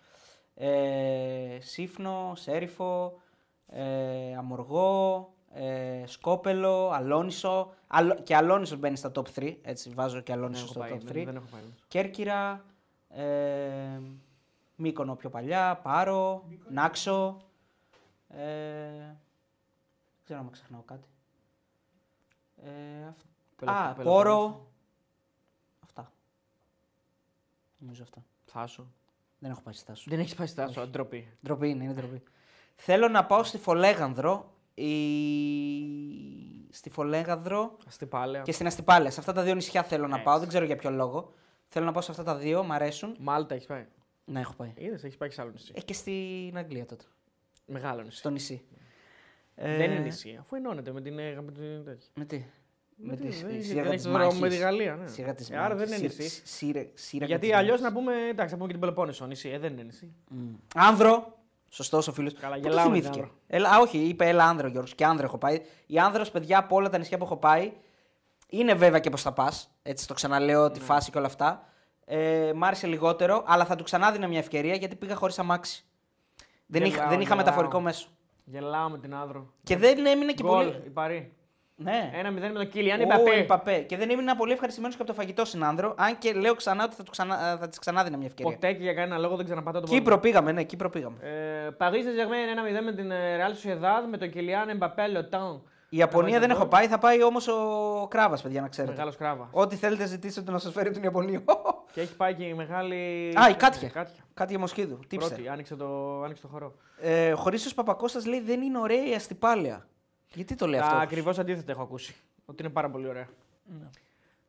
Ε, 0.55 1.59
Σύφνο, 1.60 2.32
Σέριφο, 2.36 3.20
ε, 3.66 4.36
Αμοργό, 4.36 5.32
ε, 5.52 6.02
Σκόπελο, 6.06 6.90
Αλόνισο. 6.90 7.74
Αλο... 7.86 8.14
Και 8.23 8.36
Αλόνισος 8.36 8.78
μπαίνει 8.78 8.97
στα 8.97 9.12
top 9.14 9.24
3. 9.35 9.56
Έτσι, 9.62 9.90
βάζω 9.94 10.20
και 10.20 10.32
Δεν 10.32 10.40
Αλόνισο 10.40 10.62
έχω 10.62 10.73
στο 10.73 10.81
πάει, 10.81 10.90
top 10.93 11.10
3. 11.10 11.12
δεν, 11.12 11.24
δεν 11.24 11.36
έχω 11.36 11.47
πάει. 11.51 11.62
Κέρκυρα, 11.89 12.64
ε, 13.09 13.24
Μύκονο 14.77 15.14
πιο 15.14 15.31
παλιά, 15.31 15.81
Πάρο, 15.82 16.44
Νάξο. 16.70 17.36
Ε, 18.37 18.97
δεν 18.97 20.25
ξέρω 20.25 20.39
αν 20.39 20.51
ξεχνάω 20.51 20.83
κάτι. 20.83 21.09
Ε, 22.57 23.07
αυ- 23.09 23.21
Πελο- 23.57 23.73
Α, 23.73 23.93
Πελοπόννησο. 23.95 24.13
Πόρο. 24.15 24.67
Αυτά. 25.85 26.13
Νομίζω 27.79 28.03
αυτά. 28.03 28.25
Θάσο. 28.45 28.87
Δεν 29.39 29.51
έχω 29.51 29.61
πάει 29.61 29.75
στη 29.75 29.83
Στάσο. 29.83 30.05
Δεν 30.11 30.19
έχεις 30.21 30.35
πάει 30.35 30.47
στη 30.47 30.57
Θάσο, 30.61 30.87
ντροπή. 30.87 31.29
Ντροπή 31.43 31.69
είναι, 31.69 31.85
είναι 31.85 31.93
ντροπή. 31.93 32.23
Θέλω 32.77 33.09
να 33.09 33.25
πάω 33.27 33.43
στη 33.45 33.59
Φολέγανδρο. 33.59 34.55
Η... 34.75 34.93
Στη 36.71 36.91
Φολέγανδρο 36.91 37.77
Αστυπάλαια. 37.87 38.43
και 38.43 38.53
στην 38.53 38.67
Αστυπάλαια. 38.67 39.11
Σε 39.11 39.21
αυτά 39.21 39.33
τα 39.33 39.43
δύο 39.43 39.55
νησιά 39.55 39.83
θέλω 39.83 40.07
να 40.07 40.13
Έτσι. 40.15 40.25
πάω. 40.25 40.39
Δεν 40.39 40.49
ξέρω 40.49 40.65
για 40.65 40.77
ποιο 40.77 40.91
λόγο. 40.91 41.33
Θέλω 41.69 41.85
να 41.87 41.93
πάω 41.93 42.03
σε 42.03 42.11
αυτά 42.11 42.23
τα 42.23 42.37
δύο, 42.37 42.65
μ' 42.65 42.73
αρέσουν. 42.73 43.17
Μάλτα 43.21 43.55
έχεις 43.55 43.67
πάει. 43.67 43.87
Ναι, 44.25 44.41
έχω 44.41 44.53
πάει. 44.55 44.73
Είδες, 44.77 45.05
έχεις 45.05 45.17
πάει 45.17 45.29
και 45.29 45.35
σε 45.35 45.41
άλλο 45.41 45.51
νησί. 45.51 45.73
Ε, 45.77 45.81
και 45.81 45.93
στην 45.93 46.57
Αγγλία 46.57 46.87
τότε. 46.87 47.05
Μεγάλο 47.64 48.02
νησί. 48.02 48.16
Στο 48.18 48.30
νησί. 48.30 48.64
Δεν 49.55 49.80
Ε, 49.80 49.84
είναι 49.84 49.98
νησί, 49.98 50.36
αφού 50.40 50.56
ενώνεται 50.56 50.93
με 50.93 51.01
την. 51.01 51.18
ε, 51.18 51.40
Με 51.40 51.52
την 51.52 51.84
τέτοια. 51.84 52.09
Με 52.14 52.24
τι; 52.24 52.44
Με 52.97 53.16
τι, 53.16 53.22
τη 53.22 53.28
δεν 53.43 53.51
έχει- 53.55 53.62
σύραγγα 53.62 53.82
δεν 53.89 53.97
της 53.97 54.05
έχει 54.06 54.14
δρόμο 54.14 54.32
με 54.32 54.39
Μάχης. 54.40 54.56
τη 54.56 54.62
Γαλλία, 54.62 54.97
ναι. 54.97 55.06
Σύραγγα 55.09 55.34
της 55.34 55.51
Ε, 55.51 55.56
άρα 55.56 55.74
δεν 55.74 55.89
Μάχης. 55.89 55.98
είναι 56.02 56.09
Σύρ- 56.09 56.20
νησί. 56.22 56.43
σύρε- 56.44 56.89
σύραγγα 56.94 57.26
Γιατί 57.34 57.47
της 57.48 57.56
αλλιώς 57.56 57.80
Μάχης. 57.80 57.94
να 57.94 58.01
πούμε. 58.01 58.28
Εντάξει, 58.28 58.51
να 58.52 58.56
πούμε 58.56 58.66
και 58.66 58.72
την 58.72 58.80
Πελοπόννησο 58.80 59.26
νησί. 59.26 59.48
Ε, 59.48 59.59
δεν 59.59 59.72
είναι 59.72 59.82
νησί. 59.82 60.12
Μμ. 60.28 60.52
Άνδρο. 60.74 61.36
Σωστός 61.68 62.09
ο 62.09 62.12
φίλος. 62.12 62.34
Καλά, 62.34 62.55
Πού 62.55 62.60
το 62.60 62.68
γελάμε 62.68 62.86
θυμήθηκε; 62.89 63.10
την 63.12 63.20
Άνδρο. 63.22 63.36
Έλα, 63.47 63.68
α, 63.70 63.78
όχι, 63.80 63.98
είπε 63.98 64.28
έλα 64.28 64.44
άνδρο 64.44 64.68
Γιώργος. 64.68 64.94
Και 64.94 65.05
άνδρο 65.05 65.26
έχω 65.26 65.39
πάει. 65.39 65.60
Η 65.86 65.98
άνδρος, 65.98 66.30
παιδιά, 66.30 66.59
από 66.59 66.76
όλα 66.76 66.89
τα 66.89 66.98
νησιά 66.98 67.18
που 67.18 67.24
έχω 67.24 67.36
πάει, 67.36 67.72
είναι 68.48 68.74
βέβαια 68.74 68.98
και 68.98 69.10
πώ 69.10 69.16
θα 69.16 69.32
πας. 69.32 69.70
Έτσι 69.82 70.06
το 70.06 70.14
ξαναλέω, 70.14 70.70
τη 70.70 70.78
Ναι. 70.78 70.84
φάση 70.84 71.10
και 71.10 71.18
όλα 71.18 71.26
αυτά. 71.26 71.68
Ε, 72.05 72.52
μ' 72.55 72.64
άρεσε 72.64 72.86
λιγότερο, 72.86 73.43
αλλά 73.47 73.64
θα 73.64 73.76
του 73.76 73.84
ξανά 73.84 74.12
δίνα 74.12 74.26
μια 74.26 74.39
ευκαιρία 74.39 74.74
γιατί 74.74 74.97
πήγα 74.97 75.14
χωρίς 75.14 75.39
αμάξι. 75.39 75.84
Δεν, 76.73 76.82
είχα, 76.85 76.94
Γελάω, 76.94 77.09
δεν 77.09 77.20
είχα 77.20 77.28
γελάω. 77.35 77.44
μεταφορικό 77.44 77.81
μέσο. 77.81 78.07
Γελάω 78.44 78.89
με 78.89 78.99
την 78.99 79.15
Άνδρο. 79.15 79.53
Και 79.62 79.77
δεν 79.77 80.07
έμεινε 80.07 80.32
και 80.32 80.43
Γκολ, 80.43 80.65
πολύ. 80.65 80.82
η 80.86 80.90
Παρή. 80.90 81.32
Ναι. 81.77 82.11
Ένα 82.15 82.31
μηδέν 82.31 82.53
με 82.53 82.59
τον 82.59 82.69
Κίλιαν 82.69 83.01
Ω, 83.01 83.03
Ιμπαπέ. 83.03 83.39
Ιμπαπέ. 83.39 83.78
Και 83.78 83.97
δεν 83.97 84.11
έμεινα 84.11 84.36
πολύ 84.36 84.53
ευχαριστημένος 84.53 84.97
και 84.97 85.03
από 85.03 85.11
το 85.12 85.16
φαγητό 85.19 85.44
στην 85.44 85.65
Άνδρο. 85.65 85.94
Αν 85.97 86.19
και 86.19 86.32
λέω 86.32 86.55
ξανά 86.55 86.85
ότι 86.85 86.94
θα, 86.94 87.03
του 87.03 87.11
ξανά, 87.11 87.57
θα 87.61 87.69
της 87.69 87.78
ξανά 87.78 88.05
δίνα 88.05 88.16
μια 88.16 88.27
ευκαιρία. 88.27 88.53
Ποτέ 88.53 88.73
και 88.73 88.82
για 88.82 88.94
κανένα 88.94 89.19
λόγο 89.19 89.36
δεν 89.36 89.44
ξαναπατάω 89.44 89.81
τον 89.81 89.90
Κύπρο 89.90 90.19
πήγαμε, 90.19 90.53
ναι, 90.53 90.62
Κύπρο 90.62 90.90
πήγαμε. 90.90 91.16
Ε, 91.20 91.70
Παρί 91.70 92.03
Ζεγμέν 92.03 92.81
1-0 92.81 92.85
με 92.85 92.93
την 92.93 93.11
ε, 93.11 93.39
Real 93.39 93.51
Sociedad 93.51 94.09
με 94.11 94.16
τον 94.16 94.31
Κιλιάν 94.31 94.69
Εμπαπέ 94.69 95.09
Λοτάν. 95.09 95.62
Η 95.93 95.97
Ιαπωνία 95.97 96.40
δεν 96.40 96.51
έχω 96.51 96.66
πάει, 96.66 96.86
θα 96.86 96.98
πάει 96.98 97.23
όμως 97.23 97.48
ο 97.48 98.06
Κράβας, 98.10 98.43
παιδιά, 98.43 98.60
να 98.60 98.69
ξέρετε. 98.69 98.93
Μεγάλος 98.93 99.16
κράβας. 99.16 99.48
Ό,τι 99.51 99.77
θέλετε 99.77 100.06
ζητήσετε 100.06 100.51
να 100.51 100.59
σας 100.59 100.73
φέρει 100.73 100.86
από 100.86 100.94
την 100.94 101.05
Ιαπωνία. 101.05 101.43
Και 101.93 102.01
έχει 102.01 102.16
πάει 102.16 102.35
και 102.35 102.44
η 102.44 102.55
μεγάλη. 102.55 102.97
Α, 103.40 103.48
η 103.51 103.55
Κάτια. 103.55 103.89
Ε, 103.89 103.90
Κάτια. 103.90 104.24
Κάτι 104.35 104.51
για 104.51 104.59
Μοσχίδου. 104.60 104.98
Τύψε. 105.09 105.28
Πρώτη, 105.28 105.48
άνοιξε 105.48 105.77
το, 105.77 106.23
άνοιξε 106.23 106.43
το 106.43 106.48
χορό. 106.48 106.74
Ε, 107.01 107.32
ο 107.32 107.36
Χρήστο 107.36 107.74
Παπακώστας 107.74 108.27
λέει 108.27 108.40
δεν 108.40 108.62
είναι 108.62 108.78
ωραία 108.78 109.06
η 109.06 109.14
αστυπάλαια. 109.14 109.86
Γιατί 110.35 110.55
το 110.55 110.66
λέει 110.66 110.81
Τα 110.81 110.86
αυτό. 110.86 110.98
ακριβώς 110.98 111.39
αντίθετα 111.39 111.73
έχω 111.73 111.82
ακούσει. 111.82 112.14
Ότι 112.44 112.62
είναι 112.62 112.73
πάρα 112.73 112.90
πολύ 112.90 113.09
ωραία. 113.09 113.28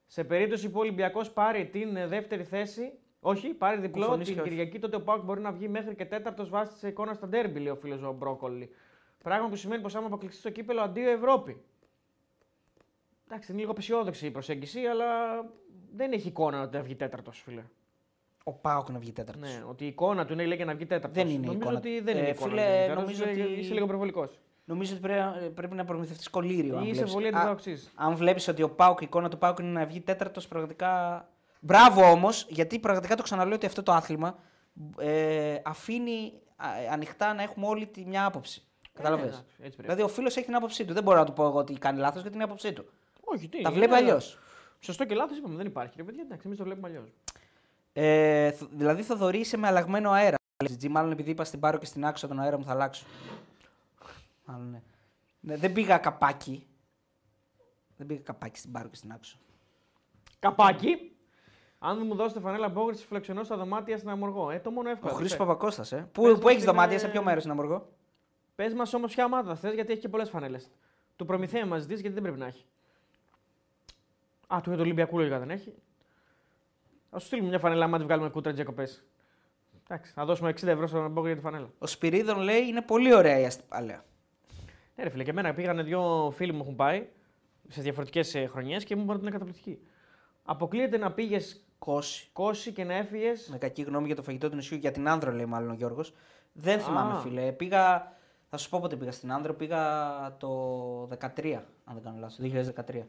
Σε 0.08 0.24
περίπτωση 0.24 0.70
που 0.70 0.80
ο 0.80 0.82
Ολυμπιακός 0.82 1.30
πάρει 1.30 1.66
την 1.66 1.96
ε, 1.96 2.08
δεύτερη 2.08 2.44
θέση, 2.44 2.92
Όχι, 3.20 3.48
πάρει 3.48 3.80
διπλό 3.80 4.06
Κουφονής 4.06 4.26
την 4.26 4.36
και 4.36 4.42
όχι. 4.42 4.50
Κυριακή. 4.50 4.80
Τότε 4.80 4.96
ο 4.96 5.02
Πάουκ 5.02 5.24
μπορεί 5.24 5.42
να 5.42 5.52
βγει 5.52 5.68
μέχρι 5.68 5.96
και 5.96 6.06
τέταρτος 6.06 6.50
βάσει 6.50 6.72
τη 6.80 6.88
εικόνας 6.88 7.16
στα 7.16 7.28
ντέρμπι, 7.28 7.60
λέει 7.60 7.72
ο 7.72 7.76
φίλος 7.76 8.02
ο 8.02 8.16
Μπρόκολη. 8.18 8.70
Πράγμα 9.24 9.48
που 9.50 9.56
σημαίνει 9.56 9.82
πως 9.82 9.96
άμα 9.96 10.06
αποκλειστεί 10.06 10.40
στο 10.40 10.50
κύπελο 10.50 10.82
αντίο 10.82 11.10
Ευρώπη. 11.12 11.62
Εντάξει, 13.28 13.52
είναι 13.52 13.60
λίγο 13.60 13.72
απεσιόδοξη 13.72 14.26
η 14.26 14.32
προσέγγιση, 14.32 14.80
αλλά 14.86 15.06
δεν 15.96 16.12
έχει 16.12 16.28
εικόνα 16.28 16.62
ότι 16.62 16.78
θα 16.78 16.84
βγει 16.84 16.96
τέταρτος, 16.96 17.42
φίλε. 17.46 17.64
Ο 18.44 18.54
Πάοκ 18.54 18.90
να 18.90 19.00
βγει 19.00 19.12
τέταρτος. 19.12 19.50
Ναι, 19.54 19.64
ότι 19.70 19.84
η 19.84 19.88
εικόνα 19.88 20.26
του 20.26 20.34
είναι 20.34 20.46
λέει 20.46 20.56
για 20.56 20.66
να 20.66 20.76
βγει 20.76 20.86
τέταρτος. 20.86 21.24
Δεν 21.24 21.28
είναι 21.34 21.38
νομίζω 21.46 21.60
εικόνα. 21.62 21.78
ότι 21.78 22.00
δεν 22.00 22.16
Ε, 22.16 22.20
είναι 22.20 22.30
εικόνα. 22.30 22.50
φίλε, 22.50 22.62
να 22.62 22.68
βγει 22.72 22.78
τέταρτος, 22.82 23.04
νομίζω 23.04 23.30
είσαι- 23.30 23.42
ότι- 23.44 23.60
Είσαι 23.60 23.74
λίγο 23.74 23.86
προβολικό. 23.86 24.30
Νομίζω 24.66 24.92
ότι 24.94 25.02
πρέπει, 25.02 25.50
πρέπει 25.50 25.76
να 25.76 25.86
προμηθευτείς 25.86 26.30
κολλήριο. 26.30 26.78
αν 26.78 26.84
Είσαι 26.84 26.92
βλέπεις. 26.94 27.14
πολύ 27.14 27.28
Α, 27.28 27.30
αντιπρόξή. 27.38 27.78
Αν 27.96 28.16
βλέπεις 28.16 28.48
ότι 28.48 28.64
ο 28.64 28.70
Πάουκ, 28.70 29.02
η 29.02 29.04
εικόνα 29.06 29.30
του 29.30 29.38
Πάουκ 29.38 29.60
είναι 29.60 29.70
να 29.80 29.86
βγει 29.86 30.02
τέταρτος, 30.02 30.48
πραγματικά. 30.48 31.28
Μπράβο 31.60 32.12
όμως, 32.12 32.46
γιατί 32.50 32.80
πραγματικά 32.80 33.16
το 33.16 33.24
ξαναλέω 33.24 33.56
ότι 33.56 33.66
αυτό 33.66 33.84
το 33.84 33.92
άθλημα 33.92 34.36
ε, 35.00 35.56
αφήνει 35.64 36.34
α, 36.56 36.68
ανοιχτά 36.92 37.34
να 37.34 37.42
έχουμε 37.44 37.68
όλη 37.68 37.88
τη 37.88 38.06
μια 38.06 38.26
άποψη. 38.26 38.64
Κατάλαβες; 38.94 39.26
Ε, 39.26 39.38
έτσι 39.38 39.46
πρέπει. 39.58 39.82
δηλαδή 39.82 40.02
ο 40.02 40.08
φίλος 40.08 40.36
έχει 40.36 40.46
την 40.46 40.56
άποψή 40.56 40.86
του. 40.86 40.94
Δεν 40.94 41.04
μπορώ 41.04 41.18
να 41.18 41.26
του 41.26 41.34
πω 41.34 41.46
εγώ 41.46 41.58
ότι 41.58 41.74
κάνει 41.74 42.00
λάθος 42.00 42.22
γιατί 42.22 42.36
είναι 42.36 42.44
η 42.44 42.48
άποψή 42.48 42.74
του. 42.74 42.86
Όχι, 43.24 43.48
τι. 43.50 43.62
Τα 43.62 43.70
είναι, 43.70 43.78
βλέπει 43.78 43.94
αλλά- 43.94 43.98
αλλιώς. 44.08 44.40
Σωστό 44.80 45.06
και 45.06 45.16
λάθος 45.16 45.38
είπαμε, 45.38 45.56
δεν 45.56 45.66
υπάρχει. 45.66 45.94
Ρε 45.98 46.04
παιδιά, 46.04 46.22
εντάξει, 46.26 46.44
εμείς 46.46 46.58
το 46.58 46.64
βλέπουμε 46.64 46.88
αλλιώς. 46.88 47.14
Ε, 47.94 48.52
θ- 48.52 48.70
δηλαδή 48.72 49.02
Θοδωρή 49.02 49.40
είσαι 49.40 49.58
με 49.58 49.68
αλλαγμένο 49.68 50.12
αέρα. 50.12 50.36
Τζι, 50.78 50.90
μάλλον 50.90 51.12
επειδή 51.12 51.30
είπα 51.30 51.44
στην 51.44 51.60
Πάρο 51.60 51.78
και 51.78 51.86
στην 51.86 52.06
Άξο 52.06 52.28
τον 52.28 52.40
αέρα 52.40 52.58
μου 52.58 52.64
θα 52.64 52.72
αλλάξω. 52.72 53.06
Μάλλον 54.46 54.70
ναι. 54.70 54.82
ναι. 55.40 55.58
Δεν 55.58 55.74
πήγα 55.74 55.98
καπάκι. 55.98 56.68
Δεν 57.98 58.08
πήγα 58.08 58.22
καπάκι 58.22 58.60
στην 58.60 58.72
Πάρο 58.72 58.88
και 58.90 58.96
στην 58.96 59.12
Άξο. 59.12 59.38
Καπάκι. 60.40 61.12
Αν 61.80 61.98
δεν 61.98 62.06
μου 62.08 62.16
δώσετε 62.16 62.40
φανέλα 62.40 62.70
μπόγρι, 62.70 62.96
φλεξενώ 62.96 63.44
στα 63.44 63.58
δωμάτια 63.58 63.98
στην 63.98 64.10
Αμοργό. 64.10 64.50
Ε, 64.52 64.60
το 64.60 64.72
μόνο 64.72 64.90
Ο 64.90 64.92
εύκολο. 64.92 65.14
Χρήστος 65.14 65.38
Πε 65.38 65.44
Παπακώστας, 65.44 65.92
ε. 65.92 65.96
Πες 65.96 66.06
Πού, 66.12 66.24
μας 66.24 66.40
πού 66.40 66.48
έχεις 66.50 66.64
την, 66.64 66.72
δωμάτια, 66.72 66.96
ε, 66.96 67.00
σε 67.00 67.08
ποιο 67.08 67.24
μέρος 67.24 67.42
στην 67.42 67.52
Αμοργό; 67.54 67.90
Μας 68.76 68.94
όμως 68.94 69.14
ποια 69.14 69.26
ομάδα 69.26 69.56
θες, 69.56 69.74
γιατί 69.74 69.92
έχει 69.92 70.02
και 70.02 70.10
πολλές 70.10 70.30
φανέλες. 70.30 70.72
Του 71.16 71.26
Προμηθέα 71.26 71.66
μας 71.66 71.82
ζητήσει 71.82 72.00
γιατί 72.02 72.14
δεν 72.14 72.24
πρέπει 72.24 72.40
να 72.40 72.46
έχει. 72.46 72.66
Α, 74.48 74.58
του 74.64 74.70
για 74.70 74.78
το 74.78 74.84
Ολυμπιακού 74.84 75.18
λογικά 75.18 75.40
δεν 75.40 75.50
έχει. 75.50 75.74
Α 77.10 77.20
σου 77.20 77.26
στείλουμε 77.26 77.48
μια 77.50 77.60
φανέλα 77.60 77.86
άμα 77.86 77.98
τη 77.98 78.04
βγάλουμε 78.04 78.30
κούτρα 78.30 78.52
διακοπέ. 78.52 78.88
Εντάξει, 79.88 80.12
θα 80.14 80.26
δώσουμε 80.26 80.50
60 80.50 80.68
ευρώ 80.68 80.88
στον 80.88 81.12
Μπόγκρι 81.12 81.32
για 81.32 81.42
τη 81.42 81.46
φανέλα. 81.48 81.70
Ο 81.78 81.88
Σπυρίδων 81.88 82.38
λέει 82.40 82.62
είναι 82.62 82.82
πολύ 82.82 83.14
ωραία 83.14 83.40
η 83.40 83.46
αστυπαλία. 83.46 84.06
Ναι, 84.96 85.04
ρε 85.04 85.10
φίλε, 85.10 85.24
και 85.24 85.30
εμένα 85.30 85.54
πήγανε 85.54 85.84
δύο 85.84 86.32
φίλοι 86.36 86.52
μου 86.54 86.62
έχουν 86.62 86.76
πάει 86.76 87.08
σε 87.68 87.82
διαφορετικές 87.82 88.36
χρονιές 88.50 88.84
και 88.84 88.96
μου 88.96 89.02
είπαν 89.04 89.16
ότι 89.16 89.22
είναι 89.24 89.32
καταπληκτική. 89.34 89.80
Αποκλείεται 90.44 90.98
να 90.98 91.12
πήγες 91.12 91.64
Κόση. 91.80 92.30
κόσι 92.34 92.72
και 92.72 92.84
να 92.84 92.94
έφυγες. 92.94 93.48
Με 93.52 93.58
κακή 93.58 93.82
γνώμη 93.82 94.06
για 94.06 94.16
το 94.16 94.24
φαγητό 94.24 94.50
του 94.50 94.56
νησιού, 94.56 94.78
για 94.78 94.92
την 94.92 95.08
Άνδρο 95.08 95.32
λέει 95.32 95.46
μάλλον 95.46 95.70
ο 95.70 95.74
Γιώργος. 95.74 96.14
Δεν 96.54 96.80
θυμάμαι, 96.80 97.14
Α. 97.14 97.20
φίλε. 97.20 97.52
Πήγα. 97.52 98.14
Θα 98.56 98.62
σου 98.62 98.70
πω 98.70 98.80
πότε 98.80 98.96
πήγα 98.96 99.12
στην 99.12 99.32
Άνδρο. 99.32 99.54
Πήγα 99.54 99.82
το 100.38 100.50
13, 101.02 101.62
αν 101.86 101.94
δεν 101.94 102.04
κάνω 102.04 102.18
λάθος. 102.20 102.36
Το 102.36 102.44
2013. 102.92 103.02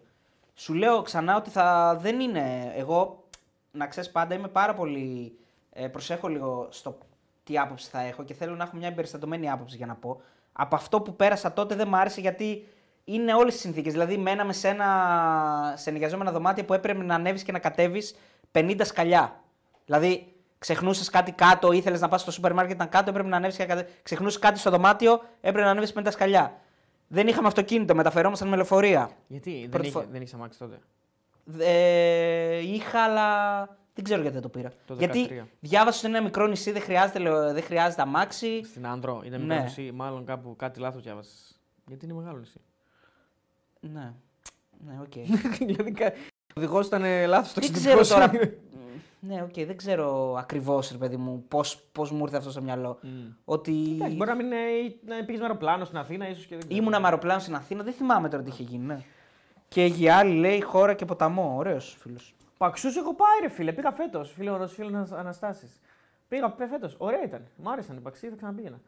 Σου 0.54 0.74
λέω 0.74 1.02
ξανά 1.02 1.36
ότι 1.36 1.50
θα 1.50 1.96
δεν 2.00 2.20
είναι. 2.20 2.72
Εγώ, 2.76 3.24
να 3.70 3.86
ξέρεις 3.86 4.10
πάντα, 4.10 4.34
είμαι 4.34 4.48
πάρα 4.48 4.74
πολύ. 4.74 5.38
Ε, 5.72 5.88
προσέχω 5.88 6.28
λίγο 6.28 6.68
στο 6.70 6.98
τι 7.44 7.58
άποψη 7.58 7.90
θα 7.90 8.00
έχω 8.00 8.24
και 8.24 8.34
θέλω 8.34 8.54
να 8.54 8.64
έχω 8.64 8.76
μια 8.76 8.88
εμπεριστατωμένη 8.88 9.50
άποψη 9.50 9.76
για 9.76 9.86
να 9.86 9.94
πω. 9.94 10.20
Από 10.52 10.74
αυτό 10.74 11.00
που 11.00 11.16
πέρασα 11.16 11.52
τότε 11.52 11.74
δεν 11.74 11.88
μ' 11.88 11.94
άρεσε 11.94 12.20
γιατί 12.20 12.66
είναι 13.04 13.34
όλες 13.34 13.54
τι 13.54 13.60
συνθήκες. 13.60 13.92
Δηλαδή, 13.92 14.16
μέναμε 14.16 14.52
σε 14.52 14.68
ένα 14.68 15.74
σε 15.76 15.90
νοικιαζόμενα 15.90 16.32
δωμάτια 16.32 16.64
που 16.64 16.74
έπρεπε 16.74 17.02
να 17.02 17.14
ανέβεις 17.14 17.42
και 17.42 17.52
να 17.52 17.58
κατέβεις 17.58 18.14
50 18.52 18.80
σκαλιά. 18.84 19.42
Δηλαδή, 19.84 20.33
ξεχνούσες 20.64 21.08
κάτι 21.10 21.32
κάτω, 21.32 21.72
ήθελες 21.72 22.00
να 22.00 22.08
πας 22.08 22.20
στο 22.20 22.30
σούπερ 22.30 22.52
μάρκετ, 22.54 22.74
ήταν 22.74 22.88
κάτω, 22.88 23.10
έπρεπε 23.10 23.28
να 23.28 23.36
ανέβεις 23.36 23.56
και 23.56 23.62
να 23.66 23.74
κατέβει. 23.74 23.92
Ξεχνούσες 24.02 24.38
κάτι 24.38 24.58
στο 24.58 24.70
δωμάτιο, 24.70 25.22
έπρεπε 25.40 25.60
να 25.64 25.70
ανέβεις 25.70 25.92
50 25.92 26.06
σκαλιά. 26.10 26.60
Δεν 27.08 27.26
είχαμε 27.28 27.46
αυτοκίνητο, 27.46 27.94
μεταφερόμασταν 27.94 28.48
με 28.48 28.56
λεωφορεία. 28.56 29.10
Γιατί 29.26 29.58
δεν 29.60 29.68
Πρώτη 29.68 29.84
είχε, 29.86 29.94
φορά. 29.94 30.06
δεν 30.10 30.20
είχες 30.20 30.34
αμάξι 30.34 30.58
τότε; 30.58 30.78
Ε, 31.58 32.58
είχα, 32.58 33.02
αλλά 33.04 33.58
δεν 33.94 34.04
ξέρω 34.04 34.20
γιατί 34.20 34.34
δεν 34.38 34.42
το 34.42 34.48
πήρα. 34.48 34.72
Το 34.86 34.94
13. 34.94 34.98
γιατί 34.98 35.42
διάβασα 35.60 35.98
ότι 35.98 36.06
είναι 36.06 36.16
ένα 36.16 36.24
μικρό 36.26 36.46
νησί, 36.46 36.70
δεν 36.72 36.82
χρειάζεται, 36.82 37.18
λεω- 37.18 37.52
δεν 37.52 37.62
χρειάζεται 37.62 38.02
αμάξι. 38.02 38.64
Στην 38.64 38.86
Άνδρο 38.86 39.22
ήταν 39.24 39.40
Ναι. 39.40 39.46
μικρό 39.46 39.62
νησί, 39.64 39.90
μάλλον 39.94 40.24
κάπου 40.24 40.56
κάτι 40.56 40.80
λάθος 40.80 41.02
διάβασες. 41.02 41.58
Γιατί 41.86 42.04
είναι 42.04 42.14
μεγάλο 42.14 42.38
νησί. 42.38 42.60
Ναι. 43.80 44.12
Ναι, 44.86 44.98
οκ. 45.00 45.12
δηλαδή 45.66 45.92
κα- 45.92 46.12
ο 46.56 46.60
οδηγός 46.60 46.86
ήταν 46.86 47.02
λάθος 47.26 47.50
στο 47.50 47.60
δεν 47.60 47.70
εξωτερικό 47.70 48.00
ξέρω 48.00 48.18
τώρα. 48.20 48.30
σημείο. 49.24 49.36
ναι, 49.36 49.42
οκ, 49.42 49.66
δεν 49.66 49.76
ξέρω 49.76 50.34
ακριβώς, 50.38 50.90
ρε 50.90 50.98
παιδί 50.98 51.16
μου, 51.16 51.44
πώς 51.48 51.80
πώς 51.92 52.10
μου 52.10 52.22
ήρθε 52.24 52.36
αυτό 52.36 52.50
στο 52.50 52.62
μυαλό. 52.62 52.98
Μμ. 53.02 53.08
Ότι 53.44 53.92
Εντάξει, 53.94 54.16
μπορεί 54.16 54.30
να, 54.30 54.36
μην, 54.36 54.46
είναι- 54.46 54.96
να 55.06 55.24
πήγες 55.24 55.40
με 55.40 55.46
αεροπλάνο 55.46 55.84
στην 55.84 55.98
Αθήνα, 55.98 56.28
ίσως 56.28 56.46
και 56.46 56.56
δεν 56.56 56.66
ξέρω. 56.68 56.80
ήμουνα 56.80 56.98
με 57.00 57.04
αεροπλάνο 57.04 57.40
στην 57.40 57.54
Αθήνα, 57.54 57.82
δεν 57.82 57.92
θυμάμαι 57.92 58.28
τώρα 58.28 58.42
τι 58.42 58.48
είχε 58.50 58.62
γίνει. 58.62 58.84
Ναι. 58.86 59.00
Και 59.68 59.84
Γιάλη 59.84 60.34
λέει 60.34 60.60
χώρα 60.60 60.94
και 60.94 61.04
ποταμό. 61.04 61.54
Ωραίος 61.56 61.96
φίλος. 62.00 62.34
Παξούς 62.58 62.96
έχω 62.96 63.14
πάει, 63.14 63.38
ρε 63.42 63.48
φίλε. 63.48 63.72
Πήγα 63.72 63.92
φέτος. 63.92 64.32
Φίλο 64.32 64.66
φίλο 64.68 65.08
Αναστάσης. 65.16 65.80
Πήγα 66.28 66.54
φέτος. 66.70 66.94
Ωραία 66.98 67.22
ήταν. 67.24 67.46
Μ' 67.56 67.68
άρεσαν 67.68 67.96
οι 67.96 68.00
Παξοί, 68.00 68.28
θα 68.28 68.36
ξαναπήγαινα. 68.36 68.80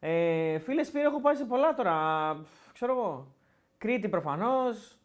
Ε, 0.00 0.58
φίλες 0.58 0.86
Σπύρο, 0.86 1.08
έχω 1.08 1.20
πάει 1.20 1.34
σε 1.34 1.44
πολλά 1.44 1.74
τώρα. 1.74 2.36
Ξέρω 2.72 2.92
εγώ. 2.92 3.26
Κρήτη 3.78 4.08
προφανώς. 4.08 4.96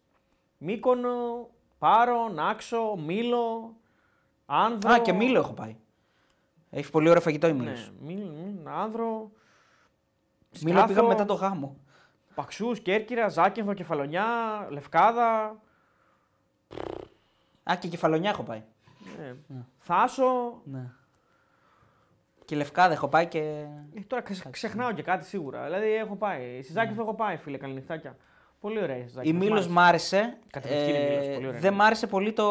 Μύκονο. 0.58 1.48
Πάρο, 1.80 2.30
Νάξο, 2.30 2.96
Μήλο. 3.06 3.74
Άνδρο. 4.52 4.92
Α, 4.92 5.00
και 5.00 5.14
Μήλο 5.14 5.40
έχω 5.40 5.54
πάει. 5.54 5.76
Έχεις 6.70 6.90
πολύ 6.90 7.10
ωραίο 7.10 7.22
φαγητό 7.22 7.48
η 7.48 7.54
Μήλο. 7.54 7.70
Ναι, 7.72 7.88
Μήλος, 8.02 8.30
μ, 8.64 8.68
Άνδρο. 8.68 9.32
Μήλο 10.62 10.78
Σκάθο, 10.78 10.88
πήγαμε 10.88 11.08
μετά 11.08 11.26
το 11.26 11.34
γάμο. 11.34 11.78
Παξούς, 12.36 12.80
Κέρκυρα, 12.80 13.28
Ζάκυνθο, 13.28 13.74
Κεφαλονιά, 13.74 14.26
Λευκάδα. 14.70 15.60
Α, 17.72 17.76
και 17.80 17.88
κεφαλονιά 17.88 18.30
έχω 18.30 18.44
πάει. 18.44 18.64
Ε, 19.20 19.34
Θάσο. 19.78 20.62
Ναι. 20.64 20.92
Και 22.46 22.56
Λευκάδα 22.56 22.94
έχω 22.94 23.08
πάει 23.08 23.28
και. 23.28 23.40
Ε, 23.96 24.02
τώρα 24.08 24.22
ξε- 24.22 24.50
ξεχνάω 24.50 24.92
και 24.92 25.02
κάτι 25.02 25.26
σίγουρα. 25.26 25.64
Δηλαδή 25.64 25.94
έχω 25.94 26.16
πάει. 26.16 26.62
Στη 26.62 26.72
Ζάκυνθο 26.72 27.02
έχω 27.02 27.14
πάει, 27.14 27.38
φίλε, 27.38 27.58
καληνυχτάκια. 27.58 28.16
Πολύ 28.60 28.82
ωραία 28.82 28.96
η 28.98 29.04
Η 29.06 29.08
Ζάκυνθος. 29.08 29.40
Μήλος 29.42 29.68
μάλιστα. 29.68 29.72
μ' 29.74 29.80
άρεσε. 29.80 30.38
Καταπληκτική 30.52 30.90
είναι 30.98 31.00
η 31.00 31.10
Μήλος, 31.10 31.34
πολύ 31.36 31.48
ωραία. 31.48 31.60
δεν 31.60 31.74
μ' 31.74 31.82
άρεσε 31.82 32.08
πολύ 32.08 32.34
το. 32.34 32.48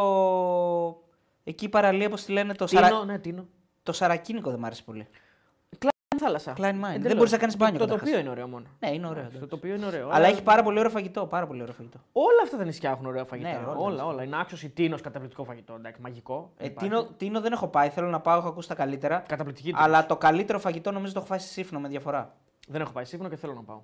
Εκεί 1.48 1.64
η 1.64 1.68
παραλία, 1.68 2.08
πώ 2.08 2.16
τη 2.16 2.32
λένε, 2.32 2.54
το, 2.54 2.64
Τίνο, 2.64 2.80
σαρα... 2.80 3.04
ναι, 3.04 3.18
Τίνο. 3.18 3.46
το 3.82 3.92
σαρακίνικο 3.92 4.50
δεν 4.50 4.58
μ' 4.58 4.64
άρεσε 4.64 4.82
πολύ. 4.82 5.08
Κλάιν 5.78 6.18
θάλασσα. 6.18 6.52
Klein 6.56 6.60
Mine. 6.60 6.88
Εντελώς. 6.88 7.02
Δεν 7.02 7.16
μπορείς 7.16 7.32
να 7.32 7.38
κάνεις 7.38 7.56
μπάνιο 7.56 7.78
Το, 7.78 7.84
το 7.84 7.84
καταρχάς. 7.84 8.08
τοπίο 8.08 8.20
είναι 8.20 8.30
ωραίο 8.30 8.48
μόνο. 8.48 8.66
Ναι, 8.78 8.90
είναι 8.90 9.06
ωραίο. 9.06 9.22
Το 9.22 9.28
εντάξει. 9.28 9.46
τοπίο 9.46 9.74
είναι 9.74 9.86
ωραίο. 9.86 10.08
Αλλά 10.12 10.26
έχει 10.26 10.42
πάρα 10.42 10.62
πολύ 10.62 10.78
ωραίο 10.78 10.90
φαγητό. 10.90 11.26
Πάρα 11.26 11.46
πολύ 11.46 11.62
ωραίο 11.62 11.74
φαγητό. 11.74 11.98
Όλα 12.12 12.42
αυτά 12.42 12.56
τα 12.56 12.64
νησιά 12.64 12.90
έχουν 12.90 13.06
ωραίο 13.06 13.24
φαγητό. 13.24 13.48
Ναι, 13.48 13.56
όλα 13.56 13.64
τα 13.66 13.72
όλα, 13.78 13.90
νησιά. 13.90 14.04
όλα. 14.06 14.22
Είναι 14.22 14.40
άξιος 14.40 14.62
η 14.62 14.68
Τίνος 14.68 15.00
καταπληκτικό 15.00 15.44
φαγητό. 15.44 15.74
Εντάξει, 15.74 16.00
μαγικό. 16.00 16.50
Ε, 16.56 16.66
Υπάρχει. 16.66 16.88
τίνο, 16.90 17.04
τίνο 17.16 17.40
δεν 17.40 17.52
έχω 17.52 17.68
πάει, 17.68 17.88
θέλω 17.88 18.08
να 18.08 18.20
πάω, 18.20 18.38
έχω 18.38 18.48
ακούσει 18.48 18.68
τα 18.68 18.74
καλύτερα. 18.74 19.24
Καταπληκτική. 19.28 19.72
Αλλά 19.74 19.84
Αλλά... 19.84 20.06
το 20.06 20.16
καλύτερο 20.16 20.58
φαγητό 20.58 20.90
νομίζω 20.90 21.12
το 21.12 21.18
έχω 21.18 21.28
φάει 21.28 21.38
στη 21.38 21.48
Σύφνο 21.48 21.80
με 21.80 21.88
διαφορά. 21.88 22.34
Δεν 22.68 22.80
έχω 22.80 22.92
πάει 22.92 23.04
σύμφωνο 23.04 23.30
και 23.30 23.36
θέλω 23.36 23.52
να 23.54 23.62
πάω. 23.62 23.80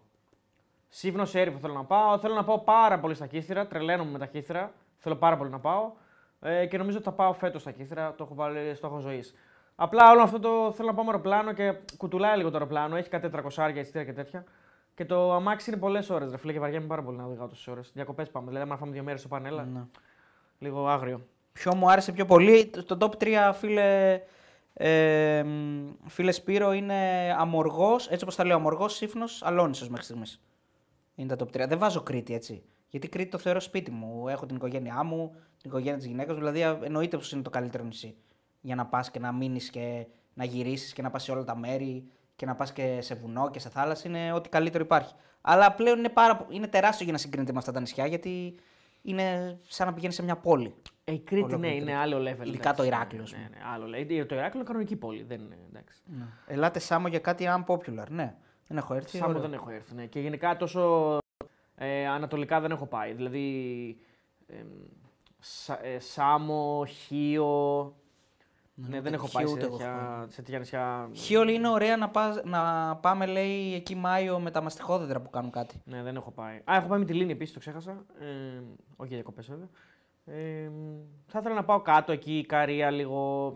Σύμφωνο 0.89 1.25
σε 1.25 1.41
έρηφο 1.41 1.59
θέλω 1.59 1.75
να 1.75 1.85
πάω. 1.85 2.19
Θέλω 2.19 2.35
να 2.35 2.45
πάω 2.45 2.59
πάρα 2.59 2.99
πολύ 2.99 3.15
στα 3.15 3.27
κύθρα. 3.27 3.67
Τρελαίνομαι 3.67 4.11
με 4.11 4.19
τα 4.19 4.27
κύθρα. 4.27 4.73
Θέλω 4.99 5.17
πάρα 5.17 5.37
πολύ 5.37 5.51
να 5.51 5.59
πάω. 5.59 5.91
Ε, 6.47 6.67
και 6.67 6.79
νομίζω 6.79 6.97
ότι 6.97 7.07
θα 7.07 7.13
πάω 7.13 7.33
φέτος 7.33 7.61
στα 7.61 7.71
κύθρα. 7.71 8.15
Το 8.15 8.25
έχω 8.25 8.35
βάλει 8.35 8.75
στόχο 8.75 8.99
ζωής. 8.99 9.35
Απλά 9.77 10.11
όλο 10.11 10.23
αυτό 10.23 10.39
το 10.41 10.73
θέλω 10.73 10.89
να 10.89 10.95
πάω 10.95 11.05
με 11.05 11.11
αεροπλάνο 11.11 11.53
και 11.53 11.75
κουτουλάει 11.97 12.37
λίγο 12.37 12.49
το 12.51 12.57
αεροπλάνο. 12.57 12.97
Έχει 12.97 13.09
κάτι 13.09 13.31
400 13.57 13.77
εισιτήρια 13.77 14.05
και 14.05 14.13
τέτοια. 14.13 14.45
Και 14.95 15.05
το 15.05 15.33
αμάξι 15.33 15.71
είναι 15.71 15.81
πολλές 15.81 16.11
ώρες. 16.11 16.31
Ρε 16.31 16.37
φίλε, 16.37 16.53
και 16.53 16.59
βαριέμαι 16.59 16.87
πάρα 16.87 17.03
πολύ 17.03 17.17
να 17.17 17.25
οδηγάω 17.25 17.49
τόσες 17.49 17.67
ώρες. 17.67 17.91
Διακοπές 17.95 18.31
πάμε. 18.31 18.47
Δηλαδή, 18.47 18.65
άμα 18.65 18.77
φάμε 18.77 18.93
δύο 18.93 19.03
μέρες 19.03 19.21
στο 19.21 19.29
πανέλα, 19.29 19.65
Ναι. 19.65 19.81
λίγο 20.59 20.89
άγριο. 20.89 21.27
Ποιο 21.53 21.75
μου 21.75 21.91
άρεσε 21.91 22.13
πιο 22.13 22.25
πολύ, 22.25 22.67
το 22.67 22.97
top 23.01 23.11
3 23.19 23.53
φίλε, 23.55 24.21
ε, 24.75 25.43
μ, 25.43 25.87
φίλε 26.07 26.33
Σπύρο 26.33 26.73
είναι 26.73 26.95
Αμοργός, 27.39 28.09
έτσι 28.09 28.23
όπως 28.25 28.37
τα 28.37 28.45
λέω, 28.45 28.57
Αμοργός, 28.57 28.95
Σύφνος, 28.95 29.43
Αλόνισος 29.43 29.89
μέχρι 29.89 30.05
στιγμής. 30.05 30.41
Είναι 31.15 31.37
τα 31.37 31.45
top 31.45 31.51
3. 31.51 31.67
Δεν 31.69 31.79
βάζω 31.79 32.01
Κρήτη 32.03 32.35
έτσι. 32.35 32.63
Γιατί 32.95 33.09
Κρήτη 33.09 33.31
το 33.31 33.39
θεωρώ 33.39 33.61
σπίτι 33.61 33.91
μου. 33.91 34.29
Έχω 34.29 34.47
την 34.47 34.57
οικογένειά 34.57 35.03
μου, 35.03 35.31
την 35.61 35.71
οικογένεια 35.71 35.97
της 35.97 36.07
γυναίκας 36.07 36.33
μου. 36.35 36.39
Δηλαδή 36.39 36.63
α, 36.65 36.79
εννοείται 36.83 37.17
πως 37.17 37.33
είναι 37.33 37.43
το 37.43 37.51
καλύτερο 37.51 37.85
νησί. 37.85 38.15
Για 38.61 38.75
να 38.75 38.87
πας 38.87 39.11
και 39.11 39.19
να 39.19 39.33
μείνεις 39.33 39.71
και 39.71 40.07
να 40.35 40.45
γυρίσεις 40.45 40.93
και 40.93 41.03
να 41.03 41.11
πας 41.11 41.23
σε 41.23 41.33
όλα 41.33 41.45
τα 41.45 41.57
μέρη 41.57 42.09
και 42.37 42.47
να 42.47 42.55
πας 42.55 42.73
και 42.73 42.99
σε 43.01 43.15
βουνό 43.15 43.51
και 43.51 43.59
σε 43.59 43.69
θάλασσα. 43.69 44.09
Είναι 44.09 44.33
ό,τι 44.33 44.49
καλύτερο 44.49 44.85
υπάρχει. 44.85 45.15
Αλλά 45.41 45.73
πλέον 45.73 45.99
είναι, 45.99 46.09
πάρα, 46.09 46.37
πο- 46.37 46.47
είναι 46.51 46.67
τεράστιο 46.67 47.05
για 47.05 47.13
να 47.13 47.19
συγκρίνεται 47.19 47.53
με 47.53 47.59
αυτά 47.59 47.73
τα 47.73 47.81
νησιά 47.81 48.07
γιατί 48.07 48.55
είναι 49.03 49.59
σαν 49.67 49.87
να 49.87 49.93
πηγαίνει 49.93 50.13
σε 50.13 50.23
μια 50.23 50.37
πόλη. 50.37 50.75
Ε, 51.05 51.13
η 51.13 51.19
Κρήτη, 51.19 51.43
Ολόκληρη 51.45 51.61
ναι, 51.61 51.69
Κρήτη. 51.69 51.91
είναι 51.91 52.01
άλλο 52.01 52.17
level. 52.17 52.47
Ειδικά 52.47 52.69
εντάξει. 52.71 52.75
το 52.77 52.85
Ηράκλειο, 52.85 53.23
ας 53.23 53.33
Ναι, 53.33 53.37
πούμε. 53.39 53.49
ναι, 53.57 53.63
άλλο 53.75 53.85
level. 53.87 54.27
Το 54.29 54.35
Ηράκλειο 54.35 54.51
είναι 54.55 54.65
κανονική 54.65 54.97
πόλη. 54.97 55.23
Δεν 55.23 55.41
είναι, 55.41 55.57
εντάξει. 55.69 56.03
Ελάτε 56.47 56.79
Σάμο 56.79 57.09
για 57.09 57.19
κάτι 57.19 57.45
unpopular. 57.57 58.09
Ναι, 58.09 58.35
δεν 58.67 58.77
έχω 58.77 58.95
έρθει. 58.95 59.17
Σάμο 59.17 59.29
ωραίο. 59.31 59.43
δεν 59.43 59.53
έχω 59.53 59.71
έρθει. 59.71 59.95
Ναι. 59.95 60.07
Και 60.07 60.21
γενικά 60.21 60.57
τόσο 60.57 61.19
ε, 61.77 62.07
ανατολικά 62.09 62.61
δεν 62.61 62.71
έχω 62.71 62.87
πάει. 62.87 63.13
Δηλαδή. 63.13 63.97
Ε, 64.47 64.65
Σα- 65.39 65.85
ε, 65.85 65.99
Σάμο, 65.99 66.85
Χίο. 66.87 67.95
Ναι, 68.75 69.01
δεν 69.01 69.13
έχω 69.15 69.27
Χίο 69.27 69.39
πάει 69.39 69.47
σε 69.47 69.53
ούτε 69.53 69.65
εγώ 69.65 69.77
τέτοια, 69.77 70.27
σε 70.29 70.43
τέτοια 70.43 70.59
νησιά. 70.59 71.09
Χιόλ 71.13 71.49
είναι 71.49 71.69
ωραία 71.69 71.97
να, 71.97 72.09
πας, 72.09 72.41
να 72.45 72.97
πάμε, 72.97 73.27
λέει, 73.27 73.75
εκεί 73.75 73.95
Μάιο 73.95 74.39
με 74.39 74.51
τα 74.51 74.61
μαστιχόδεντρα 74.63 75.21
που 75.21 75.31
κάνουν 75.31 75.51
κάτι. 75.51 75.83
Ναι, 75.85 76.03
δεν 76.03 76.17
έχω 76.17 76.31
πάει. 76.31 76.57
Α, 76.57 76.77
έχω 76.77 76.89
πάει 76.89 76.99
με 76.99 77.05
τη 77.05 77.13
Λίνη 77.13 77.33
επίσης, 77.33 77.55
το 77.55 77.61
ξέχασα. 77.61 78.05
Ε, 78.21 78.27
όχι 78.97 79.09
για 79.09 79.17
διακοπές 79.17 79.49
βέβαια. 79.49 79.69
Ε, 80.25 80.71
θα 81.27 81.39
ήθελα 81.39 81.55
να 81.55 81.65
πάω 81.65 81.81
κάτω 81.81 82.13
εκεί, 82.13 82.45
Καρία, 82.49 82.91
λίγο. 82.91 83.53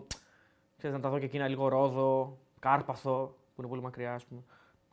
Ξέρεις, 0.77 0.95
να 0.95 1.01
τα 1.01 1.09
δω 1.09 1.19
και 1.19 1.25
εκείνα 1.25 1.47
λίγο 1.47 1.67
Ρόδο, 1.67 2.37
Κάρπαθο, 2.59 3.35
που 3.55 3.61
είναι 3.61 3.67
πολύ 3.69 3.81
μακριά, 3.81 4.13
ας 4.13 4.25
πούμε. 4.25 4.41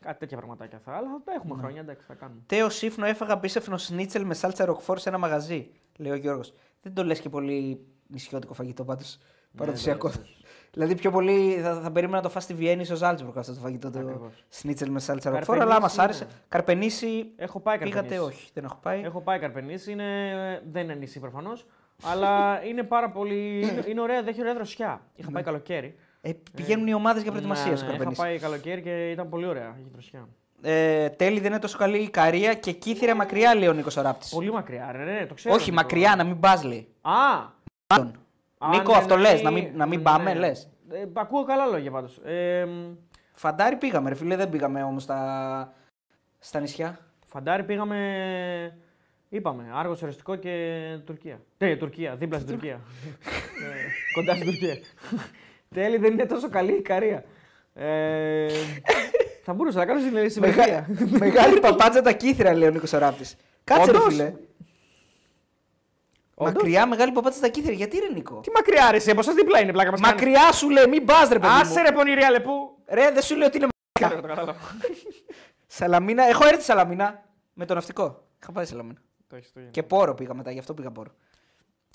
Κάτι 0.06 0.18
τέτοια 0.18 0.36
πραγματάκια 0.36 0.78
θα. 0.84 0.92
Αλλά 0.92 1.08
θα 1.24 1.32
έχουμε 1.32 1.54
χρόνια, 1.58 1.80
εντάξει, 1.80 2.06
θα 2.06 2.14
κάνουμε. 2.14 2.40
Τέο 2.46 2.68
Σύφνο 2.68 3.06
έφαγα 3.06 3.38
πίσεφνο 3.38 3.76
σνίτσελ 3.76 4.24
με 4.24 4.34
σάλτσα 4.34 4.64
ροκφόρ 4.64 4.98
σε 4.98 5.08
ένα 5.08 5.18
μαγαζί, 5.18 5.70
λέει 5.96 6.12
ο 6.12 6.14
Γιώργος. 6.14 6.52
Δεν 6.82 6.94
το 6.94 7.04
λες 7.04 7.20
και 7.20 7.28
πολύ 7.28 7.86
νησιώτικο 8.06 8.54
φαγητό 8.54 8.84
πάντως. 8.84 9.18
Παραδοσιακό. 9.56 10.06
εντάξει, 10.08 10.30
όχι. 10.32 10.44
δηλαδή 10.72 10.94
πιο 10.94 11.10
πολύ 11.10 11.60
θα, 11.62 11.80
θα 11.80 11.90
περίμενα 11.92 12.16
να 12.16 12.22
το 12.22 12.28
φας 12.28 12.42
στη 12.42 12.54
Βιέννη 12.54 12.84
στο 12.84 12.94
Ζάλτσμπουργκ 12.96 13.38
αυτό 13.38 13.52
το 13.54 13.60
φαγητό 13.60 13.90
το 13.90 13.98
Ακριβώς. 13.98 14.44
σνίτσελ 14.48 14.90
με 14.90 15.00
σάλτσα 15.00 15.30
ροκφόρ. 15.30 15.60
Αλλά 15.60 15.74
άμα 15.74 15.88
σ' 15.88 15.98
άρεσε. 15.98 16.24
ναι. 16.24 16.30
Καρπενήσι 16.48 17.32
Έχω 17.36 17.60
πάει 17.60 17.78
πήγατε, 17.78 17.94
Καρπενήσι. 18.00 18.26
όχι, 18.28 18.50
δεν 18.54 18.64
έχω 18.64 18.78
πάει. 18.82 19.00
Έχω 19.02 19.20
πάει 19.20 19.38
Καρπενήσι, 19.38 19.92
είναι... 19.92 20.04
δεν 20.70 20.82
είναι 20.82 20.94
νησί 20.94 21.20
προφανώς. 21.20 21.66
αλλά 22.02 22.62
είναι 22.64 22.82
πάρα 22.82 23.10
πολύ. 23.10 23.60
είναι, 23.68 23.84
είναι 23.86 24.00
ωραία, 24.00 24.18
δεν 24.18 24.28
έχει 24.28 24.40
ωραία 24.40 24.54
δροσιά. 24.54 25.00
Είχα 25.14 25.30
πάει 25.30 25.42
καλοκαίρι. 25.42 25.96
Ε, 26.28 26.30
πηγαίνουν 26.54 26.86
οι 26.86 26.94
ομάδες 26.94 27.22
για 27.22 27.30
προετοιμασία 27.30 27.70
Ναι, 27.70 27.76
στο 27.76 27.86
ναι, 27.86 27.92
Είχα 27.92 28.04
Καρπενήσι. 28.04 28.20
πάει 28.22 28.38
καλοκαίρι 28.38 28.82
και 28.82 29.10
ήταν 29.10 29.28
πολύ 29.28 29.46
ωραία. 29.46 29.76
Είχε 29.80 29.88
δροσιά. 29.92 30.28
Ε, 30.62 31.08
τέλει 31.08 31.40
δεν 31.40 31.50
είναι 31.50 31.60
τόσο 31.60 31.78
καλή 31.78 31.98
η 31.98 32.08
Καρία 32.10 32.54
και 32.54 32.72
κύθυρα 32.72 33.14
μακριά, 33.14 33.54
λέει 33.54 33.68
ο 33.68 33.72
Νίκος 33.72 33.94
Ράπτη. 33.94 34.26
Πολύ 34.30 34.52
μακριά, 34.52 34.92
ρε, 34.92 35.04
ναι, 35.04 35.26
το 35.26 35.34
ξέρω. 35.34 35.54
Όχι, 35.54 35.70
Νίκο. 35.70 35.82
μακριά, 35.82 36.16
να 36.16 36.24
μην 36.24 36.40
πας, 36.40 36.62
λέει. 36.64 36.88
Α! 37.00 37.10
Μάλλον. 37.90 38.12
Α, 38.58 38.68
Νίκο, 38.68 38.92
ναι, 38.92 38.98
αυτό 38.98 39.16
ναι, 39.16 39.20
λες, 39.22 39.42
να 39.42 39.50
μην- 39.50 39.68
να 39.74 39.86
μην 39.86 40.02
πάμε, 40.02 40.34
λες. 40.34 40.68
Ε, 40.90 41.04
ακούω 41.12 41.44
καλά 41.44 41.66
λόγια 41.66 41.90
πάντως. 41.90 42.20
Ε, 42.24 42.64
μ, 42.64 42.94
Φαντάρι 43.32 43.76
πήγαμε, 43.76 44.08
ρε 44.08 44.14
φίλε, 44.14 44.36
δεν 44.36 44.48
πήγαμε 44.48 44.82
όμως 44.82 45.02
στα... 45.02 45.72
στα 46.38 46.60
νησιά. 46.60 46.98
φαντάρι 47.26 47.64
πήγαμε. 47.64 48.78
Είπαμε, 49.28 49.64
Άργος 49.74 50.02
Οριστικό 50.02 50.36
και 50.36 50.82
Τουρκία. 51.04 51.40
Ναι, 51.58 51.76
Τουρκία, 51.76 52.16
δίπλα 52.16 52.38
στην 52.38 52.50
Τουρκία. 52.50 52.74
Ε, 52.74 53.88
κοντά 54.14 54.34
στην 54.34 54.46
Τουρκία. 54.46 54.74
Τέλει 55.74 55.96
δεν 55.96 56.12
είναι 56.12 56.26
τόσο 56.26 56.48
καλή 56.48 56.72
η 56.72 56.82
Καρία. 56.82 57.24
Ε, 57.74 58.48
θα 59.42 59.52
μπορούσα 59.52 59.78
να 59.78 59.86
κάνω 59.86 60.00
στην 60.00 60.30
συμμετρία. 60.30 60.86
Μεγάλη 61.18 61.60
παπάτσα 61.60 62.02
τα 62.02 62.12
κύθυρα, 62.12 62.54
λέει 62.54 62.68
ο 62.68 62.72
Νίκος 62.72 62.90
Ράπτη. 62.90 63.24
Κάτσε, 63.64 63.90
ρε 63.90 63.96
Όντως; 63.96 64.14
φίλε. 64.14 64.32
Όντως; 66.34 66.54
Μακριά, 66.54 66.86
μεγάλη 66.86 67.12
παπάτσα 67.12 67.38
στα 67.38 67.48
κύθυρα. 67.48 67.72
Γιατί, 67.72 67.98
ρε 67.98 68.08
Νίκο; 68.12 68.40
Τι 68.40 68.50
μακριά 68.50 68.90
ρε, 68.90 68.96
εσύ, 68.96 69.10
από 69.10 69.22
σας 69.22 69.34
δίπλα 69.34 69.60
είναι 69.60 69.72
πλάκα 69.72 69.90
μας 69.90 70.00
κάνεις. 70.00 70.22
Μακριά 70.22 70.52
σου 70.52 70.70
λέει, 70.70 70.86
μην 70.86 71.04
πας, 71.04 71.28
ρε 71.28 71.38
παιδί. 71.38 71.52
Άσε 71.60 71.78
μου. 71.78 71.86
ρε 71.86 71.92
πονηρία 71.92 72.30
λεπού. 72.30 72.78
Ρε, 72.86 73.10
δεν 73.10 73.22
σου 73.22 73.36
λέω 73.36 73.46
ότι 73.46 73.56
είναι 73.56 73.66
μακριά. 74.00 74.20
Το 74.20 74.26
κατάλαβα. 74.26 74.56
Σαλαμίνα, 75.66 76.24
έχω 76.24 76.46
έρθει 76.46 76.62
Σαλαμίνα 76.62 77.24
με 77.52 77.64
το 77.64 77.74
ναυτικό. 77.74 78.24
Είχα 78.42 78.52
πάει 78.52 78.64
Σαλαμίνα. 78.64 78.98
Το 79.28 79.36
έχεις 79.36 79.52
το 79.52 79.60
ίδιο. 79.60 79.72
Και 79.72 79.82
πόρο 79.82 80.14
πήγα 80.14 80.34
μετά, 80.34 80.50
γι' 80.50 80.58
αυτό 80.58 80.74
πήγα 80.74 80.90
πόρο. 80.90 81.10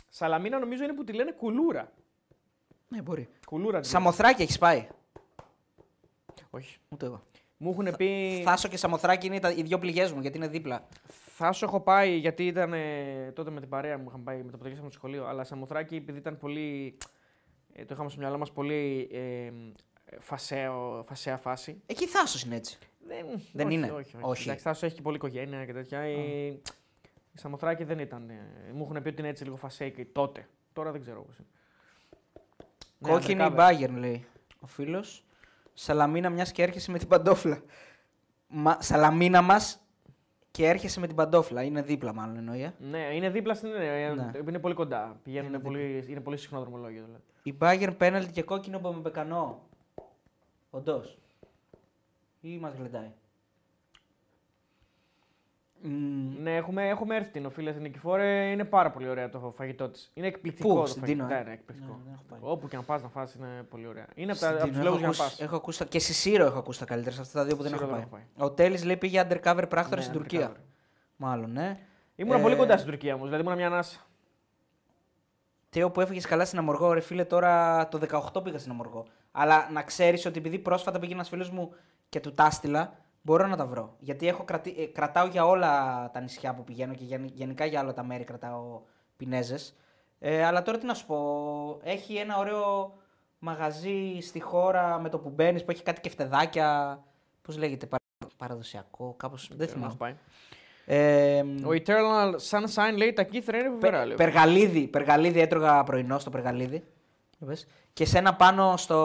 Σαλαμίνα 0.09 0.59
νομίζω 0.59 0.83
είναι 0.83 0.93
που 0.93 1.03
τη 1.03 1.13
λένε 1.13 1.31
κουλούρα. 1.31 1.91
Ναι, 2.91 3.01
μπορεί. 3.01 3.29
Κουλούρα. 3.45 3.79
τη 3.79 3.87
λένε. 3.87 3.99
Σαμοθράκι 3.99 4.41
έχεις 4.41 4.57
πάει; 4.57 4.87
Όχι. 6.49 6.77
Ούτε 6.89 7.05
εγώ. 7.05 7.21
Μου 7.57 7.69
έχουν 7.71 7.95
πει. 7.95 8.41
Θάσο 8.43 8.67
και 8.67 8.77
Σαμοθράκι 8.77 9.25
είναι 9.27 9.39
τα, 9.39 9.51
οι 9.51 9.63
δύο 9.63 9.79
πληγές 9.79 10.11
μου 10.11 10.21
γιατί 10.21 10.37
είναι 10.37 10.47
δίπλα. 10.47 10.87
Θα 11.35 11.51
σου 11.51 11.65
έχω 11.65 11.79
πάει 11.79 12.15
γιατί 12.17 12.47
ήταν 12.47 12.73
ε, 12.73 13.31
τότε 13.35 13.49
με 13.51 13.59
την 13.59 13.69
παρέα 13.69 13.97
μου, 13.97 14.05
είχαμε 14.07 14.23
πάει 14.23 14.37
με 14.37 14.51
το 14.51 14.57
πρωτογεύμα 14.57 14.83
στο 14.89 14.97
σχολείο. 14.97 15.25
Αλλά 15.25 15.43
Σαμοθράκη 15.43 15.95
επειδή 15.95 16.17
ήταν 16.17 16.37
πολύ. 16.37 16.97
Ε, 17.73 17.85
το 17.85 17.93
είχαμε 17.93 18.09
στο 18.09 18.19
μυαλό 18.19 18.37
μας 18.37 18.51
πολύ 18.51 19.09
ε, 19.11 19.51
φασαίο, 20.19 21.03
φασαία 21.07 21.37
φάση. 21.37 21.81
Εκεί 21.85 22.07
Θάσο 22.07 22.45
είναι 22.45 22.55
έτσι. 22.55 22.77
Δεν, 23.07 23.25
Δεν 23.53 23.65
όχι, 23.65 23.75
είναι; 23.75 23.85
Όχι, 23.85 24.15
όχι. 24.15 24.17
Όχι. 24.21 24.43
Εντάξει, 24.43 24.63
Θάσος 24.63 24.83
έχει 24.83 24.95
και 24.95 25.01
πολλή 25.01 25.15
οικογένεια 25.15 25.65
και 25.65 25.73
τέτοια. 25.73 26.07
Η, 26.07 26.47
η 27.33 27.37
Σαμοθράκη 27.37 27.83
δεν 27.83 27.99
ήταν. 27.99 28.29
ε, 28.29 28.71
μου 28.73 28.83
έχουν 28.83 29.01
πει 29.01 29.07
ότι 29.09 29.19
είναι 29.19 29.29
έτσι 29.29 29.43
λίγο 29.43 29.55
φασέικη 29.55 30.05
τότε. 30.05 30.47
Τώρα 30.73 30.91
δεν 30.91 31.01
ξέρω 31.01 31.23
πώς 31.23 31.37
είναι. 31.37 31.47
Ναι, 33.03 33.11
Κόκκινη 33.11 33.43
η 33.43 33.47
undercover. 33.49 33.57
Bayern 33.69 33.93
λέει 33.97 34.25
ο 34.59 34.67
φίλος. 34.67 35.23
Σαλαμίνα 35.73 36.29
μιας 36.29 36.51
και 36.51 36.63
έρχεσαι 36.63 36.91
με 36.91 36.97
την 36.97 37.07
παντόφλα. 37.07 37.61
Μα, 38.47 38.77
σαλαμίνα 38.81 39.41
μας 39.41 39.81
και 40.51 40.67
έρχεσαι 40.67 40.99
με 40.99 41.07
την 41.07 41.15
παντόφλα. 41.15 41.63
Είναι 41.63 41.81
δίπλα, 41.81 42.13
μάλλον 42.13 42.37
εννοεί. 42.37 42.61
ε. 42.63 42.73
Ναι, 42.79 42.99
είναι 43.15 43.29
δίπλα 43.29 43.53
στην. 43.53 43.69
ε, 43.75 44.13
Ναι. 44.13 44.31
Είναι 44.47 44.59
πολύ 44.59 44.73
κοντά. 44.73 45.19
Πηγαίνουν 45.23 45.49
Είναι 45.53 45.59
πολύ, 45.59 46.05
είναι 46.09 46.19
πολύ 46.19 46.37
συχνό 46.37 46.59
δρομολόγιο. 46.59 47.03
Δηλαδή. 47.05 47.23
Η 47.43 47.57
Bayern 47.61 47.97
πέναλτι 47.97 48.31
και 48.31 48.43
κόκκινο 48.43 48.77
από 48.77 48.93
με 48.93 49.01
πεκανό. 49.01 49.61
Όντως. 50.69 51.17
Ή 52.41 52.57
μας 52.57 52.73
γλεντάει. 52.77 53.11
Μμ, 55.83 56.41
Ναι, 56.41 56.55
έχουμε, 56.55 56.87
έχουμε 56.89 57.15
έρθει 57.15 57.31
την 57.31 57.45
οφείλε 57.45 57.71
στην 57.71 57.81
Νικηφόρε. 57.83 58.51
Είναι 58.51 58.63
πάρα 58.63 58.91
πολύ 58.91 59.09
ωραία 59.09 59.29
το 59.29 59.53
φαγητό 59.55 59.89
της. 59.89 60.11
Είναι 60.13 60.27
εκπληκτικό 60.27 60.69
Πού, 60.73 60.79
το 60.79 60.85
στην 60.85 61.01
φαγητό. 61.01 61.23
Τίνο, 61.25 61.35
ε; 61.35 61.37
Ναι, 61.37 61.47
ναι, 61.47 61.53
εκπληκτικό. 61.53 61.91
Ναι, 61.93 62.03
δεν 62.03 62.13
έχω 62.13 62.23
πάει. 62.29 62.39
Όπου 62.43 62.67
και 62.67 62.75
να 62.75 62.83
πας 62.83 63.01
να 63.01 63.07
φας 63.09 63.33
είναι 63.33 63.47
πολύ 63.69 63.87
ωραία. 63.87 64.05
Είναι 64.15 64.31
από 64.31 64.39
στην 64.39 64.49
τα- 64.51 64.55
από 64.55 64.63
Τίνο 64.63 64.75
τους 64.75 64.83
λόγους 64.85 64.99
για 64.99 65.07
να 65.07 65.13
έχω 65.13 65.23
πας. 65.23 65.27
ακούσει- 65.31 65.41
Έχω 65.47 65.55
ακούσει 65.55 65.79
τα- 65.79 65.85
και 65.85 65.99
στη 65.99 66.13
Σύρο 66.13 66.45
έχω 66.45 66.59
ακούσει 66.59 66.79
τα 66.79 66.85
καλύτερα. 66.85 67.15
Σε 67.15 67.21
αυτά 67.21 67.39
τα 67.39 67.45
δύο 67.45 67.55
που 67.55 67.61
δεν 67.63 67.71
Σύρο 67.71 67.83
έχω 67.85 67.95
δεν 67.95 68.09
πάει. 68.09 68.21
έχω 68.35 68.45
Ο 68.45 68.51
Τέλης 68.51 68.83
λέει 68.83 68.97
πήγε 68.97 69.21
undercover 69.21 69.65
πράκτορας 69.69 69.89
Ναι, 69.95 70.01
στην 70.01 70.13
Τουρκία. 70.13 70.49
undercover. 70.51 70.59
Μάλλον, 71.15 71.51
ναι. 71.51 71.77
Ήμουν 72.15 72.39
Ε, 72.39 72.41
πολύ 72.41 72.55
κοντά 72.55 72.77
στην 72.77 72.89
Τουρκία 72.89 73.13
όμως. 73.13 73.25
Δηλαδή 73.27 73.43
ήμουν 73.45 73.57
μια 73.57 73.67
ανάσα. 73.67 73.99
Τέο 75.69 75.91
που 75.91 76.01
έφυγες 76.01 76.25
καλά 76.25 76.45
στην 76.45 76.59
Αμοργό, 76.59 76.93
ρε 76.93 76.99
φίλε, 76.99 77.23
τώρα 77.25 77.87
το 77.87 77.97
18 77.97 78.41
πήγα 78.43 78.57
στην 78.57 78.71
Αμοργό. 78.71 79.05
Αλλά 79.31 79.69
να 79.71 79.81
ξέρεις 79.83 80.25
ότι 80.25 80.37
επειδή 80.39 80.59
πρόσφατα 80.59 80.99
πήγε 80.99 81.13
ένας 81.13 81.29
φίλος 81.29 81.49
μου 81.49 81.73
και 82.09 82.19
του 82.19 82.33
τα 82.33 82.45
έστειλα, 82.45 82.93
μπορώ 83.21 83.47
να 83.47 83.55
τα 83.57 83.65
βρω. 83.65 83.95
Γιατί 83.99 84.27
έχω 84.27 84.43
κρατη... 84.43 84.75
ε, 84.77 84.85
κρατάω 84.85 85.27
για 85.27 85.45
όλα 85.45 86.09
τα 86.13 86.19
νησιά 86.19 86.53
που 86.53 86.63
πηγαίνω 86.63 86.93
και 86.93 87.03
γεν- 87.03 87.31
γενικά 87.33 87.65
για 87.65 87.81
όλα 87.81 87.93
τα 87.93 88.03
μέρη 88.03 88.23
κρατάω 88.23 88.81
πινέζες. 89.17 89.75
Ε, 90.19 90.45
αλλά 90.45 90.61
τώρα 90.61 90.77
τι 90.77 90.85
να 90.85 90.93
σου 90.93 91.05
πω, 91.05 91.79
έχει 91.83 92.15
ένα 92.15 92.37
ωραίο 92.37 92.93
μαγαζί 93.39 94.17
στη 94.21 94.39
χώρα 94.39 94.99
με 94.99 95.09
το 95.09 95.19
που 95.19 95.29
μπαίνεις 95.29 95.63
που 95.63 95.71
έχει 95.71 95.83
κάτι 95.83 96.01
κεφτεδάκια. 96.01 96.99
Πώς 97.41 97.57
λέγεται, 97.57 97.85
παρα- 97.85 98.03
παραδοσιακό, 98.37 99.13
κάπως. 99.17 99.47
Δεν 99.47 99.57
Δεν 99.57 99.67
έχω 99.67 99.75
θυμάμαι. 99.75 99.93
πάει. 99.97 100.15
Ε, 100.85 101.39
Ο 101.41 101.69
Eternal 101.69 102.35
Sunshine 102.49 102.97
λέει 102.97 103.13
τα 103.13 103.23
κύθρα 103.23 103.57
είναι 103.57 103.69
φοβερά. 103.69 104.05
λέει. 104.05 104.15
Περγαλίδι, 104.15 104.87
περγαλίδι 104.87 105.39
έτρωγα 105.39 105.83
πρωινό 105.83 106.19
στο 106.19 106.29
περγαλίδι. 106.29 106.83
Για 107.37 107.47
πες. 107.47 107.67
Και 107.93 108.05
σε 108.05 108.17
ένα 108.17 108.35
πάνω 108.35 108.77
στο. 108.77 108.97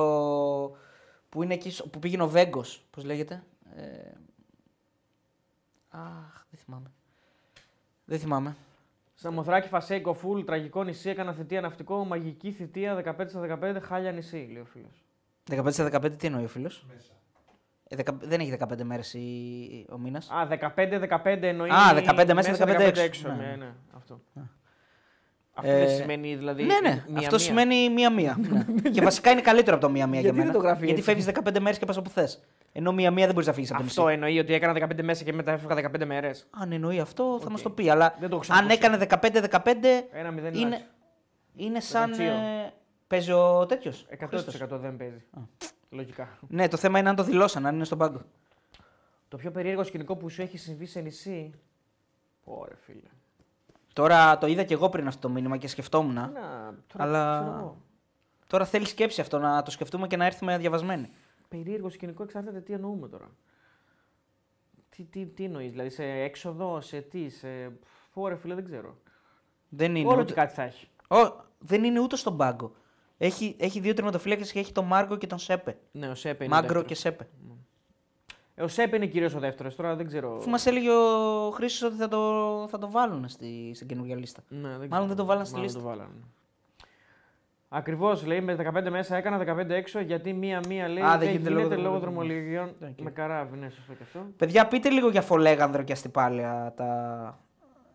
που 1.28 1.43
είναι 1.43 1.55
εκεί 1.55 1.70
στο- 1.70 1.88
που 1.88 1.98
πήγαινε 1.98 2.22
ο 2.22 2.28
Βέγκος. 2.28 2.84
Πώς 2.90 3.05
λέγεται. 3.05 3.43
Ε... 3.76 3.82
Αχ, 5.98 6.44
δεν 6.51 6.60
θυμάμαι. 6.64 6.90
Δεν 8.05 8.18
θυμάμαι. 8.18 8.56
Σαμοθράκη 9.14 9.68
Φασέικο, 9.68 10.12
φουλ, 10.14 10.40
τραγικό 10.44 10.85
νησί, 10.85 11.09
έκανα 11.10 11.32
θητεία 11.32 11.60
ναυτικό, 11.60 12.05
μαγική 12.05 12.52
θητεία 12.52 12.94
15 13.18 13.24
στα 13.28 13.40
15, 13.62 13.78
χάλια 13.82 14.12
νησί, 14.12 14.48
λέει 14.52 14.62
ο 14.62 14.64
φίλος. 14.64 15.05
15 15.51 15.70
στα 15.73 15.85
15 15.85 16.16
τι 16.18 16.27
εννοεί 16.27 16.44
ο 16.44 16.48
φίλος; 16.48 16.85
Μέσα. 16.94 17.12
Ε, 17.89 17.97
δεκα- 17.97 18.16
δεν 18.23 18.40
έχει 18.40 18.51
15 18.51 18.82
μέρες 18.85 19.14
ο 19.89 19.98
μήνας. 19.98 20.31
Α, 20.31 20.47
15-15 20.47 21.47
εννοεί. 21.47 21.70
Α, 21.70 21.94
15 21.94 22.35
μέσα, 22.35 22.52
15 22.52 22.97
έξω. 23.01 23.28
Ναι, 23.28 23.35
Ναι. 23.35 23.56
ναι, 23.56 23.73
αυτό. 23.97 24.20
Αυτό 25.58 25.70
Ε, 25.70 25.78
δεν 25.86 25.96
σημαίνει 25.96 26.34
δηλαδή. 26.36 26.62
ναι, 26.62 26.74
ναι. 26.82 26.88
μία-μία. 27.06 27.18
Αυτό 27.18 27.38
σημαίνει 27.38 27.90
μία-μία. 27.90 28.36
ναι. 28.40 28.64
και 28.94 29.00
βασικά 29.02 29.30
είναι 29.30 29.40
καλύτερο 29.40 29.76
από 29.76 29.86
το 29.86 29.92
μία-μία 29.92 30.20
για 30.20 30.30
Γιατί 30.30 30.38
μένα. 30.38 30.50
δεν 30.52 30.60
το 30.60 30.66
γράφεις 30.66 30.84
γιατί 30.84 31.00
έτσι; 31.10 31.24
φεύγεις 31.32 31.50
15 31.54 31.60
μέρες 31.60 31.78
και 31.78 31.84
πας 31.84 31.96
όπου 31.96 32.10
θες. 32.10 32.40
Ενώ 32.72 32.92
μία-μία 32.92 33.24
δεν 33.24 33.32
μπορείς 33.34 33.48
να 33.48 33.54
φύγεις 33.54 33.70
από 33.70 33.78
το 33.78 33.84
νησί. 33.84 33.98
Αυτό 34.00 34.10
εννοεί 34.12 34.38
ότι 34.38 34.54
έκανα 34.54 34.86
15 34.96 35.02
μέσα 35.02 35.24
και 35.24 35.32
μετά 35.32 35.52
έφευγα 35.52 35.90
15 36.00 36.04
μέρες. 36.06 36.46
Αν 36.50 36.72
εννοεί 36.72 37.00
αυτό, 37.00 37.36
θα 37.40 37.44
Οκ. 37.44 37.50
μας 37.50 37.62
το 37.62 37.70
πει. 37.70 37.90
Αλλά 37.90 38.16
Δεν 38.20 38.28
το 38.30 38.36
έχω 38.42 38.52
αν 38.52 38.66
ξανακούσει. 38.68 39.06
έκανε 39.08 39.48
15-15, 40.12 40.18
Ένα 40.18 40.30
μηδέν 40.30 40.54
είναι, 40.54 40.60
είναι... 40.66 40.86
είναι 41.56 41.80
σαν. 41.80 42.10
Μεταξύ. 42.10 42.32
Ε, 42.32 42.72
παίζει 43.06 43.32
ο 43.32 43.66
τέτοιος. 43.66 44.06
100% 44.20 44.68
δεν 44.70 44.96
παίζει. 44.96 45.24
Λογικά. 45.90 46.38
Ναι, 46.48 46.68
το 46.68 46.76
θέμα 46.76 46.98
είναι 46.98 47.08
αν 47.08 47.16
το 47.16 47.22
δηλώσαν, 47.22 47.66
αν 47.66 47.74
είναι 47.74 47.84
στον 47.84 47.98
πάγκο. 47.98 48.20
Το 49.28 49.36
πιο 49.36 49.50
περίεργο 49.50 49.84
σκηνικό 49.84 50.16
που 50.16 50.28
σου 50.28 50.42
έχει 50.42 50.58
συμβεί 50.58 50.86
σε 50.86 51.00
νησί. 51.00 51.52
Ωραία, 52.44 52.76
φίλε. 52.80 53.08
Τώρα 53.97 54.39
το 54.39 54.47
είδα 54.47 54.62
και 54.62 54.74
εγώ 54.74 54.89
πριν 54.89 55.06
αυτό 55.06 55.20
το 55.20 55.28
μήνυμα 55.28 55.56
και 55.56 55.68
σκεφτόμουν. 55.68 56.14
Να, 56.14 56.31
τώρα, 56.32 57.05
Αλλά- 57.05 57.40
ξέρω 57.40 57.56
εγώ. 57.59 57.77
Τώρα 58.47 58.64
θέλει 58.64 58.86
σκέψη 58.86 59.20
αυτό 59.20 59.39
να 59.39 59.62
το 59.62 59.70
σκεφτούμε 59.70 60.06
και 60.06 60.16
να 60.16 60.24
έρθουμε 60.24 60.59
διαβασμένοι. 60.59 61.10
Περίεργο 61.48 61.89
σκηνικό 61.89 62.23
εξαρτάται 62.23 62.60
τι 62.60 62.73
εννοούμε 62.73 63.09
τώρα. 63.09 63.31
Τι, 64.89 65.05
τι, 65.05 65.27
τι 65.27 65.44
εννοείς, 65.44 65.70
δηλαδή 65.70 65.90
σε 65.90 66.05
έξοδο, 66.05 66.81
σε 66.81 67.01
τι, 67.01 67.28
σε. 67.28 67.48
Ωραία, 68.12 68.36
φίλε, 68.36 68.55
δεν 68.55 68.64
ξέρω. 68.64 68.97
Δεν 69.68 69.97
είναι. 69.97 70.09
Όλο 70.09 70.20
ούτε... 70.20 70.24
και 70.24 70.40
κάτι 70.40 70.55
θα 70.55 70.62
έχει. 70.62 70.89
Ω, 71.09 71.44
δεν 71.59 71.85
είναι 71.85 72.01
ούτε 72.01 72.16
στον 72.16 72.36
πάγκο. 72.36 72.73
Έχει, 73.18 73.56
έχει 73.59 73.81
δύο 73.81 73.94
τερματοφύλακες 73.94 74.52
και 74.52 74.59
έχει 74.59 74.73
τον 74.73 74.85
Μάργκο 74.85 75.16
και 75.16 75.27
τον 75.27 75.39
Σέπε. 75.39 75.78
Ναι, 75.93 76.09
ο 76.09 76.14
Σέπε 76.14 76.44
είναι. 76.44 76.55
Μάγκρο 76.55 76.81
ο 76.81 76.82
και 76.82 76.94
δεύτερος. 76.94 77.18
Σέπε. 77.18 77.24
Ε, 77.24 77.55
ο 78.60 78.68
Σέπε 78.68 78.96
είναι 78.96 79.06
κυρίως 79.06 79.34
ο 79.34 79.38
δεύτερος. 79.38 79.76
Τώρα 79.76 79.94
δεν 79.96 80.06
ξέρω. 80.06 80.36
Αφού 80.36 80.50
μας 80.50 80.66
έλεγε 80.66 80.90
ο 80.90 81.50
Χρήστος 81.50 81.82
ότι 81.88 81.96
θα 81.96 82.08
το, 82.08 82.18
θα 82.70 82.78
το 82.78 82.90
βάλουν 82.90 83.28
στη, 83.28 83.72
στην 83.74 83.86
καινούργια 83.86 84.16
λίστα. 84.16 84.42
Ναι, 84.48 84.60
δεν 84.60 84.68
Μάλλον 84.68 84.88
ξέρω. 84.88 85.06
δεν 85.06 85.16
το 85.16 85.24
βάλαν 85.24 85.44
στη 85.44 85.54
Μάλλον 85.54 85.68
λίστα. 85.68 85.82
Το 85.82 85.88
βάλανε. 85.88 86.14
Ακριβώς 87.68 88.26
λέει 88.26 88.40
με 88.40 88.56
15 88.74 88.90
μέσα 88.90 89.16
έκανα 89.16 89.56
15 89.56 89.68
έξω 89.68 90.00
γιατί 90.00 90.32
μία-μία 90.32 90.88
λέει 90.88 91.02
Α, 91.02 91.18
δεν, 91.18 91.30
γίνεται, 91.30 91.50
λόγω 91.50 91.68
δρομολογιών. 91.68 92.00
δρομολογιών 92.00 92.74
Οκ. 92.90 93.00
με 93.00 93.10
καράβι. 93.10 93.56
Ναι, 93.58 93.68
σωστό 93.70 93.92
και 93.92 94.02
αυτό. 94.02 94.26
Παιδιά, 94.36 94.66
πείτε 94.66 94.90
λίγο 94.90 95.08
για 95.10 95.22
Φολέγανδρο 95.22 95.82
και 95.82 95.92
Αστυπάλια 95.92 96.72
τα... 96.76 97.38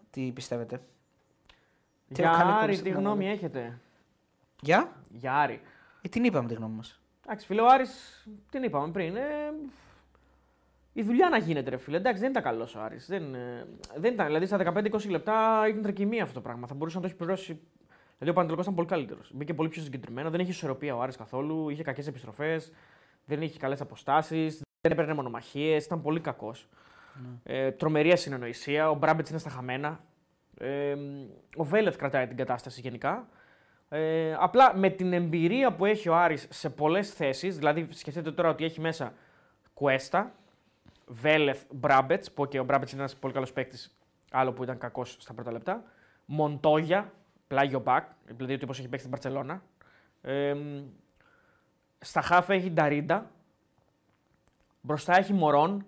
τι 0.09 0.31
πιστεύετε. 0.33 0.81
Τι 2.07 2.21
Για 2.21 2.29
έχω 2.29 2.37
κάνει 2.37 2.51
Άρη, 2.51 2.57
εκπομπή 2.59 2.71
τι 2.71 2.77
στην 2.77 2.93
γνώμη 2.93 3.23
Ελλάδα. 3.25 3.45
έχετε; 3.45 3.79
Για; 4.61 4.91
Για 5.09 5.33
Άρη. 5.35 5.61
Ε, 6.01 6.09
την 6.09 6.23
είπαμε 6.23 6.47
τη 6.47 6.53
γνώμη 6.53 6.75
μας. 6.75 6.99
Εντάξει, 7.25 7.45
φίλε, 7.45 7.61
ο 7.61 7.67
Άρης, 7.69 8.27
την 8.51 8.63
είπαμε 8.63 8.91
πριν. 8.91 9.15
Ε, 9.15 9.21
η 10.93 11.01
δουλειά 11.01 11.29
να 11.29 11.37
γίνεται, 11.37 11.69
ρε 11.69 11.77
φίλε. 11.77 11.97
Εντάξει, 11.97 12.21
δεν 12.21 12.29
ήταν 12.29 12.43
καλός 12.43 12.75
ο 12.75 12.81
Άρης. 12.81 13.07
Δεν, 13.07 13.33
ε, 13.33 13.67
δεν 13.95 14.13
ήταν. 14.13 14.25
Δηλαδή, 14.25 14.45
στα 14.45 14.57
15-20 14.57 15.09
λεπτά 15.09 15.65
ήταν 15.67 15.81
τρικυμία 15.81 16.23
αυτό 16.23 16.33
το 16.33 16.41
πράγμα. 16.41 16.67
Θα 16.67 16.73
μπορούσε 16.73 16.95
να 16.95 17.01
το 17.01 17.07
έχει 17.07 17.17
πληρώσει. 17.17 17.59
Δηλαδή, 18.17 18.29
ο 18.29 18.33
Πανατολικό 18.33 18.61
ήταν 18.61 18.75
πολύ 18.75 18.87
καλύτερος. 18.87 19.31
Μπήκε 19.33 19.53
πολύ 19.53 19.69
πιο 19.69 19.81
συγκεντρωμένο. 19.81 20.29
Δεν 20.29 20.39
είχε 20.39 20.51
ισορροπία 20.51 20.95
ο 20.95 21.01
Άρης 21.01 21.15
καθόλου. 21.15 21.69
Είχε 21.69 21.83
κακές 21.83 22.07
επιστροφές. 22.07 22.71
Δεν 23.25 23.41
είχε 23.41 23.59
καλές 23.59 23.81
αποστάσεις. 23.81 24.61
Δεν 24.81 24.91
έπαιρνε 24.91 25.13
μονομαχίες. 25.13 25.85
Ήταν 25.85 26.01
πολύ 26.01 26.19
κακός. 26.19 26.69
Ε, 27.43 27.71
τρομερή 27.71 28.11
ασυνεννοησία. 28.11 28.89
Ο 28.89 28.95
Μπράμπετς 28.95 29.29
είναι 29.29 29.39
στα 29.39 29.49
χαμένα. 29.49 29.99
Ε, 30.57 30.95
ο 31.55 31.63
Βέλεθ 31.63 31.95
κρατάει 31.95 32.27
την 32.27 32.37
κατάσταση 32.37 32.81
γενικά. 32.81 33.27
Ε, 33.89 34.33
απλά 34.39 34.77
με 34.77 34.89
την 34.89 35.13
εμπειρία 35.13 35.73
που 35.73 35.85
έχει 35.85 36.09
ο 36.09 36.15
Άρης 36.15 36.47
σε 36.49 36.69
πολλές 36.69 37.13
θέσεις, 37.13 37.57
δηλαδή 37.57 37.87
σκεφτείτε 37.89 38.31
τώρα 38.31 38.49
ότι 38.49 38.63
έχει 38.63 38.81
μέσα 38.81 39.13
Κουέστα, 39.73 40.35
Βέλεθ, 41.13 41.63
Μπράμπετς, 41.71 42.31
που 42.31 42.47
και 42.47 42.59
ο 42.59 42.63
Μπράμπετς 42.63 42.91
είναι 42.91 43.01
ένας 43.01 43.15
πολύ 43.15 43.33
καλός 43.33 43.53
παίκτης, 43.53 43.95
άλλο 44.31 44.51
που 44.53 44.63
ήταν 44.63 44.77
κακός 44.77 45.15
στα 45.19 45.33
πρώτα 45.33 45.51
λεπτά, 45.51 45.83
Μοντόγια, 46.25 47.13
πλάγιο 47.47 47.79
μπακ, 47.79 48.07
δηλαδή 48.25 48.53
ο 48.53 48.57
τύπος 48.57 48.79
έχει 48.79 48.87
παίξει 48.87 49.05
στην 49.05 49.09
Μπαρτσελώνα. 49.17 49.63
Ε, 50.21 50.55
στα 51.99 52.21
χάφα 52.21 52.53
έχει 52.53 52.69
Νταρίντα, 52.71 53.31
μπροστά 54.81 55.17
έχει 55.17 55.33
Μωρόν, 55.33 55.85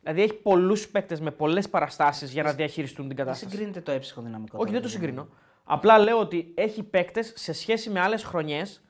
δηλαδή 0.00 0.22
έχει 0.22 0.34
πολλούς 0.34 0.88
παίκτες 0.88 1.20
με 1.20 1.30
πολλές 1.30 1.68
παραστάσεις 1.68 2.32
για 2.32 2.42
να 2.42 2.52
διαχειριστούν 2.52 3.06
την 3.08 3.16
Δεν 3.16 3.24
κατάσταση. 3.24 3.50
συγκρίνεται 3.50 3.80
το 3.80 3.92
έψυχο 3.92 4.22
δυναμικό. 4.22 4.58
Όχι, 4.58 4.66
τώρα, 4.66 4.80
δεν 4.80 4.90
το 4.90 4.98
δηλαδή. 4.98 5.06
συγκρίνω. 5.14 5.28
Απλά 5.64 5.98
λέω 5.98 6.18
ότι 6.18 6.52
έχει 6.54 6.82
παίκτες 6.82 7.32
σε 7.36 7.52
σχέση 7.52 7.90
με 7.90 8.00
άλλες 8.00 8.24
χρονιές 8.24 8.83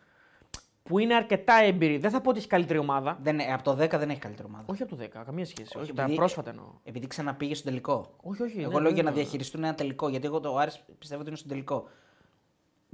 που 0.88 0.98
είναι 0.98 1.14
αρκετά 1.14 1.54
έμπειροι. 1.54 1.96
Δεν 1.98 2.10
θα 2.10 2.20
πω 2.20 2.30
ότι 2.30 2.38
έχει 2.38 2.46
καλύτερη 2.48 2.78
ομάδα. 2.78 3.18
Δεν, 3.22 3.38
ε, 3.38 3.52
από 3.52 3.62
το 3.62 3.72
10 3.74 3.98
δεν 3.98 4.10
έχει 4.10 4.18
καλύτερη 4.18 4.48
ομάδα. 4.48 4.64
Όχι 4.66 4.82
από 4.82 4.96
το 4.96 5.02
10, 5.02 5.22
καμία 5.24 5.44
σχέση. 5.44 5.76
Όχι, 5.76 5.84
Όχι, 5.84 5.92
τα 5.92 6.02
επειδή- 6.02 6.16
πρόσφατα 6.16 6.50
εννοώ. 6.50 6.64
Επειδή 6.84 7.06
ξαναπήγε 7.06 7.54
στον 7.54 7.66
τελικό. 7.70 8.14
Όχι, 8.22 8.42
όχι. 8.42 8.60
Εγώ 8.60 8.70
δεν- 8.70 8.80
λέω 8.80 8.82
για 8.82 8.94
δεν 8.94 9.04
να 9.04 9.08
εννοώ. 9.10 9.22
διαχειριστούν 9.22 9.64
ένα 9.64 9.74
τελικό. 9.74 10.08
Γιατί 10.08 10.26
εγώ 10.26 10.40
το 10.40 10.56
Άρης 10.56 10.82
πιστεύω 10.98 11.20
ότι 11.20 11.28
είναι 11.28 11.38
στον 11.38 11.50
τελικό. 11.50 11.88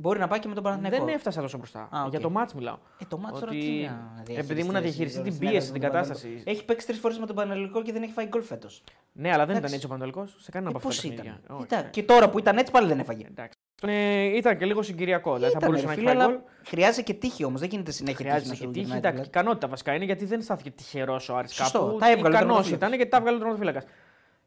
Μπορεί 0.01 0.18
να 0.18 0.28
πάει 0.28 0.39
και 0.39 0.48
με 0.48 0.55
τον 0.55 0.62
Παναθηναϊκό. 0.62 1.05
Δεν 1.05 1.14
έφτασα 1.14 1.40
τόσο 1.40 1.56
μπροστά. 1.59 1.81
Α, 1.97 2.02
οκ. 2.05 2.10
Για 2.10 2.20
το 2.20 2.31
ματς 2.30 2.55
μιλάω. 2.55 2.78
Ε, 2.98 3.05
το 3.09 3.18
ματς 3.18 3.40
τώρα 3.40 3.52
Ότι 3.52 3.89
τι 4.24 4.32
να 4.32 4.39
επειδή 4.39 4.60
ήμουν 4.60 4.72
να 4.72 4.81
διαχειριστεί 4.81 5.20
την 5.22 5.39
πίεση, 5.39 5.72
την 5.72 5.81
κατάσταση. 5.81 6.43
Έχει 6.47 6.64
παίξει 6.64 6.86
τρεις 6.86 6.98
φορές 6.98 7.18
με 7.18 7.27
τον 7.27 7.36
Πανετωλικό 7.36 7.82
και 7.82 7.93
δεν 7.93 8.02
έχει 8.02 8.12
φάει 8.12 8.27
γκολ 8.27 8.43
φέτος. 8.43 8.82
Ναι, 9.12 9.28
αλλά 9.32 9.47
δεν 9.47 9.56
Εντάξει. 9.56 9.59
ήταν 9.60 9.72
έτσι 9.72 9.86
ο 9.86 9.89
Πανετωλικός. 9.88 10.26
Σε 10.43 10.51
κανένα 10.51 10.70
Ε, 10.70 10.74
από 10.77 10.82
Πώς 10.82 10.88
αυτά 10.89 11.01
τα 11.02 11.12
ήταν. 11.12 11.24
παιχνίδια. 11.24 11.55
Όχι, 11.56 11.64
Ήταν. 11.64 11.82
ναι. 11.82 11.90
Και 11.90 12.02
τώρα 12.02 12.31
που 12.31 12.39
ήταν 12.39 12.59
έτσι 12.59 12.72
πάλι 12.72 12.86
δεν 12.89 12.98
έφαγε. 12.98 13.24
Εντάξει. 13.27 13.59
Ε, 13.82 14.22
ήταν 14.36 14.59
και 14.59 14.64
λίγο 14.64 14.82
συγκυριακό. 14.82 15.35
Δηλαδή 15.35 15.52
θα 15.52 15.59
Ήταν, 15.59 15.70
μπορούσε 15.70 15.86
ρε 15.86 15.94
να 15.94 16.01
έχει 16.01 16.01
φίλε, 16.10 16.14
φάει 16.20 16.27
γκολ. 16.28 16.35
αλλά 16.36 16.44
Χρειάζεται 16.66 17.02
και 17.02 17.14
τύχη 17.14 17.44
όμως. 17.44 17.60
Δεν 17.60 17.68
γίνεται 17.68 17.90
συνέχεια 17.90 18.18
Χρειάζεται 18.18 18.48
να 18.48 18.55
και 18.55 18.60
σου 18.62 18.70
τύχη. 18.70 18.81
γυρνάει 18.81 19.01
Τα 19.01 19.09
τη 19.09 19.14
βλέπει. 19.14 19.28
ικανότητα 19.28 19.68
βασικά 19.68 19.94
είναι 19.94 20.05
γιατί 20.05 20.24
δεν 20.24 20.43
στάθηκε 20.43 20.70
τυχερός 20.70 21.28
ο 21.28 21.36
Άρης 21.36 21.55
Σωστό, 21.55 21.78
κάπου. 21.78 21.98
τα 21.98 22.10
έβγαλε 22.10 22.27
ο 22.27 22.28
Ικανός 22.28 22.39
τερματοφύλακας. 22.47 22.77
ήταν 22.77 22.93
γιατί 22.94 23.10
τα 23.10 23.16
έβγαλε 23.16 23.36
ο 23.36 23.39
τερματοφύλακα. 23.40 23.82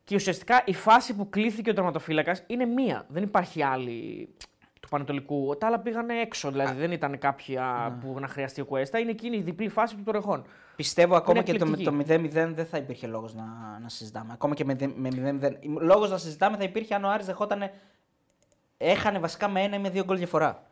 Και 0.03 0.15
ουσιαστικά 0.15 0.61
η 0.65 0.73
φάση 0.73 1.15
που 1.15 1.29
κλήθηκε 1.29 1.69
ο 1.69 1.73
τερματοφύλακας 1.73 2.37
είναι 2.47 2.65
μία. 2.65 3.05
Δεν 3.07 3.23
υπάρχει 3.23 3.63
άλλη 3.63 4.29
του 4.83 4.89
Πανετωλικού. 4.89 5.55
Τα 5.59 5.67
άλλα 5.67 5.79
πήγαν 5.79 6.09
έξω. 6.09 6.51
Δηλαδή 6.51 6.79
δεν 6.79 6.91
ήταν 6.91 7.17
κάποια 7.17 7.93
Ναι. 8.01 8.05
που 8.13 8.19
να 8.19 8.27
χρειαστεί 8.27 8.61
ο 8.61 8.65
Κουέστα. 8.65 8.99
Είναι 8.99 9.11
εκείνη 9.11 9.37
η 9.37 9.41
διπλή 9.41 9.69
φάση 9.69 9.95
του 9.95 10.03
Τορεχών. 10.03 10.45
Πιστεύω 10.75 11.15
ακόμα 11.15 11.37
Είναι 11.39 11.51
και 11.51 11.57
το, 11.57 11.65
με 11.67 11.77
το 11.77 12.13
0-0 12.13 12.53
δεν 12.53 12.65
θα 12.65 12.77
υπήρχε 12.77 13.07
λόγος 13.07 13.33
να, 13.33 13.43
να 13.81 13.89
συζητάμε. 13.89 14.33
Ακόμα 14.33 14.53
και 14.53 14.65
με, 14.65 14.75
δε- 14.75 14.87
με 14.95 15.09
0-0. 15.41 15.51
Λόγος 15.81 16.09
να 16.09 16.17
συζητάμε 16.17 16.57
θα 16.57 16.63
υπήρχε 16.63 16.95
αν 16.95 17.03
ο 17.03 17.09
Άρης 17.09 17.25
δεχόταν. 17.25 17.69
Έχανε 18.77 19.19
βασικά 19.19 19.47
με 19.49 19.61
ένα 19.61 19.75
ή 19.75 19.79
με 19.79 19.89
δύο 19.89 20.03
γκολ 20.03 20.17
διαφορά. 20.17 20.63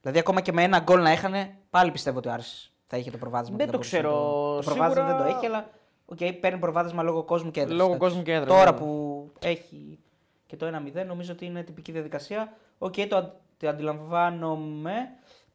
Δηλαδή 0.00 0.18
ακόμα 0.18 0.40
και 0.40 0.52
με 0.52 0.62
ένα 0.62 0.78
γκολ 0.78 1.02
να 1.02 1.10
έχανε, 1.10 1.56
πάλι 1.70 1.90
πιστεύω 1.90 2.18
ότι 2.18 2.28
ο 2.28 2.32
Άρης 2.32 2.72
θα 2.86 2.96
είχε 2.96 3.10
το 3.10 3.18
προβάδισμα. 3.18 3.56
Δεν 3.56 3.66
και 3.66 3.72
το 3.72 3.82
θα 3.82 3.88
μπορούσε 3.88 3.96
ξέρω. 3.96 4.12
να 4.12 4.54
Το, 4.54 4.56
το 4.56 4.70
προβάδισμα 4.74 5.04
Σίγουρα- 5.06 5.24
δεν 5.24 5.32
το 5.32 5.36
έχει, 5.38 5.46
αλλά 5.46 5.68
οκ, 6.04 6.18
παίρνει 6.40 6.58
προβάδισμα 6.58 7.02
λόγω 7.02 7.22
κόσμου 7.22 7.50
και 7.50 7.60
έδρας. 7.60 7.74
Λόγω 7.74 7.96
κόσμου 7.96 8.22
και 8.22 8.32
έδρας, 8.32 8.48
Τώρα 8.58 8.72
ναι. 8.72 8.78
που 8.78 9.30
έχει 9.38 9.98
και 10.46 10.56
το 10.56 10.66
1-0, 11.02 11.06
νομίζω 11.06 11.32
ότι 11.32 11.44
είναι 11.46 11.62
τυπική 11.62 11.92
διαδικασία. 11.92 12.52
Οκ, 12.84 12.94
το, 13.08 13.16
αν- 13.16 13.32
το 13.56 13.68
αντιλαμβάνομαι. 13.68 14.92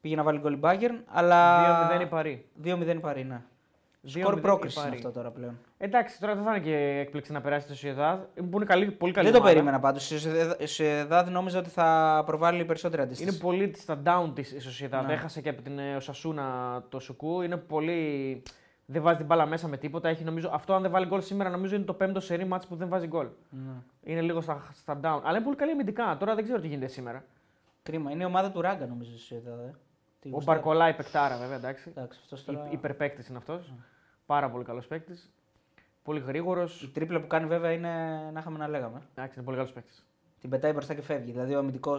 Πήγε 0.01 0.15
να 0.15 0.23
βάλει 0.23 0.39
γκολ 0.39 0.53
η 0.53 0.59
Bayern, 0.61 1.01
αλλά. 1.05 1.97
2-0 1.97 2.01
η 2.01 2.05
Παρί. 2.05 2.45
2-0 2.63 2.95
η 2.95 2.99
Παρί, 2.99 3.23
ναι. 3.23 3.41
2-0 4.05 4.09
Σκορ 4.09 4.37
η 4.37 4.41
πρόκριση 4.41 4.79
είναι 4.79 4.87
Παρί. 4.87 4.97
αυτό 4.99 5.11
τώρα 5.11 5.31
πλέον. 5.31 5.59
Εντάξει, 5.77 6.19
τώρα 6.19 6.35
δεν 6.35 6.43
θα 6.43 6.55
είναι 6.55 6.63
και 6.65 6.75
έκπληξη 6.99 7.31
να 7.31 7.41
περάσει 7.41 7.65
τη 7.67 7.71
Σοσιεδάδ. 7.73 8.19
Που 8.35 8.49
είναι 8.55 8.65
καλή, 8.65 8.91
πολύ 8.91 9.13
καλή 9.13 9.25
Δεν 9.25 9.35
το 9.35 9.39
ομάδα. 9.41 9.53
περίμενα 9.53 9.79
πάντως. 9.79 10.11
Η 10.11 10.17
Σοσιεδάδ 10.65 11.29
νόμιζα 11.29 11.59
ότι 11.59 11.69
θα 11.69 12.23
προβάλλει 12.25 12.65
περισσότερη 12.65 13.01
Είναι 13.01 13.11
αντίσταση. 13.11 13.39
πολύ 13.39 13.73
στα 13.77 14.01
down 14.05 14.31
της 14.35 14.51
η 14.51 14.59
Σοσιεδάδ. 14.59 15.05
Ναι. 15.05 15.13
Έχασε 15.13 15.41
και 15.41 15.49
από 15.49 15.61
την 15.61 15.79
ε, 15.79 15.95
Οσασούνα 15.95 16.83
το 16.89 16.99
Σουκού. 16.99 17.41
Είναι 17.41 17.57
πολύ. 17.57 18.43
Δεν 18.89 19.01
βάζει 19.01 19.17
την 19.17 19.25
μπάλα 19.25 19.45
μέσα 19.45 19.67
με 19.67 19.77
τίποτα. 19.77 20.09
Έχει, 20.09 20.23
νομίζω, 20.23 20.49
αυτό 20.53 20.73
αν 20.73 20.81
δεν 20.81 20.91
βάλει 20.91 21.05
γκολ 21.05 21.21
σήμερα 21.21 21.49
νομίζω 21.49 21.75
είναι 21.75 21.85
το 21.85 21.93
πέμπτο 21.93 22.19
σερί 22.19 22.45
ματς 22.45 22.67
που 22.67 22.75
δεν 22.75 22.89
βάζει 22.89 23.07
γκολ. 23.07 23.27
Ναι. 23.49 23.71
Είναι 24.03 24.21
λίγο 24.21 24.41
στα, 24.41 24.67
στα 24.73 24.99
down. 24.99 25.21
Αλλά 25.23 25.35
είναι 25.35 25.41
πολύ 25.45 25.55
καλή 25.55 25.71
αμυντικά. 25.71 26.17
Τώρα 26.19 26.35
δεν 26.35 26.43
ξέρω 26.43 26.59
τι 26.59 26.67
γίνεται 26.67 26.87
σήμερα. 26.87 27.23
Κρίμα. 27.83 28.11
Είναι 28.11 28.23
η 28.23 28.25
ομάδα 28.25 28.51
του 28.51 28.61
Ράγκα 28.61 28.85
νομίζω 28.85 29.11
η 29.13 29.17
Σοσιαδάδ. 29.17 29.59
ε. 29.59 29.73
Τι 30.19 30.27
Ο 30.29 30.31
γουστάρει. 30.31 30.57
Μπαρκολάη 30.57 30.93
παικτάρα 30.93 31.37
βέβαια, 31.37 31.55
εντάξει. 31.55 31.89
Εντάξει, 31.89 32.19
αυτός 32.23 32.45
τώρα... 32.45 32.67
Υπερπαίκτης 32.71 33.27
είναι 33.27 33.37
αυτός. 33.37 33.73
Πάρα 34.25 34.49
πολύ 34.49 34.63
καλός 34.63 34.87
παίκτης. 34.87 35.31
Πολύ 36.03 36.19
γρήγορος. 36.19 36.81
Η 36.81 36.89
τρίπλα 36.89 37.19
που 37.21 37.27
κάνει 37.27 37.45
βέβαια 37.47 37.71
είναι 37.71 37.89
να 38.33 38.39
είχαμε 38.39 38.57
να 38.57 38.67
λέγαμε. 38.67 39.01
Εντάξει, 39.15 39.33
είναι 39.35 39.45
πολύ 39.45 39.57
καλός 39.57 39.71
παίκτης. 39.73 40.05
Την 40.39 40.49
πετάει 40.49 40.71
μπροστά 40.71 40.93
και 40.93 41.01
φεύγει. 41.01 41.31
Δηλαδή 41.31 41.55
ο 41.55 41.57
αμυντικό. 41.59 41.95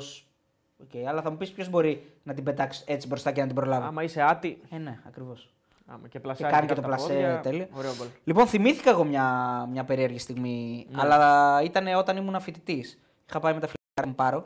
Okay. 0.83 1.03
Αλλά 1.09 1.23
θα 1.23 1.31
μου 1.31 1.37
πεις 1.37 1.53
ποιος 1.53 1.69
μπορεί 1.71 2.13
να 2.23 2.35
την 2.35 2.45
πετάξει 2.45 2.85
έτσι 2.87 3.07
μπροστά 3.07 3.33
και 3.33 3.41
να 3.41 3.47
την 3.47 3.57
προλάβει. 3.57 3.87
Άμα 3.87 4.03
είσαι 4.03 4.23
άτι. 4.23 4.61
Ε, 4.71 4.79
ναι, 4.79 4.99
ακριβώς. 5.07 5.53
Άμα 5.91 6.09
και 6.09 6.21
πλασάρει. 6.21 6.53
κάνει 6.53 6.67
και 6.67 6.75
κάτω 6.75 6.81
το 6.81 6.87
από 6.87 6.97
τα 6.97 7.07
πλασέ 7.07 7.23
πόδια, 7.23 7.41
τέλεια. 7.41 7.69
Ωραίο 7.73 7.95
γκολ. 7.97 8.07
Λοιπόν, 8.25 8.47
θυμήθηκα 8.47 8.91
εγώ 8.91 9.05
μια, 9.05 9.67
μια 9.71 9.85
περίεργη 9.85 10.19
στιγμή. 10.19 10.87
Ναι. 10.91 11.01
Αλλά 11.01 11.63
ήταν 11.63 11.95
όταν 11.95 12.17
ήμουν 12.17 12.41
φοιτητής. 12.41 12.99
Είχα 13.29 13.41
πάει 13.41 13.55
με 13.55 13.61
τα 13.61 13.67
φιλιά 13.67 14.07
μου 14.07 14.15
πάρω 14.15 14.45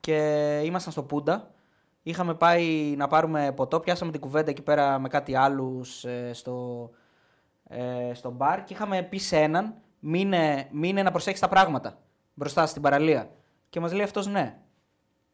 και 0.00 0.16
ήμασταν 0.64 0.92
στο 0.92 1.02
Πούντα. 1.02 1.50
Είχαμε 2.02 2.34
πάει 2.34 2.94
να 2.96 3.08
πάρουμε 3.08 3.52
ποτό. 3.52 3.80
Πιάσαμε 3.80 4.10
την 4.10 4.20
κουβέντα 4.20 4.50
εκεί 4.50 4.62
πέρα 4.62 4.98
με 4.98 5.08
κάτι 5.08 5.36
άλλους 5.36 6.04
στο, 6.32 6.90
ε, 7.68 8.14
στο 8.14 8.30
μπαρ 8.30 8.64
και 8.64 8.72
είχαμε 8.72 9.02
πει 9.02 9.18
σε 9.18 9.36
έναν 9.36 9.74
μείνε, 9.98 10.68
μείνε 10.70 11.02
να 11.02 11.10
προσέξεις 11.10 11.40
τα 11.40 11.48
πράγματα 11.48 11.98
μπροστά 12.34 12.66
στην 12.66 12.82
παραλία. 12.82 13.30
Και 13.68 13.80
μας 13.80 13.92
λέει 13.92 14.04
αυτός 14.04 14.26
ναι. 14.26 14.56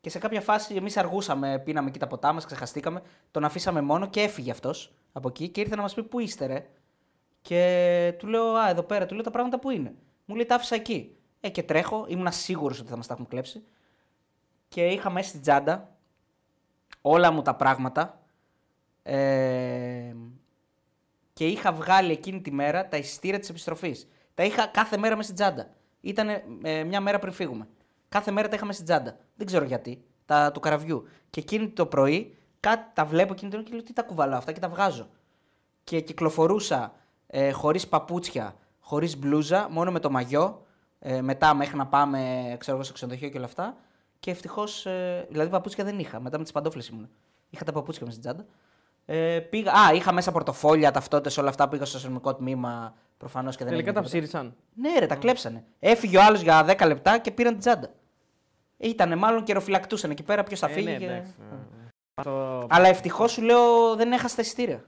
Και 0.09 0.15
σε 0.15 0.21
κάποια 0.21 0.41
φάση 0.41 0.75
εμείς 0.75 0.97
αργούσαμε, 0.97 1.59
πίναμε 1.59 1.89
εκεί 1.89 1.99
τα 1.99 2.07
ποτά 2.07 2.33
μας, 2.33 2.45
ξεχαστήκαμε, 2.45 3.03
τον 3.31 3.45
αφήσαμε 3.45 3.81
μόνο 3.81 4.09
και 4.09 4.21
έφυγε 4.21 4.51
αυτός 4.51 4.95
από 5.13 5.29
εκεί 5.29 5.49
και 5.49 5.61
ήρθε 5.61 5.77
να 5.77 5.83
μας 5.83 5.95
πει 5.95 6.03
πού 6.03 6.21
είστε, 6.21 6.47
ρε; 6.47 6.67
Και 7.41 8.15
του 8.19 8.27
λέω, 8.27 8.45
Α, 8.45 8.69
εδώ 8.69 8.83
πέρα, 8.83 9.07
του 9.07 9.15
λέω 9.15 9.23
τα 9.23 9.31
πράγματα 9.31 9.59
που 9.59 9.71
είναι; 9.71 9.95
Μου 10.25 10.35
λέει, 10.35 10.47
Τα 10.47 10.55
άφησα 10.55 10.75
εκεί. 10.75 11.17
Ε, 11.41 11.49
και 11.49 11.63
τρέχω, 11.63 12.07
ήμουν 12.09 12.33
σίγουρος 12.33 12.81
ότι 12.81 12.89
θα 12.89 12.97
μας 12.97 13.07
τα 13.07 13.15
έχουν 13.15 13.27
κλέψει. 13.27 13.65
Και 14.69 14.87
είχα 14.87 15.11
μέσα 15.11 15.29
στην 15.29 15.41
τσάντα 15.41 15.97
όλα 17.03 17.31
μου 17.31 17.43
τα 17.43 17.55
πράγματα. 17.55 18.21
Ε, 19.03 20.15
και 21.33 21.47
είχα 21.47 21.73
βγάλει 21.73 22.13
εκείνη 22.13 22.41
τη 22.41 22.53
μέρα 22.53 22.89
τα 22.89 22.97
εισιτήρια 22.97 23.39
της 23.39 23.49
επιστροφής. 23.49 24.09
Τα 24.35 24.45
είχα 24.45 24.67
κάθε 24.67 24.97
μέρα 24.97 25.17
μέσα 25.17 25.33
στην 25.33 25.45
τσάντα. 25.45 25.71
Ήταν 26.01 26.29
μια 26.87 27.01
μέρα 27.01 27.19
πριν 27.19 27.33
φύγουμε. 27.33 27.69
Κάθε 28.09 28.31
μέρα 28.31 28.49
τα 28.49 28.55
είχα 28.57 28.65
μέσα 28.65 28.83
στην 28.83 28.95
τσάντα. 28.95 29.17
Δεν 29.35 29.47
ξέρω 29.47 29.65
γιατί. 29.65 30.05
Τα 30.27 30.53
του 30.53 30.61
καραβιού. 30.61 31.05
Και 31.31 31.41
εκείνη 31.41 31.69
το 31.69 31.87
πρωί 31.87 32.37
κάτι 32.61 32.91
τα 32.95 33.05
βλέπω 33.05 33.33
εκείνη 33.33 33.51
την 33.51 33.59
ώρα 33.59 33.69
και 33.69 33.75
λέω 33.75 33.85
τι 33.85 33.93
τα 33.93 34.03
κουβαλάω 34.03 34.39
αυτά 34.39 34.53
και 34.53 34.61
τα 34.61 34.69
βγάζω. 34.69 35.09
Και 35.85 36.01
κυκλοφορούσα 36.01 36.93
ε, 37.27 37.51
χωρίς 37.51 37.89
παπούτσια, 37.89 38.55
χωρίς 38.81 39.19
μπλούζα, 39.19 39.69
μόνο 39.71 39.91
με 39.91 39.99
το 40.01 40.11
μαγιό. 40.11 40.67
Ε, 40.99 41.21
μετά 41.21 41.55
μέχρι 41.55 41.77
να 41.77 41.87
πάμε 41.87 42.19
ξέρω, 42.59 42.77
εγώ, 42.77 42.85
στο 42.85 42.95
ξενοδοχείο 42.95 43.29
και 43.29 43.37
όλα 43.37 43.47
αυτά. 43.47 43.77
Και 44.21 44.31
ευτυχώς. 44.31 44.87
Ε, 44.87 45.27
δηλαδή 45.31 45.51
παπούτσια 45.51 45.85
δεν 45.85 45.99
είχα. 45.99 46.21
Μετά 46.21 46.37
με 46.37 46.43
τις 46.43 46.53
παντόφλες 46.53 46.89
ήμουν. 46.89 47.09
Είχα 47.51 47.65
τα 47.65 47.73
παπούτσια 47.73 48.07
μέσα 48.07 48.19
στην 48.21 48.31
τσάντα. 48.31 48.51
Ε, 49.05 49.39
πήγα, 49.41 49.73
α, 49.73 49.93
είχα 49.95 50.13
μέσα 50.13 50.33
πορτοφόλια, 50.33 50.91
ταυτότητες, 50.91 51.39
όλα 51.39 51.49
αυτά. 51.49 51.69
Πήγα 51.69 51.85
στο 51.85 51.97
αστυνομικό 51.97 52.35
τμήμα 52.35 52.95
προφανώς 53.19 53.57
και 53.57 53.65
δεν 53.65 53.73
Τελικά 53.73 53.91
έγινε 53.91 54.03
τα 54.03 54.11
τίποτα. 54.11 54.29
ψήρισαν. 54.29 54.57
Ναι, 54.75 54.99
ρε, 54.99 55.07
τα 55.07 55.15
κλέψανε. 55.15 55.65
Έφυγε 55.79 56.17
ο 56.19 56.23
άλλος 56.23 56.41
για 56.41 56.65
10 56.79 56.87
λεπτά 56.87 57.19
και 57.19 57.31
πήραν 57.31 57.53
την 57.53 57.61
τσάντα. 57.61 57.91
Ήτανε 58.79 59.17
μάλλον 59.17 59.45
καιροφυλακτούσαν 59.45 60.11
εκεί 60.11 60.23
πέρα 60.23 60.43
ποιος 60.45 60.59
θα 60.59 60.69
Ε, 60.69 60.73
φύγει. 60.73 60.87
ναι, 60.87 60.97
και... 60.97 61.05
εντάξει, 61.05 61.33
ναι, 61.39 61.57
ναι. 61.57 61.89
Αυτό- 62.15 62.67
Αλλά 62.71 62.89
ευτυχώς 62.89 63.33
σου 63.33 63.43
λέω 63.43 63.95
δεν 63.97 64.13
έχασε 64.13 64.37
τα 64.37 64.43
εισιτήρια. 64.43 64.85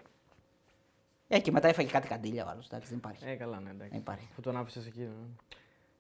Ε, 1.29 1.41
και 1.41 1.51
μετά 1.51 1.69
έφαγε 1.69 1.91
κάτι 1.91 2.09
καντήλια 2.09 2.47
ο 2.47 2.49
άλλος. 2.49 2.67
Εντάξει, 2.67 2.89
δεν 2.89 2.99
υπάρχει. 2.99 3.25
Ε, 3.29 3.35
καλά, 3.35 3.61
ναι, 3.61 3.71
εντάξει. 3.71 3.89
Δεν 3.91 3.99
υπάρχει. 3.99 4.27
Αφού 4.31 4.41
τον 4.41 4.57
άφησες 4.57 4.87
εκεί. 4.87 5.01
ναι. 5.01 5.09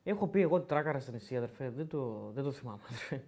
Έχω 0.05 0.27
πει 0.27 0.41
εγώ 0.41 0.57
ότι 0.57 0.67
τράκαρα 0.67 1.01
στην 1.01 1.13
νησί, 1.15 1.37
αδερφέ. 1.37 1.73
Δεν 1.77 1.89
το, 1.89 2.31
δεν 2.35 2.45
το 2.45 2.53
θυμάμαι, 2.53 2.79
αδερφέ. 2.87 3.23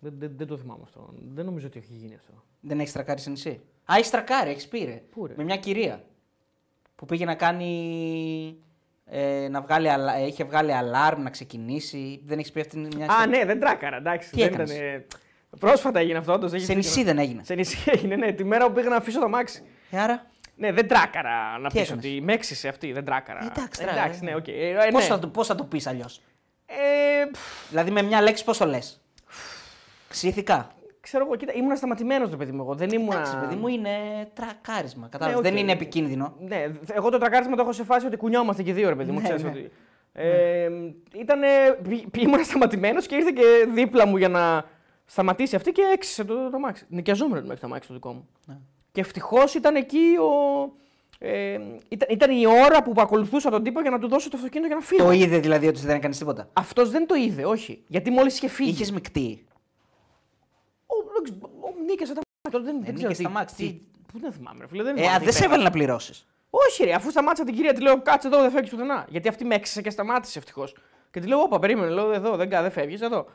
Δεν, 0.00 0.14
δεν, 0.18 0.32
δεν 0.36 0.46
το 0.46 0.56
θυμάμαι 0.56 0.80
αυτό. 0.84 1.14
Δεν 1.34 1.44
νομίζω 1.44 1.66
ότι 1.66 1.78
έχει 1.78 1.92
γίνει 1.92 2.14
αυτό. 2.14 2.32
Δεν 2.60 2.80
έχεις 2.80 2.92
τρακάρει 2.92 3.20
σε 3.20 3.30
νησί; 3.30 3.60
Α, 3.84 3.94
έχεις 3.96 4.10
τρακάρει, 4.10 4.50
έχεις 4.50 4.68
πει 4.68 4.84
ρε. 4.84 5.02
Πού, 5.10 5.26
ρε; 5.26 5.34
Με 5.36 5.44
μια 5.44 5.56
κυρία. 5.56 6.04
Που 6.96 7.06
πήγε 7.06 7.24
να 7.24 7.34
κάνει. 7.34 8.58
Ε, 9.10 9.48
να 9.50 9.60
βγάλει, 9.60 9.90
αλα- 9.90 10.16
ε, 10.16 10.26
είχε 10.26 10.44
βγάλει 10.44 10.72
αλάρμ 10.74 11.22
να 11.22 11.30
ξεκινήσει. 11.30 12.20
Δεν 12.24 12.38
έχεις 12.38 12.52
πει 12.52 12.60
αυτή 12.60 12.76
μια 12.78 12.88
Α, 12.88 13.00
ιστορία. 13.04 13.26
ναι, 13.26 13.44
δεν 13.44 13.60
τράκαρα, 13.60 13.96
εντάξει. 13.96 14.30
Τι 14.30 14.36
δεν 14.40 14.46
έκανες; 14.48 14.70
ήτανε- 14.70 15.04
Πρόσφατα 15.58 15.98
έγινε 15.98 16.18
αυτό, 16.18 16.32
όντως. 16.32 16.52
έχεις 16.52 16.66
Σε 16.66 16.74
δίκιο. 16.74 16.88
νησί 16.90 17.02
δεν 17.04 17.18
έγινε. 17.18 17.42
Σε 17.44 17.54
νησί 17.54 17.78
έγινε, 17.94 18.16
ναι. 18.16 18.32
Τη 18.32 18.44
μέρα 18.44 18.66
που 18.66 18.72
πήγα 18.72 18.88
να 18.88 18.96
αφήσω 18.96 19.20
το 19.20 19.28
αμάξι. 19.28 19.62
Ε, 19.90 19.98
άρα; 20.00 20.26
Ναι, 20.56 20.72
δεν 20.72 20.88
τράκαρα 20.88 21.58
να 21.58 21.68
Τι 21.68 21.74
πεις 21.78 21.82
έκανες; 21.88 22.04
ότι 22.04 22.20
με 22.20 22.32
έξυσε 22.32 22.68
αυτή, 22.68 22.92
δεν 22.92 23.04
τράκαρα. 23.04 23.38
Ε, 23.42 23.46
εντάξει, 23.46 23.82
Ε, 23.82 23.86
τρά- 23.86 23.96
εντάξει, 23.96 24.24
ναι, 24.24 24.34
οκ. 24.34 24.48
Ε, 24.48 24.52
ε, 24.68 24.88
Πώς 24.90 24.98
ναι. 24.98 25.04
θα, 25.04 25.18
το- 25.18 25.28
πώς 25.28 25.46
θα 25.46 25.54
το 25.54 25.64
πεις 25.64 25.86
αλλιώς; 25.86 26.20
Ε, 26.66 26.74
πφ, 27.32 27.68
Δηλαδή 27.70 27.90
με 27.90 28.02
μια 28.02 28.20
λέξη 28.22 28.44
πώς 28.44 28.58
το 28.58 28.66
λες; 28.66 29.00
Ξύθηκα. 30.08 30.73
Ξέρω 31.04 31.24
εγώ, 31.24 31.36
κοίτα, 31.36 31.52
ήμουν 31.54 31.76
σταματημένος 31.76 32.30
το 32.30 32.36
παιδί 32.36 32.52
μου. 32.52 32.60
Εγώ 32.62 32.74
δεν 32.74 32.88
ήμουν. 32.90 33.12
Εντάξει, 33.12 33.36
παιδί 33.40 33.54
μου 33.54 33.68
είναι 33.68 33.90
τρακάρισμα. 34.34 35.08
Κατάλαβες. 35.10 35.42
Ναι, 35.42 35.48
οκ. 35.48 35.54
Δεν 35.54 35.62
είναι 35.62 35.72
επικίνδυνο. 35.72 36.34
Ναι, 36.40 36.64
εγώ 36.92 37.10
το 37.10 37.18
τρακάρισμα 37.18 37.56
το 37.56 37.62
έχω 37.62 37.72
σε 37.72 37.84
φάση 37.84 38.06
ότι 38.06 38.16
κουνιόμαστε 38.16 38.62
και 38.62 38.72
δύο, 38.72 38.88
ρε 38.88 38.94
παιδί 38.94 39.10
μου. 39.10 39.16
Ναι, 39.18 39.22
ξέρεις 39.24 39.42
ναι. 39.42 39.48
ότι. 39.50 39.70
Ε, 40.12 40.68
ήτανε, 41.14 41.46
πη- 41.88 42.10
πη- 42.10 42.22
ήμουν 42.22 42.44
σταματημένος 42.44 43.06
και 43.06 43.14
ήρθε 43.14 43.30
και 43.34 43.66
δίπλα 43.72 44.06
μου 44.06 44.16
για 44.16 44.28
να 44.28 44.64
σταματήσει 45.04 45.56
αυτή 45.56 45.72
και 45.72 45.82
έξισε 45.94 46.24
το, 46.24 46.50
το 46.50 46.58
μάξι. 46.58 46.84
Νοικιαζόμενο 46.88 47.46
το 47.46 47.56
το 47.60 47.68
μάξι 47.68 47.88
το 47.88 47.94
δικό 47.94 48.12
μου. 48.12 48.28
Ναι. 48.46 48.56
Και 48.92 49.00
ευτυχώς 49.00 49.54
ήταν 49.54 49.74
εκεί 49.74 50.16
ο. 50.20 50.72
Ε, 51.18 51.58
ήταν, 51.88 52.08
ήταν 52.10 52.30
η 52.30 52.46
ώρα 52.46 52.82
που 52.82 52.92
ακολουθούσα 52.96 53.50
τον 53.50 53.62
τύπο 53.62 53.80
για 53.80 53.90
να 53.90 53.98
του 53.98 54.08
δώσω 54.08 54.30
το 54.30 54.36
αυτοκίνητο 54.36 54.66
για 54.66 54.76
να 54.76 54.82
φύγω. 54.82 55.04
Το 55.04 55.10
είδε 55.10 55.38
δηλαδή 55.38 55.66
ότι 55.66 55.80
δεν 55.80 55.96
έκανε 55.96 56.14
τίποτα. 56.14 56.48
Αυτός 56.52 56.90
δεν 56.90 57.06
το 57.06 57.14
είδε, 57.14 57.44
όχι. 57.44 57.82
Γιατί 57.86 58.10
μόλις 58.10 58.36
είχε 58.36 58.48
φύγει. 58.48 58.70
Είχες 58.70 58.92
μεικτεί. 58.92 59.44
Ο, 61.94 62.06
δεν 62.06 62.06
ξέρω, 62.06 62.20
ο, 62.20 62.50
νίκησε 62.50 62.50
τα 62.50 62.50
μάτια. 62.50 62.72
Δεν, 62.72 62.84
δεν 62.84 62.94
ξέρω 62.94 63.08
νίκησε 63.08 63.22
τι- 63.22 63.22
τα 63.22 63.28
μάτια, 63.38 63.56
τι- 63.56 63.64
τι- 63.72 63.80
Πού 64.12 64.18
δεν 64.20 64.32
θυμάμαι, 64.32 64.58
ρε 64.60 64.68
φίλε. 64.68 64.82
Δεν, 64.82 64.96
Ε, 64.96 64.98
θυμάμαι 64.98 65.14
α, 65.14 65.18
τι 65.18 65.24
δεν 65.24 65.32
σε 65.32 65.38
πέρασα. 65.38 65.44
έβαλε 65.44 65.62
να 65.62 65.70
πληρώσεις. 65.70 66.26
Όχι, 66.50 66.84
ρε, 66.84 66.92
αφού 66.94 67.10
σταμάτησα 67.10 67.44
την 67.44 67.54
κυρία, 67.54 67.72
τη 67.72 67.80
λέω 67.80 68.02
κάτσε 68.02 68.26
εδώ, 68.28 68.40
δεν 68.40 68.50
φεύγεις 68.50 68.70
πουθενά. 68.70 69.06
Γιατί 69.08 69.28
αυτή 69.28 69.44
με 69.44 69.54
έξισε 69.54 69.82
και 69.82 69.90
σταμάτησε 69.90 70.38
ευτυχώς. 70.38 70.76
Και 71.10 71.20
τη 71.20 71.26
λέω, 71.26 71.40
Όπα, 71.40 71.58
περίμενε, 71.58 71.90
λέω 71.90 72.12
εδώ, 72.12 72.36
δεν, 72.36 72.48
κα- 72.50 72.62
δεν 72.62 72.70
φεύγεις 72.70 73.00
εδώ. 73.00 73.26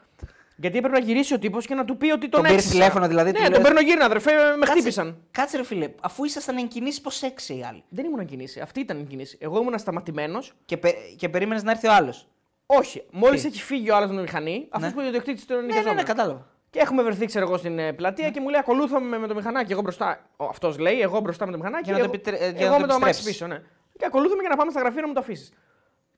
Γιατί 0.55 0.77
έπρεπε 0.77 0.99
να 0.99 1.05
γυρίσει 1.05 1.33
ο 1.33 1.39
τύπος 1.39 1.65
και 1.65 1.75
να 1.75 1.85
του 1.85 1.97
πει 1.97 2.11
ότι 2.11 2.19
τον, 2.19 2.29
Τον 2.29 2.41
πήρες 2.41 2.55
έξισα. 2.55 2.73
τηλέφωνο, 2.73 3.07
δηλαδή, 3.07 3.31
Ναι, 3.31 3.37
του 3.37 3.43
τον 3.43 3.51
λες- 3.53 3.61
παίρνω 3.61 3.79
γύρνα, 3.81 4.05
αδερφέ, 4.05 4.31
με 4.33 4.49
Κάτσε- 4.51 4.69
χτύπησαν. 4.69 5.17
Κάτσε 5.31 5.57
ρε 5.57 5.63
φίλε, 5.63 5.89
αφού 6.01 6.23
ήσασταν 6.23 6.57
εν 6.57 6.67
κινήσεις, 6.67 7.01
πώς 7.01 7.21
έξι 7.21 7.57
οι 7.57 7.63
άλλοι; 7.63 7.83
Δεν 7.89 8.05
ήμουν 8.05 8.25
κινήσεις. 8.25 8.61
Αυτή 8.61 8.79
ήταν 8.79 8.99
η 8.99 9.03
κινήση. 9.03 9.37
Εγώ 9.41 9.59
ήμουν 9.59 9.77
σταματημένος. 9.79 10.53
Και, 10.65 10.77
πε, 10.77 10.91
και 11.17 11.29
περίμενες 11.29 11.63
να 11.63 11.71
έρθει 11.71 11.87
ο 11.87 11.93
άλλος; 11.93 12.27
Όχι. 12.65 13.03
Μόλις 13.11 13.41
Τι; 13.41 13.47
έχει 13.47 13.61
φύγει 13.61 13.89
ο 13.91 13.95
άλλος 13.95 14.09
με 14.09 14.15
τη 14.15 14.21
μηχανή, 14.21 14.67
αυτός 14.69 14.89
Ναι. 14.89 14.93
που 14.93 14.99
είναι 14.99 15.07
ο 15.07 15.11
ιδιοκτήτης 15.11 15.45
του 15.45 15.53
Ναι, 15.53 15.59
ναι, 15.59 15.65
ναι, 15.65 15.73
νοικιαζόμενο. 15.73 16.07
κατάλαβα. 16.07 16.47
Και 16.69 16.79
έχουμε 16.79 17.03
βρεθεί, 17.03 17.25
ξέρω 17.25 17.45
εγώ, 17.45 17.57
στην 17.57 17.79
ε, 17.79 17.93
πλατεία 17.93 18.29
και 18.29 18.39
μου 18.39 18.49
λέει: 18.49 18.59
Ακολούθαμε 18.59 19.07
με, 19.07 19.17
με 19.17 19.27
το 19.27 19.35
μηχανάκι. 19.35 19.71
Εγώ 19.71 19.81
μπροστά. 19.81 20.29
Αυτός 20.37 20.77
λέει: 20.77 21.01
Εγώ 21.01 21.19
μπροστά 21.19 21.45
με 21.45 21.51
το 21.51 21.57
μηχανάκι. 21.57 21.83
Για 21.83 21.93
να 21.93 21.99
το 21.99 22.05
εγώ, 22.05 22.13
επιτρέ- 22.13 22.41
ε, 22.41 22.49
για 22.57 22.65
εγώ 22.65 22.73
να 22.73 22.79
με 22.79 22.81
το 22.81 22.87
το 22.87 22.93
αμάξι 22.95 23.21
επιστρέψεις. 23.21 23.31
πίσω, 23.31 23.47
ναι. 23.47 23.61
Και 23.97 24.05
ακολούθαμε 24.05 24.39
για 24.41 24.49
να 24.49 24.55
πάμε 24.55 24.71
στα 24.71 24.79
γραφεία 24.79 25.01
να 25.01 25.07
μου 25.07 25.13
το 25.13 25.19
αφήσεις. 25.19 25.51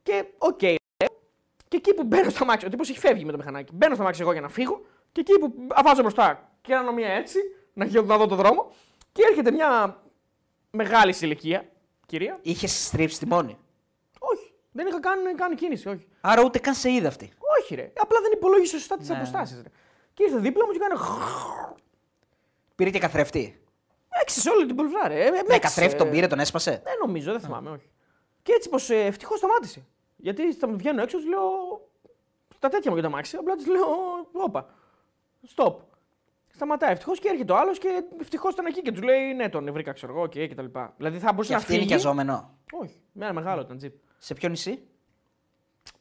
Και 0.02 0.24
οκ. 0.38 0.56
και 1.68 1.76
εκεί 1.76 1.94
που 1.94 2.04
μπαίνω 2.04 2.30
στο 2.30 2.42
αμάξι, 2.44 2.66
ο 2.66 2.68
τύπος 2.68 2.90
έχει 2.90 2.98
φεύγει 2.98 3.24
με 3.24 3.30
το 3.32 3.38
μηχανάκι. 3.38 3.72
Μπαίνω 3.74 3.92
στο 3.94 4.02
αμάξι 4.02 4.20
εγώ 4.22 4.32
για 4.32 4.40
να 4.40 4.48
φύγω. 4.48 4.80
Και 5.12 5.20
εκεί 5.20 5.38
που 5.38 5.54
βάζω 5.84 6.00
μπροστά 6.02 6.50
και 6.60 6.72
κάνω 6.72 6.92
μία 6.92 7.08
έτσι, 7.08 7.38
να, 7.72 7.84
γε- 7.84 8.06
να 8.06 8.16
δω 8.16 8.26
το 8.26 8.34
δρόμο. 8.34 8.72
Και 9.12 9.22
έρχεται 9.28 9.50
μια 9.50 10.00
μεγάλη 10.70 11.12
σε 11.12 11.26
ηλικία 11.26 11.64
κυρία. 12.06 12.38
Είχες 12.42 12.84
στρίψει 12.86 13.18
τιμόνι; 13.18 13.58
Όχι. 14.18 14.52
Δεν 14.72 14.86
είχα 14.86 15.00
κάνει, 15.00 15.34
κάνει 15.34 15.54
κίνηση, 15.54 15.88
όχι. 15.88 16.08
Άρα 16.20 16.42
ούτε 16.44 16.58
καν 16.58 16.74
σε 16.74 16.90
είδε 16.90 17.06
αυτή. 17.06 17.32
Όχι, 17.60 17.74
ρε. 17.74 17.92
Απλά 17.96 18.20
δεν 18.20 18.30
υπολόγισε 18.34 18.78
σωστά 18.78 18.96
τις 18.96 19.08
Ναι. 19.08 19.16
αποστάσεις. 19.16 19.62
Και 20.14 20.22
ήρθε 20.24 20.38
δίπλα 20.38 20.66
μου 20.66 20.72
και 20.72 20.78
κάνει. 20.78 21.00
Πήρε 22.74 22.90
και 22.90 22.98
καθρέφτη. 22.98 23.62
Έξισε 24.22 24.50
όλη 24.50 24.66
την 24.66 24.76
πλευρά, 24.76 25.08
ρε. 25.08 25.20
Ε, 25.20 25.24
με 25.24 25.30
Με 25.30 25.36
έξισε. 25.38 25.58
καθρέφτη 25.58 25.96
τον 25.98 26.10
πήρε, 26.10 26.26
τον 26.26 26.38
έσπασε; 26.38 26.80
Δεν 26.84 26.94
νομίζω, 27.00 27.32
δεν 27.32 27.40
θυμάμαι, 27.40 27.70
όχι. 27.70 27.90
Και 28.42 28.52
έτσι 28.52 28.68
πως 28.68 28.90
ε, 28.90 29.04
ευτυχώς 29.04 29.38
σταμάτησε. 29.38 29.86
Γιατί 30.16 30.54
θα 30.54 30.68
μου 30.68 30.76
βγαίνω 30.76 31.02
έξω, 31.02 31.18
του 31.18 31.28
λέω. 31.28 31.40
Στα 32.54 32.68
τέτοια 32.68 32.90
μου 32.90 32.96
για 32.98 33.08
το 33.08 33.12
αμάξι, 33.14 33.36
απλά 33.36 33.54
του 33.54 33.70
λέω. 33.70 33.86
Όπα. 34.32 34.74
Stop. 35.56 35.74
Σταματάει 36.54 36.92
ευτυχώς 36.92 37.18
και 37.18 37.28
έρχεται 37.28 37.52
ο 37.52 37.56
άλλος 37.56 37.78
και 37.78 38.02
ευτυχώς 38.20 38.52
ήταν 38.52 38.66
εκεί 38.66 38.82
και 38.82 38.92
τους 38.92 39.02
λέει 39.02 39.34
Ναι, 39.34 39.48
τον 39.48 39.72
βρήκα, 39.72 39.92
ξέρω 39.92 40.12
εγώ 40.12 40.26
και 40.26 40.48
κτλ. 40.48 40.64
Δηλαδή 40.96 41.18
θα 41.18 41.32
μπορούσε 41.32 41.48
Και 41.48 41.54
να 41.54 41.60
αυτή 41.60 41.72
είναι 41.72 41.82
φύγει. 41.82 41.94
νοικιαζόμενο. 41.94 42.58
Όχι, 42.72 43.00
με 43.12 43.24
ένα 43.24 43.34
μεγάλο 43.34 43.60
ήταν 43.60 43.76
τζιπ. 43.76 43.92
Σε 44.18 44.34
ποιο 44.34 44.48
νησί, 44.48 44.82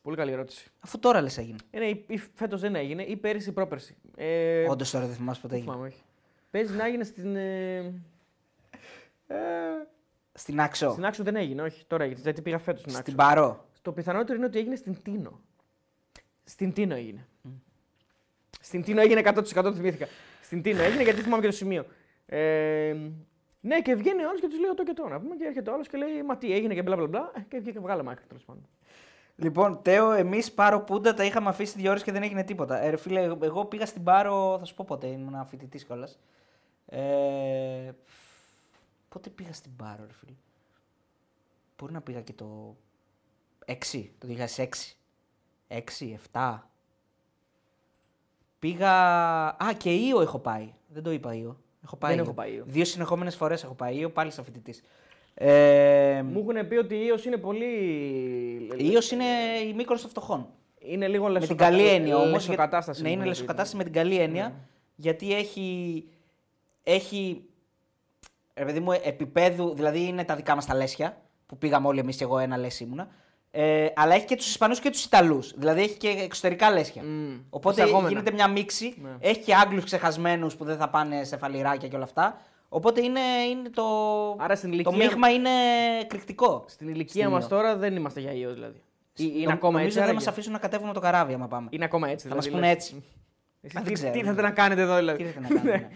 Πολύ 0.01 0.15
καλή 0.15 0.31
ερώτηση. 0.31 0.69
αφού 0.79 0.99
τώρα 0.99 1.21
λες 1.21 1.37
έγινε. 1.37 1.57
Ε, 1.71 1.79
ναι, 1.79 1.85
ή, 1.85 2.05
ή 2.07 2.17
φέτος 2.33 2.61
δεν 2.61 2.75
έγινε, 2.75 3.03
ή 3.03 3.15
πέρυσι 3.17 3.49
ή 3.49 3.51
πρόπερσι. 3.51 3.95
Ε, 4.15 4.69
Όντως 4.69 4.91
τώρα 4.91 5.05
δεν 5.05 5.15
θυμάσαι 5.15 5.41
ποτέ 5.41 5.53
δεν 5.53 5.61
έγινε. 5.63 5.71
θυμάμαι, 5.73 5.87
όχι. 5.93 6.01
Παίζει 6.51 6.75
να 6.75 6.85
έγινε 6.85 7.03
στην. 7.03 7.35
Ε, 7.35 7.77
ε, 9.27 9.35
Στην 10.33 10.61
Άξο. 10.61 10.91
στην 10.91 11.05
Άξο 11.05 11.23
δεν 11.23 11.35
έγινε, 11.35 11.61
όχι. 11.61 11.85
Τώρα 11.85 12.03
έγινε. 12.03 12.19
Γιατί 12.23 12.41
πήγα 12.41 12.57
φέτος 12.57 12.79
στην 12.81 12.91
Άξο. 12.91 13.01
Στην 13.03 13.15
Παρό. 13.15 13.65
Το 13.81 13.91
πιθανότερο 13.91 14.37
είναι 14.37 14.45
ότι 14.45 14.59
έγινε 14.59 14.75
στην 14.75 15.01
Τίνο. 15.03 15.41
Στην 16.43 16.73
Τίνο 16.73 16.95
έγινε. 16.95 17.27
Στην 18.61 18.81
Τίνο 18.83 19.01
έγινε 19.01 19.21
100% 19.25 19.43
το 19.53 19.73
θυμήθηκα. 19.73 20.07
Στην 20.41 20.61
Τίνο 20.61 20.81
έγινε 20.81 21.03
γιατί 21.03 21.21
θυμάμαι 21.21 21.41
και 21.41 21.47
το 21.49 21.55
σημείο. 21.55 21.85
Ε, 22.25 22.95
ναι, 23.61 23.81
και 23.81 23.95
βγαίνει 23.95 24.23
ο 24.23 24.27
άλλος 24.27 24.39
και 24.41 24.47
τους 24.47 24.59
λέει 24.59 24.71
το 24.75 24.83
και 24.83 24.93
το. 24.93 25.07
Να 25.07 25.19
πούμε 25.19 25.35
και 25.35 25.43
έρχεται 25.45 25.69
ο 25.69 25.73
άλλος 25.73 25.87
και 25.87 25.97
λέει 25.97 26.23
Μα 26.23 26.37
τι 26.37 26.53
έγινε 26.53 26.73
και 26.73 26.81
μπλα 26.81 26.95
μπλα 26.95 27.07
μπλα. 27.07 27.31
Ε, 27.35 27.39
Και 27.47 27.59
βγήκε 27.59 27.79
βγάλε 27.79 28.03
μάκρυ 28.03 28.25
τέλος 28.27 28.43
πάντων. 28.43 28.67
Λοιπόν, 29.35 29.81
Τέο, 29.81 30.11
εμείς 30.11 30.51
Πάρο 30.51 30.81
Πούντα 30.81 31.13
τα 31.13 31.25
είχαμε 31.25 31.49
αφήσει 31.49 31.77
δύο 31.77 31.89
ώρες 31.89 32.03
και 32.03 32.11
δεν 32.11 32.23
έγινε 32.23 32.43
τίποτα. 32.43 32.81
Ε, 32.81 32.89
ρε 32.89 32.97
φίλε, 32.97 33.21
εγώ 33.39 33.65
πήγα 33.65 33.85
στην 33.85 34.03
Πάρο, 34.03 34.57
θα 34.59 34.65
σου 34.65 34.75
πω 34.75 34.85
πότε, 34.87 35.07
ήμουν 35.07 35.45
φοιτητής 35.45 35.83
κιόλας. 35.83 36.19
Ε, 36.85 37.91
πότε 39.09 39.29
πήγα 39.29 39.53
στην 39.53 39.75
Πάρο, 39.75 40.03
ρε 40.07 40.13
φίλε; 40.13 40.33
Μπορεί 41.77 41.93
να 41.93 42.01
πήγα 42.01 42.21
και 42.21 42.33
το 42.33 42.75
6, 43.65 44.09
το 44.17 44.27
2006. 44.55 44.95
6, 45.67 46.17
7. 46.31 46.59
Πήγα. 48.59 48.91
Α, 49.47 49.73
και 49.77 49.93
Ήο 49.93 50.21
έχω 50.21 50.39
πάει. 50.39 50.73
Δεν 50.87 51.03
το 51.03 51.11
είπα 51.11 51.33
Ήο. 51.33 51.57
Έχω 51.83 51.95
πάει. 51.95 52.11
Δεν 52.11 52.19
Ήο. 52.19 52.25
έχω 52.25 52.33
πάει 52.33 52.53
Ήο. 52.53 52.63
Δύο 52.67 52.85
συνεχόμενες 52.85 53.35
φορές 53.35 53.63
έχω 53.63 53.73
πάει 53.73 53.97
Ήο, 53.97 54.09
πάλι 54.09 54.31
σαν 54.31 54.43
φοιτητής. 54.43 54.83
Ε, 55.33 56.21
Μου 56.25 56.39
έχουν 56.49 56.67
πει 56.67 56.75
ότι 56.75 56.95
η 56.95 57.03
Ήος 57.05 57.25
είναι 57.25 57.37
πολύ. 57.37 57.67
Ήος 58.77 59.11
είναι 59.11 59.25
η 59.69 59.73
Μύκονος 59.73 60.01
των 60.01 60.09
φτωχών. 60.09 60.47
Είναι 60.79 61.07
λίγο 61.07 61.23
Με 61.23 61.31
την 61.31 61.39
λεσοκατα... 61.41 61.69
καλή 61.69 61.87
έννοια 61.87 62.17
όμως. 62.17 62.31
Λεσοκατάσταση. 62.31 63.01
Ναι, 63.01 63.07
μου 63.07 63.13
είναι 63.13 63.23
έχουν 63.23 63.31
πει. 63.33 63.39
λεσοκατάσταση 63.39 63.75
με 63.77 63.83
την 63.83 63.93
καλή 63.93 64.15
έννοια. 64.17 64.53
Γιατί 64.95 65.33
έχει. 65.35 66.03
έχει 66.83 67.43
ρε 68.53 68.65
παιδί 68.65 68.79
μου, 68.79 68.91
επίπεδου, 69.03 69.73
δηλαδή 69.75 70.05
είναι 70.05 70.23
τα 70.23 70.35
δικά 70.35 70.55
μας 70.55 70.65
τα 70.65 70.75
λέσια, 70.75 71.21
που 71.45 71.57
πήγαμε 71.57 71.87
όλοι 71.87 71.99
εμείς 71.99 72.15
και 72.15 72.23
εγώ 72.23 72.37
ένα 72.37 72.57
λέσι 72.57 72.83
ήμουνα. 72.83 73.07
Ε, 73.51 73.87
αλλά 73.95 74.15
έχει 74.15 74.25
και 74.25 74.35
τους 74.35 74.47
Ισπανούς 74.47 74.79
και 74.79 74.89
τους 74.89 75.03
Ιταλούς. 75.05 75.53
Δηλαδή 75.57 75.81
έχει 75.81 75.97
και 75.97 76.07
εξωτερικά 76.07 76.71
λέσια. 76.71 77.03
Μμ, 77.03 77.39
Οπότε 77.49 77.81
εισαγόμενα. 77.81 78.09
γίνεται 78.09 78.31
μια 78.31 78.47
μίξη. 78.47 78.95
Ναι. 79.01 79.09
Έχει 79.19 79.39
και 79.39 79.55
Άγγλους 79.55 79.83
ξεχασμένους 79.83 80.55
που 80.55 80.65
δεν 80.65 80.77
θα 80.77 80.89
πάνε 80.89 81.23
σε 81.23 81.37
φαλιράκια 81.37 81.87
και 81.87 81.95
όλα 81.95 82.03
αυτά. 82.03 82.41
Οπότε 82.73 83.01
είναι, 83.03 83.19
είναι 83.49 83.69
το. 83.69 83.83
Άρα 84.39 84.55
στην 84.55 84.69
Το 84.69 84.75
ηλικία- 84.75 84.97
μείγμα 85.07 85.29
είναι 85.29 85.49
εκρηκτικό. 86.01 86.63
Στην 86.67 86.87
ηλικία 86.87 87.21
Στην 87.23 87.33
μας 87.33 87.43
Ήο. 87.43 87.49
τώρα 87.49 87.75
δεν 87.75 87.95
είμαστε 87.95 88.19
για 88.19 88.31
Ήο 88.33 88.53
δηλαδή. 88.53 88.81
Ή- 89.17 89.31
Είναι 89.35 89.45
Νο- 89.45 89.51
ακόμα 89.53 89.71
νομίζω 89.71 89.85
έτσι. 89.85 89.93
δεν 89.93 90.03
άραγε; 90.03 90.17
μας 90.17 90.27
αφήσουν 90.27 90.51
να 90.51 90.57
κατέβουμε 90.59 90.89
από 90.89 90.99
το 90.99 91.05
καράβι 91.05 91.33
άμα 91.33 91.47
πάμε. 91.47 91.67
Είναι 91.71 91.85
ακόμα 91.85 92.09
έτσι. 92.09 92.27
Θα 92.27 92.35
μας 92.35 92.45
δηλαδή, 92.45 92.61
πούνε 92.63 92.73
λες. 92.73 92.83
έτσι. 92.83 93.03
Εσείς 93.61 93.73
Μα 93.77 93.81
δεν 93.81 93.89
τι, 93.93 93.93
ξέρω, 93.93 94.11
τι 94.11 94.17
δεν 94.17 94.25
θέλετε 94.25 94.41
ξέρω. 94.41 94.47
να 94.55 94.61
κάνετε 94.63 94.81
εδώ, 94.81 94.95
δηλαδή. 94.95 95.23
Τι 95.23 95.29
θέλετε 95.29 95.41
να 95.53 95.59
κάνουμε. 95.59 95.71
ναι. 95.77 95.87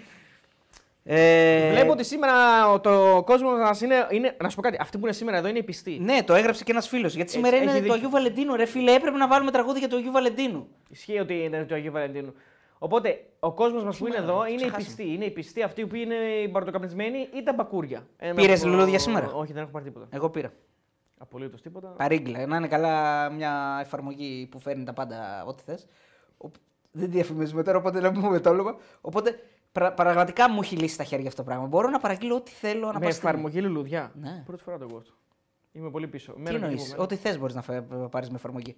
Ε, 1.08 1.72
Βλέπω 1.72 1.92
ότι 1.92 2.04
σήμερα 2.04 2.34
ο- 2.72 2.80
το 2.80 3.24
κόσμο 3.26 3.52
μας 3.52 3.82
είναι, 3.82 4.08
είναι. 4.10 4.36
Να 4.42 4.50
σου 4.50 4.56
πω 4.56 4.62
κάτι. 4.62 4.78
Αυτοί 4.80 4.98
που 4.98 5.06
είναι 5.06 5.14
σήμερα 5.16 5.38
εδώ 5.38 5.48
είναι 5.48 5.58
οι 5.58 5.64
πιστοί. 5.64 5.98
Ναι, 6.02 6.24
το 6.24 6.34
έγραψε 6.34 6.64
και 6.64 6.72
ένας 6.72 6.88
φίλος. 6.88 7.16
Γιατί 7.16 7.32
σήμερα 7.32 7.56
έχει 7.56 7.64
είναι 7.64 7.74
δίκιο. 7.74 7.88
το 7.88 7.94
Αγίου 7.94 8.10
Βαλεντίνου. 8.10 8.56
Ρε 8.56 8.66
φίλε, 8.66 8.94
έπρεπε 8.94 9.18
να 9.18 9.28
βάλουμε 9.28 9.52
τραγούδι 9.52 9.80
για 9.80 9.88
το 9.88 9.96
Αγίου 9.96 10.12
Βαλεντίνου. 10.12 10.68
Ισχύει 10.90 11.20
ότι 11.20 11.34
είναι 11.44 11.64
το 11.66 11.76
Αγίου 11.76 11.92
Βαλεντίνου. 11.92 12.34
Οπότε 12.80 13.26
ο 13.40 13.54
κόσμος 13.54 13.84
μας 13.84 13.98
που 13.98 14.06
είναι 14.08 14.16
Σήμερα, 14.16 14.34
εδώ 14.34 14.42
το 14.44 14.46
είναι 14.52 14.54
οι 14.54 14.58
ξεχάσαμε. 14.58 14.86
πιστοί. 14.96 15.14
Είναι 15.14 15.26
οι 15.26 15.32
πιστοί 15.32 15.62
αυτοί 15.64 15.86
που 15.88 15.96
είναι 15.96 16.16
οι 16.16 16.48
μπαρτοκαπνισμένοι 16.52 17.28
ή 17.34 17.44
τα 17.44 17.54
μπακούρια. 17.54 18.08
Ένα 18.18 18.34
Πήρες 18.34 18.62
από- 18.62 18.70
λουλούδια 18.70 19.00
σήμερα; 19.00 19.32
Όχι, 19.34 19.54
δεν 19.54 19.62
έχω 19.62 19.72
πάρει 19.72 19.86
τίποτα. 19.86 20.08
Εγώ 20.10 20.30
πήρα. 20.30 20.54
Απολύτως 21.18 21.62
τίποτα. 21.62 21.88
Παρήγγειλα. 21.88 22.46
Να 22.46 22.56
είναι 22.58 22.68
καλά 22.68 23.30
μια 23.30 23.78
εφαρμογή 23.82 24.48
που 24.52 24.60
φέρνει 24.60 24.84
τα 24.84 24.94
πάντα 24.94 25.44
ό,τι 25.46 25.64
θες. 25.64 25.88
Δεν 26.92 27.10
διαφημίζουμε 27.12 27.64
τώρα, 27.64 27.78
οπότε 27.78 28.00
να 28.00 28.12
πούμε 28.12 28.40
το 28.40 28.50
όνομα. 28.50 28.76
Οπότε 29.02 29.40
πρα- 29.72 29.94
πραγματικά 29.94 30.50
μου 30.50 30.60
έχει 30.62 30.76
λύσει 30.76 30.98
τα 30.98 31.04
χέρια 31.04 31.28
αυτό 31.28 31.42
το 31.44 31.48
πράγμα. 31.50 31.66
Μπορώ 31.68 31.90
να 31.90 32.00
παραγγείλω 32.00 32.36
ό,τι 32.36 32.52
θέλω 32.52 32.80
να 32.88 32.94
Με 32.94 33.00
πάρει. 33.00 33.08
εφαρμογή 33.08 33.62
λουλουδιά. 33.62 34.12
Ναι. 34.16 34.44
Πρώτη 34.46 34.62
φορά 34.64 34.78
το 34.78 34.86
ακούω 34.86 34.98
αυτό. 34.98 35.12
Είμαι 35.72 35.90
πολύ 35.90 36.08
πίσω. 36.08 36.32
Τι 36.34 36.42
Μένω 36.42 36.56
εκεί 36.56 36.66
εννοείς, 36.66 36.84
που 36.84 36.90
μένω. 36.90 37.04
Ό,τι 37.04 37.16
θες 37.16 37.38
μπορείς 37.40 37.56
να 37.56 37.62
πάρεις 38.10 38.30
με 38.30 38.36
εφαρμογή. 38.36 38.76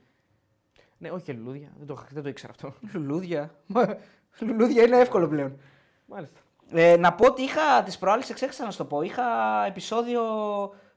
Ναι, 0.97 1.09
όχι 1.11 1.23
και 1.23 1.33
λουλούδια. 1.33 1.71
Δεν 1.77 1.87
το, 1.87 2.05
δεν 2.09 2.23
το 2.23 2.29
ήξερα 2.29 2.51
αυτό. 2.51 2.73
Λουλούδια. 2.93 3.55
Μα, 3.65 3.97
Λουλούδια 4.39 4.83
είναι 4.83 4.97
εύκολο 4.97 5.27
πλέον. 5.27 5.59
Μάλιστα. 6.05 6.39
Ε, 6.69 6.97
να 6.97 7.13
πω 7.13 7.25
ότι 7.25 7.41
είχα 7.41 7.83
τις 7.83 7.97
προάλλες, 7.97 8.29
εξέχασα 8.29 8.65
να 8.65 8.71
σου 8.71 8.77
το 8.77 8.85
πω. 8.85 9.01
Είχα 9.01 9.23
επεισόδιο 9.65 10.21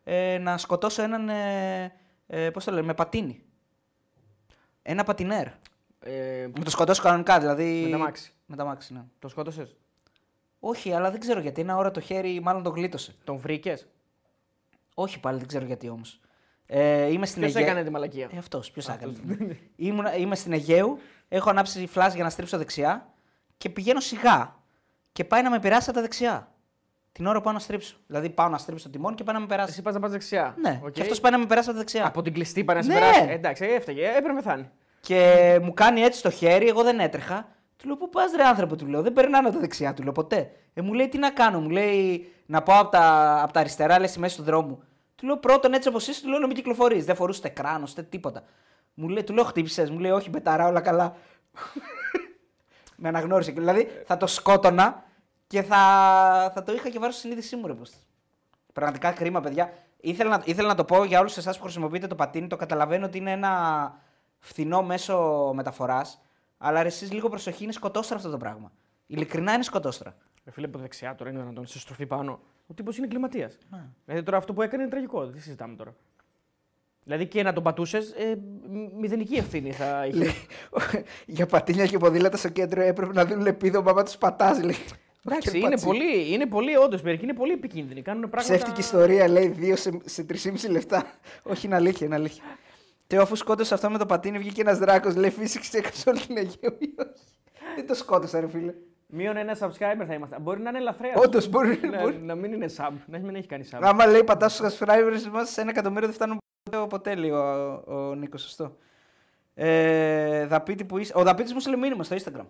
ε, 0.05 0.39
να 0.39 0.59
σκοτώσω 0.59 1.02
έναν. 1.02 1.28
Ε, 1.28 1.93
ε, 2.27 2.51
Πώς 2.51 2.64
το 2.64 2.70
λένε, 2.70 2.86
με 2.86 2.94
πατίνι. 2.94 3.43
Ένα 4.82 5.05
πατινέρ. 5.05 5.47
Ε, 6.01 6.48
Να 6.56 6.64
το 6.64 6.70
σκοτώσω 6.70 7.02
κανονικά, 7.02 7.39
δηλαδή. 7.39 7.82
Με 7.85 7.90
τ' 7.91 7.99
αμάξι. 7.99 8.32
Με 8.47 8.56
τ' 8.57 8.65
αμάξι, 8.65 8.93
ναι. 8.93 9.05
Το 9.18 9.28
σκότωσες; 9.28 9.77
Όχι, 10.60 10.93
αλλά 10.93 11.10
δεν 11.10 11.20
ξέρω 11.20 11.40
γιατί. 11.40 11.60
Ένα 11.60 11.77
ώρα 11.77 11.90
το 11.90 12.01
χέρι 12.01 12.40
μάλλον 12.40 12.62
τον 12.62 12.74
γλίτωσε. 12.74 13.14
Τον 13.24 13.36
βρήκες; 13.36 13.86
Όχι 14.94 15.20
πάλι, 15.20 15.39
δεν 15.39 15.48
ξέρω 15.48 15.64
γιατί 15.64 15.89
όμως. 15.89 16.20
Ε, 16.73 17.13
είμαι 17.13 17.27
στην 17.27 17.43
Ποιος 17.43 17.55
Αιγαίου. 17.55 17.69
έκανε 17.71 17.85
τη 17.85 17.91
μαλακία; 17.91 18.29
Ε, 18.35 18.39
αυτός, 18.39 18.71
ποιος 18.71 18.89
Αυτός. 18.89 19.13
έκανε. 19.31 19.59
Ήμουν, 19.77 20.07
είμαι 20.19 20.35
στην 20.35 20.53
Αιγαίου, 20.53 20.99
έχω 21.29 21.51
ανάψει 21.51 21.87
φλας 21.87 22.15
για 22.15 22.25
να 22.25 22.31
στρίψω 22.31 22.59
δεξιά 22.59 23.07
και 23.57 23.69
πηγαίνω 23.71 24.01
σιγά. 24.01 24.55
Και 25.13 25.25
πάει 25.25 25.43
να 25.43 25.51
με 25.51 25.59
περάσει 25.59 25.85
από 25.89 25.95
τα 25.97 26.03
δεξιά. 26.03 26.53
Την 27.13 27.27
ώρα 27.27 27.39
που 27.39 27.45
πάω 27.45 27.53
να 27.53 27.59
στρίψω. 27.59 27.97
Δηλαδή 28.07 28.31
πάω 28.31 28.49
να 28.49 28.59
στρίψω 28.59 28.85
το 28.85 28.91
τιμόνι 28.91 29.15
και 29.15 29.25
πάει 29.25 29.35
να 29.35 29.41
με 29.41 29.47
περάσει. 29.47 29.71
Εσύ 29.71 29.83
πας 29.83 29.95
να 29.95 30.01
πας 30.01 30.11
δεξιά. 30.11 30.55
Ναι, 30.61 30.81
Οκ. 30.85 30.91
και 30.91 31.01
αυτός 31.03 31.21
πάει 31.21 31.33
να 31.33 31.39
με 31.39 31.47
περάσει 31.47 31.69
από 31.69 31.77
τα 31.79 31.83
δεξιά. 31.85 32.07
Από 32.07 32.23
την 32.23 32.33
κλειστή 32.33 32.65
πάει 32.65 32.77
να 32.77 32.83
σε 32.83 32.89
Ναι. 32.93 32.99
περάσει. 32.99 33.21
Ε, 33.29 33.33
εντάξει, 33.33 33.65
έφταιγε. 33.65 34.07
Έπρεπε 34.09 34.29
να 34.29 34.35
πεθάνει. 34.35 34.71
Και 35.01 35.59
μου 35.63 35.75
κάνει 35.75 36.01
έτσι 36.01 36.23
το 36.23 36.31
χέρι, 36.31 36.69
εγώ 36.69 36.83
δεν 36.83 37.01
έτρεχα. 37.01 37.49
Του 37.77 37.87
λέω: 37.87 37.97
Πού 37.97 38.09
πας, 38.09 38.33
ρε 38.37 38.43
άνθρωπο, 38.45 38.77
του 38.77 38.87
λέω. 38.87 39.03
Δεν 39.03 39.13
περνάνε 39.13 39.47
από 39.47 39.55
τα 39.55 39.61
δεξιά, 39.61 39.95
του 39.95 40.03
λέω 40.03 40.13
ποτέ. 40.13 40.51
Ε, 40.75 40.81
μου 40.81 40.93
λέει: 40.93 41.09
Τι 41.09 41.19
να 41.19 41.31
κάνω, 41.31 41.61
μου 41.61 41.69
λέει 41.69 42.33
να 42.47 42.63
πάω 42.63 42.81
από 42.81 42.91
τα, 42.91 43.39
απ 43.43 43.51
τα 43.53 43.61
αριστερά, 43.61 44.01
λες 44.01 44.11
στη 44.11 44.19
μέση 44.19 44.37
του 44.37 44.43
δρόμου. 44.43 44.83
Του 45.21 45.27
λέω: 45.27 45.37
Πρώτον, 45.37 45.73
έτσι 45.73 45.89
όπως 45.89 46.09
είσαι, 46.09 46.23
του 46.23 46.29
λέω 46.29 46.39
να 46.39 46.47
μην 46.47 46.57
κυκλοφορείς. 46.57 47.05
Δεν 47.05 47.17
φορούσες 47.17 47.53
κράνος, 47.53 47.91
ούτε 47.93 48.03
τίποτα. 48.03 48.43
Μου 48.95 49.09
λέει: 49.09 49.25
Του 49.25 49.33
λέω: 49.33 49.45
Χτύπησες, 49.45 49.91
μου 49.91 49.99
λέει: 49.99 50.11
Όχι, 50.11 50.31
μπεταρά, 50.31 50.67
όλα 50.67 50.81
καλά. 50.81 51.17
με 52.97 53.09
αναγνώρισε. 53.09 53.53
Δηλαδή 53.53 53.89
θα 54.07 54.17
το 54.17 54.27
σκότωνα 54.27 55.05
και 55.47 55.63
θα, 55.63 55.77
θα 56.55 56.63
το 56.63 56.73
είχα 56.73 56.89
και 56.89 56.99
βάρει 56.99 57.13
στη 57.13 57.21
συνείδησή 57.21 57.57
μου, 57.57 57.67
ρε 57.67 57.75
πως. 57.75 57.91
Πραγματικά 58.73 59.13
κρίμα, 59.13 59.41
παιδιά. 59.41 59.73
Ήθελα 60.01 60.31
να, 60.31 60.43
ήθελα 60.45 60.69
να 60.69 60.75
το 60.75 60.85
πω 60.85 61.05
για 61.05 61.21
όλους 61.21 61.37
εσάς 61.37 61.57
που 61.57 61.63
χρησιμοποιείτε 61.63 62.07
το 62.07 62.15
πατίνι. 62.15 62.47
Το 62.47 62.57
καταλαβαίνω 62.57 63.07
ότι 63.07 63.19
είναι 63.19 63.31
ένα 63.31 63.95
φθηνό 64.39 64.83
μέσο 64.83 65.51
μεταφοράς. 65.55 66.21
Αλλά 66.59 66.83
ρε, 66.83 66.89
εσείς 66.89 67.13
λίγο 67.13 67.29
προσοχή, 67.29 67.65
είναι 67.65 67.73
σκοτώστρα 67.73 68.17
αυτό 68.17 68.31
το 68.31 68.37
πράγμα. 68.37 68.73
Ειλικρινά 69.07 69.53
είναι 69.53 69.63
σκοτώστρα. 69.63 70.17
Ε, 70.51 70.52
φίλε, 70.52 70.66
από 70.66 70.78
δεξιά 70.78 71.14
τώρα 71.14 71.31
είναι 71.31 71.39
δυνατόν 71.40 71.66
σε 71.66 71.78
στροφή 71.78 72.06
πάνω. 72.06 72.40
Ο 72.66 72.74
τύπος 72.74 72.97
είναι 72.97 73.06
εγκληματίας. 73.06 73.59
Ναι. 73.70 73.85
Δηλαδή 74.05 74.22
τώρα 74.24 74.36
αυτό 74.36 74.52
που 74.52 74.62
έκανε 74.62 74.82
είναι 74.82 74.90
τραγικό. 74.90 75.27
Δεν 75.27 75.40
συζητάμε 75.40 75.77
τώρα. 75.77 75.94
Δηλαδή 77.05 77.27
και 77.27 77.43
να 77.43 77.52
τον 77.52 77.62
πατούσες, 77.62 78.10
ε, 78.12 78.39
μ- 78.68 78.93
μηδενική 79.01 79.35
ευθύνη 79.35 79.72
θα 79.72 80.05
είχε. 80.06 80.32
για 81.27 81.47
πατίνια 81.47 81.86
και 81.86 81.98
ποδήλατα 81.98 82.36
στο 82.36 82.48
κέντρο 82.48 82.81
έπρεπε 82.81 83.12
να 83.12 83.24
δίνουν 83.24 83.47
επίδομα, 83.47 83.93
μα 83.93 84.02
τους 84.02 84.16
πατάς, 84.16 84.62
λέει. 84.62 84.77
Εντάξει, 85.27 85.51
Και 85.51 85.59
είναι 85.59 85.68
πατσί. 85.68 85.85
πολύ, 85.86 86.32
είναι 86.32 86.47
πολύ 86.47 86.77
όντως 86.77 87.02
μερικοί 87.02 87.24
είναι 87.24 87.35
πολύ 87.35 87.52
επικίνδυνοι. 87.52 88.02
Κάνουν 88.02 88.31
πράγματα. 88.31 88.55
Ψεύτικη 88.55 88.81
ιστορία, 88.81 89.28
λέει, 89.28 89.48
δύο 89.48 89.77
σε, 89.77 89.98
σε 90.05 90.27
3,5 90.28 90.70
λεπτά. 90.70 91.05
Όχι, 91.43 91.66
είναι 91.66 91.74
αλήθεια, 91.74 92.06
είναι 92.06 92.14
αλήθεια. 92.14 92.43
Και 93.06 93.16
αφούς 93.16 93.39
σκότωσε 93.39 93.74
αυτό 93.74 93.90
με 93.90 93.98
το 93.98 94.06
πατίνι, 94.06 94.39
βγήκε 94.39 94.60
ένας 94.60 94.78
δράκος, 94.78 95.16
λέει, 95.16 95.31
φύσηξε 95.31 95.78
έκαψε 95.78 96.09
όλη 96.10 96.20
την 96.20 96.36
Αιγαίου 96.36 96.77
ή 96.78 96.94
όχι. 96.97 97.24
Δεν 97.77 97.86
το 97.86 97.94
σκότωσα, 97.94 98.40
ρε 98.40 98.48
φίλε. 98.48 98.74
Μείον 99.11 99.37
ένα 99.37 99.57
subscriber 99.61 100.05
θα 100.07 100.15
είμαστε. 100.15 100.39
Μπορεί 100.41 100.61
να 100.61 100.69
είναι 100.69 100.78
ελαφρέα. 100.78 101.12
Όντως 101.16 101.49
μπορεί. 101.49 101.81
να, 101.91 102.01
μπορεί. 102.01 102.16
να 102.16 102.35
μην 102.35 102.53
είναι 102.53 102.66
sub. 102.77 102.93
Να 103.07 103.19
μην 103.19 103.35
έχει 103.35 103.47
κάνει 103.47 103.69
sub. 103.73 103.78
Άμα 103.82 104.07
λέει 104.07 104.24
πατάς 104.24 104.55
στου 104.55 104.65
subscribers 104.65 105.28
μας 105.32 105.51
σε 105.51 105.61
ένα 105.61 105.70
εκατομμύριο 105.70 106.07
δεν 106.07 106.16
φτάνουν 106.16 106.39
ποτέ, 106.62 106.87
ποτέ 106.89 107.15
λέει 107.15 107.31
ο, 107.31 107.82
ο 107.87 108.15
Νίκος. 108.15 108.43
Σωστό. 108.43 108.77
Ε, 109.55 110.47
δαπίτη 110.47 110.85
που 110.85 110.99
είσαι. 110.99 111.12
Ο 111.16 111.23
Δαπίτης 111.23 111.53
μου 111.53 111.61
στείλε 111.61 111.77
μήνυμα 111.77 112.03
στο 112.03 112.16
Instagram. 112.16 112.47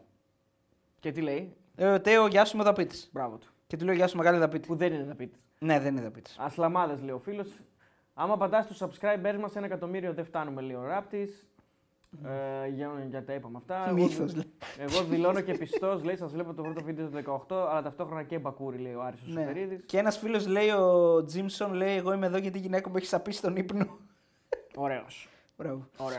Και 1.00 1.12
τι 1.12 1.20
λέει; 1.20 1.56
Ε, 1.76 1.98
Τέο, 1.98 2.26
γεια 2.26 2.44
σου, 2.44 2.56
είμαι 2.56 2.62
ο 2.62 2.66
Δαπίτης. 2.66 3.08
Μπράβο 3.12 3.36
του. 3.36 3.46
Και 3.66 3.76
του 3.76 3.84
λέω 3.84 3.94
γεια 3.94 4.06
σου, 4.06 4.16
μεγάλη 4.16 4.38
Δαπίτη. 4.38 4.66
Που 4.66 4.76
δεν 4.76 4.92
είναι 4.92 5.04
να 5.04 5.14
πείτε. 5.14 5.36
Ναι, 5.58 5.80
δεν 5.80 5.92
είναι 5.92 6.02
Δαπίτης. 6.02 6.36
Ασλαμάδες 6.38 7.00
λέει 7.00 7.14
ο 7.14 7.18
φίλος. 7.18 7.48
Άμα 8.14 8.36
πατάς 8.36 8.66
τους 8.66 8.82
subscribers 8.82 9.36
μας 9.40 9.56
ένα 9.56 9.66
εκατομμύριο 9.66 10.12
δεν 10.12 10.24
φτάνουμε, 10.24 10.60
λέει 10.60 10.74
ο 10.74 10.84
ράπτης. 10.84 11.49
Ε, 12.24 12.68
για, 12.68 13.06
για 13.10 13.24
τα 13.24 13.32
είπαμε 13.32 13.56
αυτά. 13.56 13.92
Μύθος. 13.92 14.32
Εγώ, 14.32 14.42
εγώ 14.78 15.02
δηλώνω 15.04 15.40
και 15.40 15.52
πιστός, 15.52 16.04
λέει, 16.04 16.16
σας 16.16 16.32
βλέπω 16.32 16.54
το 16.54 16.62
πρώτο 16.62 16.82
βίντεο 16.82 17.08
του 17.08 17.44
18, 17.48 17.56
αλλά 17.70 17.82
ταυτόχρονα 17.82 18.22
και 18.22 18.38
μπακούρι, 18.38 18.78
λέει 18.78 18.94
ο 18.94 19.02
Άρης 19.02 19.20
ναι. 19.26 19.52
Και 19.86 19.98
ένας 19.98 20.18
φίλος 20.18 20.46
λέει, 20.46 20.70
ο 20.70 21.24
Τζίμσον, 21.24 21.72
λέει, 21.72 21.96
εγώ 21.96 22.12
είμαι 22.12 22.26
εδώ 22.26 22.36
γιατί 22.36 22.58
η 22.58 22.60
γυναίκα 22.60 22.88
μου 22.88 22.96
έχει 22.96 23.06
σαπίσει 23.06 23.38
στον 23.38 23.56
ύπνο. 23.56 23.98
Ωραίος. 24.74 25.28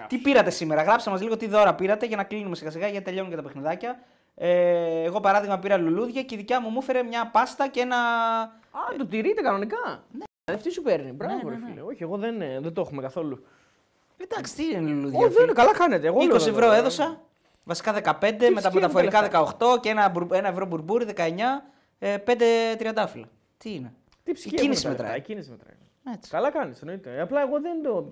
Τι 0.08 0.18
πήρατε 0.18 0.50
σήμερα, 0.50 0.84
Γράψα 0.84 1.10
μας 1.10 1.22
λίγο 1.22 1.38
τι 1.38 1.48
δώρα 1.48 1.76
πήρατε 1.76 2.06
για 2.06 2.18
να 2.18 2.24
κλείνουμε 2.24 2.56
σιγά 2.56 2.72
σιγά 2.72 2.88
γιατί 2.88 3.06
τελειώνουν 3.06 3.30
και 3.30 3.36
τα 3.36 3.42
παιχνιδάκια. 3.42 4.00
Ε, 4.36 5.04
εγώ 5.04 5.20
παράδειγμα 5.20 5.60
πήρα 5.60 5.78
λουλούδια 5.78 6.24
και 6.24 6.36
η 6.36 6.38
δικιά 6.38 6.62
μου 6.62 6.70
μου 6.70 6.80
έφερε 6.82 7.04
μια 7.04 7.30
πάστα 7.32 7.68
και 7.68 7.80
ένα. 7.80 7.98
Α, 8.72 8.96
το 8.98 9.06
τηρείτε 9.06 9.42
κανονικά. 9.42 10.04
Ναι. 10.12 10.54
Αυτή 10.54 10.72
σου 10.72 10.82
παίρνει. 10.82 11.06
Ναι, 11.06 11.12
Μπράβο, 11.12 11.50
ναι, 11.50 11.56
ναι, 11.56 11.66
ναι. 11.66 11.72
φίλε. 11.72 11.82
Όχι, 11.82 12.04
εγώ 12.04 12.18
δεν, 12.18 12.42
ε, 12.42 12.60
δεν 12.60 12.74
το 12.74 12.82
έχουμε 12.82 13.02
καθόλου. 13.02 13.46
Εντάξει, 14.24 14.56
τι 14.56 14.64
είναι 14.66 14.80
λουλούδια. 14.80 15.18
Όχι, 15.18 15.28
δεν 15.28 15.32
φίλε. 15.32 15.44
είναι 15.44 15.54
καλά, 15.54 15.74
κάνετε. 15.74 16.08
Εγώ 16.08 16.18
20 16.20 16.26
λέω, 16.28 16.36
ευρώ 16.36 16.52
βέβαια. 16.54 16.76
έδωσα. 16.78 17.22
Βασικά 17.64 17.94
15, 17.94 17.96
με 18.00 18.02
τα 18.02 18.38
ψυχή 18.38 18.48
είναι 18.52 18.60
μεταφορικά 18.72 19.30
τα 19.30 19.56
18 19.60 19.80
και 19.82 19.90
ένα, 19.90 20.10
μπουρ- 20.10 20.34
ένα 20.34 20.48
ευρώ 20.48 20.66
μπουρμπούρι 20.66 21.06
19, 21.06 21.64
ε, 22.00 22.18
5 22.18 22.32
τριαντάφυλλα. 22.78 23.26
Τι 23.58 23.74
είναι; 23.74 23.94
Τι 24.24 24.32
ψυχή 24.32 24.56
Η 24.56 24.58
κίνηση 24.58 24.86
έχουν 24.86 24.98
τα 24.98 25.04
μετράει. 25.04 25.18
λεφτά, 25.18 25.32
Η 25.32 25.34
κίνηση 25.34 25.50
μετράει. 25.50 25.76
Έτσι. 26.16 26.30
Καλά 26.30 26.52
κάνεις, 26.52 26.82
εννοείται. 26.82 27.16
Ε, 27.16 27.22
Απλά 27.22 27.42
εγώ 27.42 27.60
δεν 27.62 27.84
το. 27.84 28.10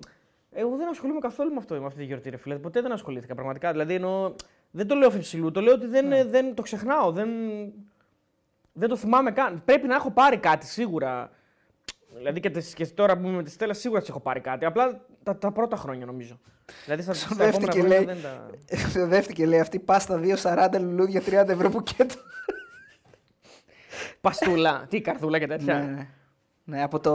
Εγώ 0.52 0.76
δεν 0.76 0.88
ασχολούμαι 0.88 1.20
καθόλου 1.20 1.50
με, 1.50 1.56
αυτό, 1.58 1.74
με 1.80 1.86
αυτή 1.86 1.98
τη 1.98 2.04
γιορτή, 2.04 2.30
ρε 2.30 2.36
φίλε. 2.36 2.54
Ποτέ 2.54 2.80
δεν 2.80 2.92
ασχολήθηκα 2.92 3.34
πραγματικά. 3.34 3.70
Δηλαδή 3.70 3.94
εννοώ, 3.94 4.32
δεν 4.70 4.86
το 4.86 4.94
λέω 4.94 5.08
αφιψηλού, 5.08 5.50
το 5.50 5.60
λέω 5.60 5.74
ότι 5.74 5.86
δεν, 5.86 6.06
Ναι. 6.06 6.24
δεν 6.24 6.54
το 6.54 6.62
ξεχνάω. 6.62 7.12
Δεν, 7.12 7.28
δεν 8.72 8.88
το 8.88 8.96
θυμάμαι 8.96 9.30
καν. 9.30 9.62
Πρέπει 9.64 9.86
να 9.86 9.94
έχω 9.94 10.10
πάρει 10.10 10.36
κάτι 10.38 10.66
σίγουρα. 10.66 11.30
Δηλαδή 12.16 12.40
και, 12.40 12.50
τις- 12.50 12.74
και 12.74 12.86
τώρα 12.86 13.16
που 13.18 13.26
είμαι 13.26 13.36
με 13.36 13.42
τη 13.42 13.50
Στέλλα 13.50 13.74
σίγουρα 13.74 14.00
της 14.00 14.08
έχω 14.08 14.20
πάρει 14.20 14.40
κάτι. 14.40 14.64
Απλά 14.64 15.00
τα, 15.22 15.36
τα 15.36 15.52
πρώτα 15.52 15.76
χρόνια 15.76 16.06
νομίζω. 16.06 16.40
Δηλαδή 16.84 17.02
στα, 17.02 17.14
στα 17.14 17.44
επόμενα 17.44 17.50
Ξοδεύτηκε, 17.52 17.80
χρόνια 17.80 17.96
λέει. 17.96 18.04
δεν 18.04 18.22
τα. 18.22 18.50
Ξοδεύτηκε, 18.88 19.46
λέει 19.46 19.60
αυτή 19.60 19.78
πάστα 19.78 20.20
2,40 20.22 20.80
λουλούδια 20.80 21.20
30 21.20 21.48
ευρώ 21.48 21.68
μπουκέτο. 21.68 22.14
Παστούλα. 24.20 24.86
Τι 24.88 25.00
καρδούλα 25.00 25.38
και 25.38 25.46
τέτοια. 25.46 25.78
ναι, 25.78 25.84
ναι. 25.86 26.08
ναι, 26.64 26.82
από 26.82 27.00
το. 27.00 27.12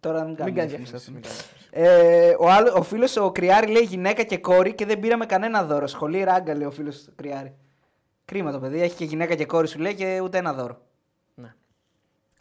Τώρα 0.00 0.18
μην 0.24 0.28
Μην 0.28 0.36
κάνουμε 0.36 0.56
κάνεις 0.56 0.70
διαφήμιση, 0.72 0.90
διαφήμιση. 0.90 0.96
ας 0.96 1.04
πούμε. 1.04 1.14
μην 1.14 1.22
κάνεις 1.22 1.38
διαφήμιση. 1.38 1.56
Ε, 1.70 2.36
ο, 2.38 2.48
άλλο, 2.50 2.72
ο 2.78 2.82
φίλος 2.82 3.16
ο 3.16 3.32
Κριάρη 3.32 3.66
λέει 3.72 3.82
γυναίκα 3.82 4.22
και 4.22 4.38
κόρη 4.38 4.74
και 4.74 4.86
δεν 4.86 5.00
πήραμε 5.00 5.26
κανένα 5.26 5.64
δώρο. 5.64 5.86
Σχολή 5.86 6.24
ράγκα 6.24 6.54
λέει 6.54 6.66
ο 6.66 6.70
φίλος 6.70 7.02
του 7.04 7.12
Κριάρη. 7.16 7.54
Κρίμα 8.24 8.52
το 8.52 8.58
παιδί, 8.58 8.82
έχει 8.82 8.96
και 8.96 9.04
γυναίκα 9.04 9.34
και 9.34 9.46
κόρη 9.46 9.68
σου 9.68 9.78
λέει 9.78 9.94
και 9.94 10.20
ούτε 10.20 10.38
ένα 10.38 10.52
δώρο. 10.52 10.80
Ναι. 11.34 11.54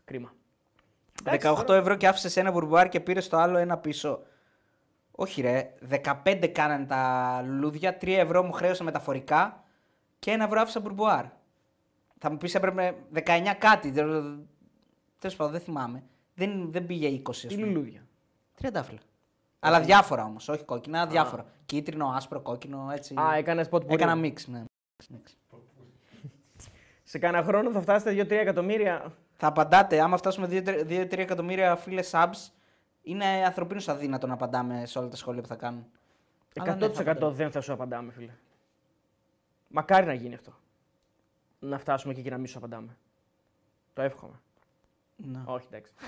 Κρίμα. 0.05 0.33
18 1.23 1.69
ευρώ 1.69 1.95
και 1.95 2.07
άφησες 2.07 2.37
ένα 2.37 2.51
πουρμπουάρ 2.51 2.89
και 2.89 2.99
πήρες 2.99 3.29
το 3.29 3.37
άλλο 3.37 3.57
ένα 3.57 3.77
πίσω. 3.77 4.21
Όχι 5.11 5.41
ρε, 5.41 5.73
15 6.23 6.47
κάνανε 6.51 6.85
τα 6.85 7.41
λουλούδια, 7.45 7.97
3 8.01 8.07
ευρώ 8.07 8.43
μου 8.43 8.51
χρέωσε 8.51 8.83
μεταφορικά 8.83 9.63
και 10.19 10.31
ένα 10.31 10.43
ευρώ 10.43 10.61
άφησα 10.61 10.79
πουρμπουάρ. 10.79 11.25
Θα 12.19 12.31
μου 12.31 12.37
πεις 12.37 12.55
έπρεπε 12.55 12.95
19 13.13 13.21
κάτι. 13.57 13.91
Τέλος 15.19 15.35
πάντων, 15.35 15.51
δεν 15.51 15.61
θυμάμαι. 15.61 16.03
Δεν, 16.33 16.71
δεν 16.71 16.85
πήγε 16.85 17.21
20. 17.25 17.29
ας 17.29 17.39
Τι 17.39 17.55
πούμε. 17.55 17.65
λουλούδια; 17.65 18.07
Τριαντάφυλλα. 18.55 18.99
Αλλά 19.59 19.79
διάφορα 19.79 20.23
όμως, 20.23 20.47
όχι 20.47 20.63
κόκκινα, 20.63 21.05
διάφορα. 21.05 21.45
Κίτρινο, 21.65 22.07
άσπρο, 22.07 22.41
κόκκινο, 22.41 22.89
έτσι. 22.93 23.13
Α, 23.19 23.35
έκανες 23.35 23.65
ποτ 23.71 23.87
που 23.87 23.93
Έκανα 23.93 24.15
mix, 24.15 24.47
ναι. 24.47 24.63
Μίξ. 25.09 25.37
Σε 27.03 27.17
κάνα 27.17 27.43
χρόνο 27.43 27.71
θα 27.71 27.81
φτάσετε 27.81 28.23
2-3 28.23 28.31
εκατομμύρια. 28.31 29.13
Θα 29.39 29.47
απαντάτε, 29.47 30.01
άμα 30.01 30.17
φτάσουμε 30.17 30.47
2-3 30.47 31.17
εκατομμύρια 31.17 31.75
φίλες 31.75 32.11
subs, 32.13 32.51
είναι 33.01 33.25
ανθρωπίνως 33.25 33.87
αδύνατο 33.87 34.27
να 34.27 34.33
απαντάμε 34.33 34.85
σε 34.85 34.99
όλα 34.99 35.07
τα 35.07 35.15
σχόλια 35.15 35.41
που 35.41 35.47
θα 35.47 35.55
κάνουν. 35.55 35.85
100% 36.53 36.61
Αλλά 36.61 36.75
ναι, 36.75 36.89
θα 36.89 37.01
απαντάμε. 37.01 37.35
δεν 37.35 37.51
θα 37.51 37.61
σου 37.61 37.73
απαντάμε, 37.73 38.11
φίλε. 38.11 38.31
Μακάρι 39.67 40.05
να 40.05 40.13
γίνει 40.13 40.33
αυτό. 40.33 40.53
Να 41.59 41.77
φτάσουμε 41.77 42.13
εκεί 42.13 42.21
και 42.21 42.29
να 42.29 42.37
μην 42.37 42.47
σου 42.47 42.57
απαντάμε. 42.57 42.97
Το 43.93 44.01
εύχομαι. 44.01 44.39
Ναι. 45.15 45.41
Όχι, 45.45 45.67
εντάξει. 45.69 45.91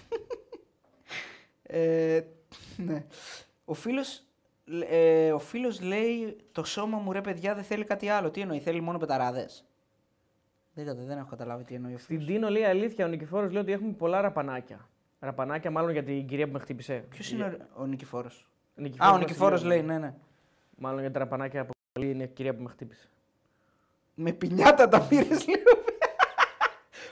Ε, 1.71 2.23
ναι. 2.77 3.05
Ο 3.65 3.73
φίλος, 3.73 4.23
ε, 4.89 5.31
ο 5.31 5.39
φίλος 5.39 5.81
λέει 5.81 6.37
το 6.51 6.63
σώμα 6.63 6.97
μου 6.97 7.11
ρε 7.11 7.21
παιδιά 7.21 7.55
δεν 7.55 7.63
θέλει 7.63 7.83
κάτι 7.83 8.09
άλλο. 8.09 8.31
Τι 8.31 8.41
εννοεί, 8.41 8.59
θέλει 8.59 8.81
μόνο 8.81 8.97
πεταράδες. 8.97 9.68
Δεν, 10.83 10.87
κατα- 10.87 11.07
δεν 11.07 11.17
έχω 11.17 11.29
καταλάβει 11.29 11.63
τι 11.63 11.75
εννοεί 11.75 11.93
ο 11.93 11.97
Στην 11.97 12.19
φίλος. 12.19 12.33
Τίνο 12.33 12.49
λέει 12.49 12.63
αλήθεια, 12.63 13.05
ο 13.05 13.07
Νικηφόρος 13.07 13.51
λέει 13.51 13.61
ότι 13.61 13.71
έχουμε 13.71 13.91
πολλά 13.91 14.21
ραπανάκια. 14.21 14.87
Ραπανάκια, 15.19 15.71
μάλλον 15.71 15.91
για 15.91 16.03
την 16.03 16.27
κυρία 16.27 16.45
που 16.45 16.51
με 16.53 16.59
χτύπησε. 16.59 16.93
Ποιος 17.09 17.31
είναι 17.31 17.57
ο, 17.75 17.81
ο 17.81 17.85
Νικηφόρος; 17.85 18.47
Νικηφόρος 18.75 19.11
Α, 19.11 19.15
ο 19.15 19.17
Νικηφόρος 19.17 19.63
Βασιλείου. 19.63 19.85
λέει, 19.87 19.97
ναι, 19.97 20.05
ναι. 20.05 20.13
Μάλλον 20.77 20.99
για 20.99 21.11
τα 21.11 21.19
ραπανάκια 21.19 21.65
που 21.65 21.71
λέει 21.99 22.09
είναι 22.11 22.23
η 22.23 22.27
κυρία 22.27 22.55
που 22.55 22.61
με 22.63 22.69
χτύπησε. 22.69 23.09
Με 24.13 24.31
πινιάτα 24.31 24.87
τα 24.87 25.01
πήρες 25.01 25.47
λίγο. 25.47 25.69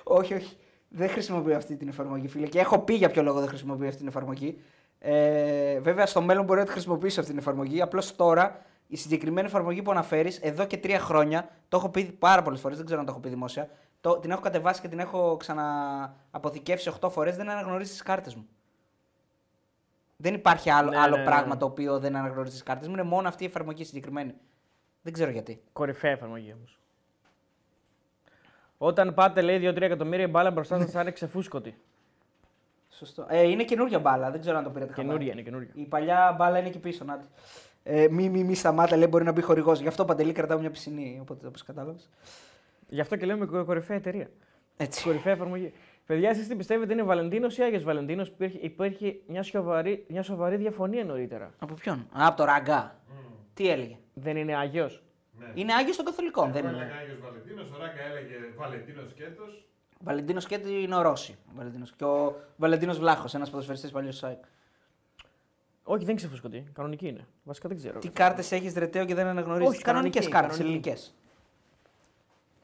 όχι, 0.03 0.33
όχι. 0.33 0.57
Δεν 0.89 1.09
χρησιμοποιώ 1.09 1.55
αυτή 1.55 1.75
την 1.75 1.87
εφαρμογή, 1.87 2.27
φίλε. 2.27 2.47
Και 2.47 2.59
έχω 2.59 2.79
πει 2.79 2.93
για 2.93 3.09
ποιο 3.09 3.23
λόγο 3.23 3.39
δεν 3.39 3.47
χρησιμοποιώ 3.47 3.85
αυτή 3.87 3.97
την 3.99 4.07
εφαρμογή. 4.07 4.61
Ε, 4.99 5.79
βέβαια, 5.79 6.05
στο 6.05 6.21
μέλλον 6.21 6.45
μπορεί 6.45 6.59
να 6.59 6.65
τη 6.65 6.71
χρησιμοποιήσω 6.71 7.19
αυτή 7.19 7.31
την 7.31 7.41
εφαρμογή. 7.41 7.81
Απλώς 7.81 8.15
τώρα 8.15 8.65
η 8.87 8.95
συγκεκριμένη 8.97 9.47
εφαρμογή 9.47 9.81
που 9.81 9.91
αναφέρεις, 9.91 10.37
εδώ 10.37 10.65
και 10.65 10.77
τρία 10.77 10.99
χρόνια, 10.99 11.49
το 11.69 11.77
έχω 11.77 11.89
πει 11.89 12.03
πάρα 12.03 12.41
πολλές 12.41 12.59
φορές, 12.59 12.77
δεν 12.77 12.85
ξέρω 12.85 12.99
αν 12.99 13.05
το 13.05 13.11
έχω 13.11 13.21
πει 13.21 13.29
δημόσια. 13.29 13.69
Το, 14.01 14.17
την 14.19 14.31
έχω 14.31 14.41
κατεβάσει 14.41 14.81
και 14.81 14.87
την 14.87 14.99
έχω 14.99 15.37
ξανααποθηκεύσει 15.37 16.91
8 17.01 17.09
φορές, 17.11 17.35
δεν 17.35 17.49
αναγνωρίζει 17.49 17.91
τις 17.91 18.01
κάρτες 18.01 18.35
μου. 18.35 18.47
Δεν 20.17 20.33
υπάρχει 20.33 20.69
άλλο, 20.69 20.89
Ναι, 20.89 20.97
άλλο 20.97 21.15
ναι, 21.15 21.21
ναι. 21.21 21.27
πράγμα 21.29 21.57
το 21.57 21.65
οποίο 21.65 21.99
δεν 21.99 22.15
αναγνωρίζει 22.15 22.53
τις 22.53 22.63
κάρτες 22.63 22.87
μου. 22.87 22.93
Είναι 22.93 23.03
μόνο 23.03 23.27
αυτή 23.27 23.43
η 23.43 23.47
εφαρμογή 23.47 23.83
συγκεκριμένη. 23.83 24.33
Δεν 25.01 25.13
ξέρω 25.13 25.31
γιατί. 25.31 25.61
Κορυφαία 25.73 26.11
εφαρμογή 26.11 26.53
όμως. 26.53 26.79
Όταν 28.77 29.13
πάτε, 29.13 29.41
λέει 29.41 29.69
2-3 29.69 29.81
εκατομμύρια 29.81 30.25
η 30.25 30.29
μπάλα 30.29 30.51
μπροστά 30.51 30.79
σας, 30.79 30.91
θα 30.95 31.01
είναι 31.01 31.11
ξεφούσκωτη. 31.11 31.77
Σωστό. 32.89 33.25
Ε, 33.29 33.41
είναι 33.41 33.63
καινούργια 33.63 33.99
μπάλα, 33.99 34.31
δεν 34.31 34.39
ξέρω 34.39 34.57
αν 34.57 34.63
το 34.63 34.69
πήρατε 34.69 34.93
χαμπάρι. 34.93 35.07
Καινούρια 35.07 35.33
είναι, 35.33 35.41
καινούρια. 35.41 35.71
Η 35.73 35.85
παλιά 35.85 36.35
μπάλα 36.37 36.59
είναι 36.59 36.67
εκεί 36.67 36.79
πίσω, 36.79 37.03
να 37.03 37.17
τη. 37.17 37.25
Ε, 37.89 38.07
μη, 38.11 38.29
μη, 38.29 38.43
μη 38.43 38.55
σταμάτα, 38.55 38.97
λέει, 38.97 39.07
μπορεί 39.09 39.23
να 39.23 39.31
μπει 39.31 39.41
χορηγός. 39.41 39.79
Γι' 39.79 39.87
αυτό 39.87 40.05
παντελή 40.05 40.31
κρατάω 40.31 40.59
μια 40.59 40.69
πισινή, 40.69 41.17
οπότε 41.21 41.47
όπως 41.47 41.63
κατάλαβες. 41.63 42.09
Γι' 42.89 42.99
αυτό 43.01 43.15
και 43.15 43.25
λέμε 43.25 43.45
κο- 43.45 43.65
κορυφαία 43.65 43.97
εταιρεία. 43.97 44.29
Έτσι. 44.77 45.03
Κορυφαία 45.03 45.33
εφαρμογή. 45.33 45.73
Παιδιά, 46.05 46.29
εσείς 46.29 46.47
τι 46.47 46.55
πιστεύετε, 46.55 46.93
είναι 46.93 47.03
Βαλεντίνος 47.03 47.57
ή 47.57 47.63
Άγιος 47.63 47.83
Βαλεντίνος; 47.83 48.29
Που 48.31 48.43
υπήρχε, 48.43 48.57
υπήρχε 48.65 49.15
μια, 49.27 49.43
σοβαρή, 49.43 50.05
μια 50.09 50.23
σοβαρή 50.23 50.55
διαφωνία 50.55 51.05
νωρίτερα. 51.05 51.51
Από 51.59 51.73
ποιον; 51.73 51.95
Α, 52.11 52.27
από 52.27 52.37
το 52.37 52.43
ραγκά. 52.43 52.99
Τι 53.53 53.69
έλεγε; 53.69 53.97
Δεν 54.13 54.37
είναι 54.37 54.55
Άγιος. 54.55 55.03
Ναι. 55.39 55.45
Είναι 55.53 55.73
Άγιος 55.73 55.95
των 55.95 56.05
Καθολικών. 56.05 56.43
Εγώ 56.43 56.53
Δεν 56.53 56.65
έλεγα 56.65 56.83
είναι. 56.83 56.93
Άγιος 57.01 57.19
Βαλεντίνος, 57.19 57.69
ο 57.71 57.77
Ράκα 57.79 58.01
έλεγε 58.11 58.35
Βαλεντίνος 58.57 59.09
Σκέτος. 59.09 59.65
Βαλεντίνος 59.99 60.43
Σκέτη 60.43 60.81
είναι 60.81 60.95
ο 60.95 61.01
Ρώση. 61.01 61.37
Ο 61.47 61.51
Βαλεντίνος. 61.55 61.93
Και 61.95 62.03
ο 62.03 62.35
Βαλεντίνος 62.57 62.97
Βλάχος, 62.99 63.33
ένας 63.33 63.49
ποδοσφαιριστής 63.49 63.91
παλιός 63.91 64.15
ΣΑΕΚ. 64.17 64.43
Όχι, 65.89 66.05
δεν 66.05 66.15
ξεφούσκωτη. 66.15 66.63
Κανονική 66.73 67.07
είναι. 67.07 67.27
Βασικά 67.43 67.67
δεν 67.67 67.77
ξέρω. 67.77 67.99
Τι 67.99 68.09
κάρτες 68.09 68.51
έχεις 68.51 68.73
ρετέο 68.73 69.05
και 69.05 69.13
δεν 69.15 69.27
αναγνωρίζεις. 69.27 69.69
Όχι, 69.73 69.81
Κανονικές 69.81 70.27
κανονική, 70.27 70.41
κάρτες, 70.41 70.57
κανονική. 70.57 70.89
ελληνικές. 70.89 71.15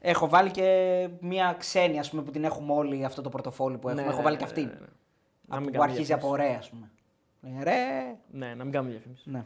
Έχω 0.01 0.27
βάλει 0.29 0.51
και 0.51 1.07
μία 1.19 1.55
ξένη, 1.59 1.99
ας 1.99 2.09
πούμε, 2.09 2.21
που 2.21 2.31
την 2.31 2.43
έχουμε 2.43 2.73
όλοι 2.73 3.05
αυτό 3.05 3.21
το 3.21 3.29
πορτοφόλι 3.29 3.77
που 3.77 3.87
έχουμε. 3.89 4.03
Ναι, 4.03 4.09
Έχω 4.11 4.21
βάλει 4.21 4.35
ναι, 4.35 4.41
και 4.41 4.45
αυτήν. 4.47 4.63
ναι, 4.63 4.69
ναι, 4.73 4.79
ναι. 4.79 4.85
Να 5.45 5.55
Από 5.55 5.63
μην 5.63 5.65
που 5.65 5.77
κάνουμε 5.77 5.91
αρχίζει 5.91 6.13
από 6.13 6.27
διαφήμιση. 6.35 6.51
ρε, 6.51 6.57
ας 6.57 6.69
πούμε. 6.69 6.89
Λέει, 7.41 7.63
Ρε. 7.63 8.15
Ναι, 8.31 8.53
να 8.55 8.63
μην 8.63 8.73
κάνουμε 8.73 8.91
διαφήμιση. 8.91 9.29
Ναι. 9.29 9.43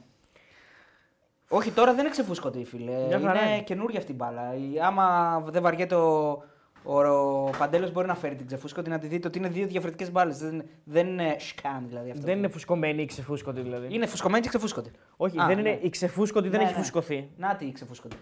Όχι, 1.49 1.72
τώρα 1.72 1.91
δεν 1.91 1.99
είναι 1.99 2.09
ξεφούσκωτη, 2.09 2.64
φίλε. 2.65 3.06
Μια 3.07 3.19
χαρά 3.19 3.41
είναι 3.43 3.53
είναι. 3.53 3.64
καινούργια 3.64 3.99
αυτή 3.99 4.11
η 4.11 4.15
μπάλα. 4.17 4.56
Η- 4.56 4.80
Άμα 4.80 5.39
δεν 5.47 5.61
βαριέται 5.61 5.95
ο, 5.95 6.43
ο, 6.88 7.48
ο 7.48 7.49
Παντέλος, 7.57 7.91
μπορεί 7.91 8.07
να 8.07 8.16
φέρει 8.16 8.35
την 8.35 8.45
ξεφούσκωτη 8.45 8.90
να 8.90 8.99
τη 8.99 9.07
δείτε 9.07 9.27
ότι 9.27 9.38
είναι 9.38 9.48
δύο 9.49 9.67
διαφορετικές 9.67 10.11
μπάλες. 10.11 10.38
Δεν, 10.38 10.64
δεν 10.83 11.07
είναι 11.07 11.35
σκάν 11.40 11.85
δηλαδή 11.88 12.09
αυτό. 12.09 12.24
Δεν 12.24 12.32
που- 12.33 12.38
είναι 12.40 12.48
φουσκωμένη 12.48 13.01
ή 13.01 13.06
ξεφούσκωτη 13.06 13.61
δηλαδή. 13.61 13.88
είναι 13.95 14.06
φουσκωμένη 14.06 14.41
και 14.43 14.49
ξεφούσκωτη. 14.49 14.91
Όχι, 15.17 15.40
Α, 15.41 15.45
δεν 15.48 15.56
ναι. 15.61 15.69
είναι 15.69 15.80
η 15.82 15.90
ξεφούσκωτη, 15.90 16.49
δεν 16.49 16.59
Ναι, 16.59 16.66
έχει 16.66 16.74
ναι. 16.75 16.80
φουσκωθεί. 16.82 17.30
Να 17.38 17.56
τι 17.56 17.66
η 17.66 17.72
ξεφούσκωτη. 17.72 18.16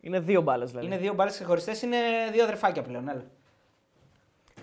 Είναι 0.00 0.20
δύο 0.20 0.40
μπάλες 0.40 0.68
δηλαδή. 0.70 0.86
Είναι 0.86 0.96
δύο 0.98 1.14
μπάλες 1.14 1.32
ξεχωριστές, 1.34 1.82
είναι 1.82 1.96
δύο 2.32 2.42
αδερφάκια 2.42 2.82
πλέον. 2.82 3.08
Έλα. 3.08 3.24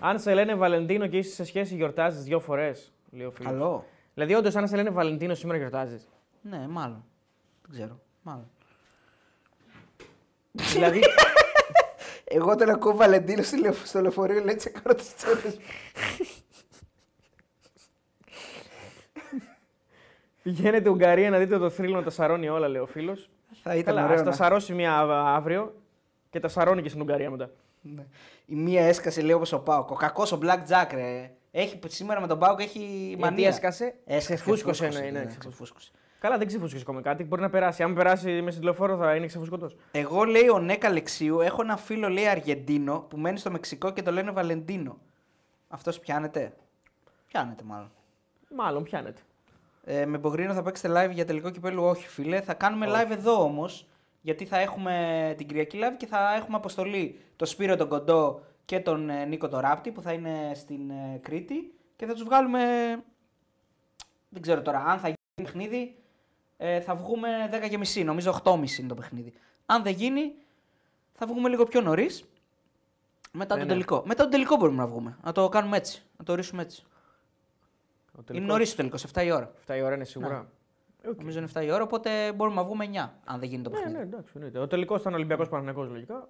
Αν 0.00 0.18
σε 0.18 0.34
λένε 0.34 0.54
Βαλεντίνο 0.54 1.06
και 1.06 1.16
είσαι 1.18 1.34
σε 1.34 1.44
σχέση 1.44 1.74
γιορτάζεις 1.74 2.22
δύο 2.22 2.40
φορές. 2.40 2.92
Λέει 3.10 3.26
ο 3.26 3.30
φίλος. 3.30 3.52
Καλό. 3.52 3.84
Δηλαδή, 4.14 4.34
όντως, 4.34 4.56
αν 4.56 4.68
σε 4.68 4.76
λένε 4.76 4.90
Βαλεντίνο 4.90 5.34
σήμερα 5.34 5.58
γιορτάζεις. 5.58 6.08
Ναι, 6.42 6.66
μάλλον. 6.68 7.04
Δεν 7.62 7.70
ξέρω. 7.70 8.00
Μάλλον. 8.22 8.50
δηλαδή, 10.52 11.00
Εγώ 12.24 12.50
όταν 12.50 12.68
ακούω 12.70 12.96
Βαλεντίνο 12.96 13.42
στο 13.42 13.56
λεω- 13.56 13.74
στο 13.84 14.00
λεωφορείο, 14.00 14.44
λέει 14.44 14.54
τσεκάρω 14.54 14.94
τις 14.94 15.14
τσέπες. 15.14 15.56
πηγαίνετε 20.42 20.88
Ουγγαρία 20.88 21.30
να 21.30 21.38
δείτε 21.38 21.58
το 21.58 21.70
θρύλο 21.70 21.96
να 21.96 22.02
τα 22.02 22.10
σαρώνει 22.10 22.48
όλα, 22.48 22.68
λέει 22.68 22.80
ο 22.82 22.86
φίλος. 22.86 23.30
Θα 23.62 23.74
ήταν 23.74 23.94
Καλά, 23.94 24.06
ωραίο. 24.06 24.14
ας 24.16 24.22
τα 24.22 24.28
να- 24.30 24.34
σαρώσει 24.36 24.72
μία 24.74 24.92
α- 24.98 25.34
αύριο 25.36 25.74
και 26.30 26.40
τα 26.40 26.48
σαρώνει 26.48 26.82
και 26.82 26.88
στην 26.88 27.00
Ουγγαρία 27.00 27.30
μετά. 27.30 27.50
Ναι. 27.80 28.02
Η 28.46 28.54
μία 28.54 28.84
έσκασε 28.84 29.20
λέει 29.22 29.32
όπως 29.32 29.52
ο 29.52 29.58
Πάοκ. 29.58 29.90
Ο 29.90 29.94
κακός 29.94 30.32
ο 30.32 30.38
Black 30.42 30.58
Jack, 30.68 30.90
ρε. 30.94 31.30
Έχει, 31.50 31.78
σήμερα 31.86 32.20
με 32.20 32.26
τον 32.26 32.38
Πάοκ 32.38 32.60
έχει 32.60 33.16
μανία. 33.18 33.48
έσκασε; 33.48 33.94
Ξεφούσκωσε, 34.18 34.86
ναι, 34.88 34.98
ναι, 34.98 35.10
ξεφούσκωσε. 35.10 35.38
ξεφούσκωσε. 35.38 35.90
Καλά, 36.24 36.38
δεν 36.38 36.46
ξεφούσκωσε 36.46 36.82
ακόμα 36.82 37.00
κάτι. 37.00 37.24
Μπορεί 37.24 37.42
να 37.42 37.50
περάσει. 37.50 37.82
Αν 37.82 37.94
περάσει 37.94 38.42
με 38.42 38.50
στην 38.50 38.62
τηλεφόρο 38.62 38.96
θα 38.96 39.14
είναι 39.14 39.26
ξεφούσκωτο. 39.26 39.70
Εγώ 39.90 40.24
λέει 40.24 40.48
ο 40.48 40.58
Νέκα 40.58 40.90
Λεξίου, 40.90 41.40
έχω 41.40 41.62
ένα 41.62 41.76
φίλο 41.76 42.08
λέει 42.08 42.26
Αργεντίνο 42.26 43.06
που 43.08 43.16
μένει 43.16 43.38
στο 43.38 43.50
Μεξικό 43.50 43.92
και 43.92 44.02
το 44.02 44.10
λένε 44.10 44.30
Βαλεντίνο. 44.30 44.98
Αυτός 45.68 46.00
πιάνεται; 46.00 46.52
Πιάνεται 47.26 47.62
μάλλον. 47.64 47.90
Μάλλον 48.56 48.82
πιάνεται. 48.82 49.20
Ε, 49.84 50.06
με 50.06 50.18
Μπογρίνο 50.18 50.52
θα 50.52 50.62
παίξετε 50.62 51.06
live 51.06 51.12
για 51.12 51.24
τελικό 51.24 51.50
κυπέλου, 51.50 51.82
όχι 51.82 52.08
φίλε. 52.08 52.40
Θα 52.40 52.54
κάνουμε 52.54 52.86
Όχι. 52.86 52.94
live 52.96 53.10
εδώ 53.10 53.42
όμως. 53.42 53.88
Γιατί 54.20 54.44
θα 54.44 54.58
έχουμε 54.58 55.34
την 55.36 55.46
Κυριακή 55.46 55.78
live 55.80 55.96
και 55.96 56.06
θα 56.06 56.34
έχουμε 56.34 56.56
αποστολή 56.56 57.20
το 57.36 57.44
Σπύρο 57.44 57.76
τον 57.76 57.88
Κοντό 57.88 58.40
και 58.64 58.80
τον 58.80 59.10
ε, 59.10 59.24
Νίκο 59.24 59.48
τον 59.48 59.60
Ράπτη 59.60 59.90
που 59.90 60.00
θα 60.00 60.12
είναι 60.12 60.52
στην 60.54 60.90
ε, 60.90 61.18
Κρήτη 61.22 61.74
και 61.96 62.06
θα 62.06 62.12
τους 62.12 62.22
βγάλουμε. 62.22 62.60
Δεν 64.28 64.42
ξέρω 64.42 64.62
τώρα, 64.62 64.78
αν 64.78 64.98
θα 64.98 65.06
γίνει 65.06 65.18
παιχνίδι, 65.34 65.96
ε, 66.56 66.80
θα 66.80 66.94
βγούμε 66.94 67.28
10 67.64 67.68
και 67.68 67.78
μισή. 67.78 68.04
Νομίζω 68.04 68.40
8.30 68.44 68.78
είναι 68.78 68.88
το 68.88 68.94
παιχνίδι. 68.94 69.32
Αν 69.66 69.82
δεν 69.82 69.92
γίνει, 69.92 70.32
θα 71.12 71.26
βγούμε 71.26 71.48
λίγο 71.48 71.64
πιο 71.64 71.80
νωρίς. 71.80 72.24
Μετά 73.32 73.54
Ναι, 73.54 73.60
τον 73.60 73.68
ναι. 73.68 73.72
τελικό. 73.74 74.02
Μετά 74.06 74.22
τον 74.22 74.30
τελικό 74.32 74.56
μπορούμε 74.56 74.76
να 74.78 74.86
βγούμε. 74.86 75.16
Να 75.24 75.32
το 75.32 75.48
κάνουμε 75.48 75.76
έτσι. 75.76 76.02
Να 76.18 76.24
το 76.24 76.32
ορίσουμε 76.32 76.62
έτσι. 76.62 76.84
Ο 76.86 76.90
Είναι 78.16 78.22
τελικός- 78.26 78.48
νωρίς 78.48 78.70
το 78.70 78.76
τελικός, 78.76 79.00
σε 79.00 79.06
7 79.06 79.22
η 79.24 79.30
ώρα. 79.30 79.52
7 79.66 79.76
η 79.76 79.82
ώρα 79.82 79.94
είναι 79.94 80.04
σίγουρα. 80.04 80.48
Οκ. 81.08 81.18
Νομίζω 81.18 81.38
είναι 81.38 81.48
7 81.54 81.62
η 81.64 81.70
ώρα, 81.70 81.82
οπότε 81.82 82.32
μπορούμε 82.32 82.56
να 82.56 82.64
βγούμε 82.64 82.84
9, 82.84 83.12
αν 83.24 83.40
δεν 83.40 83.48
γίνει 83.48 83.62
το 83.62 83.70
Ναι, 83.70 83.76
παιχνίδι. 83.76 83.96
ναι, 83.96 84.02
εντάξει, 84.02 84.32
εννοείται. 84.34 84.58
Ο 84.58 84.66
τελικός 84.66 85.00
ήταν 85.00 85.14
Ολυμπιακός 85.14 85.48
Παναθηναϊκό 85.48 85.82
λογικά. 85.82 86.28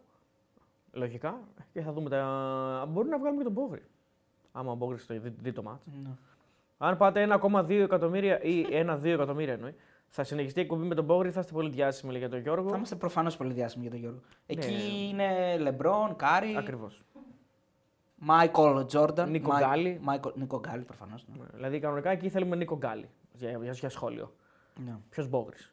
Λογικά. 0.93 1.41
Και 1.73 1.81
θα 1.81 1.93
δούμε 1.93 2.11
τα. 2.11 2.85
Μπορεί 2.89 3.09
να 3.09 3.19
βγάλουμε 3.19 3.39
και 3.39 3.45
τον 3.45 3.55
Μπόγρη. 3.55 3.83
Άμα 4.53 4.73
ο 4.73 4.77
Μπόγρης 4.77 4.99
το 5.01 5.19
δει, 5.21 5.35
δει 5.41 5.53
το 5.53 5.63
ματς. 5.63 5.91
Ναι. 6.03 6.11
Αν 6.79 6.97
πάτε 6.97 7.23
1,2 7.23 7.71
εκατομμύρια 7.83 8.43
ή 8.43 8.67
1-2 8.71 9.05
εκατομμύρια 9.05 9.53
εννοεί, 9.53 9.75
θα 10.17 10.25
συνεχιστεί 10.25 10.59
η 10.59 10.63
εκπομπή 10.63 10.87
με 10.87 10.95
τον 10.95 11.07
Μπόγρη, 11.07 11.31
θα 11.31 11.41
είστε 11.41 11.53
πολύ 11.53 11.71
διάσημοι 11.71 12.11
λέει, 12.13 12.21
για 12.21 12.31
τον 12.31 12.39
Γιώργο. 12.41 12.69
Θα 12.69 12.77
είμαστε 12.77 12.97
προφανώς 12.97 13.37
πολύ 13.37 13.53
διάσημοι 13.53 13.83
για 13.83 13.91
τον 13.91 14.01
Γιώργο. 14.01 14.21
Εκεί 14.47 14.67
Ναι. 14.73 14.83
είναι 14.83 15.57
Λεμπρόν, 15.59 16.17
Κάρι, 16.17 16.57
Ακριβώς. 16.57 17.03
Μάικολ 18.17 18.85
Τζόρνταν. 18.87 19.31
Νίκο 19.31 19.51
Μάι- 19.51 19.63
Γκάλη. 19.65 19.99
Μάικολ- 20.03 20.37
Νίκο 20.37 20.59
Γκάλη, 20.59 20.83
προφανώς. 20.83 21.25
Δηλαδή 21.55 21.79
κανονικά 21.79 22.11
εκεί 22.11 22.29
θέλουμε 22.29 22.57
Νίκο 22.57 22.77
Γκάλη 22.77 23.09
για, 23.33 23.51
για, 23.63 23.73
για 23.73 23.89
σχόλιο. 23.89 24.35
Ναι. 24.85 24.97
Ποιος 25.11 25.29
Μπόγρης. 25.29 25.73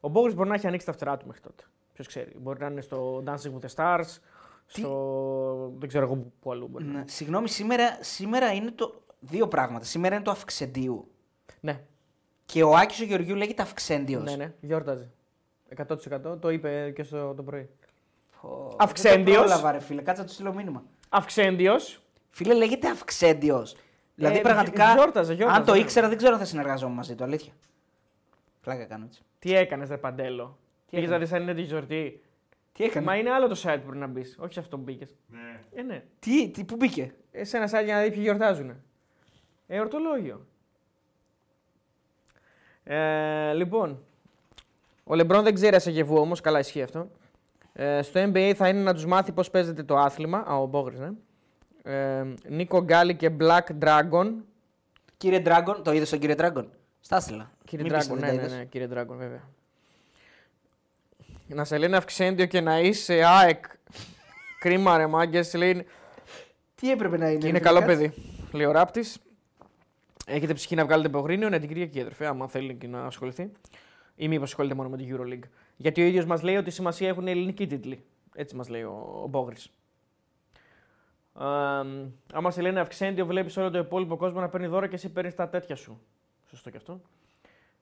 Ο 0.00 0.08
Μπόγρης 0.08 0.34
μπορεί 0.34 0.48
να 0.48 0.54
έχει 0.54 0.66
ανοίξει 0.66 0.86
τα 0.86 0.92
φτερά 0.92 1.16
του 1.16 1.26
μέχρι 1.26 1.42
τότε. 1.42 1.62
Ποιος 1.92 2.06
ξέρει. 2.06 2.32
Μπορεί 2.40 2.60
να 2.60 2.66
είναι 2.66 2.80
στο 2.80 3.22
Dancing 3.26 3.52
with 3.58 3.66
the 3.68 3.74
Stars, 3.74 4.18
στο. 4.66 5.72
δεν 5.78 5.88
ξέρω 5.88 6.04
εγώ 6.04 6.14
που- 6.16 6.32
που 6.40 6.52
αλλού 6.52 6.68
μπορεί. 6.68 6.84
να 6.84 6.90
είναι. 6.90 6.98
Ναι. 7.00 7.08
Συγγνώμη, 7.08 7.48
σήμερα, 7.48 7.98
σήμερα 8.00 8.52
είναι 8.52 8.70
το. 8.70 9.02
Δύο 9.20 9.48
πράγματα. 9.48 9.84
Σήμερα 9.84 10.14
είναι 10.14 10.24
το 10.24 10.30
Αυξεντίου. 10.30 11.08
Ναι, 11.60 11.80
Και 12.46 12.62
ο 12.62 12.76
Άκης 12.76 13.00
ο 13.00 13.04
Γεωργιού 13.04 13.34
λέγεται 13.34 13.62
Αυξέντιος. 13.62 14.22
ναι, 14.24 14.36
ναι, 14.36 14.54
γιόρταζε. 14.60 15.10
100% 15.76 16.40
το 16.40 16.50
είπε 16.50 16.90
και 16.94 17.02
στο 17.02 17.34
το 17.34 17.42
πρωί. 17.42 17.68
Αυξέντιο. 18.40 18.76
Αυξέντιος. 18.78 19.24
Δεν 19.24 19.34
το 19.34 19.40
πρόλαβα, 19.40 19.72
ρε 19.72 19.80
φίλε, 19.80 20.02
κάτσε 20.02 20.22
να 20.22 20.26
του 20.28 20.34
στείλω 20.34 20.54
μήνυμα. 20.54 20.84
Αυξέντιος. 21.08 22.02
Φίλε, 22.30 22.54
λέγεται 22.54 22.88
Αυξέντιος. 22.88 23.76
Δηλαδή, 24.14 24.38
Ε, 24.38 24.40
πραγματικά. 24.40 24.86
γι- 24.86 24.92
γιόρταζε, 24.92 25.32
γιόρταζε, 25.34 25.60
αν 25.60 25.66
το 25.66 25.72
ναι. 25.72 25.78
ήξερα, 25.78 26.08
δεν 26.08 26.16
ξέρω 26.16 26.32
αν 26.32 26.38
θα 26.38 26.44
συνεργαζόμουν 26.44 26.96
μαζί 26.96 27.14
του. 27.14 27.24
Αλήθεια. 27.24 27.52
Πλάκα 28.60 28.84
κάνω 28.84 29.04
έτσι. 29.04 29.22
Τι 29.38 29.54
έκανες, 29.56 29.88
Ρε 29.88 29.96
Παντέλο. 29.96 30.58
Πήγες 30.90 31.08
να 31.08 31.14
έκανε; 31.14 31.24
δεις 31.24 31.34
αν 31.34 31.42
είναι 31.42 31.54
τη 31.54 31.62
γιορτή. 31.62 32.22
Τι 32.72 32.84
έκανε; 32.84 33.06
Μα 33.06 33.16
είναι 33.16 33.30
άλλο 33.30 33.48
το 33.48 33.54
site 33.62 33.76
που 33.78 33.82
πρέπει 33.82 33.96
να 33.98 34.06
μπεις. 34.06 34.36
Όχι 34.40 34.52
σε 34.52 34.60
αυτό 34.60 34.76
που 34.76 34.82
μπήκες. 34.82 35.16
Ναι. 35.26 35.60
Ε, 35.74 35.82
ναι. 35.82 36.02
Τι, 36.18 36.48
τι, 36.50 36.64
πού 36.64 36.76
μπήκε; 36.76 37.14
Ε, 37.32 37.44
σε 37.44 37.56
ένα 37.56 37.66
site 37.66 37.84
για 37.84 37.94
να 37.94 38.02
δει 38.02 38.10
ποιοι 38.10 38.20
γιορτάζουν. 38.22 38.82
Ε, 39.66 39.80
ορτολόγιο. 39.80 40.46
Ε, 42.84 43.52
λοιπόν, 43.52 44.02
ο 45.04 45.14
Λεμπρόν 45.14 45.42
δεν 45.42 45.54
ξέρει 45.54 45.76
ασεγεβού 45.76 46.16
όμως, 46.16 46.40
καλά 46.40 46.58
ισχύει 46.58 46.82
αυτό. 46.82 47.10
Ε, 47.72 48.02
στο 48.02 48.20
NBA 48.22 48.52
θα 48.56 48.68
είναι 48.68 48.80
να 48.80 48.94
τους 48.94 49.06
μάθει 49.06 49.32
πώς 49.32 49.50
παίζεται 49.50 49.82
το 49.82 49.96
άθλημα. 49.96 50.38
Α, 50.38 50.56
ο 50.56 50.66
Μπόγρης, 50.66 50.98
ναι. 50.98 51.10
Ε, 51.82 52.24
Νίκο 52.48 52.80
Γκάλι 52.82 53.14
και 53.16 53.30
Black 53.40 53.84
Dragon. 53.84 54.32
Κύριε 55.16 55.42
Dragon, 55.44 55.76
το 55.84 55.92
είδες 55.92 56.10
τον 56.10 56.18
κύριε 56.18 56.34
Dragon; 56.38 56.64
Στάσιλα. 57.00 57.50
Κύριε 57.64 57.84
Μην 57.84 57.94
πεις 57.94 58.06
Dragon, 58.06 58.12
ότι 58.12 58.20
ναι, 58.20 58.26
δεν 58.26 58.34
ναι, 58.34 58.40
τα 58.40 58.46
είδες. 58.46 58.58
ναι, 58.58 58.64
κύριε 58.64 58.88
Dragon, 58.90 59.16
βέβαια. 59.16 59.42
Να 61.46 61.64
σε 61.64 61.78
λένε 61.78 61.96
Αυξέντιο 61.96 62.46
και 62.46 62.60
να 62.60 62.80
είσαι 62.80 63.24
ΑΕΚ. 63.24 63.64
Κρίμα 64.60 64.96
ρε 64.96 65.06
μάγκες, 65.06 65.54
λέει. 65.54 65.86
Τι 66.74 66.90
έπρεπε 66.90 67.16
να 67.16 67.28
είναι. 67.28 67.38
Και 67.38 67.48
είναι 67.48 67.58
ρε 67.58 67.64
καλό 67.64 67.80
φίλε, 67.80 67.92
παιδί. 67.92 68.12
Λέει 68.52 68.66
ο 68.66 68.70
Ράπτης. 68.70 69.18
Έχετε 70.26 70.54
ψυχή 70.54 70.74
να 70.74 70.84
βγάλετε 70.84 71.08
υπογρίνιο, 71.08 71.48
ναι, 71.48 71.58
την 71.58 71.68
Κυριακή, 71.68 72.00
αδερφέ, 72.00 72.26
άμα 72.26 72.48
θέλει 72.48 72.74
και 72.74 72.86
να 72.86 73.04
ασχοληθεί. 73.04 73.50
Ή 74.16 74.28
μήπως 74.28 74.48
ασχολείται 74.48 74.74
μόνο 74.74 74.88
με 74.88 74.96
την 74.96 75.16
Euroleague. 75.16 75.48
Γιατί 75.76 76.02
ο 76.02 76.04
ίδιος 76.04 76.24
μας 76.24 76.42
λέει 76.42 76.56
ότι 76.56 76.70
σημασία 76.70 77.08
έχουν 77.08 77.26
οι 77.26 77.30
ελληνικοί 77.30 77.66
τίτλοι. 77.66 78.04
Έτσι 78.34 78.56
μας 78.56 78.68
λέει 78.68 78.82
ο, 78.82 79.20
ο 79.22 79.26
Μπόγρης. 79.26 79.72
άμα 82.32 82.50
σε 82.50 82.60
λένε 82.60 82.80
Αυξέντιο, 82.80 83.26
βλέπεις 83.26 83.56
όλο 83.56 83.70
το 83.70 83.78
υπόλοιπο 83.78 84.16
κόσμο 84.16 84.40
να 84.40 84.48
παίρνει 84.48 84.66
δώρα 84.66 84.86
και 84.86 84.94
εσύ 84.94 85.12
παίρνεις 85.12 85.34
τα 85.34 85.48
τέτοια 85.48 85.76
σου. 85.76 86.00
Σωστό 86.46 86.70
και 86.70 86.76
αυτό. 86.76 87.00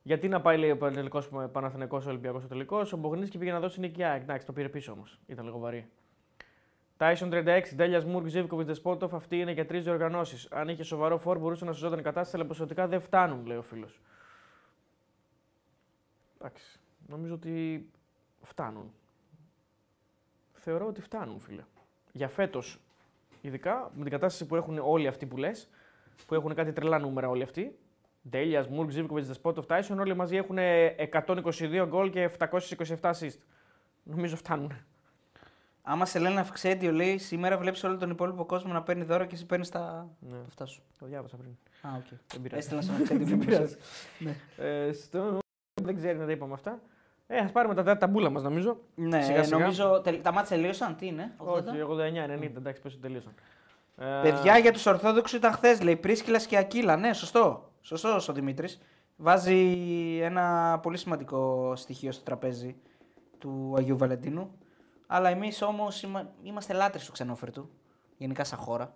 Γιατί 0.03 0.29
να 0.29 0.41
πάει, 0.41 0.59
λέει 0.59 0.71
ο 0.71 0.77
τελικό 0.77 1.49
Παναθηνικό 1.53 2.03
Ολυμπιακός 2.07 2.45
ο 2.45 2.47
τελικός, 2.47 2.93
ο 2.93 2.97
Μπογρινής 2.97 3.29
και 3.29 3.39
πήγε 3.39 3.53
να 3.53 3.61
δώσει 3.61 3.81
νίκη. 3.81 4.03
Α, 4.03 4.15
εντάξει, 4.15 4.47
το 4.47 4.53
πήρε 4.53 4.69
πίσω 4.69 4.93
όμως. 4.93 5.19
Ήταν 5.27 5.45
λίγο 5.45 5.59
βαρύ. 5.59 5.89
Τάισον 7.01 7.31
36, 7.33 7.63
Ντέλιας 7.75 8.05
Μουρκ, 8.05 8.27
Ζήβκοβιτ, 8.27 8.67
Δεσπότοφ, 8.67 9.15
αυτή 9.15 9.39
είναι 9.39 9.53
για 9.53 9.67
τρεις 9.67 9.85
διοργανώσεις. 9.85 10.49
Αν 10.51 10.69
είχε 10.69 10.83
σοβαρό 10.83 11.19
φόρ, 11.19 11.39
μπορούσε 11.39 11.65
να 11.65 11.73
σωζόταν 11.73 11.99
η 11.99 12.03
κατάσταση, 12.03 12.37
αλλά 12.37 12.47
ποσοτικά 12.47 12.87
δεν 12.87 13.01
φτάνουν, 13.01 13.47
λέει 13.47 13.57
ο 13.57 13.63
φίλος. 13.63 14.01
Εντάξει. 16.39 16.81
Νομίζω 17.07 17.35
ότι 17.35 17.87
φτάνουν. 18.41 18.93
Θεωρώ 20.53 20.87
ότι 20.87 21.01
φτάνουν, 21.01 21.41
φίλε. 21.41 21.65
για 22.13 22.29
φέτος, 22.29 22.81
ειδικά 23.41 23.91
με 23.95 24.03
την 24.03 24.13
κατάσταση 24.13 24.47
που 24.47 24.57
έχουν 24.57 24.79
όλοι 24.79 25.07
αυτοί 25.07 25.27
που 25.27 25.37
λες, 25.37 25.69
που 26.27 26.35
έχουν 26.35 26.55
κάτι 26.55 26.73
τρελά 26.73 26.99
νούμερα 26.99 27.29
όλοι 27.29 27.43
αυτοί. 27.43 27.79
Ντέλιας, 28.29 28.69
Μουργκ, 28.69 28.91
Ζίβκοβιτς, 28.91 29.25
Δεσπότοφ, 29.25 29.67
Τάισον, 29.67 29.99
όλοι 29.99 30.17
μαζί 30.17 30.37
έχουν 30.37 30.59
122 30.59 31.87
γκολ 31.87 32.11
και 32.11 32.31
727 32.39 33.11
assist. 33.11 33.39
Νομίζω 34.03 34.37
φτάνουν. 34.37 34.73
Άμα 35.83 36.05
σε 36.07 36.19
λένε 36.19 36.41
Αυξέντιο 36.41 36.93
λέει 36.93 37.19
σήμερα 37.19 37.59
βλέπεις 37.59 37.85
όλο 37.85 37.97
τον 37.97 38.11
υπόλοιπο 38.11 38.45
κόσμο 38.45 38.73
να 38.73 38.83
παίρνει 38.83 39.05
δώρα 39.05 39.27
και 39.27 39.35
εσύ 39.35 39.47
παίρνεις 39.47 39.69
τα... 39.69 40.09
Ναι. 40.21 40.37
αυτά 40.47 40.67
σου. 40.67 40.83
Το 40.99 41.07
διάβασα 41.07 41.37
πριν. 41.37 41.51
Α, 41.83 41.97
οκ. 41.97 42.07
Δεν 42.33 42.43
πειράζει. 42.43 42.59
Έστειλα 42.59 42.81
στον 42.83 42.95
Αυξέντιο. 42.95 43.27
Δεν 43.27 43.39
που 43.39 43.45
πειράζει. 43.45 43.77
Ναι. 44.19 44.35
Ε, 44.57 44.93
στο... 44.93 45.39
Δεν 45.83 45.97
ξέρει 45.97 46.19
να 46.19 46.27
τα 46.27 46.33
είπαμε 46.33 46.53
αυτά. 46.53 46.81
Ε, 47.27 47.37
ας 47.39 47.53
πάρουμε 47.53 47.75
τα, 47.83 47.97
τα 47.97 48.07
μπούλα 48.07 48.31
μας 48.31 48.43
νομίζω. 48.43 48.79
Ναι, 48.95 49.23
Σιγά 49.23 49.43
σιγά. 49.45 49.59
νομίζω 49.59 50.01
τελ- 50.01 50.23
τα 50.23 50.33
μάτια 50.33 50.57
τελείωσαν. 50.57 50.97
Τι 50.97 51.07
είναι, 51.07 51.33
80? 51.39 51.47
Όχι, 51.47 51.65
89-90, 52.41 52.43
εντάξει, 52.57 52.81
πέσω 52.81 52.99
τελείωσαν. 53.01 53.33
Ε, 53.97 54.21
Παιδιά 54.23 54.59
για 54.59 54.73
τους 54.73 54.87
Ορθόδοξους 54.87 55.39
ήταν 55.39 55.53
χθες, 55.53 55.81
λέει 55.83 55.97
Πρίσκυλας 55.97 56.47
και 56.47 56.57
Ακύλα. 56.57 56.97
Ναι, 56.97 57.13
σωστό. 57.13 57.71
Σωστό 57.81 58.19
ο 58.29 58.33
Δημήτρης. 58.33 58.81
Βάζει 59.17 59.57
ένα 60.23 60.79
πολύ 60.83 60.97
σημαντικό 60.97 61.73
στοιχείο 61.77 62.13
στο 62.13 62.23
τραπέζι 62.25 62.77
του 63.39 63.75
Αγίου 63.79 63.97
Βαλεντίνου. 63.97 64.51
Αλλά 65.13 65.29
εμείς 65.29 65.63
όμως 65.63 66.05
είμαστε 66.43 66.73
λάτρες 66.73 67.05
του 67.07 67.13
ξενόφερτου. 67.13 67.71
Γενικά 68.17 68.45
σαν 68.45 68.59
χώρα. 68.59 68.95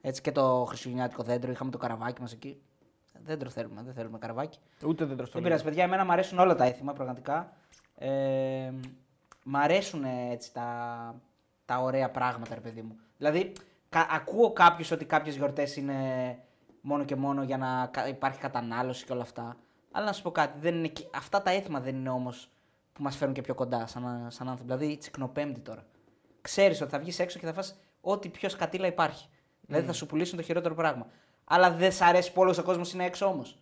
Έτσι 0.00 0.20
και 0.20 0.32
το 0.32 0.64
χριστουγεννιάτικο 0.68 1.22
δέντρο. 1.22 1.50
Είχαμε 1.50 1.70
το 1.70 1.78
καραβάκι 1.78 2.20
μας 2.20 2.32
εκεί. 2.32 2.60
Δέντρο 3.24 3.50
θέλουμε, 3.50 3.82
δεν 3.82 3.94
θέλουμε 3.94 4.18
καραβάκι. 4.18 4.58
Ούτε 4.84 5.04
δεν 5.04 5.16
τρώω 5.16 5.26
Δεν 5.32 5.42
πειράζει, 5.42 5.64
παιδιά. 5.64 5.84
Εμένα 5.84 6.04
μου 6.04 6.12
αρέσουν 6.12 6.38
όλα 6.38 6.54
τα 6.54 6.64
έθιμα, 6.64 6.92
πραγματικά. 6.92 7.52
Ε, 7.94 8.72
μ' 9.44 9.56
αρέσουν 9.56 10.04
ε, 10.04 10.28
έτσι 10.30 10.52
τα, 10.52 11.14
τα 11.64 11.78
ωραία 11.78 12.10
πράγματα, 12.10 12.54
ρε 12.54 12.60
παιδί 12.60 12.82
μου. 12.82 12.96
Δηλαδή, 13.16 13.52
κα, 13.88 14.06
ακούω 14.10 14.52
κάποιου 14.52 14.86
ότι 14.92 15.04
κάποιες 15.04 15.36
γιορτές 15.36 15.76
είναι 15.76 15.94
μόνο 16.80 17.04
και 17.04 17.16
μόνο 17.16 17.42
για 17.42 17.56
να 17.58 17.86
κα- 17.86 18.08
υπάρχει 18.08 18.38
κατανάλωση 18.38 19.04
και 19.04 19.12
όλα 19.12 19.22
αυτά. 19.22 19.56
Αλλά 19.90 20.04
να 20.06 20.12
σου 20.12 20.22
πω 20.22 20.30
κάτι, 20.30 20.58
δεν 20.60 20.74
είναι, 20.74 20.88
και- 20.88 21.06
αυτά 21.14 21.42
τα 21.42 21.50
έθιμα 21.50 21.80
δεν 21.80 21.94
είναι 21.96 22.10
όμως 22.10 22.50
που 22.96 23.02
μας 23.02 23.16
φέρουν 23.16 23.34
και 23.34 23.40
πιο 23.40 23.54
κοντά 23.54 23.86
σαν, 23.86 24.26
σαν 24.28 24.48
άνθρωποι. 24.48 24.72
Δηλαδή, 24.72 24.96
τσικνοπέμπτη 24.96 25.60
τώρα. 25.60 25.84
Ξέρεις 26.40 26.80
ότι 26.80 26.90
θα 26.90 26.98
βγεις 26.98 27.18
έξω 27.18 27.38
και 27.38 27.46
θα 27.46 27.52
φας 27.52 27.78
ό,τι 28.00 28.28
πιο 28.28 28.48
σκατήλα 28.48 28.86
υπάρχει. 28.86 29.28
Δηλαδή, 29.60 29.86
θα 29.86 29.92
σου 29.92 30.06
πουλήσουν 30.06 30.36
το 30.36 30.42
χειρότερο 30.42 30.74
πράγμα. 30.74 31.06
Αλλά 31.44 31.70
δεν 31.72 31.92
σ' 31.92 32.00
αρέσει 32.00 32.32
που 32.32 32.40
όλος 32.40 32.58
ο 32.58 32.62
κόσμος 32.62 32.92
είναι 32.92 33.04
έξω 33.04 33.26
όμως. 33.26 33.58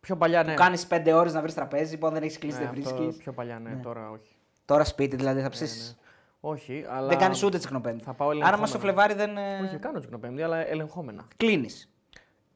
Πιο 0.00 0.16
παλιά, 0.16 0.42
ναι. 0.42 0.54
Κάνεις 0.54 0.86
πέντε 0.86 1.12
ώρες 1.12 1.32
να 1.32 1.40
βρεις 1.40 1.54
τραπέζι, 1.54 1.96
που 1.98 2.06
αν 2.06 2.12
δεν 2.12 2.22
έχεις 2.22 2.38
κλείσει 2.38 2.58
Ναι, 2.58 2.70
δεν 2.72 2.82
αυτό 2.82 2.94
βρίσκεις. 2.96 3.16
Πιο 3.16 3.32
παλιά, 3.32 3.58
ναι, 3.58 3.74
τώρα 3.82 4.10
όχι. 4.10 4.36
Τώρα 4.64 4.84
σπίτι 4.84 5.16
δηλαδή 5.16 5.40
θα 5.40 5.48
ψήσεις. 5.48 5.96
Όχι, 6.40 6.84
αλλά. 6.88 7.08
Δεν 7.08 7.18
κάνεις 7.18 7.42
ούτε 7.42 7.58
τσικνοπέμπτη. 7.58 8.04
Θα 8.04 8.12
πάω 8.14 8.28
Άρα 8.28 8.36
ελεγχόμενα. 8.36 8.60
μας 8.62 8.70
το 8.72 8.78
Φλεβάρι 8.78 9.14
δεν. 9.14 9.36
Όχι, 9.64 9.76
κάνω 9.78 9.98
τσικνοπέμπτη, 9.98 10.42
αλλά 10.42 10.66
ελεγχόμενα. 10.68 11.24
Κλείνεις. 11.36 11.92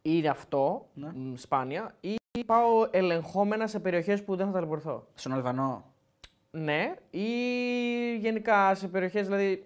Είναι 0.03 0.29
αυτό, 0.29 0.87
Ναι. 0.95 1.11
μ, 1.15 1.35
σπάνια, 1.35 1.95
ή 2.01 2.17
πάω 2.45 2.89
ελεγχόμενα 2.91 3.67
σε 3.67 3.79
περιοχές 3.81 4.25
που 4.25 4.37
δεν 4.37 4.47
θα 4.47 4.53
ταλαιπωρηθώ. 4.53 5.07
Στον 5.15 5.33
Αλβανό. 5.33 5.85
Ναι, 6.51 6.95
ή 7.11 7.27
γενικά 8.21 8.75
σε 8.75 8.89
περιοχές, 8.89 9.27
δηλαδή. 9.27 9.65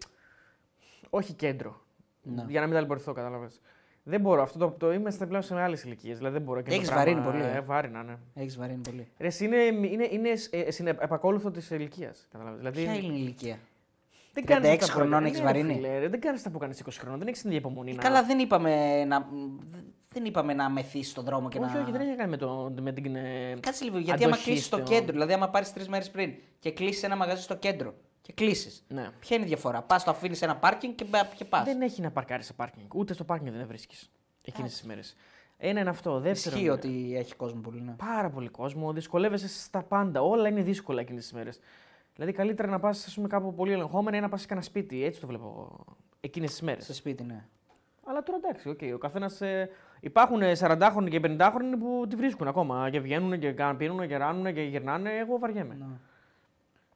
Όχι 1.10 1.32
κέντρο. 1.32 1.80
Ναι. 2.22 2.44
Για 2.48 2.60
να 2.60 2.66
μην 2.66 2.74
ταλαιπωρηθώ, 2.74 3.12
κατάλαβες. 3.12 3.60
Δεν 4.02 4.20
μπορώ. 4.20 4.42
Αυτό 4.42 4.58
το, 4.58 4.74
το 4.78 4.92
είμαστε 4.92 5.26
πλέον 5.26 5.42
σε 5.42 5.54
μεγάλες 5.54 5.82
ηλικίες. 5.84 6.16
Δηλαδή 6.16 6.36
δεν 6.36 6.46
μπορώ. 6.46 6.60
και 6.60 6.70
Έχεις 6.74 6.88
το 6.88 6.94
πράγμα- 6.94 7.14
βαρύνει 7.22 7.38
πολύ, 7.38 7.52
ε. 7.52 7.56
Ε, 7.56 7.60
βάρινα, 7.60 8.02
ναι. 8.02 8.16
Έχεις 8.34 8.56
βαρύνει 8.58 8.80
πολύ. 8.82 9.08
Ρε, 9.18 9.26
εσύ 9.26 9.44
είναι, 9.44 9.56
είναι, 9.56 10.08
είναι, 10.10 10.28
ε, 10.50 10.70
συνε- 10.70 11.02
επακόλουθο 11.02 11.50
της 11.50 11.70
ηλικίας. 11.70 12.28
Δηλαδή, 12.58 12.82
Ποια 12.82 12.94
είναι 12.94 13.06
η 13.14 13.16
ηλικία; 13.20 13.58
δεν 14.32 14.44
36 14.44 14.48
κάνεις 14.48 14.70
αυτά 14.82 14.86
που 14.86 14.92
χρονών 14.98 15.12
έκανες. 15.24 15.30
έχεις 15.30 15.40
Ναι, 15.40 15.46
ρε, 15.52 15.58
βαρύνει. 15.58 15.74
φίλε, 15.74 15.98
ρε, 15.98 16.08
δεν 16.08 16.20
κάνεις 16.20 16.38
αυτά 16.38 16.50
που 16.50 16.58
κάνεις 16.58 16.80
20 16.80 16.98
χρονών. 17.00 17.18
Δεν 17.18 17.28
έχεις 17.28 17.40
την 17.40 17.50
ίδια 17.50 17.60
υπομονή. 17.60 17.92
να- 17.94 18.02
Καλά, 18.02 18.22
δεν 18.24 18.38
είπαμε 18.38 19.04
να, 19.04 19.26
δεν 20.14 20.24
είπαμε 20.24 20.54
να 20.54 20.68
μεθεί 20.70 21.02
στον 21.02 21.24
δρόμο 21.24 21.48
και 21.48 21.58
όχι, 21.58 21.74
να. 21.74 21.80
όχι, 21.80 21.90
δεν 21.90 22.00
έχει 22.00 22.10
να 22.10 22.16
κάνει 22.16 22.30
με, 22.30 22.36
το, 22.36 22.74
με 22.80 22.92
την. 22.92 23.16
ε, 23.16 23.56
Κάτσε 23.60 23.84
λίγο, 23.84 23.98
γιατί 23.98 24.24
άμα 24.24 24.32
αντοχή 24.32 24.44
κλείσεις 24.50 24.66
στο 24.66 24.76
στο- 24.76 24.86
κέντρο, 24.86 25.12
δηλαδή 25.12 25.32
άμα 25.32 25.48
πάρεις 25.48 25.72
τρεις 25.72 25.88
μέρες 25.88 26.10
πριν 26.10 26.34
και 26.58 26.70
κλείσεις 26.72 27.02
ένα 27.02 27.16
μαγαζί 27.16 27.42
στο 27.42 27.56
κέντρο 27.56 27.94
και 28.22 28.32
κλείσεις. 28.32 28.84
Ναι. 28.88 29.10
Ποια 29.20 29.36
είναι 29.36 29.44
η 29.44 29.48
διαφορά; 29.48 29.82
Πας, 29.82 30.04
το 30.04 30.10
αφήνεις 30.10 30.38
σε 30.38 30.44
ένα 30.44 30.56
πάρκινγκ 30.56 30.94
και, 30.94 31.04
μπα- 31.04 31.24
και 31.36 31.44
πας. 31.44 31.64
Δεν 31.64 31.80
έχει 31.82 32.00
να 32.00 32.10
παρκάρει 32.10 32.42
σε 32.42 32.52
πάρκινγκ. 32.52 32.94
Ούτε 32.94 33.12
στο 33.14 33.24
πάρκινγκ 33.24 33.56
δεν 33.56 33.66
βρίσκεις 33.66 34.10
εκείνες 34.42 34.70
τις 34.70 34.82
μέρες. 34.82 35.16
Ένα 35.58 35.80
είναι 35.80 35.90
αυτό. 35.90 36.20
Δεύτερον, 36.20 36.58
Ισχύει 36.58 36.70
ότι 36.70 37.12
έχει 37.16 37.34
κόσμο 37.34 37.60
πολύ. 37.60 37.80
Ναι. 37.80 37.92
πάρα 37.92 38.30
πολύ 38.30 38.48
κόσμο. 38.48 38.92
Δυσκολεύεσαι 38.92 39.48
στα 39.48 39.82
πάντα. 39.82 40.22
Όλα 40.22 40.48
είναι 40.48 40.62
δύσκολα 40.62 41.00
εκείνες 41.00 41.22
τις 41.22 41.32
μέρες. 41.32 41.60
Δηλαδή, 42.14 42.32
καλύτερα 42.32 42.68
να 42.68 42.80
πας 42.80 43.18
κάπου 43.28 43.54
πολύ 43.54 43.72
ελεγχόμενα 43.72 44.16
ή 44.16 44.20
να 44.20 44.28
πας 44.28 44.40
σε 44.40 44.46
ένα 44.50 44.62
σπίτι. 44.62 45.04
Έτσι 45.04 45.20
το 45.20 45.26
βλέπω 45.26 45.78
εκείνες 46.20 46.50
τις 46.50 46.60
μέρες. 46.62 46.84
Σε 46.84 46.94
σπίτι, 46.94 47.22
ναι. 47.22 47.44
Αλλά 48.04 48.22
τώρα 48.22 48.38
εντάξει, 48.44 48.76
okay, 48.76 48.94
ο 48.94 48.98
καθένας. 48.98 49.40
Ε, 49.40 49.70
υπάρχουν 50.00 50.40
40χρονοι 50.58 51.08
και 51.10 51.20
50χρονοι 51.22 51.78
που 51.78 52.06
τη 52.08 52.16
βρίσκουν 52.16 52.48
ακόμα 52.48 52.90
και 52.90 53.00
βγαίνουν 53.00 53.38
και 53.38 53.52
κάνουν, 53.52 53.76
πίνουν 53.76 54.08
και 54.08 54.16
ράνουν 54.16 54.54
και 54.54 54.62
γυρνάνε. 54.62 55.10
Εγώ 55.18 55.38
βαριέμαι. 55.38 55.74
Ναι. 55.74 55.86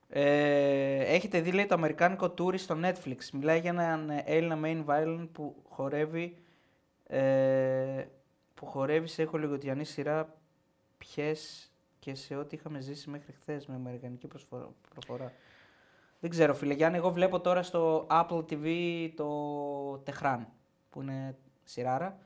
Ε, 0.08 1.14
έχετε 1.14 1.40
δει 1.40 1.52
λέει 1.52 1.66
το 1.66 1.74
αμερικάνικο 1.74 2.34
tour 2.38 2.58
στο 2.58 2.76
Netflix. 2.82 3.16
Μιλάει 3.32 3.60
για 3.60 3.70
έναν 3.70 4.10
ε, 4.10 4.22
Έλληνα 4.26 4.58
main 4.62 4.84
violin 4.84 5.28
που 5.32 5.54
χορεύει 5.68 6.36
ε, 7.06 8.04
που 8.54 8.66
χορεύει 8.66 9.06
σε 9.06 9.24
χολιγοτιανή 9.24 9.84
σειρά 9.84 10.34
ποιες 10.98 11.70
και 11.98 12.14
σε 12.14 12.36
ό,τι 12.36 12.56
είχαμε 12.56 12.80
ζήσει 12.80 13.10
μέχρι 13.10 13.32
χθες 13.32 13.66
με 13.66 13.74
αμερικανική 13.74 14.26
προσφορά, 14.26 14.68
προφορά. 14.94 15.32
Δεν 16.20 16.30
ξέρω 16.30 16.54
φίλε 16.54 16.74
Γιάννη, 16.74 16.96
εγώ 16.96 17.10
βλέπω 17.10 17.40
τώρα 17.40 17.62
στο 17.62 18.06
Apple 18.10 18.44
TV 18.50 18.68
το 19.16 19.98
Τεχράν 19.98 20.48
που 20.90 21.02
είναι 21.02 21.36
σειράρα. 21.64 22.18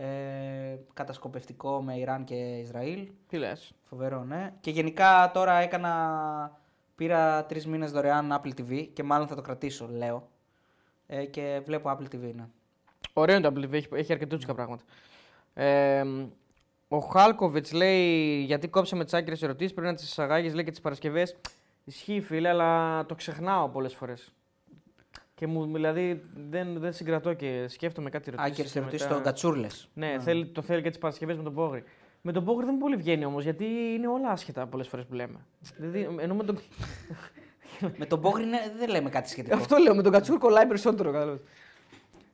Ε, 0.00 0.78
κατασκοπευτικό 0.94 1.82
με 1.82 1.98
Ιράν 1.98 2.24
και 2.24 2.34
Ισραήλ. 2.34 3.08
Τι 3.28 3.36
λες. 3.36 3.72
Φοβερό, 3.82 4.24
ναι. 4.24 4.52
Και 4.60 4.70
γενικά 4.70 5.30
τώρα 5.34 5.54
έκανα. 5.54 6.60
Πήρα 6.94 7.44
τρεις 7.44 7.66
μήνες 7.66 7.92
δωρεάν 7.92 8.40
Apple 8.42 8.60
TV 8.60 8.88
και 8.92 9.02
μάλλον 9.02 9.26
θα 9.28 9.34
το 9.34 9.40
κρατήσω, 9.40 9.88
λέω. 9.90 10.28
Ε, 11.06 11.24
και 11.24 11.60
βλέπω 11.64 11.90
Apple 11.90 12.14
TV, 12.14 12.34
ναι. 12.34 12.46
Ωραίο 13.12 13.36
είναι 13.36 13.50
το 13.50 13.54
Apple 13.56 13.64
TV, 13.64 13.72
έχει, 13.72 13.88
έχει 13.92 14.12
αρκετούτσικα 14.12 14.54
πράγματα. 14.54 14.82
Ε, 15.54 16.04
ο 16.88 16.98
Χάλκοβιτς 16.98 17.72
λέει: 17.72 18.40
Γιατί 18.42 18.68
κόψαμε 18.68 19.04
τις 19.04 19.14
άκυρε 19.14 19.36
ερωτήσεις, 19.40 19.72
πρέπει 19.72 19.88
να 19.88 19.94
τις 19.94 20.04
εισαγάγεις 20.04 20.54
λέει 20.54 20.64
και 20.64 20.70
τις 20.70 20.80
Παρασκευές. 20.80 21.36
Ισχύει, 21.84 22.20
φίλε, 22.20 22.48
αλλά 22.48 23.06
το 23.06 23.14
ξεχνάω 23.14 23.68
πολλές 23.68 23.94
φορές. 23.94 24.32
Και 25.38 25.46
μου, 25.46 25.72
δηλαδή 25.72 26.22
δεν, 26.50 26.78
δεν 26.78 26.92
συγκρατώ 26.92 27.32
και 27.32 27.64
σκέφτομαι 27.68 28.10
κάτι 28.10 28.32
ερωτήσεις. 28.32 28.64
Άκυρε 28.66 28.80
ερωτήσει 28.80 29.04
στον 29.04 29.22
Κατσούρλες. 29.22 29.88
Ναι, 29.94 30.16
θέλει, 30.20 30.46
το 30.46 30.62
θέλει 30.62 30.82
και 30.82 30.88
τις 30.88 30.98
Παρασκευές 30.98 31.36
με 31.36 31.42
τον 31.42 31.54
Πόγρη. 31.54 31.82
Με 32.22 32.32
τον 32.32 32.44
Πόγρη 32.44 32.64
δεν 32.64 32.74
μου 32.74 32.80
πολύ 32.80 32.96
βγαίνει 32.96 33.24
όμως, 33.24 33.44
γιατί 33.44 33.64
είναι 33.64 34.08
όλα 34.08 34.30
άσχετα 34.30 34.66
πολλές 34.66 34.88
φορές 34.88 35.04
που 35.06 35.14
λέμε. 35.14 35.46
δηλαδή, 35.76 36.16
ενώ 36.20 36.34
με 36.34 36.44
τον... 36.44 36.58
Με 37.96 38.06
τον 38.06 38.18
Μπόγρι 38.18 38.44
ναι, 38.44 38.58
δεν 38.78 38.88
λέμε 38.88 39.10
κάτι 39.10 39.28
σχετικό. 39.28 39.56
Αυτό 39.56 39.76
λέω, 39.76 39.94
με 39.94 40.02
τον 40.02 40.12
Κατσούρ 40.12 40.38
κολλάει 40.38 40.66
περισσότερο. 40.66 41.10
κατάλαβες. 41.10 41.40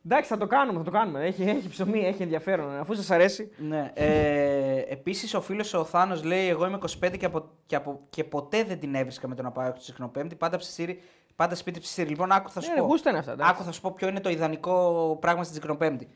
Εντάξει, 0.05 0.28
θα 0.28 0.36
το 0.36 0.47
κάνουμε, 0.47 0.78
θα 0.78 0.84
το 0.84 0.91
κάνουμε. 0.91 1.24
Έχει, 1.24 1.42
έχει 1.42 1.68
ψωμί, 1.68 2.00
έχει 2.07 2.23
ενδιαφέρον. 2.23 2.78
Αφού 2.78 2.94
σας 2.94 3.10
αρέσει. 3.10 3.50
ναι. 3.57 3.91
Ε, 3.94 4.83
Επίσης, 4.89 5.34
ο 5.34 5.41
φίλος 5.41 5.74
ο 5.74 5.84
Θάνος 5.84 6.24
λέει: 6.24 6.49
Εγώ 6.49 6.66
είμαι 6.66 6.78
25 7.02 7.16
και, 7.18 7.26
από, 7.26 7.50
και, 7.66 7.76
από, 7.76 8.00
και 8.10 8.24
ποτέ 8.24 8.65
δεν 8.65 8.78
την 8.81 8.94
έβρισκα 8.94 9.28
με 9.28 9.34
τον 9.34 9.47
Απάο 9.47 9.73
τη 9.73 9.83
Συχνοπέμπτη. 9.83 10.34
Πάντα, 10.34 10.57
ψησίρι, 10.57 11.00
πάντα 11.37 11.55
σπίτι 11.55 11.81
ψησίρι. 11.81 12.09
Λοιπόν, 12.09 12.33
άκου 12.33 12.51
θα 12.51 12.61
σου 12.61 12.71
Ναι, 12.73 12.79
πω. 12.81 12.85
γούστα 12.85 13.11
είναι 13.11 13.19
αυτά, 13.19 13.33
εντάξει. 13.33 13.53
Άκου 13.53 13.65
θα 13.65 13.73
σου 13.73 13.81
πω 13.81 13.93
ποιο 13.93 14.09
είναι 14.09 14.21
το 14.21 14.29
ιδανικό 14.29 15.17
πράγμα 15.21 15.43
στην 15.43 15.59
Τσικνοπέμπτη. 15.59 16.09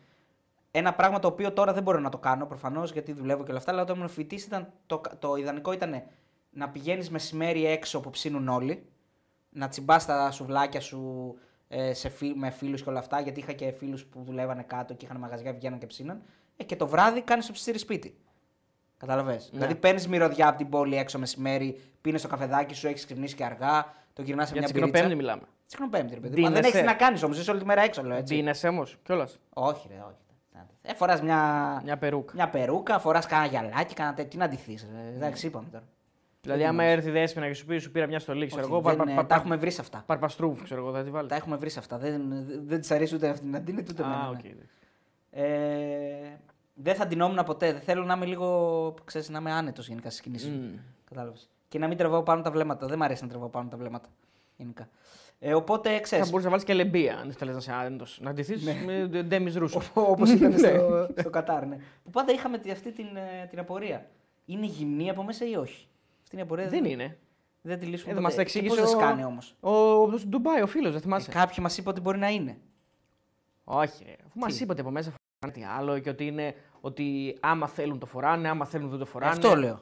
Ένα 0.71 0.95
πράγμα 0.95 1.19
το 1.19 1.29
οποίο 1.29 1.53
τώρα 1.53 1.73
δεν 1.73 1.83
μπορώ 1.83 1.99
να 1.99 2.09
το 2.09 2.19
κάνω 2.19 2.47
προφανώς 2.47 2.93
γιατί 2.93 3.13
δουλεύω 3.13 3.43
και 3.43 3.51
όλα 3.51 3.59
αυτά. 3.59 3.73
Αλλά 3.73 3.83
όταν 3.83 3.97
ήμουν 3.97 4.09
φοιτητή 4.09 4.45
ήταν 4.45 4.73
το, 4.87 5.01
το 5.19 5.37
ιδανικό 5.37 5.73
ήταν 5.73 6.03
να 6.51 6.69
πηγαίνεις 6.69 7.11
μεσημέρι 7.11 7.67
έξω 7.67 8.01
που 8.01 8.11
ψήνουν 8.11 8.49
όλοι, 8.49 8.87
να 9.51 9.69
τσιμπάς 9.69 10.07
τα 10.07 10.31
σουβλάκια 10.31 10.81
σου 10.81 11.35
ε, 11.69 11.95
σε 11.95 12.09
φι, 12.09 12.33
με 12.37 12.51
φίλους 12.51 12.83
και 12.83 12.89
όλα 12.89 12.99
αυτά. 12.99 13.21
Γιατί 13.21 13.41
είχα 13.41 13.53
και 13.53 13.71
φίλους 13.71 14.05
που 14.05 14.23
δουλεύανε 14.23 14.63
κάτω 14.63 14.95
και 14.95 15.05
είχαν 15.05 15.17
μαγαζιά, 15.17 15.53
βγαίναν 15.53 15.79
και 15.79 15.87
ψήναν. 15.87 16.23
Ε, 16.57 16.65
και 16.65 16.77
το 16.77 16.87
βράδυ 16.87 17.21
κάνεις 17.21 17.47
το 17.47 17.53
ψιστήρι 17.53 17.79
σπίτι. 17.79 18.19
Καταλαβέ. 18.97 19.33
Ναι. 19.33 19.39
Δηλαδή 19.51 19.75
παίρνεις 19.75 20.09
μυρωδιά 20.09 20.49
από 20.49 20.59
την 20.59 20.69
πόλη 20.69 20.97
έξω 20.97 21.19
μεσημέρι, 21.19 21.81
πίνεις 22.01 22.23
το 22.23 22.29
καφεδάκι 22.29 22.75
σου, 22.75 22.87
έχεις 22.87 23.05
ξυπνήσει 23.05 23.35
και 23.35 23.45
αργά, 23.45 23.95
το 24.19 24.25
γυρνά 24.25 24.45
σε 24.47 24.53
Για 24.53 24.61
μια 24.61 24.69
τσικνοπέμπτη 24.71 24.99
πυρίτσα. 25.01 25.17
μιλάμε. 25.17 25.43
Τσικνοπέμπτη, 25.67 26.15
ρε 26.15 26.21
παιδί. 26.21 26.41
Μα 26.41 26.49
δεν 26.51 26.53
Ντύνεσαι. 26.61 26.69
έχεις 26.69 26.81
τι 26.81 26.87
να 26.87 26.95
κάνεις 27.05 27.23
όμως, 27.23 27.39
είσαι 27.39 27.51
όλη 27.51 27.61
τη 27.61 27.67
μέρα 27.67 27.83
έξω, 27.83 28.03
λέω 28.03 28.17
έτσι. 28.17 28.35
Ντύνεσαι 28.35 28.69
όμως 28.69 28.97
κιόλας. 29.03 29.39
Όχι, 29.55 29.89
ρε, 29.91 29.95
όχι. 30.07 30.17
Ε, 30.83 30.95
φοράς 30.95 31.23
μια, 31.23 31.81
Μια 31.85 31.97
περούκα. 31.99 32.33
μια 32.35 32.49
περούκα, 32.49 32.99
φοράς 32.99 33.27
κάνα 33.27 33.47
γυαλάκι, 33.47 33.95
κάνα 33.95 34.15
τέτοιο. 34.15 34.31
Τι 34.31 34.37
να 34.37 34.49
ντυθείς. 34.49 34.87
Εντάξει, 35.15 35.47
είπαμε 35.47 35.67
τώρα. 35.73 35.85
Δηλαδή, 36.41 36.65
άμα 36.65 36.83
έρθει 36.85 37.09
η 37.09 37.13
Δέσποινα 37.13 37.47
και 37.47 37.55
σου 37.55 37.65
πει 37.67 37.79
σου 37.79 37.91
πήρα 37.91 38.07
μια 38.07 38.19
στολή, 38.19 38.47
ξέρω 38.47 38.63
Όχι, 38.63 38.73
εγώ, 38.73 38.81
δεν, 38.83 38.97
παρ- 38.97 39.09
ε, 39.09 39.15
παρ- 39.15 39.27
τα 39.29 39.35
έχουμε 39.35 39.57
βρει 39.57 39.71
σε 39.71 39.81
αυτά. 39.81 40.03
Μπάρμπα 40.07 40.31
Στρουμφ, 40.31 40.63
ξέρω 40.63 40.81
εγώ, 40.81 40.93
θα 40.93 41.03
τη 41.05 41.11
βάλεις. 41.11 41.29
Τα 41.31 41.37
έχουμε 41.37 41.57
βρει 41.57 41.71
σε 41.71 41.79
αυτά. 41.79 41.99
Δεν, 41.99 42.23
δεν 42.67 42.81
της 42.81 42.91
αρέσει 42.91 43.15
ούτε 43.15 43.29
αυτή 43.29 43.47
να 43.47 43.61
ντύνεται 43.61 43.91
ούτε 43.93 44.03
εμένα. 44.03 44.19
Α, 44.19 44.23
ναι. 44.23 44.29
οκ. 44.39 44.45
εντάξει. 44.45 44.69
Ε, 45.31 46.37
δεν 46.75 46.95
θα 46.95 47.07
ντυνόμουν 47.07 47.45
ποτέ. 47.45 47.73
Δεν 47.73 47.81
θέλω 47.81 48.05
να 48.05 48.15
είμαι 48.15 48.27
λίγο. 48.27 48.95
Ξέρεις, 49.05 49.29
να 49.29 49.39
είμαι 49.39 49.53
άνετος 49.53 49.89
γενικά 49.89 50.09
στις 50.11 50.21
κινήσεις 50.21 50.49
μου. 50.49 50.57
Μμ. 50.57 50.79
Κατάλαβες. 51.69 51.69
Και 51.69 51.79
να 51.79 51.87
μην 51.87 51.97
τραβάω 51.97 52.23
πάνω 52.23 52.43
τα 52.43 52.51
βλέμματα. 52.51 52.87
Δεν 52.87 52.95
μου 52.99 53.05
αρέσει 53.05 53.23
να 53.23 53.29
τραβάω 53.29 53.49
πάνω 53.49 53.69
τα 53.69 53.77
βλέμματα. 53.77 54.09
Γενικά. 54.57 54.89
Ε, 55.41 55.55
οπότε 55.55 55.93
Θα 55.95 56.01
ξέρει. 56.01 56.23
μπορούσες 56.23 56.45
να 56.45 56.51
βάλεις 56.51 56.65
και 56.65 56.75
λεμπία 56.75 57.17
αν 57.19 57.33
θέλεις 57.33 57.53
να 57.55 57.59
είσαι 57.61 57.73
άντο. 57.73 58.05
Να 58.19 58.33
ντυθείς 58.33 58.63
με 58.85 59.07
Ντέμις 59.23 59.57
Ρούσο. 59.57 59.83
Όπως 59.95 60.31
ήταν 60.31 60.51
Ναι. 60.53 60.57
στο, 60.59 61.09
στο 61.19 61.31
Κατάρ. 61.31 61.67
Ναι. 61.67 61.77
Που 62.05 62.11
πάντα 62.11 62.33
είχαμε 62.33 62.59
τη- 62.59 62.71
αυτή 62.71 62.93
την, 62.93 63.07
ε, 63.17 63.47
την 63.51 63.59
απορία. 63.59 64.07
Είναι 64.45 64.67
γυμνή 64.67 65.11
από 65.11 65.23
μέσα 65.23 65.45
ή 65.49 65.57
όχι; 65.57 65.87
Αυτή 66.23 66.29
είναι 66.37 66.41
η 66.41 66.45
απορία. 66.45 66.69
Δεν 66.69 66.85
είναι. 66.85 67.19
Δεν 67.63 67.79
τη 67.79 67.87
λύσουμε. 67.87 68.11
Ε, 68.11 68.15
ποτέ. 68.15 68.21
μας 68.27 68.35
τα 68.35 68.43
Και 68.43 68.49
εξήγησε 68.49 68.81
πώς 68.81 68.91
δεν 68.91 68.97
ο- 68.99 69.01
σκάνε 69.01 69.25
όμως; 69.25 69.57
Ο, 69.61 69.71
ο, 69.71 70.09
του 70.09 70.29
Ντουμπάι, 70.29 70.63
ο 70.63 70.67
φίλος, 70.67 70.93
δεν 70.93 71.01
θυμάσαι; 71.01 71.31
Κάποιοι 71.31 71.57
μας 71.61 71.79
είπε 71.79 71.89
ότι 71.89 72.01
μπορεί 72.01 72.19
να 72.19 72.29
είναι. 72.31 72.59
Όχι, 73.65 74.05
ρε. 74.07 74.15
Αφού 74.27 74.39
μας 74.39 74.61
είπε 74.61 74.73
ότι 74.73 74.81
από 74.81 74.91
μέσα 74.91 75.13
φοράνε 75.41 75.59
τι 75.61 75.65
άλλο 75.79 75.99
και 75.99 76.11
ότι 76.11 76.27
είναι 76.27 76.55
ότι 76.81 77.37
άμα 77.41 77.67
θέλουν 77.69 77.99
το 77.99 78.07
φοράνε, 78.07 78.49
άμα 78.49 78.65
θέλουν 78.65 78.89
δεν 78.91 78.99
το 78.99 79.05
φοράνε. 79.07 79.33
Αυτό 79.33 79.55
λέω. 79.57 79.81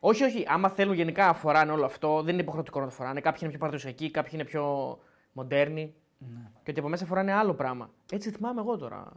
Όχι, 0.00 0.24
όχι. 0.24 0.44
Άμα 0.48 0.68
θέλουν 0.68 0.94
γενικά 0.94 1.32
φοράνε 1.32 1.72
όλο 1.72 1.84
αυτό, 1.84 2.22
δεν 2.22 2.32
είναι 2.32 2.42
υποχρεωτικό 2.42 2.80
να 2.80 2.86
το 2.86 2.92
φοράνε. 2.92 3.20
Κάποιοι 3.20 3.38
είναι 3.42 3.50
πιο 3.50 3.58
παραδοσιακοί, 3.58 4.10
κάποιοι 4.10 4.30
είναι 4.34 4.44
πιο 4.44 4.98
μοντέρνοι. 5.32 5.94
Ναι. 6.18 6.50
Και 6.62 6.70
ότι 6.70 6.80
από 6.80 6.88
μέσα 6.88 7.06
φοράνε 7.06 7.32
άλλο 7.32 7.54
πράγμα. 7.54 7.90
Έτσι 8.12 8.30
θυμάμαι 8.30 8.60
εγώ 8.60 8.76
τώρα. 8.76 9.12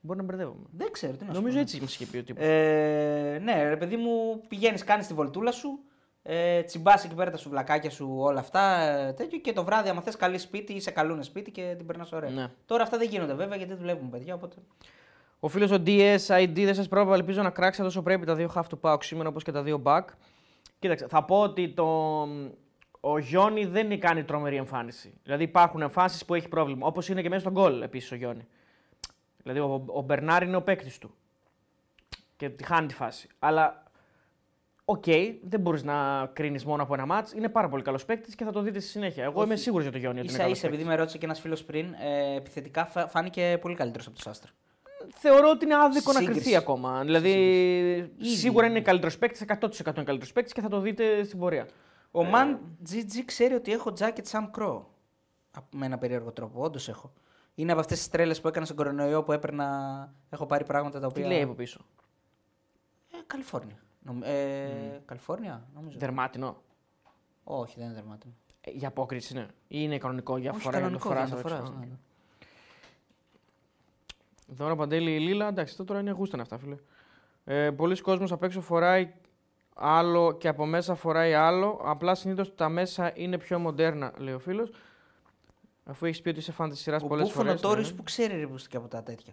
Μπορεί 0.00 0.18
να 0.18 0.24
μπερδεύομαι. 0.24 0.66
Δεν 0.76 0.90
ξέρω 0.92 1.12
τι 1.12 1.24
να 1.24 1.30
σου 1.32 1.36
Νομίζω 1.38 1.54
πω. 1.54 1.60
έτσι 1.60 1.78
μα 1.80 1.86
είχε 1.88 2.06
πει 2.06 2.16
ο 2.16 2.22
τύπος. 2.22 2.44
Ε, 2.44 3.40
ναι, 3.42 3.68
ρε 3.68 3.76
παιδί 3.76 3.96
μου, 3.96 4.40
πηγαίνεις, 4.48 4.84
κάνεις 4.84 5.06
τη 5.06 5.14
βολτούλα 5.14 5.52
σου, 5.52 5.78
ε, 6.22 6.62
τσιμπάς 6.62 7.04
εκεί 7.04 7.14
πέρα 7.14 7.30
τα 7.30 7.36
σουβλακάκια 7.36 7.90
σου, 7.90 8.16
όλα 8.18 8.40
αυτά. 8.40 8.80
Ε, 8.80 9.12
τέτοιο, 9.12 9.38
και 9.38 9.52
το 9.52 9.64
βράδυ, 9.64 9.88
άμα 9.88 10.00
θες 10.00 10.16
καλή 10.16 10.38
σπίτι, 10.38 10.72
ή 10.72 10.80
σε 10.80 10.90
καλούνες 10.90 11.26
σπίτι 11.26 11.50
και 11.50 11.74
την 11.76 11.86
περνάς 11.86 12.12
ωραία. 12.12 12.30
Ναι. 12.30 12.48
Τώρα 12.66 12.82
αυτά 12.82 12.98
δεν 12.98 13.08
γίνονται 13.08 13.34
βέβαια 13.34 13.56
γιατί 13.56 13.74
δουλεύουμε 13.74 14.08
παιδιά. 14.10 14.34
Οπότε... 14.34 14.56
Ο 15.40 15.48
φίλος 15.48 15.70
ο 15.70 15.82
DSID 15.86 16.50
δεν 16.54 16.74
σας 16.74 16.88
πρόβαλε, 16.88 17.16
ελπίζω 17.18 17.42
να 17.42 17.50
κράξετε 17.50 17.86
όσο 17.86 18.02
πρέπει 18.02 18.26
τα 18.26 18.34
δύο 18.34 18.50
half 18.54 18.62
του 18.68 18.78
Pauk 18.82 18.98
σήμερα 19.04 19.28
όπως 19.28 19.42
και 19.44 19.52
τα 19.52 19.62
δύο 19.62 19.82
back. 19.84 20.02
Κοίταξε, 20.78 21.06
θα 21.08 21.24
πω 21.24 21.40
ότι 21.40 21.68
το... 21.68 21.86
ο 23.00 23.18
Γιόνι 23.18 23.64
δεν 23.64 24.00
κάνει 24.00 24.24
τρομερή 24.24 24.56
εμφάνιση. 24.56 25.14
Δηλαδή 25.22 25.42
υπάρχουν 25.44 25.82
εμφανίσεις 25.82 26.24
που 26.24 26.34
έχει 26.34 26.48
πρόβλημα. 26.48 26.86
Όπως 26.86 27.08
είναι 27.08 27.22
και 27.22 27.28
μέσα 27.28 27.40
στο 27.40 27.52
γκολ 27.52 27.82
επίσης 27.82 28.12
ο 28.12 28.14
Γιόνι. 28.14 28.46
Δηλαδή 29.42 29.60
ο, 29.60 29.84
ο 29.86 30.00
Μπερνάρ 30.02 30.42
είναι 30.42 30.56
ο 30.56 30.62
παίκτης 30.62 30.98
του. 30.98 31.14
Και 32.36 32.48
τη 32.50 32.64
χάνει 32.64 32.86
τη 32.86 32.94
φάση. 32.94 33.28
Αλλά 33.38 33.82
οκ, 34.84 35.04
δεν 35.42 35.60
μπορείς 35.60 35.82
να 35.82 36.26
κρίνεις 36.32 36.64
μόνο 36.64 36.82
από 36.82 36.94
ένα 36.94 37.06
ματς. 37.06 37.30
Είναι 37.32 37.48
πάρα 37.48 37.68
πολύ 37.68 37.82
καλός 37.82 38.04
παίκτης 38.04 38.34
και 38.34 38.44
θα 38.44 38.52
το 38.52 38.60
δείτε 38.62 38.80
στη 38.80 38.90
συνέχεια. 38.90 39.24
Εγώ 39.24 39.42
είμαι 39.42 39.56
σίγουρος 39.56 39.82
για 39.84 39.92
το 39.92 39.98
Γιόνι. 39.98 40.18
ότι 40.18 40.26
είναι 40.28 40.36
σα 40.36 40.42
καλός 40.42 40.56
ίσα, 40.56 40.66
επειδή 40.66 40.82
παίκτης. 40.82 40.96
με 40.96 41.00
ρώτησε 41.00 41.18
και 41.18 41.24
ένας 41.24 41.40
φίλος 41.40 41.64
πριν, 41.64 41.94
ε, 42.00 42.36
επιθετικά 42.36 42.86
φα- 42.86 43.08
φάνηκε 43.08 43.58
πολύ 43.60 43.74
καλύτερος 43.74 44.06
από 44.06 44.18
του 44.18 44.30
Άστρα. 44.30 44.50
Θεωρώ 45.14 45.50
ότι 45.50 45.64
είναι 45.64 45.74
άδικο 45.76 46.12
να 46.12 46.18
Σύγκριση. 46.18 46.40
κρυθεί 46.40 46.56
ακόμα. 46.56 47.00
Δηλαδή, 47.02 48.12
σίγουρα 48.20 48.66
είναι 48.66 48.80
καλύτερος 48.80 49.18
παίκτης, 49.18 49.40
100% 49.40 49.96
είναι 49.96 50.04
καλύτερος 50.04 50.32
παίκτης 50.32 50.52
και 50.52 50.60
θα 50.60 50.68
το 50.68 50.80
δείτε 50.80 51.22
στην 51.24 51.38
πορεία. 51.38 51.68
Ο 52.10 52.20
Man 52.20 52.56
GG 52.90 53.22
ξέρει 53.24 53.54
ότι 53.54 53.72
έχω 53.72 53.92
jacket 53.98 54.22
Sam 54.30 54.50
Crow. 54.58 54.80
Από- 55.50 55.76
Με 55.76 55.86
ένα 55.86 55.98
περίεργο 55.98 56.32
τρόπο. 56.32 56.62
Όντως 56.62 56.88
έχω. 56.88 57.12
Είναι 57.54 57.72
από 57.72 57.80
αυτές 57.80 57.98
τις 57.98 58.08
τρέλες 58.08 58.40
που 58.40 58.48
έκανα 58.48 58.64
στον 58.64 58.76
κορονοϊό 58.76 59.22
που 59.22 59.32
έπαιρνα. 59.32 60.12
Έχω 60.30 60.46
πάρει 60.46 60.64
πράγματα 60.64 61.00
τα 61.00 61.06
Τι 61.06 61.12
οποία. 61.20 61.26
λέει 61.26 61.42
από 61.42 61.52
πίσω; 61.52 61.80
Ε, 63.12 63.16
Καλιφόρνια. 63.26 63.76
Νομ- 64.02 64.22
Ε, 64.24 65.00
Καλιφόρνια, 65.04 65.68
νομίζω. 65.74 65.98
Δερμάτινο. 65.98 66.62
Όχι, 67.44 67.74
δεν 67.78 67.84
είναι 67.86 67.94
δερμάτινο. 67.94 68.32
Ε, 68.60 68.70
για 68.70 68.88
απόκριση 68.88 69.32
είναι. 69.34 69.42
Ή 69.42 69.52
είναι 69.68 69.98
κανονικό 69.98 70.36
για 70.36 70.50
Όχι, 70.50 70.60
φορά 70.60 70.78
για 70.78 70.88
να 70.88 70.92
το 70.98 71.08
κανονικό, 71.08 71.26
φοράς 71.26 71.28
για 71.28 71.36
να 71.36 71.42
το 71.42 71.48
απ' 71.48 71.54
φοράς, 71.54 71.68
έξω. 71.68 71.80
ναι, 71.80 71.86
ναι. 71.86 71.98
Δώρα 74.46 74.76
Παντέλη 74.76 75.14
η 75.14 75.18
Λίλα, 75.18 75.48
εντάξει, 75.48 75.70
αυτό 75.72 75.84
τώρα 75.84 76.00
είναι 76.00 76.10
γούστα 76.10 76.40
αυτά, 76.40 76.58
φίλε. 76.58 76.76
Ε, 77.44 77.70
Πολλοί 77.70 78.00
κόσμος 78.00 78.32
απ' 78.32 78.42
έξω 78.42 78.60
φοράει 78.60 79.12
άλλο 79.74 80.32
και 80.36 80.48
από 80.48 80.66
μέσα 80.66 80.94
φοράει 80.94 81.34
άλλο. 81.34 81.80
Απλά 81.84 82.14
συνήθως 82.14 82.54
τα 82.54 82.68
μέσα 82.68 83.12
είναι 83.14 83.38
πιο 83.38 83.58
μοντέρνα, 83.58 84.12
λέει 84.18 84.34
ο 84.34 84.38
φίλος. 84.38 84.70
Αφού 85.84 86.06
έχεις 86.06 86.20
πει 86.20 86.28
ότι 86.28 86.38
είσαι 86.38 86.52
φαν 86.52 86.70
της 86.70 86.80
σειράς 86.80 87.02
Ο 87.02 87.06
πολλές 87.06 87.26
Μπούφων 87.26 87.44
φορές. 87.44 87.64
ο 87.64 87.68
Τόρις 87.68 87.94
που 87.94 88.02
ξέρει 88.02 88.36
ρε, 88.40 88.46
Μπούστη, 88.46 88.68
και 88.68 88.76
από 88.76 88.88
τα 88.88 89.02
τέτοια. 89.02 89.32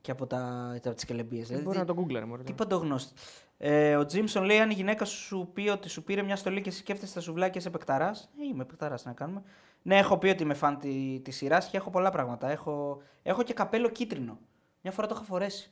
Και 0.00 0.10
από, 0.10 0.26
τα, 0.26 0.70
από 0.84 0.94
τις 0.94 1.04
κελεμπίες. 1.04 1.46
Δηλαδή, 1.46 1.64
Μπορεί 1.64 1.78
να 1.78 1.84
το 1.84 1.94
google, 1.98 2.22
μωρέ. 2.26 2.42
τι 2.42 2.52
παντογνώστη. 2.52 3.20
Ε, 3.58 3.96
ο 3.96 4.04
Τζίμσον 4.04 4.44
λέει: 4.44 4.58
Αν 4.58 4.70
η 4.70 4.74
γυναίκα 4.74 5.04
σου 5.04 5.50
πει 5.52 5.68
ότι 5.68 5.88
σου 5.88 6.02
πήρε 6.02 6.22
μια 6.22 6.36
στολή 6.36 6.60
και 6.60 6.68
εσύ 6.68 6.78
σκέφτεσαι 6.78 7.14
τα 7.14 7.20
σουβλάκια 7.20 7.60
σε 7.60 7.68
επεκταρά. 7.68 8.08
Ε, 8.08 8.46
είμαι 8.50 8.62
επεκταρά 8.62 8.98
να 9.04 9.12
κάνουμε. 9.12 9.42
Ναι, 9.86 9.98
έχω 9.98 10.18
πει 10.18 10.28
ότι 10.28 10.42
είμαι 10.42 10.54
φαν 10.54 10.78
τη, 10.78 11.20
της 11.24 11.36
σειράς 11.36 11.68
και 11.68 11.76
έχω 11.76 11.90
πολλά 11.90 12.10
πράγματα. 12.10 12.50
Έχω, 12.50 13.02
έχω 13.22 13.42
και 13.42 13.52
καπέλο 13.52 13.88
κίτρινο. 13.88 14.38
Μια 14.82 14.92
φορά 14.92 15.06
το 15.06 15.14
είχα 15.14 15.24
φορέσει. 15.24 15.70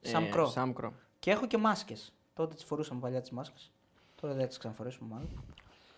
Σαν 0.00 0.30
κρό. 0.30 0.46
Σαμ 0.46 0.72
Κρό. 0.72 0.92
Και 1.18 1.30
έχω 1.30 1.46
και 1.46 1.58
μάσκες. 1.58 2.12
Τότε 2.34 2.54
τις 2.54 2.64
φορούσαμε 2.64 3.00
παλιά 3.00 3.20
τις 3.20 3.30
μάσκες. 3.30 3.72
Τώρα 4.20 4.34
δεν 4.34 4.48
τις 4.48 4.58
ξαναφορέσουμε 4.58 5.14
μάλλον. 5.14 5.44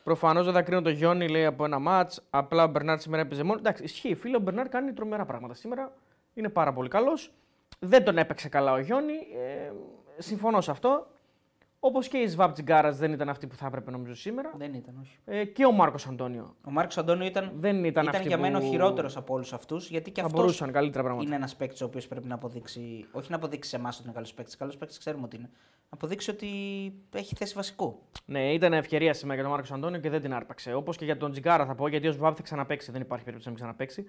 Προφανώς 0.04 0.44
δεν 0.44 0.54
θα 0.54 0.62
κρίνω 0.62 0.82
το 0.82 0.90
Γιόνι, 0.90 1.28
λέει 1.28 1.44
από 1.44 1.64
ένα 1.64 1.78
ματ. 1.78 2.12
Απλά 2.30 2.64
ο 2.64 2.68
Μπερνάρ 2.68 3.00
σήμερα 3.00 3.22
έπαιζε 3.22 3.42
μόνο. 3.42 3.58
Εντάξει, 3.58 3.82
ισχύει. 3.84 4.14
Φίλε, 4.14 4.36
ο 4.36 4.40
Μπερνάρ 4.40 4.68
κάνει 4.68 4.92
τρομερά 4.92 5.24
πράγματα 5.24 5.54
σήμερα. 5.54 5.92
Είναι 6.34 6.48
πάρα 6.48 6.72
πολύ 6.72 6.88
καλός. 6.88 7.32
Δεν 7.78 8.04
τον 8.04 8.18
έπαιξε 8.18 8.48
καλά 8.48 8.72
ο 8.72 8.78
Γιόνι. 8.78 9.14
Ε, 9.14 9.72
συμφωνώ 10.18 10.60
σε 10.60 10.70
αυτό. 10.70 11.06
Όπως 11.86 12.08
και 12.08 12.16
η 12.18 12.26
Σβάπ 12.26 12.52
Τζιγκάρα 12.52 12.92
δεν 12.92 13.12
ήταν 13.12 13.28
αυτή 13.28 13.46
που 13.46 13.54
θα 13.56 13.66
έπρεπε 13.66 13.90
νομίζω 13.90 14.14
σήμερα. 14.14 14.52
Δεν 14.56 14.74
ήταν, 14.74 14.98
όχι. 15.00 15.18
Ε, 15.24 15.44
και 15.44 15.64
ο 15.64 15.72
Μάρκος 15.72 16.06
Αντώνιο. 16.06 16.56
Ο 16.64 16.70
Μάρκος 16.70 16.98
Αντώνιο 16.98 17.26
ήταν, 17.26 17.52
Δεν 17.56 17.84
ήταν 17.84 18.08
αυτοί 18.08 18.28
για 18.28 18.38
μένα 18.38 18.58
που 18.58 18.66
ο 18.66 18.68
χειρότερος 18.68 19.16
από 19.16 19.34
όλους 19.34 19.52
αυτούς. 19.52 19.88
Γιατί 19.88 20.10
και 20.10 20.20
Θα 20.20 20.26
αυτός 20.26 20.40
μπορούσαν 20.40 20.72
καλύτερα 20.72 21.04
πράγματα. 21.04 21.26
είναι 21.26 21.36
ένας 21.36 21.56
παίκτης 21.56 21.80
ο 21.80 21.84
οποίος 21.84 22.06
πρέπει 22.08 22.26
να 22.28 22.34
αποδείξει. 22.34 23.06
Όχι 23.12 23.30
να 23.30 23.36
αποδείξει 23.36 23.70
σε 23.70 23.76
εμάς 23.76 23.94
ότι 23.94 24.04
είναι 24.04 24.14
καλός 24.14 24.34
παίκτης. 24.34 24.56
Καλός 24.56 24.76
παίκτης 24.76 24.98
ξέρουμε 24.98 25.24
ότι 25.24 25.36
είναι. 25.36 25.50
Να 25.52 25.90
αποδείξει 25.90 26.30
ότι 26.30 26.48
έχει 27.14 27.34
θέση 27.34 27.54
βασικού. 27.54 27.98
Ναι, 28.24 28.52
ήταν 28.52 28.72
ευκαιρία 28.72 29.12
σήμερα 29.14 29.34
για 29.34 29.42
τον 29.42 29.52
Μάρκος 29.52 29.72
Αντώνιο 29.72 30.00
και 30.00 30.10
δεν 30.10 30.20
την 30.20 30.34
άρπαξε. 30.34 30.74
Όπως 30.74 30.96
και 30.96 31.04
για 31.04 31.16
τον 31.16 31.30
Τζιγκάρα 31.30 31.66
θα 31.66 31.74
πω, 31.74 31.88
γιατί 31.88 32.08
ο 32.08 32.12
Σβάπ 32.12 32.34
θα 32.36 32.42
ξαναπέξει. 32.42 32.90
Δεν 32.92 33.00
υπάρχει 33.00 33.24
περίπτωση 33.24 33.50
να 33.50 33.54
μην 33.54 33.62
ξαναπέξει. 33.62 34.04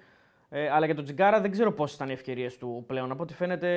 Ε, 0.49 0.69
αλλά 0.69 0.85
για 0.85 0.95
τον 0.95 1.03
Τζιγκάρα 1.03 1.41
δεν 1.41 1.51
ξέρω 1.51 1.71
πόσες 1.71 1.95
ήταν 1.95 2.09
οι 2.09 2.13
ευκαιρίες 2.13 2.57
του 2.57 2.83
πλέον. 2.87 3.11
Από 3.11 3.23
ό,τι 3.23 3.33
φαίνεται 3.33 3.69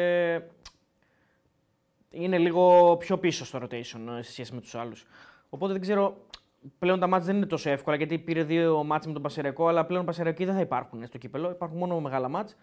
είναι 2.11 2.39
λίγο 2.39 2.97
πιο 2.97 3.19
πίσω 3.19 3.45
στο 3.45 3.59
rotation 3.63 4.19
ε, 4.19 4.23
σε 4.23 4.33
σχέση 4.33 4.55
με 4.55 4.61
τους 4.61 4.75
άλλους. 4.75 5.07
Οπότε 5.49 5.73
δεν 5.73 5.81
ξέρω. 5.81 6.17
Πλέον 6.79 7.01
τα 7.01 7.07
μάτια 7.07 7.27
δεν 7.27 7.37
είναι 7.37 7.47
τόσο 7.47 7.71
εύκολα 7.71 7.97
γιατί 7.97 8.19
πήρε 8.19 8.43
δύο 8.43 8.85
μάτς 8.85 9.07
με 9.07 9.13
τον 9.13 9.23
Πασερικό, 9.23 9.69
αλλά 9.69 9.87
πλέον 9.87 10.05
Πασερικοί 10.05 10.45
δεν 10.45 10.55
θα 10.55 10.61
υπάρχουν 10.61 11.07
στο 11.07 11.19
κύπελο. 11.19 11.51
Υπάρχουν 11.51 11.79
μόνο 11.79 12.01
μεγάλα 12.01 12.29
μάτς. 12.29 12.57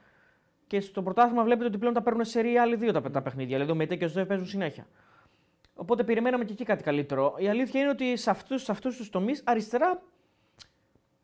Και 0.68 0.80
στο 0.80 1.04
πρωτάθλημα 1.04 1.44
βλέπετε 1.44 1.66
ότι 1.66 1.78
πλέον 1.78 1.94
τα 1.94 2.02
παίρνουν 2.02 2.26
σε 2.26 2.42
ρί 2.42 2.58
άλλοι 2.58 2.76
δύο 2.76 2.92
τα, 2.92 3.02
τα 3.02 3.22
παιχνίδια. 3.22 3.56
Δηλαδή 3.56 3.72
ο 3.72 3.76
Μετέ 3.76 3.96
και 3.96 4.06
ο 4.06 4.08
Σδόε 4.08 4.26
παίζουν 4.26 4.48
συνέχεια. 4.48 4.88
Οπότε 5.74 6.04
περιμέναμε 6.04 6.46
και 6.46 6.52
εκεί 6.52 6.64
κάτι 6.64 6.84
καλύτερο. 6.84 7.36
Η 7.38 7.48
αλήθεια 7.48 7.82
είναι 7.82 7.90
ότι 7.90 8.18
σε 8.18 8.30
αυτούς 8.30 8.64
σε 8.64 8.72
αυτούς 8.72 8.98
τους 8.98 9.10
τομείς 9.10 9.42
αριστερά 9.46 10.02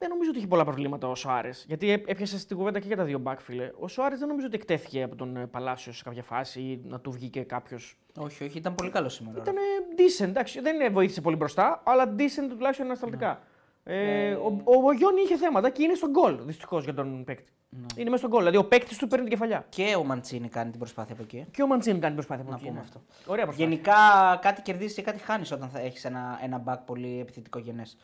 δεν 0.02 0.10
νομίζω 0.10 0.30
ότι 0.30 0.40
έχει 0.40 0.48
πολλά 0.48 0.64
προβλήματα 0.64 1.08
ο 1.08 1.16
Σοάρε. 1.16 1.50
Γιατί 1.68 1.92
έ- 1.92 2.10
έπιασε 2.10 2.40
στην 2.40 2.58
κουβέντα 2.58 2.80
και 2.80 2.88
για 2.88 2.96
τα 2.96 3.04
δύο 3.04 3.22
back, 3.26 3.36
φίλε. 3.40 3.72
Ο 3.80 3.88
Σοάρε 3.88 4.16
δεν 4.16 4.28
νομίζω 4.28 4.46
ότι 4.48 4.56
εκτέθηκε 4.56 5.04
από 5.04 5.16
τον 5.16 5.38
ε, 5.38 5.46
Παλάσιος 5.46 5.98
σε 5.98 6.04
κάποια 6.04 6.24
φάση 6.24 6.60
ή 6.60 6.82
να 6.88 7.00
του 7.00 7.12
βγήκε 7.12 7.42
κάποιος. 7.42 7.98
Όχι, 8.18 8.44
όχι, 8.44 8.58
ήταν 8.58 8.76
πολύ 8.76 8.90
καλό 8.90 9.10
σήμερα. 9.10 9.38
Ήταν 9.42 9.56
decent, 9.98 10.28
εντάξει, 10.28 10.60
δεν 10.62 10.82
ε, 10.82 10.90
βοήθησε 10.90 11.22
πολύ 11.22 11.36
μπροστά, 11.36 11.82
αλλά 11.86 12.16
decent 12.18 12.50
τουλάχιστον 12.50 12.86
ανασταλτικά. 12.86 13.42
Ε, 13.84 14.34
ο, 14.34 14.62
ο, 14.64 14.88
ο 14.88 14.92
Γιόνι 14.94 15.22
είχε 15.22 15.38
θέματα 15.38 15.70
και 15.70 15.84
είναι 15.84 15.94
στον 15.94 16.10
γκολ 16.10 16.40
δυστυχώς 16.46 16.84
για 16.84 16.94
τον 16.94 17.24
παίκτη. 17.24 17.52
Είναι 17.96 18.04
μέσα 18.10 18.18
στον 18.18 18.30
γκολ. 18.30 18.40
Δηλαδή 18.40 18.58
ο 18.58 18.66
παίκτης 18.66 18.98
του 18.98 19.08
παίρνει 19.08 19.24
την 19.28 19.34
κεφαλιά. 19.34 19.66
Και 19.70 19.96
ο 19.98 20.04
Μαντσίνη 20.04 20.50
κάνει 20.50 20.70
την 20.70 20.80
προσπάθεια 20.80 21.14
από 21.14 21.24
εκεί. 21.24 21.46
Και 21.52 21.64
ο 21.64 21.68
Μαντσίνη 21.68 22.00
κάνει 22.00 22.14
προσπάθεια 22.14 22.44
από 22.44 22.52
Να 22.52 22.58
εκεί, 22.58 22.68
πούμε 22.68 22.80
ναι. 22.80 22.86
αυτό. 22.86 23.02
Ωραία 23.26 23.46
προσπάθεια. 23.46 23.70
Γενικά 23.70 23.94
κάτι 24.42 24.62
κερδίζεις 24.62 24.96
και 24.96 25.02
κάτι 25.02 25.20
χάνεις 25.20 25.52
όταν 25.52 25.70
θα 25.70 25.80
έχεις 25.80 26.06
ένα, 26.06 26.40
ένα 26.44 26.64
back 26.66 26.78
πολύ 26.86 27.20
επιθετικό 27.20 27.60
γενές. 27.60 27.98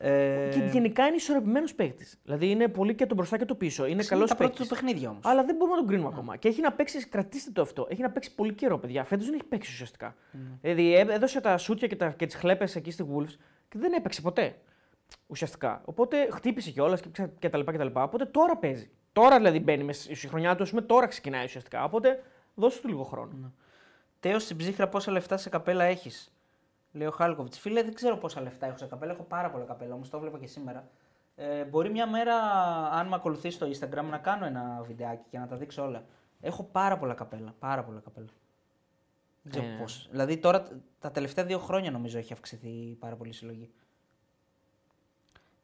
Ε, 0.00 0.48
Και 0.52 0.58
γενικά 0.72 1.06
είναι 1.06 1.16
ισορροπημένος 1.16 1.74
παίκτης. 1.74 2.18
Δηλαδή 2.24 2.50
είναι 2.50 2.68
πολύ 2.68 2.94
και 2.94 3.06
το 3.06 3.14
μπροστά 3.14 3.38
και 3.38 3.44
το 3.44 3.54
πίσω. 3.54 3.84
Είναι 3.84 3.92
είναι 3.92 4.04
καλός 4.04 4.28
τα 4.28 4.34
πρώτα 4.36 4.50
παίκτης. 4.50 4.68
του 4.68 4.74
παιχνίδια 4.74 5.08
όμως. 5.10 5.24
Αλλά 5.24 5.44
δεν 5.44 5.54
μπορούμε 5.56 5.74
να 5.76 5.80
τον 5.82 5.88
κρίνουμε 5.90 6.08
ακόμα. 6.12 6.36
Και 6.36 6.48
έχει 6.48 6.60
να 6.60 6.72
παίξει, 6.72 7.08
κρατήστε 7.08 7.50
το 7.50 7.62
αυτό. 7.62 7.86
Έχει 7.90 8.02
να 8.02 8.10
παίξει 8.10 8.34
πολύ 8.34 8.52
καιρό, 8.54 8.78
παιδιά. 8.78 9.04
Φέτος 9.04 9.24
δεν 9.24 9.34
έχει 9.34 9.44
παίξει 9.44 9.72
ουσιαστικά. 9.72 10.14
Δηλαδή 10.60 10.92
έ- 10.94 11.10
έδωσε 11.10 11.40
τα 11.40 11.58
σούτια 11.58 11.88
και, 11.88 11.96
τα, 11.96 12.08
και 12.10 12.26
τις 12.26 12.34
χλέπες 12.34 12.76
εκεί 12.76 12.90
στη 12.90 13.04
Wolves 13.14 13.34
και 13.68 13.78
δεν 13.78 13.92
έπαιξε 13.92 14.20
ποτέ. 14.20 14.56
Ουσιαστικά. 15.26 15.82
Οπότε 15.84 16.28
χτύπησε 16.32 16.70
κιόλας 16.70 17.00
και, 17.00 17.08
ξα- 17.12 17.30
και 17.38 17.48
τα 17.48 17.58
λοιπά 17.58 17.72
και 17.72 17.78
τα 17.78 17.84
λοιπά. 17.84 18.02
Οπότε 18.02 18.24
τώρα 18.24 18.56
παίζει. 18.56 18.90
Τώρα 19.12 19.36
δηλαδή 19.36 19.58
μπαίνει 19.60 19.84
μέσα 19.84 20.14
στη 20.14 20.28
χρονιά 20.28 20.54
του, 20.54 20.62
ας 20.62 20.68
πούμε, 20.70 20.82
τώρα 20.82 21.06
ξεκινάει 21.06 21.44
ουσιαστικά. 21.44 21.84
Οπότε 21.84 22.22
δώσε 22.54 22.80
του 22.80 22.88
λίγο 22.88 23.02
χρόνο. 23.02 23.52
Τέος 24.20 24.42
στην 24.42 24.56
ψύχρα 24.56 24.88
πόσα 24.88 25.12
λεφτά 25.12 25.36
σε 25.36 25.48
καπέλα 25.48 25.84
έχεις; 25.84 26.32
Λέει 26.98 27.06
ο 27.06 27.10
Χάλκοβιτς. 27.10 27.58
Φίλε, 27.58 27.82
δεν 27.82 27.94
ξέρω 27.94 28.16
πόσα 28.16 28.40
λεφτά 28.40 28.66
έχω 28.66 28.76
σε 28.76 28.86
καπέλα. 28.86 29.12
Έχω 29.12 29.22
πάρα 29.22 29.50
πολλά 29.50 29.64
καπέλα 29.64 29.94
όμως, 29.94 30.10
το 30.10 30.18
βλέπα 30.18 30.38
και 30.38 30.46
σήμερα. 30.46 30.88
Ε, 31.36 31.64
μπορεί 31.64 31.90
μια 31.90 32.06
μέρα, 32.06 32.34
αν 32.90 33.08
με 33.08 33.14
ακολουθείς 33.14 33.54
στο 33.54 33.66
Instagram, 33.66 34.04
να 34.10 34.18
κάνω 34.18 34.46
ένα 34.46 34.82
βιντεάκι 34.86 35.24
και 35.30 35.38
να 35.38 35.46
τα 35.46 35.56
δείξω 35.56 35.82
όλα. 35.84 36.04
Έχω 36.40 36.62
πάρα 36.62 36.98
πολλά 36.98 37.14
καπέλα. 37.14 37.54
Πάρα 37.58 37.84
πολλά 37.84 38.00
καπέλα. 38.04 38.26
Δεν 39.42 39.52
ξέρω 39.52 39.66
Ε. 39.66 39.78
πώς. 39.80 40.08
Δηλαδή 40.10 40.36
τώρα 40.36 40.62
τα 40.98 41.10
τελευταία 41.10 41.44
δύο 41.44 41.58
χρόνια 41.58 41.90
νομίζω 41.90 42.18
έχει 42.18 42.32
αυξηθεί 42.32 42.96
πάρα 42.98 43.16
πολύ 43.16 43.30
η 43.30 43.32
συλλογή. 43.32 43.70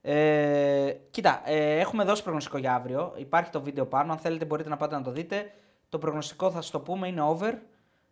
Ε, 0.03 0.97
κοίτα, 1.11 1.43
ε, 1.45 1.79
έχουμε 1.79 2.05
δώσει 2.05 2.23
προγνωστικό 2.23 2.59
για 2.59 2.75
αύριο. 2.75 3.15
Υπάρχει 3.17 3.51
το 3.51 3.61
βίντεο 3.63 3.87
πάνω. 3.87 4.13
Αν 4.13 4.19
θέλετε 4.19 4.45
μπορείτε 4.45 4.69
να 4.69 4.77
πάτε 4.77 4.95
να 4.97 5.03
το 5.03 5.11
δείτε. 5.11 5.53
Το 5.89 5.99
προγνωστικό 5.99 6.51
θα 6.51 6.61
σας 6.61 6.71
το 6.71 6.81
πούμε 6.81 7.09
είναι 7.09 7.23
over. 7.23 7.55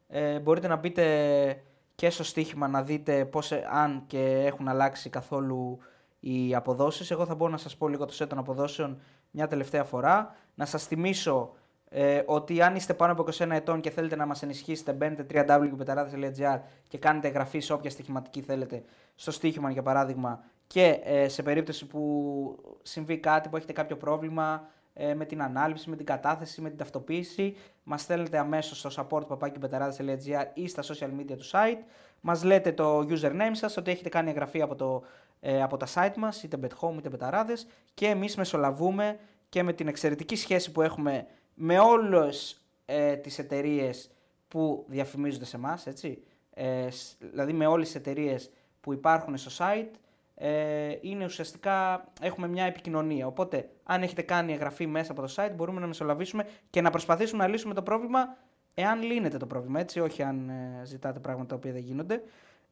Ε, 0.09 0.39
μπορείτε 0.39 0.69
να 0.69 0.77
μπείτε 0.77 1.63
και 2.03 2.11
στο 2.11 2.25
στοίχημα 2.25 2.69
να 2.69 2.83
δείτε 2.83 3.25
πώς, 3.25 3.53
ε, 3.53 3.67
αν 3.71 4.03
και 4.07 4.43
έχουν 4.47 4.69
αλλάξει 4.69 5.11
καθόλου 5.11 5.79
οι 6.21 6.55
αποδόσεις. 6.55 7.11
Εγώ 7.11 7.27
θα 7.27 7.35
μπορώ 7.35 7.51
να 7.51 7.57
σας 7.57 7.77
πω 7.77 7.89
λίγο 7.89 8.05
το 8.05 8.15
set 8.19 8.27
των 8.29 8.39
αποδόσεων 8.39 9.01
μια 9.31 9.47
τελευταία 9.47 9.85
φορά. 9.85 10.35
Να 10.55 10.67
σας 10.67 10.87
θυμίσω 10.87 11.53
ε, 11.89 12.23
ότι 12.27 12.63
αν 12.63 12.75
είστε 12.75 12.95
πάνω 12.95 13.13
από 13.13 13.25
21 13.39 13.51
ετών 13.51 13.81
και 13.81 13.91
θέλετε 13.91 14.17
να 14.17 14.27
μας 14.27 14.43
ενισχύσετε, 14.43 14.93
μπαίνετε 14.93 15.27
www.petarades.gr 15.47 16.61
και 16.89 16.99
κάνετε 16.99 17.29
εγγραφή 17.29 17.61
σε 17.61 17.73
όποια 17.73 17.91
στοιχηματική 17.91 18.41
θέλετε 18.41 18.83
στο 19.15 19.31
στοίχημα 19.31 19.71
για 19.71 19.83
παράδειγμα 19.83 20.45
και 20.67 21.01
ε, 21.05 21.29
σε 21.29 21.43
περίπτωση 21.43 21.87
που 21.87 22.57
συμβεί 22.83 23.19
κάτι, 23.19 23.49
που 23.49 23.57
έχετε 23.57 23.73
κάποιο 23.73 23.97
πρόβλημα 23.97 24.55
ε, 24.55 24.82
με 25.15 25.25
την 25.25 25.43
ανάλυση, 25.43 25.91
με 25.91 25.97
την 25.97 26.07
κατάθεση, 26.07 26.61
με 26.61 26.69
την 26.69 26.79
ταυτοποίηση, 26.79 27.57
μας 27.83 28.01
στέλνετε 28.03 28.39
αμέσως 28.39 28.79
στο 28.79 28.91
support.papakibetarades.gr 29.09 30.45
ή 30.55 30.69
στα 30.69 30.83
social 30.83 31.09
media 31.21 31.37
του 31.37 31.45
site. 31.51 31.79
Μας 32.21 32.43
λέτε 32.45 32.73
το 32.73 32.99
username 32.99 33.51
σας, 33.53 33.77
ότι 33.77 33.91
έχετε 33.91 34.09
κάνει 34.09 34.31
εγγραφή 34.31 34.63
από, 34.63 34.75
το, 34.75 35.03
ε, 35.41 35.63
από 35.63 35.77
τα 35.77 35.87
site 35.95 36.15
μας, 36.17 36.43
είτε 36.43 36.59
bethome 36.63 36.95
είτε 36.99 37.11
betarades 37.19 37.67
και 37.95 38.07
εμείς 38.07 38.37
μεσολαβούμε 38.37 39.19
και 39.49 39.63
με 39.63 39.73
την 39.73 39.89
εξαιρετική 39.89 40.37
σχέση 40.37 40.73
που 40.73 40.83
έχουμε 40.83 41.27
με 41.55 41.79
όλες 41.79 42.61
ε, 42.87 43.17
τις 43.17 43.39
εταιρείες 43.39 44.11
που 44.49 44.85
διαφημίζονται 44.89 45.45
σε 45.45 45.57
εμάς, 45.57 45.87
έτσι. 45.87 46.23
Ε, 46.55 46.91
σ- 46.91 47.17
δηλαδή 47.19 47.53
με 47.53 47.67
όλες 47.67 47.87
τις 47.87 47.97
εταιρείες 47.97 48.51
που 48.81 48.93
υπάρχουν 48.93 49.37
στο 49.37 49.65
site, 49.65 49.91
ε, 50.35 50.97
είναι 51.01 51.25
ουσιαστικά 51.25 52.05
έχουμε 52.21 52.49
μια 52.49 52.65
επικοινωνία. 52.65 53.27
Οπότε, 53.27 53.71
αν 53.83 54.03
έχετε 54.03 54.23
κάνει 54.23 54.53
εγγραφή 54.53 54.87
μέσα 54.87 55.13
από 55.13 55.23
το 55.23 55.35
site, 55.37 55.53
μπορούμε 55.57 55.81
να 55.81 55.87
μεσολαβήσουμε 55.87 56.47
και 56.71 56.81
να 56.81 56.91
προσπαθήσουμε 56.91 57.43
να 57.43 57.49
λύσουμε 57.51 57.75
το 57.75 57.83
πρόβλημα 57.83 58.37
εάν 58.75 59.03
λύνεται 59.03 59.37
το 59.37 59.47
πρόβλημα, 59.47 59.81
έτσι, 59.81 60.01
όχι 60.01 60.23
αν 60.23 60.49
ε, 60.49 60.85
ζητάτε 60.85 61.19
πράγματα 61.19 61.49
τα 61.49 61.55
οποία 61.55 61.73
δεν 61.73 61.81
γίνονται. 61.81 62.23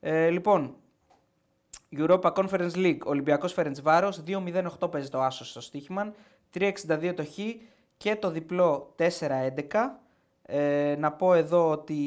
Ε, 0.01 0.31
λοιπόν, 0.31 0.75
Europa 1.97 2.33
Conference 2.33 2.75
League, 2.75 2.99
Ολυμπιακός 3.05 3.53
Φερεντσβάρος, 3.53 4.23
2-0-8 4.27 4.91
παίζει 4.91 5.09
το 5.09 5.21
άσος 5.21 5.51
στο 5.51 5.61
στοίχημα, 5.61 6.13
3-62 6.55 7.13
το 7.17 7.25
χ 7.25 7.39
και 7.97 8.17
το 8.17 8.31
διπλό 8.31 8.95
4-11. 8.99 9.99
Ε, 10.43 10.97
να 10.99 11.13
πω 11.13 11.35
εδώ 11.35 11.71
ότι 11.71 12.03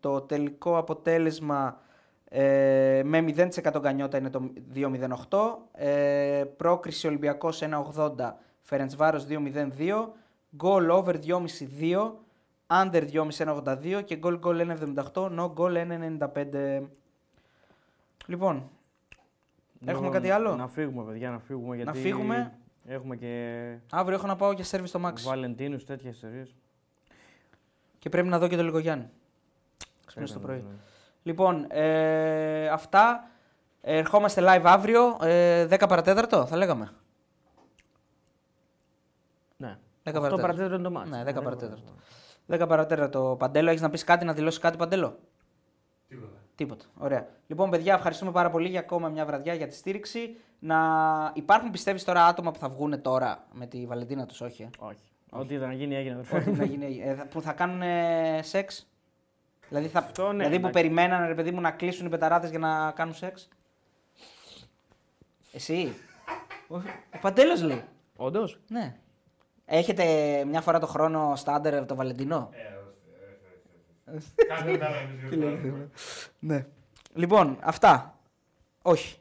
το 0.00 0.20
τελικό 0.20 0.76
αποτέλεσμα 0.76 1.80
ε, 2.34 3.02
με 3.04 3.24
0% 3.36 3.80
γκανιότα 3.80 4.18
είναι 4.18 4.30
το 4.30 4.52
2-0-8. 4.74 5.38
Ε, 5.72 6.44
πρόκριση 6.56 7.06
Ολυμπιακός 7.06 7.62
1-80, 7.94 8.32
Φερεντσβάρος 8.62 9.26
2-0-2. 9.28 10.08
Goal 10.62 10.88
over 10.90 11.14
2,5-2. 11.14 12.12
Under 12.66 13.08
2,5 13.12 14.02
και 14.04 14.18
goal 14.22 14.40
goal 14.40 14.76
1,78, 15.12 15.12
no 15.12 15.52
goal 15.54 15.76
1,95. 15.76 16.82
Λοιπόν, 18.26 18.70
έχουμε 19.84 20.08
κάτι 20.08 20.30
άλλο; 20.30 20.56
Να 20.56 20.68
φύγουμε, 20.68 21.04
παιδιά, 21.04 21.30
να 21.30 21.38
φύγουμε. 21.38 21.76
Γιατί 21.76 21.98
φύγουμε. 21.98 22.52
Έχουμε 22.86 23.16
και 23.16 23.76
Αύριο 23.90 24.16
έχω 24.16 24.26
να 24.26 24.36
πάω 24.36 24.52
για 24.52 24.64
σερβις 24.64 24.90
στο 24.90 25.00
Max. 25.04 25.12
Βαλεντίνους, 25.24 25.84
τέτοιες 25.84 26.14
ιστορίες. 26.14 26.54
Και 27.98 28.08
πρέπει 28.08 28.28
να 28.28 28.38
δω 28.38 28.48
και 28.48 28.56
το 28.56 28.62
λίγο 28.62 28.78
Γιάννη. 28.78 29.08
Ξυπνήσω 30.06 30.34
το 30.34 30.40
πρωί. 30.40 30.64
Λοιπόν, 31.22 31.66
ε, 31.70 32.68
αυτά. 32.68 33.26
Ερχόμαστε 33.80 34.42
live 34.44 34.62
αύριο, 34.64 35.18
ε, 35.22 35.66
10 35.66 35.86
παρατέταρτο, 35.88 36.46
θα 36.46 36.56
λέγαμε. 36.56 36.92
Ναι. 39.56 39.68
10 39.68 39.76
Αυτό 40.04 40.20
παρατέταρτο. 40.20 40.36
παρατέταρτο 40.36 40.74
είναι 40.74 40.82
το 40.82 40.90
μάτς. 40.90 41.10
Ναι, 41.10 41.22
10 41.24 41.42
παρατέταρτο. 41.42 41.92
10 42.46 42.66
παρατέταρτο. 42.68 43.36
Παντέλο, 43.38 43.68
έχεις 43.70 43.80
να 43.82 43.90
πεις 43.90 44.04
κάτι, 44.04 44.24
να 44.24 44.32
δηλώσεις 44.32 44.58
κάτι, 44.60 44.76
Παντέλο; 44.76 45.18
Τίποτα. 46.08 46.32
Τίποτα. 46.54 46.84
Ωραία. 46.98 47.28
Λοιπόν, 47.46 47.70
παιδιά, 47.70 47.94
ευχαριστούμε 47.94 48.30
πάρα 48.30 48.50
πολύ 48.50 48.68
για 48.68 48.80
ακόμα 48.80 49.08
μια 49.08 49.24
βραδιά 49.26 49.54
για 49.54 49.66
τη 49.66 49.74
στήριξη. 49.74 50.36
Να 50.58 50.78
υπάρχουν, 51.34 51.70
πιστεύεις 51.70 52.04
τώρα 52.04 52.26
άτομα 52.26 52.50
που 52.50 52.58
θα 52.58 52.68
βγουν 52.68 53.02
τώρα 53.02 53.44
με 53.52 53.66
τη 53.66 53.86
Βαλεντίνα 53.86 54.26
τους, 54.26 54.40
όχι. 54.40 54.62
ε; 54.62 54.68
Όχι. 54.78 55.10
Ό,τι 55.30 55.54
ήταν 55.54 55.68
να 55.68 55.74
γίνει 55.74 55.94
έγινε. 55.94 56.12
αδερφέ. 56.14 56.36
Ό,τι 56.36 56.50
να 56.50 56.64
γίνει, 56.64 57.02
ε, 57.04 57.14
θα- 57.14 57.26
που 57.26 57.40
θα 57.40 57.52
κάνουν 57.52 57.82
σεξ; 58.42 58.86
Δηλαδή, 59.68 59.88
θα, 59.88 59.98
Αυτό 59.98 60.22
ναι, 60.26 60.30
δηλαδή 60.32 60.60
που 60.60 60.66
εντάξει. 60.66 60.82
περιμένανε 60.82 61.26
ρε 61.26 61.34
παιδί 61.34 61.50
μου 61.50 61.60
να 61.60 61.70
κλείσουν 61.70 62.06
οι 62.06 62.08
πεταράδε 62.08 62.48
για 62.48 62.58
να 62.58 62.90
κάνουν 62.90 63.14
σεξ. 63.14 63.48
Εσύ. 65.52 65.94
Ο, 66.68 66.76
ο 66.76 67.18
Παντέλος 67.20 67.62
λέει. 67.62 67.84
Όντως. 68.16 68.60
Ναι. 68.68 68.96
Έχετε 69.64 70.04
μια 70.46 70.60
φορά 70.60 70.78
το 70.78 70.86
χρόνο 70.86 71.32
στάντερ 71.36 71.86
το 71.86 71.94
Βαλεντινό. 71.94 72.50
Ε, 72.52 72.58
όχι, 72.58 72.76
όχι, 74.10 74.16
όχι, 74.16 74.16
όχι. 74.16 74.46
Κάντε 74.48 74.76
τα 74.78 74.86
εμείς 74.86 75.34
γιορτάζουμε. 75.34 75.90
Ναι. 76.38 76.66
Λοιπόν, 77.14 77.58
αυτά. 77.60 78.18
Όχι. 78.82 79.16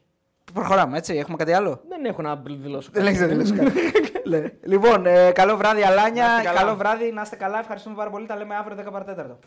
Προχωράμε, 0.53 0.97
έτσι. 0.97 1.15
Έχουμε 1.15 1.37
κάτι 1.37 1.53
άλλο; 1.53 1.81
Δεν 1.89 2.05
έχω 2.05 2.21
να 2.21 2.35
δηλώσω. 2.35 2.89
Δεν 2.93 3.05
έχεις 3.05 3.19
να 3.19 3.27
δηλώσεις 3.27 3.57
κάτι. 3.57 3.71
Ναι. 4.25 4.43
Λοιπόν, 4.63 5.05
ε, 5.05 5.31
καλό 5.31 5.57
βράδυ, 5.57 5.83
Αλάνια. 5.83 6.27
Να 6.27 6.31
είστε 6.31 6.43
καλά. 6.43 6.59
Καλό 6.59 6.75
βράδυ, 6.75 7.11
να 7.11 7.21
είστε 7.21 7.35
καλά. 7.35 7.59
Ευχαριστούμε 7.59 7.95
πάρα 7.95 8.09
πολύ. 8.09 8.25
Τα 8.25 8.35
λέμε 8.35 8.55
αύριο 8.55 8.77
10 8.87 8.91
παρατέταρτο. 8.91 9.39